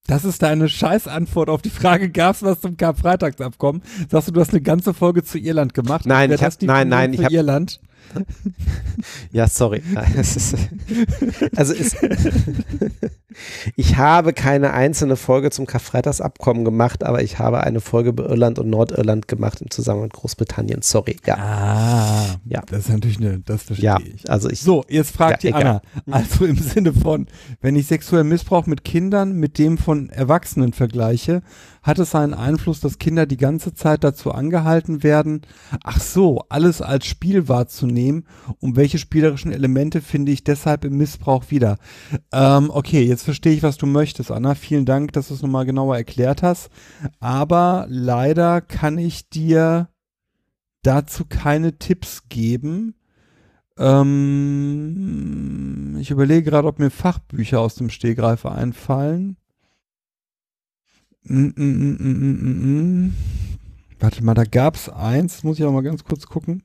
Das 0.07 0.25
ist 0.25 0.43
deine 0.43 0.69
Scheißantwort 0.69 1.49
auf 1.49 1.63
die 1.63 1.71
Frage, 1.71 2.11
gab 2.11 2.35
es 2.35 2.43
was 2.43 2.61
zum 2.61 2.77
Karfreitagsabkommen? 2.77 3.83
Sagst 4.11 4.29
du, 4.29 4.33
du 4.33 4.41
hast 4.41 4.51
eine 4.51 4.61
ganze 4.61 4.95
Folge 4.95 5.23
zu 5.23 5.39
Irland 5.39 5.75
gemacht? 5.75 6.07
Nein, 6.07 6.33
ich 6.33 6.43
hab- 6.43 6.61
nein, 6.63 6.89
nein, 6.89 7.13
ich 7.13 7.21
für 7.21 7.27
hab- 7.27 7.33
Irland. 7.33 7.81
Ja, 9.33 9.49
sorry. 9.49 9.83
Also 11.57 11.73
es, 11.75 11.97
ich 13.77 13.97
habe 13.97 14.33
keine 14.33 14.73
einzelne 14.73 15.17
Folge 15.17 15.51
zum 15.51 15.67
Karfreitagsabkommen 15.67 16.65
gemacht, 16.65 17.03
aber 17.05 17.23
ich 17.23 17.39
habe 17.39 17.63
eine 17.63 17.81
Folge 17.81 18.11
über 18.11 18.29
Irland 18.29 18.59
und 18.59 18.69
Nordirland 18.71 19.29
gemacht 19.29 19.61
im 19.61 19.71
Zusammenhang 19.71 20.05
mit 20.07 20.13
Großbritannien. 20.15 20.83
Sorry. 20.83 21.17
Ja, 21.27 21.37
Ah, 21.39 22.27
Ja. 22.45 22.63
Das 22.67 22.81
ist 22.81 22.91
natürlich 22.91 23.19
eine, 23.19 23.41
das 23.41 23.63
verstehe 23.65 23.85
ja 23.87 23.99
ich. 24.03 24.29
also 24.31 24.51
ich. 24.51 24.61
So, 24.61 24.85
jetzt 24.89 25.11
fragt 25.15 25.43
Ja, 25.45 25.51
die 25.51 25.57
egal. 25.59 25.81
Anna. 26.07 26.17
Also 26.19 26.45
im 26.45 26.57
Sinne 26.59 26.93
von, 26.93 27.27
wenn 27.61 27.77
ich 27.77 27.87
sexuellen 27.87 28.29
Missbrauch 28.29 28.67
mit 28.67 28.85
Kindern 28.85 29.33
mit 29.33 29.59
dem 29.59 29.79
von 29.79 30.11
Erwachsenen 30.11 30.73
vergleiche, 30.73 31.43
hat 31.83 31.99
es 31.99 32.15
einen 32.15 32.35
Einfluss, 32.35 32.81
dass 32.81 32.99
Kinder 32.99 33.27
die 33.27 33.37
ganze 33.37 33.75
Zeit 33.75 34.05
dazu 34.05 34.31
angehalten 34.31 35.03
werden, 35.03 35.43
ach 35.83 36.01
so, 36.01 36.45
alles 36.49 36.81
als 36.81 37.07
Spiel 37.07 37.49
wahrzunehmen. 37.49 38.02
Um 38.61 38.77
welche 38.77 38.99
spielerischen 38.99 39.53
Elemente 39.53 40.01
finde 40.01 40.33
ich 40.33 40.45
deshalb 40.45 40.85
im 40.85 40.97
Missbrauch 40.97 41.51
wieder? 41.51 41.79
Ähm, 42.33 42.71
okay, 42.71 43.03
jetzt 43.03 43.23
verstehe 43.25 43.53
ich, 43.53 43.63
was 43.63 43.77
du 43.77 43.87
möchtest, 43.87 44.31
Anna. 44.31 44.55
Vielen 44.55 44.85
Dank, 44.85 45.13
dass 45.13 45.29
du 45.29 45.35
es 45.35 45.43
nochmal 45.43 45.67
genauer 45.67 45.97
erklärt 45.97 46.43
hast. 46.43 46.71
Aber 47.21 47.87
leider 47.89 48.61
kann 48.61 48.99
ich 48.99 49.29
dir 49.29 49.89
dazu 50.83 51.25
keine 51.29 51.79
Tipps 51.79 52.29
geben. 52.29 52.95
Ähm, 53.79 54.37
ich 56.01 56.11
überlege 56.11 56.51
gerade, 56.51 56.69
ob 56.69 56.79
mir 56.79 56.91
Fachbücher 56.91 57.61
aus 57.61 57.75
dem 57.77 57.91
Stehgreif 57.91 58.45
einfallen. 58.47 59.37
Mm, 61.25 61.53
mm, 61.55 61.55
mm, 61.57 61.97
mm, 61.99 62.39
mm, 62.43 63.07
mm. 63.07 63.15
Warte 64.01 64.25
mal, 64.25 64.35
da 64.35 64.45
gab 64.45 64.75
es 64.75 64.89
eins, 64.89 65.45
muss 65.45 65.59
ich 65.59 65.65
auch 65.65 65.73
mal 65.73 65.83
ganz 65.83 66.03
kurz 66.03 66.27
gucken. 66.27 66.65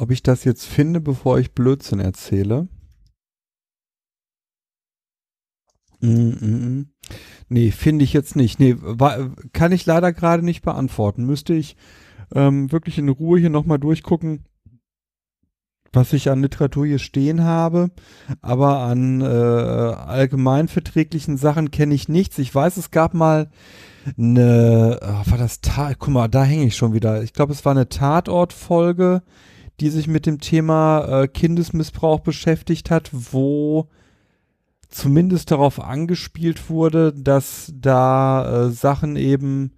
Ob 0.00 0.10
ich 0.10 0.22
das 0.22 0.44
jetzt 0.44 0.64
finde, 0.64 1.00
bevor 1.00 1.38
ich 1.38 1.52
Blödsinn 1.52 2.00
erzähle. 2.00 2.68
Mm, 6.00 6.08
mm, 6.08 6.80
mm. 6.80 6.86
Nee, 7.50 7.70
finde 7.70 8.04
ich 8.04 8.14
jetzt 8.14 8.34
nicht. 8.34 8.58
Nee, 8.60 8.76
wa- 8.78 9.28
kann 9.52 9.72
ich 9.72 9.84
leider 9.84 10.12
gerade 10.14 10.42
nicht 10.42 10.62
beantworten. 10.62 11.26
Müsste 11.26 11.52
ich 11.52 11.76
ähm, 12.34 12.72
wirklich 12.72 12.96
in 12.96 13.10
Ruhe 13.10 13.38
hier 13.40 13.50
nochmal 13.50 13.78
durchgucken, 13.78 14.46
was 15.92 16.14
ich 16.14 16.30
an 16.30 16.40
Literatur 16.40 16.86
hier 16.86 16.98
stehen 16.98 17.44
habe. 17.44 17.90
Aber 18.40 18.78
an 18.78 19.20
äh, 19.20 19.24
allgemeinverträglichen 19.24 21.36
Sachen 21.36 21.70
kenne 21.70 21.94
ich 21.94 22.08
nichts. 22.08 22.38
Ich 22.38 22.54
weiß, 22.54 22.78
es 22.78 22.90
gab 22.90 23.12
mal 23.12 23.50
eine, 24.16 24.98
oh, 25.02 25.30
war 25.30 25.36
das 25.36 25.60
Tat, 25.60 25.98
guck 25.98 26.14
mal, 26.14 26.28
da 26.28 26.42
hänge 26.44 26.64
ich 26.64 26.76
schon 26.76 26.94
wieder. 26.94 27.22
Ich 27.22 27.34
glaube, 27.34 27.52
es 27.52 27.66
war 27.66 27.72
eine 27.72 27.90
Tatortfolge, 27.90 29.22
die 29.80 29.90
sich 29.90 30.06
mit 30.06 30.26
dem 30.26 30.40
Thema 30.40 31.22
äh, 31.22 31.28
Kindesmissbrauch 31.28 32.20
beschäftigt 32.20 32.90
hat, 32.90 33.10
wo 33.12 33.88
zumindest 34.88 35.50
darauf 35.50 35.80
angespielt 35.80 36.68
wurde, 36.68 37.12
dass 37.12 37.72
da 37.74 38.66
äh, 38.66 38.70
Sachen 38.70 39.16
eben 39.16 39.72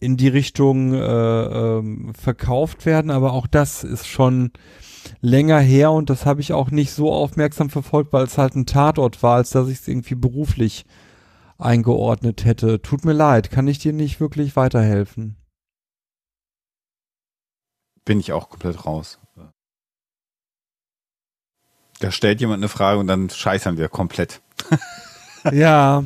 in 0.00 0.16
die 0.16 0.28
Richtung 0.28 0.94
äh, 0.94 0.98
ähm, 0.98 2.12
verkauft 2.14 2.86
werden, 2.86 3.10
aber 3.12 3.32
auch 3.34 3.46
das 3.46 3.84
ist 3.84 4.08
schon 4.08 4.50
länger 5.20 5.60
her 5.60 5.92
und 5.92 6.10
das 6.10 6.26
habe 6.26 6.40
ich 6.40 6.52
auch 6.52 6.72
nicht 6.72 6.90
so 6.90 7.12
aufmerksam 7.12 7.70
verfolgt, 7.70 8.12
weil 8.12 8.24
es 8.24 8.36
halt 8.36 8.56
ein 8.56 8.66
Tatort 8.66 9.22
war, 9.22 9.36
als 9.36 9.50
dass 9.50 9.68
ich 9.68 9.78
es 9.78 9.88
irgendwie 9.88 10.16
beruflich 10.16 10.86
eingeordnet 11.58 12.44
hätte. 12.44 12.82
Tut 12.82 13.04
mir 13.04 13.12
leid, 13.12 13.50
kann 13.50 13.68
ich 13.68 13.78
dir 13.78 13.92
nicht 13.92 14.20
wirklich 14.20 14.56
weiterhelfen. 14.56 15.36
Bin 18.04 18.20
ich 18.20 18.32
auch 18.32 18.48
komplett 18.50 18.84
raus. 18.84 19.18
Da 22.00 22.10
stellt 22.10 22.40
jemand 22.40 22.58
eine 22.58 22.68
Frage 22.68 22.98
und 22.98 23.06
dann 23.06 23.30
scheißern 23.30 23.78
wir 23.78 23.88
komplett. 23.88 24.40
ja. 25.52 26.04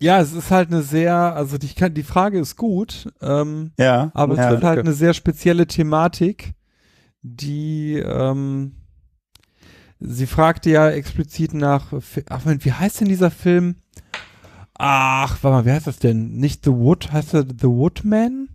Ja, 0.00 0.20
es 0.20 0.32
ist 0.32 0.50
halt 0.50 0.68
eine 0.72 0.82
sehr, 0.82 1.14
also 1.14 1.58
die, 1.58 1.72
die 1.90 2.02
Frage 2.02 2.40
ist 2.40 2.56
gut, 2.56 3.12
ähm, 3.20 3.70
Ja. 3.78 4.10
aber 4.14 4.34
ja, 4.34 4.50
es 4.50 4.58
ist 4.58 4.64
halt 4.64 4.80
eine 4.80 4.94
sehr 4.94 5.14
spezielle 5.14 5.68
Thematik, 5.68 6.54
die, 7.20 7.98
ähm, 7.98 8.74
sie 10.00 10.26
fragte 10.26 10.70
ja 10.70 10.90
explizit 10.90 11.54
nach, 11.54 11.92
ach 12.28 12.40
wie 12.44 12.72
heißt 12.72 13.00
denn 13.00 13.08
dieser 13.08 13.30
Film? 13.30 13.76
Ach, 14.76 15.38
warte 15.42 15.54
mal, 15.58 15.66
wie 15.66 15.70
heißt 15.70 15.86
das 15.86 16.00
denn? 16.00 16.32
Nicht 16.32 16.64
The 16.64 16.72
Wood, 16.72 17.12
heißt 17.12 17.34
er 17.34 17.42
The 17.44 17.68
Woodman? 17.68 18.48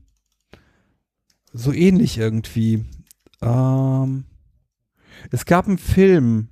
So 1.57 1.73
ähnlich 1.73 2.19
irgendwie. 2.19 2.85
Ähm, 3.41 4.25
es 5.31 5.45
gab 5.45 5.67
einen 5.67 5.79
Film, 5.79 6.49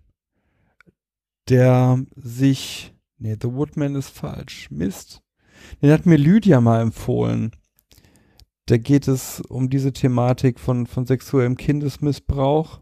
der 1.47 2.03
sich, 2.15 2.95
nee, 3.19 3.37
The 3.39 3.53
Woodman 3.53 3.93
ist 3.93 4.09
falsch, 4.09 4.71
Mist. 4.71 5.21
Den 5.83 5.91
hat 5.91 6.07
mir 6.07 6.17
Lydia 6.17 6.59
mal 6.59 6.81
empfohlen. 6.81 7.51
Da 8.65 8.77
geht 8.77 9.07
es 9.07 9.41
um 9.41 9.69
diese 9.69 9.93
Thematik 9.93 10.59
von, 10.59 10.87
von 10.87 11.05
sexuellem 11.05 11.55
Kindesmissbrauch. 11.55 12.81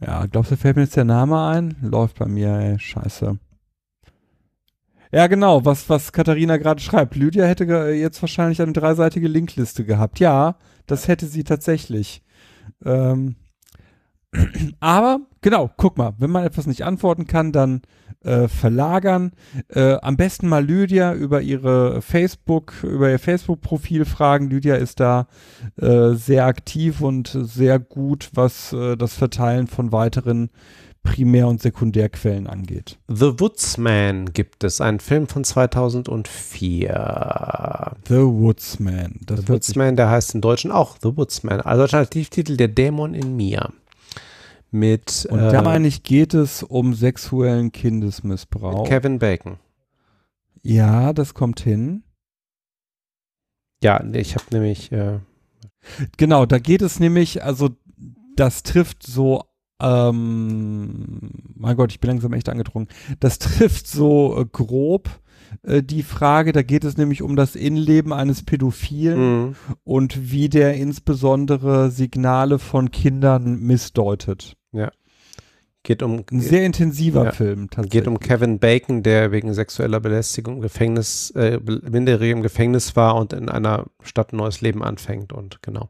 Ja, 0.00 0.26
glaubst 0.26 0.50
du, 0.50 0.56
fällt 0.56 0.74
mir 0.74 0.82
jetzt 0.82 0.96
der 0.96 1.04
Name 1.04 1.46
ein? 1.46 1.76
Läuft 1.80 2.18
bei 2.18 2.26
mir, 2.26 2.48
ey, 2.58 2.76
scheiße. 2.76 3.38
Ja, 5.12 5.26
genau, 5.28 5.64
was, 5.64 5.88
was 5.88 6.12
Katharina 6.12 6.56
gerade 6.56 6.80
schreibt. 6.80 7.14
Lydia 7.14 7.46
hätte 7.46 7.64
jetzt 7.64 8.20
wahrscheinlich 8.20 8.60
eine 8.60 8.72
dreiseitige 8.72 9.28
Linkliste 9.28 9.84
gehabt. 9.84 10.18
Ja, 10.18 10.56
das 10.88 11.08
hätte 11.08 11.26
sie 11.26 11.44
tatsächlich. 11.44 12.22
Ähm, 12.84 13.36
aber, 14.80 15.20
genau, 15.40 15.70
guck 15.76 15.96
mal, 15.96 16.14
wenn 16.18 16.30
man 16.30 16.44
etwas 16.44 16.66
nicht 16.66 16.84
antworten 16.84 17.26
kann, 17.26 17.52
dann 17.52 17.82
äh, 18.24 18.48
verlagern. 18.48 19.32
Äh, 19.68 19.94
am 20.02 20.16
besten 20.16 20.48
mal 20.48 20.64
Lydia 20.64 21.14
über 21.14 21.40
ihre 21.40 22.02
Facebook, 22.02 22.74
über 22.82 23.10
ihr 23.10 23.18
Facebook-Profil 23.18 24.04
fragen. 24.04 24.50
Lydia 24.50 24.74
ist 24.74 25.00
da 25.00 25.28
äh, 25.76 26.14
sehr 26.14 26.46
aktiv 26.46 27.00
und 27.00 27.28
sehr 27.28 27.78
gut, 27.78 28.30
was 28.34 28.72
äh, 28.72 28.96
das 28.96 29.14
Verteilen 29.14 29.66
von 29.66 29.92
weiteren 29.92 30.50
Primär- 31.02 31.48
und 31.48 31.60
Sekundärquellen 31.62 32.46
angeht. 32.46 32.98
The 33.08 33.40
Woodsman 33.40 34.32
gibt 34.32 34.64
es, 34.64 34.80
ein 34.80 35.00
Film 35.00 35.26
von 35.26 35.44
2004. 35.44 37.96
The 38.06 38.14
Woodsman. 38.14 39.20
Das 39.24 39.40
The 39.40 39.48
Woodsman, 39.48 39.96
der 39.96 40.10
heißt 40.10 40.34
im 40.34 40.40
Deutschen 40.40 40.70
auch 40.70 40.96
The 41.02 41.16
Woodsman. 41.16 41.60
Also 41.60 41.82
Alternativtitel 41.82 42.56
Der 42.56 42.68
Dämon 42.68 43.14
in 43.14 43.34
mir. 43.36 43.72
Mit 44.70 45.26
und 45.30 45.38
äh, 45.38 45.50
da 45.50 45.62
meine 45.62 45.88
ich, 45.88 46.02
geht 46.02 46.34
es 46.34 46.62
um 46.62 46.92
sexuellen 46.92 47.72
Kindesmissbrauch. 47.72 48.86
Kevin 48.86 49.18
Bacon. 49.18 49.56
Ja, 50.62 51.14
das 51.14 51.32
kommt 51.32 51.60
hin. 51.60 52.02
Ja, 53.82 54.04
ich 54.12 54.34
habe 54.34 54.44
nämlich 54.50 54.92
äh, 54.92 55.20
Genau, 56.16 56.46
da 56.46 56.58
geht 56.58 56.82
es 56.82 57.00
nämlich, 57.00 57.42
also 57.42 57.70
das 58.36 58.62
trifft 58.62 59.02
so, 59.02 59.44
ähm, 59.80 61.30
mein 61.54 61.76
Gott, 61.76 61.92
ich 61.92 62.00
bin 62.00 62.10
langsam 62.10 62.32
echt 62.32 62.48
angedrungen. 62.48 62.88
Das 63.20 63.38
trifft 63.38 63.86
so 63.86 64.38
äh, 64.40 64.44
grob 64.50 65.08
äh, 65.62 65.82
die 65.82 66.02
Frage, 66.02 66.52
da 66.52 66.62
geht 66.62 66.84
es 66.84 66.96
nämlich 66.96 67.22
um 67.22 67.36
das 67.36 67.56
Innenleben 67.56 68.12
eines 68.12 68.42
Pädophilen 68.42 69.48
mh, 69.50 69.54
und 69.84 70.32
wie 70.32 70.48
der 70.48 70.74
insbesondere 70.74 71.90
Signale 71.90 72.58
von 72.58 72.90
Kindern 72.90 73.58
missdeutet. 73.60 74.56
geht 75.88 76.02
um 76.02 76.22
Ein 76.30 76.40
sehr 76.40 76.66
intensiver 76.66 77.24
Ja. 77.24 77.32
Film 77.32 77.70
tatsächlich. 77.70 77.90
geht 77.92 78.08
um 78.08 78.20
Kevin 78.20 78.58
Bacon, 78.58 79.02
der 79.02 79.32
wegen 79.32 79.54
sexueller 79.54 80.00
Belästigung 80.00 80.56
im 80.56 80.60
Gefängnis, 80.60 81.30
äh, 81.30 81.58
minderjährig 81.60 82.32
im 82.32 82.42
Gefängnis 82.42 82.94
war 82.94 83.16
und 83.16 83.32
in 83.32 83.48
einer 83.48 83.86
Stadt 84.02 84.32
ein 84.32 84.36
neues 84.36 84.60
Leben 84.60 84.82
anfängt 84.82 85.32
und 85.32 85.62
genau. 85.62 85.88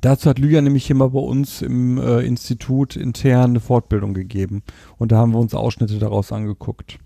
Dazu 0.00 0.28
hat 0.28 0.38
Lydia 0.38 0.60
nämlich 0.60 0.86
hier 0.86 0.96
mal 0.96 1.10
bei 1.10 1.20
uns 1.20 1.62
im 1.62 1.98
äh, 1.98 2.20
Institut 2.20 2.96
intern 2.96 3.50
eine 3.50 3.60
Fortbildung 3.60 4.14
gegeben. 4.14 4.62
Und 4.98 5.12
da 5.12 5.18
haben 5.18 5.32
wir 5.32 5.38
uns 5.38 5.54
Ausschnitte 5.54 5.98
daraus 5.98 6.32
angeguckt. 6.32 6.98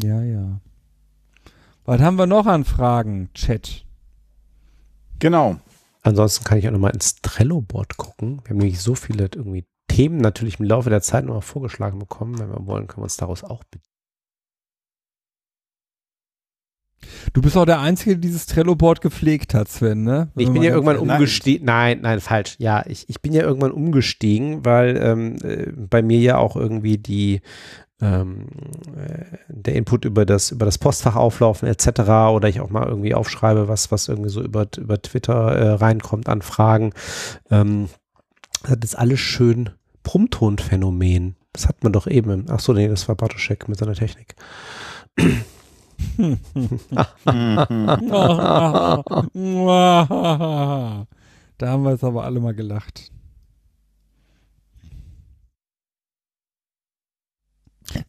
Ja, 0.00 0.22
ja. 0.22 0.60
Was 1.84 2.00
haben 2.00 2.18
wir 2.18 2.26
noch 2.26 2.46
an 2.46 2.64
Fragen, 2.64 3.30
Chat? 3.34 3.84
Genau. 5.18 5.56
Ansonsten 6.02 6.44
kann 6.44 6.58
ich 6.58 6.68
auch 6.68 6.72
nochmal 6.72 6.94
ins 6.94 7.16
Trello-Board 7.16 7.96
gucken. 7.96 8.40
Wir 8.44 8.50
haben 8.50 8.58
nämlich 8.58 8.80
so 8.80 8.94
viele 8.94 9.28
irgendwie 9.34 9.66
Themen 9.88 10.18
natürlich 10.18 10.60
im 10.60 10.66
Laufe 10.66 10.90
der 10.90 11.02
Zeit 11.02 11.24
nochmal 11.24 11.42
vorgeschlagen 11.42 11.98
bekommen. 11.98 12.38
Wenn 12.38 12.50
wir 12.50 12.66
wollen, 12.66 12.86
können 12.86 13.00
wir 13.00 13.04
uns 13.04 13.16
daraus 13.16 13.42
auch 13.42 13.64
Du 17.32 17.40
bist 17.40 17.56
auch 17.56 17.64
der 17.64 17.80
Einzige, 17.80 18.12
der 18.12 18.20
dieses 18.20 18.46
Trello-Board 18.46 19.00
gepflegt 19.00 19.54
hat, 19.54 19.68
Sven, 19.68 20.02
ne? 20.02 20.28
Wenn 20.34 20.46
Ich 20.46 20.52
bin 20.52 20.62
ja 20.62 20.70
irgendwann 20.70 20.98
umgestiegen. 20.98 21.66
Nein, 21.66 22.00
nein, 22.02 22.20
falsch. 22.20 22.56
Ja, 22.58 22.84
ich, 22.86 23.08
ich 23.08 23.20
bin 23.20 23.32
ja 23.32 23.42
irgendwann 23.42 23.72
umgestiegen, 23.72 24.64
weil 24.64 24.96
ähm, 24.96 25.36
äh, 25.42 25.70
bei 25.72 26.02
mir 26.02 26.18
ja 26.18 26.38
auch 26.38 26.56
irgendwie 26.56 26.98
die 26.98 27.40
ähm, 28.00 28.46
äh, 28.96 29.36
der 29.48 29.74
Input 29.74 30.04
über 30.04 30.24
das 30.24 30.50
über 30.50 30.66
das 30.66 30.78
Postfach 30.78 31.16
auflaufen 31.16 31.68
etc. 31.68 32.00
oder 32.30 32.48
ich 32.48 32.60
auch 32.60 32.70
mal 32.70 32.86
irgendwie 32.86 33.14
aufschreibe, 33.14 33.68
was 33.68 33.90
was 33.90 34.08
irgendwie 34.08 34.30
so 34.30 34.42
über 34.42 34.66
über 34.76 35.00
Twitter 35.00 35.52
äh, 35.52 35.68
reinkommt 35.72 36.28
an 36.28 36.42
Fragen. 36.42 36.92
Ähm, 37.50 37.88
das 38.62 38.78
ist 38.82 38.98
alles 38.98 39.20
schön 39.20 39.70
Brummtonphänomen. 40.02 41.36
Das 41.52 41.68
hat 41.68 41.82
man 41.82 41.92
doch 41.92 42.06
eben. 42.06 42.46
Ach 42.48 42.60
so, 42.60 42.72
nee, 42.72 42.88
das 42.88 43.08
war 43.08 43.14
Bartoschek 43.14 43.68
mit 43.68 43.78
seiner 43.78 43.94
Technik. 43.94 44.36
da 51.58 51.68
haben 51.68 51.82
wir 51.84 51.90
jetzt 51.92 52.04
aber 52.04 52.24
alle 52.24 52.40
mal 52.40 52.54
gelacht. 52.54 53.10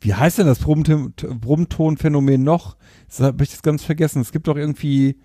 Wie 0.01 0.13
heißt 0.13 0.37
denn 0.39 0.47
das 0.47 0.59
Brummton- 0.59 1.13
Brummtonphänomen 1.15 2.43
noch? 2.43 2.75
Das 3.07 3.21
habe 3.21 3.43
ich 3.43 3.51
das 3.51 3.61
ganz 3.61 3.83
vergessen. 3.83 4.21
Es 4.21 4.31
gibt 4.31 4.47
doch 4.47 4.57
irgendwie. 4.57 5.19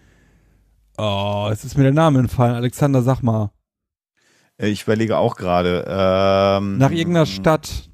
Oh, 0.97 1.49
jetzt 1.51 1.65
ist 1.65 1.77
mir 1.77 1.83
der 1.85 1.93
Name 1.93 2.21
entfallen. 2.21 2.55
Alexander, 2.55 3.03
sag 3.03 3.23
mal. 3.23 3.51
Äh, 4.59 4.69
Ich 4.69 4.85
überlege 4.85 5.17
auch 5.19 5.35
gerade. 5.37 5.85
Ähm, 5.89 6.79
Nach 6.79 6.93
irgendeiner 6.93 7.27
Stadt. 7.27 7.91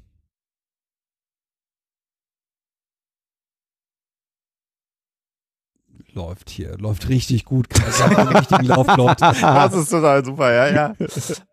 Läuft 6.13 6.49
hier. 6.49 6.77
Läuft 6.77 7.07
richtig 7.09 7.45
gut. 7.45 7.67
Ich 7.71 8.01
hab 8.01 8.15
den 8.15 8.27
richtigen 8.35 8.65
Lauf, 8.65 8.87
Leute. 8.97 9.31
Das 9.41 9.73
ist 9.73 9.89
total 9.89 10.25
super, 10.25 10.51
ja, 10.51 10.93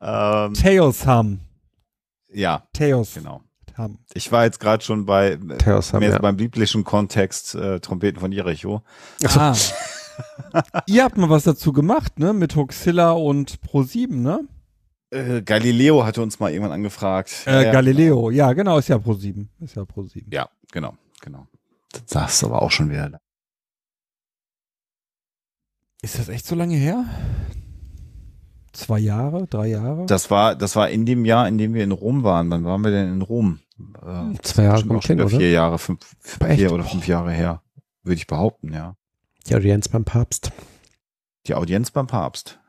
ja. 0.00 0.46
ähm, 0.46 0.54
Theos 0.54 1.06
haben. 1.06 1.40
ja, 2.32 2.66
Theos 2.72 3.14
genau. 3.14 3.42
haben. 3.76 3.98
Ich 4.14 4.32
war 4.32 4.44
jetzt 4.44 4.58
gerade 4.58 4.82
schon 4.82 5.06
bei 5.06 5.38
Theos 5.58 5.92
haben, 5.92 6.00
mehr 6.00 6.10
ja. 6.10 6.16
so 6.16 6.22
beim 6.22 6.36
biblischen 6.36 6.82
Kontext 6.82 7.54
äh, 7.54 7.78
Trompeten 7.78 8.20
von 8.20 8.32
Jericho. 8.32 8.82
Ah. 9.36 9.54
Ihr 10.86 11.04
habt 11.04 11.16
mal 11.16 11.30
was 11.30 11.44
dazu 11.44 11.72
gemacht, 11.72 12.18
ne? 12.18 12.32
Mit 12.32 12.56
Hoxilla 12.56 13.12
und 13.12 13.60
Pro7, 13.60 14.08
ne? 14.12 14.40
Äh, 15.10 15.42
Galileo 15.42 16.04
hatte 16.04 16.20
uns 16.20 16.40
mal 16.40 16.50
irgendwann 16.50 16.72
angefragt. 16.72 17.44
Äh, 17.46 17.66
Ja, 17.66 17.72
Galileo. 17.72 18.30
Ja, 18.30 18.52
genau, 18.52 18.78
ist 18.78 18.88
ja 18.88 18.96
Pro7. 18.96 19.46
Ist 19.60 19.76
ja 19.76 19.82
Pro7. 19.82 20.24
Ja, 20.32 20.48
genau, 20.72 20.94
genau. 21.20 21.46
Das 22.10 22.34
ist 22.34 22.44
aber 22.44 22.60
auch 22.60 22.70
schon 22.72 22.90
wieder. 22.90 23.20
Ist 26.02 26.18
das 26.18 26.28
echt 26.28 26.46
so 26.46 26.54
lange 26.54 26.76
her? 26.76 27.04
Zwei 28.72 28.98
Jahre? 29.00 29.46
Drei 29.48 29.68
Jahre? 29.68 30.06
Das 30.06 30.30
war, 30.30 30.54
das 30.54 30.76
war 30.76 30.88
in 30.90 31.04
dem 31.06 31.24
Jahr, 31.24 31.48
in 31.48 31.58
dem 31.58 31.74
wir 31.74 31.82
in 31.82 31.90
Rom 31.92 32.22
waren. 32.22 32.50
Wann 32.50 32.64
waren 32.64 32.82
wir 32.84 32.90
denn 32.92 33.12
in 33.14 33.22
Rom? 33.22 33.58
Äh, 34.04 34.34
Zwei 34.42 34.64
Jahre 34.64 34.84
kommt 34.84 35.04
schon 35.04 35.16
hin, 35.18 35.26
oder? 35.26 35.36
vier 35.36 35.50
Jahre, 35.50 35.78
fünf, 35.78 36.00
vier 36.54 36.72
oder 36.72 36.84
fünf 36.84 37.06
Jahre 37.08 37.32
her, 37.32 37.62
würde 38.04 38.16
ich 38.16 38.26
behaupten, 38.26 38.72
ja. 38.72 38.94
Die 39.48 39.54
Audienz 39.56 39.88
beim 39.88 40.04
Papst. 40.04 40.52
Die 41.46 41.54
Audienz 41.54 41.90
beim 41.90 42.06
Papst. 42.06 42.60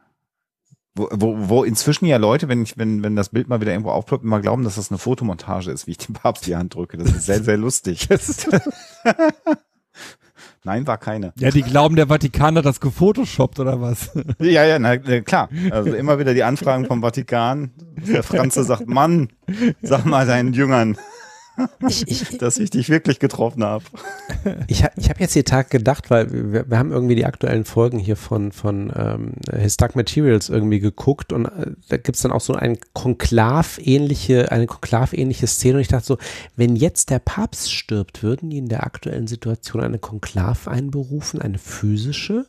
Wo, 0.95 1.07
wo, 1.11 1.49
wo 1.49 1.63
inzwischen 1.63 2.05
ja 2.05 2.17
Leute, 2.17 2.47
wenn 2.47 2.63
ich, 2.63 2.77
wenn, 2.77 3.03
wenn 3.03 3.15
das 3.15 3.29
Bild 3.29 3.47
mal 3.47 3.61
wieder 3.61 3.71
irgendwo 3.71 3.91
aufploppt, 3.91 4.23
immer 4.23 4.39
glauben, 4.41 4.63
dass 4.63 4.75
das 4.75 4.89
eine 4.91 4.97
Fotomontage 4.97 5.71
ist, 5.71 5.85
wie 5.87 5.91
ich 5.91 5.97
dem 5.99 6.13
Papst 6.15 6.47
die 6.47 6.55
Hand 6.55 6.73
drücke. 6.75 6.97
Das 6.97 7.11
ist 7.11 7.25
sehr, 7.25 7.43
sehr 7.43 7.57
lustig. 7.57 8.07
Nein, 10.63 10.85
war 10.87 10.97
keine. 10.97 11.33
Ja, 11.37 11.51
die 11.51 11.61
glauben, 11.61 11.95
der 11.95 12.07
Vatikan 12.07 12.57
hat 12.57 12.65
das 12.65 12.79
gefotoshoppt 12.79 13.59
oder 13.59 13.79
was? 13.81 14.11
Ja, 14.39 14.65
ja, 14.65 14.79
na, 14.79 14.97
klar. 14.97 15.49
Also 15.71 15.93
immer 15.93 16.19
wieder 16.19 16.33
die 16.33 16.43
Anfragen 16.43 16.85
vom 16.85 17.01
Vatikan. 17.01 17.71
Der 18.07 18.23
Franze 18.23 18.63
sagt, 18.63 18.87
Mann, 18.87 19.29
sag 19.81 20.05
mal 20.05 20.25
deinen 20.25 20.53
Jüngern, 20.53 20.97
Ich, 21.87 22.07
ich, 22.07 22.37
dass 22.37 22.57
ich 22.57 22.69
dich 22.69 22.89
wirklich 22.89 23.19
getroffen 23.19 23.63
habe. 23.63 23.83
Ich, 24.67 24.83
ich 24.95 25.09
habe 25.09 25.19
jetzt 25.19 25.35
die 25.35 25.43
Tag 25.43 25.69
gedacht, 25.69 26.09
weil 26.09 26.31
wir, 26.31 26.69
wir 26.69 26.77
haben 26.77 26.91
irgendwie 26.91 27.15
die 27.15 27.25
aktuellen 27.25 27.65
Folgen 27.65 27.99
hier 27.99 28.15
von, 28.15 28.51
von 28.51 28.91
ähm, 28.95 29.33
His 29.59 29.77
Dark 29.77 29.95
Materials 29.95 30.49
irgendwie 30.49 30.79
geguckt 30.79 31.33
und 31.33 31.45
äh, 31.45 31.71
da 31.89 31.97
gibt's 31.97 32.21
dann 32.21 32.31
auch 32.31 32.41
so 32.41 32.53
ein 32.53 32.77
Konklav-ähnliche, 32.93 34.51
eine 34.51 34.67
Konklav-ähnliche 34.67 35.47
Szene 35.47 35.75
und 35.75 35.81
ich 35.81 35.87
dachte 35.87 36.05
so, 36.05 36.17
wenn 36.55 36.75
jetzt 36.75 37.09
der 37.09 37.19
Papst 37.19 37.71
stirbt, 37.73 38.23
würden 38.23 38.49
die 38.49 38.57
in 38.57 38.69
der 38.69 38.83
aktuellen 38.83 39.27
Situation 39.27 39.81
eine 39.81 39.99
Konklav 39.99 40.67
einberufen, 40.67 41.41
eine 41.41 41.57
physische? 41.57 42.45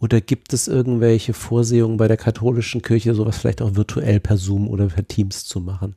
Oder 0.00 0.20
gibt 0.20 0.52
es 0.52 0.68
irgendwelche 0.68 1.32
Vorsehungen 1.32 1.96
bei 1.96 2.08
der 2.08 2.16
katholischen 2.16 2.82
Kirche, 2.82 3.14
sowas 3.14 3.38
vielleicht 3.38 3.62
auch 3.62 3.74
virtuell 3.74 4.20
per 4.20 4.36
Zoom 4.36 4.68
oder 4.68 4.86
per 4.86 5.06
Teams 5.06 5.44
zu 5.46 5.60
machen? 5.60 5.94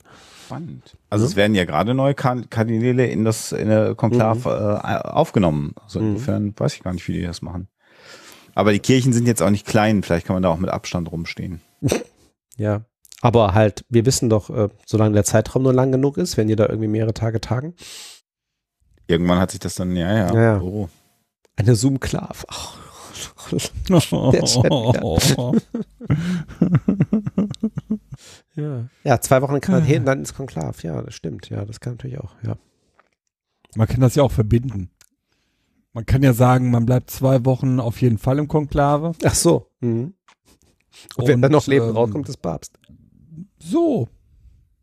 Spannend. 0.48 0.98
Also 1.10 1.26
es 1.26 1.36
werden 1.36 1.56
ja 1.56 1.66
gerade 1.66 1.94
neue 1.94 2.14
Kard- 2.16 2.50
Kardinäle 2.50 3.06
in 3.08 3.24
das 3.24 3.52
in 3.52 3.70
der 3.70 3.96
Konklav 3.96 4.46
äh, 4.46 4.50
aufgenommen. 4.50 5.76
Also 5.84 6.00
Mhm. 6.00 6.14
insofern 6.14 6.54
weiß 6.58 6.74
ich 6.76 6.84
gar 6.84 6.94
nicht, 6.94 7.08
wie 7.08 7.14
die 7.14 7.22
das 7.24 7.42
machen. 7.42 7.68
Aber 8.56 8.72
die 8.74 8.80
Kirchen 8.80 9.14
sind 9.14 9.28
jetzt 9.28 9.42
auch 9.44 9.50
nicht 9.52 9.68
klein. 9.68 10.02
Vielleicht 10.04 10.26
kann 10.26 10.36
man 10.36 10.44
da 10.44 10.50
auch 10.50 10.58
mit 10.58 10.70
Abstand 10.72 11.12
rumstehen. 11.12 11.62
Ja. 12.60 12.86
Aber 13.22 13.54
halt, 13.54 13.86
wir 13.90 14.06
wissen 14.08 14.30
doch, 14.30 14.50
äh, 14.50 14.70
solange 14.86 15.14
der 15.14 15.24
Zeitraum 15.24 15.62
nur 15.62 15.74
lang 15.74 15.92
genug 15.92 16.18
ist, 16.18 16.38
wenn 16.38 16.48
die 16.48 16.56
da 16.56 16.66
irgendwie 16.68 16.88
mehrere 16.88 17.14
Tage 17.14 17.40
tagen. 17.40 17.76
Irgendwann 19.08 19.38
hat 19.40 19.52
sich 19.52 19.60
das 19.60 19.76
dann, 19.76 19.96
ja, 19.96 20.12
ja. 20.12 20.34
Ja, 20.34 20.42
ja. 20.42 20.60
Oh. 20.62 20.90
Eine 21.56 21.76
Zoom-Klav. 21.76 22.46
Ach. 22.50 22.76
Der 23.52 24.44
Chat 24.44 24.72
Ja. 28.58 28.90
ja, 29.04 29.22
zwei 29.22 29.42
Wochen 29.42 29.56
in 29.56 29.62
Quarantäne, 29.62 30.04
dann 30.04 30.20
ins 30.20 30.34
Konklav. 30.34 30.84
Ja, 30.84 31.02
das 31.02 31.14
stimmt. 31.14 31.50
Ja, 31.50 31.64
das 31.64 31.80
kann 31.80 31.94
natürlich 31.94 32.20
auch. 32.20 32.34
Ja. 32.44 32.58
Man 33.76 33.88
kann 33.88 34.02
das 34.02 34.16
ja 34.16 34.24
auch 34.24 34.32
verbinden. 34.32 34.90
Man 35.94 36.06
kann 36.06 36.24
ja 36.24 36.34
sagen, 36.34 36.72
man 36.72 36.86
bleibt 36.86 37.12
zwei 37.12 37.46
Wochen 37.46 37.80
auf 37.80 38.02
jeden 38.02 38.18
Fall 38.18 38.40
im 38.40 38.48
Konklave. 38.48 39.14
Ach 39.24 39.36
so. 39.36 39.70
Mhm. 39.80 40.14
Und, 41.16 41.28
wer 41.28 41.36
Und, 41.36 41.42
dann 41.44 41.52
noch 41.52 41.68
lebend 41.68 41.90
ähm, 41.90 41.96
rauskommt, 41.96 42.28
ist 42.30 42.38
Papst. 42.38 42.80
So. 43.60 44.08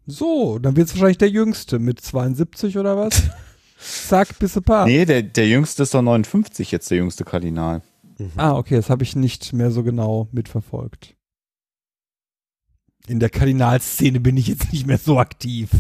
So, 0.07 0.59
dann 0.59 0.77
wird 0.77 0.89
es 0.89 0.95
wahrscheinlich 0.95 1.19
der 1.19 1.31
Jüngste 1.31 1.79
mit 1.79 2.01
72 2.01 2.79
oder 2.79 2.97
was? 2.97 3.23
Zack, 3.79 4.39
bisse 4.39 4.63
Paar. 4.63 4.87
Nee, 4.87 5.05
der, 5.05 5.23
der 5.23 5.49
jüngste 5.49 5.83
ist 5.83 5.95
doch 5.95 6.03
59 6.03 6.71
jetzt, 6.71 6.91
der 6.91 6.99
jüngste 6.99 7.25
Kardinal. 7.25 7.83
Ah, 8.37 8.57
okay, 8.57 8.77
das 8.77 8.91
habe 8.91 9.03
ich 9.03 9.17
nicht 9.17 9.53
mehr 9.53 9.71
so 9.71 9.83
genau 9.83 10.29
mitverfolgt. 10.33 11.17
In 13.07 13.21
der 13.21 13.31
Kardinalszene 13.31 14.21
bin 14.21 14.37
ich 14.37 14.49
jetzt 14.49 14.73
nicht 14.73 14.87
mehr 14.87 14.99
so 14.99 15.19
aktiv. 15.19 15.71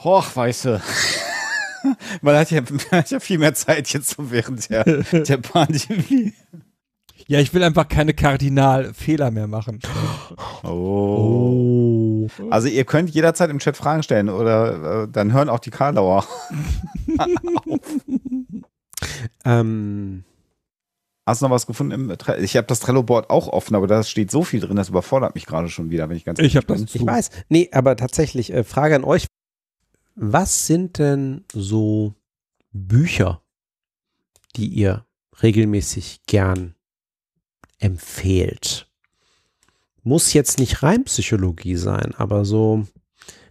Hoch, 0.00 0.34
weißt 0.34 0.64
du. 0.66 0.82
Man 2.22 2.36
hat 2.36 2.50
ja, 2.52 2.60
man 2.60 2.80
hat 2.92 3.10
ja 3.10 3.18
viel 3.18 3.38
mehr 3.38 3.54
Zeit 3.54 3.88
jetzt 3.92 4.10
so 4.10 4.30
während 4.30 4.70
der, 4.70 4.84
der 4.84 5.36
Pandemie. 5.38 6.32
Ja, 7.26 7.40
ich 7.40 7.52
will 7.54 7.64
einfach 7.64 7.88
keine 7.88 8.14
Kardinalfehler 8.14 9.32
mehr 9.32 9.48
machen. 9.48 9.80
Oh. 10.62 12.28
Also 12.50 12.68
ihr 12.68 12.84
könnt 12.84 13.10
jederzeit 13.10 13.50
im 13.50 13.58
Chat 13.58 13.76
Fragen 13.76 14.04
stellen 14.04 14.28
oder 14.28 15.02
äh, 15.02 15.08
dann 15.10 15.32
hören 15.32 15.48
auch 15.48 15.58
die 15.58 15.70
Karlauer. 15.70 16.24
Ähm, 19.44 20.24
Hast 21.24 21.40
du 21.40 21.46
noch 21.46 21.52
was 21.52 21.66
gefunden 21.66 22.10
im 22.10 22.18
Tre 22.18 22.38
Ich 22.40 22.56
habe 22.56 22.66
das 22.66 22.80
Trello-Board 22.80 23.30
auch 23.30 23.46
offen, 23.48 23.76
aber 23.76 23.86
da 23.86 24.02
steht 24.02 24.30
so 24.30 24.42
viel 24.42 24.60
drin, 24.60 24.76
das 24.76 24.88
überfordert 24.88 25.34
mich 25.34 25.46
gerade 25.46 25.68
schon 25.68 25.90
wieder, 25.90 26.08
wenn 26.08 26.16
ich 26.16 26.24
ganz 26.24 26.40
Ich 26.40 26.56
hab 26.56 26.68
ehrlich 26.68 26.86
das 26.86 26.92
bin. 26.92 27.02
ich 27.02 27.06
weiß. 27.06 27.30
Nee, 27.48 27.70
aber 27.72 27.96
tatsächlich, 27.96 28.52
äh, 28.52 28.64
Frage 28.64 28.96
an 28.96 29.04
euch. 29.04 29.26
Was 30.14 30.66
sind 30.66 30.98
denn 30.98 31.44
so 31.52 32.14
Bücher, 32.72 33.40
die 34.56 34.66
ihr 34.66 35.06
regelmäßig 35.42 36.22
gern 36.26 36.74
empfehlt? 37.78 38.88
Muss 40.02 40.32
jetzt 40.32 40.58
nicht 40.58 40.82
rein 40.82 41.04
Psychologie 41.04 41.76
sein, 41.76 42.14
aber 42.16 42.44
so 42.44 42.86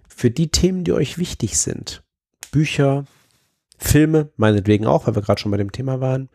für 0.08 0.30
die 0.30 0.50
Themen, 0.50 0.84
die 0.84 0.92
euch 0.92 1.18
wichtig 1.18 1.58
sind. 1.58 2.04
Bücher, 2.52 3.06
Filme, 3.78 4.30
meinetwegen 4.36 4.86
auch, 4.86 5.08
weil 5.08 5.16
wir 5.16 5.22
gerade 5.22 5.40
schon 5.40 5.52
bei 5.52 5.58
dem 5.58 5.72
Thema 5.72 6.02
waren. 6.02 6.30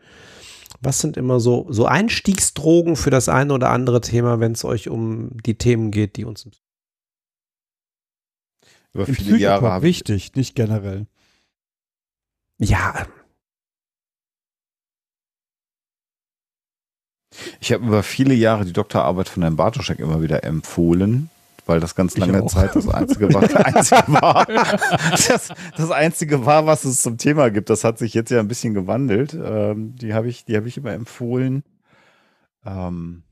Was 0.79 0.99
sind 0.99 1.17
immer 1.17 1.39
so, 1.39 1.65
so 1.69 1.85
Einstiegsdrogen 1.85 2.95
für 2.95 3.09
das 3.09 3.29
eine 3.29 3.53
oder 3.53 3.71
andere 3.71 4.01
Thema, 4.01 4.39
wenn 4.39 4.51
es 4.51 4.63
euch 4.63 4.89
um 4.89 5.41
die 5.43 5.57
Themen 5.57 5.91
geht, 5.91 6.17
die 6.17 6.25
uns 6.25 6.45
im 6.45 6.51
Über 8.93 9.05
viele 9.05 9.37
Jahre 9.37 9.59
Psychotalk 9.59 9.73
habe 9.73 9.87
ich, 9.87 9.97
wichtig, 9.97 10.35
nicht 10.35 10.55
generell. 10.55 11.07
Ja, 12.59 13.07
ich 17.59 17.71
habe 17.71 17.85
über 17.85 18.03
viele 18.03 18.33
Jahre 18.33 18.65
die 18.65 18.73
Doktorarbeit 18.73 19.29
von 19.29 19.43
Herrn 19.43 19.55
Bartoschek 19.55 19.99
immer 19.99 20.21
wieder 20.21 20.43
empfohlen, 20.43 21.29
weil 21.67 21.79
das 21.79 21.95
ganz 21.95 22.17
lange. 22.17 22.45
Zeit 22.47 22.75
das 22.75 22.87
einzige 22.87 23.33
war, 23.33 23.43
einzige 23.43 24.03
war 24.07 24.45
das, 25.11 25.49
das 25.75 25.91
einzige 25.91 26.45
war, 26.45 26.65
was 26.65 26.85
es 26.85 27.01
zum 27.01 27.17
Thema 27.17 27.49
gibt. 27.49 27.69
Das 27.69 27.83
hat 27.83 27.97
sich 27.97 28.13
jetzt 28.13 28.31
ja 28.31 28.39
ein 28.39 28.47
bisschen 28.47 28.73
gewandelt. 28.73 29.33
Ähm, 29.33 29.95
die 29.95 30.13
habe 30.13 30.27
ich, 30.27 30.45
die 30.45 30.55
habe 30.55 30.67
ich 30.67 30.77
immer 30.77 30.93
empfohlen. 30.93 31.63
Ähm, 32.65 33.23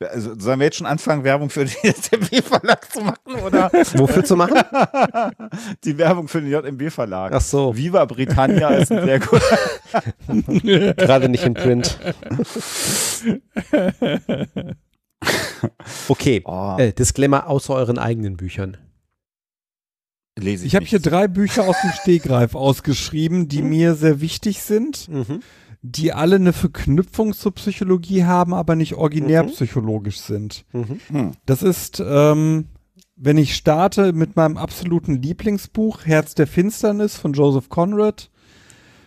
also 0.00 0.38
sollen 0.38 0.58
wir 0.60 0.66
jetzt 0.66 0.76
schon 0.76 0.86
anfangen, 0.86 1.24
Werbung 1.24 1.50
für 1.50 1.64
den 1.64 1.74
JMB-Verlag 1.82 2.90
zu 2.90 3.00
machen, 3.00 3.34
oder? 3.44 3.70
wofür 3.94 4.24
zu 4.24 4.36
machen? 4.36 4.56
Die 5.84 5.98
Werbung 5.98 6.28
für 6.28 6.40
den 6.40 6.50
JMB-Verlag. 6.50 7.32
Ach 7.34 7.40
so, 7.40 7.76
Viva 7.76 8.04
Britannia 8.04 8.70
ist 8.70 8.90
ein 8.90 9.04
sehr 9.04 9.20
gut. 9.20 9.42
gerade 10.96 11.28
nicht 11.28 11.44
in 11.44 11.54
Print. 11.54 11.98
Okay, 16.08 16.42
Oh, 16.44 16.76
äh, 16.78 16.92
Disclaimer 16.92 17.46
außer 17.48 17.74
euren 17.74 17.98
eigenen 17.98 18.36
Büchern. 18.36 18.76
lese 20.38 20.64
ich 20.66 20.72
Ich 20.72 20.76
habe 20.76 20.84
hier 20.86 21.00
drei 21.00 21.28
Bücher 21.28 21.66
aus 21.66 21.76
dem 21.82 21.90
Stegreif 21.92 22.54
ausgeschrieben, 22.54 23.48
die 23.48 23.62
mir 23.62 23.94
sehr 23.94 24.20
wichtig 24.20 24.62
sind, 24.62 25.08
Mhm. 25.08 25.40
die 25.82 26.12
alle 26.12 26.36
eine 26.36 26.52
Verknüpfung 26.52 27.32
zur 27.32 27.54
Psychologie 27.54 28.24
haben, 28.24 28.52
aber 28.54 28.76
nicht 28.76 28.94
originär 28.94 29.44
Mhm. 29.44 29.48
psychologisch 29.50 30.20
sind. 30.20 30.64
Mhm. 30.72 31.00
Hm. 31.08 31.32
Das 31.46 31.62
ist, 31.62 32.02
ähm, 32.06 32.66
wenn 33.16 33.38
ich 33.38 33.56
starte 33.56 34.12
mit 34.12 34.36
meinem 34.36 34.58
absoluten 34.58 35.22
Lieblingsbuch, 35.22 36.04
Herz 36.04 36.34
der 36.34 36.46
Finsternis 36.46 37.16
von 37.16 37.32
Joseph 37.32 37.68
Conrad, 37.70 38.30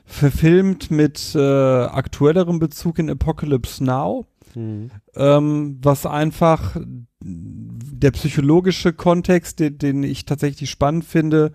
verfilmt 0.05 0.89
mit 0.89 1.35
äh, 1.35 1.39
aktuellerem 1.39 2.57
Bezug 2.57 2.97
in 2.97 3.11
Apocalypse 3.11 3.83
Now, 3.83 4.25
Mhm. 4.55 4.91
ähm, 5.15 5.77
was 5.81 6.05
einfach 6.05 6.77
der 7.21 8.11
psychologische 8.11 8.93
Kontext, 8.93 9.59
den, 9.59 9.77
den 9.77 10.03
ich 10.03 10.25
tatsächlich 10.25 10.69
spannend 10.69 11.05
finde, 11.05 11.51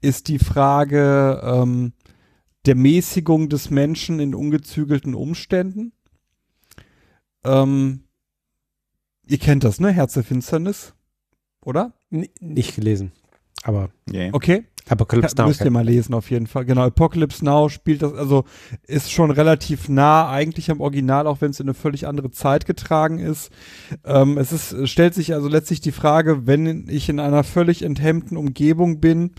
ist 0.00 0.28
die 0.28 0.38
Frage 0.38 1.40
ähm, 1.42 1.92
der 2.66 2.74
Mäßigung 2.74 3.48
des 3.48 3.70
Menschen 3.70 4.20
in 4.20 4.34
ungezügelten 4.34 5.14
Umständen. 5.14 5.92
Ähm, 7.44 8.04
ihr 9.26 9.38
kennt 9.38 9.64
das, 9.64 9.80
ne? 9.80 9.90
Herz 9.90 10.14
der 10.14 10.24
Finsternis, 10.24 10.94
oder? 11.64 11.94
N 12.10 12.28
nicht 12.40 12.74
gelesen, 12.74 13.12
aber 13.62 13.90
Yeah. 14.12 14.30
Okay. 14.32 14.64
Apocalypse 14.88 15.36
Now. 15.36 15.46
müsst 15.46 15.64
ihr 15.64 15.70
mal 15.70 15.84
lesen 15.84 16.14
auf 16.14 16.30
jeden 16.30 16.46
Fall. 16.46 16.64
Genau, 16.64 16.82
Apocalypse 16.82 17.44
Now 17.44 17.68
spielt 17.68 18.02
das, 18.02 18.12
also 18.14 18.44
ist 18.86 19.12
schon 19.12 19.30
relativ 19.30 19.88
nah 19.88 20.28
eigentlich 20.30 20.70
am 20.70 20.80
Original, 20.80 21.26
auch 21.26 21.40
wenn 21.40 21.50
es 21.50 21.60
in 21.60 21.66
eine 21.66 21.74
völlig 21.74 22.06
andere 22.06 22.30
Zeit 22.30 22.66
getragen 22.66 23.18
ist. 23.18 23.50
Ähm, 24.04 24.38
es 24.38 24.52
ist, 24.52 24.88
stellt 24.88 25.14
sich 25.14 25.34
also 25.34 25.48
letztlich 25.48 25.80
die 25.80 25.92
Frage, 25.92 26.46
wenn 26.46 26.88
ich 26.88 27.08
in 27.08 27.20
einer 27.20 27.44
völlig 27.44 27.82
enthemmten 27.82 28.36
Umgebung 28.36 29.00
bin, 29.00 29.32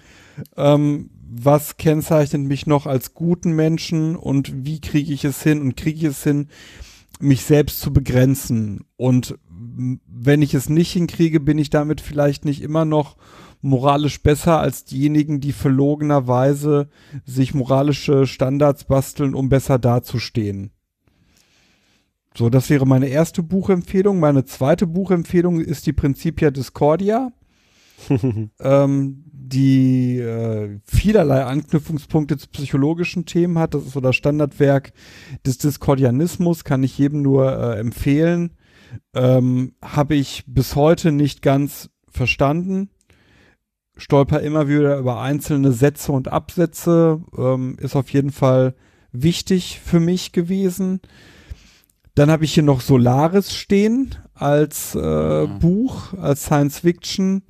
ähm, 0.55 1.09
was 1.33 1.77
kennzeichnet 1.77 2.41
mich 2.41 2.67
noch 2.67 2.85
als 2.85 3.13
guten 3.13 3.53
Menschen 3.53 4.15
und 4.15 4.65
wie 4.65 4.81
kriege 4.81 5.13
ich 5.13 5.23
es 5.23 5.41
hin 5.41 5.61
und 5.61 5.77
kriege 5.77 5.99
ich 5.99 6.05
es 6.05 6.23
hin, 6.23 6.47
mich 7.21 7.43
selbst 7.43 7.79
zu 7.79 7.93
begrenzen. 7.93 8.85
Und 8.97 9.37
wenn 9.47 10.41
ich 10.41 10.53
es 10.53 10.69
nicht 10.69 10.91
hinkriege, 10.91 11.39
bin 11.39 11.57
ich 11.57 11.69
damit 11.69 12.01
vielleicht 12.01 12.45
nicht 12.45 12.61
immer 12.61 12.83
noch 12.83 13.15
moralisch 13.61 14.21
besser 14.21 14.59
als 14.59 14.85
diejenigen, 14.85 15.39
die 15.39 15.53
verlogenerweise 15.53 16.89
sich 17.25 17.53
moralische 17.53 18.27
Standards 18.27 18.85
basteln, 18.85 19.35
um 19.35 19.49
besser 19.49 19.79
dazustehen. 19.79 20.71
So, 22.35 22.49
das 22.49 22.69
wäre 22.69 22.85
meine 22.85 23.07
erste 23.07 23.43
Buchempfehlung. 23.43 24.19
Meine 24.19 24.45
zweite 24.45 24.87
Buchempfehlung 24.87 25.59
ist 25.59 25.85
die 25.85 25.93
Principia 25.93 26.49
Discordia. 26.49 27.31
ähm, 28.59 29.23
die 29.51 30.17
äh, 30.17 30.79
vielerlei 30.85 31.43
Anknüpfungspunkte 31.43 32.37
zu 32.37 32.47
psychologischen 32.49 33.25
Themen 33.25 33.59
hat. 33.59 33.73
Das 33.73 33.83
ist 33.83 33.93
so 33.93 33.99
das 33.99 34.15
Standardwerk 34.15 34.93
des 35.45 35.57
Diskordianismus, 35.57 36.63
kann 36.63 36.83
ich 36.83 36.97
jedem 36.97 37.21
nur 37.21 37.51
äh, 37.51 37.79
empfehlen. 37.79 38.51
Ähm, 39.13 39.73
Habe 39.81 40.15
ich 40.15 40.43
bis 40.47 40.75
heute 40.75 41.11
nicht 41.11 41.41
ganz 41.41 41.89
verstanden. 42.09 42.90
Stolper 43.97 44.41
immer 44.41 44.67
wieder 44.67 44.97
über 44.97 45.21
einzelne 45.21 45.71
Sätze 45.71 46.11
und 46.11 46.27
Absätze. 46.29 47.21
Ähm, 47.37 47.77
ist 47.79 47.95
auf 47.95 48.11
jeden 48.11 48.31
Fall 48.31 48.75
wichtig 49.11 49.79
für 49.83 49.99
mich 49.99 50.31
gewesen. 50.31 51.01
Dann 52.15 52.29
habe 52.29 52.45
ich 52.45 52.53
hier 52.53 52.63
noch 52.63 52.81
Solaris 52.81 53.53
stehen 53.53 54.15
als 54.33 54.95
äh, 54.95 55.47
Mhm. 55.47 55.59
Buch, 55.59 56.13
als 56.13 56.45
Science 56.45 56.79
Fiction, 56.79 57.43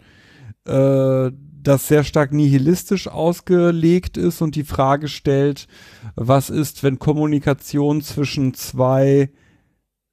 äh, 0.66 1.32
das 1.64 1.88
sehr 1.88 2.04
stark 2.04 2.34
nihilistisch 2.34 3.08
ausgelegt 3.08 4.18
ist 4.18 4.42
und 4.42 4.56
die 4.56 4.64
Frage 4.64 5.08
stellt, 5.08 5.68
was 6.16 6.50
ist, 6.50 6.84
wenn 6.84 7.00
Kommunikation 7.00 8.02
zwischen 8.02 8.54
zwei 8.56 9.32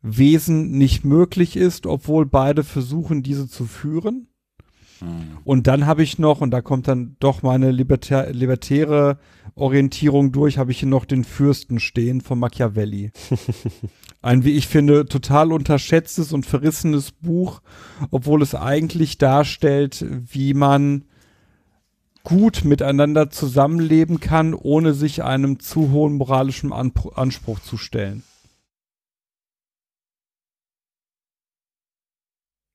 Wesen 0.03 0.73
nicht 0.73 1.05
möglich 1.05 1.57
ist, 1.57 1.87
obwohl 1.87 2.27
beide 2.27 2.65
versuchen, 2.65 3.23
diese 3.23 3.49
zu 3.49 3.65
führen. 3.65 4.28
Und 5.45 5.66
dann 5.66 5.87
habe 5.87 6.03
ich 6.03 6.19
noch, 6.19 6.41
und 6.41 6.51
da 6.51 6.61
kommt 6.61 6.89
dann 6.89 7.16
doch 7.20 7.43
meine 7.43 7.70
libertä 7.70 8.31
libertäre 8.33 9.19
Orientierung 9.55 10.33
durch, 10.33 10.59
habe 10.59 10.70
ich 10.70 10.81
hier 10.81 10.89
noch 10.89 11.05
den 11.05 11.25
Fürsten 11.25 11.81
stehen 11.81 12.20
von 12.20 12.39
Machiavelli. 12.39 13.11
Ein, 14.23 14.45
wie 14.45 14.53
ich 14.53 14.66
finde, 14.66 15.07
total 15.07 15.53
unterschätztes 15.53 16.33
und 16.33 16.45
verrissenes 16.45 17.12
Buch, 17.12 17.61
obwohl 18.11 18.43
es 18.43 18.55
eigentlich 18.55 19.19
darstellt, 19.19 20.05
wie 20.09 20.55
man 20.55 21.05
gut 22.25 22.65
miteinander 22.65 23.31
zusammenleben 23.31 24.20
kann, 24.20 24.55
ohne 24.55 24.93
sich 24.93 25.23
einem 25.23 25.61
zu 25.61 25.93
hohen 25.93 26.15
moralischen 26.15 26.73
Anspruch 26.73 27.61
zu 27.61 27.77
stellen. 27.77 28.23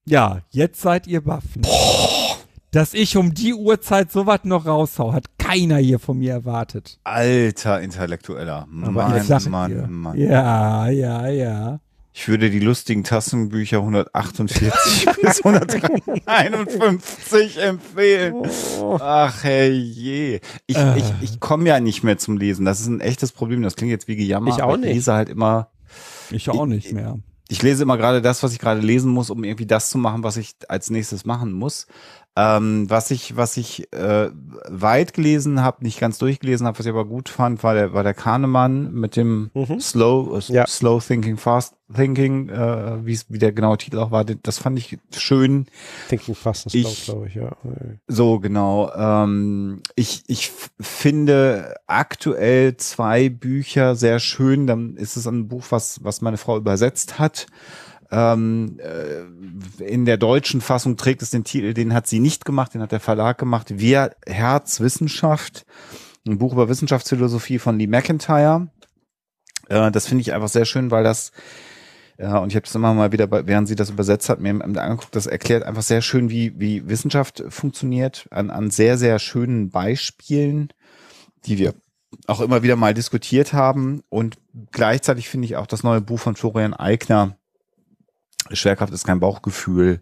Ja, 0.05 0.39
jetzt 0.49 0.81
seid 0.81 1.07
ihr 1.07 1.21
baff. 1.21 1.43
ne? 1.55 1.63
Dass 2.71 2.93
ich 2.93 3.15
um 3.17 3.33
die 3.33 3.53
Uhrzeit 3.53 4.11
sowas 4.11 4.41
noch 4.43 4.65
raushau, 4.65 5.13
hat 5.13 5.25
keiner 5.37 5.77
hier 5.77 5.99
von 5.99 6.17
mir 6.17 6.33
erwartet. 6.33 6.99
Alter 7.03 7.81
Intellektueller. 7.81 8.65
Mann, 8.69 8.93
Mann, 8.93 9.69
dir. 9.71 9.87
Mann. 9.87 10.17
Ja, 10.17 10.89
ja, 10.89 11.27
ja. 11.27 11.79
Ich 12.15 12.27
würde 12.27 12.49
die 12.51 12.59
lustigen 12.59 13.03
Tassenbücher 13.03 13.77
148 13.79 15.05
bis 15.21 15.43
151 15.43 17.57
empfehlen. 17.61 18.35
Ach 18.99 19.43
herrje. 19.43 20.39
Ich, 20.67 20.77
Äh. 20.77 20.99
ich, 20.99 21.05
ich 21.21 21.39
komme 21.39 21.67
ja 21.69 21.79
nicht 21.79 22.03
mehr 22.03 22.17
zum 22.17 22.37
Lesen. 22.37 22.65
Das 22.65 22.79
ist 22.81 22.87
ein 22.87 23.01
echtes 23.01 23.31
Problem. 23.31 23.61
Das 23.63 23.75
klingt 23.75 23.91
jetzt 23.91 24.07
wie 24.07 24.15
Gejammer. 24.15 24.49
Ich 24.55 24.61
auch 24.61 24.77
nicht. 24.77 24.89
Ich 24.89 24.93
lese 24.95 25.13
halt 25.13 25.29
immer, 25.29 25.69
Ich 26.29 26.49
auch 26.49 26.65
nicht 26.67 26.91
mehr. 26.93 27.17
Ich 27.53 27.61
lese 27.61 27.83
immer 27.83 27.97
gerade 27.97 28.19
das, 28.19 28.41
was 28.41 28.51
ich 28.51 28.57
gerade 28.57 28.81
lesen 28.81 29.11
muss, 29.11 29.29
um 29.29 29.43
irgendwie 29.43 29.67
das 29.67 29.91
zu 29.91 29.99
machen, 29.99 30.23
was 30.23 30.37
ich 30.37 30.55
als 30.69 30.89
nächstes 30.89 31.23
machen 31.23 31.51
muss. 31.51 31.85
Ähm, 32.35 32.89
was 32.89 33.11
ich, 33.11 33.37
was 33.37 33.57
ich 33.57 33.93
äh, 33.93 34.29
weit 34.67 35.13
gelesen 35.13 35.61
habe, 35.61 35.83
nicht 35.83 35.99
ganz 35.99 36.17
durchgelesen 36.17 36.65
habe, 36.65 36.79
was 36.79 36.85
ich 36.87 36.91
aber 36.91 37.05
gut 37.05 37.29
fand, 37.29 37.61
war 37.61 37.75
der, 37.75 37.93
war 37.93 38.01
der 38.01 38.15
Kahnemann 38.15 38.91
mit 38.91 39.15
dem 39.15 39.51
Mhm. 39.53 39.79
Slow, 39.79 40.39
äh, 40.39 40.51
Ja. 40.51 40.65
Slow 40.65 40.99
Thinking, 40.99 41.37
Fast 41.37 41.75
Thinking, 41.93 42.49
äh, 42.49 43.05
wie 43.05 43.19
wie 43.29 43.37
der 43.37 43.51
genaue 43.51 43.77
Titel 43.77 43.99
auch 43.99 44.09
war. 44.09 44.25
Das 44.25 44.57
fand 44.57 44.79
ich 44.79 44.97
schön. 45.15 45.67
Thinking 46.09 46.33
Fast 46.33 46.65
and 46.65 46.71
Slow, 46.87 46.95
glaube 47.05 47.27
ich, 47.27 47.35
ja. 47.35 47.55
So, 48.07 48.39
genau. 48.39 48.91
Ähm, 48.95 49.83
ich, 49.95 50.23
ich 50.25 50.51
finde 50.79 51.75
aktuell 51.85 52.77
zwei 52.77 53.29
Bücher 53.29 53.95
sehr 53.95 54.17
schön. 54.17 54.65
Dann 54.65 54.95
ist 54.95 55.17
es 55.17 55.27
ein 55.27 55.47
Buch, 55.47 55.65
was, 55.69 56.03
was 56.03 56.21
meine 56.21 56.37
Frau 56.37 56.57
übersetzt 56.57 57.19
hat. 57.19 57.45
Ähm, 58.13 58.79
äh, 58.79 59.83
in 59.83 60.05
der 60.05 60.17
deutschen 60.17 60.61
Fassung 60.61 60.97
trägt 60.97 61.23
es 61.23 61.31
den 61.31 61.43
Titel, 61.43 61.73
den 61.73 61.95
hat 61.95 62.05
sie 62.05 62.19
nicht 62.19 62.45
gemacht, 62.45 62.75
den 62.75 62.81
hat 62.81 62.91
der 62.91 62.99
Verlag 62.99 63.39
gemacht. 63.39 63.79
Wir 63.79 64.15
Herz 64.27 64.79
Wissenschaft. 64.79 65.65
Ein 66.27 66.37
Buch 66.37 66.53
über 66.53 66.69
Wissenschaftsphilosophie 66.69 67.57
von 67.57 67.79
Lee 67.79 67.87
McIntyre. 67.87 68.67
Äh, 69.67 69.89
das 69.89 70.05
finde 70.05 70.21
ich 70.21 70.33
einfach 70.33 70.47
sehr 70.47 70.65
schön, 70.65 70.91
weil 70.91 71.03
das 71.03 71.31
ja, 72.19 72.37
und 72.37 72.49
ich 72.49 72.55
habe 72.55 72.65
das 72.65 72.75
immer 72.75 72.93
mal 72.93 73.11
wieder, 73.11 73.29
während 73.47 73.67
sie 73.67 73.75
das 73.75 73.89
übersetzt 73.89 74.29
hat, 74.29 74.39
mir 74.39 74.51
angeguckt, 74.51 75.15
das 75.15 75.25
erklärt 75.25 75.63
einfach 75.63 75.81
sehr 75.81 76.03
schön, 76.03 76.29
wie, 76.29 76.59
wie 76.59 76.87
Wissenschaft 76.87 77.43
funktioniert, 77.49 78.27
an, 78.29 78.51
an 78.51 78.69
sehr, 78.69 78.99
sehr 78.99 79.17
schönen 79.17 79.71
Beispielen, 79.71 80.69
die 81.45 81.57
wir 81.57 81.73
auch 82.27 82.39
immer 82.39 82.61
wieder 82.61 82.75
mal 82.75 82.93
diskutiert 82.93 83.53
haben. 83.53 84.03
Und 84.09 84.37
gleichzeitig 84.71 85.27
finde 85.27 85.45
ich 85.45 85.55
auch 85.55 85.65
das 85.65 85.81
neue 85.81 86.01
Buch 86.01 86.19
von 86.19 86.35
Florian 86.35 86.75
Eigner, 86.75 87.35
Schwerkraft 88.51 88.93
ist 88.93 89.05
kein 89.05 89.19
Bauchgefühl, 89.19 90.01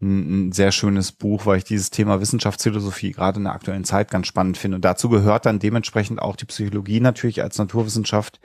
ein, 0.00 0.48
ein 0.48 0.52
sehr 0.52 0.70
schönes 0.70 1.12
Buch, 1.12 1.46
weil 1.46 1.58
ich 1.58 1.64
dieses 1.64 1.90
Thema 1.90 2.20
Wissenschaftsphilosophie 2.20 3.12
gerade 3.12 3.38
in 3.38 3.44
der 3.44 3.54
aktuellen 3.54 3.84
Zeit 3.84 4.10
ganz 4.10 4.26
spannend 4.26 4.56
finde. 4.56 4.76
Und 4.76 4.84
dazu 4.84 5.08
gehört 5.08 5.46
dann 5.46 5.58
dementsprechend 5.58 6.22
auch 6.22 6.36
die 6.36 6.46
Psychologie 6.46 7.00
natürlich 7.00 7.42
als 7.42 7.58
Naturwissenschaft, 7.58 8.40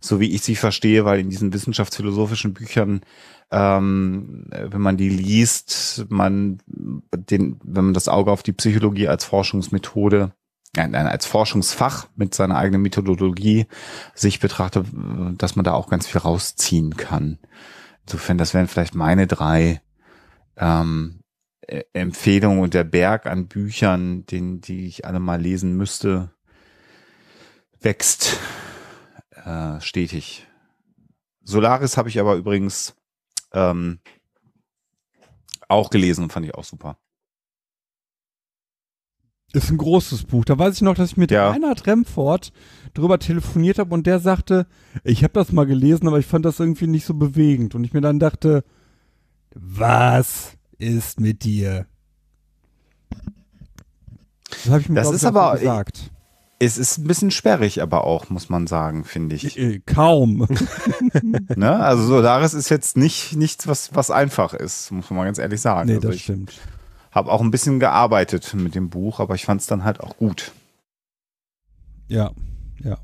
so 0.00 0.20
wie 0.20 0.34
ich 0.34 0.42
sie 0.42 0.56
verstehe, 0.56 1.04
weil 1.04 1.20
in 1.20 1.30
diesen 1.30 1.52
wissenschaftsphilosophischen 1.52 2.54
Büchern, 2.54 3.02
ähm, 3.50 4.46
wenn 4.50 4.80
man 4.80 4.96
die 4.96 5.10
liest, 5.10 6.06
man 6.08 6.58
den, 6.66 7.60
wenn 7.62 7.84
man 7.86 7.94
das 7.94 8.08
Auge 8.08 8.32
auf 8.32 8.42
die 8.42 8.52
Psychologie 8.52 9.08
als 9.08 9.24
Forschungsmethode 9.24 10.32
als 10.76 11.26
Forschungsfach 11.26 12.08
mit 12.16 12.34
seiner 12.34 12.56
eigenen 12.56 12.82
Methodologie 12.82 13.66
sich 14.12 14.40
betrachtet, 14.40 14.86
dass 15.38 15.54
man 15.54 15.64
da 15.64 15.72
auch 15.72 15.88
ganz 15.88 16.08
viel 16.08 16.20
rausziehen 16.20 16.96
kann. 16.96 17.38
Insofern, 18.06 18.38
das 18.38 18.54
wären 18.54 18.68
vielleicht 18.68 18.94
meine 18.94 19.26
drei 19.26 19.80
ähm, 20.56 21.20
äh, 21.62 21.84
Empfehlungen 21.92 22.60
und 22.60 22.74
der 22.74 22.84
Berg 22.84 23.26
an 23.26 23.48
Büchern, 23.48 24.26
den, 24.26 24.60
die 24.60 24.86
ich 24.86 25.06
alle 25.06 25.20
mal 25.20 25.40
lesen 25.40 25.76
müsste, 25.76 26.30
wächst 27.80 28.38
äh, 29.30 29.80
stetig. 29.80 30.46
Solaris 31.42 31.96
habe 31.96 32.08
ich 32.08 32.18
aber 32.20 32.34
übrigens 32.36 32.94
ähm, 33.52 34.00
auch 35.68 35.90
gelesen 35.90 36.24
und 36.24 36.32
fand 36.32 36.46
ich 36.46 36.54
auch 36.54 36.64
super. 36.64 36.98
Ist 39.52 39.70
ein 39.70 39.76
großes 39.78 40.24
Buch. 40.24 40.44
Da 40.44 40.58
weiß 40.58 40.74
ich 40.74 40.82
noch, 40.82 40.94
dass 40.94 41.12
ich 41.12 41.16
mit 41.16 41.30
Ja. 41.30 41.50
Reinhard 41.50 41.86
Remford 41.86 42.52
drüber 42.94 43.18
telefoniert 43.18 43.78
habe 43.78 43.92
und 43.94 44.06
der 44.06 44.20
sagte, 44.20 44.66
ich 45.02 45.22
habe 45.24 45.32
das 45.34 45.52
mal 45.52 45.66
gelesen, 45.66 46.06
aber 46.08 46.18
ich 46.18 46.26
fand 46.26 46.44
das 46.44 46.60
irgendwie 46.60 46.86
nicht 46.86 47.04
so 47.04 47.14
bewegend. 47.14 47.74
Und 47.74 47.84
ich 47.84 47.92
mir 47.92 48.00
dann 48.00 48.18
dachte, 48.20 48.64
was 49.54 50.52
ist 50.78 51.20
mit 51.20 51.44
dir? 51.44 51.86
Das 54.50 54.68
habe 54.70 54.80
ich 54.80 54.88
mir 54.88 54.94
Das 54.96 55.10
ist 55.10 55.24
aber- 55.24 55.56
gesagt. 55.58 56.10
Es 56.60 56.78
ist 56.78 56.98
ein 56.98 57.04
bisschen 57.08 57.30
sperrig, 57.32 57.82
aber 57.82 58.04
auch, 58.04 58.30
muss 58.30 58.48
man 58.48 58.66
sagen, 58.68 59.04
finde 59.04 59.34
ich. 59.34 59.58
Äh, 59.58 59.80
Kaum. 59.84 60.46
ne? 61.56 61.80
Also 61.80 62.04
Solaris 62.04 62.54
ist 62.54 62.68
jetzt 62.70 62.96
nicht 62.96 63.34
nichts, 63.36 63.66
was, 63.66 63.94
was 63.94 64.10
einfach 64.10 64.54
ist, 64.54 64.90
muss 64.92 65.10
man 65.10 65.18
mal 65.18 65.24
ganz 65.24 65.38
ehrlich 65.38 65.60
sagen. 65.60 65.88
nee, 65.88 65.96
also 65.96 66.06
das 66.08 66.16
ich 66.16 66.22
stimmt. 66.22 66.52
habe 67.10 67.30
auch 67.32 67.40
ein 67.42 67.50
bisschen 67.50 67.80
gearbeitet 67.80 68.54
mit 68.54 68.76
dem 68.76 68.88
Buch, 68.88 69.18
aber 69.20 69.34
ich 69.34 69.44
fand 69.44 69.60
es 69.62 69.66
dann 69.66 69.84
halt 69.84 70.00
auch 70.00 70.16
gut. 70.16 70.52
Ja, 72.08 72.30
ja. 72.82 72.98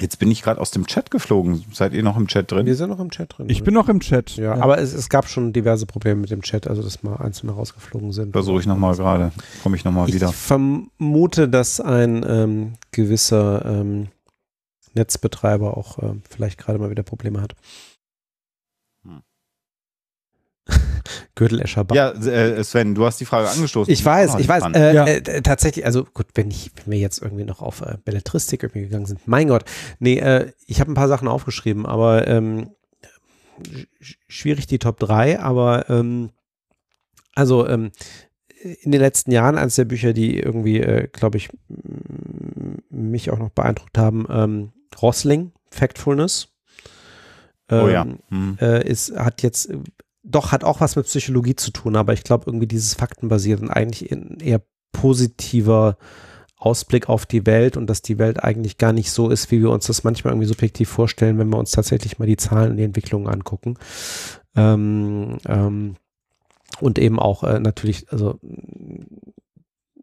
Jetzt 0.00 0.18
bin 0.18 0.28
ich 0.28 0.42
gerade 0.42 0.60
aus 0.60 0.72
dem 0.72 0.88
Chat 0.88 1.12
geflogen. 1.12 1.64
Seid 1.72 1.92
ihr 1.92 2.02
noch 2.02 2.16
im 2.16 2.26
Chat 2.26 2.50
drin? 2.50 2.66
Wir 2.66 2.74
sind 2.74 2.90
noch 2.90 2.98
im 2.98 3.10
Chat 3.12 3.38
drin. 3.38 3.48
Ich 3.48 3.62
bin 3.62 3.74
noch 3.74 3.88
im 3.88 4.00
Chat. 4.00 4.34
ja, 4.36 4.54
aber 4.54 4.78
es, 4.78 4.92
es 4.92 5.08
gab 5.08 5.28
schon 5.28 5.52
diverse 5.52 5.86
Probleme 5.86 6.20
mit 6.20 6.30
dem 6.32 6.42
Chat, 6.42 6.66
also 6.66 6.82
dass 6.82 7.04
mal 7.04 7.16
einzelne 7.18 7.52
rausgeflogen 7.52 8.10
sind. 8.10 8.32
Versuche 8.32 8.58
ich 8.58 8.66
nochmal 8.66 8.96
gerade. 8.96 9.30
Komme 9.62 9.76
ich 9.76 9.84
nochmal 9.84 10.08
Ich 10.08 10.14
wieder. 10.16 10.32
vermute, 10.32 11.48
dass 11.48 11.80
ein 11.80 12.24
ähm, 12.28 12.72
gewisser 12.90 13.64
ähm, 13.64 14.08
Netzbetreiber 14.94 15.76
auch 15.76 16.02
ähm, 16.02 16.22
vielleicht 16.28 16.58
gerade 16.58 16.80
mal 16.80 16.90
wieder 16.90 17.04
Probleme 17.04 17.40
hat. 17.40 17.54
Gürtelescher 21.34 21.84
Bach. 21.84 21.94
Ja, 21.96 22.10
äh, 22.12 22.62
Sven, 22.64 22.94
du 22.94 23.04
hast 23.04 23.20
die 23.20 23.24
Frage 23.24 23.48
angestoßen. 23.50 23.92
Ich 23.92 24.04
weiß, 24.04 24.36
ich 24.38 24.48
weiß. 24.48 24.64
Äh, 24.74 24.94
Ja. 24.94 25.06
äh, 25.06 25.42
tatsächlich, 25.42 25.84
also 25.84 26.04
gut, 26.04 26.26
wenn, 26.34 26.50
ich, 26.50 26.70
wenn 26.76 26.92
wir 26.92 26.98
jetzt 26.98 27.20
irgendwie 27.22 27.44
noch 27.44 27.60
auf 27.60 27.82
äh, 27.82 27.98
Belletristik 28.04 28.62
irgendwie 28.62 28.82
gegangen 28.82 29.06
sind, 29.06 29.26
mein 29.28 29.48
Gott. 29.48 29.64
Nee, 29.98 30.18
äh, 30.18 30.52
ich 30.66 30.80
habe 30.80 30.90
ein 30.90 30.94
paar 30.94 31.08
Sachen 31.08 31.28
aufgeschrieben, 31.28 31.84
aber 31.86 32.26
ähm, 32.28 32.70
sch- 34.00 34.16
schwierig 34.28 34.66
die 34.66 34.78
Top 34.78 34.98
3, 35.00 35.40
aber 35.40 35.90
ähm, 35.90 36.30
also 37.34 37.66
ähm, 37.68 37.90
in 38.82 38.92
den 38.92 39.00
letzten 39.00 39.30
Jahren 39.30 39.58
eines 39.58 39.74
der 39.74 39.84
Bücher, 39.84 40.14
die 40.14 40.38
irgendwie, 40.40 40.80
äh, 40.80 41.08
glaube 41.12 41.36
ich, 41.36 41.50
mich 42.88 43.30
auch 43.30 43.38
noch 43.38 43.50
beeindruckt 43.50 43.98
haben, 43.98 44.26
ähm, 44.30 44.72
Rossling, 45.02 45.52
Factfulness. 45.70 46.48
oh 47.70 47.88
ja. 47.88 48.06
Hm. 48.30 48.56
äh, 48.60 48.88
ist, 48.88 49.14
hat 49.16 49.42
jetzt 49.42 49.70
doch 50.24 50.52
hat 50.52 50.64
auch 50.64 50.80
was 50.80 50.96
mit 50.96 51.06
Psychologie 51.06 51.54
zu 51.54 51.70
tun, 51.70 51.96
aber 51.96 52.12
ich 52.14 52.24
glaube 52.24 52.44
irgendwie 52.46 52.66
dieses 52.66 52.94
Faktenbasiert 52.94 53.60
und 53.60 53.70
eigentlich 53.70 54.10
eher 54.10 54.62
positiver 54.92 55.98
Ausblick 56.56 57.10
auf 57.10 57.26
die 57.26 57.44
Welt 57.44 57.76
und 57.76 57.88
dass 57.88 58.00
die 58.00 58.18
Welt 58.18 58.42
eigentlich 58.42 58.78
gar 58.78 58.92
nicht 58.92 59.10
so 59.10 59.28
ist, 59.28 59.50
wie 59.50 59.60
wir 59.60 59.70
uns 59.70 59.86
das 59.86 60.02
manchmal 60.02 60.32
irgendwie 60.32 60.48
subjektiv 60.48 60.88
vorstellen, 60.88 61.38
wenn 61.38 61.50
wir 61.50 61.58
uns 61.58 61.72
tatsächlich 61.72 62.18
mal 62.18 62.26
die 62.26 62.38
Zahlen 62.38 62.72
und 62.72 62.76
die 62.78 62.84
Entwicklungen 62.84 63.28
angucken. 63.28 63.76
Ähm, 64.56 65.38
ähm, 65.46 65.96
und 66.80 66.98
eben 66.98 67.18
auch 67.18 67.44
äh, 67.44 67.60
natürlich, 67.60 68.10
also 68.10 68.38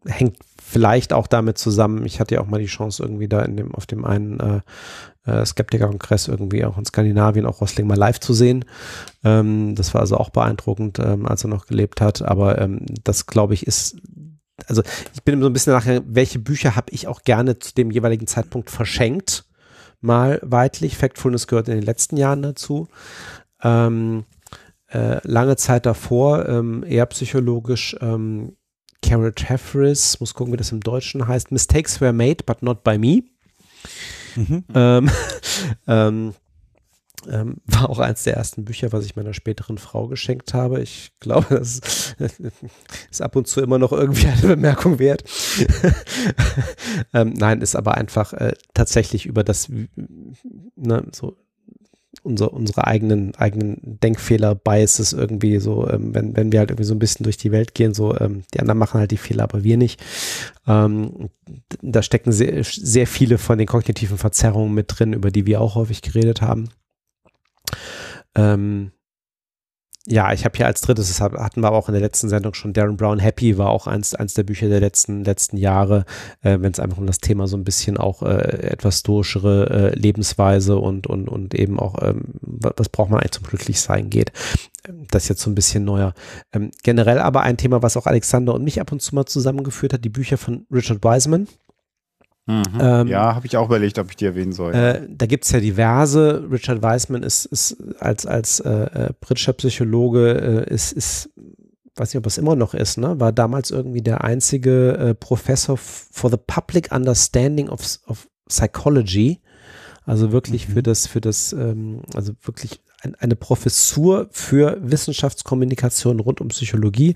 hängt 0.06 0.36
vielleicht 0.62 1.12
auch 1.12 1.26
damit 1.26 1.58
zusammen, 1.58 2.04
ich 2.06 2.20
hatte 2.20 2.36
ja 2.36 2.40
auch 2.40 2.46
mal 2.46 2.60
die 2.60 2.66
Chance 2.66 3.02
irgendwie 3.02 3.28
da 3.28 3.42
in 3.42 3.56
dem, 3.56 3.74
auf 3.74 3.86
dem 3.86 4.04
einen 4.04 4.40
äh, 4.40 4.60
äh, 5.24 5.44
Skeptiker-Kongress 5.44 6.28
irgendwie 6.28 6.64
auch 6.64 6.78
in 6.78 6.84
Skandinavien 6.84 7.46
auch 7.46 7.60
Rosling 7.60 7.86
mal 7.86 7.96
live 7.96 8.20
zu 8.20 8.34
sehen. 8.34 8.64
Ähm, 9.24 9.74
das 9.74 9.94
war 9.94 10.00
also 10.00 10.16
auch 10.16 10.30
beeindruckend, 10.30 10.98
ähm, 10.98 11.26
als 11.26 11.44
er 11.44 11.48
noch 11.48 11.66
gelebt 11.66 12.00
hat. 12.00 12.22
Aber 12.22 12.60
ähm, 12.60 12.86
das, 13.04 13.26
glaube 13.26 13.54
ich, 13.54 13.66
ist 13.66 13.96
also 14.68 14.82
ich 15.14 15.22
bin 15.22 15.40
so 15.40 15.48
ein 15.48 15.52
bisschen 15.52 15.72
nachher, 15.72 16.02
welche 16.06 16.38
Bücher 16.38 16.76
habe 16.76 16.92
ich 16.92 17.08
auch 17.08 17.22
gerne 17.22 17.58
zu 17.58 17.74
dem 17.74 17.90
jeweiligen 17.90 18.26
Zeitpunkt 18.26 18.70
verschenkt? 18.70 19.44
Mal 20.00 20.40
weitlich. 20.42 20.96
Factfulness 20.96 21.46
gehört 21.46 21.68
in 21.68 21.74
den 21.74 21.84
letzten 21.84 22.16
Jahren 22.16 22.42
dazu. 22.42 22.88
Ähm, 23.62 24.24
äh, 24.88 25.26
lange 25.26 25.56
Zeit 25.56 25.86
davor, 25.86 26.48
ähm, 26.48 26.84
eher 26.86 27.06
psychologisch, 27.06 27.96
ähm, 28.00 28.56
Carol 29.00 29.32
Jeffries, 29.36 30.20
muss 30.20 30.34
gucken, 30.34 30.52
wie 30.52 30.58
das 30.58 30.72
im 30.72 30.80
Deutschen 30.80 31.26
heißt. 31.26 31.50
Mistakes 31.50 32.00
were 32.00 32.12
made, 32.12 32.44
but 32.44 32.62
not 32.62 32.84
by 32.84 32.98
me. 32.98 33.22
Mhm. 34.36 34.64
Ähm, 34.74 35.10
ähm, 35.86 36.34
ähm, 37.28 37.56
war 37.66 37.88
auch 37.88 37.98
eins 37.98 38.24
der 38.24 38.34
ersten 38.34 38.64
Bücher, 38.64 38.92
was 38.92 39.04
ich 39.04 39.14
meiner 39.14 39.34
späteren 39.34 39.78
Frau 39.78 40.08
geschenkt 40.08 40.54
habe. 40.54 40.82
Ich 40.82 41.12
glaube, 41.20 41.56
das 41.56 42.14
ist 43.10 43.22
ab 43.22 43.36
und 43.36 43.46
zu 43.46 43.60
immer 43.60 43.78
noch 43.78 43.92
irgendwie 43.92 44.26
eine 44.26 44.42
Bemerkung 44.42 44.98
wert. 44.98 45.24
ähm, 47.14 47.32
nein, 47.34 47.60
ist 47.60 47.76
aber 47.76 47.96
einfach 47.96 48.32
äh, 48.32 48.54
tatsächlich 48.74 49.26
über 49.26 49.44
das, 49.44 49.68
ne, 49.68 51.06
so 51.12 51.36
unser, 52.22 52.52
unsere 52.52 52.86
eigenen, 52.86 53.34
eigenen 53.34 53.78
Denkfehler, 53.82 54.54
Biases 54.54 55.12
irgendwie 55.12 55.58
so, 55.58 55.88
ähm, 55.88 56.14
wenn, 56.14 56.36
wenn 56.36 56.52
wir 56.52 56.60
halt 56.60 56.70
irgendwie 56.70 56.86
so 56.86 56.94
ein 56.94 56.98
bisschen 56.98 57.24
durch 57.24 57.36
die 57.36 57.52
Welt 57.52 57.74
gehen, 57.74 57.94
so, 57.94 58.16
ähm, 58.18 58.42
die 58.54 58.60
anderen 58.60 58.78
machen 58.78 59.00
halt 59.00 59.10
die 59.10 59.16
Fehler, 59.16 59.44
aber 59.44 59.64
wir 59.64 59.76
nicht. 59.76 60.02
Ähm, 60.66 61.30
da 61.80 62.02
stecken 62.02 62.32
sehr, 62.32 62.62
sehr 62.64 63.06
viele 63.06 63.38
von 63.38 63.58
den 63.58 63.66
kognitiven 63.66 64.18
Verzerrungen 64.18 64.74
mit 64.74 64.86
drin, 64.88 65.12
über 65.12 65.30
die 65.30 65.46
wir 65.46 65.60
auch 65.60 65.74
häufig 65.74 66.02
geredet 66.02 66.42
haben. 66.42 66.68
Ähm, 68.34 68.92
ja, 70.06 70.32
ich 70.32 70.44
habe 70.44 70.56
hier 70.56 70.66
als 70.66 70.80
drittes, 70.80 71.08
das 71.08 71.20
hatten 71.20 71.60
wir 71.60 71.70
auch 71.70 71.88
in 71.88 71.92
der 71.92 72.02
letzten 72.02 72.28
Sendung 72.28 72.54
schon, 72.54 72.72
Darren 72.72 72.96
Brown 72.96 73.20
Happy 73.20 73.56
war 73.56 73.70
auch 73.70 73.86
eins, 73.86 74.14
eins 74.14 74.34
der 74.34 74.42
Bücher 74.42 74.68
der 74.68 74.80
letzten, 74.80 75.22
letzten 75.22 75.56
Jahre, 75.56 76.04
äh, 76.42 76.58
wenn 76.60 76.72
es 76.72 76.80
einfach 76.80 76.98
um 76.98 77.06
das 77.06 77.20
Thema 77.20 77.46
so 77.46 77.56
ein 77.56 77.62
bisschen 77.62 77.98
auch 77.98 78.22
äh, 78.22 78.70
etwas 78.70 79.00
stoischere 79.00 79.92
äh, 79.92 79.98
Lebensweise 79.98 80.76
und, 80.76 81.06
und, 81.06 81.28
und 81.28 81.54
eben 81.54 81.78
auch, 81.78 82.02
ähm, 82.02 82.22
was 82.40 82.88
braucht 82.88 83.10
man 83.10 83.20
eigentlich 83.20 83.32
zum 83.32 83.44
Glücklichsein 83.44 84.10
geht. 84.10 84.32
Das 85.10 85.24
ist 85.24 85.28
jetzt 85.28 85.42
so 85.42 85.50
ein 85.50 85.54
bisschen 85.54 85.84
neuer. 85.84 86.14
Ähm, 86.52 86.72
generell 86.82 87.20
aber 87.20 87.42
ein 87.42 87.56
Thema, 87.56 87.82
was 87.82 87.96
auch 87.96 88.06
Alexander 88.06 88.54
und 88.54 88.64
mich 88.64 88.80
ab 88.80 88.90
und 88.90 89.00
zu 89.00 89.14
mal 89.14 89.26
zusammengeführt 89.26 89.92
hat, 89.92 90.04
die 90.04 90.08
Bücher 90.08 90.36
von 90.36 90.66
Richard 90.72 91.04
Wiseman. 91.04 91.46
Mhm. 92.46 92.62
Ähm, 92.80 93.06
ja, 93.06 93.34
habe 93.34 93.46
ich 93.46 93.56
auch 93.56 93.66
überlegt, 93.66 93.98
ob 93.98 94.10
ich 94.10 94.16
die 94.16 94.26
erwähnen 94.26 94.52
soll. 94.52 94.74
Äh, 94.74 95.06
da 95.08 95.26
gibt 95.26 95.44
es 95.44 95.52
ja 95.52 95.60
diverse. 95.60 96.44
Richard 96.50 96.82
Wiseman 96.82 97.22
ist, 97.22 97.44
ist 97.46 97.76
als, 98.00 98.26
als 98.26 98.60
äh, 98.60 98.70
äh, 98.70 99.10
britischer 99.20 99.52
Psychologe, 99.52 100.66
äh, 100.68 100.74
ist, 100.74 100.92
ist, 100.92 101.30
weiß 101.94 102.12
nicht, 102.12 102.18
ob 102.18 102.26
es 102.26 102.38
immer 102.38 102.56
noch 102.56 102.74
ist, 102.74 102.98
ne? 102.98 103.20
war 103.20 103.32
damals 103.32 103.70
irgendwie 103.70 104.02
der 104.02 104.24
einzige 104.24 104.96
äh, 104.96 105.14
Professor 105.14 105.76
for 105.76 106.30
the 106.30 106.36
Public 106.36 106.90
Understanding 106.90 107.68
of, 107.68 107.80
of 108.06 108.28
Psychology. 108.48 109.40
Also 110.04 110.32
wirklich 110.32 110.68
mhm. 110.68 110.72
für 110.72 110.82
das, 110.82 111.06
für 111.06 111.20
das, 111.20 111.52
ähm, 111.52 112.02
also 112.12 112.32
wirklich 112.42 112.80
eine 113.18 113.36
Professur 113.36 114.28
für 114.30 114.78
Wissenschaftskommunikation 114.80 116.20
rund 116.20 116.40
um 116.40 116.48
Psychologie, 116.48 117.14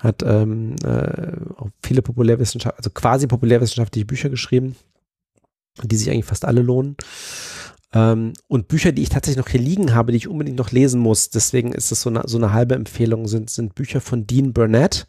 hat 0.00 0.22
ähm, 0.22 0.76
äh, 0.84 1.32
viele 1.82 2.02
Populärwissenschaft, 2.02 2.76
also 2.76 2.90
quasi 2.90 3.26
populärwissenschaftliche 3.26 4.06
Bücher 4.06 4.28
geschrieben, 4.28 4.76
die 5.82 5.96
sich 5.96 6.10
eigentlich 6.10 6.24
fast 6.24 6.44
alle 6.44 6.62
lohnen. 6.62 6.96
Ähm, 7.92 8.34
und 8.46 8.68
Bücher, 8.68 8.92
die 8.92 9.02
ich 9.02 9.08
tatsächlich 9.08 9.44
noch 9.44 9.50
hier 9.50 9.60
liegen 9.60 9.94
habe, 9.94 10.12
die 10.12 10.18
ich 10.18 10.28
unbedingt 10.28 10.58
noch 10.58 10.70
lesen 10.70 11.00
muss, 11.00 11.30
deswegen 11.30 11.72
ist 11.72 11.90
es 11.90 12.02
so 12.02 12.10
eine, 12.10 12.22
so 12.26 12.38
eine 12.38 12.52
halbe 12.52 12.76
Empfehlung, 12.76 13.26
sind, 13.26 13.50
sind 13.50 13.74
Bücher 13.74 14.00
von 14.00 14.26
Dean 14.26 14.52
Burnett, 14.52 15.06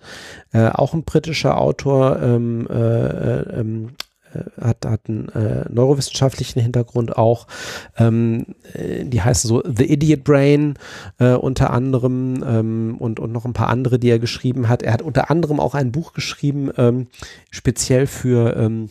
äh, 0.51 0.69
auch 0.69 0.93
ein 0.93 1.03
britischer 1.03 1.59
Autor, 1.59 2.19
ähm, 2.21 2.67
äh, 2.69 2.73
äh 2.73 3.59
ähm, 3.59 3.89
äh, 3.89 4.10
hat, 4.59 4.85
hat 4.85 5.01
einen 5.07 5.29
äh, 5.29 5.65
neurowissenschaftlichen 5.69 6.61
Hintergrund 6.61 7.17
auch. 7.17 7.47
Ähm, 7.97 8.45
äh, 8.73 9.05
die 9.05 9.21
heißen 9.21 9.47
so 9.47 9.63
The 9.63 9.91
Idiot 9.91 10.23
Brain 10.23 10.75
äh, 11.19 11.33
unter 11.33 11.71
anderem 11.71 12.43
ähm, 12.45 12.95
und, 12.99 13.19
und 13.19 13.31
noch 13.31 13.45
ein 13.45 13.53
paar 13.53 13.69
andere, 13.69 13.99
die 13.99 14.09
er 14.09 14.19
geschrieben 14.19 14.69
hat. 14.69 14.83
Er 14.83 14.93
hat 14.93 15.01
unter 15.01 15.29
anderem 15.29 15.59
auch 15.59 15.75
ein 15.75 15.91
Buch 15.91 16.13
geschrieben, 16.13 16.71
ähm, 16.77 17.07
speziell 17.49 18.07
für 18.07 18.55
ähm, 18.57 18.89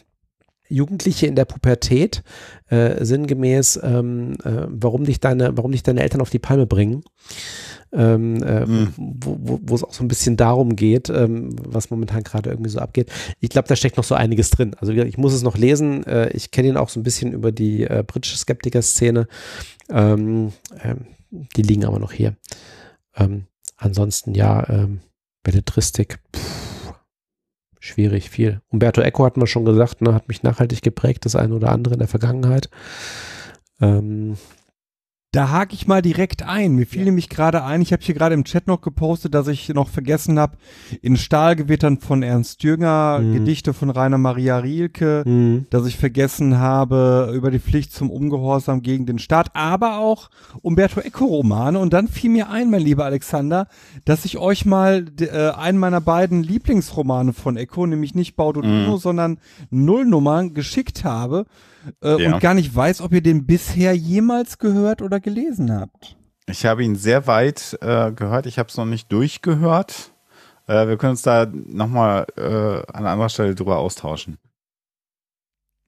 Jugendliche 0.69 1.27
in 1.27 1.35
der 1.35 1.45
Pubertät, 1.45 2.23
äh, 2.69 3.05
sinngemäß, 3.05 3.81
ähm, 3.83 4.35
äh, 4.45 4.67
warum 4.69 5.05
dich 5.05 5.19
deine, 5.19 5.57
warum 5.57 5.73
dich 5.73 5.83
deine 5.83 6.01
Eltern 6.01 6.21
auf 6.21 6.31
die 6.31 6.39
Palme 6.39 6.67
bringen 6.67 7.03
ähm, 7.93 8.43
äh, 8.43 8.67
mhm. 8.67 8.93
wo, 8.97 9.75
es 9.75 9.83
auch 9.83 9.93
so 9.93 10.05
ein 10.05 10.09
bisschen 10.09 10.37
darum 10.37 10.77
geht, 10.77 11.11
ähm, 11.11 11.57
was 11.59 11.91
momentan 11.91 12.23
gerade 12.23 12.51
irgendwie 12.51 12.71
so 12.71 12.79
abgeht. 12.79 13.11
Ich 13.41 13.51
glaube, 13.51 13.69
da 13.69 13.77
steckt 13.77 13.97
noch 13.97 14.05
so 14.05 14.15
einiges 14.15 14.51
drin. 14.51 14.75
Also 14.79 14.93
ich 14.93 15.19
muss 15.19 15.33
es 15.33 15.43
noch 15.43 15.57
lesen. 15.57 16.05
Äh, 16.07 16.31
ich 16.31 16.51
kenne 16.51 16.69
ihn 16.69 16.77
auch 16.77 16.89
so 16.89 17.01
ein 17.01 17.03
bisschen 17.03 17.33
über 17.33 17.53
die 17.53 17.85
äh, 17.85 18.05
britische 18.07 18.37
Skeptiker-Szene. 18.37 19.27
Ähm, 19.89 20.53
ähm, 20.83 21.07
die 21.57 21.63
liegen 21.63 21.85
aber 21.85 21.99
noch 21.99 22.13
hier. 22.13 22.37
Ähm, 23.17 23.47
ansonsten 23.77 24.35
ja, 24.35 24.69
ähm, 24.69 25.01
Belletristik, 25.43 26.19
pff, 26.35 26.93
schwierig, 27.81 28.31
viel. 28.31 28.61
Umberto 28.69 29.01
Eco 29.01 29.25
hat 29.25 29.37
man 29.37 29.47
schon 29.47 29.65
gesagt, 29.65 30.03
ne, 30.03 30.15
hat 30.15 30.29
mich 30.29 30.43
nachhaltig 30.43 30.83
geprägt, 30.83 31.25
das 31.25 31.35
eine 31.35 31.55
oder 31.55 31.71
andere 31.71 31.95
in 31.95 32.01
der 32.01 32.09
Vergangenheit. 32.09 32.69
Ähm, 33.81 34.37
da 35.33 35.51
hake 35.51 35.75
ich 35.75 35.87
mal 35.87 36.03
direkt 36.03 36.43
ein. 36.43 36.75
Mir 36.75 36.87
fiel 36.87 37.01
ja. 37.01 37.05
nämlich 37.05 37.29
gerade 37.29 37.63
ein, 37.63 37.83
ich 37.83 37.93
habe 37.93 38.03
hier 38.03 38.17
gerade 38.17 38.35
im 38.35 38.45
Chat 38.45 38.67
noch 38.67 38.81
gepostet, 38.81 39.33
dass 39.33 39.47
ich 39.47 39.69
noch 39.69 39.89
vergessen 39.89 40.41
habe, 40.41 40.57
in 41.03 41.17
Stahlgewittern 41.17 41.99
von 41.99 42.25
Ernst 42.25 42.65
Jünger, 42.65 43.21
mhm. 43.21 43.35
Gedichte 43.35 43.73
von 43.73 43.91
Rainer 43.91 44.19
Maria 44.19 44.59
Rielke, 44.59 45.23
mhm. 45.25 45.67
dass 45.71 45.87
ich 45.87 45.97
vergessen 45.97 46.59
habe 46.59 47.33
über 47.33 47.53
die 47.53 47.61
Pflicht 47.61 47.93
zum 47.93 48.11
Ungehorsam 48.11 48.83
gegen 48.83 49.07
den 49.07 49.21
Staat, 49.21 49.55
aber 49.55 49.99
auch 49.99 50.31
Umberto 50.63 51.01
Eco 51.01 51.27
Romane. 51.27 51.79
Und 51.79 51.93
dann 51.93 52.09
fiel 52.09 52.31
mir 52.31 52.51
ein, 52.51 52.69
mein 52.69 52.83
lieber 52.83 53.05
Alexander, 53.05 53.69
dass 54.05 54.25
ich 54.25 54.37
euch 54.37 54.67
mal 54.67 55.07
äh, 55.21 55.51
einen 55.51 55.79
meiner 55.79 56.01
beiden 56.01 56.43
Lieblingsromane 56.43 57.35
von 57.35 57.57
Eco, 57.57 57.87
nämlich 57.87 58.17
nicht 58.17 58.35
Baudolino, 58.35 58.97
mhm. 58.97 58.99
sondern 58.99 59.39
Nullnummern 59.71 60.55
geschickt 60.55 61.05
habe 61.05 61.47
äh, 62.03 62.23
ja. 62.23 62.35
und 62.35 62.41
gar 62.41 62.55
nicht 62.55 62.75
weiß, 62.75 63.01
ob 63.01 63.13
ihr 63.13 63.23
den 63.23 63.47
bisher 63.47 63.95
jemals 63.95 64.59
gehört 64.59 65.03
oder 65.03 65.21
gelesen 65.21 65.73
habt. 65.73 66.17
Ich 66.47 66.67
habe 66.67 66.85
ihn 66.85 66.97
sehr 66.97 67.27
weit 67.27 67.79
äh, 67.81 68.13
gehört, 68.13 68.47
ich 68.47 68.59
habe 68.59 68.69
es 68.69 68.77
noch 68.77 68.87
nicht 68.87 69.11
durchgehört. 69.13 70.13
Äh, 70.67 70.89
wir 70.89 70.97
können 70.97 71.13
uns 71.13 71.23
da 71.23 71.47
nochmal 71.47 72.27
äh, 72.37 72.93
an 72.93 73.07
anderer 73.07 73.29
Stelle 73.29 73.55
drüber 73.55 73.79
austauschen. 73.79 74.39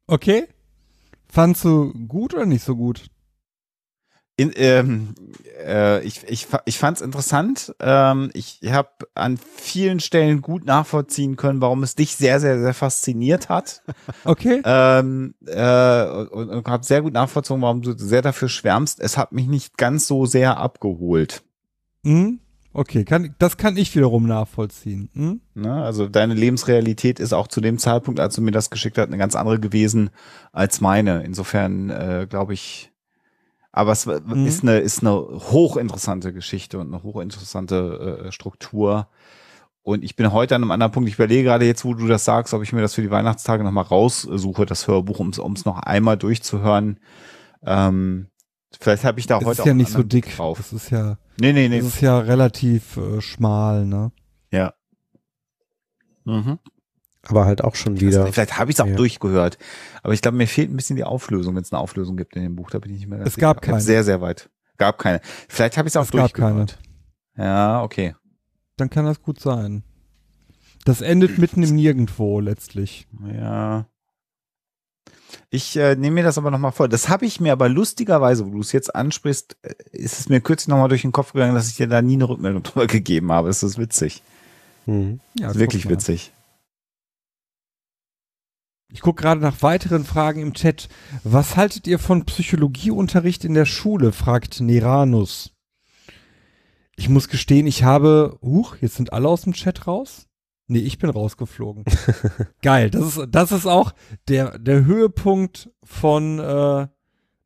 Okay. 0.07 0.47
Fandst 1.29 1.65
du 1.65 1.93
gut 2.09 2.35
oder 2.35 2.47
nicht 2.47 2.63
so 2.63 2.77
gut? 2.77 3.07
In, 4.37 4.51
ähm, 4.57 5.15
äh, 5.65 6.03
ich 6.05 6.23
ich, 6.27 6.49
ich 6.65 6.79
fand 6.79 6.97
es 6.97 7.03
interessant. 7.03 7.75
Ähm, 7.81 8.31
ich 8.33 8.61
habe 8.67 8.89
an 9.15 9.39
vielen 9.57 10.01
Stellen 10.01 10.41
gut 10.41 10.65
nachvollziehen 10.65 11.37
können, 11.37 11.61
warum 11.61 11.83
es 11.83 11.95
dich 11.95 12.17
sehr, 12.17 12.41
sehr, 12.41 12.61
sehr 12.61 12.75
fasziniert 12.75 13.49
hat. 13.49 13.83
Okay. 14.25 14.63
Ähm, 14.65 15.35
äh, 15.47 16.05
und, 16.05 16.49
und 16.51 16.67
habe 16.67 16.85
sehr 16.85 17.03
gut 17.03 17.13
nachvollzogen, 17.13 17.63
warum 17.63 17.83
du 17.83 17.97
sehr 17.97 18.23
dafür 18.23 18.49
schwärmst. 18.49 19.01
Es 19.01 19.17
hat 19.17 19.33
mich 19.33 19.47
nicht 19.47 19.77
ganz 19.77 20.07
so 20.07 20.27
sehr 20.27 20.59
abgeholt. 20.59 21.43
Mhm. 22.03 22.41
Okay, 22.75 23.05
kann, 23.05 23.35
das 23.39 23.59
kann 23.59 23.77
ich 23.77 23.95
wiederum 23.95 24.27
nachvollziehen. 24.27 25.11
Hm? 25.15 25.41
Na, 25.55 25.85
also 25.85 26.09
deine 26.09 26.35
Lebensrealität 26.35 27.21
ist 27.21 27.35
auch 27.35 27.47
zu 27.47 27.61
dem 27.61 27.79
Zeitpunkt, 27.79 28.19
als 28.19 28.35
du 28.35 28.43
mir 28.43 28.51
das 28.51 28.71
geschickt 28.71 28.97
hast, 28.97 29.09
eine 29.09 29.19
ganz 29.19 29.35
andere 29.35 29.61
gewesen 29.61 30.11
als 30.53 30.81
meine. 30.81 31.23
Insofern 31.25 31.91
äh, 31.91 32.27
glaube 32.29 32.55
ich, 32.55 32.92
aber 33.73 33.93
es 33.93 34.07
mhm. 34.07 34.47
ist 34.47 34.63
eine, 34.63 34.79
ist 34.79 35.01
eine 35.01 35.13
hochinteressante 35.13 36.33
Geschichte 36.33 36.79
und 36.79 36.93
eine 36.93 37.03
hochinteressante 37.03 38.27
äh, 38.27 38.33
Struktur. 38.33 39.09
Und 39.83 40.05
ich 40.05 40.15
bin 40.15 40.33
heute 40.33 40.55
an 40.55 40.63
einem 40.63 40.71
anderen 40.71 40.93
Punkt. 40.93 41.09
Ich 41.09 41.17
überlege 41.17 41.43
gerade 41.43 41.65
jetzt, 41.65 41.85
wo 41.85 41.95
du 41.95 42.07
das 42.07 42.25
sagst, 42.25 42.55
ob 42.55 42.63
ich 42.63 42.73
mir 42.73 42.83
das 42.83 42.95
für 42.95 43.03
die 43.03 43.11
Weihnachtstage 43.11 43.65
nochmal 43.65 43.85
raussuche, 43.85 44.65
das 44.67 44.87
Hörbuch, 44.87 45.19
um 45.19 45.31
es 45.31 45.65
noch 45.65 45.79
einmal 45.79 46.17
durchzuhören. 46.17 47.01
Ähm, 47.65 48.29
Vielleicht 48.81 49.05
habe 49.05 49.21
ich 49.21 49.27
da 49.27 49.39
Es 49.39 49.45
heute 49.45 49.53
ist 49.53 49.61
auch 49.61 49.67
ja 49.67 49.71
einen 49.73 49.79
nicht 49.79 49.93
so 49.93 50.03
dick. 50.03 50.35
drauf. 50.37 50.59
Das 50.59 50.73
ist 50.73 50.91
ja, 50.91 51.19
Nee, 51.41 51.53
nee, 51.53 51.69
nee. 51.69 51.79
das 51.79 51.89
ist 51.89 52.01
ja 52.01 52.19
relativ 52.19 52.97
äh, 52.97 53.21
schmal, 53.21 53.85
ne? 53.87 54.13
Ja. 54.51 54.75
Mhm. 56.25 56.59
Aber 57.29 57.45
halt 57.45 57.63
auch 57.63 57.75
schon 57.77 58.01
wieder. 58.01 58.25
nicht, 58.25 58.35
Vielleicht 58.35 58.59
habe 58.59 58.71
ich 58.71 58.77
es 58.77 58.81
auch 58.81 58.87
Ja. 58.87 58.97
durchgehört. 58.97 59.57
Aber 60.03 60.13
ich 60.13 60.23
glaube, 60.23 60.37
mir 60.37 60.49
fehlt 60.49 60.71
ein 60.71 60.77
bisschen 60.77 60.97
die 60.97 61.05
Auflösung, 61.05 61.55
wenn 61.55 61.63
es 61.63 61.73
eine 61.73 61.81
Auflösung 61.81 62.17
gibt 62.17 62.35
in 62.37 62.43
dem 62.43 62.57
Buch. 62.57 62.71
Da 62.71 62.79
bin 62.81 62.93
ich 62.93 62.99
nicht 63.01 63.09
mehr 63.09 63.19
ganz 63.19 63.29
Es 63.31 63.37
gab 63.37 63.57
sicher. 63.57 63.63
Ich 63.63 63.69
hab 63.69 63.73
keine. 63.75 63.81
Sehr, 63.81 64.05
sehr 64.05 64.21
weit. 64.21 64.51
Gab 64.79 64.99
keine. 64.99 65.21
Vielleicht 65.49 65.77
habe 65.77 65.87
ich 65.89 65.93
es 65.93 65.97
auch 65.97 66.03
Es 66.05 66.11
gab 66.11 66.33
keine. 66.35 66.55
durchgehört. 66.67 66.79
Ja, 67.37 67.83
okay. 67.83 68.15
Dann 68.77 68.91
kann 68.91 69.05
das 69.05 69.23
gut 69.23 69.39
sein. 69.41 69.85
Das 70.85 71.01
endet 71.01 71.39
mitten 71.39 71.63
im 71.63 71.77
Nirgendwo 71.77 72.41
letztlich. 72.41 73.07
Ja. 73.33 73.87
Ich 75.51 75.77
äh, 75.77 75.95
nehme 75.95 76.15
mir 76.17 76.25
das 76.25 76.39
aber 76.39 76.51
nochmal 76.51 76.73
vor. 76.73 76.89
Das 76.89 77.09
habe 77.09 77.25
ich 77.25 77.41
mir 77.41 77.53
aber 77.53 77.69
lustigerweise, 77.69 78.47
wo 78.47 78.51
du 78.51 78.61
es 78.61 78.73
jetzt 78.73 78.95
ansprichst, 78.95 79.57
äh, 79.63 79.75
ist 79.93 80.19
es 80.19 80.29
mir 80.29 80.41
kürzlich 80.41 80.69
nochmal 80.69 80.89
durch 80.89 81.03
den 81.03 81.13
Kopf 81.13 81.33
gegangen, 81.33 81.55
dass 81.55 81.69
ich 81.69 81.77
dir 81.77 81.87
da 81.87 82.03
nie 82.03 82.15
eine 82.15 82.29
Rückmeldung 82.29 82.63
drüber 82.65 82.87
gegeben 82.87 83.31
habe. 83.31 83.49
Das 83.49 83.63
ist 83.63 83.79
witzig. 83.79 84.23
Mhm. 84.87 85.21
Ja, 85.39 85.47
Das 85.49 85.57
ist 85.57 85.61
wirklich 85.61 85.85
mal. 85.85 85.93
witzig. 85.93 86.33
Ich 88.93 89.01
gucke 89.01 89.23
gerade 89.23 89.41
nach 89.41 89.63
weiteren 89.63 90.05
Fragen 90.05 90.43
im 90.43 90.53
Chat. 90.53 90.89
Was 91.25 91.57
haltet 91.57 91.87
ihr 91.87 91.99
von 91.99 92.27
Psychologieunterricht 92.27 93.45
in 93.45 93.55
der 93.55 93.65
Schule? 93.65 94.13
fragt 94.13 94.61
Neranus. 94.61 95.55
Ich 96.97 97.09
muss 97.09 97.29
gestehen, 97.29 97.67
ich 97.67 97.85
habe. 97.85 98.39
Huch, 98.43 98.77
jetzt 98.83 98.97
sind 98.97 99.15
alle 99.15 99.29
aus 99.29 99.43
dem 99.43 99.55
Chat 99.55 99.87
raus? 99.87 100.27
Nee, 100.69 100.81
ich 100.81 100.99
bin 100.99 101.09
rausgeflogen. 101.09 101.85
Geil, 102.63 102.91
das 102.91 103.17
ist, 103.17 103.29
das 103.31 103.51
ist 103.51 103.67
auch 103.67 103.93
der, 104.29 104.59
der 104.59 104.85
Höhepunkt 104.85 105.71
von 105.83 106.39
äh, 106.39 106.87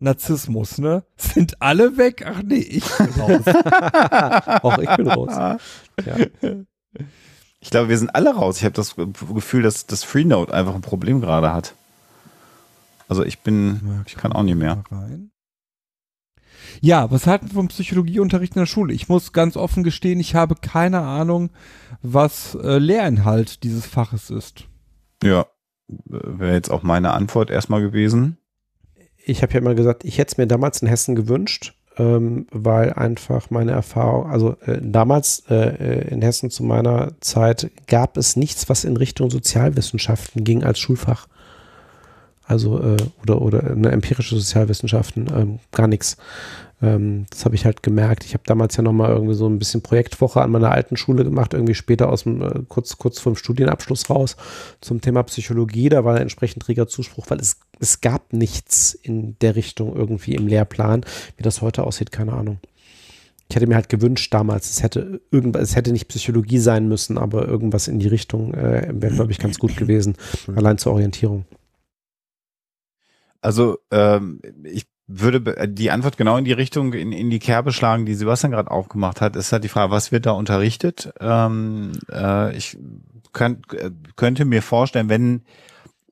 Narzissmus, 0.00 0.78
ne? 0.78 1.04
Sind 1.16 1.62
alle 1.62 1.96
weg? 1.96 2.24
Ach 2.26 2.42
nee, 2.42 2.56
ich 2.56 2.84
bin 2.98 3.08
raus. 3.20 3.42
Auch 4.62 4.78
ich 4.78 4.96
bin 4.96 5.08
raus. 5.08 5.30
Ja. 5.32 5.56
Ich 7.66 7.70
glaube, 7.70 7.88
wir 7.88 7.98
sind 7.98 8.14
alle 8.14 8.32
raus. 8.32 8.58
Ich 8.58 8.64
habe 8.64 8.76
das 8.76 8.94
Gefühl, 8.94 9.64
dass 9.64 9.86
das 9.86 10.04
Freenode 10.04 10.54
einfach 10.54 10.76
ein 10.76 10.82
Problem 10.82 11.20
gerade 11.20 11.52
hat. 11.52 11.74
Also 13.08 13.24
ich 13.24 13.40
bin, 13.40 14.04
ich 14.06 14.14
kann 14.14 14.32
auch 14.32 14.44
nicht 14.44 14.54
mehr. 14.54 14.84
Ja, 16.80 17.10
was 17.10 17.26
halten 17.26 17.48
wir 17.48 17.54
vom 17.54 17.66
Psychologieunterricht 17.66 18.54
in 18.54 18.60
der 18.60 18.66
Schule? 18.66 18.94
Ich 18.94 19.08
muss 19.08 19.32
ganz 19.32 19.56
offen 19.56 19.82
gestehen, 19.82 20.20
ich 20.20 20.36
habe 20.36 20.54
keine 20.54 21.00
Ahnung, 21.00 21.50
was 22.02 22.54
äh, 22.54 22.78
Lehrinhalt 22.78 23.64
dieses 23.64 23.84
Faches 23.84 24.30
ist. 24.30 24.68
Ja, 25.24 25.46
wäre 26.04 26.54
jetzt 26.54 26.70
auch 26.70 26.84
meine 26.84 27.14
Antwort 27.14 27.50
erstmal 27.50 27.80
gewesen. 27.80 28.38
Ich 29.24 29.42
habe 29.42 29.54
ja 29.54 29.58
immer 29.58 29.74
gesagt, 29.74 30.04
ich 30.04 30.18
hätte 30.18 30.30
es 30.30 30.38
mir 30.38 30.46
damals 30.46 30.82
in 30.82 30.88
Hessen 30.88 31.16
gewünscht, 31.16 31.74
ähm, 31.98 32.46
weil 32.50 32.92
einfach 32.92 33.50
meine 33.50 33.72
Erfahrung, 33.72 34.30
also 34.30 34.56
äh, 34.66 34.78
damals 34.82 35.44
äh, 35.48 36.08
in 36.08 36.22
Hessen 36.22 36.50
zu 36.50 36.62
meiner 36.62 37.12
Zeit 37.20 37.70
gab 37.86 38.16
es 38.16 38.36
nichts, 38.36 38.68
was 38.68 38.84
in 38.84 38.96
Richtung 38.96 39.30
Sozialwissenschaften 39.30 40.44
ging 40.44 40.62
als 40.62 40.78
Schulfach. 40.78 41.26
Also 42.44 42.80
äh, 42.80 42.96
oder 43.22 43.42
oder 43.42 43.64
eine 43.64 43.90
empirische 43.90 44.36
Sozialwissenschaften, 44.36 45.26
ähm, 45.34 45.58
gar 45.72 45.88
nichts. 45.88 46.16
Ähm, 46.82 47.26
das 47.30 47.44
habe 47.44 47.54
ich 47.54 47.64
halt 47.64 47.82
gemerkt. 47.82 48.24
Ich 48.24 48.34
habe 48.34 48.44
damals 48.46 48.76
ja 48.76 48.82
noch 48.82 48.92
mal 48.92 49.10
irgendwie 49.10 49.34
so 49.34 49.48
ein 49.48 49.58
bisschen 49.58 49.82
Projektwoche 49.82 50.42
an 50.42 50.50
meiner 50.50 50.72
alten 50.72 50.96
Schule 50.96 51.24
gemacht, 51.24 51.54
irgendwie 51.54 51.74
später 51.74 52.10
aus 52.10 52.24
dem 52.24 52.42
äh, 52.42 52.62
kurz 52.68 52.98
kurz 52.98 53.18
vor 53.18 53.32
dem 53.32 53.36
Studienabschluss 53.36 54.10
raus 54.10 54.36
zum 54.80 55.00
Thema 55.00 55.22
Psychologie. 55.22 55.88
Da 55.88 56.04
war 56.04 56.20
entsprechend 56.20 56.68
reger 56.68 56.86
Zuspruch, 56.86 57.26
weil 57.30 57.40
es 57.40 57.60
es 57.78 58.00
gab 58.00 58.32
nichts 58.32 58.94
in 58.94 59.38
der 59.40 59.56
Richtung 59.56 59.94
irgendwie 59.94 60.34
im 60.34 60.46
Lehrplan. 60.46 61.04
Wie 61.36 61.42
das 61.42 61.62
heute 61.62 61.84
aussieht, 61.84 62.12
keine 62.12 62.32
Ahnung. 62.32 62.58
Ich 63.48 63.54
hätte 63.54 63.66
mir 63.66 63.76
halt 63.76 63.88
gewünscht 63.88 64.34
damals, 64.34 64.70
es 64.70 64.82
hätte 64.82 65.20
irgendwas, 65.30 65.62
es 65.62 65.76
hätte 65.76 65.92
nicht 65.92 66.08
Psychologie 66.08 66.58
sein 66.58 66.88
müssen, 66.88 67.16
aber 67.16 67.46
irgendwas 67.46 67.86
in 67.86 68.00
die 68.00 68.08
Richtung 68.08 68.52
äh, 68.54 68.88
wäre, 68.92 69.14
glaube 69.14 69.30
ich, 69.30 69.38
ganz 69.38 69.58
gut 69.58 69.76
gewesen. 69.76 70.16
Allein 70.54 70.78
zur 70.78 70.92
Orientierung. 70.94 71.44
Also 73.40 73.78
ähm, 73.92 74.40
ich 74.64 74.86
würde 75.06 75.40
be- 75.40 75.68
die 75.68 75.90
Antwort 75.90 76.16
genau 76.16 76.36
in 76.36 76.44
die 76.44 76.52
Richtung, 76.52 76.92
in, 76.92 77.12
in 77.12 77.30
die 77.30 77.38
Kerbe 77.38 77.72
schlagen, 77.72 78.06
die 78.06 78.14
Sebastian 78.14 78.52
gerade 78.52 78.70
aufgemacht 78.70 79.20
hat. 79.20 79.36
Ist 79.36 79.52
halt 79.52 79.64
die 79.64 79.68
Frage, 79.68 79.92
was 79.92 80.10
wird 80.12 80.26
da 80.26 80.32
unterrichtet? 80.32 81.12
Ähm, 81.20 81.92
äh, 82.10 82.56
ich 82.56 82.76
könnt, 83.32 83.72
äh, 83.74 83.90
könnte 84.16 84.44
mir 84.44 84.62
vorstellen, 84.62 85.08
wenn 85.08 85.42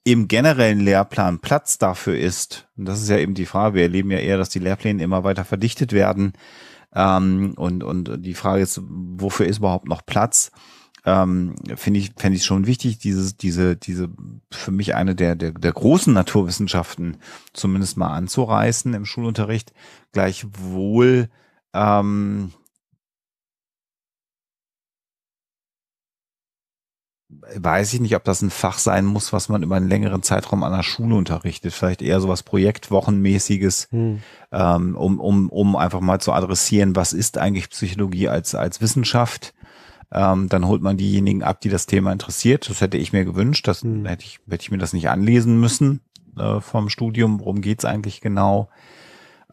im 0.04 0.28
generellen 0.28 0.80
Lehrplan 0.80 1.38
Platz 1.38 1.78
dafür 1.78 2.18
ist, 2.18 2.68
und 2.76 2.84
das 2.84 3.00
ist 3.00 3.08
ja 3.08 3.18
eben 3.18 3.34
die 3.34 3.46
Frage, 3.46 3.76
wir 3.76 3.82
erleben 3.82 4.10
ja 4.10 4.18
eher, 4.18 4.36
dass 4.36 4.50
die 4.50 4.58
Lehrpläne 4.58 5.02
immer 5.02 5.24
weiter 5.24 5.44
verdichtet 5.44 5.92
werden. 5.92 6.34
Ähm, 6.94 7.54
und, 7.56 7.82
und 7.82 8.24
die 8.24 8.34
Frage 8.34 8.62
ist, 8.62 8.80
wofür 8.84 9.46
ist 9.46 9.58
überhaupt 9.58 9.88
noch 9.88 10.04
Platz? 10.04 10.52
Ähm, 11.04 11.54
finde 11.76 12.00
ich, 12.00 12.12
fände 12.16 12.36
ich 12.36 12.44
schon 12.44 12.66
wichtig, 12.66 12.98
dieses, 12.98 13.36
diese, 13.36 13.76
diese, 13.76 14.08
für 14.50 14.70
mich 14.70 14.94
eine 14.94 15.14
der, 15.14 15.36
der, 15.36 15.52
der 15.52 15.72
großen 15.72 16.12
Naturwissenschaften 16.12 17.18
zumindest 17.52 17.96
mal 17.96 18.14
anzureißen 18.14 18.94
im 18.94 19.04
Schulunterricht. 19.04 19.72
Gleichwohl, 20.12 21.28
ähm, 21.74 22.52
weiß 27.56 27.92
ich 27.94 28.00
nicht, 28.00 28.16
ob 28.16 28.24
das 28.24 28.42
ein 28.42 28.50
Fach 28.50 28.78
sein 28.78 29.04
muss, 29.04 29.32
was 29.32 29.48
man 29.48 29.62
über 29.62 29.76
einen 29.76 29.88
längeren 29.88 30.22
Zeitraum 30.22 30.62
an 30.62 30.72
der 30.72 30.82
Schule 30.82 31.14
unterrichtet. 31.16 31.72
Vielleicht 31.72 32.02
eher 32.02 32.20
sowas 32.20 32.42
Projektwochenmäßiges, 32.42 33.88
Hm. 33.90 34.22
ähm, 34.52 34.96
um, 34.96 35.20
um, 35.20 35.48
um 35.50 35.76
einfach 35.76 36.00
mal 36.00 36.20
zu 36.20 36.32
adressieren, 36.32 36.96
was 36.96 37.12
ist 37.12 37.38
eigentlich 37.38 37.70
Psychologie 37.70 38.28
als, 38.28 38.54
als 38.54 38.80
Wissenschaft. 38.80 39.53
Ähm, 40.14 40.48
dann 40.48 40.66
holt 40.68 40.80
man 40.80 40.96
diejenigen 40.96 41.42
ab, 41.42 41.60
die 41.60 41.68
das 41.68 41.86
Thema 41.86 42.12
interessiert. 42.12 42.70
Das 42.70 42.80
hätte 42.80 42.96
ich 42.96 43.12
mir 43.12 43.24
gewünscht. 43.24 43.66
Das 43.66 43.82
Hm. 43.82 44.06
hätte 44.06 44.24
ich, 44.24 44.38
hätte 44.48 44.62
ich 44.62 44.70
mir 44.70 44.78
das 44.78 44.92
nicht 44.92 45.08
anlesen 45.08 45.58
müssen 45.58 46.00
äh, 46.38 46.60
vom 46.60 46.88
Studium. 46.88 47.40
Worum 47.40 47.60
geht's 47.60 47.84
eigentlich 47.84 48.20
genau? 48.20 48.68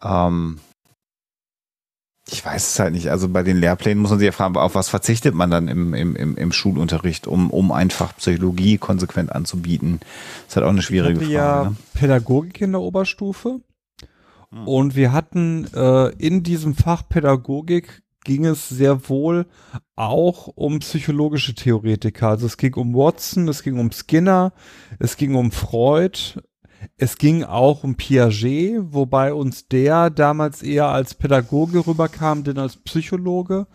Ähm, 0.03 0.59
ich 2.30 2.45
weiß 2.45 2.69
es 2.73 2.80
halt 2.80 2.93
nicht. 2.93 3.09
Also 3.09 3.27
bei 3.27 3.43
den 3.43 3.57
Lehrplänen 3.57 4.01
muss 4.01 4.11
man 4.11 4.19
sich 4.19 4.27
ja 4.27 4.31
fragen, 4.31 4.56
auf 4.56 4.75
was 4.75 4.88
verzichtet 4.90 5.33
man 5.33 5.49
dann 5.49 5.67
im, 5.67 5.93
im, 5.93 6.15
im, 6.15 6.38
im 6.38 6.51
Schulunterricht, 6.51 7.27
um, 7.27 7.49
um 7.49 7.72
einfach 7.72 8.15
Psychologie 8.17 8.77
konsequent 8.77 9.31
anzubieten? 9.31 9.99
Das 9.99 10.49
ist 10.49 10.56
halt 10.57 10.65
auch 10.65 10.69
eine 10.69 10.81
schwierige 10.83 11.19
Frage. 11.19 11.33
ja 11.33 11.64
Ne? 11.65 11.75
Pädagogik 11.95 12.61
in 12.61 12.72
der 12.72 12.81
Oberstufe 12.81 13.61
Hm. 14.53 14.67
und 14.67 14.95
wir 14.95 15.14
hatten 15.14 15.65
äh, 15.73 16.09
in 16.17 16.43
diesem 16.43 16.75
Fach 16.75 17.03
Pädagogik 17.07 18.01
ging 18.24 18.45
es 18.45 18.69
sehr 18.69 19.09
wohl 19.09 19.45
auch 19.95 20.48
um 20.48 20.80
psychologische 20.80 21.56
Theoretiker. 21.56 22.30
Also 22.30 22.45
es 22.45 22.58
ging 22.58 22.75
um 22.75 22.93
Watson, 22.93 23.48
es 23.48 23.64
ging 23.64 23.80
um 23.80 23.91
Skinner, 23.91 24.53
es 25.00 25.17
ging 25.17 25.35
um 25.35 25.51
Freud, 25.51 26.40
es 26.98 27.17
ging 27.17 27.43
auch 27.43 27.83
um 27.83 27.95
Piaget, 27.95 28.80
wobei 28.93 29.33
uns 29.33 29.67
der 29.67 30.09
damals 30.09 30.64
eher 30.64 30.88
als 30.88 31.14
Pädagoge 31.14 31.85
rüberkam, 31.85 32.43
denn 32.43 32.58
als 32.58 32.77
Psychologe. 32.77 33.67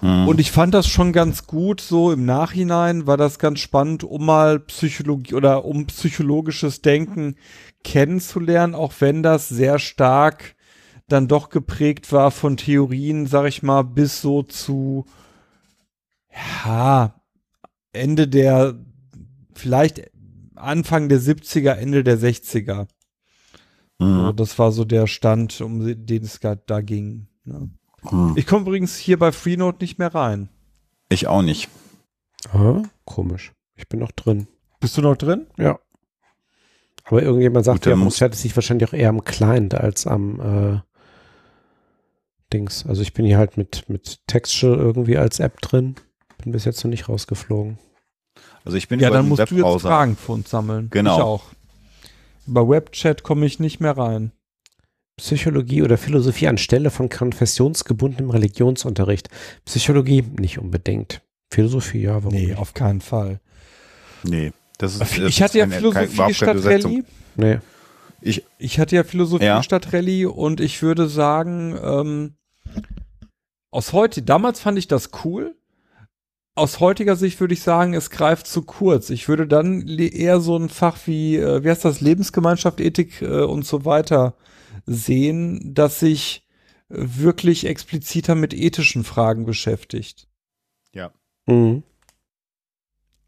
Hm. 0.00 0.28
Und 0.28 0.40
ich 0.40 0.50
fand 0.50 0.74
das 0.74 0.86
schon 0.86 1.12
ganz 1.12 1.46
gut, 1.46 1.80
so 1.80 2.12
im 2.12 2.24
Nachhinein 2.24 3.06
war 3.06 3.16
das 3.16 3.38
ganz 3.38 3.60
spannend, 3.60 4.04
um 4.04 4.26
mal 4.26 4.60
Psychologie 4.60 5.34
oder 5.34 5.64
um 5.64 5.86
psychologisches 5.86 6.82
Denken 6.82 7.36
kennenzulernen, 7.84 8.74
auch 8.74 8.92
wenn 8.98 9.22
das 9.22 9.48
sehr 9.48 9.78
stark 9.78 10.55
dann 11.08 11.28
doch 11.28 11.48
geprägt 11.50 12.12
war 12.12 12.30
von 12.30 12.56
Theorien, 12.56 13.26
sag 13.26 13.46
ich 13.46 13.62
mal, 13.62 13.82
bis 13.82 14.20
so 14.20 14.42
zu, 14.42 15.04
ja, 16.64 17.14
Ende 17.92 18.28
der, 18.28 18.74
vielleicht 19.54 20.10
Anfang 20.54 21.08
der 21.08 21.20
70er, 21.20 21.72
Ende 21.72 22.02
der 22.04 22.18
60er. 22.18 22.88
Mhm. 23.98 24.34
Das 24.36 24.58
war 24.58 24.72
so 24.72 24.84
der 24.84 25.06
Stand, 25.06 25.60
um 25.60 25.80
den 26.06 26.22
es 26.22 26.40
da 26.40 26.54
da 26.54 26.80
ging. 26.80 27.28
Ne? 27.44 27.70
Hm. 28.02 28.34
Ich 28.36 28.46
komme 28.46 28.62
übrigens 28.66 28.96
hier 28.96 29.18
bei 29.18 29.32
Freenode 29.32 29.78
nicht 29.80 29.98
mehr 29.98 30.14
rein. 30.14 30.48
Ich 31.08 31.26
auch 31.28 31.42
nicht. 31.42 31.68
Ah, 32.52 32.82
komisch. 33.04 33.52
Ich 33.76 33.88
bin 33.88 34.00
noch 34.00 34.12
drin. 34.12 34.48
Bist 34.80 34.96
du 34.98 35.02
noch 35.02 35.16
drin? 35.16 35.46
Ja. 35.56 35.78
Aber 37.04 37.22
irgendjemand 37.22 37.64
sagt 37.64 37.84
Gut, 37.84 37.90
ja, 37.90 37.96
muss- 37.96 38.20
muss 38.20 38.30
es 38.32 38.42
sich 38.42 38.54
wahrscheinlich 38.56 38.88
auch 38.88 38.92
eher 38.92 39.08
am 39.08 39.24
Client 39.24 39.74
als 39.74 40.06
am 40.06 40.40
äh, 40.40 40.80
Dings. 42.56 42.86
Also 42.86 43.02
ich 43.02 43.12
bin 43.12 43.26
hier 43.26 43.38
halt 43.38 43.56
mit, 43.56 43.88
mit 43.88 44.20
Textual 44.26 44.78
irgendwie 44.78 45.16
als 45.18 45.40
App 45.40 45.60
drin. 45.60 45.96
Bin 46.42 46.52
bis 46.52 46.64
jetzt 46.64 46.82
noch 46.84 46.90
nicht 46.90 47.08
rausgeflogen. 47.08 47.78
Also 48.64 48.76
ich 48.78 48.88
bin 48.88 48.98
Ja, 49.00 49.08
über 49.08 49.18
dann 49.18 49.28
musst 49.28 49.38
du 49.40 49.42
jetzt 49.44 49.52
Webbrowser. 49.64 49.88
Fragen 49.88 50.16
für 50.16 50.32
uns 50.32 50.50
sammeln. 50.50 50.88
Genau. 50.90 51.16
Ich 51.16 51.22
auch. 51.22 51.44
Über 52.46 52.68
Webchat 52.68 53.22
komme 53.22 53.46
ich 53.46 53.60
nicht 53.60 53.80
mehr 53.80 53.96
rein. 53.96 54.32
Psychologie 55.18 55.82
oder 55.82 55.96
Philosophie 55.96 56.46
anstelle 56.48 56.90
von 56.90 57.08
konfessionsgebundenem 57.08 58.30
Religionsunterricht. 58.30 59.28
Psychologie 59.64 60.22
nicht 60.38 60.58
unbedingt. 60.58 61.22
Philosophie, 61.52 62.02
ja, 62.02 62.22
warum 62.22 62.34
Nee, 62.34 62.46
nicht? 62.48 62.58
auf 62.58 62.74
keinen 62.74 63.00
Fall. 63.00 63.40
Nee, 64.24 64.52
das 64.78 64.92
ist. 64.94 65.00
das 65.00 65.12
Ich 65.16 65.40
hatte 65.42 65.58
ja 65.58 65.66
Philosophie 65.68 66.16
keine 66.16 66.34
statt. 66.34 66.56
Rallye. 66.64 67.02
Nee. 67.36 67.58
Ich, 68.20 68.44
Ich 68.58 68.78
hatte 68.78 68.96
ja 68.96 69.04
Philosophie 69.04 69.44
Ja. 69.44 69.62
statt 69.62 69.92
Rallye 69.92 70.26
und 70.26 70.60
ich 70.60 70.82
würde 70.82 71.08
sagen, 71.08 71.78
ähm, 71.82 72.34
aus 73.76 73.92
heute, 73.92 74.22
damals 74.22 74.58
fand 74.58 74.78
ich 74.78 74.88
das 74.88 75.10
cool. 75.22 75.54
Aus 76.54 76.80
heutiger 76.80 77.14
Sicht 77.14 77.38
würde 77.40 77.52
ich 77.52 77.60
sagen, 77.60 77.92
es 77.92 78.08
greift 78.08 78.46
zu 78.46 78.62
kurz. 78.62 79.10
Ich 79.10 79.28
würde 79.28 79.46
dann 79.46 79.86
eher 79.86 80.40
so 80.40 80.56
ein 80.56 80.70
Fach 80.70 80.96
wie, 81.04 81.36
äh, 81.36 81.62
wie 81.62 81.68
heißt 81.68 81.84
das, 81.84 82.00
Lebensgemeinschaft, 82.00 82.80
Ethik 82.80 83.20
äh, 83.20 83.42
und 83.42 83.66
so 83.66 83.84
weiter 83.84 84.34
sehen, 84.86 85.74
das 85.74 86.00
sich 86.00 86.46
wirklich 86.88 87.66
expliziter 87.66 88.34
mit 88.34 88.54
ethischen 88.54 89.04
Fragen 89.04 89.44
beschäftigt. 89.44 90.26
Mhm. 91.44 91.82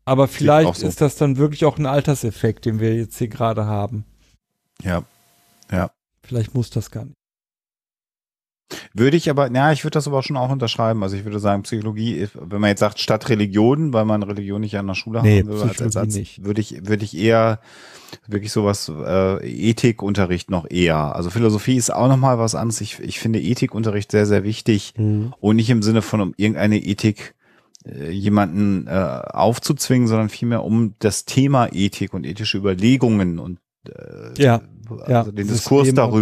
Aber 0.07 0.29
vielleicht 0.29 0.77
so. 0.77 0.87
ist 0.87 1.03
das 1.03 1.17
dann 1.17 1.37
wirklich 1.37 1.67
auch 1.67 1.77
ein 1.77 1.85
Alterseffekt, 1.85 2.65
den 2.65 2.81
wir 2.81 2.97
jetzt 2.97 3.19
hier 3.19 3.29
gerade 3.29 3.67
haben. 3.67 4.07
ja. 5.71 5.91
Vielleicht 6.23 6.55
muss 6.55 6.71
das 6.71 6.91
gar 6.91 7.05
nicht. 7.05 7.18
Würde 8.93 9.17
ich 9.17 9.31
aber, 9.31 9.51
ja, 9.51 9.73
ich 9.73 9.85
würde 9.85 9.95
das 9.95 10.07
aber 10.07 10.23
schon 10.23 10.37
auch 10.37 10.51
unterschreiben. 10.51 11.03
Also 11.03 11.17
ich 11.17 11.25
würde 11.25 11.39
sagen, 11.39 11.63
Psychologie, 11.63 12.29
wenn 12.35 12.61
man 12.61 12.69
jetzt 12.69 12.81
sagt, 12.81 13.01
statt 13.01 13.29
Religion, 13.31 13.93
weil 13.93 14.05
man 14.05 14.23
Religion 14.23 14.61
nicht 14.61 14.77
an 14.77 14.87
der 14.87 14.95
Schule 14.95 15.23
Nee, 15.23 15.41
haben 15.41 15.49
will, 15.49 15.63
als, 15.63 15.97
als, 15.97 16.15
nicht. 16.15 16.45
würde 16.45 16.61
ich, 16.61 16.87
würde 16.87 17.05
ich 17.05 17.17
eher 17.17 17.61
wirklich 18.27 18.53
sowas, 18.53 18.91
äh, 18.95 19.71
Ethikunterricht 19.71 20.51
noch 20.51 20.69
eher. 20.71 21.15
Also 21.17 21.31
Philosophie 21.31 21.77
ist 21.77 21.93
auch 21.93 22.09
nochmal 22.09 22.39
was 22.39 22.55
anderes. 22.55 22.81
Ich, 22.81 22.99
ich 23.01 23.19
finde 23.21 23.41
Ethikunterricht 23.41 24.11
sehr, 24.11 24.27
sehr 24.27 24.45
wichtig 24.45 24.95
Mhm. 24.99 25.33
und 25.41 25.57
nicht 25.57 25.71
im 25.71 25.83
Sinne 25.83 26.03
von 26.03 26.21
um 26.21 26.35
irgendeine 26.37 26.79
Ethik 26.79 27.35
äh, 27.87 28.11
jemanden 28.11 28.87
äh, 28.87 28.91
aufzuzwingen, 28.91 30.09
sondern 30.09 30.29
vielmehr 30.29 30.63
um 30.65 30.95
das 30.99 31.25
Thema 31.25 31.69
Ethik 31.73 32.13
und 32.15 32.27
ethische 32.27 32.59
Überlegungen 32.59 33.39
und 33.39 33.61
äh, 33.89 34.43
Ja, 34.43 34.61
ja, 35.09 35.19
also 35.21 35.33
den 35.33 35.47
System 35.47 35.83
Diskurs 35.85 35.99
auch. 35.99 36.13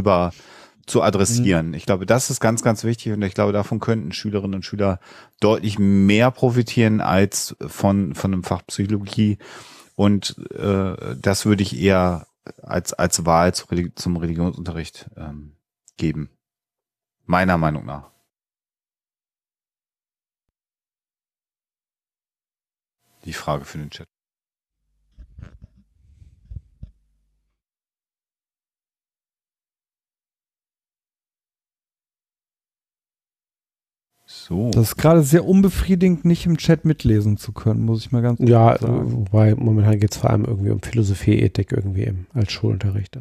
Zu 0.86 0.98
Mhm. 0.98 1.04
adressieren. 1.04 1.74
Ich 1.74 1.86
glaube, 1.86 2.06
das 2.06 2.30
ist 2.30 2.40
ganz, 2.40 2.62
ganz 2.62 2.84
wichtig 2.84 3.12
und 3.12 3.22
ich 3.22 3.34
glaube, 3.34 3.52
davon 3.52 3.80
könnten 3.80 4.12
Schülerinnen 4.12 4.54
und 4.56 4.64
Schüler 4.64 5.00
deutlich 5.40 5.78
mehr 5.78 6.30
profitieren 6.30 7.00
als 7.00 7.56
von, 7.66 8.14
von 8.14 8.32
einem 8.32 8.44
Fach 8.44 8.62
Psychologie. 8.66 9.38
Und 9.94 10.36
äh, 10.54 11.16
das 11.16 11.46
würde 11.46 11.62
ich 11.62 11.78
eher 11.78 12.26
als, 12.62 12.92
als 12.92 13.26
Wahl 13.26 13.54
zu, 13.54 13.66
zum 13.94 14.16
Religionsunterricht 14.16 15.10
ähm, 15.16 15.56
geben. 15.96 16.30
Meiner 17.24 17.58
Meinung 17.58 17.84
nach. 17.86 18.10
Die 23.24 23.32
Frage 23.32 23.64
für 23.64 23.78
den 23.78 23.90
Chat. 23.90 24.06
So. 34.48 34.70
Das 34.70 34.90
ist 34.90 34.96
gerade 34.96 35.24
sehr 35.24 35.44
unbefriedigend, 35.44 36.24
nicht 36.24 36.46
im 36.46 36.56
Chat 36.56 36.84
mitlesen 36.84 37.36
zu 37.36 37.50
können, 37.50 37.84
muss 37.84 38.02
ich 38.06 38.12
mal 38.12 38.22
ganz 38.22 38.38
Ja, 38.38 38.68
ehrlich 38.74 38.82
sagen. 38.82 39.08
äh, 39.08 39.12
wobei 39.12 39.54
momentan 39.56 39.98
geht 39.98 40.12
es 40.12 40.18
vor 40.18 40.30
allem 40.30 40.44
irgendwie 40.44 40.70
um 40.70 40.80
Philosophie, 40.80 41.32
Ethik 41.40 41.72
irgendwie 41.72 42.04
im, 42.04 42.26
als 42.32 42.52
Schulunterricht. 42.52 43.18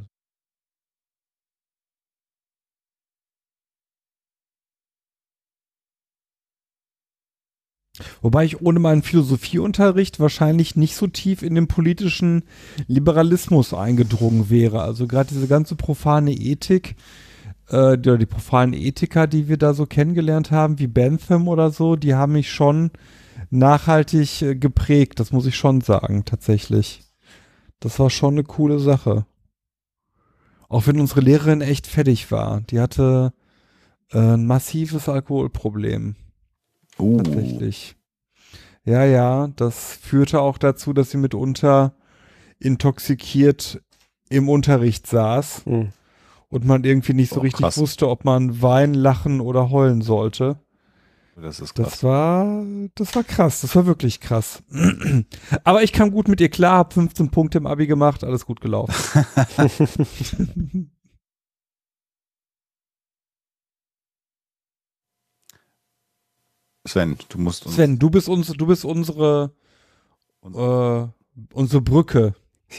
Wobei 8.21 8.45
ich 8.45 8.61
ohne 8.61 8.77
meinen 8.77 9.01
Philosophieunterricht 9.01 10.19
wahrscheinlich 10.19 10.75
nicht 10.75 10.95
so 10.95 11.07
tief 11.07 11.41
in 11.41 11.55
den 11.55 11.67
politischen 11.67 12.43
Liberalismus 12.87 13.73
eingedrungen 13.73 14.51
wäre. 14.51 14.83
Also 14.83 15.07
gerade 15.07 15.29
diese 15.29 15.47
ganze 15.47 15.75
profane 15.75 16.33
Ethik, 16.33 16.95
äh, 17.69 17.97
die, 17.97 18.09
oder 18.09 18.17
die 18.17 18.25
profanen 18.25 18.73
Ethiker, 18.73 19.27
die 19.27 19.47
wir 19.47 19.57
da 19.57 19.73
so 19.73 19.85
kennengelernt 19.85 20.51
haben, 20.51 20.79
wie 20.79 20.87
Bentham 20.87 21.47
oder 21.47 21.71
so, 21.71 21.95
die 21.95 22.13
haben 22.15 22.33
mich 22.33 22.51
schon 22.51 22.91
nachhaltig 23.49 24.41
äh, 24.41 24.55
geprägt. 24.55 25.19
Das 25.19 25.31
muss 25.31 25.45
ich 25.45 25.55
schon 25.55 25.81
sagen, 25.81 26.25
tatsächlich. 26.25 27.03
Das 27.79 27.99
war 27.99 28.09
schon 28.09 28.35
eine 28.35 28.43
coole 28.43 28.79
Sache. 28.79 29.25
Auch 30.69 30.87
wenn 30.87 30.99
unsere 30.99 31.21
Lehrerin 31.21 31.61
echt 31.61 31.87
fertig 31.87 32.31
war. 32.31 32.61
Die 32.61 32.79
hatte 32.79 33.33
äh, 34.11 34.17
ein 34.19 34.45
massives 34.45 35.07
Alkoholproblem. 35.09 36.15
uh, 36.99 37.17
Tatsächlich. 37.17 37.95
Ja, 38.83 39.03
ja, 39.03 39.47
das 39.55 39.93
führte 39.93 40.41
auch 40.41 40.57
dazu, 40.57 40.93
dass 40.93 41.11
sie 41.11 41.17
mitunter 41.17 41.95
intoxikiert 42.59 43.81
im 44.29 44.47
Unterricht 44.49 45.07
saß 45.07 45.65
Mhm. 45.65 45.89
Und 46.55 46.65
man 46.65 46.83
irgendwie 46.83 47.13
nicht 47.13 47.29
so 47.31 47.39
Oh, 47.39 47.43
richtig 47.43 47.61
krass. 47.61 47.77
wusste, 47.77 48.07
ob 48.09 48.25
man 48.25 48.61
weinen, 48.61 48.93
lachen 48.93 49.41
oder 49.41 49.69
heulen 49.69 50.01
sollte. 50.01 50.59
das 51.35 51.59
ist 51.59 51.75
krass. 51.75 51.91
Das 51.91 52.03
war, 52.03 52.63
das 52.95 53.15
war 53.15 53.23
krass, 53.23 53.61
das 53.61 53.75
war 53.75 53.85
wirklich 53.85 54.19
krass. 54.21 54.63
Aber 55.63 55.83
ich 55.83 55.91
kam 55.93 56.11
gut 56.11 56.27
mit 56.27 56.39
ihr 56.41 56.49
klar, 56.49 56.77
hab 56.79 56.93
15 56.93 57.29
Punkte 57.29 57.57
im 57.57 57.67
Abi 57.67 57.87
gemacht, 57.87 58.23
alles 58.23 58.45
gut 58.45 58.61
gelaufen. 58.61 58.93
Sven, 66.87 67.17
du 67.29 67.37
musst 67.39 67.65
uns 67.65 67.75
Sven, 67.75 67.97
du 67.97 68.09
bist 68.09 68.29
uns, 68.29 68.47
du 68.47 68.65
bist 68.67 68.85
unsere, 68.85 69.53
äh, 70.43 71.07
unsere 71.53 71.81
Brücke. 71.81 72.35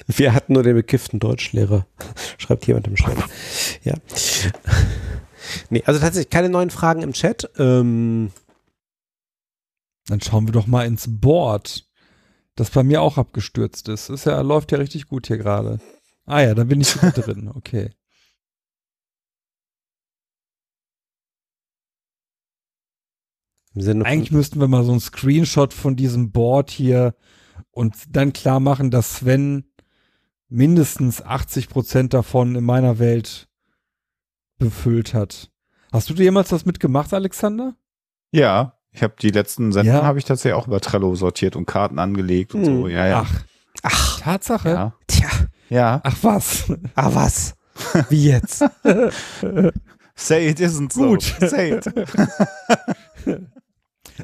Wir 0.06 0.34
hatten 0.34 0.52
nur 0.52 0.62
den 0.62 0.74
bekifften 0.74 1.20
Deutschlehrer. 1.20 1.86
Schreibt 2.39 2.66
jemand 2.66 2.86
im 2.86 2.97
Chat. 2.97 3.16
Ja. 3.82 3.94
Nee, 5.70 5.82
also 5.86 6.00
tatsächlich 6.00 6.31
keine 6.31 6.48
neuen 6.48 6.70
Fragen 6.70 7.02
im 7.02 7.12
Chat. 7.12 7.50
Ähm, 7.58 8.32
Dann 10.08 10.20
schauen 10.20 10.47
wir 10.47 10.52
doch 10.52 10.66
mal 10.66 10.86
ins 10.86 11.06
Board, 11.08 11.89
das 12.56 12.70
bei 12.70 12.82
mir 12.82 13.00
auch 13.02 13.16
abgestürzt 13.18 13.89
ist. 13.89 14.08
Ist 14.10 14.26
ja, 14.26 14.40
läuft 14.40 14.73
ja 14.73 14.78
richtig 14.78 15.06
gut 15.08 15.26
hier 15.28 15.39
gerade. 15.39 15.81
Ah 16.24 16.40
ja, 16.40 16.55
da 16.55 16.65
bin 16.65 16.81
ich 16.81 16.92
drin. 16.92 17.50
Okay. 17.55 17.90
Eigentlich 23.76 24.32
müssten 24.32 24.58
wir 24.58 24.68
mal 24.68 24.84
so 24.84 24.92
einen 24.92 25.00
Screenshot 25.00 25.74
von 25.74 25.97
diesem 25.97 26.32
Board 26.32 26.70
hier 26.70 27.15
und 27.73 27.94
dann 28.08 28.32
klar 28.32 28.58
machen, 28.58 28.90
dass 28.90 29.16
Sven 29.16 29.66
mindestens 30.49 31.23
80 31.23 31.68
Prozent 31.68 32.15
davon 32.15 32.55
in 32.55 32.65
meiner 32.65 32.99
Welt 32.99 33.49
befüllt 34.58 35.15
hat. 35.15 35.50
Hast 35.92 36.08
du 36.10 36.15
dir 36.15 36.25
jemals 36.25 36.49
das 36.49 36.65
mitgemacht, 36.66 37.12
Alexander? 37.15 37.75
Ja, 38.31 38.75
ich 38.91 39.02
habe 39.02 39.15
die 39.20 39.31
letzten 39.31 39.73
Sendungen 39.73 40.00
Ja. 40.00 40.07
habe 40.07 40.18
ich 40.18 40.25
tatsächlich 40.25 40.55
auch 40.55 40.66
über 40.66 40.81
Trello 40.81 41.15
sortiert 41.15 41.57
und 41.57 41.66
Karten 41.66 41.99
angelegt 41.99 42.55
und 42.55 42.65
so. 42.65 42.84
Hm. 42.84 42.91
Ja, 42.91 43.07
ja. 43.07 43.26
Ach, 43.26 43.44
ach, 43.83 44.20
Tatsache? 44.20 44.68
ja. 44.70 44.94
tja, 45.07 45.28
ja. 45.68 46.00
Ach 46.02 46.16
was? 46.23 46.73
ah 46.94 47.10
was? 47.15 47.55
Wie 48.08 48.26
jetzt? 48.28 48.65
Say 50.15 50.49
it 50.49 50.60
isn't 50.60 50.92
so. 50.92 51.08
Gut. 51.08 51.23
Say 51.41 51.75
it. 51.76 51.86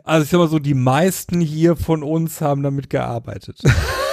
Also 0.04 0.24
ich 0.24 0.30
sag 0.30 0.38
mal 0.38 0.48
so, 0.48 0.58
die 0.58 0.72
meisten 0.72 1.40
hier 1.40 1.76
von 1.76 2.02
uns 2.02 2.40
haben 2.40 2.62
damit 2.62 2.88
gearbeitet. 2.88 3.60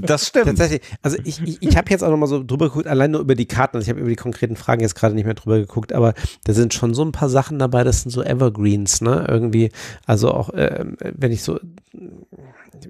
Das 0.00 0.28
stimmt. 0.28 0.46
Tatsächlich, 0.46 0.82
also 1.02 1.16
ich, 1.24 1.42
ich, 1.42 1.62
ich 1.62 1.76
habe 1.76 1.90
jetzt 1.90 2.02
auch 2.02 2.10
nochmal 2.10 2.28
so 2.28 2.42
drüber 2.42 2.68
geguckt, 2.68 2.86
allein 2.86 3.10
nur 3.10 3.20
über 3.20 3.34
die 3.34 3.46
Karten, 3.46 3.76
also 3.76 3.84
ich 3.84 3.90
habe 3.90 4.00
über 4.00 4.08
die 4.08 4.16
konkreten 4.16 4.56
Fragen 4.56 4.80
jetzt 4.80 4.94
gerade 4.94 5.14
nicht 5.14 5.24
mehr 5.24 5.34
drüber 5.34 5.58
geguckt, 5.58 5.92
aber 5.92 6.14
da 6.44 6.52
sind 6.52 6.74
schon 6.74 6.94
so 6.94 7.04
ein 7.04 7.12
paar 7.12 7.28
Sachen 7.28 7.58
dabei, 7.58 7.84
das 7.84 8.02
sind 8.02 8.10
so 8.10 8.22
Evergreens, 8.22 9.00
ne, 9.00 9.26
irgendwie, 9.28 9.70
also 10.06 10.32
auch, 10.32 10.50
ähm, 10.54 10.96
wenn 11.00 11.32
ich 11.32 11.42
so 11.42 11.58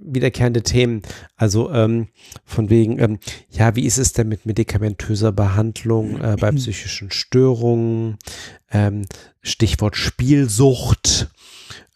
wiederkehrende 0.01 0.63
Themen, 0.63 1.03
also 1.37 1.71
ähm, 1.73 2.09
von 2.45 2.71
wegen, 2.71 2.99
ähm, 2.99 3.19
ja, 3.51 3.77
wie 3.77 3.87
ist 3.87 3.99
es 3.99 4.13
denn 4.13 4.29
mit 4.29 4.47
medikamentöser 4.47 5.33
Behandlung 5.33 6.21
äh, 6.21 6.37
bei 6.39 6.51
psychischen 6.53 7.11
Störungen, 7.11 8.19
ähm, 8.71 9.07
Stichwort 9.43 9.97
Spielsucht, 9.97 11.31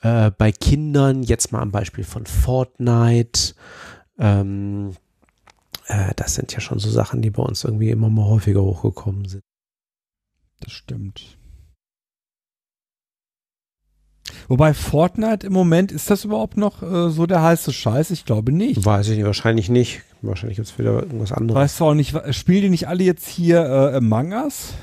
äh, 0.03 0.31
bei 0.31 0.53
Kindern, 0.53 1.23
jetzt 1.23 1.53
mal 1.53 1.61
am 1.61 1.73
Beispiel 1.73 2.05
von 2.05 2.27
Fortnite, 2.27 3.55
ähm, 4.21 4.93
äh, 5.87 6.13
das 6.15 6.35
sind 6.35 6.53
ja 6.53 6.61
schon 6.61 6.79
so 6.79 6.91
Sachen, 6.91 7.23
die 7.23 7.31
bei 7.31 7.43
uns 7.43 7.65
irgendwie 7.65 7.91
immer 7.91 8.11
mal 8.11 8.27
häufiger 8.27 8.63
hochgekommen 8.63 9.25
sind. 9.25 9.43
Das 10.61 10.73
stimmt. 10.73 11.39
Wobei 14.47 14.75
Fortnite 14.75 15.47
im 15.47 15.53
Moment, 15.53 15.91
ist 15.91 16.11
das 16.11 16.25
überhaupt 16.25 16.57
noch 16.57 16.83
äh, 16.83 17.11
so 17.11 17.27
der 17.27 17.43
heiße 17.43 17.73
Scheiß? 17.73 18.11
Ich 18.11 18.25
glaube 18.25 18.53
nicht. 18.53 18.85
Weiß 18.85 19.09
ich 19.09 19.17
nicht, 19.17 19.27
wahrscheinlich 19.27 19.69
nicht. 19.69 20.03
Wahrscheinlich 20.23 20.57
gibt 20.57 20.69
es 20.69 20.79
wieder 20.79 21.03
irgendwas 21.03 21.33
anderes. 21.33 21.61
Weißt 21.61 21.81
du 21.81 21.85
auch 21.87 21.95
nicht, 21.95 22.15
spielen 22.35 22.63
die 22.63 22.69
nicht 22.69 22.89
alle 22.89 23.03
jetzt 23.03 23.29
hier 23.29 23.61
äh, 23.65 23.97
Among 23.97 24.33
Us? 24.33 24.75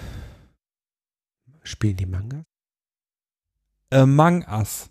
Spielen 1.64 1.98
die 1.98 2.06
Manga? 2.06 2.44
Among 3.92 4.46
Us. 4.50 4.90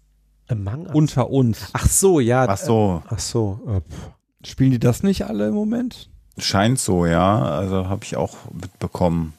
Among 0.48 0.86
Us? 0.86 0.94
Unter 0.94 1.30
uns. 1.30 1.70
Ach 1.72 1.88
so, 1.88 2.20
ja. 2.20 2.46
Ach 2.48 2.56
so. 2.56 3.02
Ach 3.08 3.18
so. 3.18 3.60
Äh. 3.66 4.15
Spielen 4.46 4.70
die 4.70 4.78
das 4.78 5.02
nicht 5.02 5.26
alle 5.26 5.48
im 5.48 5.54
Moment? 5.54 6.08
Scheint 6.38 6.78
so, 6.78 7.06
ja. 7.06 7.42
Also 7.42 7.88
habe 7.88 8.04
ich 8.04 8.16
auch 8.16 8.36
mitbekommen. 8.52 9.32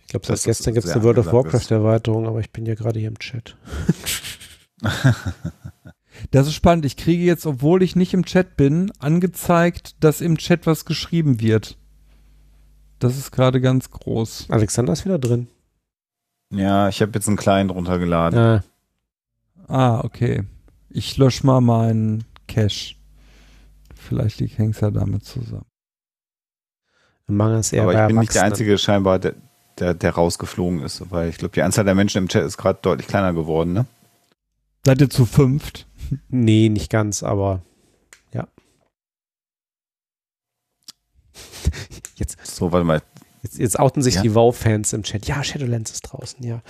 Ich 0.00 0.08
glaube, 0.08 0.26
seit 0.26 0.36
ist 0.38 0.44
gestern 0.44 0.74
gibt 0.74 0.86
es 0.86 0.92
eine 0.92 1.04
World 1.04 1.18
of 1.18 1.28
angesagt 1.28 1.44
Warcraft 1.44 1.60
ist. 1.62 1.70
Erweiterung, 1.70 2.26
aber 2.26 2.40
ich 2.40 2.50
bin 2.50 2.66
ja 2.66 2.74
gerade 2.74 2.98
hier 2.98 3.08
im 3.08 3.18
Chat. 3.18 3.56
Das 6.32 6.46
ist 6.46 6.54
spannend. 6.54 6.84
Ich 6.84 6.98
kriege 6.98 7.24
jetzt, 7.24 7.46
obwohl 7.46 7.82
ich 7.82 7.96
nicht 7.96 8.12
im 8.12 8.26
Chat 8.26 8.56
bin, 8.56 8.92
angezeigt, 8.98 9.96
dass 10.04 10.20
im 10.20 10.36
Chat 10.36 10.66
was 10.66 10.84
geschrieben 10.84 11.40
wird. 11.40 11.78
Das 12.98 13.16
ist 13.16 13.30
gerade 13.30 13.60
ganz 13.62 13.90
groß. 13.90 14.48
Alexander 14.50 14.92
ist 14.92 15.06
wieder 15.06 15.18
drin. 15.18 15.48
Ja, 16.52 16.88
ich 16.90 17.00
habe 17.00 17.12
jetzt 17.14 17.26
einen 17.26 17.38
kleinen 17.38 17.70
runtergeladen. 17.70 18.38
Ah, 18.38 18.64
Ah, 19.66 20.00
okay. 20.04 20.44
Ich 20.90 21.16
lösche 21.16 21.46
mal 21.46 21.60
meinen 21.60 22.24
Cache. 22.54 22.96
Vielleicht 23.94 24.40
hängt 24.40 24.74
es 24.74 24.80
ja 24.80 24.90
damit 24.90 25.24
zusammen. 25.24 25.66
mangels 27.26 27.72
eher 27.72 27.82
Aber 27.82 27.92
ich 28.02 28.06
bin 28.08 28.18
nicht 28.18 28.34
der. 28.34 28.42
Einzige 28.44 28.76
scheinbar, 28.78 29.18
der, 29.18 29.34
der, 29.78 29.94
der 29.94 30.10
rausgeflogen 30.12 30.82
ist. 30.82 31.10
Weil 31.10 31.28
ich 31.28 31.38
glaube, 31.38 31.52
die 31.54 31.62
Anzahl 31.62 31.84
der 31.84 31.94
Menschen 31.94 32.18
im 32.18 32.28
Chat 32.28 32.44
ist 32.44 32.56
gerade 32.58 32.78
deutlich 32.82 33.06
kleiner 33.06 33.32
geworden, 33.32 33.72
ne? 33.72 33.86
Seid 34.84 35.00
ihr 35.00 35.10
zu 35.10 35.26
fünft? 35.26 35.86
Nee, 36.28 36.68
nicht 36.70 36.90
ganz, 36.90 37.22
aber 37.22 37.62
ja. 38.32 38.48
Jetzt, 42.16 42.44
So, 42.44 42.72
warte 42.72 42.84
mal. 42.84 43.02
jetzt, 43.42 43.58
jetzt 43.58 43.78
outen 43.78 44.02
sich 44.02 44.16
Ja. 44.16 44.22
die 44.22 44.34
WoW-Fans 44.34 44.92
im 44.92 45.02
Chat. 45.04 45.26
Ja, 45.26 45.42
Shadowlands 45.44 45.92
ist 45.92 46.02
draußen, 46.02 46.42
ja 46.44 46.62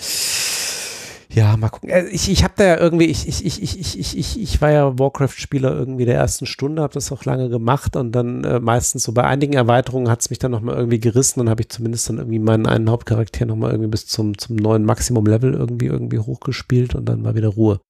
ja, 1.33 1.57
mal 1.57 1.69
gucken. 1.69 1.91
Äh, 1.91 2.07
ich, 2.09 2.29
ich 2.29 2.43
habe 2.43 2.55
da 2.57 2.65
ja 2.65 2.77
irgendwie, 2.79 3.05
ich, 3.05 3.29
ich, 3.29 3.45
ich, 3.45 3.63
ich, 3.63 3.99
ich, 3.99 4.19
ich, 4.19 4.41
ich 4.41 4.61
war 4.61 4.71
ja 4.73 4.99
Warcraft-Spieler 4.99 5.73
irgendwie 5.73 6.05
der 6.05 6.17
ersten 6.17 6.47
Stunde, 6.47 6.83
habe 6.83 6.95
das 6.95 7.13
auch 7.13 7.25
lange 7.25 7.49
gemacht 7.49 7.95
und 7.95 8.13
dann 8.13 8.43
äh, 8.45 8.59
meistens 8.59 9.05
so 9.05 9.13
bei 9.13 9.25
einigen 9.25 9.53
Erweiterungen 9.53 10.11
hat 10.11 10.21
es 10.21 10.31
mich 10.31 10.41
dann 10.41 10.51
nochmal 10.51 10.77
irgendwie 10.77 10.99
gerissen. 10.99 11.41
Dann 11.41 11.49
habe 11.51 11.63
ich 11.63 11.69
zumindest 11.69 12.09
dann 12.09 12.19
irgendwie 12.19 12.41
meinen 12.41 12.67
einen 12.67 12.91
Hauptcharakter 12.91 13.47
nochmal 13.47 13.71
irgendwie 13.71 13.91
bis 13.91 14.07
zum, 14.07 14.37
zum 14.39 14.57
neuen 14.57 14.85
Maximum-Level 14.85 15.55
irgendwie 15.55 15.87
irgendwie 15.87 16.19
hochgespielt 16.19 16.95
und 16.97 17.07
dann 17.07 17.23
war 17.23 17.37
wieder 17.37 17.49
Ruhe. 17.49 17.81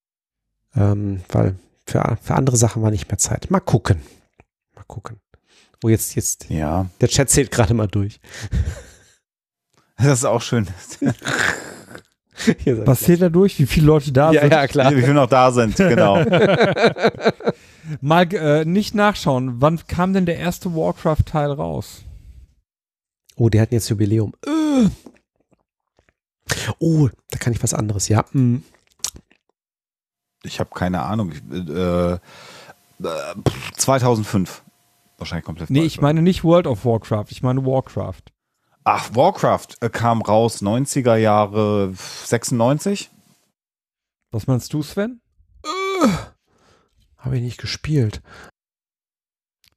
Ähm, 0.77 1.23
weil 1.31 1.57
für, 1.86 2.19
für 2.20 2.35
andere 2.35 2.59
Sachen 2.59 2.83
war 2.83 2.91
nicht 2.91 3.09
mehr 3.09 3.19
Zeit. 3.19 3.51
Mal 3.51 3.60
gucken. 3.60 4.02
Mal 4.75 4.85
gucken. 4.86 5.17
Oh, 5.83 5.89
jetzt, 5.89 6.15
jetzt. 6.15 6.51
Ja. 6.51 6.91
Der 7.01 7.09
Chat 7.09 7.31
zählt 7.31 7.51
gerade 7.51 7.73
mal 7.73 7.89
durch. 7.89 8.20
Das 9.97 10.20
ist 10.20 10.25
auch 10.25 10.43
schön. 10.43 10.67
Ihr 12.65 12.77
seid 12.77 12.86
Was 12.86 13.01
zählt 13.01 13.23
da 13.23 13.28
durch? 13.28 13.59
Wie 13.59 13.67
viele 13.67 13.86
Leute 13.86 14.12
da 14.12 14.33
ja, 14.33 14.43
sind? 14.43 14.52
ja, 14.52 14.67
klar. 14.67 14.94
Wie 14.94 15.01
viele 15.01 15.15
noch 15.15 15.28
da 15.28 15.51
sind, 15.51 15.77
genau. 15.77 16.17
Mal 18.01 18.33
äh, 18.35 18.65
nicht 18.65 18.94
nachschauen. 18.94 19.60
Wann 19.60 19.85
kam 19.86 20.12
denn 20.12 20.27
der 20.27 20.39
erste 20.39 20.75
Warcraft-Teil 20.75 21.52
raus? 21.52 22.05
Oh, 23.36 23.49
die 23.49 23.60
hatten 23.60 23.75
jetzt 23.75 23.89
Jubiläum. 23.89 24.35
Äh. 24.47 24.89
Oh, 26.78 27.09
da 27.31 27.39
kann 27.39 27.52
ich 27.52 27.62
was 27.62 27.75
anderes, 27.75 28.09
ja. 28.09 28.25
Mm. 28.33 28.59
Ich 30.43 30.60
habe 30.60 30.70
keine 30.75 31.02
Ahnung. 31.02 31.33
Ich, 31.33 31.43
äh, 31.52 32.12
äh, 32.12 32.19
pff, 32.99 33.73
2005. 33.77 34.62
Wahrscheinlich 35.19 35.44
komplett 35.44 35.70
Nee, 35.70 35.81
falsch, 35.81 35.94
ich 35.94 36.01
meine 36.01 36.23
nicht 36.23 36.44
World 36.44 36.67
of 36.67 36.85
Warcraft, 36.85 37.27
ich 37.31 37.43
meine 37.43 37.65
Warcraft. 37.65 38.23
Ach, 38.84 39.15
Warcraft 39.15 39.68
äh, 39.81 39.89
kam 39.91 40.23
raus 40.23 40.62
90er 40.62 41.17
Jahre 41.17 41.92
96. 41.94 43.10
Was 44.33 44.47
meinst 44.47 44.73
du, 44.73 44.83
Sven? 44.83 45.20
Habe 47.18 47.36
ich 47.36 47.42
nicht 47.42 47.59
gespielt. 47.59 48.23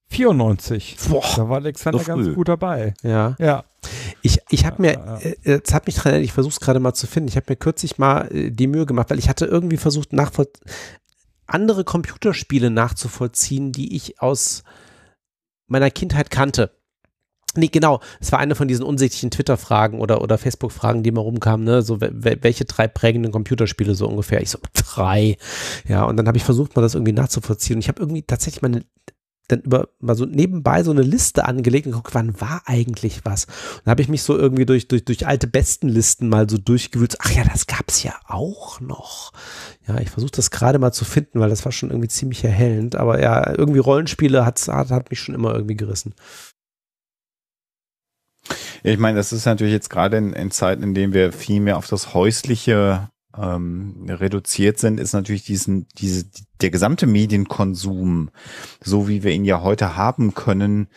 94. 0.10 0.98
Boah. 1.10 1.24
Da 1.36 1.50
war 1.50 1.58
Alexander 1.58 2.00
So 2.00 2.06
ganz 2.06 2.36
gut 2.36 2.48
dabei. 2.48 2.94
Ja. 3.02 3.36
Ja. 3.40 3.66
Ich, 4.22 4.40
ich 4.50 4.66
habe 4.66 4.82
mir, 4.82 4.94
Ja, 4.94 5.06
ja. 5.06 5.18
äh, 5.20 5.36
jetzt 5.44 5.74
hat 5.74 5.88
mich 5.88 5.96
dran, 5.96 6.14
erinnert, 6.14 6.26
ich 6.26 6.34
versuche 6.34 6.54
es 6.54 6.60
gerade 6.60 6.80
mal 6.80 6.94
zu 6.94 7.08
finden. 7.08 7.28
Ich 7.30 7.36
habe 7.36 7.48
mir 7.50 7.56
kürzlich 7.56 7.98
mal 7.98 8.34
äh, 8.34 8.52
die 8.52 8.68
Mühe 8.68 8.86
gemacht, 8.86 9.10
weil 9.10 9.20
ich 9.20 9.28
hatte 9.28 9.46
irgendwie 9.46 9.78
versucht, 9.78 10.14
nachvoll 10.14 10.48
andere 11.46 11.84
Computerspiele 11.84 12.70
nachzuvollziehen, 12.70 13.72
die 13.72 13.96
ich 13.96 14.22
aus 14.22 14.64
meiner 15.68 15.92
Kindheit 15.92 16.32
kannte. 16.32 16.72
Nee, 17.56 17.68
genau. 17.68 18.00
Es 18.20 18.32
war 18.32 18.40
eine 18.40 18.56
von 18.56 18.68
diesen 18.68 18.84
unsichtlichen 18.84 19.30
Twitter-Fragen 19.32 20.00
oder, 20.00 20.22
oder 20.22 20.38
Facebook-Fragen, 20.38 21.04
die 21.04 21.10
immer 21.10 21.22
rumkamen, 21.22 21.66
ne? 21.66 21.82
So, 21.84 21.96
wel- 21.98 22.14
wel- 22.24 22.40
welche 22.42 22.66
drei 22.66 22.88
prägenden 22.88 23.32
Computerspiele 23.32 23.94
so 23.96 24.08
ungefähr? 24.08 24.42
Ich 24.42 24.50
so, 24.50 24.58
drei. 24.74 25.38
Ja, 25.88 26.04
und 26.06 26.18
dann 26.18 26.28
habe 26.28 26.38
ich 26.38 26.44
versucht, 26.44 26.76
mal 26.76 26.82
das 26.82 26.96
irgendwie 26.96 27.14
nachzuvollziehen. 27.14 27.76
Und 27.78 27.82
ich 27.82 27.90
habe 27.90 28.02
irgendwie 28.02 28.24
tatsächlich 28.24 28.62
meine 28.62 28.86
dann 29.50 29.60
über 29.60 29.90
mal 30.00 30.16
so 30.16 30.26
nebenbei 30.26 30.84
so 30.84 30.92
eine 30.92 31.02
Liste 31.02 31.44
angelegt 31.44 31.86
und 31.86 31.92
geguckt, 31.92 32.16
wann 32.16 32.40
war 32.40 32.62
eigentlich 32.66 33.26
was. 33.26 33.44
Und 33.46 33.82
da 33.84 33.92
habe 33.92 34.02
ich 34.02 34.08
mich 34.08 34.24
so 34.24 34.38
irgendwie 34.38 34.66
durch, 34.66 34.88
durch, 34.88 35.04
durch 35.04 35.28
alte 35.28 35.48
Bestenlisten 35.48 36.30
mal 36.30 36.50
so 36.50 36.58
durchgewühlt. 36.58 37.18
Ach 37.20 37.30
ja, 37.30 37.44
das 37.44 37.68
gab's 37.68 38.04
ja 38.04 38.14
auch 38.28 38.80
noch. 38.80 39.34
Ja, 39.86 40.00
ich 40.00 40.10
versuche 40.10 40.32
das 40.32 40.50
gerade 40.50 40.80
mal 40.80 40.94
zu 40.94 41.04
finden, 41.04 41.42
weil 41.42 41.50
das 41.50 41.66
war 41.66 41.74
schon 41.74 41.90
irgendwie 41.90 42.08
ziemlich 42.08 42.42
erhellend. 42.46 42.96
Aber 42.96 43.22
ja, 43.22 43.52
irgendwie 43.58 43.80
Rollenspiele 43.80 44.46
hat's, 44.46 44.70
hat, 44.70 44.92
hat 44.92 45.10
mich 45.10 45.20
schon 45.20 45.36
immer 45.36 45.54
irgendwie 45.54 45.76
gerissen. 45.76 46.14
Ich 48.84 48.98
meine, 48.98 49.18
das 49.18 49.32
ist 49.32 49.46
natürlich 49.46 49.74
jetzt 49.74 49.90
gerade 49.90 50.18
in, 50.18 50.34
in 50.34 50.52
Zeiten, 50.52 50.84
in 50.84 50.94
denen 50.94 51.14
wir 51.14 51.32
viel 51.32 51.62
mehr 51.62 51.78
auf 51.78 51.88
das 51.88 52.14
Häusliche 52.14 53.10
ähm, 53.38 54.06
reduziert 54.10 54.80
sind, 54.80 55.00
ist 55.00 55.14
natürlich 55.14 55.44
diesen, 55.44 55.88
diese, 55.98 56.26
der 56.62 56.70
gesamte 56.70 57.08
Medienkonsum, 57.08 58.30
so 58.84 59.08
wie 59.08 59.24
wir 59.24 59.32
ihn 59.32 59.46
ja 59.46 59.62
heute 59.62 59.96
haben 59.96 60.34
können, 60.34 60.88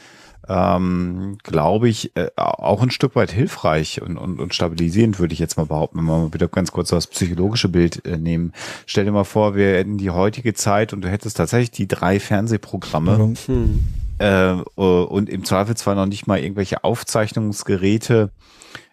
ähm, 0.48 1.38
glaube 1.42 1.88
ich, 1.88 2.16
äh, 2.16 2.28
auch 2.36 2.82
ein 2.82 2.90
Stück 2.90 3.16
weit 3.16 3.32
hilfreich 3.32 4.00
und, 4.02 4.16
und, 4.16 4.38
und 4.40 4.54
stabilisierend, 4.54 5.18
würde 5.18 5.34
ich 5.34 5.40
jetzt 5.40 5.56
mal 5.56 5.66
behaupten, 5.66 5.98
wenn 5.98 6.04
wir 6.04 6.18
mal 6.18 6.34
wieder 6.34 6.48
ganz 6.48 6.70
kurz 6.72 6.90
das 6.90 7.08
psychologische 7.08 7.68
Bild 7.68 8.04
äh, 8.04 8.16
nehmen. 8.16 8.52
Stell 8.86 9.04
dir 9.04 9.12
mal 9.12 9.24
vor, 9.24 9.56
wir 9.56 9.74
hätten 9.74 9.98
die 9.98 10.10
heutige 10.10 10.54
Zeit 10.54 10.92
und 10.92 11.02
du 11.02 11.08
hättest 11.08 11.36
tatsächlich 11.36 11.72
die 11.72 11.88
drei 11.88 12.20
Fernsehprogramme 12.20 13.16
Hm. 13.46 13.84
Äh, 14.18 14.52
und 14.52 15.28
im 15.28 15.44
Zweifelsfall 15.44 15.94
noch 15.94 16.06
nicht 16.06 16.26
mal 16.26 16.38
irgendwelche 16.38 16.84
Aufzeichnungsgeräte, 16.84 18.30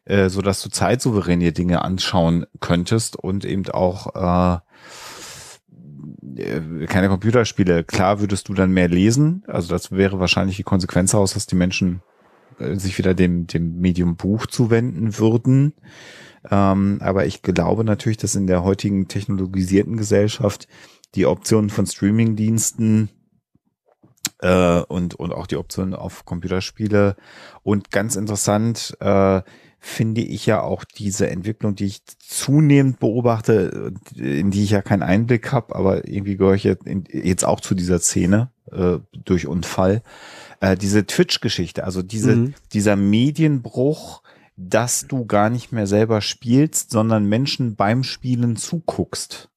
äh, 0.06 0.30
so 0.30 0.42
dass 0.42 0.62
du 0.62 0.70
zeitsouveräne 0.70 1.52
Dinge 1.52 1.84
anschauen 1.84 2.46
könntest 2.60 3.16
und 3.16 3.46
eben 3.46 3.70
auch 3.70 4.16
äh, 4.16 4.60
äh, 6.36 6.86
keine 6.88 7.10
Computerspiele. 7.10 7.84
Klar 7.84 8.20
würdest 8.20 8.50
du 8.50 8.54
dann 8.54 8.72
mehr 8.72 8.90
lesen, 8.90 9.44
also 9.48 9.70
das 9.70 9.92
wäre 9.92 10.20
wahrscheinlich 10.20 10.58
die 10.58 10.64
Konsequenz 10.64 11.12
daraus, 11.12 11.34
dass 11.34 11.48
die 11.48 11.56
Menschen 11.56 12.02
äh, 12.60 12.76
sich 12.76 12.98
wieder 12.98 13.14
dem, 13.14 13.48
dem 13.48 13.80
Medium 13.80 14.16
Buch 14.16 14.46
zuwenden 14.48 15.18
würden. 15.18 15.74
Ähm, 16.50 17.00
aber 17.02 17.26
ich 17.26 17.42
glaube 17.42 17.84
natürlich, 17.84 18.18
dass 18.18 18.36
in 18.36 18.48
der 18.48 18.64
heutigen 18.64 19.08
technologisierten 19.08 19.96
Gesellschaft 19.96 20.68
die 21.16 21.26
Optionen 21.26 21.70
von 21.70 21.86
Streamingdiensten 21.86 23.10
äh, 24.44 24.82
und, 24.88 25.16
und 25.16 25.34
auch 25.34 25.48
die 25.48 25.56
Optionen 25.56 25.96
auf 25.96 26.26
Computerspiele. 26.26 27.16
Und 27.64 27.92
ganz 27.92 28.16
interessant 28.16 28.96
äh, 29.00 29.42
finde 29.80 30.22
ich 30.22 30.46
ja 30.46 30.62
auch 30.62 30.84
diese 30.84 31.30
Entwicklung, 31.30 31.76
die 31.76 31.86
ich 31.86 32.06
zunehmend 32.20 33.00
beobachte, 33.00 33.94
in 34.16 34.52
die 34.52 34.64
ich 34.64 34.72
ja 34.72 34.82
keinen 34.82 35.04
Einblick 35.04 35.52
habe, 35.52 35.76
aber 35.76 36.08
irgendwie 36.08 36.38
gehöre 36.38 36.56
ich 36.56 36.64
jetzt, 36.64 36.86
in, 36.86 37.06
jetzt 37.12 37.44
auch 37.46 37.60
zu 37.60 37.74
dieser 37.74 38.00
Szene 38.00 38.52
äh, 38.72 39.00
durch 39.26 39.48
Unfall. 39.48 40.02
Äh, 40.60 40.78
diese 40.78 41.06
Twitch-Geschichte, 41.06 41.84
also 41.84 42.02
diese, 42.02 42.36
Mhm. 42.36 42.54
dieser 42.74 42.96
Medienbruch, 42.96 44.22
dass 44.56 45.08
du 45.08 45.26
gar 45.26 45.50
nicht 45.50 45.72
mehr 45.72 45.88
selber 45.88 46.22
spielst, 46.22 46.92
sondern 46.92 47.26
Menschen 47.26 47.76
beim 47.76 48.04
Spielen 48.04 48.56
zuguckst 48.56 49.50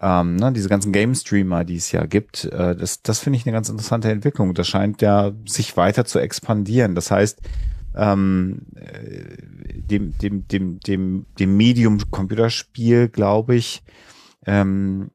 ähm, 0.00 0.36
ne, 0.36 0.52
diese 0.52 0.68
ganzen 0.68 0.92
Game-Streamer, 0.92 1.64
die 1.64 1.76
es 1.76 1.90
ja 1.92 2.04
gibt, 2.06 2.44
äh, 2.44 2.76
das, 2.76 3.02
das 3.02 3.20
finde 3.20 3.38
ich 3.38 3.46
eine 3.46 3.52
ganz 3.52 3.68
interessante 3.68 4.10
Entwicklung. 4.10 4.52
Das 4.54 4.68
scheint 4.68 5.00
ja 5.00 5.32
sich 5.46 5.76
weiter 5.76 6.04
zu 6.04 6.18
expandieren. 6.18 6.94
Das 6.94 7.10
heißt, 7.10 7.40
ähm, 7.94 8.66
äh, 8.74 9.36
dem, 9.80 10.16
dem, 10.18 10.46
dem, 10.48 10.80
dem, 10.80 11.26
dem 11.38 11.56
Medium 11.56 11.98
Computerspiel, 12.10 13.08
glaube 13.08 13.56
ich, 13.56 13.82
ähm, 14.46 15.10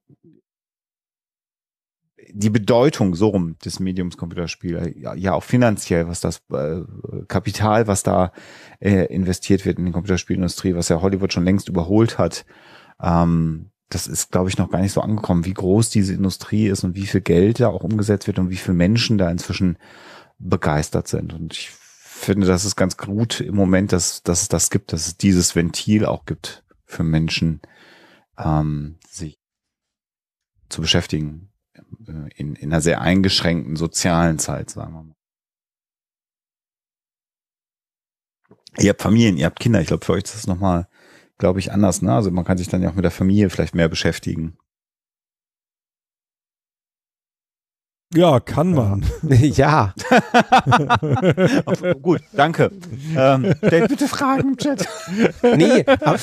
die 2.33 2.49
Bedeutung 2.49 3.13
so 3.15 3.27
rum 3.29 3.57
des 3.63 3.79
Mediums 3.79 4.17
Computerspiel, 4.17 4.95
ja, 4.97 5.13
ja 5.13 5.33
auch 5.33 5.43
finanziell, 5.43 6.07
was 6.07 6.21
das 6.21 6.41
äh, 6.51 6.81
Kapital, 7.27 7.87
was 7.87 8.03
da 8.03 8.31
äh, 8.79 9.05
investiert 9.13 9.65
wird 9.65 9.79
in 9.79 9.85
die 9.85 9.91
Computerspielindustrie, 9.91 10.75
was 10.75 10.89
ja 10.89 11.01
Hollywood 11.01 11.33
schon 11.33 11.43
längst 11.43 11.67
überholt 11.67 12.17
hat, 12.17 12.45
ähm, 13.01 13.70
das 13.93 14.07
ist, 14.07 14.31
glaube 14.31 14.49
ich, 14.49 14.57
noch 14.57 14.71
gar 14.71 14.81
nicht 14.81 14.93
so 14.93 15.01
angekommen, 15.01 15.45
wie 15.45 15.53
groß 15.53 15.89
diese 15.89 16.13
Industrie 16.13 16.67
ist 16.67 16.83
und 16.83 16.95
wie 16.95 17.05
viel 17.05 17.21
Geld 17.21 17.59
da 17.59 17.67
auch 17.67 17.83
umgesetzt 17.83 18.25
wird 18.25 18.39
und 18.39 18.49
wie 18.49 18.55
viele 18.55 18.75
Menschen 18.75 19.17
da 19.17 19.29
inzwischen 19.29 19.77
begeistert 20.39 21.07
sind. 21.07 21.33
Und 21.33 21.53
ich 21.53 21.69
finde, 21.69 22.47
das 22.47 22.63
ist 22.63 22.77
ganz 22.77 22.95
gut 22.95 23.41
im 23.41 23.55
Moment, 23.55 23.91
dass, 23.91 24.23
dass 24.23 24.43
es 24.43 24.47
das 24.47 24.69
gibt, 24.69 24.93
dass 24.93 25.07
es 25.07 25.17
dieses 25.17 25.55
Ventil 25.55 26.05
auch 26.05 26.25
gibt 26.25 26.63
für 26.85 27.03
Menschen, 27.03 27.61
ähm, 28.37 28.97
sich 29.09 29.37
zu 30.69 30.81
beschäftigen 30.81 31.51
äh, 32.07 32.29
in, 32.35 32.55
in 32.55 32.71
einer 32.71 32.81
sehr 32.81 33.01
eingeschränkten 33.01 33.75
sozialen 33.75 34.39
Zeit, 34.39 34.69
sagen 34.69 34.93
wir 34.93 35.03
mal. 35.03 35.15
Ihr 38.79 38.91
habt 38.91 39.01
Familien, 39.01 39.37
ihr 39.37 39.47
habt 39.47 39.59
Kinder. 39.59 39.81
Ich 39.81 39.87
glaube, 39.87 40.05
für 40.05 40.13
euch 40.13 40.23
ist 40.23 40.35
das 40.35 40.47
nochmal, 40.47 40.87
glaube 41.41 41.59
ich, 41.59 41.73
anders. 41.73 42.01
Ne? 42.01 42.13
Also 42.13 42.31
man 42.31 42.45
kann 42.45 42.57
sich 42.57 42.69
dann 42.69 42.81
ja 42.81 42.89
auch 42.89 42.95
mit 42.95 43.03
der 43.03 43.11
Familie 43.11 43.49
vielleicht 43.49 43.75
mehr 43.75 43.89
beschäftigen. 43.89 44.57
Ja, 48.13 48.41
kann 48.41 48.73
man. 48.73 49.05
ja. 49.29 49.93
Gut, 52.01 52.21
danke. 52.33 52.69
Ähm, 53.15 53.53
stellt 53.57 53.87
bitte 53.87 54.07
Fragen 54.09 54.49
im 54.49 54.57
Chat. 54.57 54.85
Nee, 55.55 55.85
aber, 55.85 56.17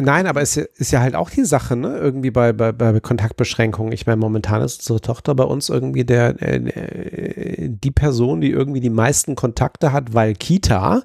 nein, 0.00 0.26
aber 0.26 0.40
es 0.40 0.56
ist 0.56 0.90
ja 0.90 1.00
halt 1.00 1.14
auch 1.14 1.28
die 1.28 1.44
Sache, 1.44 1.76
ne? 1.76 1.98
Irgendwie 1.98 2.30
bei, 2.30 2.54
bei, 2.54 2.72
bei 2.72 2.98
Kontaktbeschränkungen. 3.00 3.92
Ich 3.92 4.06
meine, 4.06 4.16
momentan 4.16 4.62
ist 4.62 4.80
unsere 4.80 5.02
Tochter 5.02 5.34
bei 5.34 5.44
uns 5.44 5.68
irgendwie 5.68 6.04
der 6.04 6.40
äh, 6.40 7.68
die 7.68 7.90
Person, 7.90 8.40
die 8.40 8.50
irgendwie 8.50 8.80
die 8.80 8.88
meisten 8.88 9.36
Kontakte 9.36 9.92
hat, 9.92 10.14
weil 10.14 10.32
Kita. 10.32 11.02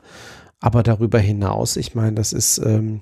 Aber 0.63 0.81
darüber 0.81 1.19
hinaus, 1.19 1.75
ich 1.75 1.93
meine, 1.93 2.13
das 2.13 2.31
ist 2.31 2.57
ähm, 2.57 3.01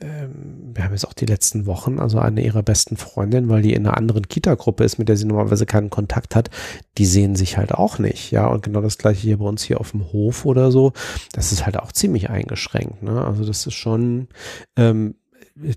ähm, 0.00 0.70
wir 0.74 0.84
haben 0.84 0.92
jetzt 0.92 1.08
auch 1.08 1.12
die 1.12 1.26
letzten 1.26 1.66
Wochen, 1.66 1.98
also 1.98 2.20
eine 2.20 2.40
ihrer 2.40 2.62
besten 2.62 2.96
Freundinnen, 2.96 3.48
weil 3.48 3.62
die 3.62 3.72
in 3.72 3.84
einer 3.84 3.96
anderen 3.96 4.28
Kita-Gruppe 4.28 4.84
ist, 4.84 4.96
mit 4.96 5.08
der 5.08 5.16
sie 5.16 5.24
normalerweise 5.24 5.66
keinen 5.66 5.90
Kontakt 5.90 6.36
hat, 6.36 6.50
die 6.98 7.04
sehen 7.04 7.34
sich 7.34 7.56
halt 7.58 7.72
auch 7.72 7.98
nicht, 7.98 8.30
ja, 8.30 8.46
und 8.46 8.62
genau 8.62 8.80
das 8.80 8.96
gleiche 8.96 9.22
hier 9.22 9.38
bei 9.38 9.44
uns 9.44 9.64
hier 9.64 9.80
auf 9.80 9.90
dem 9.90 10.12
Hof 10.12 10.44
oder 10.44 10.70
so, 10.70 10.92
das 11.32 11.50
ist 11.50 11.66
halt 11.66 11.80
auch 11.80 11.90
ziemlich 11.90 12.30
eingeschränkt, 12.30 13.02
ne, 13.02 13.24
also 13.24 13.44
das 13.44 13.66
ist 13.66 13.74
schon, 13.74 14.28
ähm, 14.76 15.16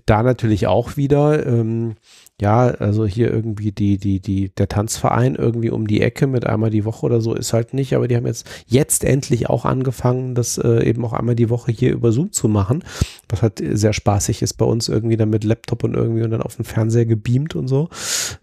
da 0.06 0.22
natürlich 0.22 0.68
auch 0.68 0.96
wieder, 0.96 1.44
ähm, 1.44 1.96
ja, 2.40 2.68
also 2.68 3.06
hier 3.06 3.30
irgendwie 3.30 3.70
die, 3.70 3.98
die, 3.98 4.20
die, 4.20 4.48
der 4.48 4.68
Tanzverein 4.68 5.36
irgendwie 5.36 5.70
um 5.70 5.86
die 5.86 6.00
Ecke 6.00 6.26
mit 6.26 6.46
einmal 6.46 6.70
die 6.70 6.84
Woche 6.84 7.06
oder 7.06 7.20
so 7.20 7.34
ist 7.34 7.52
halt 7.52 7.72
nicht, 7.72 7.94
aber 7.94 8.08
die 8.08 8.16
haben 8.16 8.26
jetzt, 8.26 8.48
jetzt 8.66 9.04
endlich 9.04 9.48
auch 9.48 9.64
angefangen, 9.64 10.34
das 10.34 10.58
äh, 10.58 10.82
eben 10.84 11.04
auch 11.04 11.12
einmal 11.12 11.36
die 11.36 11.50
Woche 11.50 11.70
hier 11.70 11.92
über 11.92 12.10
Zoom 12.10 12.32
zu 12.32 12.48
machen, 12.48 12.82
was 13.28 13.42
halt 13.42 13.62
sehr 13.64 13.92
spaßig 13.92 14.42
ist 14.42 14.54
bei 14.54 14.64
uns 14.64 14.88
irgendwie 14.88 15.16
dann 15.16 15.30
mit 15.30 15.44
Laptop 15.44 15.84
und 15.84 15.94
irgendwie 15.94 16.22
und 16.22 16.30
dann 16.30 16.42
auf 16.42 16.56
den 16.56 16.64
Fernseher 16.64 17.06
gebeamt 17.06 17.54
und 17.54 17.68
so. 17.68 17.90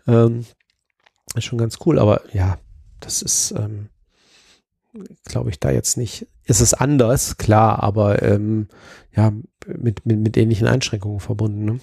Ähm, 0.07 0.45
ist 1.35 1.43
schon 1.43 1.59
ganz 1.59 1.77
cool, 1.85 1.99
aber 1.99 2.21
ja, 2.31 2.57
das 3.01 3.21
ist, 3.21 3.53
ähm, 3.57 3.89
glaube 5.25 5.49
ich, 5.49 5.59
da 5.59 5.71
jetzt 5.71 5.97
nicht. 5.97 6.27
Ist 6.45 6.61
es 6.61 6.73
anders, 6.73 7.37
klar, 7.37 7.83
aber 7.83 8.21
ähm, 8.23 8.67
ja, 9.15 9.31
mit, 9.67 10.05
mit, 10.05 10.19
mit 10.19 10.37
ähnlichen 10.37 10.67
Einschränkungen 10.67 11.19
verbunden. 11.19 11.65
Ne? 11.65 11.79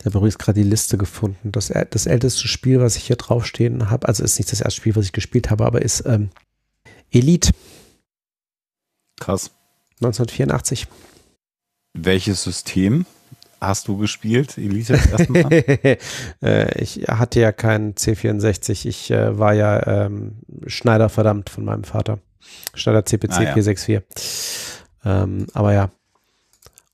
Ich 0.00 0.06
habe 0.06 0.18
übrigens 0.18 0.38
gerade 0.38 0.62
die 0.62 0.68
Liste 0.68 0.96
gefunden. 0.96 1.50
Das, 1.50 1.72
das 1.90 2.06
älteste 2.06 2.46
Spiel, 2.46 2.80
was 2.80 2.96
ich 2.96 3.04
hier 3.04 3.16
draufstehen 3.16 3.90
habe, 3.90 4.06
also 4.06 4.22
ist 4.22 4.38
nicht 4.38 4.52
das 4.52 4.60
erste 4.60 4.80
Spiel, 4.80 4.94
was 4.94 5.06
ich 5.06 5.12
gespielt 5.12 5.50
habe, 5.50 5.66
aber 5.66 5.82
ist 5.82 6.04
ähm, 6.06 6.30
Elite. 7.10 7.50
Krass. 9.18 9.50
1984. 10.00 10.86
Welches 11.94 12.44
System 12.44 13.06
hast 13.60 13.88
du 13.88 13.96
gespielt, 13.96 14.56
Elite, 14.56 14.94
erstmal? 14.94 15.52
äh, 16.42 16.80
ich 16.82 17.08
hatte 17.08 17.40
ja 17.40 17.50
keinen 17.50 17.94
C64. 17.94 18.86
Ich 18.86 19.10
äh, 19.10 19.36
war 19.36 19.54
ja 19.54 20.06
ähm, 20.06 20.36
Schneider 20.66 21.08
verdammt 21.08 21.50
von 21.50 21.64
meinem 21.64 21.82
Vater. 21.82 22.20
Schneider 22.74 23.04
CPC 23.04 23.32
ah, 23.32 23.42
ja. 23.42 23.52
464. 23.54 24.04
Ähm, 25.04 25.46
aber 25.54 25.72
ja, 25.72 25.90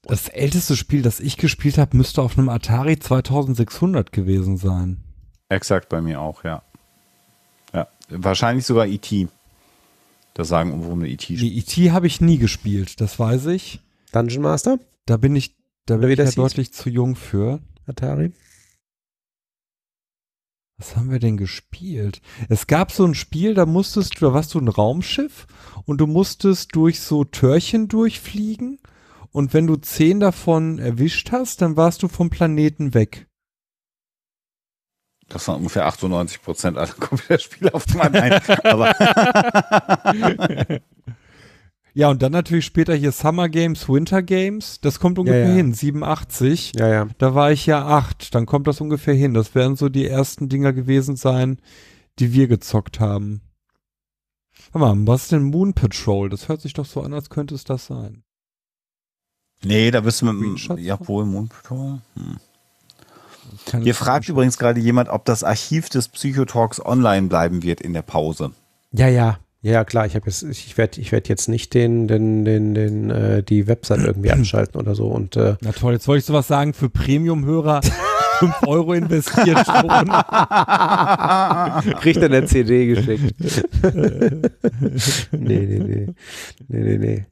das 0.06 0.28
älteste 0.28 0.76
Spiel, 0.76 1.02
das 1.02 1.20
ich 1.20 1.36
gespielt 1.36 1.78
habe, 1.78 1.96
müsste 1.96 2.22
auf 2.22 2.38
einem 2.38 2.48
Atari 2.48 2.98
2600 2.98 4.12
gewesen 4.12 4.56
sein. 4.56 5.02
Exakt 5.48 5.88
bei 5.88 6.00
mir 6.00 6.20
auch, 6.20 6.44
ja. 6.44 6.62
Ja, 7.72 7.88
wahrscheinlich 8.08 8.66
sogar 8.66 8.86
E.T. 8.86 9.28
Da 10.34 10.44
sagen 10.44 10.70
irgendwo 10.70 10.92
eine 10.92 11.08
E.T. 11.08 11.36
Die 11.36 11.58
E.T. 11.58 11.92
habe 11.92 12.06
ich 12.06 12.20
nie 12.20 12.38
gespielt, 12.38 13.00
das 13.00 13.18
weiß 13.18 13.46
ich. 13.46 13.80
Dungeon 14.12 14.42
Master? 14.42 14.78
Da 15.06 15.16
bin 15.16 15.36
ich, 15.36 15.56
da 15.86 15.98
bin 15.98 16.10
ich 16.10 16.18
ja 16.18 16.30
deutlich 16.30 16.72
zu 16.72 16.90
jung 16.90 17.16
für. 17.16 17.60
Atari? 17.86 18.32
Was 20.76 20.96
haben 20.96 21.10
wir 21.10 21.20
denn 21.20 21.36
gespielt? 21.36 22.20
Es 22.48 22.66
gab 22.66 22.90
so 22.90 23.04
ein 23.04 23.14
Spiel, 23.14 23.54
da 23.54 23.64
musstest 23.64 24.16
du, 24.16 24.26
da 24.26 24.34
warst 24.34 24.54
du 24.54 24.58
ein 24.58 24.68
Raumschiff 24.68 25.46
und 25.84 25.98
du 25.98 26.06
musstest 26.06 26.74
durch 26.74 27.00
so 27.00 27.24
Törchen 27.24 27.86
durchfliegen 27.86 28.80
und 29.34 29.52
wenn 29.52 29.66
du 29.66 29.74
zehn 29.74 30.20
davon 30.20 30.78
erwischt 30.78 31.32
hast, 31.32 31.60
dann 31.60 31.76
warst 31.76 32.04
du 32.04 32.08
vom 32.08 32.30
Planeten 32.30 32.94
weg. 32.94 33.26
Das 35.28 35.48
waren 35.48 35.56
ungefähr 35.56 35.86
98 35.86 36.40
Prozent 36.40 36.78
aller 36.78 36.92
Computerspiele 37.00 37.74
auf 37.74 37.84
dem 37.84 38.00
Ein. 38.00 38.40
Aber 38.62 38.94
ja, 41.94 42.10
und 42.10 42.22
dann 42.22 42.30
natürlich 42.30 42.64
später 42.64 42.94
hier 42.94 43.10
Summer 43.10 43.48
Games, 43.48 43.88
Winter 43.88 44.22
Games. 44.22 44.80
Das 44.80 45.00
kommt 45.00 45.18
ungefähr 45.18 45.46
ja, 45.46 45.48
ja. 45.48 45.54
hin. 45.54 45.74
87. 45.74 46.74
Ja, 46.76 46.88
ja. 46.88 47.08
Da 47.18 47.34
war 47.34 47.50
ich 47.50 47.66
ja 47.66 47.84
acht. 47.84 48.36
Dann 48.36 48.46
kommt 48.46 48.68
das 48.68 48.80
ungefähr 48.80 49.14
hin. 49.14 49.34
Das 49.34 49.56
werden 49.56 49.74
so 49.74 49.88
die 49.88 50.06
ersten 50.06 50.48
Dinger 50.48 50.72
gewesen 50.72 51.16
sein, 51.16 51.60
die 52.20 52.32
wir 52.32 52.46
gezockt 52.46 53.00
haben. 53.00 53.40
Warte 54.70 54.96
mal, 54.96 55.06
was 55.08 55.24
ist 55.24 55.32
denn 55.32 55.42
Moon 55.42 55.74
Patrol? 55.74 56.28
Das 56.28 56.48
hört 56.48 56.60
sich 56.60 56.72
doch 56.72 56.86
so 56.86 57.02
an, 57.02 57.12
als 57.12 57.30
könnte 57.30 57.56
es 57.56 57.64
das 57.64 57.86
sein. 57.86 58.23
Nee, 59.64 59.90
da 59.90 60.00
bist 60.00 60.20
du 60.20 60.26
mit 60.26 60.58
dem, 60.68 60.78
ja 60.78 60.98
wohl, 61.06 61.24
Mondpatrol. 61.24 61.98
Hm. 62.14 63.82
Hier 63.82 63.94
fragt 63.94 64.28
übrigens 64.28 64.58
gerade 64.58 64.80
jemand, 64.80 65.08
ob 65.08 65.24
das 65.24 65.44
Archiv 65.44 65.88
des 65.88 66.08
Psychotalks 66.08 66.84
online 66.84 67.28
bleiben 67.28 67.62
wird 67.62 67.80
in 67.80 67.92
der 67.92 68.02
Pause. 68.02 68.52
Ja, 68.92 69.08
ja. 69.08 69.38
Ja, 69.62 69.84
klar, 69.84 70.04
ich 70.04 70.14
habe 70.14 70.26
jetzt, 70.26 70.42
ich 70.42 70.76
werde 70.76 71.00
ich 71.00 71.10
werd 71.10 71.26
jetzt 71.26 71.48
nicht 71.48 71.72
den, 71.72 72.06
den, 72.06 72.44
den, 72.44 72.74
den, 72.74 73.08
äh, 73.10 73.42
die 73.42 73.66
Website 73.66 74.00
irgendwie 74.00 74.30
anschalten 74.32 74.78
oder 74.78 74.94
so. 74.94 75.06
Und, 75.06 75.36
äh, 75.36 75.56
Na 75.62 75.72
toll, 75.72 75.94
jetzt 75.94 76.06
wollte 76.06 76.18
ich 76.18 76.26
sowas 76.26 76.46
sagen, 76.46 76.74
für 76.74 76.90
Premium-Hörer 76.90 77.80
5 78.40 78.54
Euro 78.66 78.92
investiert 78.92 79.64
schon. 79.64 79.88
Kriegt 82.00 82.18
er 82.18 82.24
eine 82.24 82.44
CD 82.44 82.86
geschickt. 82.88 83.34
nee, 85.32 85.60
nee, 85.66 85.78
nee. 85.78 86.06
Nee, 86.68 86.80
nee, 86.80 86.98
nee. 86.98 87.24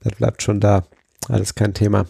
Das 0.00 0.12
bleibt 0.14 0.42
schon 0.42 0.60
da. 0.60 0.84
Alles 1.28 1.54
kein 1.54 1.74
Thema. 1.74 2.06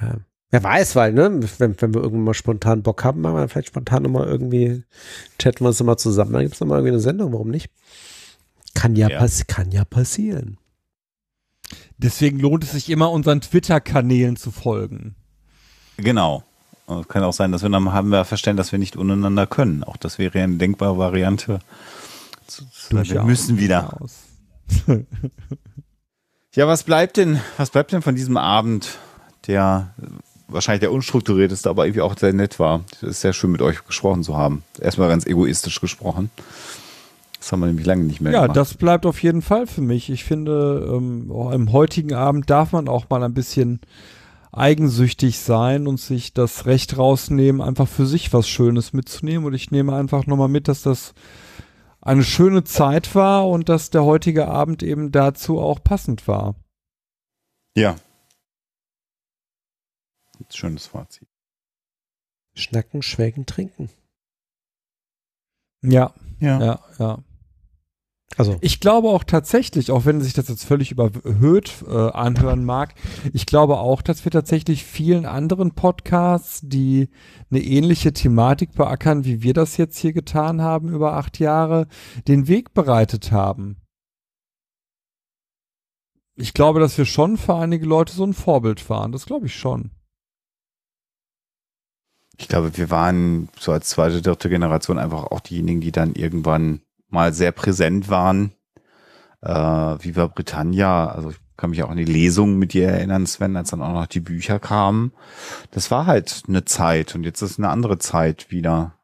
Ja. 0.00 0.16
Wer 0.50 0.62
weiß, 0.62 0.96
weil, 0.96 1.14
ne, 1.14 1.40
wenn, 1.58 1.80
wenn 1.80 1.94
wir 1.94 2.02
irgendwann 2.02 2.24
mal 2.24 2.34
spontan 2.34 2.82
Bock 2.82 3.04
haben, 3.04 3.22
machen 3.22 3.36
wir 3.36 3.48
vielleicht 3.48 3.68
spontan 3.68 4.02
nochmal 4.02 4.26
irgendwie, 4.26 4.84
chatten 5.38 5.64
wir 5.64 5.68
uns 5.68 5.80
nochmal 5.80 5.96
zusammen, 5.96 6.34
dann 6.34 6.42
gibt 6.42 6.54
es 6.54 6.60
nochmal 6.60 6.78
irgendwie 6.78 6.92
eine 6.92 7.00
Sendung, 7.00 7.32
warum 7.32 7.48
nicht? 7.48 7.70
Kann 8.74 8.94
ja, 8.94 9.08
ja. 9.08 9.18
Pass 9.18 9.46
kann 9.46 9.70
ja 9.70 9.84
passieren. 9.86 10.58
Deswegen 11.96 12.38
lohnt 12.38 12.64
es 12.64 12.72
sich 12.72 12.90
immer, 12.90 13.10
unseren 13.10 13.40
Twitter-Kanälen 13.40 14.36
zu 14.36 14.50
folgen. 14.50 15.14
Genau. 15.96 16.42
Und 16.86 17.08
kann 17.08 17.22
auch 17.22 17.32
sein, 17.32 17.52
dass 17.52 17.62
wir 17.62 17.70
dann 17.70 17.92
haben 17.92 18.08
wir 18.08 18.24
verstanden, 18.26 18.58
dass 18.58 18.72
wir 18.72 18.78
nicht 18.78 18.96
untereinander 18.96 19.46
können. 19.46 19.84
Auch 19.84 19.96
das 19.96 20.18
wäre 20.18 20.36
ja 20.36 20.44
eine 20.44 20.56
denkbare 20.56 20.98
Variante. 20.98 21.60
Wir 22.90 23.22
müssen 23.22 23.58
wieder. 23.58 23.98
Ja, 26.54 26.66
was 26.66 26.82
bleibt 26.82 27.16
denn, 27.16 27.40
was 27.56 27.70
bleibt 27.70 27.92
denn 27.92 28.02
von 28.02 28.14
diesem 28.14 28.36
Abend, 28.36 28.98
der 29.46 29.94
wahrscheinlich 30.48 30.80
der 30.80 30.92
unstrukturierteste, 30.92 31.70
aber 31.70 31.86
irgendwie 31.86 32.02
auch 32.02 32.16
sehr 32.16 32.34
nett 32.34 32.58
war. 32.58 32.84
Es 32.96 33.02
ist 33.02 33.20
sehr 33.22 33.32
schön 33.32 33.52
mit 33.52 33.62
euch 33.62 33.86
gesprochen 33.86 34.22
zu 34.22 34.36
haben. 34.36 34.62
Erstmal 34.78 35.08
ganz 35.08 35.24
egoistisch 35.24 35.80
gesprochen. 35.80 36.30
Das 37.38 37.50
haben 37.50 37.60
wir 37.60 37.66
nämlich 37.66 37.86
lange 37.86 38.04
nicht 38.04 38.20
mehr 38.20 38.32
ja, 38.32 38.42
gemacht. 38.42 38.56
Ja, 38.56 38.62
das 38.62 38.74
bleibt 38.74 39.06
auf 39.06 39.22
jeden 39.22 39.40
Fall 39.40 39.66
für 39.66 39.80
mich. 39.80 40.10
Ich 40.10 40.24
finde, 40.24 40.92
ähm, 40.94 41.32
im 41.52 41.72
heutigen 41.72 42.12
Abend 42.12 42.50
darf 42.50 42.72
man 42.72 42.86
auch 42.86 43.08
mal 43.08 43.22
ein 43.22 43.34
bisschen 43.34 43.80
eigensüchtig 44.52 45.38
sein 45.38 45.86
und 45.86 45.98
sich 45.98 46.34
das 46.34 46.66
Recht 46.66 46.98
rausnehmen, 46.98 47.62
einfach 47.62 47.88
für 47.88 48.04
sich 48.04 48.32
was 48.34 48.46
Schönes 48.46 48.92
mitzunehmen. 48.92 49.46
Und 49.46 49.54
ich 49.54 49.70
nehme 49.70 49.94
einfach 49.94 50.26
nochmal 50.26 50.48
mit, 50.48 50.68
dass 50.68 50.82
das 50.82 51.14
eine 52.02 52.24
schöne 52.24 52.64
Zeit 52.64 53.14
war 53.14 53.48
und 53.48 53.68
dass 53.68 53.90
der 53.90 54.04
heutige 54.04 54.48
Abend 54.48 54.82
eben 54.82 55.12
dazu 55.12 55.60
auch 55.60 55.82
passend 55.82 56.28
war. 56.28 56.56
Ja. 57.76 57.96
Schönes 60.50 60.88
Fazit. 60.88 61.28
Schnacken, 62.54 63.02
schwelgen, 63.02 63.46
trinken. 63.46 63.88
Ja, 65.80 66.12
ja, 66.40 66.60
ja, 66.60 66.84
ja. 66.98 67.24
Also. 68.38 68.56
Ich 68.60 68.80
glaube 68.80 69.08
auch 69.08 69.24
tatsächlich, 69.24 69.90
auch 69.90 70.04
wenn 70.04 70.20
sich 70.20 70.32
das 70.32 70.48
jetzt 70.48 70.64
völlig 70.64 70.90
überhöht 70.90 71.84
äh, 71.86 72.10
anhören 72.10 72.64
mag, 72.64 72.94
ich 73.32 73.46
glaube 73.46 73.78
auch, 73.78 74.00
dass 74.00 74.24
wir 74.24 74.32
tatsächlich 74.32 74.84
vielen 74.84 75.26
anderen 75.26 75.72
Podcasts, 75.72 76.60
die 76.62 77.10
eine 77.50 77.62
ähnliche 77.62 78.12
Thematik 78.12 78.72
beackern, 78.72 79.24
wie 79.24 79.42
wir 79.42 79.52
das 79.54 79.76
jetzt 79.76 79.98
hier 79.98 80.12
getan 80.12 80.62
haben 80.62 80.88
über 80.88 81.14
acht 81.14 81.38
Jahre, 81.38 81.88
den 82.26 82.48
Weg 82.48 82.72
bereitet 82.72 83.32
haben. 83.32 83.76
Ich 86.34 86.54
glaube, 86.54 86.80
dass 86.80 86.96
wir 86.96 87.04
schon 87.04 87.36
für 87.36 87.54
einige 87.54 87.84
Leute 87.84 88.14
so 88.14 88.24
ein 88.24 88.34
Vorbild 88.34 88.88
waren. 88.88 89.12
Das 89.12 89.26
glaube 89.26 89.46
ich 89.46 89.54
schon. 89.54 89.90
Ich 92.38 92.48
glaube, 92.48 92.76
wir 92.76 92.90
waren 92.90 93.48
so 93.58 93.72
als 93.72 93.90
zweite, 93.90 94.22
dritte 94.22 94.48
Generation 94.48 94.98
einfach 94.98 95.24
auch 95.24 95.40
diejenigen, 95.40 95.82
die 95.82 95.92
dann 95.92 96.14
irgendwann 96.14 96.80
mal 97.12 97.32
sehr 97.32 97.52
präsent 97.52 98.08
waren. 98.08 98.52
Äh, 99.42 99.50
Viva 99.52 100.26
Britannia, 100.28 101.08
also 101.08 101.30
ich 101.30 101.36
kann 101.56 101.70
mich 101.70 101.82
auch 101.82 101.90
an 101.90 101.96
die 101.96 102.04
Lesungen 102.04 102.58
mit 102.58 102.72
dir 102.72 102.88
erinnern, 102.88 103.26
Sven, 103.26 103.56
als 103.56 103.70
dann 103.70 103.82
auch 103.82 103.92
noch 103.92 104.06
die 104.06 104.20
Bücher 104.20 104.58
kamen. 104.58 105.12
Das 105.70 105.90
war 105.90 106.06
halt 106.06 106.44
eine 106.48 106.64
Zeit 106.64 107.14
und 107.14 107.24
jetzt 107.24 107.42
ist 107.42 107.58
eine 107.58 107.68
andere 107.68 107.98
Zeit 107.98 108.50
wieder. 108.50 108.98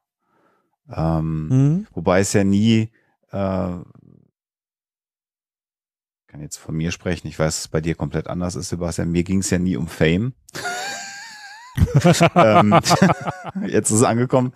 Ähm, 0.90 1.48
Mhm. 1.48 1.86
Wobei 1.92 2.20
es 2.20 2.32
ja 2.32 2.44
nie, 2.44 2.90
äh, 3.30 3.76
kann 6.26 6.40
jetzt 6.40 6.56
von 6.56 6.74
mir 6.74 6.90
sprechen, 6.92 7.26
ich 7.28 7.38
weiß, 7.38 7.54
dass 7.54 7.60
es 7.60 7.68
bei 7.68 7.80
dir 7.80 7.94
komplett 7.94 8.28
anders 8.28 8.54
ist, 8.54 8.68
Sebastian. 8.70 9.10
Mir 9.10 9.24
ging 9.24 9.40
es 9.40 9.50
ja 9.50 9.58
nie 9.58 9.76
um 9.76 9.86
Fame. 9.86 10.32
ähm, 12.34 12.74
jetzt 13.66 13.90
ist 13.90 13.98
es 13.98 14.02
angekommen, 14.02 14.52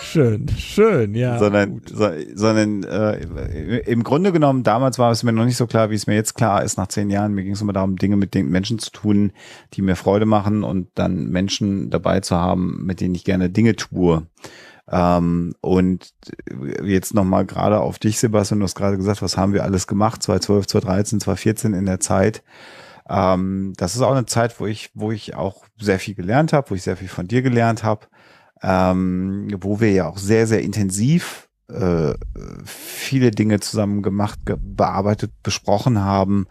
Schön, 0.00 0.48
schön, 0.56 1.14
ja. 1.14 1.38
sondern, 1.38 1.82
so, 1.86 2.08
sondern 2.34 2.84
äh, 2.84 3.78
im 3.80 4.02
Grunde 4.02 4.32
genommen, 4.32 4.62
damals 4.62 4.98
war 4.98 5.10
es 5.10 5.22
mir 5.22 5.32
noch 5.32 5.44
nicht 5.44 5.56
so 5.56 5.66
klar, 5.66 5.90
wie 5.90 5.94
es 5.94 6.06
mir 6.06 6.14
jetzt 6.14 6.34
klar 6.34 6.62
ist, 6.62 6.78
nach 6.78 6.88
zehn 6.88 7.10
Jahren. 7.10 7.34
Mir 7.34 7.44
ging 7.44 7.52
es 7.52 7.60
immer 7.60 7.72
darum, 7.72 7.96
Dinge 7.96 8.16
mit 8.16 8.34
den 8.34 8.48
Menschen 8.50 8.78
zu 8.78 8.90
tun, 8.90 9.32
die 9.74 9.82
mir 9.82 9.96
Freude 9.96 10.26
machen 10.26 10.64
und 10.64 10.88
dann 10.94 11.28
Menschen 11.28 11.90
dabei 11.90 12.20
zu 12.20 12.36
haben, 12.36 12.84
mit 12.84 13.00
denen 13.00 13.14
ich 13.14 13.24
gerne 13.24 13.50
Dinge 13.50 13.76
tue. 13.76 14.26
Ähm, 14.90 15.54
und 15.60 16.12
jetzt 16.82 17.14
nochmal 17.14 17.44
gerade 17.44 17.80
auf 17.80 17.98
dich, 17.98 18.18
Sebastian, 18.18 18.60
du 18.60 18.64
hast 18.64 18.74
gerade 18.74 18.96
gesagt, 18.96 19.22
was 19.22 19.36
haben 19.36 19.52
wir 19.52 19.64
alles 19.64 19.86
gemacht, 19.86 20.22
2012, 20.22 20.66
2013, 20.66 21.20
2014 21.20 21.74
in 21.74 21.86
der 21.86 22.00
Zeit. 22.00 22.42
Ähm, 23.08 23.72
das 23.76 23.94
ist 23.94 24.02
auch 24.02 24.12
eine 24.12 24.26
Zeit, 24.26 24.60
wo 24.60 24.66
ich, 24.66 24.90
wo 24.94 25.12
ich 25.12 25.34
auch 25.34 25.64
sehr 25.78 25.98
viel 25.98 26.14
gelernt 26.14 26.52
habe, 26.52 26.70
wo 26.70 26.74
ich 26.74 26.82
sehr 26.82 26.96
viel 26.96 27.08
von 27.08 27.26
dir 27.26 27.42
gelernt 27.42 27.84
habe, 27.84 28.06
ähm, 28.62 29.48
wo 29.60 29.80
wir 29.80 29.92
ja 29.92 30.08
auch 30.08 30.18
sehr, 30.18 30.46
sehr 30.46 30.62
intensiv 30.62 31.48
äh, 31.70 32.14
viele 32.64 33.30
Dinge 33.30 33.60
zusammen 33.60 34.02
gemacht, 34.02 34.40
ge 34.46 34.56
bearbeitet, 34.58 35.32
besprochen 35.42 36.00
haben 36.00 36.46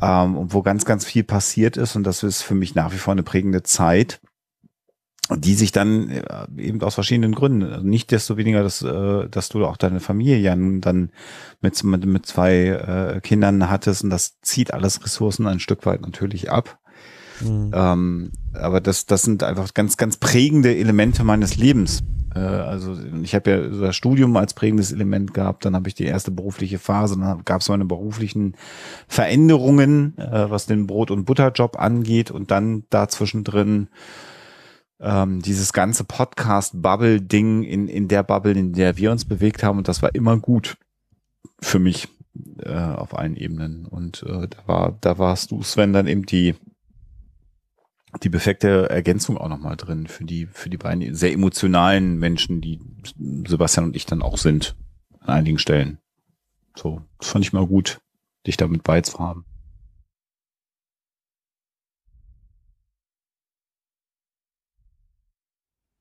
ähm, 0.00 0.36
und 0.36 0.54
wo 0.54 0.62
ganz, 0.62 0.84
ganz 0.84 1.04
viel 1.04 1.24
passiert 1.24 1.76
ist. 1.76 1.96
Und 1.96 2.04
das 2.04 2.22
ist 2.22 2.42
für 2.42 2.54
mich 2.54 2.74
nach 2.74 2.92
wie 2.92 2.98
vor 2.98 3.12
eine 3.12 3.22
prägende 3.22 3.62
Zeit 3.62 4.20
die 5.34 5.54
sich 5.54 5.72
dann 5.72 6.08
äh, 6.08 6.22
eben 6.56 6.80
aus 6.82 6.94
verschiedenen 6.94 7.34
Gründen, 7.34 7.64
also 7.64 7.86
nicht 7.86 8.10
desto 8.12 8.36
weniger, 8.36 8.62
dass, 8.62 8.82
äh, 8.82 9.28
dass 9.28 9.48
du 9.48 9.64
auch 9.66 9.76
deine 9.76 10.00
Familie 10.00 10.38
ja 10.38 10.54
nun 10.54 10.80
dann 10.80 11.10
mit, 11.60 11.82
mit, 11.82 12.06
mit 12.06 12.26
zwei 12.26 12.68
äh, 13.16 13.20
Kindern 13.20 13.68
hattest 13.68 14.04
und 14.04 14.10
das 14.10 14.40
zieht 14.40 14.72
alles 14.72 15.02
Ressourcen 15.04 15.46
ein 15.46 15.60
Stück 15.60 15.84
weit 15.86 16.02
natürlich 16.02 16.50
ab. 16.50 16.78
Mhm. 17.40 17.70
Ähm, 17.74 18.32
aber 18.54 18.80
das, 18.80 19.06
das 19.06 19.22
sind 19.22 19.42
einfach 19.42 19.74
ganz, 19.74 19.96
ganz 19.96 20.16
prägende 20.16 20.74
Elemente 20.76 21.24
meines 21.24 21.56
Lebens. 21.56 22.02
Äh, 22.34 22.38
also 22.38 22.96
ich 23.22 23.34
habe 23.34 23.50
ja 23.50 23.68
das 23.86 23.96
Studium 23.96 24.36
als 24.36 24.54
prägendes 24.54 24.92
Element 24.92 25.34
gehabt, 25.34 25.64
dann 25.64 25.74
habe 25.74 25.88
ich 25.88 25.94
die 25.94 26.04
erste 26.04 26.30
berufliche 26.30 26.78
Phase, 26.78 27.18
dann 27.18 27.44
gab 27.44 27.60
es 27.62 27.68
meine 27.68 27.84
beruflichen 27.84 28.54
Veränderungen, 29.08 30.16
äh, 30.18 30.48
was 30.50 30.66
den 30.66 30.86
Brot- 30.86 31.10
und 31.10 31.24
Butterjob 31.24 31.78
angeht 31.78 32.30
und 32.30 32.50
dann 32.50 32.84
dazwischen 32.90 33.44
drin 33.44 33.88
ähm, 35.00 35.42
dieses 35.42 35.72
ganze 35.72 36.04
Podcast-Bubble-Ding 36.04 37.62
in, 37.62 37.88
in 37.88 38.08
der 38.08 38.22
Bubble, 38.22 38.52
in 38.52 38.72
der 38.72 38.96
wir 38.96 39.12
uns 39.12 39.24
bewegt 39.24 39.62
haben 39.62 39.78
und 39.78 39.88
das 39.88 40.02
war 40.02 40.14
immer 40.14 40.38
gut 40.38 40.76
für 41.60 41.78
mich 41.78 42.08
äh, 42.62 42.74
auf 42.74 43.16
allen 43.16 43.36
Ebenen 43.36 43.86
und 43.86 44.22
äh, 44.22 44.48
da 44.48 44.58
war 44.66 44.98
da 45.00 45.18
warst 45.18 45.50
du 45.50 45.62
Sven 45.62 45.92
dann 45.92 46.06
eben 46.06 46.26
die 46.26 46.54
die 48.22 48.30
perfekte 48.30 48.88
Ergänzung 48.90 49.38
auch 49.38 49.48
nochmal 49.48 49.76
drin 49.76 50.06
für 50.06 50.24
die 50.24 50.46
für 50.46 50.70
die 50.70 50.76
beiden 50.76 51.14
sehr 51.14 51.32
emotionalen 51.32 52.18
Menschen, 52.18 52.60
die 52.60 52.80
Sebastian 53.46 53.86
und 53.86 53.96
ich 53.96 54.06
dann 54.06 54.22
auch 54.22 54.38
sind 54.38 54.76
an 55.20 55.34
einigen 55.38 55.58
Stellen. 55.58 55.98
So, 56.74 57.02
das 57.18 57.30
fand 57.30 57.44
ich 57.44 57.52
mal 57.52 57.66
gut, 57.66 58.00
dich 58.46 58.56
damit 58.56 58.82
beizuhaben. 58.82 59.45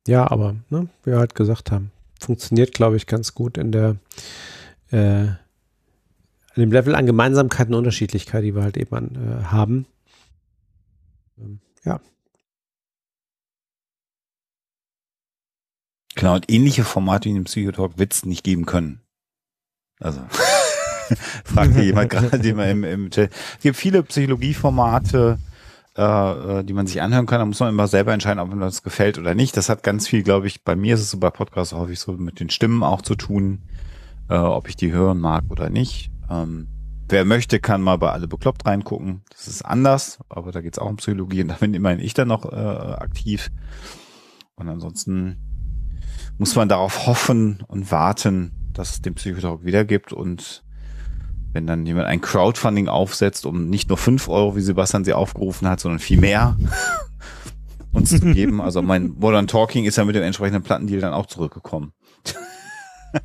Ja, 0.07 0.29
aber, 0.29 0.55
ne, 0.69 0.87
wie 1.03 1.11
wir 1.11 1.19
halt 1.19 1.35
gesagt 1.35 1.71
haben, 1.71 1.91
funktioniert, 2.19 2.73
glaube 2.73 2.95
ich, 2.95 3.07
ganz 3.07 3.33
gut 3.33 3.57
in 3.57 3.71
der, 3.71 3.97
äh, 4.91 5.27
an 5.27 5.37
dem 6.61 6.71
Level 6.71 6.95
an 6.95 7.05
Gemeinsamkeit 7.05 7.67
und 7.67 7.73
Unterschiedlichkeit, 7.73 8.43
die 8.43 8.55
wir 8.55 8.63
halt 8.63 8.77
eben 8.77 8.95
an, 8.95 9.15
äh, 9.15 9.43
haben. 9.45 9.87
Ähm, 11.37 11.59
ja. 11.83 11.99
Genau, 16.15 16.35
und 16.35 16.49
ähnliche 16.51 16.83
Formate 16.83 17.25
wie 17.25 17.29
in 17.29 17.35
dem 17.35 17.43
Psychotalk 17.45 17.97
wird 17.97 18.13
es 18.13 18.25
nicht 18.25 18.43
geben 18.43 18.65
können. 18.65 19.01
Also, 19.99 20.21
fragte 21.45 21.81
jemand 21.81 22.11
gerade 22.11 22.47
immer 22.47 22.69
im, 22.69 22.83
im 22.83 23.09
Chat. 23.09 23.31
Es 23.57 23.63
gibt 23.63 23.77
viele 23.77 24.03
Psychologieformate, 24.03 25.37
äh, 25.39 25.54
äh, 25.95 26.63
die 26.63 26.73
man 26.73 26.87
sich 26.87 27.01
anhören 27.01 27.25
kann. 27.25 27.39
Da 27.39 27.45
muss 27.45 27.59
man 27.59 27.69
immer 27.69 27.87
selber 27.87 28.13
entscheiden, 28.13 28.39
ob 28.39 28.49
man 28.49 28.59
das 28.59 28.83
gefällt 28.83 29.17
oder 29.17 29.33
nicht. 29.35 29.55
Das 29.57 29.69
hat 29.69 29.83
ganz 29.83 30.07
viel, 30.07 30.23
glaube 30.23 30.47
ich, 30.47 30.63
bei 30.63 30.75
mir 30.75 30.95
ist 30.95 31.01
es 31.01 31.11
so 31.11 31.19
bei 31.19 31.29
Podcasts 31.29 31.73
häufig 31.73 31.99
so 31.99 32.13
mit 32.13 32.39
den 32.39 32.49
Stimmen 32.49 32.83
auch 32.83 33.01
zu 33.01 33.15
tun, 33.15 33.63
äh, 34.29 34.35
ob 34.35 34.67
ich 34.67 34.75
die 34.75 34.91
hören 34.91 35.19
mag 35.19 35.45
oder 35.49 35.69
nicht. 35.69 36.11
Ähm, 36.29 36.67
wer 37.07 37.23
möchte, 37.25 37.59
kann 37.59 37.81
mal 37.81 37.97
bei 37.97 38.11
alle 38.11 38.27
bekloppt 38.27 38.65
reingucken. 38.65 39.21
Das 39.29 39.47
ist 39.47 39.63
anders, 39.63 40.19
aber 40.29 40.51
da 40.51 40.61
geht 40.61 40.73
es 40.73 40.79
auch 40.79 40.89
um 40.89 40.97
Psychologie 40.97 41.41
und 41.41 41.49
da 41.49 41.55
bin 41.55 41.73
immerhin 41.73 41.99
ich 41.99 42.13
dann 42.13 42.27
noch 42.27 42.51
äh, 42.51 42.55
aktiv. 42.55 43.49
Und 44.55 44.69
ansonsten 44.69 45.37
muss 46.37 46.55
man 46.55 46.67
darauf 46.67 47.07
hoffen 47.07 47.63
und 47.67 47.91
warten, 47.91 48.51
dass 48.73 48.91
es 48.91 49.01
den 49.01 49.15
Psychotalk 49.15 49.63
wiedergibt 49.63 50.11
und 50.11 50.64
wenn 51.55 51.65
dann 51.65 51.85
jemand 51.85 52.07
ein 52.07 52.19
Crowdfunding 52.19 52.89
aufsetzt, 52.89 53.45
um 53.45 53.69
nicht 53.69 53.87
nur 53.87 53.97
fünf 53.97 54.27
Euro, 54.27 54.57
wie 54.57 54.61
Sebastian 54.61 55.05
sie 55.05 55.13
aufgerufen 55.13 55.67
hat, 55.69 55.79
sondern 55.79 55.99
viel 55.99 56.19
mehr 56.19 56.57
uns 57.93 58.09
zu 58.09 58.19
geben. 58.19 58.61
Also 58.61 58.81
mein 58.81 59.15
Modern 59.17 59.47
Talking 59.47 59.85
ist 59.85 59.95
ja 59.95 60.03
mit 60.03 60.15
dem 60.15 60.23
entsprechenden 60.23 60.63
Plattendeal 60.63 60.99
dann 60.99 61.13
auch 61.13 61.27
zurückgekommen. 61.27 61.93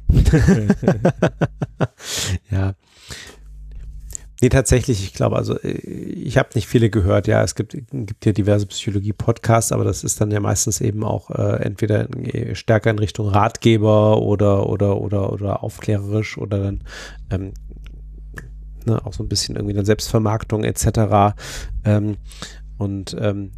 ja. 2.50 2.75
Nee, 4.42 4.49
tatsächlich, 4.49 5.02
ich 5.02 5.12
glaube, 5.12 5.34
also 5.36 5.59
äh, 5.59 5.73
ich 5.73 6.39
habe 6.39 6.50
nicht 6.55 6.68
viele 6.68 6.89
gehört. 6.89 7.26
Ja, 7.26 7.42
es 7.42 7.57
gibt, 7.57 7.76
gibt 7.91 8.25
ja 8.25 8.33
diverse 8.33 8.67
Psychologie-Podcasts, 8.67 9.73
aber 9.73 9.83
das 9.83 10.05
ist 10.05 10.20
dann 10.20 10.31
ja 10.31 10.39
meistens 10.39 10.81
eben 10.81 11.02
auch 11.02 11.31
äh, 11.31 11.62
entweder 11.65 12.09
in, 12.15 12.55
stärker 12.55 12.91
in 12.91 13.00
Richtung 13.00 13.28
Ratgeber 13.28 14.23
oder 14.23 14.68
oder 14.68 14.99
oder 15.00 15.33
oder 15.33 15.65
aufklärerisch 15.65 16.39
oder 16.39 16.59
dann 16.59 16.84
ähm, 17.31 17.52
ne, 18.86 19.05
auch 19.05 19.12
so 19.12 19.23
ein 19.23 19.28
bisschen 19.28 19.57
irgendwie 19.57 19.75
dann 19.75 19.84
Selbstvermarktung 19.84 20.65
etc. 20.65 21.34
Ähm, 21.84 22.17
und 22.78 23.17
ähm, 23.20 23.52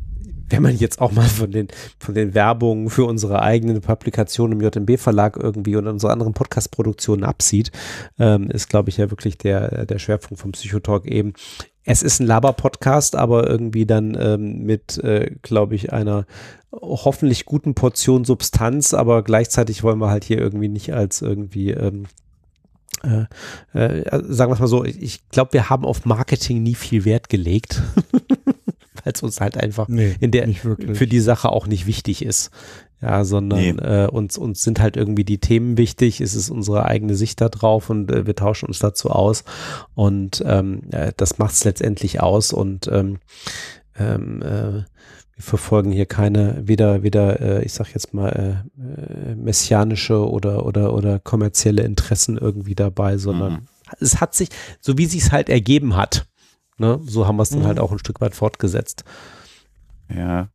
wenn 0.53 0.63
man 0.63 0.77
jetzt 0.77 1.01
auch 1.01 1.13
mal 1.13 1.29
von 1.29 1.51
den, 1.51 1.69
von 1.99 2.15
den 2.15 2.35
Werbungen 2.35 2.91
für 2.91 3.05
unsere 3.05 3.43
eigenen 3.43 3.81
Publikationen 3.81 4.61
im 4.61 4.67
JMB-Verlag 4.67 5.37
irgendwie 5.37 5.77
und 5.77 5.87
unsere 5.87 6.13
anderen 6.13 6.35
Podcast-Produktionen 6.35 7.25
absieht, 7.25 7.73
ähm, 8.19 8.51
ist, 8.51 8.69
glaube 8.69 8.91
ich, 8.91 8.99
ja 8.99 9.11
wirklich 9.11 9.39
der, 9.39 9.87
der 9.87 9.99
Schwerpunkt 9.99 10.41
vom 10.41 10.53
Psychotalk 10.53 11.07
eben. 11.07 11.33
Es 11.85 12.03
ist 12.03 12.21
ein 12.21 12.27
Laber-Podcast, 12.27 13.17
aber 13.17 13.49
irgendwie 13.49 13.87
dann 13.87 14.17
ähm, 14.21 14.63
mit, 14.63 14.99
äh, 14.99 15.35
glaube 15.43 15.75
ich, 15.75 15.93
einer 15.93 16.27
hoffentlich 16.71 17.45
guten 17.45 17.75
Portion 17.75 18.25
Substanz, 18.25 18.95
aber 18.95 19.23
gleichzeitig 19.23 19.83
wollen 19.83 19.99
wir 19.99 20.11
halt 20.11 20.25
hier 20.25 20.39
irgendwie 20.39 20.69
nicht 20.69 20.95
als 20.95 21.23
irgendwie 21.23 21.71
ähm, 21.71 22.07
äh, 23.05 23.27
äh, 23.79 24.23
sagen 24.29 24.51
wir 24.51 24.55
es 24.55 24.61
mal 24.61 24.67
so, 24.67 24.85
ich 24.85 25.29
glaube, 25.31 25.53
wir 25.53 25.71
haben 25.71 25.85
auf 25.85 26.05
Marketing 26.05 26.63
nie 26.63 26.75
viel 26.75 27.05
Wert 27.05 27.29
gelegt, 27.29 27.83
weil 29.05 29.13
es 29.15 29.23
uns 29.23 29.41
halt 29.41 29.57
einfach 29.57 29.89
Nee, 29.89 30.17
in 30.21 30.31
der 30.31 30.49
für 30.49 31.07
die 31.07 31.21
Sache 31.21 31.51
auch 31.51 31.67
nicht 31.67 31.87
wichtig 31.87 32.25
ist. 32.25 32.51
Ja, 33.01 33.25
sondern 33.25 33.59
Nee. 33.59 33.71
äh, 33.71 34.07
uns, 34.07 34.39
uns 34.39 34.63
sind 34.63 34.79
halt 34.81 34.97
irgendwie 34.97 35.25
die 35.25 35.39
Themen 35.39 35.77
wichtig, 35.77 36.21
es 36.21 36.37
ist 36.37 36.51
unsere 36.51 36.85
eigene 36.87 37.17
Sicht 37.17 37.41
da 37.41 37.49
drauf 37.49 37.91
und 37.91 38.13
äh, 38.13 38.27
wir 38.29 38.37
tauschen 38.37 38.67
uns 38.67 38.79
dazu 38.79 39.11
aus 39.11 39.43
und 39.95 40.41
ähm, 40.47 40.83
äh, 40.93 41.13
das 41.17 41.37
macht 41.39 41.55
es 41.55 41.65
letztendlich 41.65 42.21
aus 42.21 42.53
und 42.53 42.87
ähm, 42.93 43.19
ähm, 43.99 44.41
äh, 44.43 44.85
wir 45.35 45.43
verfolgen 45.43 45.93
hier 45.93 46.07
keine, 46.07 46.63
weder, 46.67 47.03
weder, 47.03 47.41
äh, 47.41 47.65
ich 47.65 47.73
sag 47.73 47.93
jetzt 47.95 48.13
mal, 48.15 48.65
äh, 48.79 49.31
äh, 49.31 49.35
messianische 49.35 50.29
oder, 50.29 50.67
oder, 50.67 50.93
oder 50.95 51.19
kommerzielle 51.19 51.83
Interessen 51.83 52.37
irgendwie 52.39 52.75
dabei, 52.75 53.17
sondern 53.17 53.53
Mhm. 53.53 53.67
es 54.01 54.21
hat 54.21 54.35
sich, 54.35 54.49
so 54.81 54.99
wie 54.99 55.07
sich 55.07 55.23
es 55.23 55.33
halt 55.33 55.49
ergeben 55.49 55.97
hat, 55.97 56.27
ne, 56.79 57.01
so 57.05 57.27
haben 57.27 57.37
wir 57.37 57.43
es 57.45 57.51
dann 57.51 57.61
Mhm. 57.61 57.67
halt 57.67 57.81
auch 57.81 57.93
ein 57.93 57.99
Stück 57.99 58.21
weit 58.21 58.35
fortgesetzt. 58.35 59.05
Ja. 60.15 60.49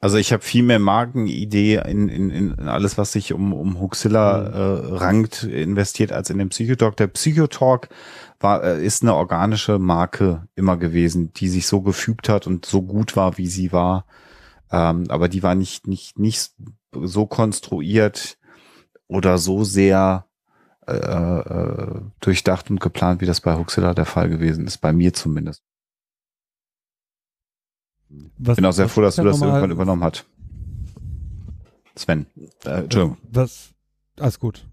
Also 0.00 0.16
ich 0.16 0.32
habe 0.32 0.44
viel 0.44 0.62
mehr 0.62 0.78
Markenidee 0.78 1.82
in, 1.84 2.08
in, 2.08 2.30
in 2.30 2.68
alles, 2.68 2.98
was 2.98 3.12
sich 3.12 3.32
um, 3.32 3.52
um 3.52 3.80
Huxilla 3.80 4.46
äh, 4.46 4.94
rankt, 4.94 5.42
investiert 5.42 6.12
als 6.12 6.30
in 6.30 6.38
den 6.38 6.50
Psychotalk. 6.50 6.96
Der 6.96 7.08
Psychotalk 7.08 7.88
war, 8.38 8.62
äh, 8.62 8.84
ist 8.84 9.02
eine 9.02 9.14
organische 9.14 9.80
Marke 9.80 10.46
immer 10.54 10.76
gewesen, 10.76 11.32
die 11.32 11.48
sich 11.48 11.66
so 11.66 11.80
gefügt 11.80 12.28
hat 12.28 12.46
und 12.46 12.64
so 12.64 12.82
gut 12.82 13.16
war, 13.16 13.38
wie 13.38 13.48
sie 13.48 13.72
war. 13.72 14.06
Ähm, 14.70 15.06
aber 15.08 15.28
die 15.28 15.42
war 15.42 15.56
nicht, 15.56 15.88
nicht, 15.88 16.16
nicht 16.16 16.52
so 16.92 17.26
konstruiert 17.26 18.38
oder 19.08 19.38
so 19.38 19.64
sehr 19.64 20.26
äh, 20.86 20.92
äh, 20.92 22.00
durchdacht 22.20 22.70
und 22.70 22.80
geplant, 22.80 23.20
wie 23.20 23.26
das 23.26 23.40
bei 23.40 23.56
Huxilla 23.56 23.94
der 23.94 24.06
Fall 24.06 24.28
gewesen 24.28 24.64
ist, 24.66 24.78
bei 24.78 24.92
mir 24.92 25.12
zumindest. 25.12 25.62
Was, 28.38 28.56
Bin 28.56 28.64
auch 28.64 28.72
sehr 28.72 28.88
froh, 28.88 29.02
dass 29.02 29.16
du 29.16 29.24
das 29.24 29.40
irgendwann 29.40 29.70
übernommen 29.70 30.02
hast. 30.04 30.26
Sven. 31.94 32.26
Äh, 32.64 32.82
Entschuldigung. 32.82 33.18
Was, 33.30 33.74
alles 34.18 34.38
gut. 34.38 34.66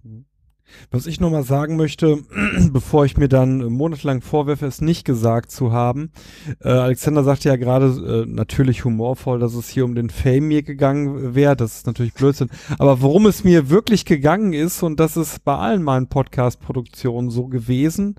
Was 0.91 1.05
ich 1.07 1.19
nochmal 1.19 1.43
sagen 1.43 1.75
möchte, 1.75 2.19
bevor 2.71 3.05
ich 3.05 3.17
mir 3.17 3.27
dann 3.29 3.59
monatelang 3.71 4.21
vorwerfe, 4.21 4.65
es 4.65 4.81
nicht 4.81 5.05
gesagt 5.05 5.51
zu 5.51 5.71
haben. 5.71 6.11
Äh, 6.61 6.69
Alexander 6.69 7.23
sagte 7.23 7.49
ja 7.49 7.55
gerade 7.55 8.25
äh, 8.25 8.29
natürlich 8.29 8.83
humorvoll, 8.85 9.39
dass 9.39 9.53
es 9.53 9.69
hier 9.69 9.85
um 9.85 9.95
den 9.95 10.09
Fame 10.09 10.47
mir 10.47 10.63
gegangen 10.63 11.35
wäre. 11.35 11.55
Das 11.55 11.77
ist 11.77 11.87
natürlich 11.87 12.13
Blödsinn. 12.13 12.49
Aber 12.79 13.01
worum 13.01 13.25
es 13.25 13.43
mir 13.43 13.69
wirklich 13.69 14.05
gegangen 14.05 14.53
ist, 14.53 14.83
und 14.83 14.99
das 14.99 15.17
ist 15.17 15.43
bei 15.43 15.55
allen 15.55 15.83
meinen 15.83 16.07
Podcast-Produktionen 16.07 17.29
so 17.29 17.47
gewesen 17.47 18.15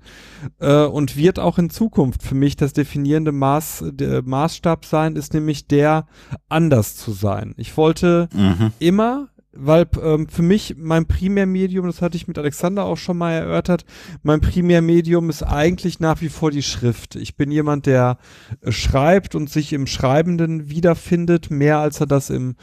äh, 0.59 0.85
und 0.85 1.17
wird 1.17 1.39
auch 1.39 1.57
in 1.57 1.69
Zukunft 1.69 2.23
für 2.23 2.35
mich 2.35 2.55
das 2.55 2.73
definierende 2.73 3.31
Maß, 3.31 3.85
der 3.91 4.21
Maßstab 4.23 4.85
sein, 4.85 5.15
ist 5.15 5.33
nämlich 5.33 5.67
der, 5.67 6.07
anders 6.49 6.95
zu 6.95 7.11
sein. 7.11 7.53
Ich 7.57 7.75
wollte 7.77 8.29
Mhm. 8.33 8.71
immer, 8.79 9.27
weil 9.59 9.85
ähm, 10.01 10.27
für 10.27 10.41
mich 10.41 10.75
mein 10.77 11.05
Primärmedium, 11.07 11.85
das 11.87 12.01
hatte 12.01 12.17
ich 12.17 12.27
mit 12.27 12.37
Alexander 12.37 12.85
auch 12.85 12.97
schon 12.97 13.17
mal 13.17 13.31
erörtert, 13.33 13.85
mein 14.23 14.41
Primärmedium 14.41 15.29
ist 15.29 15.43
eigentlich 15.43 15.99
nach 15.99 16.21
wie 16.21 16.29
vor 16.29 16.51
die 16.51 16.63
Schrift. 16.63 17.15
Ich 17.15 17.35
bin 17.35 17.51
jemand, 17.51 17.85
der 17.85 18.17
äh, 18.61 18.71
schreibt 18.71 19.35
und 19.35 19.49
sich 19.49 19.73
im 19.73 19.87
Schreibenden 19.87 20.69
wiederfindet, 20.69 21.49
mehr 21.51 21.79
als 21.79 21.99
er 21.99 22.07
das 22.07 22.29
im 22.29 22.55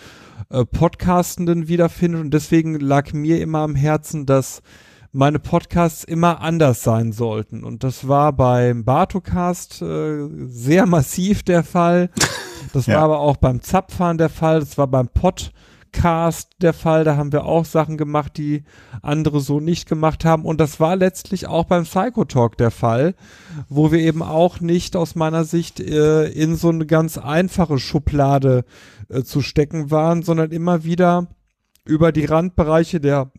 äh, 0.51 0.65
Podcastenden 0.65 1.69
wiederfindet. 1.69 2.21
Und 2.21 2.31
deswegen 2.33 2.79
lag 2.81 3.13
mir 3.13 3.41
immer 3.41 3.61
am 3.61 3.75
Herzen, 3.75 4.27
dass 4.27 4.63
meine 5.13 5.39
Podcasts 5.39 6.03
immer 6.03 6.41
anders 6.41 6.83
sein 6.83 7.13
sollten. 7.13 7.63
Und 7.63 7.85
das 7.85 8.09
war 8.09 8.33
beim 8.33 8.85
Bartocast 8.85 9.81
äh, 9.81 10.27
sehr 10.47 10.87
massiv 10.87 11.43
der 11.45 11.63
Fall. 11.63 12.11
Das 12.73 12.87
Ja. 12.87 12.97
war 12.97 13.03
aber 13.05 13.21
auch 13.21 13.37
beim 13.37 13.61
Zapfahren 13.63 14.19
der 14.19 14.29
Fall. 14.29 14.59
Das 14.61 14.77
war 14.77 14.89
beim 14.89 15.09
Podcast 15.95 16.51
der 16.61 16.73
Fall. 16.73 17.05
Da 17.05 17.17
haben 17.17 17.33
wir 17.33 17.45
auch 17.45 17.65
Sachen 17.65 17.97
gemacht, 17.97 18.37
die 18.37 18.65
andere 19.01 19.41
so 19.41 19.61
nicht 19.61 19.89
gemacht 19.89 20.25
haben. 20.25 20.45
Und 20.45 20.61
das 20.61 20.81
war 20.81 20.97
letztlich 20.97 21.47
auch 21.47 21.65
beim 21.65 21.85
Psychotalk 21.85 22.59
der 22.59 22.71
Fall, 22.71 23.15
wo 23.69 23.93
wir 23.93 24.01
eben 24.01 24.23
auch 24.23 24.61
nicht 24.61 24.97
aus 24.97 25.15
meiner 25.15 25.45
Sicht 25.45 25.81
äh, 25.81 26.27
in 26.27 26.57
so 26.57 26.69
eine 26.69 26.87
ganz 26.87 27.17
einfache 27.17 27.79
Schublade 27.79 28.65
äh, 29.09 29.23
zu 29.23 29.41
stecken 29.41 29.91
waren, 29.91 30.23
sondern 30.23 30.51
immer 30.51 30.85
wieder 30.85 31.29
über 31.85 32.13
die 32.13 32.25
Randbereiche 32.25 33.01
der 33.01 33.31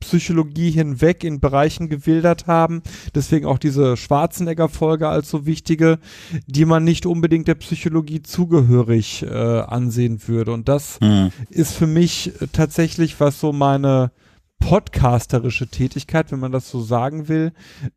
Psychologie 0.00 0.70
hinweg 0.70 1.24
in 1.24 1.40
Bereichen 1.40 1.88
gewildert 1.88 2.46
haben. 2.46 2.82
Deswegen 3.14 3.46
auch 3.46 3.58
diese 3.58 3.96
Schwarzenegger-Folge 3.96 5.08
als 5.08 5.28
so 5.30 5.44
wichtige, 5.46 5.98
die 6.46 6.64
man 6.64 6.84
nicht 6.84 7.06
unbedingt 7.06 7.48
der 7.48 7.56
Psychologie 7.56 8.22
zugehörig 8.22 9.22
äh, 9.22 9.28
ansehen 9.28 10.26
würde. 10.28 10.52
Und 10.52 10.68
das 10.68 11.00
Mhm. 11.00 11.30
ist 11.50 11.72
für 11.74 11.86
mich 11.86 12.40
äh, 12.40 12.46
tatsächlich, 12.52 13.18
was 13.20 13.40
so 13.40 13.52
meine 13.52 14.12
podcasterische 14.60 15.68
Tätigkeit, 15.68 16.32
wenn 16.32 16.40
man 16.40 16.50
das 16.52 16.68
so 16.68 16.80
sagen 16.80 17.28
will, 17.28 17.52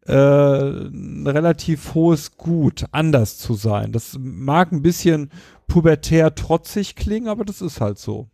äh, 0.05 0.13
ein 0.13 1.25
relativ 1.25 1.95
hohes 1.95 2.37
Gut, 2.37 2.85
anders 2.91 3.37
zu 3.39 3.55
sein. 3.55 3.91
Das 3.91 4.17
mag 4.19 4.71
ein 4.71 4.83
bisschen 4.83 5.31
pubertär 5.67 6.35
trotzig 6.35 6.95
klingen, 6.95 7.27
aber 7.29 7.45
das 7.45 7.61
ist 7.61 7.81
halt 7.81 7.97
so. 7.97 8.29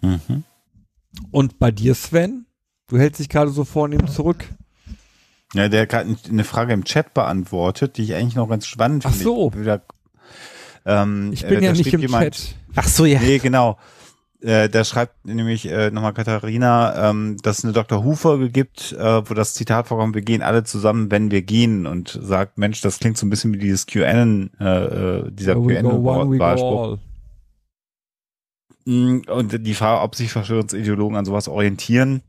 Mhm. 0.00 0.44
Und 1.30 1.58
bei 1.58 1.70
dir, 1.70 1.94
Sven? 1.94 2.46
Du 2.88 2.98
hältst 2.98 3.20
dich 3.20 3.28
gerade 3.28 3.50
so 3.50 3.64
vornehm 3.64 4.06
zurück. 4.06 4.44
Ja, 5.54 5.68
der 5.68 5.82
hat 5.82 5.88
gerade 5.88 6.16
eine 6.28 6.44
Frage 6.44 6.72
im 6.72 6.84
Chat 6.84 7.14
beantwortet, 7.14 7.96
die 7.96 8.02
ich 8.02 8.14
eigentlich 8.14 8.34
noch 8.34 8.48
ganz 8.48 8.66
spannend 8.66 9.04
Ach 9.06 9.10
finde. 9.10 9.24
so. 9.24 9.50
Ich, 9.54 9.60
wieder, 9.60 9.82
ähm, 10.84 11.30
Ich 11.32 11.46
bin 11.46 11.60
äh, 11.60 11.66
ja 11.66 11.72
nicht 11.72 11.92
im 11.92 12.00
jemand, 12.00 12.34
Chat. 12.34 12.54
Ach 12.74 12.86
so, 12.88 13.04
ja. 13.04 13.20
Nee, 13.20 13.38
genau. 13.38 13.78
Äh, 14.40 14.68
da 14.68 14.84
schreibt 14.84 15.24
nämlich 15.24 15.68
äh, 15.68 15.90
nochmal 15.90 16.12
Katharina, 16.12 17.10
ähm, 17.10 17.38
dass 17.42 17.58
es 17.58 17.64
eine 17.64 17.72
Dr. 17.72 18.04
Who-Folge 18.04 18.50
gibt, 18.50 18.92
äh, 18.92 19.28
wo 19.28 19.34
das 19.34 19.54
Zitat 19.54 19.88
vorkommt, 19.88 20.14
wir 20.14 20.22
gehen 20.22 20.42
alle 20.42 20.62
zusammen, 20.62 21.10
wenn 21.10 21.30
wir 21.30 21.42
gehen 21.42 21.86
und 21.86 22.18
sagt, 22.22 22.58
Mensch, 22.58 22.80
das 22.82 22.98
klingt 22.98 23.16
so 23.16 23.26
ein 23.26 23.30
bisschen 23.30 23.54
wie 23.54 23.58
dieses 23.58 23.86
QAnon, 23.86 24.50
äh, 24.60 24.64
äh, 24.64 25.30
dieser 25.30 25.54
QAnon-Wahlspruch. 25.54 26.98
Mm, 28.86 29.22
Und 29.28 29.66
die 29.66 29.74
Frage, 29.74 30.00
ob 30.02 30.14
sich 30.14 30.32
Verschwörungsideologen 30.32 31.16
an 31.16 31.24
sowas 31.24 31.48
orientieren. 31.48 32.22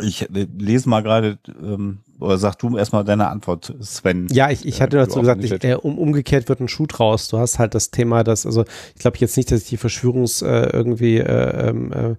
Ich 0.00 0.22
äh, 0.22 0.46
lese 0.56 0.88
mal 0.88 1.02
gerade, 1.02 1.38
ähm, 1.60 1.98
oder 2.20 2.38
sag 2.38 2.56
du 2.58 2.76
erstmal 2.76 3.04
deine 3.04 3.28
Antwort, 3.28 3.74
Sven. 3.80 4.28
Ja, 4.30 4.50
ich, 4.50 4.64
ich 4.64 4.80
hatte 4.80 4.98
Äh, 4.98 5.00
dazu 5.00 5.14
du 5.16 5.20
gesagt, 5.22 5.42
ich, 5.42 5.64
äh, 5.64 5.74
um, 5.74 5.98
umgekehrt 5.98 6.48
wird 6.48 6.60
ein 6.60 6.68
Schuh 6.68 6.86
draus. 6.86 7.28
Du 7.28 7.38
hast 7.38 7.58
halt 7.58 7.74
das 7.74 7.90
Thema, 7.90 8.22
dass, 8.22 8.46
also 8.46 8.64
ich 8.94 9.00
glaube 9.00 9.16
jetzt 9.18 9.36
nicht, 9.36 9.50
dass 9.50 9.64
die 9.64 9.78
Verschwörungs 9.78 10.42
äh, 10.42 10.68
irgendwie 10.72 11.16
äh, 11.18 11.68
ähm, 11.68 11.92
äh, 11.92 12.14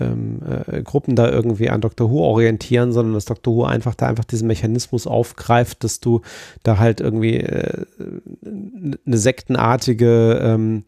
ähm, 0.00 0.40
äh, 0.66 0.82
Gruppen 0.82 1.14
da 1.14 1.30
irgendwie 1.30 1.70
an 1.70 1.80
Dr. 1.80 2.10
Who 2.10 2.18
orientieren, 2.18 2.92
sondern 2.92 3.14
dass 3.14 3.26
Dr. 3.26 3.54
Who 3.54 3.64
einfach 3.64 3.94
da 3.94 4.06
einfach 4.08 4.24
diesen 4.24 4.48
Mechanismus 4.48 5.06
aufgreift, 5.06 5.84
dass 5.84 6.00
du 6.00 6.20
da 6.64 6.78
halt 6.78 7.00
irgendwie 7.00 7.36
äh, 7.36 7.84
eine 8.44 9.16
sektenartige 9.16 10.40
ähm, 10.42 10.84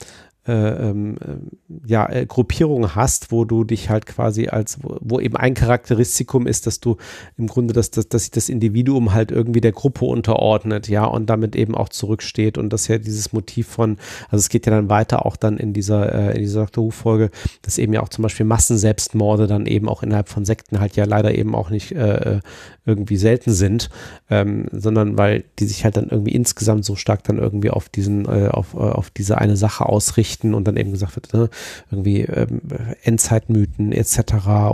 äh, 0.46 0.52
ähm, 0.90 1.16
äh, 1.16 1.88
ja, 1.88 2.08
äh, 2.08 2.24
Gruppierung 2.24 2.94
hast, 2.94 3.32
wo 3.32 3.44
du 3.44 3.64
dich 3.64 3.90
halt 3.90 4.06
quasi 4.06 4.46
als, 4.46 4.78
wo, 4.82 4.96
wo 5.00 5.20
eben 5.20 5.36
ein 5.36 5.54
Charakteristikum 5.54 6.46
ist, 6.46 6.66
dass 6.68 6.78
du 6.78 6.96
im 7.36 7.48
Grunde, 7.48 7.74
dass, 7.74 7.90
dass, 7.90 8.08
dass 8.08 8.22
sich 8.22 8.30
das 8.30 8.48
Individuum 8.48 9.12
halt 9.12 9.32
irgendwie 9.32 9.60
der 9.60 9.72
Gruppe 9.72 10.04
unterordnet, 10.04 10.88
ja, 10.88 11.04
und 11.04 11.28
damit 11.28 11.56
eben 11.56 11.74
auch 11.74 11.88
zurücksteht 11.88 12.58
und 12.58 12.72
das 12.72 12.86
ja 12.86 12.98
dieses 12.98 13.32
Motiv 13.32 13.66
von, 13.66 13.98
also 14.30 14.36
es 14.36 14.48
geht 14.48 14.66
ja 14.66 14.72
dann 14.72 14.88
weiter 14.88 15.26
auch 15.26 15.36
dann 15.36 15.56
in 15.56 15.72
dieser, 15.72 16.14
äh, 16.14 16.36
in 16.36 16.42
dieser 16.42 16.60
Doctor 16.60 16.84
Who-Folge, 16.84 17.30
dass 17.62 17.78
eben 17.78 17.92
ja 17.92 18.02
auch 18.02 18.08
zum 18.08 18.22
Beispiel 18.22 18.46
Massenselbstmorde 18.46 19.48
dann 19.48 19.66
eben 19.66 19.88
auch 19.88 20.04
innerhalb 20.04 20.28
von 20.28 20.44
Sekten 20.44 20.78
halt 20.78 20.94
ja 20.94 21.06
leider 21.06 21.34
eben 21.34 21.56
auch 21.56 21.70
nicht 21.70 21.90
äh, 21.90 22.40
irgendwie 22.84 23.16
selten 23.16 23.52
sind, 23.52 23.90
ähm, 24.30 24.66
sondern 24.70 25.18
weil 25.18 25.42
die 25.58 25.66
sich 25.66 25.84
halt 25.84 25.96
dann 25.96 26.08
irgendwie 26.08 26.32
insgesamt 26.32 26.84
so 26.84 26.94
stark 26.94 27.24
dann 27.24 27.38
irgendwie 27.38 27.70
auf 27.70 27.88
diesen, 27.88 28.26
auf, 28.26 28.74
auf 28.76 29.10
diese 29.10 29.38
eine 29.38 29.56
Sache 29.56 29.86
ausrichten 29.86 30.35
und 30.42 30.66
dann 30.66 30.76
eben 30.76 30.92
gesagt 30.92 31.16
wird, 31.16 31.32
ne, 31.32 31.50
irgendwie 31.90 32.22
ähm, 32.22 32.60
Endzeitmythen 33.02 33.92
etc. 33.92 34.20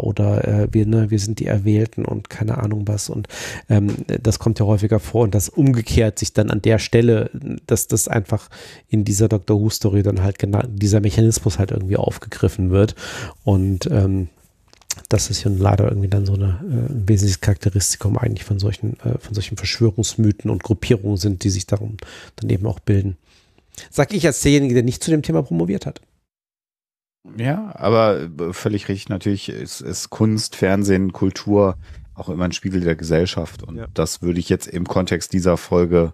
oder 0.01 0.47
äh, 0.47 0.69
wir, 0.73 0.87
ne, 0.87 1.11
wir 1.11 1.19
sind 1.19 1.41
die 1.41 1.47
Erwählten 1.47 2.05
und 2.05 2.31
keine 2.31 2.59
Ahnung 2.59 2.87
was 2.87 3.09
und 3.09 3.29
ähm, 3.69 3.89
das 4.07 4.39
kommt 4.39 4.59
ja 4.59 4.67
häufiger 4.67 5.01
vor 5.01 5.23
und 5.23 5.35
das 5.35 5.49
umgekehrt 5.49 6.19
sich 6.19 6.33
dann 6.33 6.51
an 6.51 6.63
der 6.63 6.79
Stelle, 6.79 7.31
dass 7.67 7.89
das 7.89 8.09
einfach 8.09 8.49
in 8.89 9.05
dieser 9.05 9.29
Doctor 9.29 9.61
Who 9.61 9.71
Story 9.71 10.03
dann 10.03 10.23
halt 10.23 10.39
genau 10.39 10.61
dieser 10.67 11.01
Mechanismus 11.01 11.59
halt 11.59 11.71
irgendwie 11.71 11.97
aufgegriffen 11.97 12.71
wird 12.71 12.95
und 13.45 13.87
ähm, 13.91 14.29
das 15.09 15.31
ist 15.31 15.45
ja 15.45 15.51
leider 15.51 15.89
irgendwie 15.89 16.09
dann 16.09 16.27
so 16.27 16.35
eine, 16.35 16.61
äh, 16.63 16.93
ein 16.93 17.09
wesentliches 17.09 17.41
Charakteristikum 17.41 18.19
eigentlich 18.19 18.45
von 18.45 18.59
solchen, 18.59 18.99
äh, 19.01 19.19
von 19.19 19.35
solchen 19.35 19.57
Verschwörungsmythen 19.57 20.51
und 20.51 20.63
Gruppierungen 20.63 21.17
sind, 21.17 21.45
die 21.45 21.51
sich 21.51 21.67
darum 21.67 21.97
dann 22.37 22.51
eben 22.51 22.67
auch 22.67 22.81
bilden. 22.81 23.17
Sag 23.91 24.13
ich 24.13 24.27
als 24.27 24.41
derjenige, 24.41 24.75
der 24.75 24.83
nicht 24.83 25.03
zu 25.03 25.11
dem 25.11 25.23
Thema 25.23 25.43
promoviert 25.43 25.87
hat. 25.87 26.01
Ja, 27.37 27.73
aber 27.77 28.21
äh, 28.23 28.53
völlig 28.53 28.89
richtig. 28.89 29.09
Natürlich 29.09 29.49
ist, 29.49 29.81
ist 29.81 30.11
Kunst, 30.11 30.57
Fernsehen, 30.57 31.13
Kultur 31.13 31.79
auch 32.15 32.29
immer 32.29 32.45
ein 32.45 32.53
Spiegel 32.53 32.81
der 32.81 32.97
Gesellschaft. 32.97 33.63
Und 33.63 33.77
Ja. 33.77 33.87
das 33.95 34.23
würde 34.23 34.41
ich 34.41 34.49
jetzt 34.49 34.67
im 34.67 34.87
Kontext 34.87 35.33
dieser 35.33 35.57
Folge 35.57 36.13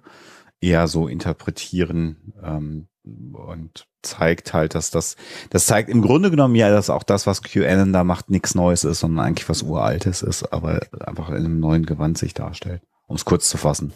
eher 0.61 0.87
so 0.89 1.09
interpretieren 1.09 2.33
ähm, 2.43 2.89
und 3.33 3.87
zeigt 4.03 4.53
halt, 4.53 4.75
dass 4.75 4.91
das, 4.91 5.17
das 5.51 5.67
zeigt 5.67 5.89
im 5.89 6.03
Grunde 6.03 6.31
genommen 6.31 6.55
ja, 6.55 6.71
dass 6.71 6.91
auch 6.91 7.03
das, 7.03 7.27
was 7.27 7.43
QAnon 7.43 7.93
da 7.93 8.05
macht, 8.05 8.31
nichts 8.31 8.55
Neues 8.55 8.85
ist, 8.85 9.01
sondern 9.01 9.25
eigentlich 9.25 9.49
was 9.49 9.63
Uraltes 9.63 10.23
ist, 10.23 10.53
aber 10.53 10.81
einfach 11.01 11.31
in 11.31 11.37
einem 11.37 11.59
neuen 11.61 11.87
Gewand 11.87 12.19
sich 12.19 12.35
darstellt, 12.35 12.83
um 13.07 13.17
es 13.17 13.25
kurz 13.25 13.49
zu 13.49 13.57
fassen. 13.57 13.93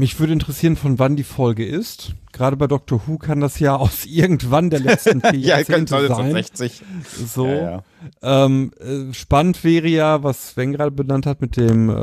Mich 0.00 0.18
würde 0.18 0.32
interessieren, 0.32 0.76
von 0.76 0.98
wann 0.98 1.14
die 1.14 1.24
Folge 1.24 1.62
ist. 1.62 2.14
Gerade 2.32 2.56
bei 2.56 2.66
Doctor 2.66 3.02
Who 3.04 3.18
kann 3.18 3.40
das 3.40 3.58
ja 3.60 3.76
aus 3.76 4.06
irgendwann 4.06 4.70
der 4.70 4.80
letzten 4.80 5.20
vier 5.20 5.32
Ja, 5.38 5.58
Jahrzehnte 5.58 6.08
sein. 6.08 6.32
60. 6.32 6.82
So. 7.26 7.46
Ja, 7.46 7.82
ja. 8.22 8.46
Ähm, 8.46 8.70
äh, 8.80 9.12
spannend 9.12 9.62
wäre 9.62 9.88
ja, 9.88 10.22
was 10.22 10.52
Sven 10.52 10.72
gerade 10.72 10.90
benannt 10.90 11.26
hat 11.26 11.42
mit 11.42 11.58
dem 11.58 11.90
äh, 11.90 11.94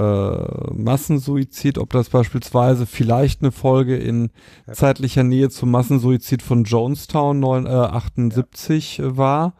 Massensuizid, 0.76 1.80
ob 1.80 1.90
das 1.90 2.10
beispielsweise 2.10 2.86
vielleicht 2.86 3.42
eine 3.42 3.52
Folge 3.52 3.98
in 3.98 4.30
zeitlicher 4.72 5.24
Nähe 5.24 5.50
zum 5.50 5.72
Massensuizid 5.72 6.44
von 6.44 6.66
Jonestown 6.66 7.40
9, 7.40 7.66
äh, 7.66 7.70
78 7.70 9.02
war. 9.04 9.56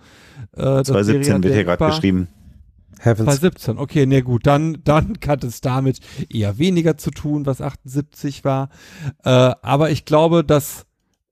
Äh, 0.56 0.62
das 0.62 0.90
wäre 0.90 1.04
2017 1.04 1.34
ja 1.34 1.44
wird 1.44 1.54
hier 1.56 1.64
gerade 1.64 1.86
geschrieben. 1.88 2.28
Heavens. 3.00 3.26
2017, 3.26 3.78
okay, 3.78 4.06
ne 4.06 4.22
gut, 4.24 4.46
dann, 4.48 4.80
dann 4.84 5.18
hat 5.28 5.44
es 5.44 5.62
damit 5.62 6.00
eher 6.30 6.58
weniger 6.58 6.98
zu 6.98 7.12
tun, 7.12 7.46
was 7.46 7.62
78 7.62 8.44
war. 8.44 8.70
Äh, 9.24 9.30
aber 9.30 9.90
ich 9.92 10.06
glaube, 10.06 10.44
dass, 10.44 10.86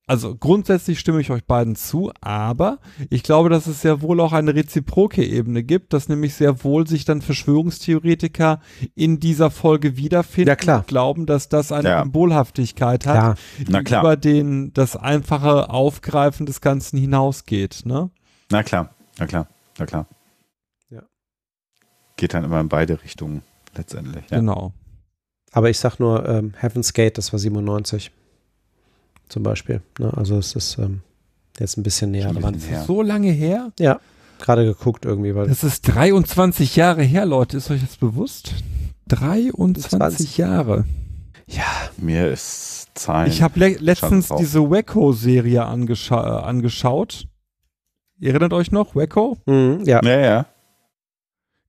also 0.08 0.36
grundsätzlich 0.36 1.00
stimme 1.00 1.20
ich 1.20 1.32
euch 1.32 1.46
beiden 1.46 1.76
zu, 1.76 2.12
aber 2.22 2.78
ich 3.10 3.24
glaube, 3.24 3.50
dass 3.50 3.66
es 3.66 3.82
sehr 3.82 4.02
wohl 4.04 4.20
auch 4.20 4.34
eine 4.34 4.54
reziproke 4.54 5.24
Ebene 5.26 5.64
gibt, 5.64 5.94
dass 5.94 6.08
nämlich 6.10 6.36
sehr 6.36 6.64
wohl 6.64 6.86
sich 6.88 7.06
dann 7.06 7.22
Verschwörungstheoretiker 7.24 8.60
in 8.94 9.20
dieser 9.20 9.50
Folge 9.50 9.98
wiederfinden 9.98 10.50
Ja, 10.50 10.56
klar. 10.56 10.80
und 10.80 10.88
glauben, 10.88 11.26
dass 11.26 11.50
das 11.50 11.72
eine 11.72 11.90
Ja. 11.90 12.04
Symbolhaftigkeit 12.04 13.06
hat, 13.08 13.16
Klar. 13.16 13.36
Na 13.68 13.80
die 13.80 13.84
klar. 13.86 14.02
über 14.04 14.16
den, 14.18 14.74
das 14.74 14.96
einfache 14.96 15.70
Aufgreifen 15.72 16.46
des 16.46 16.62
Ganzen 16.62 16.98
hinausgeht, 17.00 17.82
ne? 17.86 18.12
Na 18.52 18.62
klar, 18.62 18.92
na 19.18 19.26
klar, 19.26 19.48
na 19.80 19.86
klar. 19.88 20.06
Ja. 22.16 22.22
Geht 22.22 22.34
dann 22.34 22.44
immer 22.44 22.60
in 22.62 22.70
beide 22.70 23.02
Richtungen 23.04 23.42
letztendlich. 23.76 24.24
Ja. 24.30 24.38
Genau. 24.38 24.74
Aber 25.52 25.70
ich 25.70 25.80
sag 25.80 26.00
nur 26.00 26.28
ähm, 26.28 26.54
Heaven's 26.58 26.94
Gate, 26.94 27.18
das 27.18 27.32
war 27.32 27.40
97 27.40 28.12
zum 29.30 29.44
Beispiel. 29.44 29.82
Ne? 30.00 30.14
Also 30.16 30.38
es 30.38 30.56
ist 30.56 30.78
ähm, 30.78 31.02
jetzt 31.60 31.78
ein 31.78 31.84
bisschen 31.84 32.12
näher 32.12 32.30
ein 32.30 32.36
dran. 32.36 32.54
bisschen 32.54 32.70
her. 32.70 32.84
So 32.84 33.02
lange 33.02 33.32
her? 33.32 33.72
Ja, 33.80 34.00
gerade 34.40 34.66
geguckt 34.66 35.06
irgendwie, 35.06 35.36
weil 35.36 35.48
Das 35.48 35.64
ist 35.64 35.82
23 35.82 36.76
Jahre 36.76 37.04
her, 37.04 37.26
Leute. 37.26 37.58
Ist 37.58 37.72
euch 37.72 37.82
das 37.82 37.98
bewusst? 37.98 38.54
23 39.08 39.90
20. 39.92 40.38
Jahre. 40.38 40.86
Mir 41.98 42.30
ist 42.30 42.90
Zahlen. 42.96 43.30
Ich 43.30 43.42
habe 43.42 43.60
le 43.60 43.76
letztens 43.80 44.30
diese 44.38 44.70
Wacko-Serie 44.70 45.66
angescha 45.66 46.40
angeschaut. 46.40 47.28
Ihr 48.20 48.32
erinnert 48.32 48.54
euch 48.54 48.72
noch? 48.72 48.96
Wacko? 48.96 49.38
Mhm, 49.46 49.84
ja. 49.86 50.02
ja, 50.04 50.20
ja. 50.20 50.46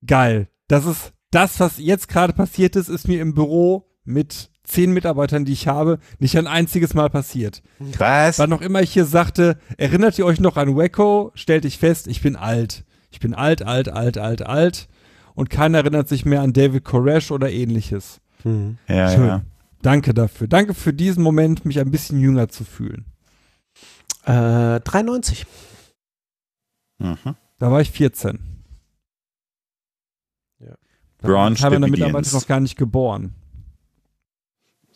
Geil. 0.05 0.47
Das 0.67 0.85
ist 0.85 1.13
das, 1.31 1.59
was 1.59 1.77
jetzt 1.77 2.07
gerade 2.07 2.33
passiert 2.33 2.75
ist, 2.75 2.89
ist 2.89 3.07
mir 3.07 3.21
im 3.21 3.33
Büro 3.33 3.89
mit 4.03 4.49
zehn 4.63 4.91
Mitarbeitern, 4.91 5.45
die 5.45 5.53
ich 5.53 5.67
habe, 5.67 5.99
nicht 6.19 6.37
ein 6.37 6.47
einziges 6.47 6.93
Mal 6.93 7.09
passiert. 7.09 7.63
Was? 7.79 8.39
Wann 8.39 8.49
noch 8.49 8.61
immer 8.61 8.81
ich 8.81 8.91
hier 8.91 9.05
sagte, 9.05 9.57
erinnert 9.77 10.17
ihr 10.19 10.25
euch 10.25 10.39
noch 10.39 10.57
an 10.57 10.75
Wacko? 10.75 11.31
Stellt 11.35 11.65
ich 11.65 11.77
fest, 11.77 12.07
ich 12.07 12.21
bin 12.21 12.35
alt. 12.35 12.85
Ich 13.09 13.19
bin 13.19 13.33
alt, 13.33 13.63
alt, 13.63 13.89
alt, 13.89 14.17
alt, 14.17 14.41
alt. 14.45 14.89
Und 15.35 15.49
keiner 15.49 15.79
erinnert 15.79 16.09
sich 16.09 16.25
mehr 16.25 16.41
an 16.41 16.53
David 16.53 16.83
Koresh 16.83 17.31
oder 17.31 17.49
ähnliches. 17.49 18.19
Mhm. 18.43 18.77
Ja, 18.87 19.09
Schön. 19.09 19.27
ja. 19.27 19.41
Danke 19.81 20.13
dafür. 20.13 20.47
Danke 20.47 20.73
für 20.73 20.93
diesen 20.93 21.23
Moment, 21.23 21.63
mich 21.63 21.79
ein 21.79 21.91
bisschen 21.91 22.19
jünger 22.19 22.49
zu 22.49 22.63
fühlen. 22.63 23.05
Äh, 24.25 24.79
93. 24.81 25.45
Mhm. 26.99 27.35
Da 27.59 27.71
war 27.71 27.79
ich 27.79 27.91
14. 27.91 28.56
Branch 31.27 31.59
meiner 31.61 31.79
Davidians. 31.79 31.91
Mitarbeiter 31.91 32.33
noch 32.33 32.47
gar 32.47 32.59
nicht 32.59 32.77
geboren. 32.77 33.33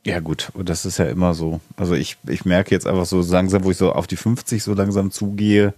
Ja, 0.06 0.20
gut, 0.20 0.50
und 0.54 0.68
das 0.68 0.86
ist 0.86 0.98
ja 0.98 1.06
immer 1.06 1.34
so. 1.36 1.62
Also 1.78 1.94
ich, 1.94 2.18
ich 2.28 2.44
merke 2.44 2.72
jetzt 2.72 2.88
einfach 2.88 3.06
so 3.06 3.22
langsam, 3.22 3.64
wo 3.64 3.72
ich 3.72 3.78
so 3.78 3.94
auf 3.94 4.08
die 4.08 4.16
50 4.16 4.64
so 4.64 4.74
langsam 4.74 5.12
zugehe, 5.12 5.76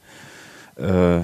äh, 0.78 1.20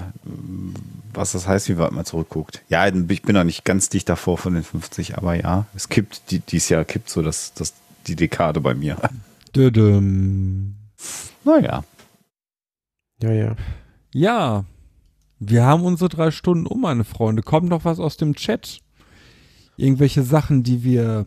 was 1.14 1.32
das 1.32 1.48
heißt, 1.48 1.70
wie 1.70 1.78
weit 1.78 1.94
man 1.94 2.04
zurückguckt. 2.06 2.62
Ja, 2.68 2.88
ich 2.88 3.22
bin 3.22 3.36
noch 3.36 3.46
nicht 3.46 3.64
ganz 3.64 3.88
dicht 3.88 4.10
davor 4.10 4.38
von 4.38 4.54
den 4.54 4.64
50, 4.64 5.18
aber 5.18 5.36
ja, 5.36 5.66
es 5.74 5.88
kippt, 5.88 6.30
die, 6.32 6.40
dieses 6.40 6.70
Jahr 6.70 6.84
kippt 6.84 7.10
so 7.10 7.22
das, 7.22 7.54
das, 7.54 7.74
die 8.08 8.18
Dekade 8.18 8.60
bei 8.60 8.74
mir. 8.74 8.98
Dödüm. 9.56 10.76
Naja. 11.46 11.84
Ja, 13.22 13.32
ja. 13.32 13.56
Ja, 14.14 14.66
wir 15.40 15.64
haben 15.64 15.86
unsere 15.86 16.10
drei 16.10 16.32
Stunden 16.32 16.68
um, 16.68 16.82
meine 16.82 17.06
Freunde. 17.06 17.44
Kommt 17.44 17.70
noch 17.70 17.86
was 17.86 18.00
aus 18.00 18.18
dem 18.18 18.36
Chat? 18.36 18.82
Irgendwelche 19.80 20.24
Sachen, 20.24 20.64
die 20.64 20.84
wir 20.84 21.26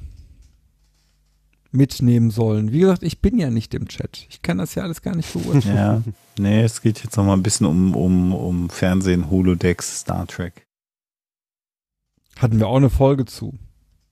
mitnehmen 1.71 2.31
sollen. 2.31 2.71
Wie 2.71 2.81
gesagt, 2.81 3.03
ich 3.03 3.21
bin 3.21 3.39
ja 3.39 3.51
nicht 3.51 3.73
im 3.75 3.89
Chat. 3.89 4.27
Ich 4.29 4.43
kann 4.43 4.59
das 4.59 4.75
ja 4.75 4.83
alles 4.83 5.01
gar 5.01 5.17
nicht 5.17 5.33
beurteilen. 5.33 5.75
Ja. 5.77 6.03
Nee, 6.39 6.63
es 6.63 6.83
geht 6.83 7.03
jetzt 7.03 7.17
noch 7.17 7.25
mal 7.25 7.33
ein 7.33 7.43
bisschen 7.43 7.67
um, 7.67 7.97
um, 7.97 8.35
um 8.35 8.69
Fernsehen, 8.71 9.31
Holodecks, 9.31 10.01
Star 10.01 10.27
Trek. 10.27 10.67
Hatten 12.37 12.59
wir 12.59 12.69
auch 12.69 12.77
eine 12.77 12.91
Folge 12.91 13.25
zu. 13.25 13.55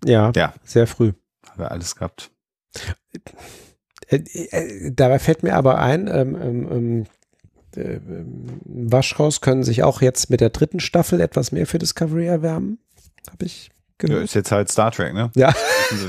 Ja, 0.05 0.33
Ja. 0.35 0.55
sehr 0.65 0.87
früh. 0.87 1.13
Haben 1.47 1.59
wir 1.59 1.71
alles 1.71 1.95
gehabt. 1.97 2.31
Äh, 4.09 4.17
äh, 4.17 4.93
dabei 4.93 5.19
fällt 5.19 5.43
mir 5.43 5.55
aber 5.55 5.79
ein, 5.79 6.09
ähm, 6.09 6.35
ähm, 6.41 6.69
ähm, 6.73 7.07
äh, 7.77 7.97
ähm, 7.97 8.61
Waschhaus 8.65 9.41
können 9.43 9.65
sich 9.65 9.83
auch 9.83 10.01
jetzt 10.01 10.31
mit 10.31 10.41
der 10.41 10.51
dritten 10.51 10.81
Staffel 10.81 11.21
etwas 11.21 11.53
mehr 11.53 11.67
für 11.67 11.79
Discovery 11.79 12.27
erwärmen. 12.27 12.79
Habe 13.31 13.45
ich 13.45 13.71
Ja, 14.03 14.09
gehört. 14.09 14.25
ist 14.25 14.35
jetzt 14.35 14.53
halt 14.53 14.71
Star 14.71 14.91
Trek, 14.91 15.15
ne? 15.15 15.31
Ja. 15.35 15.49
Also 15.91 16.07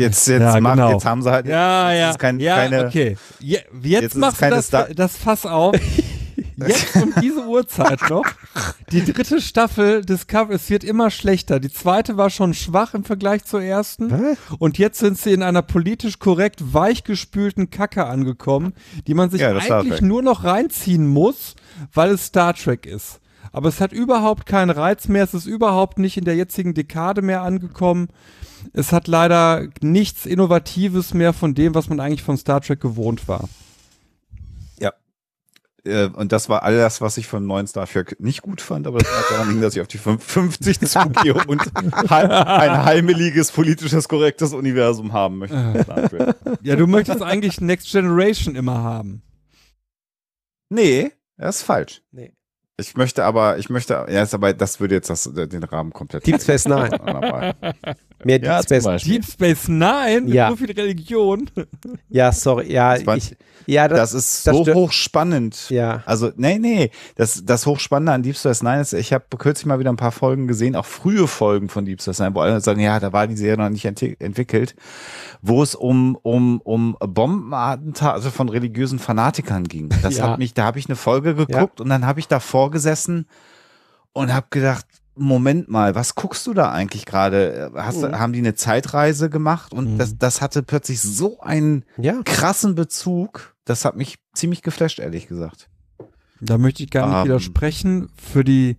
Jetzt, 0.00 0.26
jetzt, 0.26 0.28
Ja, 0.40 0.60
macht, 0.60 0.74
genau. 0.76 0.92
jetzt 0.92 1.04
haben 1.04 1.22
sie 1.22 1.30
halt. 1.30 1.46
Ja, 1.46 1.92
ja. 1.92 2.10
Ist 2.10 2.18
kein, 2.18 2.40
ja, 2.40 2.56
keine, 2.56 2.86
okay. 2.86 3.16
Je, 3.40 3.58
jetzt, 3.82 4.02
jetzt 4.02 4.16
machst 4.16 4.42
du 4.42 4.50
das, 4.50 4.66
Star- 4.66 4.88
das 4.94 5.16
Fass 5.16 5.46
auf. 5.46 5.74
Jetzt 6.66 6.96
um 6.96 7.14
diese 7.22 7.46
Uhrzeit 7.46 8.00
noch. 8.10 8.24
Die 8.90 9.04
dritte 9.04 9.40
Staffel 9.40 10.04
Discovery, 10.04 10.56
es 10.56 10.68
wird 10.70 10.82
immer 10.82 11.08
schlechter. 11.10 11.60
Die 11.60 11.70
zweite 11.70 12.16
war 12.16 12.30
schon 12.30 12.52
schwach 12.52 12.94
im 12.94 13.04
Vergleich 13.04 13.44
zur 13.44 13.62
ersten. 13.62 14.36
Und 14.58 14.76
jetzt 14.76 14.98
sind 14.98 15.16
sie 15.18 15.32
in 15.32 15.44
einer 15.44 15.62
politisch 15.62 16.18
korrekt 16.18 16.74
weichgespülten 16.74 17.70
Kacke 17.70 18.06
angekommen, 18.06 18.74
die 19.06 19.14
man 19.14 19.30
sich 19.30 19.40
Ja, 19.40 19.50
eigentlich 19.56 20.00
nur 20.00 20.22
noch 20.22 20.42
reinziehen 20.42 21.06
muss, 21.06 21.54
weil 21.94 22.10
es 22.10 22.24
Star 22.26 22.54
Trek 22.54 22.86
ist. 22.86 23.20
Aber 23.58 23.70
es 23.70 23.80
hat 23.80 23.90
überhaupt 23.90 24.46
keinen 24.46 24.70
Reiz 24.70 25.08
mehr. 25.08 25.24
Es 25.24 25.34
ist 25.34 25.46
überhaupt 25.46 25.98
nicht 25.98 26.16
in 26.16 26.24
der 26.24 26.36
jetzigen 26.36 26.74
Dekade 26.74 27.22
mehr 27.22 27.42
angekommen. 27.42 28.06
Es 28.72 28.92
hat 28.92 29.08
leider 29.08 29.66
nichts 29.82 30.26
Innovatives 30.26 31.12
mehr 31.12 31.32
von 31.32 31.56
dem, 31.56 31.74
was 31.74 31.88
man 31.88 31.98
eigentlich 31.98 32.22
von 32.22 32.36
Star 32.36 32.60
Trek 32.60 32.80
gewohnt 32.80 33.26
war. 33.26 33.48
äh, 35.84 36.06
und 36.06 36.30
das 36.30 36.48
war 36.48 36.62
all 36.62 36.76
das, 36.76 37.00
was 37.00 37.16
ich 37.16 37.26
vom 37.26 37.48
neuen 37.48 37.66
Star 37.66 37.88
Trek 37.88 38.20
nicht 38.20 38.42
gut 38.42 38.60
fand, 38.60 38.86
aber 38.86 38.98
das 39.00 39.10
lag 39.10 39.28
daran, 39.28 39.48
liegen, 39.48 39.60
dass 39.60 39.74
ich 39.74 39.82
auf 39.82 39.88
die 39.88 39.98
50 39.98 40.78
zugehe 40.78 41.34
und 41.48 41.60
ein 41.76 42.84
heimeliges, 42.84 43.50
politisches, 43.50 44.08
korrektes 44.08 44.52
Universum 44.52 45.12
haben 45.12 45.38
möchte. 45.38 45.82
Star 45.82 46.08
Trek. 46.08 46.36
Ja, 46.62 46.76
du 46.76 46.86
möchtest 46.86 47.22
eigentlich 47.22 47.60
Next 47.60 47.90
Generation 47.90 48.54
immer 48.54 48.84
haben. 48.84 49.22
Nee, 50.68 51.10
das 51.36 51.56
ist 51.56 51.62
falsch. 51.64 52.02
Nee. 52.12 52.37
Ich 52.80 52.96
möchte 52.96 53.24
aber, 53.24 53.58
ich 53.58 53.68
möchte, 53.70 53.94
ja, 54.08 54.22
ist 54.22 54.34
aber, 54.34 54.52
das 54.52 54.78
würde 54.78 54.94
jetzt 54.94 55.10
das, 55.10 55.28
den 55.34 55.64
Rahmen 55.64 55.92
komplett. 55.92 56.24
Deep 56.24 56.40
Space 56.40 56.66
Nine. 56.68 56.90
Mehr 58.24 58.40
Ja, 58.40 58.58
Deep 58.60 58.64
Space. 58.66 58.82
zum 58.84 58.92
Beispiel. 58.92 59.12
Deep 59.14 59.24
Space 59.24 59.68
Nine 59.68 60.20
mit 60.22 60.34
Ja. 60.34 60.50
so 60.50 60.56
viel 60.56 60.70
Religion. 60.70 61.50
Ja, 62.08 62.30
sorry. 62.30 62.70
Ja, 62.72 62.96
ich, 62.96 63.36
ja, 63.66 63.86
das, 63.88 63.98
Das 63.98 64.14
ist 64.14 64.46
das 64.46 64.56
so 64.56 64.74
hochspannend. 64.74 65.68
ja. 65.70 66.02
Also, 66.06 66.30
nee, 66.36 66.58
nee, 66.58 66.90
das, 67.16 67.44
das 67.44 67.66
Hochspannende 67.66 68.12
an 68.12 68.22
Deep 68.22 68.36
Space 68.36 68.62
Nine 68.62 68.80
ist, 68.80 68.92
ich 68.92 69.12
habe 69.12 69.24
kürzlich 69.36 69.66
mal 69.66 69.78
wieder 69.80 69.90
ein 69.92 69.96
paar 69.96 70.12
Folgen 70.12 70.46
gesehen, 70.46 70.76
auch 70.76 70.86
frühe 70.86 71.26
Folgen 71.26 71.68
von 71.68 71.84
Deep 71.84 72.00
Space 72.00 72.20
Nine, 72.20 72.34
wo 72.34 72.40
alle 72.40 72.60
sagen, 72.60 72.80
ja, 72.80 72.98
da 73.00 73.12
war 73.12 73.26
die 73.26 73.36
Serie 73.36 73.56
noch 73.58 73.68
nicht 73.70 73.84
entwickelt, 73.84 74.76
wo 75.42 75.62
es 75.64 75.74
um, 75.74 76.16
um, 76.22 76.60
um 76.62 76.96
Bombenattentate 77.00 78.30
von 78.30 78.48
religiösen 78.48 78.98
Fanatikern 79.00 79.64
ging. 79.64 79.90
Das 80.02 80.16
Ja. 80.18 80.30
hat 80.30 80.38
mich, 80.38 80.54
da 80.54 80.64
habe 80.64 80.78
ich 80.78 80.86
eine 80.86 80.96
Folge 80.96 81.34
geguckt 81.34 81.80
und 81.80 81.88
dann 81.88 82.06
habe 82.06 82.20
ich 82.20 82.28
davor 82.28 82.67
gesessen 82.70 83.26
und 84.12 84.32
habe 84.32 84.46
gedacht, 84.50 84.86
Moment 85.20 85.68
mal, 85.68 85.96
was 85.96 86.14
guckst 86.14 86.46
du 86.46 86.54
da 86.54 86.70
eigentlich 86.70 87.04
gerade? 87.04 87.70
Mhm. 87.74 88.18
haben 88.18 88.32
die 88.32 88.38
eine 88.38 88.54
Zeitreise 88.54 89.28
gemacht 89.30 89.72
und 89.72 89.94
Mhm. 89.94 89.98
das, 89.98 90.16
das 90.16 90.40
hatte 90.40 90.62
plötzlich 90.62 91.00
so 91.00 91.40
einen 91.40 91.84
Ja. 91.96 92.20
krassen 92.24 92.74
Bezug. 92.76 93.54
Das 93.64 93.84
hat 93.84 93.96
mich 93.96 94.16
ziemlich 94.32 94.62
geflasht, 94.62 95.00
ehrlich 95.00 95.26
gesagt. 95.26 95.68
Da 96.40 96.56
möchte 96.56 96.84
ich 96.84 96.90
gar 96.90 97.08
nicht 97.08 97.16
Ähm. 97.18 97.24
widersprechen. 97.24 98.10
Für 98.16 98.44
die 98.44 98.76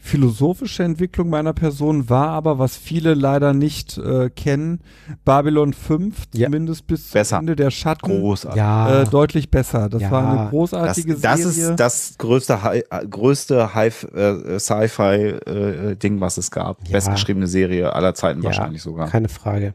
philosophische 0.00 0.84
Entwicklung 0.84 1.28
meiner 1.28 1.52
Person 1.52 2.08
war 2.08 2.28
aber, 2.28 2.58
was 2.58 2.76
viele 2.76 3.14
leider 3.14 3.52
nicht 3.52 3.98
äh, 3.98 4.30
kennen, 4.30 4.80
Babylon 5.24 5.72
5, 5.74 6.14
Ja. 6.34 6.46
zumindest 6.46 6.86
bis 6.86 7.10
Besser. 7.10 7.36
zum 7.36 7.40
Ende 7.40 7.56
der 7.56 7.70
Schatten, 7.70 8.06
Großartig. 8.20 8.56
Ja. 8.58 9.02
äh, 9.02 9.04
deutlich 9.06 9.50
besser. 9.50 9.88
Das 9.88 10.02
Ja. 10.02 10.10
war 10.10 10.28
eine 10.30 10.40
Das, 10.42 10.50
großartige 10.50 11.14
das 11.16 11.40
Serie. 11.42 11.70
ist 11.72 11.76
das 11.80 12.14
größte, 12.18 12.62
Hi- 12.62 12.84
äh, 12.90 13.06
größte 13.06 13.70
äh, 13.74 14.58
Sci-Fi-Ding, 14.58 16.20
was 16.20 16.38
es 16.38 16.50
gab. 16.50 16.86
Ja. 16.86 16.92
Bestgeschriebene 16.92 17.46
Serie 17.46 17.92
aller 17.92 18.14
Zeiten 18.14 18.40
Ja. 18.40 18.46
wahrscheinlich 18.46 18.82
sogar. 18.82 19.08
Keine 19.08 19.28
Frage. 19.28 19.74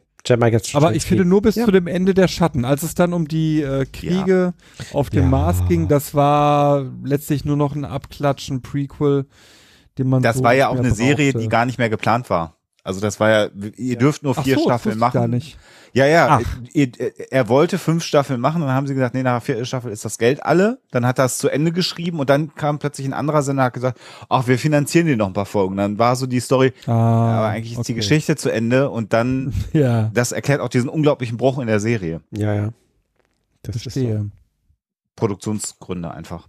Aber 0.74 0.96
ich 0.96 1.04
finde 1.06 1.26
nur 1.26 1.42
bis 1.42 1.56
Ja. 1.56 1.66
zu 1.66 1.72
dem 1.72 1.86
Ende 1.86 2.14
der 2.14 2.30
Schatten, 2.30 2.64
als 2.64 2.82
es 2.84 2.96
dann 2.96 3.12
um 3.12 3.28
die 3.28 3.62
äh, 3.62 3.86
Kriege 3.86 4.54
auf 4.94 5.10
dem 5.10 5.24
Ja. 5.24 5.30
Mars 5.30 5.58
ging, 5.68 5.90
das 5.90 6.16
war 6.16 6.86
letztlich 7.04 7.44
nur 7.44 7.58
noch 7.58 7.76
ein 7.76 7.84
Abklatschen, 7.84 8.62
Prequel, 8.62 9.26
den 9.98 10.10
man 10.10 10.22
Das 10.24 10.38
so 10.38 10.44
war 10.44 10.54
ja 10.54 10.68
auch 10.70 10.78
eine 10.78 10.92
Serie, 10.94 11.32
brauchte. 11.32 11.44
die 11.44 11.50
gar 11.50 11.66
nicht 11.66 11.78
mehr 11.78 11.90
geplant 11.90 12.30
war. 12.30 12.56
Also 12.86 13.00
das 13.00 13.20
war 13.22 13.30
ja, 13.30 13.50
ihr 13.78 13.98
dürft 13.98 14.24
nur 14.24 14.36
Ach 14.38 14.44
vier 14.44 14.56
so, 14.58 14.64
Staffeln 14.66 14.96
ich 14.96 15.00
Gar 15.00 15.14
machen. 15.14 15.32
nicht. 15.32 15.58
Ja, 15.94 16.06
ja, 16.08 16.40
Ach. 16.42 16.58
er, 16.74 17.32
er 17.32 17.48
wollte 17.48 17.78
fünf 17.78 18.04
Staffeln 18.04 18.42
machen 18.42 18.62
und 18.64 18.68
dann 18.68 18.76
haben 18.76 18.88
sie 18.88 18.96
gesagt, 18.96 19.14
nee, 19.14 19.22
nach 19.24 19.42
vierten 19.44 19.66
Staffel 19.66 19.92
ist 19.92 20.04
das 20.04 20.18
Geld 20.18 20.44
alle. 20.44 20.80
Dann 20.92 21.06
hat 21.06 21.20
er 21.20 21.26
es 21.26 21.38
zu 21.38 21.48
Ende 21.50 21.72
geschrieben 21.72 22.20
und 22.20 22.30
dann 22.32 22.56
kam 22.56 22.80
plötzlich 22.80 23.06
ein 23.08 23.14
anderer 23.14 23.42
Sender 23.44 23.62
und 23.62 23.66
hat 23.68 23.74
gesagt, 23.76 24.00
ach, 24.28 24.48
wir 24.48 24.58
finanzieren 24.58 25.06
dir 25.06 25.16
noch 25.16 25.28
ein 25.28 25.34
paar 25.34 25.46
Folgen. 25.46 25.78
Dann 25.78 26.00
war 26.00 26.16
so 26.16 26.26
die 26.26 26.40
Story, 26.40 26.74
Ah, 26.88 27.38
aber 27.38 27.48
eigentlich 27.50 27.74
ist 27.74 27.88
die 27.88 27.94
okay. 27.94 28.00
Geschichte 28.02 28.36
zu 28.36 28.50
Ende 28.52 28.90
und 28.90 29.14
dann, 29.14 29.54
Ja, 29.72 30.10
das 30.14 30.32
erklärt 30.32 30.60
auch 30.60 30.70
diesen 30.70 30.90
unglaublichen 30.90 31.38
Bruch 31.38 31.60
in 31.60 31.68
der 31.68 31.80
Serie. 31.80 32.22
Ja, 32.32 32.54
ja. 32.56 32.70
Das 33.62 33.76
ist 33.78 33.84
so. 33.84 33.90
verstehe. 33.92 34.30
Produktionsgründe 35.16 36.12
einfach. 36.12 36.48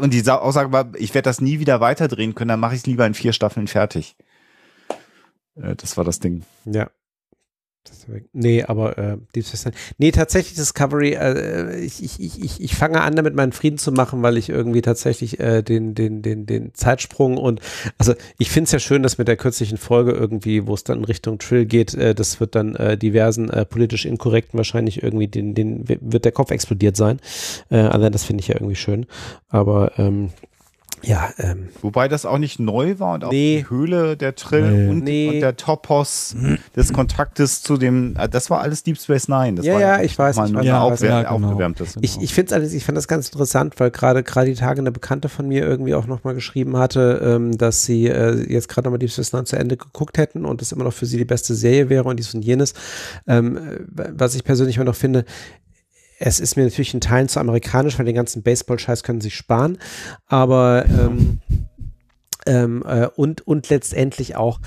Und 0.00 0.12
die 0.12 0.20
Sa- 0.20 0.36
Aussage 0.38 0.72
war, 0.72 0.90
ich 0.96 1.14
werde 1.14 1.24
das 1.28 1.40
nie 1.40 1.58
wieder 1.60 1.80
weiterdrehen 1.80 2.34
können, 2.34 2.48
dann 2.48 2.60
mache 2.60 2.74
ich 2.74 2.80
es 2.80 2.86
lieber 2.86 3.06
in 3.06 3.14
vier 3.14 3.32
Staffeln 3.32 3.68
fertig. 3.68 4.16
Äh, 5.56 5.74
Das 5.76 5.96
war 5.96 6.04
das 6.04 6.20
Ding. 6.20 6.42
Ja. 6.64 6.90
Nee, 8.32 8.62
aber 8.62 8.98
äh, 8.98 9.16
Deep 9.34 9.46
Space 9.46 9.64
Nine. 9.64 9.76
Nee, 9.98 10.10
tatsächlich 10.12 10.54
Discovery, 10.54 11.14
äh, 11.14 11.78
ich, 11.80 12.02
ich, 12.02 12.20
ich, 12.20 12.42
ich, 12.42 12.60
ich 12.60 12.74
fange 12.74 13.00
an, 13.00 13.16
damit 13.16 13.34
meinen 13.34 13.52
Frieden 13.52 13.78
zu 13.78 13.92
machen, 13.92 14.22
weil 14.22 14.36
ich 14.36 14.48
irgendwie 14.48 14.82
tatsächlich 14.82 15.40
äh, 15.40 15.62
den, 15.62 15.94
den, 15.94 16.22
den, 16.22 16.46
den 16.46 16.74
Zeitsprung 16.74 17.36
und 17.36 17.60
also 17.98 18.14
ich 18.38 18.50
finde 18.50 18.66
es 18.66 18.72
ja 18.72 18.78
schön, 18.78 19.02
dass 19.02 19.18
mit 19.18 19.28
der 19.28 19.36
kürzlichen 19.36 19.78
Folge 19.78 20.12
irgendwie, 20.12 20.66
wo 20.66 20.74
es 20.74 20.84
dann 20.84 20.98
in 20.98 21.04
Richtung 21.04 21.38
Trill 21.38 21.66
geht, 21.66 21.94
äh, 21.94 22.14
das 22.14 22.40
wird 22.40 22.54
dann 22.54 22.74
äh, 22.76 22.96
diversen 22.96 23.50
äh, 23.50 23.64
politisch 23.64 24.04
inkorrekten 24.04 24.56
wahrscheinlich 24.58 25.02
irgendwie, 25.02 25.28
den, 25.28 25.54
den 25.54 25.88
wird 25.88 26.24
der 26.24 26.32
Kopf 26.32 26.50
explodiert 26.50 26.96
sein. 26.96 27.20
Äh, 27.70 27.76
allein 27.78 28.12
das 28.12 28.24
finde 28.24 28.42
ich 28.42 28.48
ja 28.48 28.56
irgendwie 28.56 28.76
schön. 28.76 29.06
Aber 29.48 29.92
ähm, 29.98 30.30
ja, 31.02 31.30
ähm, 31.38 31.68
Wobei 31.82 32.08
das 32.08 32.24
auch 32.26 32.38
nicht 32.38 32.58
neu 32.58 32.98
war 32.98 33.14
und 33.14 33.24
auch 33.24 33.30
Nee. 33.30 33.58
die 33.58 33.70
Höhle 33.70 34.16
der 34.16 34.34
Trill 34.34 34.70
Nee. 34.70 34.90
und, 34.90 35.04
Nee. 35.04 35.28
und 35.28 35.40
der 35.40 35.56
Topos 35.56 36.36
des 36.76 36.92
Kontaktes 36.92 37.62
zu 37.62 37.76
dem, 37.76 38.16
äh, 38.16 38.28
das 38.28 38.50
war 38.50 38.60
alles 38.60 38.82
Deep 38.82 38.98
Space 38.98 39.28
Nine. 39.28 39.54
Das 39.56 39.66
Ja, 39.66 39.74
war 39.74 39.80
ja, 39.80 40.00
ich 40.02 40.18
weiß, 40.18 40.36
mal 40.36 40.48
ich 40.48 40.54
weiß, 40.54 40.64
ja, 40.64 40.80
aufwär 40.80 41.10
ja, 41.10 41.22
genau. 41.32 41.46
aufgewärmtes. 41.48 41.96
Ich, 42.00 42.20
ich 42.20 42.34
finde 42.34 42.46
es 42.48 42.52
allerdings, 42.52 42.74
ich 42.74 42.84
fand 42.84 42.96
das 42.98 43.08
ganz 43.08 43.28
interessant, 43.28 43.74
weil 43.78 43.90
gerade 43.90 44.22
gerade 44.22 44.46
die 44.46 44.54
Tage 44.56 44.80
eine 44.80 44.92
Bekannte 44.92 45.28
von 45.28 45.48
mir 45.48 45.62
irgendwie 45.64 45.94
auch 45.94 46.06
nochmal 46.06 46.34
geschrieben 46.34 46.76
hatte, 46.76 47.20
ähm, 47.24 47.56
dass 47.58 47.84
sie 47.84 48.06
äh, 48.06 48.50
jetzt 48.52 48.68
gerade 48.68 48.86
nochmal 48.86 48.98
Deep 48.98 49.10
Space 49.10 49.32
Nine 49.32 49.44
zu 49.44 49.56
Ende 49.56 49.76
geguckt 49.76 50.18
hätten 50.18 50.44
und 50.44 50.60
das 50.60 50.72
immer 50.72 50.84
noch 50.84 50.92
für 50.92 51.06
sie 51.06 51.18
die 51.18 51.24
beste 51.24 51.54
Serie 51.54 51.88
wäre 51.88 52.04
und 52.08 52.18
dies 52.18 52.34
und 52.34 52.42
jenes. 52.44 52.74
Ähm, 53.26 53.56
äh, 53.56 53.60
was 54.16 54.34
ich 54.34 54.44
persönlich 54.44 54.76
immer 54.76 54.84
noch 54.86 54.94
finde, 54.96 55.24
es 56.24 56.40
ist 56.40 56.56
mir 56.56 56.64
natürlich 56.64 56.94
in 56.94 57.00
Teilen 57.00 57.28
zu 57.28 57.40
amerikanisch, 57.40 57.98
weil 57.98 58.06
den 58.06 58.14
ganzen 58.14 58.42
Baseball-Scheiß 58.42 59.02
können 59.02 59.20
sie 59.20 59.26
sich 59.26 59.36
sparen, 59.36 59.78
aber 60.26 60.84
ähm, 60.86 61.40
ähm, 62.46 62.84
äh, 62.86 63.08
und, 63.16 63.46
und 63.46 63.68
letztendlich 63.70 64.36
auch, 64.36 64.60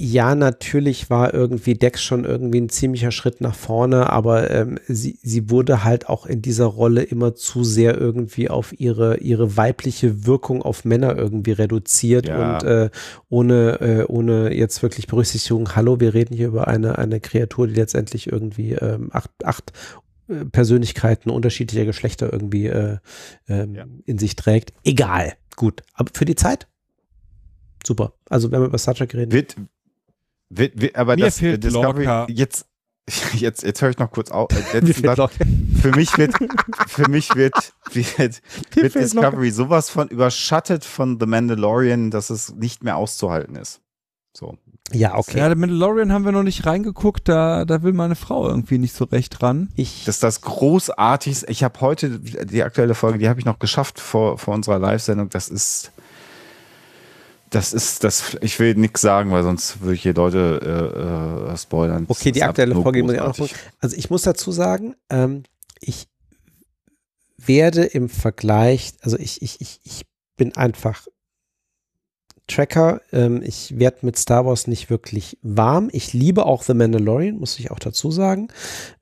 ja, 0.00 0.36
natürlich 0.36 1.10
war 1.10 1.34
irgendwie 1.34 1.74
Dex 1.74 2.04
schon 2.04 2.24
irgendwie 2.24 2.60
ein 2.60 2.68
ziemlicher 2.68 3.10
Schritt 3.10 3.40
nach 3.40 3.54
vorne, 3.56 4.10
aber 4.10 4.48
ähm, 4.50 4.78
sie, 4.86 5.18
sie 5.22 5.50
wurde 5.50 5.82
halt 5.82 6.08
auch 6.08 6.24
in 6.24 6.40
dieser 6.40 6.66
Rolle 6.66 7.02
immer 7.02 7.34
zu 7.34 7.64
sehr 7.64 7.98
irgendwie 7.98 8.48
auf 8.48 8.78
ihre, 8.78 9.16
ihre 9.18 9.56
weibliche 9.56 10.24
Wirkung 10.24 10.62
auf 10.62 10.84
Männer 10.84 11.16
irgendwie 11.16 11.50
reduziert 11.52 12.28
Ja. 12.28 12.58
und 12.58 12.64
äh, 12.64 12.90
ohne, 13.28 13.80
äh, 13.80 14.04
ohne 14.06 14.54
jetzt 14.54 14.82
wirklich 14.82 15.08
Berücksichtigung, 15.08 15.74
hallo, 15.74 15.98
wir 15.98 16.14
reden 16.14 16.36
hier 16.36 16.48
über 16.48 16.68
eine, 16.68 16.96
eine 16.98 17.18
Kreatur, 17.18 17.66
die 17.66 17.74
letztendlich 17.74 18.30
irgendwie 18.30 18.74
ähm, 18.74 19.08
acht, 19.12 19.30
acht 19.44 19.72
Persönlichkeiten 20.52 21.30
unterschiedlicher 21.30 21.84
Geschlechter 21.84 22.32
irgendwie 22.32 22.66
äh, 22.66 22.98
ähm, 23.48 23.74
Ja. 23.74 23.84
in 24.04 24.18
sich 24.18 24.36
trägt. 24.36 24.72
Egal. 24.84 25.34
Gut. 25.56 25.82
Aber 25.94 26.10
für 26.14 26.24
die 26.24 26.36
Zeit? 26.36 26.68
Super. 27.86 28.12
Also 28.28 28.50
wenn 28.50 28.60
wir 28.60 28.66
über 28.66 28.78
Star 28.78 28.94
Trek 28.94 29.14
reden. 29.14 29.32
Wird, 29.32 29.56
wird, 30.50 30.80
wird, 30.80 30.96
aber 30.96 31.16
Mir 31.16 31.24
das 31.26 31.38
fehlt 31.38 31.64
Discovery, 31.64 32.04
Lorca. 32.04 32.26
jetzt, 32.30 32.66
jetzt, 33.34 33.62
jetzt 33.62 33.80
höre 33.82 33.90
ich 33.90 33.98
noch 33.98 34.10
kurz 34.10 34.30
auf. 34.30 34.50
Äh, 34.74 34.92
Satz. 35.16 35.32
Für 35.80 35.90
mich 35.92 36.16
wird, 36.18 36.34
für 36.88 37.08
mich 37.08 37.34
wird, 37.34 37.54
wird, 37.92 38.42
wird. 38.74 38.94
Discovery 38.94 39.50
sowas 39.50 39.90
von 39.90 40.08
überschattet 40.08 40.84
von 40.84 41.18
The 41.18 41.26
Mandalorian, 41.26 42.10
dass 42.10 42.30
es 42.30 42.54
nicht 42.54 42.82
mehr 42.84 42.96
auszuhalten 42.96 43.56
ist. 43.56 43.80
So. 44.36 44.58
Ja, 44.92 45.16
okay. 45.16 45.38
Ja, 45.38 45.48
der 45.48 45.56
Mandalorian 45.56 46.12
haben 46.12 46.24
wir 46.24 46.32
noch 46.32 46.42
nicht 46.42 46.64
reingeguckt, 46.64 47.28
da, 47.28 47.64
da 47.64 47.82
will 47.82 47.92
meine 47.92 48.14
Frau 48.14 48.48
irgendwie 48.48 48.78
nicht 48.78 48.94
so 48.94 49.04
recht 49.04 49.42
ran. 49.42 49.68
Ich, 49.76 50.04
Das 50.06 50.16
ist 50.16 50.22
das 50.22 50.40
Großartigste. 50.40 51.50
Ich 51.50 51.62
habe 51.62 51.80
heute 51.80 52.18
die 52.18 52.62
aktuelle 52.62 52.94
Folge, 52.94 53.18
die 53.18 53.28
habe 53.28 53.38
ich 53.38 53.46
noch 53.46 53.58
geschafft 53.58 54.00
vor, 54.00 54.38
vor 54.38 54.54
unserer 54.54 54.78
Live-Sendung. 54.78 55.28
Das 55.28 55.50
ist, 55.50 55.92
das 57.50 57.74
ist, 57.74 58.02
das, 58.02 58.38
ich 58.40 58.58
will 58.58 58.74
nichts 58.76 59.02
sagen, 59.02 59.30
weil 59.30 59.42
sonst 59.42 59.82
würde 59.82 59.94
ich 59.94 60.02
hier 60.02 60.14
Leute 60.14 61.48
äh, 61.50 61.52
äh, 61.52 61.56
spoilern. 61.56 62.06
Das 62.06 62.18
okay, 62.18 62.32
die 62.32 62.40
ist 62.40 62.46
aktuelle 62.46 62.74
Folge 62.74 63.02
muss 63.02 63.12
ich 63.12 63.20
auch 63.20 63.28
noch 63.28 63.36
gucken. 63.36 63.56
Also 63.80 63.96
ich 63.96 64.08
muss 64.08 64.22
dazu 64.22 64.52
sagen, 64.52 64.94
ähm, 65.10 65.42
ich 65.80 66.08
werde 67.36 67.84
im 67.84 68.08
Vergleich, 68.08 68.94
also 69.02 69.18
ich, 69.18 69.42
ich, 69.42 69.60
ich, 69.60 69.80
ich 69.84 70.06
bin 70.36 70.56
einfach 70.56 71.06
Tracker. 72.48 73.00
Ähm, 73.12 73.42
ich 73.44 73.78
werde 73.78 73.98
mit 74.02 74.16
Star 74.16 74.44
Wars 74.44 74.66
nicht 74.66 74.90
wirklich 74.90 75.38
warm. 75.42 75.88
Ich 75.92 76.12
liebe 76.12 76.46
auch 76.46 76.62
The 76.62 76.74
Mandalorian, 76.74 77.38
muss 77.38 77.58
ich 77.58 77.70
auch 77.70 77.78
dazu 77.78 78.10
sagen. 78.10 78.48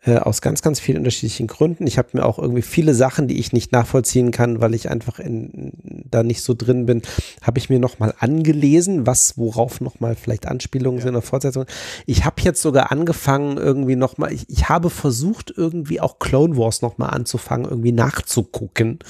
Äh, 0.07 0.19
aus 0.19 0.41
ganz, 0.41 0.63
ganz 0.63 0.79
vielen 0.79 0.99
unterschiedlichen 0.99 1.49
Gründen. 1.49 1.85
Ich 1.87 1.99
habe 1.99 2.11
mir 2.13 2.25
auch 2.25 2.39
irgendwie 2.39 2.63
viele 2.63 2.95
Sachen, 2.95 3.27
die 3.27 3.41
ich 3.41 3.53
nicht 3.53 3.73
nachvollziehen 3.73 4.31
kann, 4.31 4.61
weil 4.61 4.73
ich 4.75 4.89
einfach 4.89 5.19
in, 5.19 5.73
da 6.09 6.23
nicht 6.23 6.43
so 6.43 6.55
drin 6.55 6.87
bin, 6.87 7.03
habe 7.43 7.59
ich 7.59 7.71
mir 7.71 7.81
nochmal 7.81 8.15
angelesen, 8.21 9.05
was, 9.05 9.37
worauf 9.37 9.81
nochmal 9.81 10.15
vielleicht 10.15 10.47
Anspielungen 10.47 11.01
sind 11.01 11.11
oder 11.11 11.23
Fortsetzungen. 11.23 11.67
Ich 12.07 12.25
habe 12.25 12.41
jetzt 12.43 12.63
sogar 12.63 12.93
angefangen, 12.93 13.57
irgendwie 13.57 13.97
nochmal, 13.97 14.33
ich, 14.33 14.49
ich 14.49 14.69
habe 14.69 14.91
versucht, 14.91 15.53
irgendwie 15.57 16.01
auch 16.01 16.21
Clone 16.21 16.57
Wars 16.57 16.83
nochmal 16.83 17.11
anzufangen, 17.11 17.69
irgendwie 17.69 17.93
nachzugucken. 17.93 19.01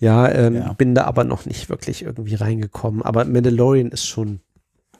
Ja, 0.00 0.28
ähm, 0.28 0.56
Ja. 0.56 0.72
bin 0.72 0.96
da 0.96 1.04
aber 1.04 1.22
noch 1.22 1.46
nicht 1.46 1.68
wirklich 1.68 2.02
irgendwie 2.02 2.34
reingekommen. 2.34 3.02
Aber 3.02 3.24
Mandalorian 3.24 3.90
ist 3.92 4.06
schon, 4.06 4.40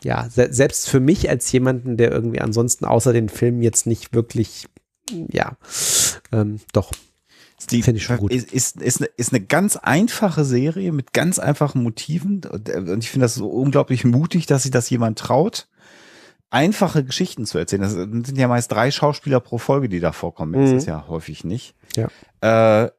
ja, 0.05 0.29
se 0.31 0.49
selbst 0.53 0.89
für 0.89 1.01
mich 1.01 1.29
als 1.29 1.51
jemanden, 1.53 1.97
der 1.97 2.11
irgendwie 2.13 2.41
ansonsten 2.41 2.85
außer 2.85 3.13
den 3.13 3.29
Filmen 3.29 3.63
jetzt 3.63 3.87
nicht 3.87 4.15
wirklich, 4.15 4.67
ja, 5.11 5.57
ähm, 6.33 6.61
doch. 6.73 6.91
Finde 7.69 7.93
ich 7.93 8.03
schon 8.03 8.17
gut. 8.17 8.33
Ist, 8.33 8.53
ist, 8.53 8.83
ist, 8.83 9.01
eine, 9.01 9.09
ist 9.17 9.33
eine 9.33 9.45
ganz 9.45 9.77
einfache 9.77 10.45
Serie 10.45 10.91
mit 10.91 11.13
ganz 11.13 11.39
einfachen 11.39 11.83
Motiven. 11.85 12.41
Und 12.51 12.69
äh, 12.69 12.79
und 12.79 13.05
ich 13.05 13.11
finde 13.11 13.25
das 13.25 13.35
so 13.37 13.47
unglaublich 13.49 14.05
mutig, 14.05 14.47
dass 14.47 14.63
sich 14.63 14.73
das 14.73 14.91
jemand 14.91 15.19
traut, 15.19 15.69
einfache 16.51 17.05
Geschichten 17.05 17.47
zu 17.47 17.59
erzählen. 17.59 17.83
Das 17.83 17.93
sind 17.93 18.37
ja 18.37 18.49
meist 18.49 18.73
drei 18.73 18.91
Schauspieler 18.91 19.39
pro 19.39 19.59
Folge, 19.59 19.89
die 19.89 20.01
da 20.01 20.11
vorkommen. 20.13 20.55
Das 20.61 20.71
Mhm. 20.73 20.77
ist 20.79 20.87
ja 20.87 21.07
häufig 21.07 21.45
nicht. 21.45 21.75
Ja. 21.97 22.09
Äh, 22.85 22.91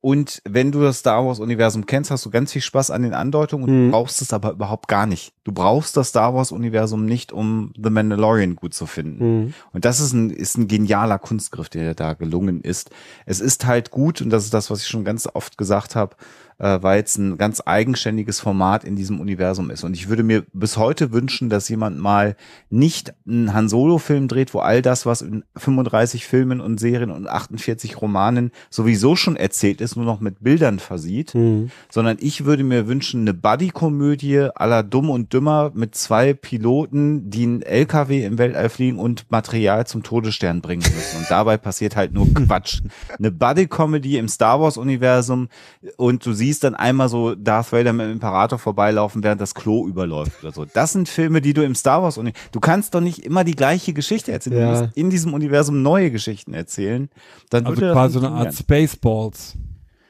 und 0.00 0.40
wenn 0.48 0.72
du 0.72 0.80
das 0.82 0.98
Star 1.00 1.24
Wars 1.26 1.38
Universum 1.40 1.86
kennst, 1.86 2.10
hast 2.10 2.24
du 2.24 2.30
ganz 2.30 2.52
viel 2.52 2.62
Spaß 2.62 2.90
an 2.90 3.02
den 3.02 3.12
Andeutungen 3.14 3.64
und 3.64 3.70
Mhm. 3.70 3.84
du 3.86 3.90
brauchst 3.92 4.22
es 4.22 4.32
aber 4.32 4.52
überhaupt 4.52 4.88
gar 4.88 5.06
nicht. 5.06 5.32
Du 5.44 5.52
brauchst 5.52 5.96
das 5.96 6.08
Star 6.08 6.34
Wars 6.34 6.50
Universum 6.52 7.04
nicht, 7.04 7.32
um 7.32 7.72
The 7.80 7.90
Mandalorian 7.90 8.56
gut 8.56 8.74
zu 8.74 8.86
finden. 8.86 9.24
Mhm. 9.44 9.54
Und 9.72 9.84
das 9.84 10.00
ist 10.00 10.12
ein, 10.12 10.30
ist 10.30 10.56
ein 10.58 10.66
genialer 10.68 11.18
Kunstgriff, 11.18 11.68
der 11.68 11.94
da 11.94 12.14
gelungen 12.14 12.60
ist. 12.62 12.90
Es 13.26 13.40
ist 13.40 13.66
halt 13.66 13.90
gut, 13.90 14.20
und 14.22 14.30
das 14.30 14.44
ist 14.44 14.54
das, 14.54 14.70
was 14.70 14.80
ich 14.82 14.88
schon 14.88 15.04
ganz 15.04 15.28
oft 15.32 15.58
gesagt 15.58 15.94
habe, 15.94 16.16
äh, 16.58 16.78
weil 16.80 17.02
es 17.02 17.16
ein 17.18 17.36
ganz 17.38 17.62
eigenständiges 17.64 18.40
Format 18.40 18.84
in 18.84 18.96
diesem 18.96 19.20
Universum 19.20 19.70
ist. 19.70 19.84
Und 19.84 19.94
ich 19.94 20.08
würde 20.08 20.22
mir 20.22 20.44
bis 20.52 20.76
heute 20.76 21.12
wünschen, 21.12 21.50
dass 21.50 21.68
jemand 21.68 21.98
mal 21.98 22.36
nicht 22.70 23.12
einen 23.26 23.52
Han 23.52 23.68
Solo-Film 23.68 24.28
dreht, 24.28 24.54
wo 24.54 24.60
all 24.60 24.80
das, 24.82 25.04
was 25.06 25.22
in 25.22 25.44
35 25.56 26.26
Filmen 26.26 26.60
und 26.60 26.80
Serien 26.80 27.10
und 27.10 27.28
48 27.28 28.00
Romanen 28.00 28.52
sowieso 28.70 29.16
schon 29.16 29.36
erzählt 29.36 29.80
ist, 29.80 29.96
nur 29.96 30.04
noch 30.06 30.20
mit 30.20 30.42
Bildern 30.42 30.78
versieht, 30.78 31.34
Mhm. 31.34 31.70
sondern 31.90 32.16
ich 32.20 32.44
würde 32.44 32.64
mir 32.64 32.86
wünschen, 32.86 33.20
eine 33.22 33.34
Buddy-Komödie 33.34 34.48
aller 34.54 34.82
Dumm 34.82 35.10
und 35.10 35.32
Dümmer 35.32 35.72
mit 35.74 35.94
zwei 35.94 36.32
Piloten, 36.34 37.28
die 37.30 37.42
einen 37.44 37.62
LKW 37.62 38.24
im 38.24 38.38
Weltall 38.38 38.68
fliegen 38.68 38.98
und 38.98 39.30
Material 39.30 39.86
zum 39.86 40.02
Todesstern 40.02 40.60
bringen 40.62 40.82
müssen. 40.82 41.18
Und 41.18 41.30
dabei 41.30 41.56
passiert 41.58 41.96
halt 41.96 42.12
nur 42.12 42.32
Quatsch. 42.32 42.80
Eine 43.18 43.30
Buddy-Comedy 43.30 44.16
im 44.18 44.28
Star 44.28 44.60
Wars-Universum 44.60 45.48
und 45.96 46.24
du 46.24 46.32
siehst 46.32 46.45
dann 46.64 46.74
einmal 46.74 47.08
so 47.08 47.34
Darth 47.34 47.72
Vader 47.72 47.92
mit 47.92 48.06
dem 48.06 48.12
Imperator 48.12 48.58
vorbeilaufen, 48.58 49.22
während 49.22 49.40
das 49.40 49.54
Klo 49.54 49.86
überläuft 49.86 50.42
oder 50.42 50.52
so. 50.52 50.64
Das 50.64 50.92
sind 50.92 51.08
Filme, 51.08 51.40
die 51.40 51.52
du 51.54 51.62
im 51.64 51.74
Star 51.74 52.02
Wars 52.02 52.18
Universum, 52.18 52.48
du 52.52 52.60
kannst 52.60 52.94
doch 52.94 53.00
nicht 53.00 53.18
immer 53.24 53.44
die 53.44 53.54
gleiche 53.56 53.92
Geschichte 53.92 54.32
erzählen. 54.32 54.58
Ja. 54.58 54.74
Du 54.74 54.80
musst 54.84 54.96
in 54.96 55.10
diesem 55.10 55.34
Universum 55.34 55.82
neue 55.82 56.10
Geschichten 56.10 56.54
erzählen. 56.54 57.08
Dann 57.50 57.66
Also 57.66 57.80
quasi 57.80 58.18
so 58.20 58.26
eine 58.26 58.34
Art. 58.36 58.54
Spaceballs. 58.54 59.54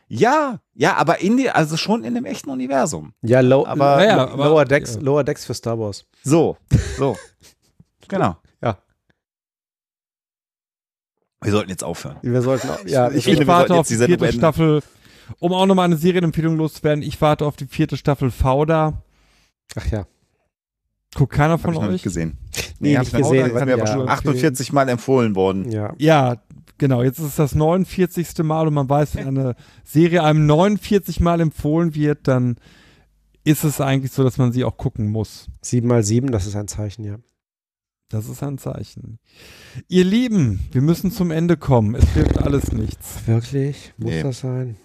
Ja, 0.09 0.61
ja, 0.75 0.95
aber 0.97 1.21
in 1.21 1.37
die, 1.37 1.51
also 1.51 1.77
schon 1.77 2.05
in 2.05 2.15
dem 2.15 2.25
echten 2.27 2.51
Universum. 2.51 3.13
Ja, 3.23 3.41
low, 3.41 3.67
Aber- 3.67 4.05
Ja, 4.05 4.29
aber- 4.29 4.45
Lower 4.49 4.65
Decks, 4.65 4.95
ja. 4.95 5.01
Lower 5.01 5.25
Decks 5.25 5.45
für 5.45 5.55
Star 5.55 5.77
Wars. 5.79 6.05
So, 6.23 6.57
so. 6.97 7.17
genau. 8.09 8.37
Ja. 8.63 8.79
Wir 11.43 11.53
sollten 11.53 11.71
jetzt 11.71 11.85
aufhören. 11.85 12.17
Wir 12.23 12.41
sollten 12.43 12.69
auch, 12.71 12.85
ja, 12.87 13.11
Ich 13.11 13.27
Ich 13.29 13.39
wir 13.39 13.47
warte 13.47 13.69
sollten 13.69 13.81
auf 13.81 13.91
jetzt 13.91 14.01
die 14.01 14.07
vierte. 14.07 14.33
Staffel. 14.33 14.83
Um 15.39 15.53
auch 15.53 15.67
nochmal 15.67 15.87
eine 15.87 15.97
Serienempfehlung 15.97 16.57
loszuwerden, 16.57 17.03
ich 17.03 17.21
warte 17.21 17.45
auf 17.47 17.57
die 17.57 17.67
vierte 17.67 17.97
Staffel 17.97 18.31
Fauda. 18.31 19.03
ach 19.75 19.87
ja. 19.91 20.07
Guckt 21.15 21.33
keiner 21.33 21.57
von 21.59 21.73
ich 21.73 21.77
noch 21.77 21.87
euch? 21.87 21.93
nicht 21.93 22.03
gesehen. 22.05 22.37
Nee, 22.79 22.95
hab 22.97 23.05
nicht 23.05 23.15
ich 23.15 23.21
noch 23.21 23.31
gesehen, 23.31 23.47
Ist 23.47 23.65
mir 23.65 23.73
aber 23.75 23.87
ja. 23.87 23.87
schon 23.87 24.09
48 24.09 24.73
Mal 24.73 24.89
empfohlen 24.89 25.35
worden. 25.35 25.71
Ja. 25.71 25.95
Ja, 25.97 26.37
genau. 26.77 27.03
Jetzt 27.03 27.19
ist 27.19 27.27
es 27.27 27.37
das 27.37 27.55
49. 27.55 28.45
Mal 28.45 28.69
und 28.69 28.75
man 28.75 28.89
weiß, 28.89 29.17
wenn 29.17 29.29
eine 29.29 29.57
Serie 29.83 30.23
einem 30.23 30.45
49 30.47 31.21
Mal 31.21 31.41
empfohlen 31.41 31.95
wird, 31.95 32.29
dann 32.29 32.57
ist 33.45 33.65
es 33.65 33.81
eigentlich 33.81 34.13
so, 34.13 34.25
dass 34.25 34.37
man 34.37 34.53
sie 34.53 34.65
auch 34.65 34.77
gucken 34.77 35.09
muss. 35.09 35.47
Sieben 35.63 35.89
mal 35.89 36.03
sieben, 36.03 36.33
das 36.33 36.47
ist 36.47 36.57
ein 36.57 36.69
Zeichen, 36.69 37.05
ja. 37.05 37.17
Das 38.09 38.29
ist 38.29 38.43
ein 38.43 38.59
Zeichen. 38.59 39.19
Ihr 39.89 40.05
Lieben, 40.05 40.61
wir 40.71 40.81
müssen 40.83 41.11
zum 41.11 41.31
Ende 41.33 41.57
kommen. 41.57 41.95
Es 41.97 42.09
hilft 42.11 42.39
alles 42.39 42.71
nichts. 42.73 43.27
Wirklich? 43.27 43.93
Muss 43.99 44.11
Nee. 44.11 44.23
das 44.23 44.41
sein? 44.41 44.77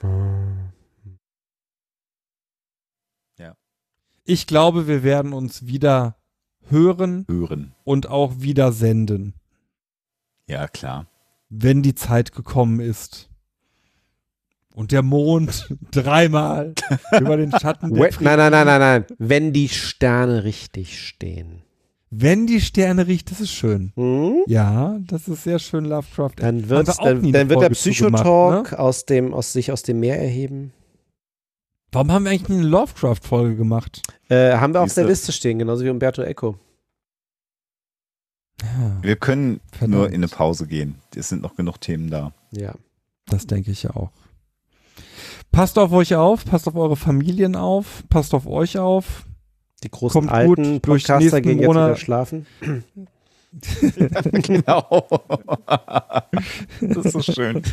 Ich 4.24 4.46
glaube, 4.46 4.88
wir 4.88 5.02
werden 5.04 5.34
uns 5.34 5.66
wieder 5.66 6.16
hören 6.70 7.26
Hören. 7.28 7.74
und 7.84 8.08
auch 8.08 8.40
wieder 8.40 8.72
senden, 8.72 9.34
Ja, 10.48 10.68
klar. 10.68 11.08
wenn 11.50 11.82
die 11.82 11.96
Zeit 11.96 12.32
gekommen 12.32 12.80
ist. 12.80 13.30
Und 14.74 14.92
der 14.92 15.02
Mond 15.02 15.76
dreimal 15.92 16.76
über 17.20 17.36
den 17.36 17.52
Schatten 17.52 17.90
nein, 17.90 18.12
nein, 18.22 18.38
nein, 18.38 18.52
nein, 18.52 18.80
nein. 18.80 19.06
Wenn 19.18 19.54
die 19.54 19.70
Sterne 19.70 20.44
richtig 20.44 21.06
stehen. 21.06 21.64
Wenn 22.14 22.46
die 22.46 22.60
Sterne 22.60 23.08
riecht, 23.08 23.32
das 23.32 23.40
ist 23.40 23.52
schön. 23.52 23.94
Hm? 23.96 24.44
Ja, 24.46 25.00
das 25.08 25.30
ist 25.30 25.44
sehr 25.44 25.60
schön 25.60 25.86
Lovecraft. 25.86 26.34
Dann, 26.36 26.56
Haben 26.64 26.70
wird's, 26.70 26.98
wir 26.98 27.00
auch 27.00 27.06
dann, 27.06 27.32
dann 27.32 27.50
wird 27.50 27.62
der 27.62 27.74
Folge 27.74 27.76
zu 27.76 28.04
gemacht, 28.04 28.24
Psychotalk 28.24 28.72
ne? 28.74 28.80
aus 28.80 29.06
dem, 29.06 29.34
aus 29.34 29.54
sich 29.54 29.72
aus 29.72 29.84
dem 29.84 30.02
Meer 30.02 30.22
erheben. 30.22 30.74
Warum 31.94 32.12
haben 32.12 32.26
wir 32.26 32.32
eigentlich 32.32 32.50
eine 32.50 32.68
Lovecraft-Folge 32.68 33.56
gemacht? 33.56 34.02
Äh, 34.28 34.58
haben 34.58 34.74
wir 34.74 34.82
auf 34.82 34.94
der. 34.94 35.06
Liste 35.06 35.32
stehen, 35.32 35.60
genauso 35.60 35.86
wie 35.86 35.90
Umberto 35.90 36.22
Eco. 36.22 36.58
Ja, 38.62 38.98
Wir 39.02 39.16
können 39.16 39.62
Verdammt. 39.72 39.94
nur 39.94 40.08
in 40.10 40.16
eine 40.16 40.28
Pause 40.28 40.68
gehen. 40.68 40.96
Es 41.16 41.30
sind 41.30 41.42
noch 41.42 41.56
genug 41.56 41.80
Themen 41.80 42.10
da. 42.10 42.34
Ja. 42.52 42.76
das 43.26 43.48
denke 43.48 43.72
ich 43.72 43.84
ja 43.84 43.96
auch. 43.96 44.12
Passt 45.52 45.80
auf 45.80 45.92
euch 45.94 46.16
auf, 46.16 46.44
passt 46.46 46.68
auf 46.68 46.76
eure 46.76 46.98
Familien 46.98 47.56
auf, 47.56 48.04
passt 48.10 48.34
auf 48.34 48.48
euch 48.48 48.78
auf. 48.78 49.26
Die 49.84 49.90
großen 49.90 50.14
Kommt 50.28 50.30
gut 50.30 50.60
alten 50.60 50.82
durch 50.82 51.04
Podcaster 51.04 51.20
nächsten 51.20 51.42
gehen 51.42 51.58
jetzt 51.60 51.68
Monat. 51.68 51.88
wieder 51.90 51.98
schlafen. 51.98 52.46
genau. 54.32 55.04
das 56.82 57.06
ist 57.06 57.12
so 57.14 57.22
schön. 57.22 57.64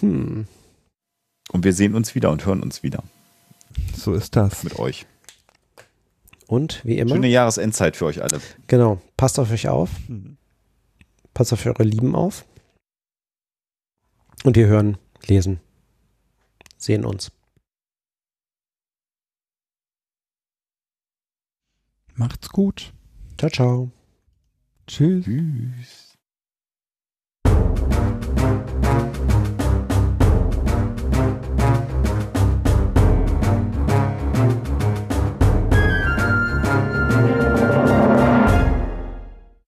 Hm. 0.00 0.46
Und 1.52 1.64
wir 1.64 1.72
sehen 1.72 1.94
uns 1.94 2.14
wieder 2.14 2.30
und 2.30 2.44
hören 2.44 2.62
uns 2.62 2.82
wieder 2.82 3.02
So 3.96 4.12
ist 4.14 4.34
das. 4.36 4.64
mit 4.64 4.78
euch. 4.78 5.06
Und 6.48 6.84
wie 6.84 6.98
immer, 6.98 7.14
Schöne 7.14 7.28
Jahresendzeit 7.28 7.96
für 7.96 8.06
euch 8.06 8.22
alle. 8.22 8.40
genau, 8.66 9.00
passt 9.16 9.38
auf 9.38 9.50
euch 9.50 9.68
auf, 9.68 9.90
Mhm. 10.08 10.36
passt 11.34 11.52
auf 11.52 11.64
eure 11.66 11.82
Lieben 11.84 12.14
auf. 12.14 12.44
Und 14.44 14.54
wir 14.56 14.66
hören, 14.66 14.98
lesen, 15.26 15.60
sehen 16.78 17.04
uns. 17.04 17.32
Macht's 22.16 22.48
gut. 22.48 22.92
Ciao, 23.38 23.50
ciao. 23.50 23.90
Tschüss. 24.86 25.24
Tschüss. 25.24 26.05